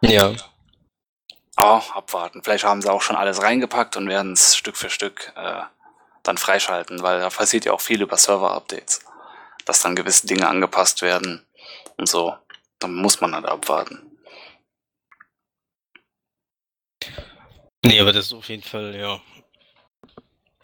Ja. 0.01 0.35
Aber 1.57 1.85
abwarten. 1.95 2.43
Vielleicht 2.43 2.65
haben 2.65 2.83
sie 2.83 2.93
auch 2.93 3.03
schon 3.03 3.17
alles 3.17 3.41
reingepackt 3.41 3.97
und 3.97 4.09
werden 4.09 4.33
es 4.33 4.57
Stück 4.57 4.77
für 4.77 4.91
Stück 4.91 5.33
äh, 5.37 5.63
dann 6.25 6.37
freischalten, 6.37 7.03
weil 7.03 7.21
da 7.21 7.31
passiert 7.31 7.65
ja 7.65 7.73
auch 7.73 7.81
viel 7.81 8.03
über 8.03 8.17
Server-Updates 8.17 9.01
dass 9.65 9.83
dann 9.83 9.97
gewisse 9.97 10.27
Dinge 10.27 10.49
angepasst 10.49 11.03
werden 11.03 11.47
und 11.97 12.09
so. 12.09 12.37
Dann 12.79 12.95
muss 12.95 13.21
man 13.21 13.35
halt 13.35 13.47
abwarten. 13.47 14.11
Nee, 17.85 18.01
aber 18.01 18.13
das 18.13 18.27
ist 18.27 18.33
auf 18.33 18.49
jeden 18.49 18.63
Fall, 18.63 18.97
ja, 18.97 19.21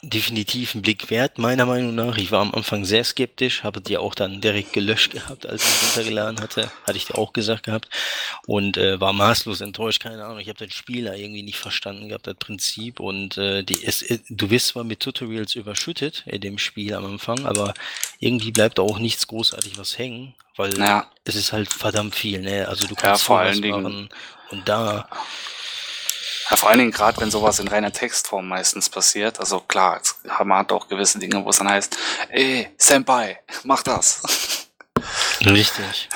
definitiv 0.03 0.75
ein 0.75 0.83
Blick 0.83 1.11
wert, 1.11 1.39
meiner 1.39 1.67
Meinung 1.67 1.95
nach. 1.95 2.17
Ich 2.17 2.33
war 2.33 2.41
am 2.41 2.55
Anfang 2.55 2.85
sehr 2.85 3.05
skeptisch, 3.05 3.63
habe 3.63 3.81
die 3.81 3.99
auch 3.99 4.15
dann 4.15 4.41
direkt 4.41 4.73
gelöscht 4.73 5.13
gehabt, 5.13 5.47
als 5.47 5.63
ich 5.63 5.71
es 5.71 5.97
runtergeladen 5.97 6.41
hatte. 6.41 6.71
Hatte 6.87 6.97
ich 6.97 7.07
dir 7.07 7.19
auch 7.19 7.33
gesagt 7.33 7.65
gehabt. 7.65 7.89
Und 8.47 8.77
äh, 8.77 9.01
war 9.01 9.13
maßlos 9.13 9.61
enttäuscht, 9.61 10.03
keine 10.03 10.25
Ahnung. 10.25 10.39
Ich 10.39 10.49
habe 10.49 10.65
das 10.65 10.75
Spiel 10.75 11.05
da 11.05 11.15
irgendwie 11.15 11.43
nicht 11.43 11.59
verstanden 11.59 12.09
gehabt, 12.09 12.27
das 12.27 12.37
Prinzip. 12.37 12.99
Und 12.99 13.37
äh, 13.37 13.63
die, 13.63 13.85
es, 13.85 14.03
äh, 14.03 14.21
du 14.29 14.51
wirst 14.51 14.69
zwar 14.69 14.85
mit 14.85 15.01
Tutorials 15.01 15.55
überschüttet 15.55 16.25
in 16.27 16.41
dem 16.41 16.59
Spiel 16.59 16.95
am 16.95 17.05
Anfang, 17.05 17.45
aber 17.45 17.75
irgendwie 18.19 18.53
bleibt 18.53 18.79
da 18.79 18.83
auch 18.83 18.99
nichts 18.99 19.27
großartig 19.27 19.79
was 19.79 19.99
hängen, 19.99 20.35
weil 20.57 20.79
ja. 20.79 21.11
es 21.25 21.35
ist 21.35 21.53
halt 21.53 21.73
verdammt 21.73 22.15
viel. 22.15 22.41
Ne? 22.41 22.67
Also 22.67 22.87
du 22.87 22.95
kannst 22.95 23.23
ja, 23.23 23.27
vor 23.27 23.41
allen 23.41 23.61
Dingen 23.61 24.09
und 24.51 24.69
da 24.69 25.09
ja, 26.51 26.57
vor 26.57 26.69
allen 26.69 26.81
Dingen 26.81 26.91
gerade, 26.91 27.21
wenn 27.21 27.31
sowas 27.31 27.61
in 27.61 27.69
reiner 27.69 27.93
Textform 27.93 28.49
meistens 28.49 28.89
passiert. 28.89 29.39
Also 29.39 29.61
klar, 29.61 30.01
man 30.45 30.59
hat 30.59 30.73
auch 30.73 30.89
gewisse 30.89 31.19
Dinge, 31.19 31.45
wo 31.45 31.51
es 31.51 31.59
dann 31.59 31.69
heißt, 31.69 31.97
ey, 32.31 32.69
Senpai, 32.77 33.39
mach 33.63 33.83
das. 33.83 34.69
Richtig. 35.47 36.09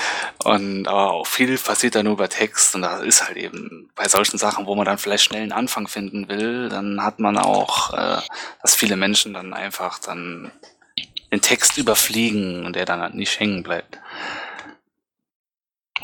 Und 0.42 0.86
aber 0.88 1.12
auch 1.12 1.26
viel 1.26 1.56
passiert 1.56 1.94
da 1.94 2.02
nur 2.02 2.14
über 2.14 2.28
Text 2.28 2.74
und 2.74 2.82
da 2.82 2.98
ist 2.98 3.26
halt 3.26 3.36
eben 3.36 3.90
bei 3.94 4.08
solchen 4.08 4.36
Sachen, 4.36 4.66
wo 4.66 4.74
man 4.74 4.84
dann 4.84 4.98
vielleicht 4.98 5.24
schnell 5.24 5.42
einen 5.42 5.52
Anfang 5.52 5.88
finden 5.88 6.28
will, 6.28 6.68
dann 6.68 7.02
hat 7.02 7.20
man 7.20 7.38
auch, 7.38 7.94
äh, 7.94 8.20
dass 8.60 8.74
viele 8.74 8.96
Menschen 8.96 9.32
dann 9.32 9.54
einfach 9.54 9.98
dann 10.00 10.50
den 11.32 11.40
Text 11.40 11.78
überfliegen 11.78 12.66
und 12.66 12.76
der 12.76 12.84
dann 12.84 13.00
halt 13.00 13.14
nicht 13.14 13.38
hängen 13.40 13.62
bleibt. 13.62 13.98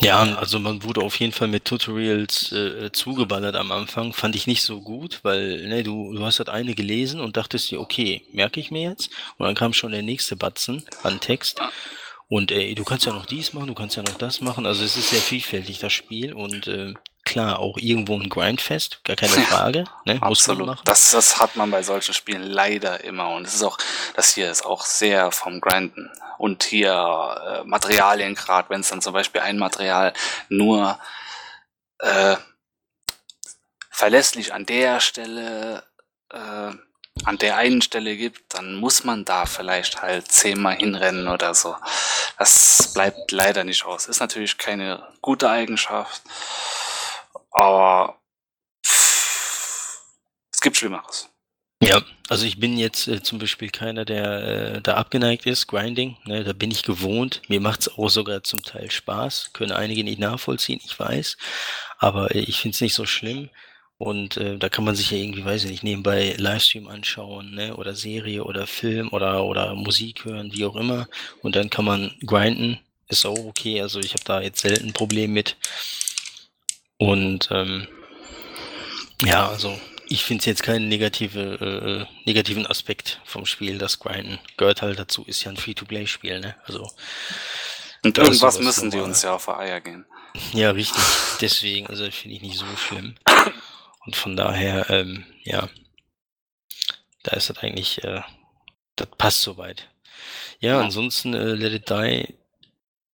Ja, 0.03 0.23
also 0.37 0.59
man 0.59 0.83
wurde 0.83 1.03
auf 1.03 1.21
jeden 1.21 1.33
Fall 1.33 1.49
mit 1.49 1.67
Tutorials 1.67 2.53
äh, 2.53 2.91
zugeballert 2.91 3.55
am 3.55 3.71
Anfang. 3.71 4.15
Fand 4.15 4.35
ich 4.35 4.47
nicht 4.47 4.63
so 4.63 4.81
gut, 4.81 5.21
weil 5.25 5.69
ne, 5.69 5.83
du, 5.83 6.15
du 6.15 6.25
hast 6.25 6.39
halt 6.39 6.49
eine 6.49 6.75
gelesen 6.75 7.21
und 7.21 7.37
dachtest 7.37 7.71
dir, 7.71 7.81
okay, 7.81 8.23
merke 8.33 8.61
ich 8.61 8.71
mir 8.71 8.89
jetzt. 8.89 9.11
Und 9.37 9.45
dann 9.47 9.55
kam 9.55 9.75
schon 9.75 9.93
der 9.93 10.03
nächste 10.03 10.37
Batzen 10.37 10.85
an 11.03 11.21
Text. 11.21 11.61
Und 12.29 12.51
ey, 12.51 12.75
du 12.75 12.85
kannst 12.85 13.05
ja 13.05 13.13
noch 13.13 13.27
dies 13.27 13.53
machen, 13.53 13.67
du 13.67 13.75
kannst 13.75 13.97
ja 13.97 14.03
noch 14.03 14.17
das 14.17 14.41
machen. 14.41 14.65
Also 14.65 14.85
es 14.85 14.97
ist 14.97 15.11
sehr 15.11 15.21
vielfältig, 15.21 15.81
das 15.81 15.93
Spiel. 15.93 16.33
Und 16.33 16.67
äh, 16.67 16.95
klar, 17.31 17.61
auch 17.61 17.77
irgendwo 17.79 18.19
ein 18.19 18.29
Grindfest, 18.29 19.05
gar 19.05 19.17
keine 19.17 19.33
Frage. 19.33 19.85
Ne? 20.05 20.15
Muss 20.15 20.41
Absolut. 20.41 20.67
Man 20.67 20.69
machen. 20.75 20.83
Das, 20.85 21.13
das 21.13 21.39
hat 21.39 21.57
man 21.57 21.71
bei 21.71 21.83
solchen 21.83 22.13
Spielen 22.13 22.43
leider 22.43 23.05
immer. 23.05 23.31
Und 23.31 23.47
es 23.47 23.55
ist 23.55 23.63
auch, 23.63 23.79
das 24.15 24.35
hier 24.35 24.51
ist 24.51 24.67
auch 24.67 24.85
sehr 24.85 25.31
vom 25.31 25.61
Grinden. 25.61 26.11
Und 26.39 26.65
hier 26.65 26.93
äh, 26.93 27.65
Materialien, 27.65 28.35
gerade 28.35 28.69
wenn 28.71 28.81
es 28.81 28.89
dann 28.89 29.01
zum 29.01 29.13
Beispiel 29.13 29.43
ein 29.43 29.59
Material 29.59 30.13
nur 30.49 30.99
äh, 31.99 32.37
verlässlich 33.91 34.53
an 34.53 34.67
der 34.67 34.99
Stelle, 35.01 35.85
äh, 36.33 36.73
an 37.25 37.39
der 37.39 37.57
einen 37.59 37.83
Stelle 37.83 38.17
gibt, 38.17 38.55
dann 38.55 38.75
muss 38.75 39.05
man 39.05 39.25
da 39.25 39.47
vielleicht 39.47 40.03
halt 40.03 40.33
zehnmal 40.33 40.77
hinrennen 40.77 41.29
oder 41.29 41.55
so. 41.55 41.77
Das 42.39 42.93
bleibt 42.95 43.31
leider 43.31 43.63
nicht 43.63 43.85
aus. 43.85 44.07
Ist 44.07 44.21
natürlich 44.21 44.59
keine 44.59 45.07
gute 45.21 45.49
Eigenschaft. 45.49 46.23
Aber 47.51 48.21
es 50.53 50.61
gibt 50.61 50.77
Schlimmeres. 50.77 51.31
Ja, 51.83 52.03
also 52.29 52.45
ich 52.45 52.61
bin 52.61 52.77
jetzt 52.77 53.09
äh, 53.09 53.23
zum 53.23 53.39
Beispiel 53.39 53.71
keiner, 53.71 54.05
der 54.05 54.75
äh, 54.77 54.81
da 54.83 54.97
abgeneigt 54.97 55.47
ist, 55.47 55.67
Grinding. 55.67 56.19
Ne, 56.25 56.45
da 56.45 56.53
bin 56.53 56.71
ich 56.71 56.83
gewohnt. 56.83 57.41
Mir 57.49 57.61
macht 57.61 57.81
es 57.81 57.89
auch 57.97 58.11
sogar 58.11 58.43
zum 58.43 58.63
Teil 58.63 58.91
Spaß. 58.91 59.55
Können 59.55 59.73
einige 59.73 60.05
nicht 60.05 60.21
nachvollziehen, 60.21 60.81
ich 60.85 60.99
weiß. 60.99 61.39
Aber 61.99 62.35
äh, 62.35 62.41
ich 62.41 62.61
finde 62.61 62.75
es 62.75 62.83
nicht 62.83 62.95
so 62.95 63.07
schlimm. 63.07 63.49
Und 63.97 64.37
äh, 64.37 64.59
da 64.59 64.69
kann 64.69 64.85
man 64.85 64.95
sich 64.95 65.11
ja 65.11 65.19
irgendwie, 65.19 65.45
weiß 65.45 65.65
ich 65.65 65.71
nicht, 65.71 65.83
nebenbei 65.83 66.35
Livestream 66.39 66.89
anschauen, 66.89 67.55
ne? 67.55 67.77
Oder 67.77 67.95
Serie 67.95 68.45
oder 68.45 68.67
Film 68.67 69.09
oder, 69.13 69.45
oder 69.45 69.75
Musik 69.75 70.25
hören, 70.25 70.53
wie 70.53 70.65
auch 70.67 70.77
immer. 70.77 71.09
Und 71.43 71.57
dann 71.57 71.71
kann 71.71 71.87
man 71.87 72.15
grinden. 72.27 72.79
Ist 73.09 73.27
auch 73.27 73.39
okay. 73.39 73.81
Also 73.81 74.01
ich 74.01 74.13
habe 74.13 74.25
da 74.25 74.41
jetzt 74.43 74.61
selten 74.61 74.89
ein 74.89 74.93
Problem 74.93 75.33
mit. 75.33 75.57
Und 77.01 77.49
ähm, 77.51 77.89
ja, 79.23 79.49
also 79.49 79.81
ich 80.07 80.23
finde 80.23 80.41
es 80.41 80.45
jetzt 80.45 80.63
keinen 80.63 80.89
negative, 80.89 82.07
äh, 82.07 82.27
negativen 82.27 82.67
Aspekt 82.67 83.23
vom 83.25 83.47
Spiel. 83.47 83.79
Das 83.79 83.99
Grinden 83.99 84.39
gehört 84.59 84.83
halt 84.83 84.99
dazu, 84.99 85.25
ist 85.25 85.43
ja 85.43 85.51
ein 85.51 85.57
Free-to-Play-Spiel, 85.57 86.41
ne? 86.41 86.57
Also. 86.67 86.91
Und 88.05 88.19
irgendwas 88.19 88.61
müssen 88.61 88.91
die 88.91 88.99
uns 88.99 89.23
ja 89.23 89.35
auf 89.35 89.47
die 89.47 89.53
Eier 89.53 89.81
gehen. 89.81 90.05
Ja, 90.53 90.73
richtig. 90.73 91.03
Deswegen, 91.41 91.87
also 91.87 92.09
finde 92.11 92.37
ich 92.37 92.43
nicht 92.43 92.59
so 92.59 92.67
schlimm. 92.77 93.15
Und 94.05 94.15
von 94.15 94.37
daher, 94.37 94.91
ähm, 94.91 95.25
ja, 95.43 95.71
da 97.23 97.33
ist 97.35 97.49
das 97.49 97.59
eigentlich, 97.59 98.05
äh, 98.05 98.21
das 98.97 99.09
passt 99.17 99.41
soweit. 99.41 99.89
Ja, 100.59 100.73
ja. 100.73 100.81
ansonsten 100.83 101.33
äh, 101.33 101.55
Let 101.55 101.73
It 101.73 101.89
Die 101.89 102.40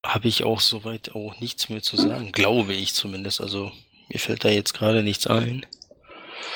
habe 0.05 0.27
ich 0.27 0.43
auch 0.43 0.59
soweit 0.59 1.15
auch 1.15 1.39
nichts 1.39 1.69
mehr 1.69 1.81
zu 1.81 1.97
sagen, 1.97 2.31
glaube 2.31 2.73
ich 2.73 2.93
zumindest. 2.93 3.41
Also 3.41 3.71
mir 4.09 4.19
fällt 4.19 4.43
da 4.43 4.49
jetzt 4.49 4.73
gerade 4.73 5.03
nichts 5.03 5.27
ein. 5.27 5.65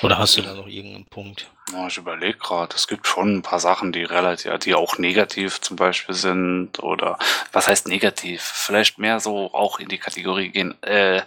Oder 0.01 0.17
hast 0.17 0.37
du 0.37 0.41
da 0.41 0.53
noch 0.53 0.67
irgendeinen 0.67 1.05
Punkt? 1.05 1.49
Ja, 1.73 1.87
ich 1.87 1.97
überlege 1.97 2.37
gerade, 2.37 2.75
es 2.75 2.87
gibt 2.87 3.05
schon 3.05 3.37
ein 3.37 3.41
paar 3.41 3.59
Sachen, 3.59 3.91
die 3.91 4.03
relativ, 4.03 4.57
die 4.59 4.73
auch 4.73 4.97
negativ 4.97 5.61
zum 5.61 5.75
Beispiel 5.75 6.15
sind 6.15 6.79
oder 6.81 7.19
was 7.51 7.67
heißt 7.67 7.87
negativ? 7.87 8.41
Vielleicht 8.41 8.97
mehr 8.97 9.19
so 9.19 9.53
auch 9.53 9.79
in 9.79 9.87
die 9.87 9.97
Kategorie 9.97 10.49
gehen, 10.49 10.81
äh, 10.83 11.21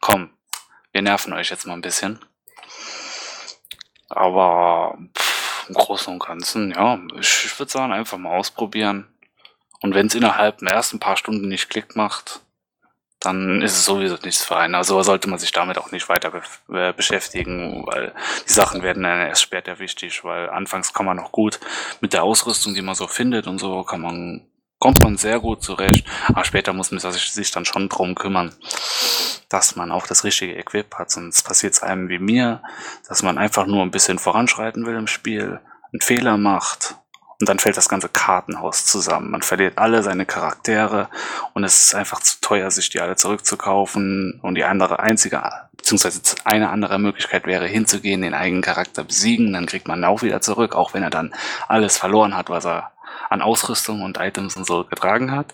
komm, 0.00 0.30
wir 0.92 1.02
nerven 1.02 1.32
euch 1.32 1.50
jetzt 1.50 1.66
mal 1.66 1.74
ein 1.74 1.82
bisschen. 1.82 2.20
Aber 4.08 4.98
pff, 5.16 5.68
im 5.68 5.74
Großen 5.74 6.12
und 6.12 6.24
Ganzen, 6.24 6.70
ja, 6.70 7.00
ich, 7.18 7.46
ich 7.46 7.58
würde 7.58 7.72
sagen, 7.72 7.92
einfach 7.92 8.18
mal 8.18 8.36
ausprobieren. 8.36 9.11
Und 9.82 9.94
wenn 9.94 10.06
es 10.06 10.14
innerhalb 10.14 10.58
der 10.58 10.70
ersten 10.70 11.00
paar 11.00 11.16
Stunden 11.16 11.48
nicht 11.48 11.68
Klick 11.68 11.96
macht, 11.96 12.40
dann 13.24 13.62
ist 13.62 13.72
es 13.72 13.84
sowieso 13.84 14.16
nichts 14.24 14.44
für 14.44 14.56
einen. 14.56 14.74
Also 14.74 15.00
sollte 15.02 15.28
man 15.28 15.38
sich 15.38 15.52
damit 15.52 15.78
auch 15.78 15.92
nicht 15.92 16.08
weiter 16.08 16.30
be 16.30 16.42
äh, 16.76 16.92
beschäftigen, 16.92 17.84
weil 17.86 18.14
die 18.48 18.52
Sachen 18.52 18.82
werden 18.82 19.02
dann 19.02 19.26
erst 19.26 19.42
später 19.42 19.78
wichtig, 19.78 20.24
weil 20.24 20.50
anfangs 20.50 20.92
kann 20.92 21.06
man 21.06 21.16
noch 21.16 21.32
gut 21.32 21.60
mit 22.00 22.12
der 22.12 22.24
Ausrüstung, 22.24 22.74
die 22.74 22.82
man 22.82 22.94
so 22.94 23.06
findet 23.06 23.46
und 23.46 23.58
so, 23.58 23.84
kann 23.84 24.00
man, 24.00 24.46
kommt 24.78 25.00
man 25.00 25.16
sehr 25.16 25.38
gut 25.40 25.62
zurecht, 25.62 26.06
aber 26.28 26.44
später 26.44 26.72
muss 26.72 26.90
man 26.90 27.00
sich 27.00 27.50
dann 27.50 27.64
schon 27.64 27.88
drum 27.88 28.14
kümmern, 28.14 28.54
dass 29.48 29.76
man 29.76 29.92
auch 29.92 30.06
das 30.06 30.24
richtige 30.24 30.56
Equip 30.56 30.94
hat, 30.94 31.10
sonst 31.10 31.42
passiert 31.42 31.74
es 31.74 31.82
einem 31.82 32.08
wie 32.08 32.18
mir, 32.18 32.62
dass 33.08 33.22
man 33.22 33.38
einfach 33.38 33.66
nur 33.66 33.82
ein 33.82 33.92
bisschen 33.92 34.18
voranschreiten 34.18 34.84
will 34.86 34.96
im 34.96 35.06
Spiel, 35.06 35.60
einen 35.92 36.00
Fehler 36.00 36.36
macht 36.36 36.96
und 37.42 37.48
dann 37.48 37.58
fällt 37.58 37.76
das 37.76 37.88
ganze 37.88 38.08
Kartenhaus 38.08 38.86
zusammen. 38.86 39.32
Man 39.32 39.42
verliert 39.42 39.76
alle 39.76 40.04
seine 40.04 40.26
Charaktere 40.26 41.08
und 41.54 41.64
es 41.64 41.86
ist 41.86 41.94
einfach 41.96 42.20
zu 42.20 42.40
teuer, 42.40 42.70
sich 42.70 42.88
die 42.88 43.00
alle 43.00 43.16
zurückzukaufen. 43.16 44.38
Und 44.42 44.54
die 44.54 44.62
andere 44.62 45.00
einzige, 45.00 45.42
beziehungsweise 45.76 46.20
eine 46.44 46.70
andere 46.70 47.00
Möglichkeit 47.00 47.44
wäre, 47.44 47.66
hinzugehen, 47.66 48.22
den 48.22 48.34
eigenen 48.34 48.62
Charakter 48.62 49.02
besiegen. 49.02 49.52
Dann 49.52 49.66
kriegt 49.66 49.88
man 49.88 50.04
auch 50.04 50.22
wieder 50.22 50.40
zurück, 50.40 50.76
auch 50.76 50.94
wenn 50.94 51.02
er 51.02 51.10
dann 51.10 51.34
alles 51.66 51.98
verloren 51.98 52.36
hat, 52.36 52.48
was 52.48 52.64
er 52.64 52.92
an 53.28 53.42
Ausrüstung 53.42 54.02
und 54.02 54.18
Items 54.20 54.54
und 54.54 54.64
so 54.64 54.84
getragen 54.84 55.32
hat. 55.32 55.52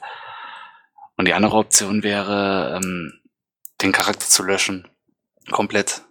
Und 1.17 1.27
die 1.27 1.33
andere 1.33 1.57
Option 1.57 2.03
wäre, 2.03 2.83
ähm, 2.85 3.15
den 3.81 3.93
Charakter 3.93 4.27
zu 4.27 4.43
löschen. 4.43 4.87
Komplett. 5.51 6.03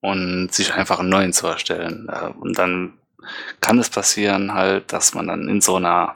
Und 0.00 0.52
sich 0.52 0.74
einfach 0.74 0.98
einen 0.98 1.10
neuen 1.10 1.32
zu 1.32 1.46
erstellen. 1.46 2.08
Äh, 2.10 2.30
und 2.40 2.58
dann 2.58 2.98
kann 3.60 3.78
es 3.78 3.90
passieren 3.90 4.54
halt, 4.54 4.92
dass 4.92 5.14
man 5.14 5.28
dann 5.28 5.48
in 5.48 5.60
so 5.60 5.76
einer 5.76 6.14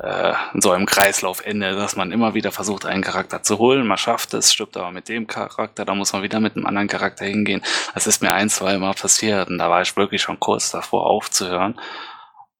äh, 0.00 0.32
in 0.54 0.60
so 0.60 0.70
einem 0.70 0.86
Kreislauf 0.86 1.44
endet, 1.44 1.76
dass 1.76 1.96
man 1.96 2.12
immer 2.12 2.34
wieder 2.34 2.52
versucht, 2.52 2.86
einen 2.86 3.02
Charakter 3.02 3.42
zu 3.42 3.58
holen. 3.58 3.86
Man 3.86 3.98
schafft 3.98 4.34
es, 4.34 4.52
stirbt 4.52 4.76
aber 4.76 4.90
mit 4.92 5.08
dem 5.08 5.26
Charakter, 5.26 5.84
da 5.84 5.94
muss 5.94 6.12
man 6.12 6.22
wieder 6.22 6.40
mit 6.40 6.56
einem 6.56 6.66
anderen 6.66 6.88
Charakter 6.88 7.24
hingehen. 7.24 7.62
Das 7.94 8.06
ist 8.06 8.22
mir 8.22 8.32
ein, 8.32 8.48
zwei 8.48 8.78
Mal 8.78 8.94
passiert 8.94 9.48
und 9.48 9.58
da 9.58 9.70
war 9.70 9.82
ich 9.82 9.96
wirklich 9.96 10.22
schon 10.22 10.38
kurz 10.40 10.70
davor 10.70 11.06
aufzuhören. 11.06 11.78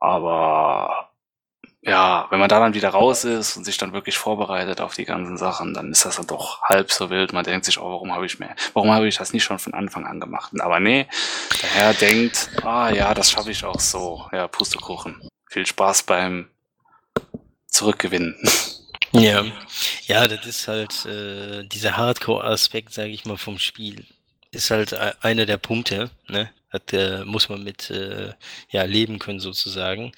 Aber 0.01 1.08
ja, 1.89 2.27
wenn 2.31 2.39
man 2.39 2.49
da 2.49 2.61
dann 2.61 2.75
wieder 2.75 2.91
raus 2.91 3.25
ist 3.25 3.57
und 3.57 3.65
sich 3.65 3.79
dann 3.79 3.93
wirklich 3.93 4.19
vorbereitet 4.19 4.81
auf 4.81 4.95
die 4.95 5.05
ganzen 5.05 5.39
Sachen, 5.39 5.73
dann 5.75 5.91
ist 5.91 6.05
das 6.05 6.17
dann 6.17 6.27
doch 6.27 6.63
halb 6.63 6.93
so 6.93 7.11
wild. 7.11 7.33
Man 7.33 7.45
denkt 7.45 7.65
sich, 7.65 7.79
oh, 7.81 7.91
warum 7.91 8.13
habe 8.13 8.27
ich 8.27 8.39
mir, 8.39 8.55
warum 8.75 8.91
habe 8.93 9.09
ich 9.09 9.17
das 9.17 9.33
nicht 9.33 9.45
schon 9.45 9.59
von 9.59 9.75
Anfang 9.75 10.07
an 10.07 10.21
gemacht? 10.21 10.53
Aber 10.61 10.81
nee, 10.81 11.07
der 11.63 11.71
Herr 11.71 11.95
denkt, 11.95 12.51
ah 12.63 12.91
ja, 12.91 13.15
das 13.15 13.31
schaffe 13.31 13.51
ich 13.51 13.65
auch 13.65 13.81
so. 13.81 14.27
Ja, 14.33 14.49
Pustekuchen. 14.49 15.29
Viel 15.47 15.67
Spaß 15.67 16.03
beim 16.03 16.49
Zurückgewinnen. 17.67 18.37
Ja, 19.13 19.43
ja, 20.07 20.29
das 20.29 20.45
ist 20.45 20.69
halt 20.69 21.07
äh, 21.07 21.65
dieser 21.65 21.97
Hardcore-Aspekt, 21.97 22.93
sage 22.93 23.09
ich 23.09 23.25
mal, 23.25 23.39
vom 23.39 23.59
Spiel. 23.59 24.05
Ist 24.51 24.71
halt 24.71 24.93
e-, 24.93 25.13
einer 25.23 25.47
der 25.47 25.57
Punkte, 25.57 26.11
ne? 26.29 26.51
Das 26.71 26.93
äh, 26.93 27.25
muss 27.25 27.49
man 27.49 27.65
mit 27.65 27.89
äh, 27.89 28.35
ja, 28.69 28.83
leben 28.83 29.19
können 29.19 29.41
sozusagen. 29.41 30.13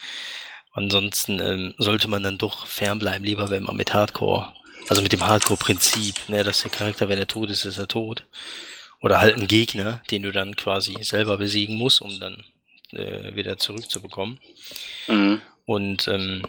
Ansonsten 0.72 1.40
ähm, 1.40 1.74
sollte 1.78 2.08
man 2.08 2.22
dann 2.22 2.38
doch 2.38 2.66
fernbleiben, 2.66 3.24
lieber 3.24 3.50
wenn 3.50 3.64
man 3.64 3.76
mit 3.76 3.92
Hardcore, 3.92 4.52
also 4.88 5.02
mit 5.02 5.12
dem 5.12 5.26
Hardcore-Prinzip, 5.26 6.28
ne, 6.28 6.44
dass 6.44 6.62
der 6.62 6.70
Charakter, 6.70 7.08
wenn 7.08 7.18
er 7.18 7.26
tot 7.26 7.50
ist, 7.50 7.64
ist 7.64 7.78
er 7.78 7.88
tot. 7.88 8.24
Oder 9.00 9.20
halt 9.20 9.36
ein 9.36 9.48
Gegner, 9.48 10.02
den 10.10 10.22
du 10.22 10.30
dann 10.30 10.56
quasi 10.56 10.96
selber 11.02 11.38
besiegen 11.38 11.76
musst, 11.76 12.02
um 12.02 12.20
dann 12.20 12.44
äh, 12.92 13.34
wieder 13.34 13.56
zurückzubekommen. 13.56 14.38
Mhm. 15.08 15.40
Und 15.64 16.06
ähm, 16.08 16.42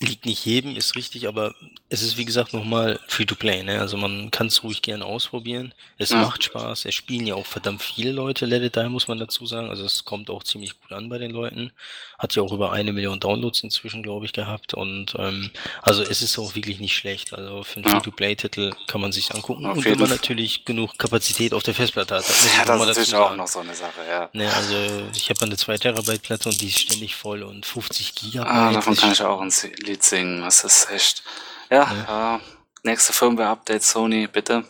liegt 0.00 0.26
nicht 0.26 0.44
jedem, 0.44 0.76
ist 0.76 0.94
richtig, 0.96 1.26
aber 1.28 1.54
es 1.88 2.02
ist 2.02 2.16
wie 2.16 2.24
gesagt 2.24 2.52
nochmal 2.52 3.00
Free-to-Play, 3.08 3.62
ne? 3.62 3.80
Also 3.80 3.96
man 3.96 4.30
kann 4.30 4.46
es 4.46 4.62
ruhig 4.62 4.82
gerne 4.82 5.04
ausprobieren. 5.04 5.74
Es 5.96 6.10
ja. 6.10 6.20
macht 6.20 6.44
Spaß. 6.44 6.84
Es 6.84 6.94
spielen 6.94 7.26
ja 7.26 7.34
auch 7.34 7.46
verdammt 7.46 7.82
viele 7.82 8.12
Leute 8.12 8.46
Let 8.46 8.62
It 8.62 8.76
Die, 8.76 8.88
muss 8.88 9.08
man 9.08 9.18
dazu 9.18 9.46
sagen. 9.46 9.70
Also 9.70 9.84
es 9.84 10.04
kommt 10.04 10.30
auch 10.30 10.44
ziemlich 10.44 10.80
gut 10.80 10.92
an 10.92 11.08
bei 11.08 11.18
den 11.18 11.30
Leuten. 11.30 11.72
Hat 12.18 12.34
ja 12.34 12.42
auch 12.42 12.52
über 12.52 12.72
eine 12.72 12.92
Million 12.92 13.20
Downloads 13.20 13.62
inzwischen, 13.62 14.02
glaube 14.02 14.26
ich, 14.26 14.32
gehabt. 14.32 14.74
Und 14.74 15.14
ähm, 15.18 15.50
also 15.82 16.02
es 16.02 16.22
ist 16.22 16.38
auch 16.38 16.54
wirklich 16.54 16.78
nicht 16.80 16.94
schlecht. 16.94 17.32
Also 17.32 17.62
für 17.62 17.76
einen 17.76 17.84
ja. 17.84 17.90
Free-to-Play-Titel 17.92 18.74
kann 18.86 19.00
man 19.00 19.12
sich 19.12 19.34
angucken. 19.34 19.66
Auf 19.66 19.78
und 19.78 19.84
wenn 19.84 19.98
man 19.98 20.10
natürlich 20.10 20.64
genug 20.64 20.98
Kapazität 20.98 21.54
auf 21.54 21.62
der 21.62 21.74
Festplatte 21.74 22.16
hat. 22.16 22.28
Das 22.28 22.56
ja, 22.56 22.64
das 22.64 22.80
ist 22.80 22.86
natürlich 22.86 23.14
auch 23.14 23.36
noch 23.36 23.48
so 23.48 23.60
eine 23.60 23.74
Sache, 23.74 24.00
ja. 24.08 24.28
Ne, 24.32 24.52
also 24.52 24.74
ich 25.14 25.30
habe 25.30 25.44
eine 25.44 25.56
2 25.56 25.78
Terabyte 25.78 26.22
Platte 26.22 26.48
und 26.48 26.60
die 26.60 26.68
ist 26.68 26.78
ständig 26.78 27.14
voll 27.14 27.42
und 27.42 27.64
50 27.66 28.14
Gigabyte. 28.14 28.52
Ah, 28.52 28.72
davon 28.72 28.96
kann 28.96 29.12
ich 29.12 29.22
auch 29.22 29.40
ein 29.40 29.50
Lied 29.88 30.02
singen. 30.02 30.42
Das 30.42 30.62
ist 30.64 30.90
echt 30.90 31.22
ja, 31.70 31.92
ja. 32.06 32.36
Äh, 32.36 32.38
nächste 32.82 33.12
Firmware-Update 33.12 33.82
Sony, 33.82 34.26
bitte. 34.26 34.64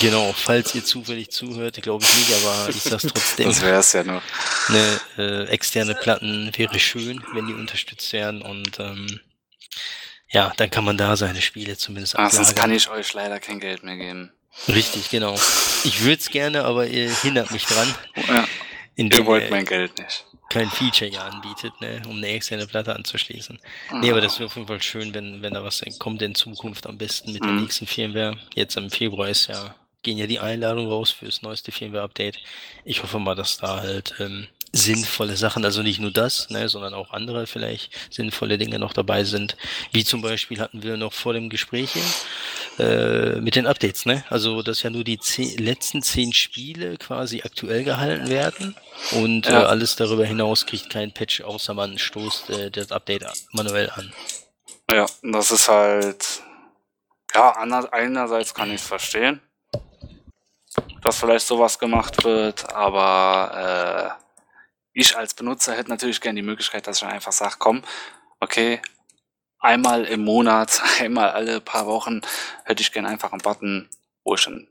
Genau, 0.00 0.32
falls 0.32 0.74
ihr 0.74 0.84
zufällig 0.84 1.30
zuhört, 1.30 1.80
glaube 1.82 2.02
ich 2.02 2.14
nicht, 2.16 2.32
aber 2.42 2.68
ich 2.70 2.82
sag's 2.82 3.02
trotzdem. 3.02 3.46
das 3.46 3.60
wäre 3.60 3.80
es 3.80 3.92
ja 3.92 4.02
nur. 4.02 4.22
Eine 4.68 5.00
äh, 5.18 5.44
externe 5.48 5.94
Platten 5.94 6.50
wäre 6.56 6.78
schön, 6.78 7.22
wenn 7.34 7.46
die 7.46 7.52
unterstützt 7.52 8.10
werden 8.14 8.40
und 8.40 8.80
ähm, 8.80 9.20
ja, 10.28 10.52
dann 10.56 10.70
kann 10.70 10.84
man 10.84 10.96
da 10.96 11.16
seine 11.16 11.42
Spiele 11.42 11.76
zumindest 11.76 12.14
ablagern. 12.14 12.32
Ah, 12.32 12.44
sonst 12.44 12.56
kann 12.56 12.72
ich 12.72 12.88
euch 12.88 13.12
leider 13.12 13.38
kein 13.38 13.60
Geld 13.60 13.82
mehr 13.82 13.96
geben. 13.96 14.32
Richtig, 14.66 15.10
genau. 15.10 15.34
Ich 15.84 16.02
würde 16.02 16.20
es 16.20 16.30
gerne, 16.30 16.64
aber 16.64 16.86
ihr 16.86 17.14
hindert 17.14 17.50
mich 17.50 17.66
dran. 17.66 17.94
Ja. 18.28 18.48
Ihr 18.96 19.26
wollt 19.26 19.50
mein 19.50 19.66
Geld 19.66 19.98
nicht 19.98 20.24
kein 20.48 20.68
Feature 20.68 21.10
ja 21.10 21.26
anbietet, 21.26 21.72
ne, 21.80 22.02
um 22.06 22.16
eine 22.16 22.28
externe 22.28 22.66
Platte 22.66 22.94
anzuschließen. 22.94 23.58
Mhm. 23.90 24.00
Nee, 24.00 24.10
aber 24.10 24.20
das 24.20 24.38
wäre 24.38 24.46
auf 24.46 24.56
jeden 24.56 24.68
Fall 24.68 24.82
schön, 24.82 25.14
wenn, 25.14 25.42
wenn 25.42 25.54
da 25.54 25.64
was 25.64 25.82
kommt 25.98 26.22
in 26.22 26.34
Zukunft 26.34 26.86
am 26.86 26.98
besten 26.98 27.32
mit 27.32 27.42
mhm. 27.42 27.46
der 27.46 27.56
nächsten 27.56 27.86
Firmware. 27.86 28.36
Jetzt 28.54 28.76
im 28.76 28.90
Februar 28.90 29.28
ist 29.28 29.48
ja, 29.48 29.74
gehen 30.02 30.18
ja 30.18 30.26
die 30.26 30.40
Einladungen 30.40 30.90
raus 30.90 31.10
fürs 31.10 31.42
neueste 31.42 31.72
Firmware-Update. 31.72 32.38
Ich 32.84 33.02
hoffe 33.02 33.18
mal, 33.18 33.34
dass 33.34 33.56
da 33.56 33.80
halt 33.80 34.14
ähm, 34.20 34.48
sinnvolle 34.76 35.36
Sachen, 35.36 35.64
also 35.64 35.82
nicht 35.82 36.00
nur 36.00 36.10
das, 36.10 36.50
ne, 36.50 36.68
sondern 36.68 36.94
auch 36.94 37.12
andere 37.12 37.46
vielleicht 37.46 37.92
sinnvolle 38.10 38.58
Dinge 38.58 38.78
noch 38.78 38.92
dabei 38.92 39.24
sind. 39.24 39.56
Wie 39.92 40.04
zum 40.04 40.22
Beispiel 40.22 40.60
hatten 40.60 40.82
wir 40.82 40.96
noch 40.96 41.12
vor 41.12 41.32
dem 41.32 41.48
Gespräch 41.48 41.92
hier, 41.92 42.84
äh, 42.86 43.40
mit 43.40 43.56
den 43.56 43.66
Updates, 43.66 44.06
ne? 44.06 44.24
Also 44.28 44.62
dass 44.62 44.82
ja 44.82 44.90
nur 44.90 45.04
die 45.04 45.18
zehn, 45.18 45.56
letzten 45.58 46.02
zehn 46.02 46.32
Spiele 46.32 46.96
quasi 46.96 47.42
aktuell 47.42 47.84
gehalten 47.84 48.28
werden 48.28 48.74
und 49.12 49.46
ja. 49.46 49.62
äh, 49.62 49.64
alles 49.66 49.96
darüber 49.96 50.24
hinaus 50.24 50.66
kriegt 50.66 50.90
kein 50.90 51.12
Patch, 51.12 51.40
außer 51.40 51.74
man 51.74 51.98
stoßt 51.98 52.50
äh, 52.50 52.70
das 52.70 52.92
Update 52.92 53.24
manuell 53.52 53.90
an. 53.90 54.12
Ja, 54.90 55.06
das 55.22 55.50
ist 55.50 55.68
halt 55.68 56.42
ja, 57.34 57.50
einerseits 57.50 58.54
kann 58.54 58.70
ich 58.70 58.80
es 58.80 58.86
verstehen, 58.86 59.40
dass 61.02 61.18
vielleicht 61.18 61.46
sowas 61.46 61.78
gemacht 61.78 62.22
wird, 62.24 62.72
aber 62.72 64.16
äh, 64.18 64.23
ich 64.94 65.16
als 65.16 65.34
Benutzer 65.34 65.74
hätte 65.74 65.90
natürlich 65.90 66.20
gerne 66.20 66.40
die 66.40 66.46
Möglichkeit, 66.46 66.86
dass 66.86 67.02
ich 67.02 67.04
einfach 67.04 67.32
sage, 67.32 67.56
komm, 67.58 67.82
okay, 68.40 68.80
einmal 69.58 70.04
im 70.04 70.24
Monat, 70.24 70.80
einmal 71.00 71.30
alle 71.30 71.60
paar 71.60 71.86
Wochen 71.86 72.22
hätte 72.64 72.80
ich 72.80 72.92
gerne 72.92 73.08
einfach 73.08 73.32
einen 73.32 73.42
Button, 73.42 73.90
wo 74.22 74.34
ich 74.34 74.44
dann 74.44 74.68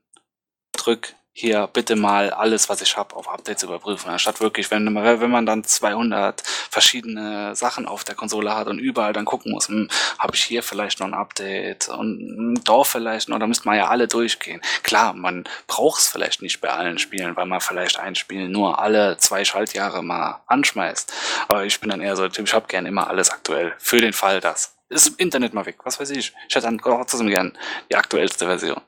drück, 0.71 1.13
hier 1.33 1.67
bitte 1.73 1.95
mal 1.95 2.29
alles, 2.29 2.69
was 2.69 2.81
ich 2.81 2.95
habe, 2.95 3.15
auf 3.15 3.27
Updates 3.27 3.63
überprüfen. 3.63 4.11
Anstatt 4.11 4.39
wirklich, 4.39 4.69
wenn, 4.69 4.93
wenn 4.95 5.31
man 5.31 5.47
dann 5.47 5.63
200 5.63 6.41
verschiedene 6.41 7.55
Sachen 7.55 7.87
auf 7.87 8.03
der 8.03 8.13
Konsole 8.13 8.55
hat 8.55 8.67
und 8.67 8.77
überall 8.77 9.13
dann 9.13 9.25
gucken 9.25 9.51
muss, 9.51 9.67
hm, 9.67 9.89
habe 10.19 10.35
ich 10.35 10.43
hier 10.43 10.61
vielleicht 10.61 10.99
noch 10.99 11.07
ein 11.07 11.15
Update 11.15 11.89
und 11.89 12.19
hm, 12.19 12.63
da 12.63 12.83
vielleicht 12.83 13.29
noch, 13.29 13.39
da 13.39 13.47
müsste 13.47 13.67
man 13.67 13.77
ja 13.77 13.87
alle 13.87 14.07
durchgehen. 14.07 14.61
Klar, 14.83 15.13
man 15.13 15.45
braucht 15.65 16.01
es 16.01 16.07
vielleicht 16.07 16.43
nicht 16.43 16.61
bei 16.61 16.69
allen 16.69 16.99
Spielen, 16.99 17.35
weil 17.35 17.47
man 17.47 17.61
vielleicht 17.61 17.99
ein 17.99 18.13
Spiel 18.13 18.47
nur 18.47 18.79
alle 18.79 19.17
zwei 19.17 19.43
Schaltjahre 19.43 20.03
mal 20.03 20.41
anschmeißt. 20.45 21.11
Aber 21.47 21.65
ich 21.65 21.79
bin 21.79 21.89
dann 21.89 22.01
eher 22.01 22.15
so 22.15 22.21
der 22.21 22.31
Typ, 22.31 22.47
ich 22.47 22.53
habe 22.53 22.67
gern 22.67 22.85
immer 22.85 23.07
alles 23.09 23.31
aktuell. 23.31 23.73
Für 23.79 24.01
den 24.01 24.13
Fall, 24.13 24.39
dass 24.39 24.75
ist 24.89 25.19
Internet 25.19 25.55
mal 25.55 25.65
weg, 25.65 25.77
was 25.85 25.99
weiß 25.99 26.11
ich. 26.11 26.33
Ich 26.47 26.55
hätte 26.55 26.67
dann 26.67 26.77
trotzdem 26.77 27.27
gern 27.27 27.57
die 27.89 27.95
aktuellste 27.95 28.45
Version. 28.45 28.79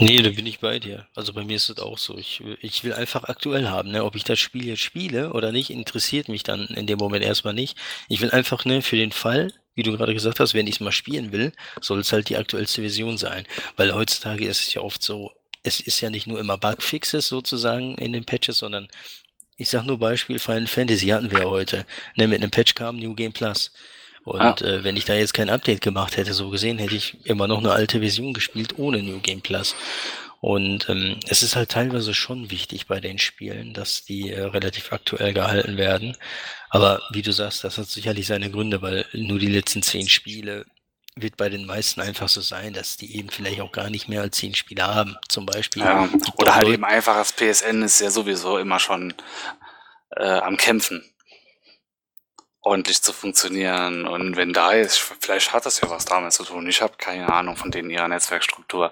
Nee, 0.00 0.22
da 0.22 0.30
bin 0.30 0.46
ich 0.46 0.58
bei 0.58 0.80
dir. 0.80 1.06
Also 1.14 1.32
bei 1.32 1.44
mir 1.44 1.56
ist 1.56 1.68
es 1.68 1.78
auch 1.78 1.98
so. 1.98 2.18
Ich, 2.18 2.42
ich 2.60 2.82
will 2.82 2.94
einfach 2.94 3.24
aktuell 3.24 3.68
haben, 3.68 3.90
ne? 3.92 4.04
Ob 4.04 4.16
ich 4.16 4.24
das 4.24 4.40
Spiel 4.40 4.66
jetzt 4.66 4.80
spiele 4.82 5.32
oder 5.32 5.52
nicht, 5.52 5.70
interessiert 5.70 6.28
mich 6.28 6.42
dann 6.42 6.66
in 6.66 6.86
dem 6.86 6.98
Moment 6.98 7.24
erstmal 7.24 7.54
nicht. 7.54 7.78
Ich 8.08 8.20
will 8.20 8.30
einfach, 8.32 8.64
ne, 8.64 8.82
für 8.82 8.96
den 8.96 9.12
Fall, 9.12 9.52
wie 9.76 9.84
du 9.84 9.96
gerade 9.96 10.12
gesagt 10.12 10.40
hast, 10.40 10.52
wenn 10.52 10.66
ich 10.66 10.76
es 10.76 10.80
mal 10.80 10.90
spielen 10.90 11.30
will, 11.30 11.52
soll 11.80 12.00
es 12.00 12.12
halt 12.12 12.28
die 12.28 12.36
aktuellste 12.36 12.80
Version 12.80 13.18
sein. 13.18 13.46
Weil 13.76 13.94
heutzutage 13.94 14.46
ist 14.46 14.66
es 14.66 14.74
ja 14.74 14.82
oft 14.82 15.02
so, 15.02 15.30
es 15.62 15.78
ist 15.80 16.00
ja 16.00 16.10
nicht 16.10 16.26
nur 16.26 16.40
immer 16.40 16.58
Bugfixes 16.58 17.28
sozusagen 17.28 17.94
in 17.96 18.12
den 18.12 18.24
Patches, 18.24 18.58
sondern 18.58 18.88
ich 19.56 19.70
sag 19.70 19.84
nur 19.84 19.98
Beispiel 19.98 20.40
Final 20.40 20.66
Fantasy 20.66 21.06
hatten 21.08 21.30
wir 21.30 21.48
heute. 21.48 21.86
Ne, 22.16 22.26
mit 22.26 22.42
einem 22.42 22.50
Patch 22.50 22.74
kam 22.74 22.96
New 22.96 23.14
Game 23.14 23.32
Plus. 23.32 23.70
Und 24.24 24.40
ah. 24.40 24.66
äh, 24.66 24.84
wenn 24.84 24.96
ich 24.96 25.04
da 25.04 25.14
jetzt 25.14 25.34
kein 25.34 25.50
Update 25.50 25.82
gemacht 25.82 26.16
hätte, 26.16 26.32
so 26.32 26.50
gesehen, 26.50 26.78
hätte 26.78 26.96
ich 26.96 27.24
immer 27.24 27.46
noch 27.46 27.58
eine 27.58 27.72
alte 27.72 28.00
Version 28.00 28.32
gespielt 28.32 28.78
ohne 28.78 29.02
New 29.02 29.20
Game 29.20 29.42
Plus. 29.42 29.74
Und 30.40 30.88
ähm, 30.88 31.20
es 31.28 31.42
ist 31.42 31.56
halt 31.56 31.70
teilweise 31.70 32.12
schon 32.12 32.50
wichtig 32.50 32.86
bei 32.86 33.00
den 33.00 33.18
Spielen, 33.18 33.72
dass 33.72 34.04
die 34.04 34.30
äh, 34.30 34.42
relativ 34.42 34.92
aktuell 34.92 35.32
gehalten 35.32 35.76
werden. 35.76 36.16
Aber 36.68 37.00
wie 37.10 37.22
du 37.22 37.32
sagst, 37.32 37.64
das 37.64 37.78
hat 37.78 37.88
sicherlich 37.88 38.26
seine 38.26 38.50
Gründe, 38.50 38.82
weil 38.82 39.06
nur 39.12 39.38
die 39.38 39.46
letzten 39.46 39.82
zehn 39.82 40.08
Spiele 40.08 40.66
wird 41.16 41.36
bei 41.36 41.48
den 41.48 41.64
meisten 41.64 42.00
einfach 42.00 42.28
so 42.28 42.40
sein, 42.40 42.72
dass 42.72 42.96
die 42.96 43.16
eben 43.16 43.30
vielleicht 43.30 43.60
auch 43.60 43.72
gar 43.72 43.88
nicht 43.88 44.08
mehr 44.08 44.22
als 44.22 44.36
zehn 44.36 44.54
Spiele 44.54 44.86
haben. 44.86 45.16
Zum 45.28 45.46
Beispiel. 45.46 45.82
Ja, 45.82 46.08
oder 46.36 46.54
halt 46.54 46.68
eben 46.68 46.84
einfach 46.84 47.16
das 47.16 47.32
PSN 47.32 47.82
ist 47.82 48.00
ja 48.00 48.10
sowieso 48.10 48.58
immer 48.58 48.80
schon 48.80 49.14
äh, 50.16 50.24
am 50.24 50.56
Kämpfen 50.56 51.04
ordentlich 52.64 53.02
zu 53.02 53.12
funktionieren. 53.12 54.06
Und 54.06 54.36
wenn 54.36 54.52
da 54.52 54.72
ist, 54.72 54.98
vielleicht 55.20 55.52
hat 55.52 55.66
das 55.66 55.80
ja 55.80 55.90
was 55.90 56.06
damit 56.06 56.32
zu 56.32 56.44
tun. 56.44 56.66
Ich 56.68 56.80
habe 56.80 56.94
keine 56.96 57.32
Ahnung 57.32 57.56
von 57.56 57.70
denen 57.70 57.90
ihrer 57.90 58.08
Netzwerkstruktur 58.08 58.90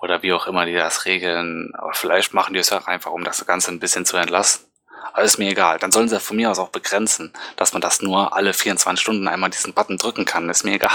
oder 0.00 0.22
wie 0.22 0.32
auch 0.32 0.46
immer 0.46 0.64
die 0.66 0.74
das 0.74 1.04
regeln. 1.04 1.72
Aber 1.76 1.92
vielleicht 1.92 2.32
machen 2.34 2.54
die 2.54 2.60
es 2.60 2.72
auch 2.72 2.86
einfach, 2.86 3.12
um 3.12 3.22
das 3.22 3.44
Ganze 3.46 3.70
ein 3.70 3.78
bisschen 3.78 4.06
zu 4.06 4.16
entlasten. 4.16 4.66
Aber 5.12 5.22
ist 5.22 5.38
mir 5.38 5.50
egal. 5.50 5.78
Dann 5.78 5.92
sollen 5.92 6.08
sie 6.08 6.20
von 6.20 6.36
mir 6.36 6.50
aus 6.50 6.58
auch 6.58 6.68
begrenzen, 6.68 7.32
dass 7.56 7.72
man 7.72 7.82
das 7.82 8.00
nur 8.00 8.34
alle 8.34 8.54
24 8.54 9.00
Stunden 9.00 9.28
einmal 9.28 9.50
diesen 9.50 9.74
Button 9.74 9.98
drücken 9.98 10.24
kann. 10.24 10.48
Ist 10.48 10.64
mir 10.64 10.74
egal. 10.74 10.90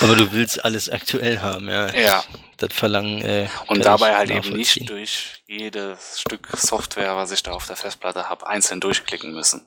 Aber 0.00 0.14
du 0.16 0.32
willst 0.32 0.64
alles 0.64 0.90
aktuell 0.90 1.40
haben, 1.40 1.68
ja. 1.68 1.88
Ja. 1.94 2.24
Das 2.58 2.72
Verlangen. 2.72 3.22
Äh, 3.22 3.48
Und 3.66 3.84
dabei 3.84 4.14
halt 4.14 4.30
eben 4.30 4.50
nicht 4.50 4.88
durch 4.88 5.42
jedes 5.46 6.20
Stück 6.20 6.48
Software, 6.56 7.16
was 7.16 7.32
ich 7.32 7.42
da 7.42 7.52
auf 7.52 7.66
der 7.66 7.76
Festplatte 7.76 8.28
habe, 8.28 8.46
einzeln 8.46 8.80
durchklicken 8.80 9.32
müssen. 9.32 9.66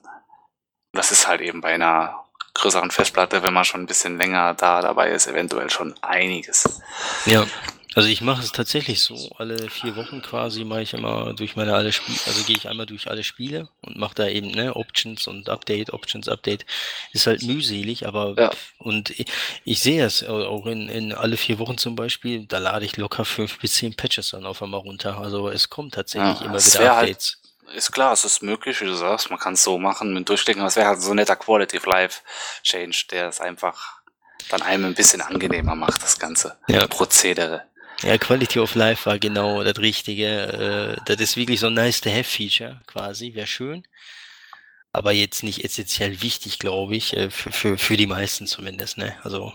Das 0.96 1.12
ist 1.12 1.28
halt 1.28 1.40
eben 1.40 1.60
bei 1.60 1.74
einer 1.74 2.24
größeren 2.54 2.90
Festplatte, 2.90 3.42
wenn 3.42 3.52
man 3.52 3.64
schon 3.64 3.82
ein 3.82 3.86
bisschen 3.86 4.18
länger 4.18 4.54
da 4.54 4.80
dabei 4.80 5.10
ist, 5.10 5.26
eventuell 5.26 5.70
schon 5.70 5.94
einiges. 6.02 6.80
Ja, 7.26 7.46
also 7.96 8.10
ich 8.10 8.20
mache 8.20 8.42
es 8.42 8.52
tatsächlich 8.52 9.00
so, 9.00 9.30
alle 9.38 9.70
vier 9.70 9.96
Wochen 9.96 10.20
quasi 10.20 10.64
mache 10.64 10.82
ich 10.82 10.92
immer 10.92 11.32
durch 11.32 11.56
meine 11.56 11.74
alle 11.74 11.94
Spiele, 11.94 12.18
also 12.26 12.42
gehe 12.42 12.54
ich 12.54 12.68
einmal 12.68 12.84
durch 12.84 13.08
alle 13.08 13.24
Spiele 13.24 13.70
und 13.80 13.96
mache 13.96 14.14
da 14.14 14.28
eben 14.28 14.50
ne 14.50 14.76
Options 14.76 15.26
und 15.26 15.48
Update, 15.48 15.94
Options, 15.94 16.28
Update. 16.28 16.66
Ist 17.14 17.26
halt 17.26 17.42
mühselig, 17.42 18.06
aber 18.06 18.34
ja. 18.36 18.50
und 18.76 19.18
ich, 19.18 19.24
ich 19.64 19.80
sehe 19.80 20.04
es 20.04 20.22
auch 20.22 20.66
in, 20.66 20.90
in 20.90 21.14
alle 21.14 21.38
vier 21.38 21.58
Wochen 21.58 21.78
zum 21.78 21.96
Beispiel, 21.96 22.44
da 22.44 22.58
lade 22.58 22.84
ich 22.84 22.98
locker 22.98 23.24
fünf 23.24 23.58
bis 23.60 23.72
zehn 23.76 23.94
Patches 23.94 24.28
dann 24.28 24.44
auf 24.44 24.62
einmal 24.62 24.80
runter. 24.80 25.16
Also 25.16 25.48
es 25.48 25.70
kommt 25.70 25.94
tatsächlich 25.94 26.40
ja, 26.40 26.46
immer 26.46 26.62
wieder 26.62 26.80
halt 26.80 26.90
Updates. 26.90 27.38
Halt, 27.42 27.45
ist 27.74 27.92
klar, 27.92 28.12
es 28.12 28.24
ist 28.24 28.42
möglich, 28.42 28.80
wie 28.80 28.86
du 28.86 28.94
sagst, 28.94 29.30
man 29.30 29.38
kann 29.38 29.54
es 29.54 29.62
so 29.62 29.78
machen 29.78 30.14
mit 30.14 30.28
durchklicken, 30.28 30.60
aber 30.60 30.68
es 30.68 30.76
wäre 30.76 30.88
halt 30.88 31.02
so 31.02 31.10
ein 31.10 31.16
netter 31.16 31.36
Quality 31.36 31.78
of 31.78 31.86
Life 31.86 32.20
Change, 32.62 33.06
der 33.10 33.28
es 33.28 33.40
einfach 33.40 34.00
dann 34.48 34.62
einem 34.62 34.86
ein 34.86 34.94
bisschen 34.94 35.20
angenehmer 35.20 35.74
macht, 35.74 36.02
das 36.02 36.18
ganze 36.18 36.56
ja. 36.68 36.86
Prozedere. 36.86 37.64
Ja, 38.02 38.18
Quality 38.18 38.58
of 38.58 38.74
Life 38.74 39.06
war 39.06 39.18
genau 39.18 39.64
das 39.64 39.78
Richtige. 39.78 40.96
Äh, 40.98 41.02
das 41.06 41.20
ist 41.20 41.36
wirklich 41.36 41.60
so 41.60 41.68
ein 41.68 41.74
nice-to-have-Feature 41.74 42.82
quasi, 42.86 43.34
wäre 43.34 43.46
schön. 43.46 43.86
Aber 44.92 45.12
jetzt 45.12 45.42
nicht 45.42 45.64
essentiell 45.64 46.22
wichtig, 46.22 46.58
glaube 46.58 46.94
ich, 46.96 47.16
äh, 47.16 47.30
für, 47.30 47.52
für, 47.52 47.78
für 47.78 47.96
die 47.96 48.06
meisten 48.06 48.46
zumindest. 48.46 48.98
Ne? 48.98 49.16
Also 49.22 49.52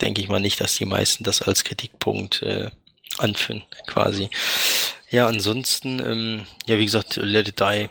denke 0.00 0.20
ich 0.20 0.28
mal 0.28 0.40
nicht, 0.40 0.60
dass 0.60 0.76
die 0.76 0.84
meisten 0.84 1.24
das 1.24 1.42
als 1.42 1.64
Kritikpunkt 1.64 2.42
äh, 2.42 2.70
anführen, 3.18 3.64
quasi. 3.86 4.30
Ja, 5.10 5.26
ansonsten, 5.26 6.00
ähm, 6.00 6.46
ja, 6.66 6.78
wie 6.78 6.84
gesagt, 6.84 7.16
Let 7.16 7.48
It 7.48 7.60
Die 7.60 7.88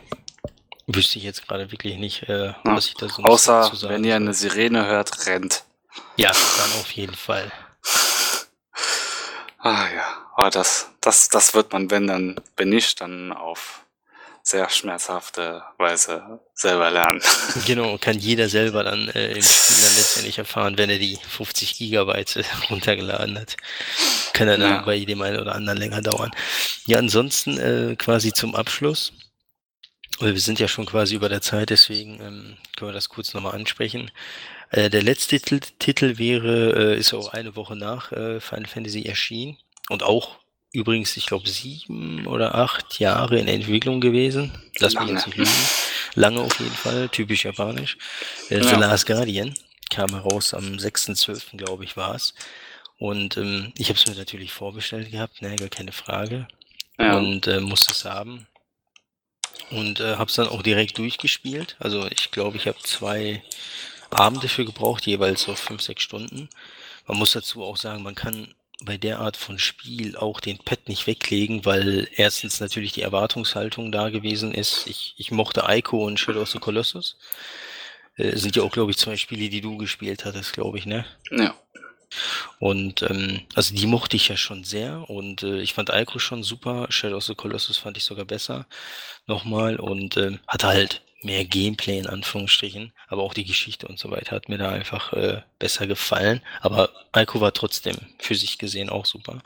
wüsste 0.86 1.18
ich 1.18 1.24
jetzt 1.24 1.46
gerade 1.46 1.70
wirklich 1.72 1.96
nicht, 1.96 2.22
äh, 2.28 2.54
was 2.64 2.86
ich 2.86 2.94
da 2.94 3.08
sonst 3.08 3.26
Außer, 3.26 3.72
wenn 3.88 4.04
ihr 4.04 4.16
eine 4.16 4.34
Sirene 4.34 4.86
hört, 4.86 5.26
rennt. 5.26 5.64
Ja, 6.16 6.30
dann 6.30 6.80
auf 6.80 6.90
jeden 6.92 7.14
Fall. 7.14 7.50
Ah 9.58 9.86
ja, 9.94 10.26
aber 10.36 10.50
das, 10.50 10.90
das, 11.00 11.28
das 11.28 11.54
wird 11.54 11.72
man, 11.72 11.90
wenn 11.90 12.06
dann, 12.06 12.40
wenn 12.56 12.68
nicht, 12.68 13.00
dann 13.00 13.32
auf 13.32 13.84
sehr 14.48 14.70
schmerzhafte 14.70 15.62
Weise 15.76 16.40
selber 16.54 16.90
lernen. 16.90 17.20
Genau, 17.66 17.98
kann 17.98 18.18
jeder 18.18 18.48
selber 18.48 18.82
dann 18.82 19.08
äh, 19.08 19.32
im 19.32 19.42
Spiel 19.42 19.76
dann 19.76 19.96
letztendlich 19.96 20.38
erfahren, 20.38 20.78
wenn 20.78 20.88
er 20.88 20.98
die 20.98 21.16
50 21.16 21.76
Gigabyte 21.76 22.44
runtergeladen 22.70 23.38
hat. 23.38 23.56
Kann 24.32 24.48
er 24.48 24.56
dann 24.56 24.70
ja. 24.70 24.82
bei 24.82 24.94
jedem 24.94 25.20
einen 25.20 25.38
oder 25.38 25.54
anderen 25.54 25.78
länger 25.78 26.00
dauern. 26.00 26.30
Ja, 26.86 26.98
ansonsten 26.98 27.58
äh, 27.58 27.96
quasi 27.96 28.32
zum 28.32 28.54
Abschluss. 28.54 29.12
Wir 30.20 30.40
sind 30.40 30.58
ja 30.58 30.66
schon 30.66 30.86
quasi 30.86 31.14
über 31.14 31.28
der 31.28 31.42
Zeit, 31.42 31.70
deswegen 31.70 32.14
ähm, 32.20 32.56
können 32.76 32.90
wir 32.90 32.94
das 32.94 33.08
kurz 33.10 33.34
nochmal 33.34 33.54
ansprechen. 33.54 34.10
Äh, 34.70 34.88
der 34.88 35.02
letzte 35.02 35.38
Titel, 35.40 35.60
Titel 35.78 36.18
wäre, 36.18 36.94
äh, 36.94 36.98
ist 36.98 37.12
auch 37.12 37.32
eine 37.34 37.54
Woche 37.54 37.76
nach 37.76 38.12
äh, 38.12 38.40
Final 38.40 38.66
Fantasy 38.66 39.02
erschienen 39.04 39.58
und 39.90 40.02
auch 40.02 40.38
übrigens, 40.72 41.16
ich 41.16 41.26
glaube, 41.26 41.48
sieben 41.48 42.26
oder 42.26 42.54
acht 42.54 42.98
Jahre 42.98 43.38
in 43.38 43.48
Entwicklung 43.48 44.00
gewesen. 44.00 44.52
Lass 44.78 44.94
mich 44.94 45.08
jetzt 45.08 45.26
nicht 45.26 45.38
lügen. 45.38 45.50
Lange 46.14 46.40
auf 46.40 46.58
jeden 46.58 46.74
Fall, 46.74 47.08
typisch 47.08 47.44
japanisch. 47.44 47.96
Äh, 48.48 48.62
The 48.62 48.70
ja. 48.70 48.78
Last 48.78 49.06
Guardian 49.06 49.54
kam 49.90 50.10
heraus 50.10 50.54
am 50.54 50.64
6.12., 50.64 51.56
glaube 51.56 51.84
ich, 51.84 51.96
war 51.96 52.14
es. 52.14 52.34
Und 52.98 53.36
ähm, 53.36 53.72
ich 53.78 53.88
habe 53.88 53.98
es 53.98 54.06
mir 54.06 54.14
natürlich 54.14 54.52
vorbestellt 54.52 55.10
gehabt, 55.10 55.40
ne, 55.40 55.56
gar 55.56 55.68
keine 55.68 55.92
Frage. 55.92 56.48
Ja. 56.98 57.16
Und 57.16 57.46
äh, 57.46 57.60
musste 57.60 57.92
es 57.92 58.04
haben. 58.04 58.46
Und 59.70 60.00
äh, 60.00 60.16
habe 60.16 60.28
es 60.28 60.34
dann 60.34 60.48
auch 60.48 60.62
direkt 60.62 60.98
durchgespielt. 60.98 61.76
Also 61.78 62.06
ich 62.10 62.30
glaube, 62.30 62.56
ich 62.56 62.66
habe 62.66 62.78
zwei 62.82 63.42
Abende 64.10 64.48
für 64.48 64.64
gebraucht, 64.64 65.06
jeweils 65.06 65.42
so 65.42 65.54
fünf, 65.54 65.82
sechs 65.82 66.02
Stunden. 66.02 66.48
Man 67.06 67.18
muss 67.18 67.32
dazu 67.32 67.62
auch 67.62 67.76
sagen, 67.76 68.02
man 68.02 68.14
kann 68.14 68.54
bei 68.80 68.96
der 68.96 69.18
Art 69.18 69.36
von 69.36 69.58
Spiel 69.58 70.16
auch 70.16 70.40
den 70.40 70.58
Pad 70.58 70.88
nicht 70.88 71.06
weglegen, 71.06 71.64
weil 71.64 72.08
erstens 72.14 72.60
natürlich 72.60 72.92
die 72.92 73.02
Erwartungshaltung 73.02 73.90
da 73.90 74.08
gewesen 74.10 74.54
ist. 74.54 74.86
Ich, 74.86 75.14
ich 75.16 75.30
mochte 75.30 75.64
Ico 75.68 76.06
und 76.06 76.20
Shadow 76.20 76.42
of 76.42 76.50
the 76.50 76.58
Colossus. 76.58 77.16
Äh, 78.16 78.36
sind 78.36 78.56
ja 78.56 78.62
auch, 78.62 78.72
glaube 78.72 78.90
ich, 78.90 78.98
zwei 78.98 79.16
Spiele, 79.16 79.48
die 79.48 79.60
du 79.60 79.76
gespielt 79.78 80.24
hattest, 80.24 80.52
glaube 80.52 80.78
ich, 80.78 80.86
ne? 80.86 81.04
Ja. 81.30 81.54
Und 82.58 83.02
ähm, 83.02 83.42
also 83.54 83.74
die 83.74 83.86
mochte 83.86 84.16
ich 84.16 84.28
ja 84.28 84.36
schon 84.36 84.64
sehr 84.64 85.10
und 85.10 85.42
äh, 85.42 85.60
ich 85.60 85.74
fand 85.74 85.90
Ico 85.90 86.18
schon 86.18 86.42
super. 86.42 86.86
Shadow 86.90 87.16
of 87.16 87.24
the 87.24 87.34
Colossus 87.34 87.76
fand 87.76 87.96
ich 87.96 88.04
sogar 88.04 88.24
besser 88.24 88.66
nochmal 89.26 89.76
und 89.76 90.16
äh, 90.16 90.38
hatte 90.46 90.68
halt 90.68 91.02
mehr 91.22 91.44
Gameplay 91.44 91.98
in 91.98 92.06
Anführungsstrichen, 92.06 92.92
aber 93.08 93.22
auch 93.22 93.34
die 93.34 93.44
Geschichte 93.44 93.88
und 93.88 93.98
so 93.98 94.10
weiter 94.10 94.36
hat 94.36 94.48
mir 94.48 94.58
da 94.58 94.70
einfach 94.70 95.12
äh, 95.12 95.42
besser 95.58 95.86
gefallen. 95.86 96.42
Aber 96.60 96.90
Ico 97.14 97.40
war 97.40 97.52
trotzdem 97.52 97.96
für 98.18 98.34
sich 98.34 98.58
gesehen 98.58 98.88
auch 98.88 99.06
super. 99.06 99.42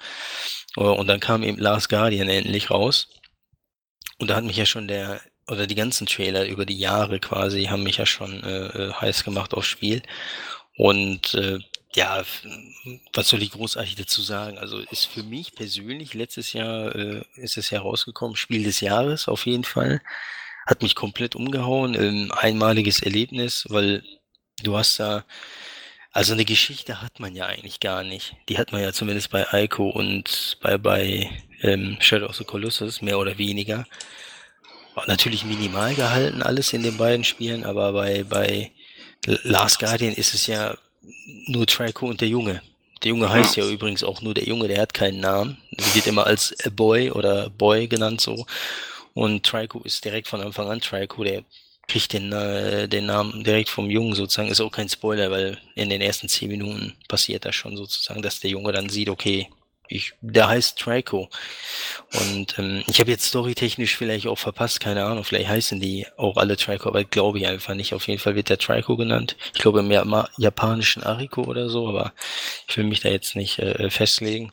Uh, 0.76 0.92
und 0.92 1.06
dann 1.06 1.20
kam 1.20 1.42
eben 1.42 1.58
Last 1.58 1.88
Guardian 1.88 2.28
endlich 2.28 2.70
raus. 2.70 3.08
Und 4.18 4.28
da 4.28 4.36
hat 4.36 4.44
mich 4.44 4.56
ja 4.56 4.66
schon 4.66 4.88
der, 4.88 5.20
oder 5.48 5.66
die 5.66 5.74
ganzen 5.74 6.06
Trailer 6.06 6.46
über 6.46 6.66
die 6.66 6.78
Jahre 6.78 7.20
quasi, 7.20 7.64
haben 7.64 7.82
mich 7.82 7.98
ja 7.98 8.06
schon 8.06 8.42
äh, 8.44 8.66
äh 8.66 8.92
heiß 8.92 9.24
gemacht 9.24 9.54
aufs 9.54 9.66
Spiel. 9.66 10.02
Und 10.76 11.34
äh, 11.34 11.58
ja, 11.94 12.22
was 13.12 13.28
soll 13.28 13.42
ich 13.42 13.50
großartig 13.50 13.96
dazu 13.96 14.22
sagen? 14.22 14.58
Also 14.58 14.78
ist 14.78 15.06
für 15.06 15.22
mich 15.22 15.54
persönlich 15.54 16.14
letztes 16.14 16.52
Jahr 16.54 16.94
äh, 16.94 17.22
ist 17.34 17.58
es 17.58 17.70
ja 17.70 17.80
rausgekommen, 17.80 18.36
Spiel 18.36 18.64
des 18.64 18.80
Jahres 18.80 19.28
auf 19.28 19.46
jeden 19.46 19.64
Fall 19.64 20.00
hat 20.66 20.82
mich 20.82 20.94
komplett 20.94 21.34
umgehauen. 21.34 21.94
Ähm, 21.94 22.32
einmaliges 22.32 23.02
Erlebnis, 23.02 23.66
weil 23.68 24.02
du 24.62 24.76
hast 24.76 25.00
da, 25.00 25.24
also 26.12 26.32
eine 26.32 26.44
Geschichte 26.44 27.02
hat 27.02 27.20
man 27.20 27.34
ja 27.34 27.46
eigentlich 27.46 27.80
gar 27.80 28.04
nicht. 28.04 28.34
Die 28.48 28.58
hat 28.58 28.72
man 28.72 28.82
ja 28.82 28.92
zumindest 28.92 29.30
bei 29.30 29.46
Ico 29.52 29.88
und 29.88 30.58
bei, 30.62 30.78
bei 30.78 31.30
ähm, 31.62 31.96
Shadow 32.00 32.26
of 32.26 32.36
the 32.36 32.44
Colossus, 32.44 33.02
mehr 33.02 33.18
oder 33.18 33.38
weniger. 33.38 33.86
War 34.94 35.06
natürlich 35.06 35.44
minimal 35.44 35.94
gehalten, 35.94 36.42
alles 36.42 36.72
in 36.72 36.82
den 36.82 36.98
beiden 36.98 37.24
Spielen, 37.24 37.64
aber 37.64 37.92
bei, 37.92 38.24
bei 38.24 38.72
Last 39.24 39.78
Guardian 39.78 40.12
ist 40.12 40.34
es 40.34 40.46
ja 40.46 40.76
nur 41.46 41.66
Trico 41.66 42.06
und 42.06 42.20
der 42.20 42.28
Junge. 42.28 42.62
Der 43.02 43.10
Junge 43.10 43.30
heißt 43.30 43.56
ja 43.56 43.66
übrigens 43.66 44.04
auch 44.04 44.20
nur 44.22 44.34
der 44.34 44.44
Junge, 44.44 44.68
der 44.68 44.80
hat 44.80 44.94
keinen 44.94 45.20
Namen. 45.20 45.58
Der 45.72 45.94
wird 45.94 46.06
immer 46.06 46.26
als 46.26 46.54
A 46.64 46.70
Boy 46.70 47.10
oder 47.10 47.50
Boy 47.50 47.88
genannt 47.88 48.20
so. 48.20 48.46
Und 49.14 49.44
Trico 49.44 49.80
ist 49.80 50.04
direkt 50.04 50.28
von 50.28 50.40
Anfang 50.40 50.68
an 50.68 50.80
Trico, 50.80 51.24
der 51.24 51.44
kriegt 51.88 52.12
den, 52.12 52.32
äh, 52.32 52.88
den 52.88 53.06
Namen 53.06 53.44
direkt 53.44 53.68
vom 53.68 53.90
Jungen 53.90 54.14
sozusagen. 54.14 54.48
Ist 54.48 54.60
auch 54.60 54.72
kein 54.72 54.88
Spoiler, 54.88 55.30
weil 55.30 55.58
in 55.74 55.90
den 55.90 56.00
ersten 56.00 56.28
zehn 56.28 56.48
Minuten 56.48 56.94
passiert 57.08 57.44
das 57.44 57.54
schon 57.54 57.76
sozusagen, 57.76 58.22
dass 58.22 58.40
der 58.40 58.50
Junge 58.50 58.72
dann 58.72 58.88
sieht, 58.88 59.08
okay, 59.08 59.48
ich, 59.88 60.14
der 60.20 60.48
heißt 60.48 60.78
Trico. 60.78 61.28
Und 62.14 62.58
ähm, 62.58 62.82
ich 62.86 62.98
habe 63.00 63.10
jetzt 63.10 63.26
storytechnisch 63.26 63.96
vielleicht 63.96 64.26
auch 64.26 64.38
verpasst, 64.38 64.80
keine 64.80 65.04
Ahnung, 65.04 65.24
vielleicht 65.24 65.48
heißen 65.48 65.80
die 65.80 66.06
auch 66.16 66.36
alle 66.36 66.56
Trico, 66.56 66.88
aber 66.88 67.04
glaube 67.04 67.38
ich 67.38 67.46
einfach 67.46 67.74
nicht. 67.74 67.92
Auf 67.92 68.06
jeden 68.08 68.20
Fall 68.20 68.34
wird 68.34 68.48
der 68.48 68.58
Trico 68.58 68.96
genannt. 68.96 69.36
Ich 69.54 69.60
glaube 69.60 69.80
im 69.80 69.90
japanischen 70.38 71.02
Ariko 71.02 71.42
oder 71.42 71.68
so, 71.68 71.88
aber 71.88 72.12
ich 72.68 72.76
will 72.76 72.84
mich 72.84 73.00
da 73.00 73.10
jetzt 73.10 73.36
nicht 73.36 73.58
äh, 73.58 73.90
festlegen. 73.90 74.50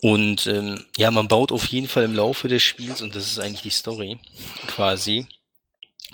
Und 0.00 0.46
ähm, 0.46 0.84
ja, 0.96 1.10
man 1.10 1.28
baut 1.28 1.52
auf 1.52 1.66
jeden 1.66 1.88
Fall 1.88 2.04
im 2.04 2.14
Laufe 2.14 2.48
des 2.48 2.62
Spiels, 2.62 3.00
und 3.02 3.14
das 3.14 3.26
ist 3.26 3.38
eigentlich 3.38 3.62
die 3.62 3.70
Story 3.70 4.18
quasi, 4.66 5.26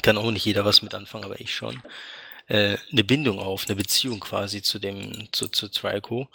kann 0.02 0.19
auch 0.19 0.31
nicht 0.31 0.44
jeder 0.44 0.65
was 0.65 0.83
mit 0.83 0.94
anfangen, 0.94 1.25
aber 1.25 1.41
ich 1.41 1.55
schon, 1.55 1.83
äh, 2.49 2.77
eine 2.91 3.05
Bindung 3.05 3.39
auf, 3.39 3.67
eine 3.67 3.77
Beziehung 3.77 4.20
quasi 4.20 4.62
zu 4.62 4.78
dem, 4.78 5.28
zu, 5.33 5.49
zu 5.49 5.69
Trico. 5.69 6.28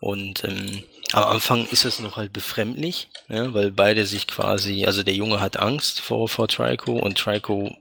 Und 0.00 0.42
ähm, 0.44 0.82
am 1.12 1.24
Anfang 1.24 1.66
ist 1.68 1.84
es 1.84 2.00
noch 2.00 2.16
halt 2.16 2.32
befremdlich, 2.32 3.08
ja, 3.28 3.54
weil 3.54 3.70
beide 3.70 4.04
sich 4.04 4.26
quasi, 4.26 4.84
also 4.84 5.02
der 5.02 5.14
Junge 5.14 5.40
hat 5.40 5.58
Angst 5.58 6.00
vor, 6.00 6.28
vor 6.28 6.48
Trico 6.48 6.92
und 6.96 7.18
Trico 7.18 7.76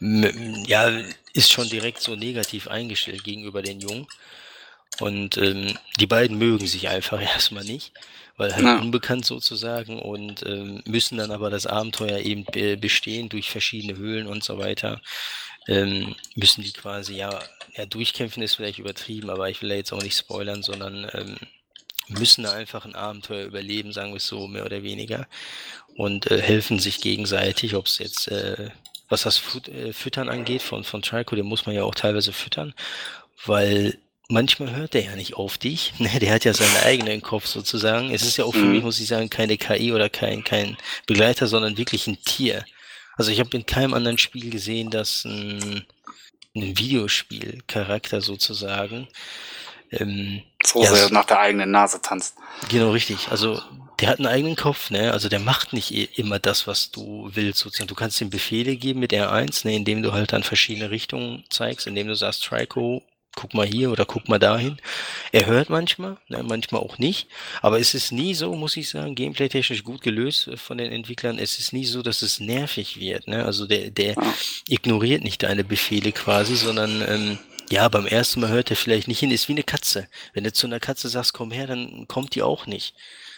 ja, 0.00 1.02
ist 1.32 1.50
schon 1.50 1.68
direkt 1.68 2.00
so 2.00 2.16
negativ 2.16 2.68
eingestellt 2.68 3.24
gegenüber 3.24 3.62
den 3.62 3.80
Jungen. 3.80 4.06
Und 5.00 5.36
ähm, 5.36 5.78
die 6.00 6.06
beiden 6.06 6.38
mögen 6.38 6.66
sich 6.66 6.88
einfach 6.88 7.20
erstmal 7.34 7.64
nicht, 7.64 7.92
weil 8.36 8.54
halt 8.54 8.64
ja. 8.64 8.78
unbekannt 8.78 9.24
sozusagen 9.24 10.00
und 10.00 10.44
ähm, 10.46 10.82
müssen 10.86 11.18
dann 11.18 11.30
aber 11.30 11.50
das 11.50 11.66
Abenteuer 11.66 12.18
eben 12.18 12.44
be 12.44 12.76
bestehen 12.76 13.28
durch 13.28 13.50
verschiedene 13.50 13.96
Höhlen 13.96 14.26
und 14.26 14.44
so 14.44 14.58
weiter. 14.58 15.00
Ähm, 15.68 16.14
müssen 16.36 16.62
die 16.62 16.72
quasi, 16.72 17.16
ja, 17.16 17.40
ja, 17.76 17.86
durchkämpfen 17.86 18.42
ist 18.42 18.54
vielleicht 18.54 18.78
übertrieben, 18.78 19.30
aber 19.30 19.50
ich 19.50 19.62
will 19.62 19.68
da 19.68 19.74
jetzt 19.74 19.92
auch 19.92 20.02
nicht 20.02 20.16
spoilern, 20.16 20.62
sondern 20.62 21.10
ähm, 21.12 21.36
müssen 22.08 22.46
einfach 22.46 22.84
ein 22.84 22.94
Abenteuer 22.94 23.46
überleben, 23.46 23.92
sagen 23.92 24.12
wir 24.12 24.18
es 24.18 24.26
so, 24.26 24.46
mehr 24.46 24.64
oder 24.64 24.82
weniger. 24.82 25.26
Und 25.96 26.30
äh, 26.30 26.40
helfen 26.40 26.78
sich 26.78 27.00
gegenseitig, 27.00 27.74
ob 27.74 27.86
es 27.86 27.98
jetzt, 27.98 28.28
äh, 28.28 28.70
was 29.08 29.22
das 29.22 29.38
Fut 29.38 29.68
äh, 29.68 29.92
Füttern 29.92 30.28
angeht 30.28 30.62
von, 30.62 30.84
von 30.84 31.02
Trico, 31.02 31.34
den 31.34 31.46
muss 31.46 31.66
man 31.66 31.74
ja 31.74 31.84
auch 31.84 31.94
teilweise 31.94 32.32
füttern, 32.32 32.74
weil 33.44 33.98
manchmal 34.28 34.74
hört 34.74 34.94
der 34.94 35.04
ja 35.04 35.16
nicht 35.16 35.34
auf 35.34 35.58
dich. 35.58 35.92
Ne? 35.98 36.10
Der 36.20 36.32
hat 36.32 36.44
ja 36.44 36.52
seinen 36.52 36.76
eigenen 36.84 37.22
Kopf 37.22 37.46
sozusagen. 37.46 38.10
Es 38.10 38.22
ist 38.22 38.36
ja 38.36 38.44
auch 38.44 38.52
für 38.52 38.60
mhm. 38.60 38.72
mich, 38.72 38.82
muss 38.82 39.00
ich 39.00 39.08
sagen, 39.08 39.30
keine 39.30 39.56
KI 39.56 39.92
oder 39.92 40.08
kein, 40.08 40.44
kein 40.44 40.76
Begleiter, 41.06 41.46
sondern 41.46 41.76
wirklich 41.76 42.06
ein 42.06 42.18
Tier. 42.24 42.64
Also 43.16 43.30
ich 43.30 43.40
habe 43.40 43.56
in 43.56 43.66
keinem 43.66 43.94
anderen 43.94 44.18
Spiel 44.18 44.50
gesehen, 44.50 44.90
dass 44.90 45.24
ein, 45.24 45.86
ein 46.54 46.78
Videospielcharakter 46.78 48.20
sozusagen 48.20 49.08
ähm, 49.90 50.42
so 50.64 50.82
ja, 50.82 50.92
sehr 50.92 51.10
nach 51.10 51.24
der 51.24 51.40
eigenen 51.40 51.70
Nase 51.70 52.00
tanzt. 52.02 52.36
Genau, 52.68 52.90
richtig. 52.90 53.28
Also 53.30 53.62
der 54.00 54.08
hat 54.08 54.18
einen 54.18 54.26
eigenen 54.26 54.56
Kopf, 54.56 54.90
ne? 54.90 55.12
Also 55.12 55.28
der 55.28 55.38
macht 55.38 55.72
nicht 55.72 56.18
immer 56.18 56.38
das, 56.38 56.66
was 56.66 56.90
du 56.90 57.30
willst, 57.32 57.60
sozusagen. 57.60 57.88
Du 57.88 57.94
kannst 57.94 58.20
ihm 58.20 58.30
Befehle 58.30 58.76
geben 58.76 59.00
mit 59.00 59.12
R1, 59.12 59.66
ne, 59.66 59.76
indem 59.76 60.02
du 60.02 60.12
halt 60.12 60.32
dann 60.32 60.42
verschiedene 60.42 60.90
Richtungen 60.90 61.44
zeigst, 61.48 61.86
indem 61.86 62.08
du 62.08 62.14
sagst, 62.14 62.44
Trico, 62.44 63.02
guck 63.36 63.54
mal 63.54 63.66
hier 63.66 63.92
oder 63.92 64.04
guck 64.04 64.28
mal 64.28 64.40
dahin. 64.40 64.78
Er 65.30 65.46
hört 65.46 65.70
manchmal, 65.70 66.16
ne, 66.28 66.42
manchmal 66.42 66.80
auch 66.80 66.98
nicht. 66.98 67.28
Aber 67.62 67.78
es 67.78 67.94
ist 67.94 68.10
nie 68.10 68.34
so, 68.34 68.52
muss 68.56 68.76
ich 68.76 68.88
sagen, 68.88 69.14
gameplay-technisch 69.14 69.84
gut 69.84 70.00
gelöst 70.00 70.48
äh, 70.48 70.56
von 70.56 70.78
den 70.78 70.90
Entwicklern. 70.90 71.38
Es 71.38 71.58
ist 71.60 71.72
nie 71.72 71.84
so, 71.84 72.02
dass 72.02 72.22
es 72.22 72.40
nervig 72.40 72.98
wird. 72.98 73.28
Ne? 73.28 73.44
Also 73.44 73.66
der, 73.66 73.90
der 73.90 74.16
ignoriert 74.68 75.22
nicht 75.22 75.44
deine 75.44 75.62
Befehle 75.62 76.10
quasi, 76.10 76.56
sondern 76.56 77.04
ähm, 77.06 77.38
ja, 77.70 77.88
beim 77.88 78.06
ersten 78.06 78.40
Mal 78.40 78.50
hört 78.50 78.70
er 78.70 78.76
vielleicht 78.76 79.08
nicht 79.08 79.20
hin, 79.20 79.30
ist 79.30 79.48
wie 79.48 79.52
eine 79.52 79.62
Katze. 79.62 80.08
Wenn 80.32 80.44
du 80.44 80.52
zu 80.52 80.66
einer 80.66 80.80
Katze 80.80 81.08
sagst, 81.08 81.32
komm 81.32 81.50
her, 81.50 81.66
dann 81.66 82.06
kommt 82.08 82.34
die 82.34 82.42
auch 82.42 82.66
nicht. 82.66 82.94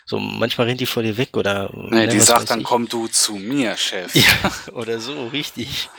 So, 0.08 0.18
manchmal 0.18 0.68
rennt 0.68 0.80
die 0.80 0.86
vor 0.86 1.02
dir 1.02 1.18
weg 1.18 1.36
oder. 1.36 1.70
Nee, 1.74 2.06
ne, 2.06 2.08
die 2.08 2.20
sagt 2.20 2.50
dann, 2.50 2.60
ich. 2.60 2.66
komm 2.66 2.88
du 2.88 3.08
zu 3.08 3.34
mir, 3.34 3.76
Chef. 3.76 4.14
Ja, 4.14 4.52
oder 4.72 5.00
so, 5.00 5.28
richtig. 5.28 5.90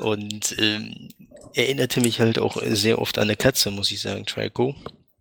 Und 0.00 0.56
ähm, 0.58 1.08
erinnerte 1.54 2.00
mich 2.00 2.20
halt 2.20 2.38
auch 2.38 2.60
sehr 2.62 3.00
oft 3.00 3.18
an 3.18 3.24
eine 3.24 3.36
Katze, 3.36 3.70
muss 3.70 3.90
ich 3.90 4.00
sagen, 4.00 4.26
Trico. 4.26 4.74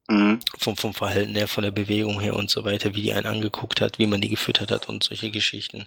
Mhm. 0.07 0.39
Vom, 0.57 0.75
vom 0.75 0.93
Verhalten 0.93 1.35
her, 1.35 1.47
von 1.47 1.63
der 1.63 1.71
Bewegung 1.71 2.19
her 2.19 2.35
und 2.35 2.49
so 2.49 2.65
weiter, 2.65 2.95
wie 2.95 3.03
die 3.03 3.13
einen 3.13 3.27
angeguckt 3.27 3.79
hat, 3.79 3.99
wie 3.99 4.07
man 4.07 4.21
die 4.21 4.29
gefüttert 4.29 4.71
hat 4.71 4.89
und 4.89 5.03
solche 5.03 5.29
Geschichten. 5.29 5.85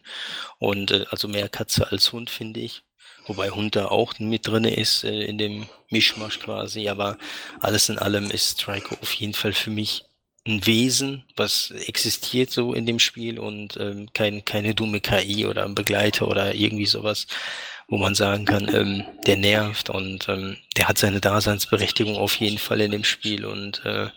Und 0.58 0.92
äh, 0.92 1.06
also 1.10 1.26
mehr 1.26 1.48
Katze 1.48 1.90
als 1.90 2.12
Hund, 2.12 2.30
finde 2.30 2.60
ich. 2.60 2.82
Wobei 3.26 3.50
Hund 3.50 3.74
da 3.74 3.86
auch 3.86 4.18
mit 4.20 4.46
drinne 4.46 4.74
ist 4.74 5.02
äh, 5.04 5.24
in 5.24 5.38
dem 5.38 5.66
Mischmasch 5.90 6.38
quasi. 6.38 6.88
Aber 6.88 7.18
alles 7.60 7.88
in 7.88 7.98
allem 7.98 8.30
ist 8.30 8.60
Trico 8.60 8.96
auf 9.00 9.12
jeden 9.14 9.34
Fall 9.34 9.52
für 9.52 9.70
mich 9.70 10.04
ein 10.46 10.66
Wesen, 10.66 11.24
was 11.36 11.70
existiert 11.70 12.50
so 12.50 12.74
in 12.74 12.86
dem 12.86 12.98
Spiel 12.98 13.38
und 13.38 13.76
ähm, 13.76 14.08
kein, 14.12 14.44
keine 14.44 14.74
dumme 14.74 15.00
KI 15.00 15.46
oder 15.46 15.64
ein 15.64 15.74
Begleiter 15.74 16.26
oder 16.26 16.54
irgendwie 16.54 16.86
sowas, 16.86 17.26
wo 17.88 17.98
man 17.98 18.14
sagen 18.14 18.44
kann, 18.44 18.72
ähm, 18.74 19.04
der 19.26 19.36
nervt 19.36 19.90
und 19.90 20.28
ähm, 20.28 20.56
der 20.76 20.88
hat 20.88 20.98
seine 20.98 21.20
Daseinsberechtigung 21.20 22.16
auf 22.16 22.36
jeden 22.36 22.58
Fall 22.58 22.80
in 22.80 22.90
dem 22.90 23.04
Spiel 23.04 23.44
und 23.44 23.84
äh, 23.84 24.10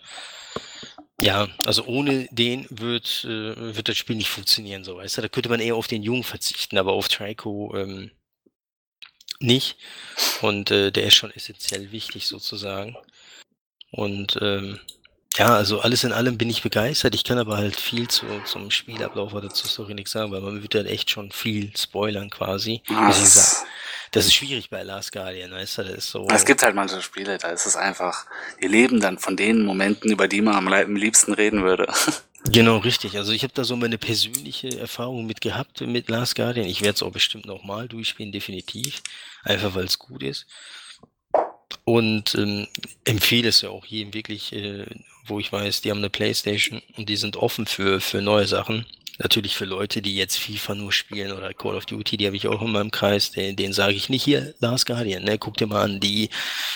ja, 1.20 1.48
also 1.64 1.84
ohne 1.86 2.28
den 2.30 2.66
wird, 2.68 3.24
äh, 3.24 3.74
wird 3.74 3.88
das 3.88 3.96
Spiel 3.96 4.16
nicht 4.16 4.28
funktionieren, 4.28 4.84
so 4.84 4.96
weißt 4.96 5.16
du. 5.16 5.22
Da 5.22 5.28
könnte 5.28 5.48
man 5.48 5.60
eher 5.60 5.76
auf 5.76 5.86
den 5.86 6.02
Jungen 6.02 6.24
verzichten, 6.24 6.76
aber 6.76 6.92
auf 6.92 7.08
Trico 7.08 7.74
ähm, 7.74 8.10
nicht. 9.40 9.78
Und 10.42 10.70
äh, 10.70 10.90
der 10.90 11.04
ist 11.06 11.14
schon 11.14 11.30
essentiell 11.30 11.90
wichtig 11.90 12.26
sozusagen. 12.26 12.96
Und 13.90 14.38
ähm, 14.42 14.78
ja, 15.36 15.54
also 15.54 15.80
alles 15.80 16.04
in 16.04 16.12
allem 16.12 16.38
bin 16.38 16.48
ich 16.48 16.62
begeistert. 16.62 17.14
Ich 17.14 17.24
kann 17.24 17.38
aber 17.38 17.56
halt 17.58 17.76
viel 17.76 18.08
zu, 18.08 18.24
zum 18.46 18.70
Spielablauf 18.70 19.34
oder 19.34 19.50
zur 19.50 19.68
Story 19.68 19.94
nichts 19.94 20.12
sagen, 20.12 20.32
weil 20.32 20.40
man 20.40 20.62
wird 20.62 20.74
halt 20.74 20.86
echt 20.86 21.10
schon 21.10 21.30
viel 21.30 21.76
spoilern 21.76 22.30
quasi. 22.30 22.82
Das, 22.88 23.64
das 24.12 24.26
ist 24.26 24.34
schwierig 24.34 24.70
bei 24.70 24.82
Last 24.82 25.12
Guardian, 25.12 25.50
weißt 25.50 25.78
du, 25.78 25.82
das 25.82 25.92
ist 25.92 26.10
so. 26.10 26.26
Es 26.28 26.46
gibt 26.46 26.62
halt 26.62 26.74
manche 26.74 27.02
Spiele, 27.02 27.36
da 27.36 27.48
ist 27.48 27.66
es 27.66 27.76
einfach, 27.76 28.26
die 28.62 28.66
leben 28.66 29.00
dann 29.00 29.18
von 29.18 29.36
den 29.36 29.64
Momenten, 29.64 30.10
über 30.10 30.26
die 30.26 30.40
man 30.40 30.54
am, 30.54 30.68
am 30.68 30.96
liebsten 30.96 31.32
reden 31.32 31.62
würde. 31.64 31.86
Genau, 32.52 32.76
richtig. 32.76 33.16
Also 33.16 33.32
ich 33.32 33.42
habe 33.42 33.52
da 33.54 33.64
so 33.64 33.74
meine 33.74 33.98
persönliche 33.98 34.78
Erfahrung 34.78 35.26
mit 35.26 35.40
gehabt 35.40 35.80
mit 35.80 36.08
Last 36.08 36.36
Guardian. 36.36 36.68
Ich 36.68 36.80
werde 36.80 36.94
es 36.94 37.02
auch 37.02 37.10
bestimmt 37.10 37.44
nochmal 37.44 37.88
durchspielen, 37.88 38.30
definitiv. 38.30 39.02
Einfach 39.42 39.74
weil 39.74 39.86
es 39.86 39.98
gut 39.98 40.22
ist. 40.22 40.46
Und 41.84 42.34
ähm, 42.36 42.68
empfehle 43.04 43.48
es 43.48 43.62
ja 43.62 43.70
auch 43.70 43.84
jedem 43.84 44.14
wirklich, 44.14 44.52
äh, 44.52 44.86
wo 45.28 45.40
ich 45.40 45.52
weiß, 45.52 45.80
die 45.80 45.90
haben 45.90 45.98
eine 45.98 46.10
Playstation 46.10 46.82
und 46.96 47.08
die 47.08 47.16
sind 47.16 47.36
offen 47.36 47.66
für, 47.66 48.00
für 48.00 48.22
neue 48.22 48.46
Sachen. 48.46 48.86
Natürlich 49.18 49.56
für 49.56 49.64
Leute, 49.64 50.02
die 50.02 50.14
jetzt 50.14 50.36
FIFA 50.36 50.74
nur 50.74 50.92
spielen 50.92 51.32
oder 51.32 51.54
Call 51.54 51.74
of 51.74 51.86
Duty, 51.86 52.18
die 52.18 52.26
habe 52.26 52.36
ich 52.36 52.48
auch 52.48 52.60
in 52.60 52.72
meinem 52.72 52.90
Kreis, 52.90 53.30
den, 53.30 53.56
denen 53.56 53.72
sage 53.72 53.94
ich 53.94 54.10
nicht 54.10 54.22
hier, 54.22 54.54
Last 54.60 54.84
Guardian, 54.84 55.24
ne, 55.24 55.38
guck 55.38 55.56
dir 55.56 55.66
mal 55.66 55.82
an, 55.82 56.00
die 56.00 56.28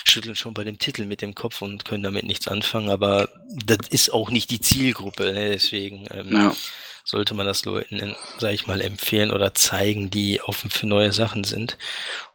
schütteln 0.04 0.36
schon 0.36 0.54
bei 0.54 0.64
dem 0.64 0.78
Titel 0.78 1.04
mit 1.04 1.20
dem 1.20 1.34
Kopf 1.34 1.60
und 1.60 1.84
können 1.84 2.02
damit 2.02 2.24
nichts 2.24 2.48
anfangen, 2.48 2.88
aber 2.88 3.28
das 3.66 3.88
ist 3.90 4.10
auch 4.14 4.30
nicht 4.30 4.50
die 4.50 4.60
Zielgruppe, 4.60 5.34
ne, 5.34 5.50
deswegen 5.50 6.06
ähm, 6.12 6.32
ja. 6.32 6.56
sollte 7.04 7.34
man 7.34 7.44
das 7.44 7.66
Leuten, 7.66 8.16
sage 8.38 8.54
ich 8.54 8.66
mal, 8.66 8.80
empfehlen 8.80 9.32
oder 9.32 9.52
zeigen, 9.52 10.08
die 10.08 10.40
offen 10.40 10.70
für 10.70 10.86
neue 10.86 11.12
Sachen 11.12 11.44
sind. 11.44 11.76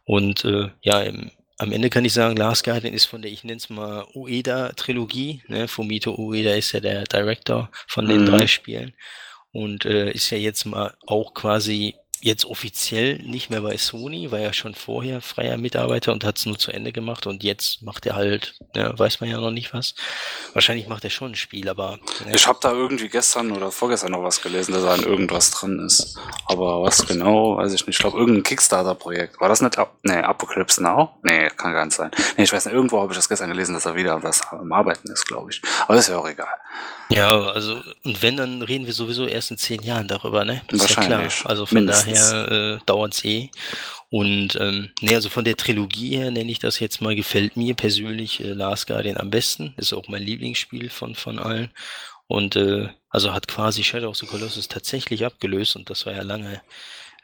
Und 0.04 0.44
äh, 0.44 0.70
ja, 0.82 1.00
im, 1.00 1.32
am 1.58 1.72
Ende 1.72 1.90
kann 1.90 2.04
ich 2.04 2.12
sagen, 2.12 2.36
Last 2.36 2.64
Guardian 2.64 2.94
ist 2.94 3.06
von 3.06 3.22
der, 3.22 3.30
ich 3.30 3.44
nenne 3.44 3.56
es 3.56 3.70
mal 3.70 4.06
Ueda-Trilogie. 4.14 5.42
Ne? 5.48 5.68
Fumito 5.68 6.14
Ueda 6.14 6.54
ist 6.54 6.72
ja 6.72 6.80
der 6.80 7.04
Director 7.04 7.70
von 7.86 8.06
den 8.06 8.22
mhm. 8.22 8.26
drei 8.26 8.46
Spielen 8.46 8.92
und 9.52 9.86
äh, 9.86 10.10
ist 10.10 10.30
ja 10.30 10.38
jetzt 10.38 10.66
mal 10.66 10.94
auch 11.06 11.32
quasi 11.32 11.94
jetzt 12.26 12.44
offiziell 12.44 13.18
nicht 13.18 13.50
mehr 13.50 13.60
bei 13.60 13.76
Sony, 13.76 14.32
war 14.32 14.40
ja 14.40 14.52
schon 14.52 14.74
vorher 14.74 15.20
freier 15.20 15.56
Mitarbeiter 15.56 16.12
und 16.12 16.24
hat 16.24 16.38
es 16.38 16.46
nur 16.46 16.58
zu 16.58 16.72
Ende 16.72 16.90
gemacht 16.90 17.26
und 17.26 17.44
jetzt 17.44 17.82
macht 17.82 18.04
er 18.04 18.16
halt, 18.16 18.54
ja, 18.74 18.98
weiß 18.98 19.20
man 19.20 19.30
ja 19.30 19.40
noch 19.40 19.52
nicht 19.52 19.72
was. 19.72 19.94
Wahrscheinlich 20.52 20.88
macht 20.88 21.04
er 21.04 21.10
schon 21.10 21.32
ein 21.32 21.34
Spiel, 21.36 21.68
aber. 21.68 22.00
Ja. 22.26 22.34
Ich 22.34 22.48
habe 22.48 22.58
da 22.60 22.72
irgendwie 22.72 23.08
gestern 23.08 23.52
oder 23.52 23.70
vorgestern 23.70 24.10
noch 24.10 24.24
was 24.24 24.42
gelesen, 24.42 24.72
dass 24.72 24.82
da 24.82 24.94
an 24.94 25.04
irgendwas 25.04 25.52
dran 25.52 25.78
ist. 25.78 26.18
Aber 26.46 26.82
was 26.82 27.06
genau, 27.06 27.58
weiß 27.58 27.72
ich 27.72 27.86
nicht. 27.86 27.96
Ich 27.96 28.00
glaube, 28.00 28.18
irgendein 28.18 28.42
Kickstarter-Projekt. 28.42 29.40
War 29.40 29.48
das 29.48 29.62
nicht 29.62 29.78
Ab 29.78 29.96
nee, 30.02 30.14
Apocalypse 30.14 30.82
Now? 30.82 31.16
Nee, 31.22 31.48
kann 31.50 31.72
gar 31.72 31.84
nicht 31.84 31.96
sein. 31.96 32.10
Nee, 32.36 32.44
ich 32.44 32.52
weiß 32.52 32.64
nicht, 32.64 32.74
irgendwo 32.74 33.00
habe 33.00 33.12
ich 33.12 33.18
das 33.18 33.28
gestern 33.28 33.50
gelesen, 33.50 33.74
dass 33.74 33.86
er 33.86 33.94
wieder 33.94 34.20
was 34.24 34.42
am 34.50 34.72
Arbeiten 34.72 35.10
ist, 35.12 35.26
glaube 35.26 35.50
ich. 35.52 35.62
Aber 35.86 35.96
ist 35.96 36.08
ja 36.08 36.18
auch 36.18 36.28
egal. 36.28 36.48
Ja, 37.08 37.30
also, 37.30 37.80
und 38.04 38.20
wenn, 38.22 38.36
dann 38.36 38.62
reden 38.62 38.86
wir 38.86 38.92
sowieso 38.92 39.26
erst 39.26 39.52
in 39.52 39.58
zehn 39.58 39.82
Jahren 39.82 40.08
darüber, 40.08 40.44
ne? 40.44 40.62
Das 40.68 40.80
Wahrscheinlich. 40.80 41.26
Ist 41.26 41.36
ja 41.36 41.40
klar. 41.42 41.50
Also 41.50 41.66
von 41.66 41.78
Mindestens. 41.78 42.04
daher 42.04 42.15
äh, 42.16 42.78
dauert 42.86 43.14
es 43.14 43.24
eh. 43.24 43.50
Und 44.08 44.56
ähm, 44.60 44.90
ne, 45.00 45.14
also 45.14 45.28
von 45.28 45.44
der 45.44 45.56
Trilogie 45.56 46.16
her 46.16 46.30
nenne 46.30 46.50
ich 46.50 46.58
das 46.58 46.78
jetzt 46.78 47.00
mal, 47.00 47.16
gefällt 47.16 47.56
mir 47.56 47.74
persönlich 47.74 48.40
äh, 48.40 48.52
Last 48.52 48.86
Guardian 48.86 49.16
am 49.16 49.30
besten. 49.30 49.74
Ist 49.76 49.92
auch 49.92 50.08
mein 50.08 50.22
Lieblingsspiel 50.22 50.90
von, 50.90 51.14
von 51.14 51.38
allen. 51.38 51.70
Und 52.28 52.56
äh, 52.56 52.88
also 53.10 53.32
hat 53.32 53.48
quasi 53.48 53.82
Shadow 53.82 54.08
of 54.08 54.16
the 54.16 54.26
Colossus 54.26 54.68
tatsächlich 54.68 55.24
abgelöst 55.24 55.76
und 55.76 55.90
das 55.90 56.06
war 56.06 56.12
ja 56.12 56.22
lange 56.22 56.60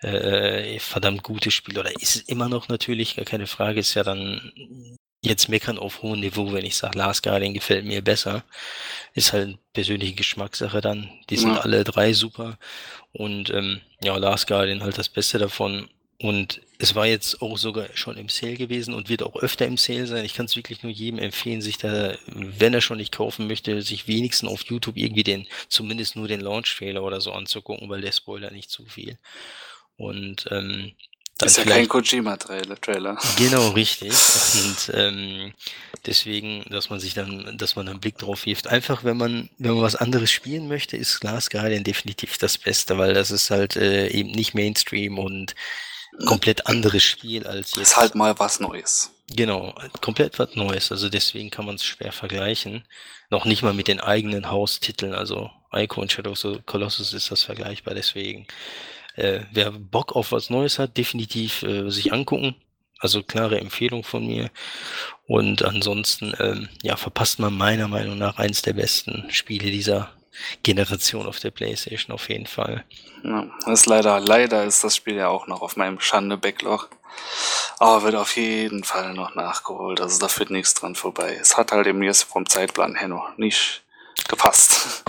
äh, 0.00 0.78
verdammt 0.78 1.22
gutes 1.22 1.54
Spiel 1.54 1.78
oder 1.78 1.90
ist 2.00 2.16
es 2.16 2.22
immer 2.22 2.48
noch 2.48 2.68
natürlich, 2.68 3.16
gar 3.16 3.24
keine 3.24 3.46
Frage, 3.46 3.80
ist 3.80 3.94
ja 3.94 4.02
dann 4.02 4.52
jetzt 5.22 5.48
meckern 5.48 5.78
auf 5.78 6.02
hohem 6.02 6.20
Niveau, 6.20 6.52
wenn 6.52 6.64
ich 6.64 6.76
sage, 6.76 6.98
Last 6.98 7.22
Guardian 7.22 7.54
gefällt 7.54 7.84
mir 7.84 8.02
besser. 8.02 8.44
Ist 9.14 9.32
halt 9.32 9.58
persönliche 9.72 10.14
Geschmackssache 10.14 10.80
dann. 10.80 11.10
Die 11.30 11.36
sind 11.36 11.54
ja. 11.54 11.60
alle 11.60 11.84
drei 11.84 12.12
super. 12.12 12.58
Und 13.12 13.50
ähm, 13.50 13.80
ja, 14.02 14.16
Last 14.16 14.48
Guardian 14.48 14.82
halt 14.82 14.98
das 14.98 15.08
Beste 15.08 15.38
davon. 15.38 15.88
und 16.18 16.60
es 16.82 16.96
war 16.96 17.06
jetzt 17.06 17.40
auch 17.42 17.58
sogar 17.58 17.86
schon 17.94 18.16
im 18.16 18.28
Sale 18.28 18.56
gewesen 18.56 18.92
und 18.92 19.08
wird 19.08 19.22
auch 19.22 19.36
öfter 19.36 19.66
im 19.66 19.76
Sale 19.76 20.08
sein. 20.08 20.24
Ich 20.24 20.34
kann 20.34 20.46
es 20.46 20.56
wirklich 20.56 20.82
nur 20.82 20.90
jedem 20.90 21.20
empfehlen, 21.20 21.62
sich 21.62 21.78
da, 21.78 22.16
wenn 22.26 22.74
er 22.74 22.80
schon 22.80 22.96
nicht 22.98 23.12
kaufen 23.12 23.46
möchte, 23.46 23.82
sich 23.82 24.08
wenigstens 24.08 24.50
auf 24.50 24.64
YouTube 24.64 24.96
irgendwie 24.96 25.22
den, 25.22 25.46
zumindest 25.68 26.16
nur 26.16 26.26
den 26.26 26.40
Launch-Trailer 26.40 27.04
oder 27.04 27.20
so 27.20 27.30
anzugucken, 27.32 27.88
weil 27.88 28.00
der 28.00 28.10
Spoiler 28.10 28.50
nicht 28.50 28.68
zu 28.68 28.84
viel. 28.84 29.16
Und 29.96 30.48
ähm, 30.50 30.92
dann 31.42 31.48
ist 31.48 31.58
ja 31.58 31.64
kein 31.64 31.88
Kojima-Trailer. 31.88 33.18
Genau, 33.36 33.68
richtig. 33.74 34.12
Und 34.12 34.94
ähm, 34.94 35.52
deswegen, 36.06 36.64
dass 36.70 36.90
man 36.90 37.00
sich 37.00 37.14
dann, 37.14 37.56
dass 37.58 37.76
man 37.76 37.88
einen 37.88 38.00
Blick 38.00 38.18
drauf 38.18 38.46
wirft. 38.46 38.68
Einfach, 38.68 39.04
wenn 39.04 39.16
man, 39.16 39.50
wenn 39.58 39.74
man 39.74 39.82
was 39.82 39.96
anderes 39.96 40.30
spielen 40.30 40.68
möchte, 40.68 40.96
ist 40.96 41.20
Glass 41.20 41.50
Guardian 41.50 41.84
definitiv 41.84 42.38
das 42.38 42.58
Beste, 42.58 42.98
weil 42.98 43.14
das 43.14 43.30
ist 43.30 43.50
halt 43.50 43.76
äh, 43.76 44.08
eben 44.08 44.30
nicht 44.30 44.54
Mainstream 44.54 45.18
und 45.18 45.54
komplett 46.26 46.66
anderes 46.66 47.02
Spiel 47.02 47.46
als 47.46 47.74
jetzt. 47.74 47.82
Ist 47.82 47.96
halt 47.96 48.14
mal 48.14 48.38
was 48.38 48.60
Neues. 48.60 49.10
Genau, 49.34 49.74
komplett 50.00 50.38
was 50.38 50.54
Neues. 50.54 50.92
Also 50.92 51.08
deswegen 51.08 51.50
kann 51.50 51.64
man 51.64 51.76
es 51.76 51.84
schwer 51.84 52.12
vergleichen. 52.12 52.84
Noch 53.30 53.44
nicht 53.46 53.62
mal 53.62 53.72
mit 53.72 53.88
den 53.88 54.00
eigenen 54.00 54.50
Haustiteln. 54.50 55.14
Also 55.14 55.50
Ico 55.72 56.02
und 56.02 56.12
Shadow 56.12 56.32
of 56.32 56.66
Colossus 56.66 57.14
ist 57.14 57.30
das 57.30 57.42
vergleichbar. 57.42 57.94
Deswegen, 57.94 58.46
äh, 59.16 59.40
wer 59.52 59.70
Bock 59.72 60.14
auf 60.14 60.32
was 60.32 60.50
Neues 60.50 60.78
hat, 60.78 60.96
definitiv 60.96 61.62
äh, 61.62 61.90
sich 61.90 62.12
angucken. 62.12 62.56
Also 62.98 63.22
klare 63.22 63.60
Empfehlung 63.60 64.04
von 64.04 64.26
mir. 64.26 64.50
Und 65.26 65.64
ansonsten, 65.64 66.34
ähm, 66.38 66.68
ja, 66.82 66.96
verpasst 66.96 67.40
man 67.40 67.52
meiner 67.52 67.88
Meinung 67.88 68.16
nach 68.16 68.38
eins 68.38 68.62
der 68.62 68.74
besten 68.74 69.26
Spiele 69.30 69.72
dieser 69.72 70.10
Generation 70.62 71.26
auf 71.26 71.40
der 71.40 71.50
PlayStation 71.50 72.14
auf 72.14 72.28
jeden 72.28 72.46
Fall. 72.46 72.84
Ja, 73.24 73.46
ist 73.66 73.86
leider, 73.86 74.20
leider 74.20 74.64
ist 74.64 74.84
das 74.84 74.96
Spiel 74.96 75.16
ja 75.16 75.28
auch 75.28 75.46
noch 75.46 75.62
auf 75.62 75.76
meinem 75.76 76.00
Schande-Backlog. 76.00 76.90
Aber 77.78 78.04
wird 78.04 78.14
auf 78.14 78.36
jeden 78.36 78.84
Fall 78.84 79.12
noch 79.14 79.34
nachgeholt. 79.34 80.00
Also 80.00 80.20
da 80.20 80.28
führt 80.28 80.50
nichts 80.50 80.74
dran 80.74 80.94
vorbei. 80.94 81.36
Es 81.40 81.56
hat 81.56 81.72
halt 81.72 81.86
eben 81.86 82.02
jetzt 82.02 82.22
vom 82.22 82.46
Zeitplan 82.46 82.94
her 82.94 83.08
noch 83.08 83.36
nicht 83.36 83.82
gepasst. 84.28 85.04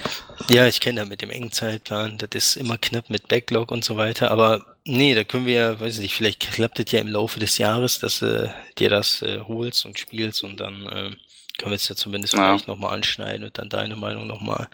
Ja, 0.49 0.67
ich 0.67 0.79
kenne 0.79 1.01
da 1.01 1.05
mit 1.05 1.21
dem 1.21 1.29
engen 1.29 1.51
Zeitplan. 1.51 2.17
Das 2.17 2.29
ist 2.33 2.55
immer 2.57 2.77
knapp 2.77 3.09
mit 3.09 3.27
Backlog 3.27 3.71
und 3.71 3.85
so 3.85 3.97
weiter. 3.97 4.31
Aber 4.31 4.65
nee, 4.83 5.15
da 5.15 5.23
können 5.23 5.45
wir 5.45 5.53
ja, 5.53 5.79
weiß 5.79 5.99
nicht, 5.99 6.15
vielleicht 6.15 6.51
klappt 6.51 6.79
es 6.79 6.91
ja 6.91 6.99
im 6.99 7.07
Laufe 7.07 7.39
des 7.39 7.57
Jahres, 7.57 7.99
dass 7.99 8.19
du 8.19 8.53
dir 8.77 8.89
das 8.89 9.21
äh, 9.21 9.39
holst 9.47 9.85
und 9.85 9.99
spielst 9.99 10.43
und 10.43 10.59
dann 10.59 10.85
äh, 10.87 11.11
können 11.57 11.71
wir 11.71 11.75
es 11.75 11.87
ja 11.87 11.95
zumindest 11.95 12.33
ja. 12.33 12.39
vielleicht 12.39 12.67
nochmal 12.67 12.93
anschneiden 12.93 13.45
und 13.45 13.57
dann 13.57 13.69
deine 13.69 13.95
Meinung 13.95 14.27
nochmal. 14.27 14.67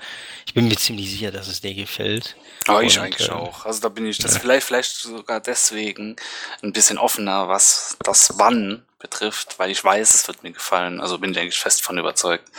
Ich 0.45 0.53
bin 0.53 0.67
mir 0.67 0.77
ziemlich 0.77 1.11
sicher, 1.11 1.31
dass 1.31 1.47
es 1.47 1.61
dir 1.61 1.73
gefällt. 1.73 2.35
Aber 2.67 2.83
ich 2.83 2.99
eigentlich 2.99 3.29
äh, 3.29 3.33
auch. 3.33 3.65
Also 3.65 3.81
da 3.81 3.89
bin 3.89 4.05
ich 4.07 4.17
das 4.17 4.35
ja. 4.35 4.39
vielleicht, 4.39 4.65
vielleicht 4.65 4.95
sogar 4.95 5.39
deswegen 5.39 6.15
ein 6.63 6.73
bisschen 6.73 6.97
offener, 6.97 7.47
was 7.47 7.97
das 8.03 8.33
Wann 8.37 8.83
betrifft, 8.97 9.59
weil 9.59 9.71
ich 9.71 9.83
weiß, 9.83 10.13
es 10.15 10.27
wird 10.27 10.43
mir 10.43 10.51
gefallen. 10.51 11.01
Also 11.01 11.19
bin 11.19 11.31
ich 11.31 11.39
eigentlich 11.39 11.59
fest 11.59 11.83
von 11.83 11.97
überzeugt. 11.97 12.49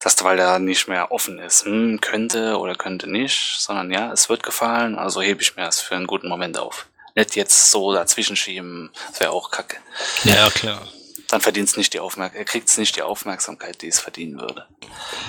Dass, 0.00 0.22
weil 0.22 0.36
der 0.36 0.58
nicht 0.58 0.86
mehr 0.86 1.10
offen 1.10 1.38
ist, 1.38 1.64
hm, 1.64 2.00
könnte 2.00 2.58
oder 2.58 2.74
könnte 2.74 3.10
nicht, 3.10 3.56
sondern 3.58 3.90
ja, 3.90 4.12
es 4.12 4.28
wird 4.28 4.42
gefallen, 4.42 4.96
also 4.96 5.20
hebe 5.20 5.42
ich 5.42 5.56
mir 5.56 5.64
das 5.64 5.80
für 5.80 5.96
einen 5.96 6.06
guten 6.06 6.28
Moment 6.28 6.56
auf. 6.56 6.86
Nicht 7.14 7.34
jetzt 7.34 7.70
so 7.70 7.92
dazwischen 7.92 8.36
schieben, 8.36 8.90
das 9.10 9.20
wäre 9.20 9.32
auch 9.32 9.50
kacke. 9.50 9.78
Ja, 10.24 10.48
klar 10.50 10.86
dann 11.28 11.42
verdient 11.42 11.68
es 11.68 11.76
nicht 11.76 11.92
die 11.92 12.00
Aufmerksamkeit, 12.00 12.40
er 12.40 12.44
kriegt 12.46 12.68
es 12.68 12.78
nicht 12.78 12.96
die 12.96 13.02
Aufmerksamkeit, 13.02 13.82
die 13.82 13.88
es 13.88 14.00
verdienen 14.00 14.40
würde. 14.40 14.66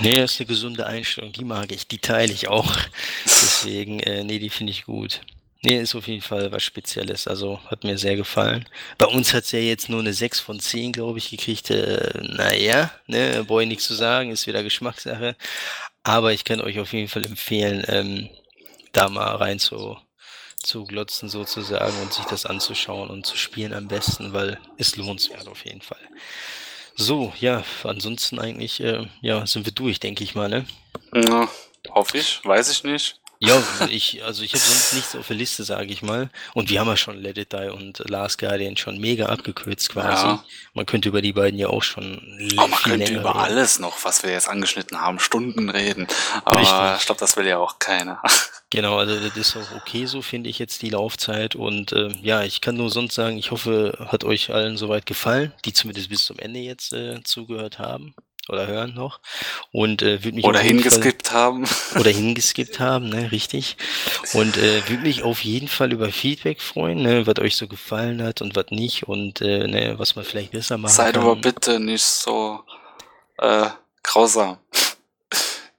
Nee, 0.02 0.16
das 0.16 0.32
ist 0.32 0.40
eine 0.40 0.48
gesunde 0.48 0.86
Einstellung, 0.86 1.34
die 1.34 1.44
mag 1.44 1.72
ich, 1.72 1.88
die 1.88 2.00
teile 2.00 2.32
ich 2.32 2.48
auch. 2.48 2.78
Deswegen, 3.26 4.00
äh, 4.00 4.24
nee, 4.24 4.40
die 4.40 4.50
finde 4.50 4.72
ich 4.72 4.86
gut. 4.86 5.22
Nee, 5.62 5.82
ist 5.82 5.94
auf 5.94 6.08
jeden 6.08 6.22
Fall 6.22 6.52
was 6.54 6.64
Spezielles, 6.64 7.28
also 7.28 7.60
hat 7.68 7.84
mir 7.84 7.98
sehr 7.98 8.16
gefallen. 8.16 8.66
Bei 8.98 9.08
uns 9.08 9.34
hat 9.34 9.44
es 9.44 9.52
ja 9.52 9.60
jetzt 9.60 9.90
nur 9.90 10.00
eine 10.00 10.14
6 10.14 10.40
von 10.40 10.58
10, 10.60 10.94
glaube 10.94 11.18
ich, 11.18 11.30
gekriegt. 11.32 11.70
Äh, 11.70 12.14
naja, 12.22 12.92
ne, 13.08 13.44
brauche 13.46 13.64
ich 13.64 13.68
nichts 13.68 13.86
zu 13.86 13.94
sagen, 13.94 14.32
ist 14.32 14.48
wieder 14.48 14.64
Geschmackssache. 14.64 15.36
Aber 16.04 16.32
ich 16.32 16.46
kann 16.46 16.62
euch 16.62 16.80
auf 16.80 16.94
jeden 16.94 17.10
Fall 17.10 17.26
empfehlen, 17.26 17.84
ähm, 17.88 18.30
da 18.94 19.10
mal 19.10 19.36
rein 19.36 19.60
zu, 19.60 19.98
zu 20.58 20.86
glotzen 20.86 21.28
sozusagen 21.28 22.02
und 22.02 22.14
sich 22.14 22.26
das 22.26 22.46
anzuschauen 22.46 23.10
und 23.10 23.26
zu 23.26 23.36
spielen 23.36 23.74
am 23.74 23.90
besten, 23.90 24.32
weil 24.32 24.60
es 24.78 24.96
lohnenswert 24.96 25.50
auf 25.50 25.66
jeden 25.66 25.82
Fall. 25.82 26.00
So, 26.96 27.34
ja, 27.40 27.64
ansonsten 27.84 28.40
eigentlich, 28.40 28.80
äh, 28.82 29.08
ja, 29.22 29.46
sind 29.46 29.66
wir 29.66 29.74
durch, 29.74 30.00
denke 30.00 30.24
ich 30.24 30.36
mal, 30.36 30.48
ne? 30.48 30.66
Ja, 31.14 31.50
hoffe 31.92 32.18
ich, 32.18 32.44
weiß 32.46 32.72
ich 32.72 32.84
nicht. 32.86 33.20
Ja, 33.42 33.64
ich, 33.90 34.22
also 34.26 34.44
ich 34.44 34.52
habe 34.52 34.60
sonst 34.60 34.94
nichts 34.94 35.16
auf 35.16 35.28
der 35.28 35.38
Liste, 35.38 35.64
sage 35.64 35.94
ich 35.94 36.02
mal. 36.02 36.30
Und 36.54 36.70
wir 36.70 36.82
haben 36.82 36.90
ja 36.90 36.98
schon 36.98 37.22
Let 37.22 37.38
It 37.38 37.54
Die 37.54 37.70
und 37.70 38.00
Last 38.10 38.38
Guardian 38.38 38.76
schon 38.76 39.00
mega 39.00 39.28
abgekürzt 39.28 39.90
quasi. 39.90 40.26
Ja. 40.26 40.44
Man 40.74 40.86
könnte 40.86 41.08
über 41.08 41.22
die 41.22 41.32
beiden 41.32 41.58
ja 41.58 41.68
auch 41.68 41.84
schon 41.84 42.22
oh, 42.58 42.68
man 42.68 42.72
könnte 42.72 43.14
über 43.14 43.30
reden. 43.30 43.40
alles 43.40 43.80
noch, 43.80 44.04
was 44.04 44.24
wir 44.24 44.32
jetzt 44.32 44.50
angeschnitten 44.50 45.00
haben, 45.00 45.20
Stunden 45.20 45.70
reden. 45.70 46.08
Aber 46.44 46.60
Richtig. 46.60 47.00
ich 47.00 47.06
glaube, 47.06 47.20
das 47.20 47.38
will 47.38 47.48
ja 47.48 47.58
auch 47.58 47.80
keiner. 47.80 48.22
Genau, 48.72 49.00
also 49.00 49.20
das 49.20 49.36
ist 49.36 49.58
auch 49.58 49.78
okay 49.78 50.06
so, 50.06 50.22
finde 50.22 50.48
ich 50.48 50.60
jetzt 50.60 50.84
die 50.84 50.92
Laufzeit. 50.92 51.56
Und 51.56 51.92
äh, 51.92 52.10
ja, 52.22 52.44
ich 52.44 52.62
kann 52.62 52.76
nur 52.76 52.92
sonst 52.92 53.16
sagen, 53.16 53.36
ich 53.36 53.50
hoffe, 53.50 53.98
hat 54.12 54.24
euch 54.24 54.54
allen 54.54 54.78
soweit 54.78 55.08
gefallen, 55.08 55.52
die 55.66 55.74
zumindest 55.74 56.10
bis 56.10 56.24
zum 56.24 56.38
Ende 56.38 56.60
jetzt 56.60 56.94
äh, 56.94 57.24
zugehört 57.24 57.80
haben 57.80 58.14
oder 58.50 58.68
hören 58.68 58.94
noch. 58.94 59.20
Und 59.72 60.02
äh, 60.02 60.24
würde 60.24 60.36
mich 60.36 60.46
oder 60.46 60.60
hingeskippt 60.60 61.28
Fall, 61.28 61.40
haben. 61.40 61.66
Oder 62.00 62.12
hingeskippt 62.12 62.80
haben, 62.80 63.10
ne, 63.10 63.32
richtig. 63.32 63.78
Und 64.34 64.58
äh, 64.58 64.88
würde 64.90 65.04
mich 65.04 65.24
auf 65.24 65.44
jeden 65.44 65.68
Fall 65.68 65.92
über 65.94 66.12
Feedback 66.12 66.62
freuen, 66.62 67.02
ne, 67.02 67.28
was 67.28 67.40
euch 67.40 67.56
so 67.56 67.68
gefallen 67.68 68.24
hat 68.24 68.42
und 68.42 68.56
was 68.56 68.66
nicht 68.72 69.08
und 69.08 69.42
äh, 69.42 69.68
ne, 69.68 69.96
was 69.98 70.16
man 70.16 70.26
vielleicht 70.26 70.52
besser 70.52 70.78
machen 70.78 70.94
Seid 70.94 71.14
kann. 71.14 71.24
Seid 71.24 71.32
aber 71.32 71.36
bitte 71.36 71.80
nicht 71.80 72.04
so 72.04 72.60
äh, 73.38 73.68
grausam. 74.04 74.58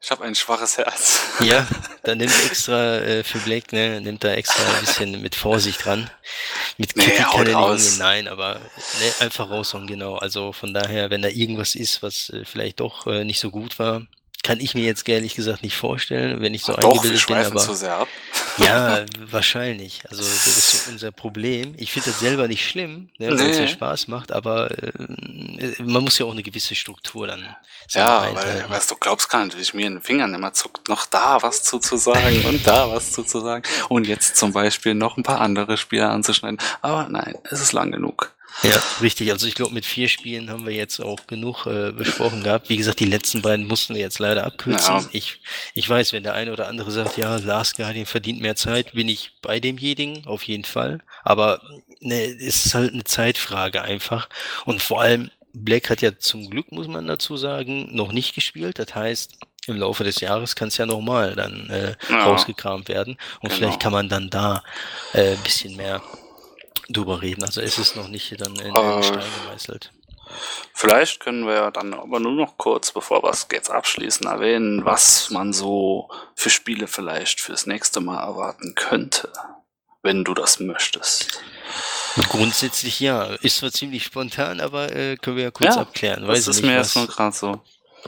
Ich 0.03 0.11
habe 0.11 0.25
ein 0.25 0.35
schwaches 0.35 0.79
Herz. 0.79 1.21
Ja, 1.41 1.67
dann 2.03 2.19
nimmt 2.19 2.33
extra 2.47 2.99
äh, 2.99 3.25
für 3.25 3.39
Blake, 3.39 3.75
ne, 3.75 4.01
nimmt 4.01 4.25
da 4.25 4.33
extra 4.33 4.63
ein 4.75 4.81
bisschen 4.81 5.23
mit 5.23 5.35
Vorsicht 5.35 5.85
dran. 5.85 6.11
Mit 6.79 6.95
Kritik 6.95 7.19
nee, 7.19 7.25
kann 7.25 7.47
er 7.47 7.75
nicht 7.75 7.99
nein, 7.99 8.29
aber 8.29 8.55
ne, 8.55 9.15
einfach 9.21 9.51
raushauen, 9.51 9.87
genau. 9.87 10.17
Also 10.17 10.53
von 10.53 10.75
daher, 10.75 11.11
wenn 11.11 11.23
da 11.23 11.29
irgendwas 11.29 11.75
ist, 11.75 12.03
was 12.03 12.31
äh, 12.31 12.45
vielleicht 12.45 12.81
doch 12.81 13.07
äh, 13.07 13.25
nicht 13.25 13.41
so 13.41 13.51
gut 13.51 13.79
war, 13.79 14.03
kann 14.43 14.59
ich 14.61 14.75
mir 14.75 14.85
jetzt 14.85 15.07
ehrlich 15.09 15.35
gesagt 15.35 15.63
nicht 15.63 15.77
vorstellen, 15.77 16.41
wenn 16.41 16.55
ich 16.55 16.63
so 16.63 16.73
Ach 16.73 16.79
eingebildet 16.79 17.23
doch, 17.23 17.29
wir 17.29 17.37
bin. 17.37 17.47
Aber 17.47 17.61
zu 17.61 17.75
sehr 17.75 17.95
ab. 17.95 18.09
ja, 18.57 19.05
wahrscheinlich. 19.31 20.03
Also 20.09 20.23
das 20.23 20.47
ist 20.47 20.85
so 20.85 20.93
unser 20.93 21.13
Problem. 21.13 21.75
Ich 21.77 21.93
finde 21.93 22.11
das 22.11 22.21
selber 22.21 22.49
nicht 22.49 22.67
schlimm, 22.67 23.11
ne, 23.19 23.31
weil 23.31 23.51
es 23.51 23.59
ja 23.59 23.69
Spaß 23.69 24.09
macht, 24.09 24.33
aber 24.33 24.71
äh, 24.71 24.93
man 25.83 26.05
muss 26.05 26.19
ja 26.19 26.27
auch 26.27 26.33
eine 26.33 26.43
gewisse 26.43 26.75
Struktur 26.75 27.27
dann. 27.27 27.45
Ja, 27.91 28.35
weil, 28.35 28.71
weißt 28.71 28.91
du, 28.91 28.97
glaubst 28.97 29.29
gar 29.29 29.45
nicht, 29.45 29.57
wie 29.57 29.63
ich 29.63 29.75
mir 29.75 29.87
in 29.87 29.95
den 29.95 30.03
Fingern 30.03 30.33
immer 30.33 30.53
zuckt, 30.53 30.89
noch 30.89 31.07
da 31.07 31.43
was 31.43 31.63
zuzusagen 31.63 32.45
und 32.47 32.67
da 32.67 32.91
was 32.91 33.13
zuzusagen 33.13 33.65
und 33.89 34.07
jetzt 34.07 34.37
zum 34.37 34.53
Beispiel 34.53 34.95
noch 34.95 35.17
ein 35.17 35.23
paar 35.23 35.41
andere 35.41 35.77
Spiele 35.77 36.09
anzuschneiden. 36.09 36.59
Aber 36.81 37.09
nein, 37.11 37.37
es 37.45 37.61
ist 37.61 37.73
lang 37.73 37.93
genug. 37.93 38.33
Ja, 38.63 38.83
richtig. 39.01 39.31
Also 39.33 39.47
ich 39.47 39.55
glaube, 39.55 39.73
mit 39.73 39.87
vier 39.87 40.09
Spielen 40.09 40.51
haben 40.51 40.67
wir 40.67 40.75
jetzt 40.75 41.01
auch 41.01 41.27
genug 41.27 41.67
äh, 41.67 41.93
besprochen 41.93 42.43
gehabt. 42.43 42.69
Wie 42.69 42.77
gesagt, 42.77 43.01
die 43.01 43.07
letzten 43.07 43.43
beiden 43.43 43.67
mussten 43.67 43.95
wir 43.95 44.01
jetzt 44.01 44.19
leider 44.19 44.45
abkürzen. 44.45 44.97
Ja. 44.97 45.05
Ich, 45.13 45.41
ich 45.75 45.89
weiß, 45.89 46.13
wenn 46.13 46.23
der 46.23 46.35
eine 46.35 46.53
oder 46.53 46.69
andere 46.69 46.91
sagt, 46.91 47.17
ja, 47.17 47.37
Last 47.37 47.77
Guardian 47.77 48.07
verdient 48.07 48.41
mehr 48.41 48.57
Zeit, 48.57 48.93
bin 48.93 49.09
ich 49.09 49.33
bei 49.41 49.61
demjenigen, 49.61 50.27
auf 50.27 50.43
jeden 50.43 50.65
Fall. 50.65 51.01
Aber 51.25 51.63
ne, 52.01 52.25
es 52.25 52.67
ist 52.67 52.75
halt 52.75 52.93
eine 52.93 53.05
Zeitfrage 53.05 53.83
einfach. 53.83 54.29
Und 54.65 54.83
vor 54.83 55.01
allem, 55.01 55.31
Black 55.53 55.91
hat 55.91 56.03
ja 56.03 56.17
zum 56.19 56.49
Glück, 56.51 56.71
muss 56.71 56.87
man 56.87 57.07
dazu 57.07 57.37
sagen, 57.37 57.95
noch 57.95 58.13
nicht 58.13 58.35
gespielt. 58.35 58.79
Das 58.79 58.95
heißt, 58.95 59.39
im 59.67 59.77
Laufe 59.77 60.05
des 60.05 60.21
Jahres 60.21 60.55
kann 60.55 60.69
es 60.69 60.77
ja 60.77 60.87
nochmal 60.87 61.35
dann 61.35 61.69
äh, 61.71 61.95
ja. 62.09 62.25
rausgekramt 62.25 62.89
werden. 62.89 63.17
Und 63.41 63.49
genau. 63.49 63.55
vielleicht 63.55 63.81
kann 63.81 63.93
man 63.93 64.09
dann 64.09 64.31
da 64.31 64.63
äh, 65.13 65.33
ein 65.33 65.43
bisschen 65.43 65.77
mehr 65.77 66.03
drüber 66.89 67.23
reden. 67.23 67.45
Also 67.45 67.61
es 67.61 67.79
ist 67.79 67.97
noch 67.97 68.09
nicht 68.09 68.41
dann 68.41 68.57
in 68.57 68.75
äh, 68.75 69.03
Stein 69.03 69.25
gemeißelt. 69.45 69.93
Vielleicht 70.73 71.21
können 71.21 71.47
wir 71.47 71.71
dann 71.71 71.93
aber 71.95 72.21
nur 72.21 72.33
noch 72.33 72.57
kurz, 72.57 72.93
bevor 72.93 73.23
wir 73.23 73.31
es 73.31 73.47
jetzt 73.53 73.71
abschließen, 73.71 74.27
erwähnen, 74.27 74.85
was 74.85 75.31
man 75.31 75.53
so 75.53 76.09
für 76.35 76.51
Spiele 76.51 76.87
vielleicht 76.87 77.41
fürs 77.41 77.67
nächste 77.67 78.01
Mal 78.01 78.23
erwarten 78.23 78.75
könnte, 78.75 79.33
wenn 80.03 80.25
du 80.25 80.35
das 80.35 80.61
möchtest. 80.61 81.43
Grundsätzlich 82.29 83.01
ja. 83.01 83.25
Ist 83.43 83.59
zwar 83.59 83.73
ziemlich 83.73 84.05
spontan, 84.05 84.61
aber 84.61 84.95
äh, 84.95 85.17
können 85.17 85.37
wir 85.37 85.45
ja 85.45 85.51
kurz 85.51 85.75
ja, 85.75 85.83
abklären. 85.83 86.27
Weiß 86.27 86.45
das 86.45 86.57
ist 86.57 86.63
nicht, 86.63 86.71
mir 86.71 86.87
nur 86.95 87.07
gerade 87.07 87.37
so. 87.37 87.61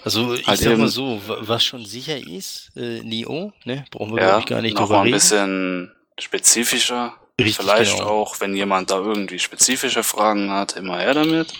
Also 0.04 0.34
ich 0.34 0.46
halt 0.46 0.58
sag 0.58 0.78
mal 0.78 0.88
so, 0.88 1.20
was 1.26 1.64
schon 1.64 1.84
sicher 1.84 2.16
ist, 2.16 2.70
äh, 2.76 3.02
Nio, 3.02 3.52
ne, 3.64 3.84
brauchen 3.90 4.16
wir 4.16 4.22
ja, 4.22 4.38
ich 4.38 4.46
gar 4.46 4.62
nicht 4.62 4.74
noch 4.74 4.86
drüber 4.86 5.02
reden. 5.02 5.10
Noch 5.10 5.14
ein 5.14 5.20
bisschen 5.20 5.92
spezifischer. 6.18 7.14
Richtig, 7.40 7.56
Vielleicht 7.56 7.98
genau. 7.98 8.08
auch, 8.08 8.40
wenn 8.40 8.54
jemand 8.54 8.90
da 8.90 8.96
irgendwie 8.98 9.38
spezifische 9.38 10.02
Fragen 10.02 10.50
hat, 10.50 10.76
immer 10.76 10.98
her 10.98 11.14
damit. 11.14 11.52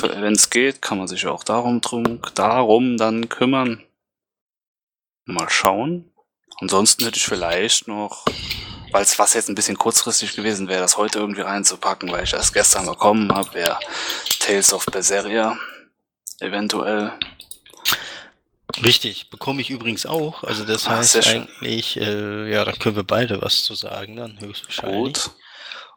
Wenn 0.00 0.34
es 0.34 0.50
geht, 0.50 0.82
kann 0.82 0.98
man 0.98 1.06
sich 1.06 1.26
auch 1.26 1.44
darum, 1.44 1.80
drum, 1.80 2.20
darum 2.34 2.96
dann 2.96 3.28
kümmern. 3.28 3.84
Mal 5.26 5.48
schauen. 5.48 6.10
Ansonsten 6.60 7.04
hätte 7.04 7.16
ich 7.16 7.24
vielleicht 7.24 7.86
noch 7.88 8.24
weil 8.94 9.02
es 9.02 9.18
was 9.18 9.34
jetzt 9.34 9.48
ein 9.48 9.56
bisschen 9.56 9.76
kurzfristig 9.76 10.36
gewesen 10.36 10.68
wäre, 10.68 10.80
das 10.80 10.96
heute 10.96 11.18
irgendwie 11.18 11.40
reinzupacken, 11.40 12.12
weil 12.12 12.22
ich 12.22 12.32
erst 12.32 12.54
gestern 12.54 12.86
bekommen 12.86 13.28
habe, 13.34 13.52
wäre 13.52 13.80
Tales 14.38 14.72
of 14.72 14.86
Berseria 14.86 15.58
eventuell. 16.38 17.12
Richtig, 18.82 19.30
bekomme 19.30 19.60
ich 19.60 19.70
übrigens 19.70 20.06
auch. 20.06 20.42
Also 20.44 20.64
das 20.64 20.86
Ah, 20.86 20.96
heißt 20.96 21.26
eigentlich, 21.26 21.96
äh, 21.98 22.50
ja, 22.50 22.64
da 22.64 22.72
können 22.72 22.96
wir 22.96 23.04
beide 23.04 23.40
was 23.42 23.62
zu 23.62 23.74
sagen 23.74 24.16
dann, 24.16 24.40
höchstwahrscheinlich. 24.40 25.14
Gut. 25.14 25.30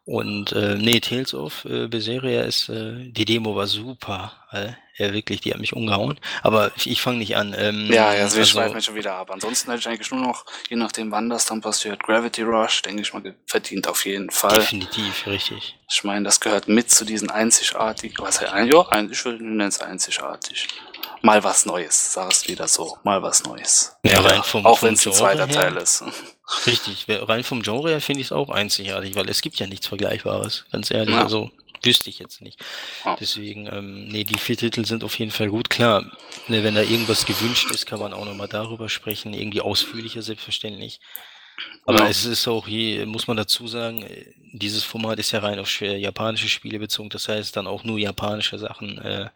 Und 0.06 0.54
äh, 0.54 0.76
nee, 0.76 1.02
Tales 1.02 1.34
of 1.34 1.66
äh, 1.66 1.88
Berseria 1.88 2.44
ist, 2.44 2.70
äh, 2.70 3.10
die 3.12 3.26
Demo 3.26 3.58
war 3.58 3.68
super. 3.68 4.32
Äh, 4.52 4.70
ja, 4.98 5.14
wirklich, 5.14 5.42
die 5.42 5.54
hat 5.54 5.60
mich 5.60 5.74
umgehauen. 5.74 6.18
Aber 6.44 6.72
ich, 6.78 6.90
ich 6.90 7.02
fange 7.02 7.18
nicht 7.18 7.36
an. 7.36 7.54
Ähm, 7.58 7.88
Ja, 7.92 8.14
ja, 8.14 8.20
wir 8.20 8.24
also, 8.24 8.46
schweifen 8.46 8.76
mich 8.76 8.86
schon 8.86 8.96
wieder 8.96 9.16
ab. 9.16 9.30
Ansonsten 9.32 9.70
hätte 9.70 9.82
ich 9.82 9.88
eigentlich 9.88 10.10
nur 10.10 10.22
noch, 10.22 10.46
je 10.70 10.78
nachdem 10.78 11.12
wann 11.12 11.30
das 11.30 11.46
dann 11.46 11.60
passiert, 11.60 12.02
Gravity 12.04 12.44
Rush, 12.44 12.84
denke 12.84 13.02
ich 13.02 13.14
mal, 13.14 13.36
verdient 13.46 13.88
auf 13.88 14.06
jeden 14.06 14.30
Fall. 14.32 14.56
definitiv, 14.56 15.28
richtig. 15.28 15.76
Ich 15.92 16.04
meine, 16.06 16.24
das 16.24 16.40
gehört 16.40 16.70
mit 16.70 16.90
zu 16.90 17.04
diesen 17.04 17.30
einzigartigen, 17.30 18.16
was 18.20 18.40
ja, 18.40 18.64
ja, 18.64 18.86
ich 19.12 19.26
würde 19.26 19.44
nennen 19.44 19.68
es 19.68 19.82
einzigartig. 19.82 20.68
Mal 21.28 21.44
was 21.44 21.66
Neues, 21.66 22.14
sag 22.14 22.32
es 22.32 22.48
wieder 22.48 22.70
so. 22.70 22.98
Mal 23.04 23.22
was 23.22 23.44
Neues. 23.44 23.98
Ja, 24.04 24.22
rein 24.22 24.42
vom- 24.44 24.66
auch 24.66 24.82
wenn 24.82 24.94
es 24.94 25.06
ein 25.06 25.12
zweiter 25.12 25.46
her. 25.46 25.54
Teil 25.56 25.76
ist. 25.76 26.02
Richtig, 26.66 27.06
rein 27.10 27.44
vom 27.44 27.62
Genre 27.64 27.90
her 27.90 28.00
finde 28.00 28.22
ich 28.22 28.28
es 28.28 28.32
auch 28.32 28.50
einzigartig, 28.50 29.14
weil 29.16 29.28
es 29.30 29.42
gibt 29.42 29.58
ja 29.60 29.68
nichts 29.68 29.88
Vergleichbares, 29.88 30.66
ganz 30.72 30.90
ehrlich. 30.90 31.14
Ja. 31.16 31.24
Also 31.24 31.52
wüsste 31.84 32.10
ich 32.10 32.20
jetzt 32.20 32.42
nicht. 32.42 32.60
Ja. 33.04 33.18
Deswegen, 33.20 33.68
ähm, 33.68 34.08
nee, 34.08 34.24
die 34.24 34.40
vier 34.40 34.56
Titel 34.58 34.86
sind 34.86 35.04
auf 35.04 35.20
jeden 35.20 35.32
Fall 35.32 35.50
gut. 35.50 35.70
Klar, 35.70 36.06
ne, 36.48 36.64
wenn 36.64 36.76
da 36.76 36.82
irgendwas 36.82 37.26
gewünscht 37.26 37.70
ist, 37.72 37.86
kann 37.86 38.00
man 38.00 38.14
auch 38.14 38.24
nochmal 38.26 38.48
darüber 38.48 38.88
sprechen, 38.88 39.34
irgendwie 39.34 39.60
ausführlicher 39.62 40.22
selbstverständlich. 40.22 41.02
Aber 41.86 42.04
Ja. 42.04 42.08
es 42.08 42.24
ist 42.24 42.48
auch 42.48 42.68
hier, 42.68 43.06
muss 43.06 43.28
man 43.28 43.36
dazu 43.36 43.68
sagen, 43.68 44.04
äh, 44.04 44.34
dieses 44.54 44.84
Format 44.86 45.20
ist 45.20 45.32
ja 45.34 45.40
rein 45.40 45.60
auf 45.60 45.82
japanische 45.82 46.48
Spiele 46.48 46.80
bezogen, 46.80 47.10
das 47.10 47.28
heißt 47.28 47.56
dann 47.58 47.68
auch 47.68 47.84
nur 47.84 48.00
japanische 48.00 48.58
Sachen, 48.60 48.98
äh, 49.00 49.30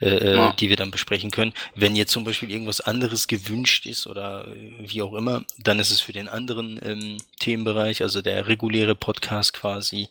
äh, 0.00 0.34
Ja. 0.34 0.52
die 0.52 0.68
wir 0.68 0.76
dann 0.76 0.90
besprechen 0.90 1.30
können. 1.30 1.52
Wenn 1.74 1.96
jetzt 1.96 2.12
zum 2.12 2.24
Beispiel 2.24 2.50
irgendwas 2.50 2.80
anderes 2.80 3.26
gewünscht 3.26 3.86
ist 3.86 4.06
oder 4.06 4.46
äh, 4.48 4.72
wie 4.90 5.02
auch 5.02 5.14
immer, 5.14 5.44
dann 5.58 5.78
ist 5.78 5.90
es 5.90 6.00
für 6.00 6.12
den 6.12 6.28
anderen 6.28 6.80
ähm, 6.84 7.18
Themenbereich, 7.38 8.02
also 8.02 8.22
der 8.22 8.46
reguläre 8.48 8.94
Podcast 8.94 9.52
quasi, 9.52 10.08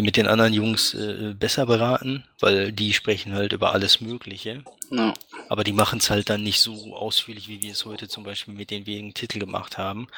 mit 0.00 0.16
den 0.16 0.26
anderen 0.26 0.52
Jungs 0.52 0.94
äh, 0.94 1.34
besser 1.38 1.66
beraten, 1.66 2.24
weil 2.40 2.72
die 2.72 2.92
sprechen 2.92 3.32
halt 3.32 3.52
über 3.52 3.72
alles 3.72 4.00
Mögliche. 4.00 4.62
Ja. 4.90 5.14
Aber 5.48 5.64
die 5.64 5.72
machen 5.72 5.98
es 5.98 6.10
halt 6.10 6.30
dann 6.30 6.42
nicht 6.42 6.60
so 6.60 6.94
ausführlich, 6.94 7.48
wie 7.48 7.62
wir 7.62 7.72
es 7.72 7.84
heute 7.84 8.08
zum 8.08 8.24
Beispiel 8.24 8.54
mit 8.54 8.70
den 8.70 8.86
wenigen 8.86 9.14
Titeln 9.14 9.40
gemacht 9.40 9.78
haben. 9.78 10.08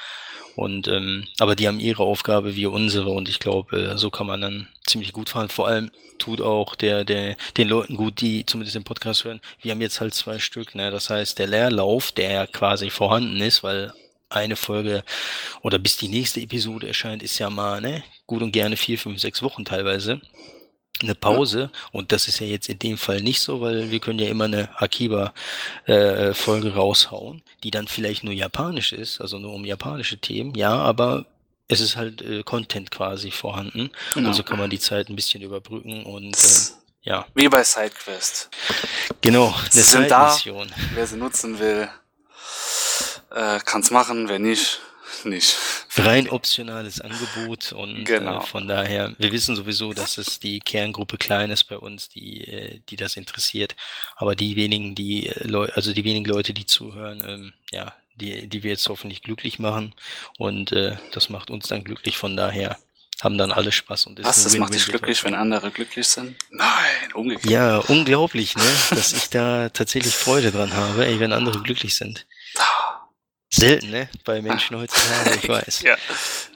Und 0.55 0.89
ähm, 0.89 1.27
aber 1.39 1.57
die 1.57 1.69
haben 1.69 1.81
ihre 1.81 2.03
Aufgabe, 2.03 2.57
wir 2.57 2.73
unsere, 2.73 3.11
und 3.11 3.29
ich 3.29 3.39
glaube, 3.39 3.93
äh, 3.93 3.99
so 3.99 4.11
kann 4.11 4.27
man 4.27 4.41
dann 4.41 4.69
ziemlich 4.87 5.13
gut 5.13 5.29
fahren. 5.29 5.49
Vor 5.49 5.69
allem 5.69 5.91
tut 6.19 6.41
auch 6.41 6.75
der, 6.75 7.05
der, 7.05 7.37
den 7.57 7.69
Leuten 7.69 7.97
gut, 7.97 8.21
die 8.21 8.47
zumindest 8.47 8.77
den 8.77 8.85
Podcast 8.85 9.25
hören. 9.25 9.41
Wir 9.61 9.73
haben 9.73 9.81
jetzt 9.81 10.01
halt 10.01 10.15
zwei 10.15 10.39
Stück, 10.39 10.75
ne? 10.75 10.91
Das 10.91 11.11
heißt, 11.11 11.39
der 11.39 11.47
Leerlauf, 11.47 12.13
der 12.13 12.47
quasi 12.47 12.91
vorhanden 12.91 13.41
ist, 13.41 13.63
weil 13.63 13.93
eine 14.29 14.57
Folge 14.57 15.05
oder 15.63 15.79
bis 15.79 15.97
die 15.97 16.09
nächste 16.09 16.41
Episode 16.41 16.89
erscheint, 16.89 17.23
ist 17.23 17.39
ja 17.39 17.49
mal, 17.51 17.81
ne, 17.81 18.03
gut 18.27 18.43
und 18.43 18.53
gerne 18.53 18.77
vier, 18.77 18.99
fünf, 18.99 19.21
sechs 19.21 19.43
Wochen 19.43 19.65
teilweise 19.65 20.21
eine 21.03 21.15
Pause 21.15 21.71
und 21.93 22.11
das 22.11 22.27
ist 22.27 22.41
ja 22.41 22.47
jetzt 22.47 22.69
in 22.71 22.79
dem 22.79 22.97
Fall 22.97 23.21
nicht 23.21 23.41
so, 23.41 23.61
weil 23.61 23.91
wir 23.91 24.01
können 24.01 24.19
ja 24.19 24.29
immer 24.29 24.45
eine 24.45 24.71
Akiba-Folge 25.87 26.75
raushauen, 26.75 27.43
die 27.63 27.71
dann 27.71 27.87
vielleicht 27.89 28.25
nur 28.25 28.33
japanisch 28.33 28.93
ist, 28.93 29.21
also 29.21 29.39
nur 29.39 29.53
um 29.53 29.65
japanische 29.65 30.19
Themen, 30.19 30.55
ja, 30.55 30.75
aber 30.75 31.27
es 31.69 31.81
ist 31.81 31.97
halt 31.97 32.23
äh, 32.23 32.43
Content 32.45 32.91
quasi 32.91 33.31
vorhanden 33.31 33.91
Genau. 34.15 34.29
und 34.29 34.35
so 34.35 34.43
kann 34.43 34.59
man 34.59 34.71
die 34.71 34.79
Zeit 34.79 35.09
ein 35.09 35.17
bisschen 35.17 35.43
überbrücken 35.43 36.05
und 36.05 36.35
äh, 36.37 36.49
ja, 37.03 37.27
Wie 37.35 37.49
bei 37.49 37.63
SideQuest. 37.63 38.49
genau, 39.21 39.49
eine 39.49 39.71
Sie 39.71 39.83
sind 39.83 40.11
da. 40.11 40.37
Wer 40.95 41.07
sie 41.07 41.17
nutzen 41.17 41.59
will, 41.59 41.89
äh, 43.37 43.61
kann 43.65 43.83
es 43.83 43.91
machen. 43.91 44.29
Wer 44.29 44.39
nicht, 44.39 44.81
nicht. 45.25 45.57
Rein 45.97 46.29
optionales 46.29 47.01
Angebot 47.01 47.73
und 47.73 48.05
Genau. 48.05 48.39
äh, 48.43 48.47
von 48.47 48.67
daher, 48.67 49.15
wir 49.19 49.31
wissen 49.33 49.55
sowieso, 49.55 49.93
dass 49.93 50.19
es 50.19 50.41
die 50.41 50.61
Kerngruppe 50.61 51.19
klein 51.19 51.51
ist 51.51 51.65
bei 51.65 51.79
uns, 51.79 52.09
die, 52.09 52.45
äh, 52.45 52.81
die 52.89 52.97
das 52.97 53.17
interessiert. 53.17 53.77
Aber 54.17 54.35
die 54.35 54.57
wenigen, 54.57 54.95
die 54.95 55.29
äh, 55.29 55.47
Leu 55.47 55.69
also 55.75 55.93
die 55.93 56.05
wenigen 56.05 56.27
Leute, 56.27 56.55
die 56.55 56.67
zuhören, 56.67 57.23
ähm, 57.27 57.53
ja, 57.71 57.93
die, 58.17 58.49
die 58.49 58.63
wir 58.63 58.71
jetzt 58.71 58.89
hoffentlich 58.89 59.23
glücklich 59.23 59.59
machen. 59.59 59.95
Und 60.39 60.73
äh, 60.73 60.97
das 61.13 61.29
macht 61.29 61.51
uns 61.51 61.69
dann 61.69 61.85
glücklich. 61.85 62.17
Von 62.17 62.37
daher 62.37 62.79
haben 63.23 63.39
dann 63.39 63.53
alle 63.53 63.73
Spaß 63.73 64.07
und 64.07 64.19
ist 64.19 64.27
Was, 64.27 64.45
das 64.45 64.57
macht 64.59 64.75
dich 64.75 64.87
glücklich, 64.87 65.25
wenn 65.25 65.35
andere 65.35 65.71
glücklich 65.71 66.07
sind? 66.07 66.37
Nein, 66.51 67.13
umgekehrt. 67.15 67.51
Ja, 67.51 67.79
unglaublich, 67.79 68.57
ne? 68.57 68.63
Dass 68.91 69.13
ich 69.13 69.31
da 69.31 69.71
tatsächlich 69.71 70.15
Freude 70.15 70.51
dran 70.53 70.75
habe, 70.75 71.07
ey, 71.07 71.19
wenn 71.21 71.33
andere 71.33 71.63
glücklich 71.63 71.97
sind. 71.97 72.27
Selten, 73.57 73.91
ne? 73.91 74.09
Bei 74.25 74.41
Menschen 74.43 74.77
heutzutage, 74.77 75.39
ich 75.43 75.49
weiß. 75.49 75.83
Ja, 75.83 75.97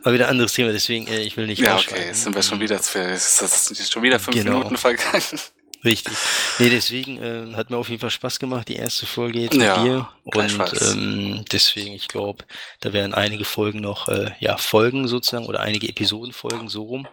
Aber 0.02 0.14
wieder 0.14 0.26
ein 0.26 0.32
anderes 0.32 0.52
Thema, 0.52 0.72
deswegen, 0.72 1.06
äh, 1.06 1.20
ich 1.20 1.36
will 1.36 1.46
nicht 1.46 1.60
ja 1.60 1.76
okay, 1.76 2.06
jetzt 2.06 2.22
sind 2.24 2.34
wir 2.34 2.42
schon 2.42 2.60
wieder, 2.60 2.76
das 2.76 2.94
ist 2.94 3.92
schon 3.92 4.02
wieder 4.02 4.18
fünf 4.20 4.36
Genau. 4.36 4.58
Minuten 4.58 4.76
vergangen. 4.76 5.22
Richtig. 5.84 6.12
Nee, 6.58 6.68
deswegen 6.68 7.22
äh, 7.22 7.54
hat 7.56 7.70
mir 7.70 7.78
auf 7.78 7.88
jeden 7.88 8.00
Fall 8.02 8.10
Spaß 8.10 8.38
gemacht, 8.38 8.68
die 8.68 8.76
erste 8.76 9.06
Folge 9.06 9.40
jetzt 9.40 9.54
mit 9.56 9.62
Ja, 9.62 9.82
dir. 9.82 10.08
Und 10.24 10.60
ähm, 10.82 11.44
deswegen, 11.50 11.94
ich 11.94 12.06
glaube, 12.06 12.44
da 12.80 12.92
werden 12.92 13.14
einige 13.14 13.46
Folgen 13.46 13.80
noch, 13.80 14.08
äh, 14.08 14.30
ja, 14.40 14.58
Folgen 14.58 15.08
sozusagen 15.08 15.46
oder 15.46 15.60
einige 15.60 15.88
Episoden 15.88 16.34
folgen, 16.34 16.68
so 16.68 16.82
rum. 16.82 17.08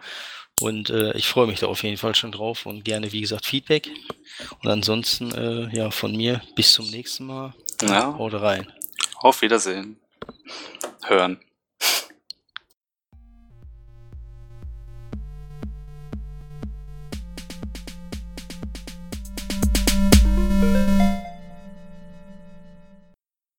Und 0.60 0.90
äh, 0.90 1.16
ich 1.16 1.28
freue 1.28 1.46
mich 1.46 1.60
da 1.60 1.66
auf 1.68 1.82
jeden 1.82 1.96
Fall 1.96 2.14
schon 2.14 2.32
drauf 2.32 2.66
und 2.66 2.84
gerne, 2.84 3.12
wie 3.12 3.20
gesagt, 3.22 3.46
Feedback. 3.46 3.88
Und 4.62 4.68
ansonsten, 4.68 5.30
äh, 5.32 5.74
ja, 5.74 5.90
von 5.90 6.14
mir 6.14 6.42
bis 6.54 6.72
zum 6.72 6.90
nächsten 6.90 7.24
Mal. 7.26 7.54
Ja, 7.82 8.18
Haut 8.18 8.34
rein. 8.34 8.70
Auf 9.20 9.42
Wiedersehen. 9.42 9.98
Hören. 11.04 11.40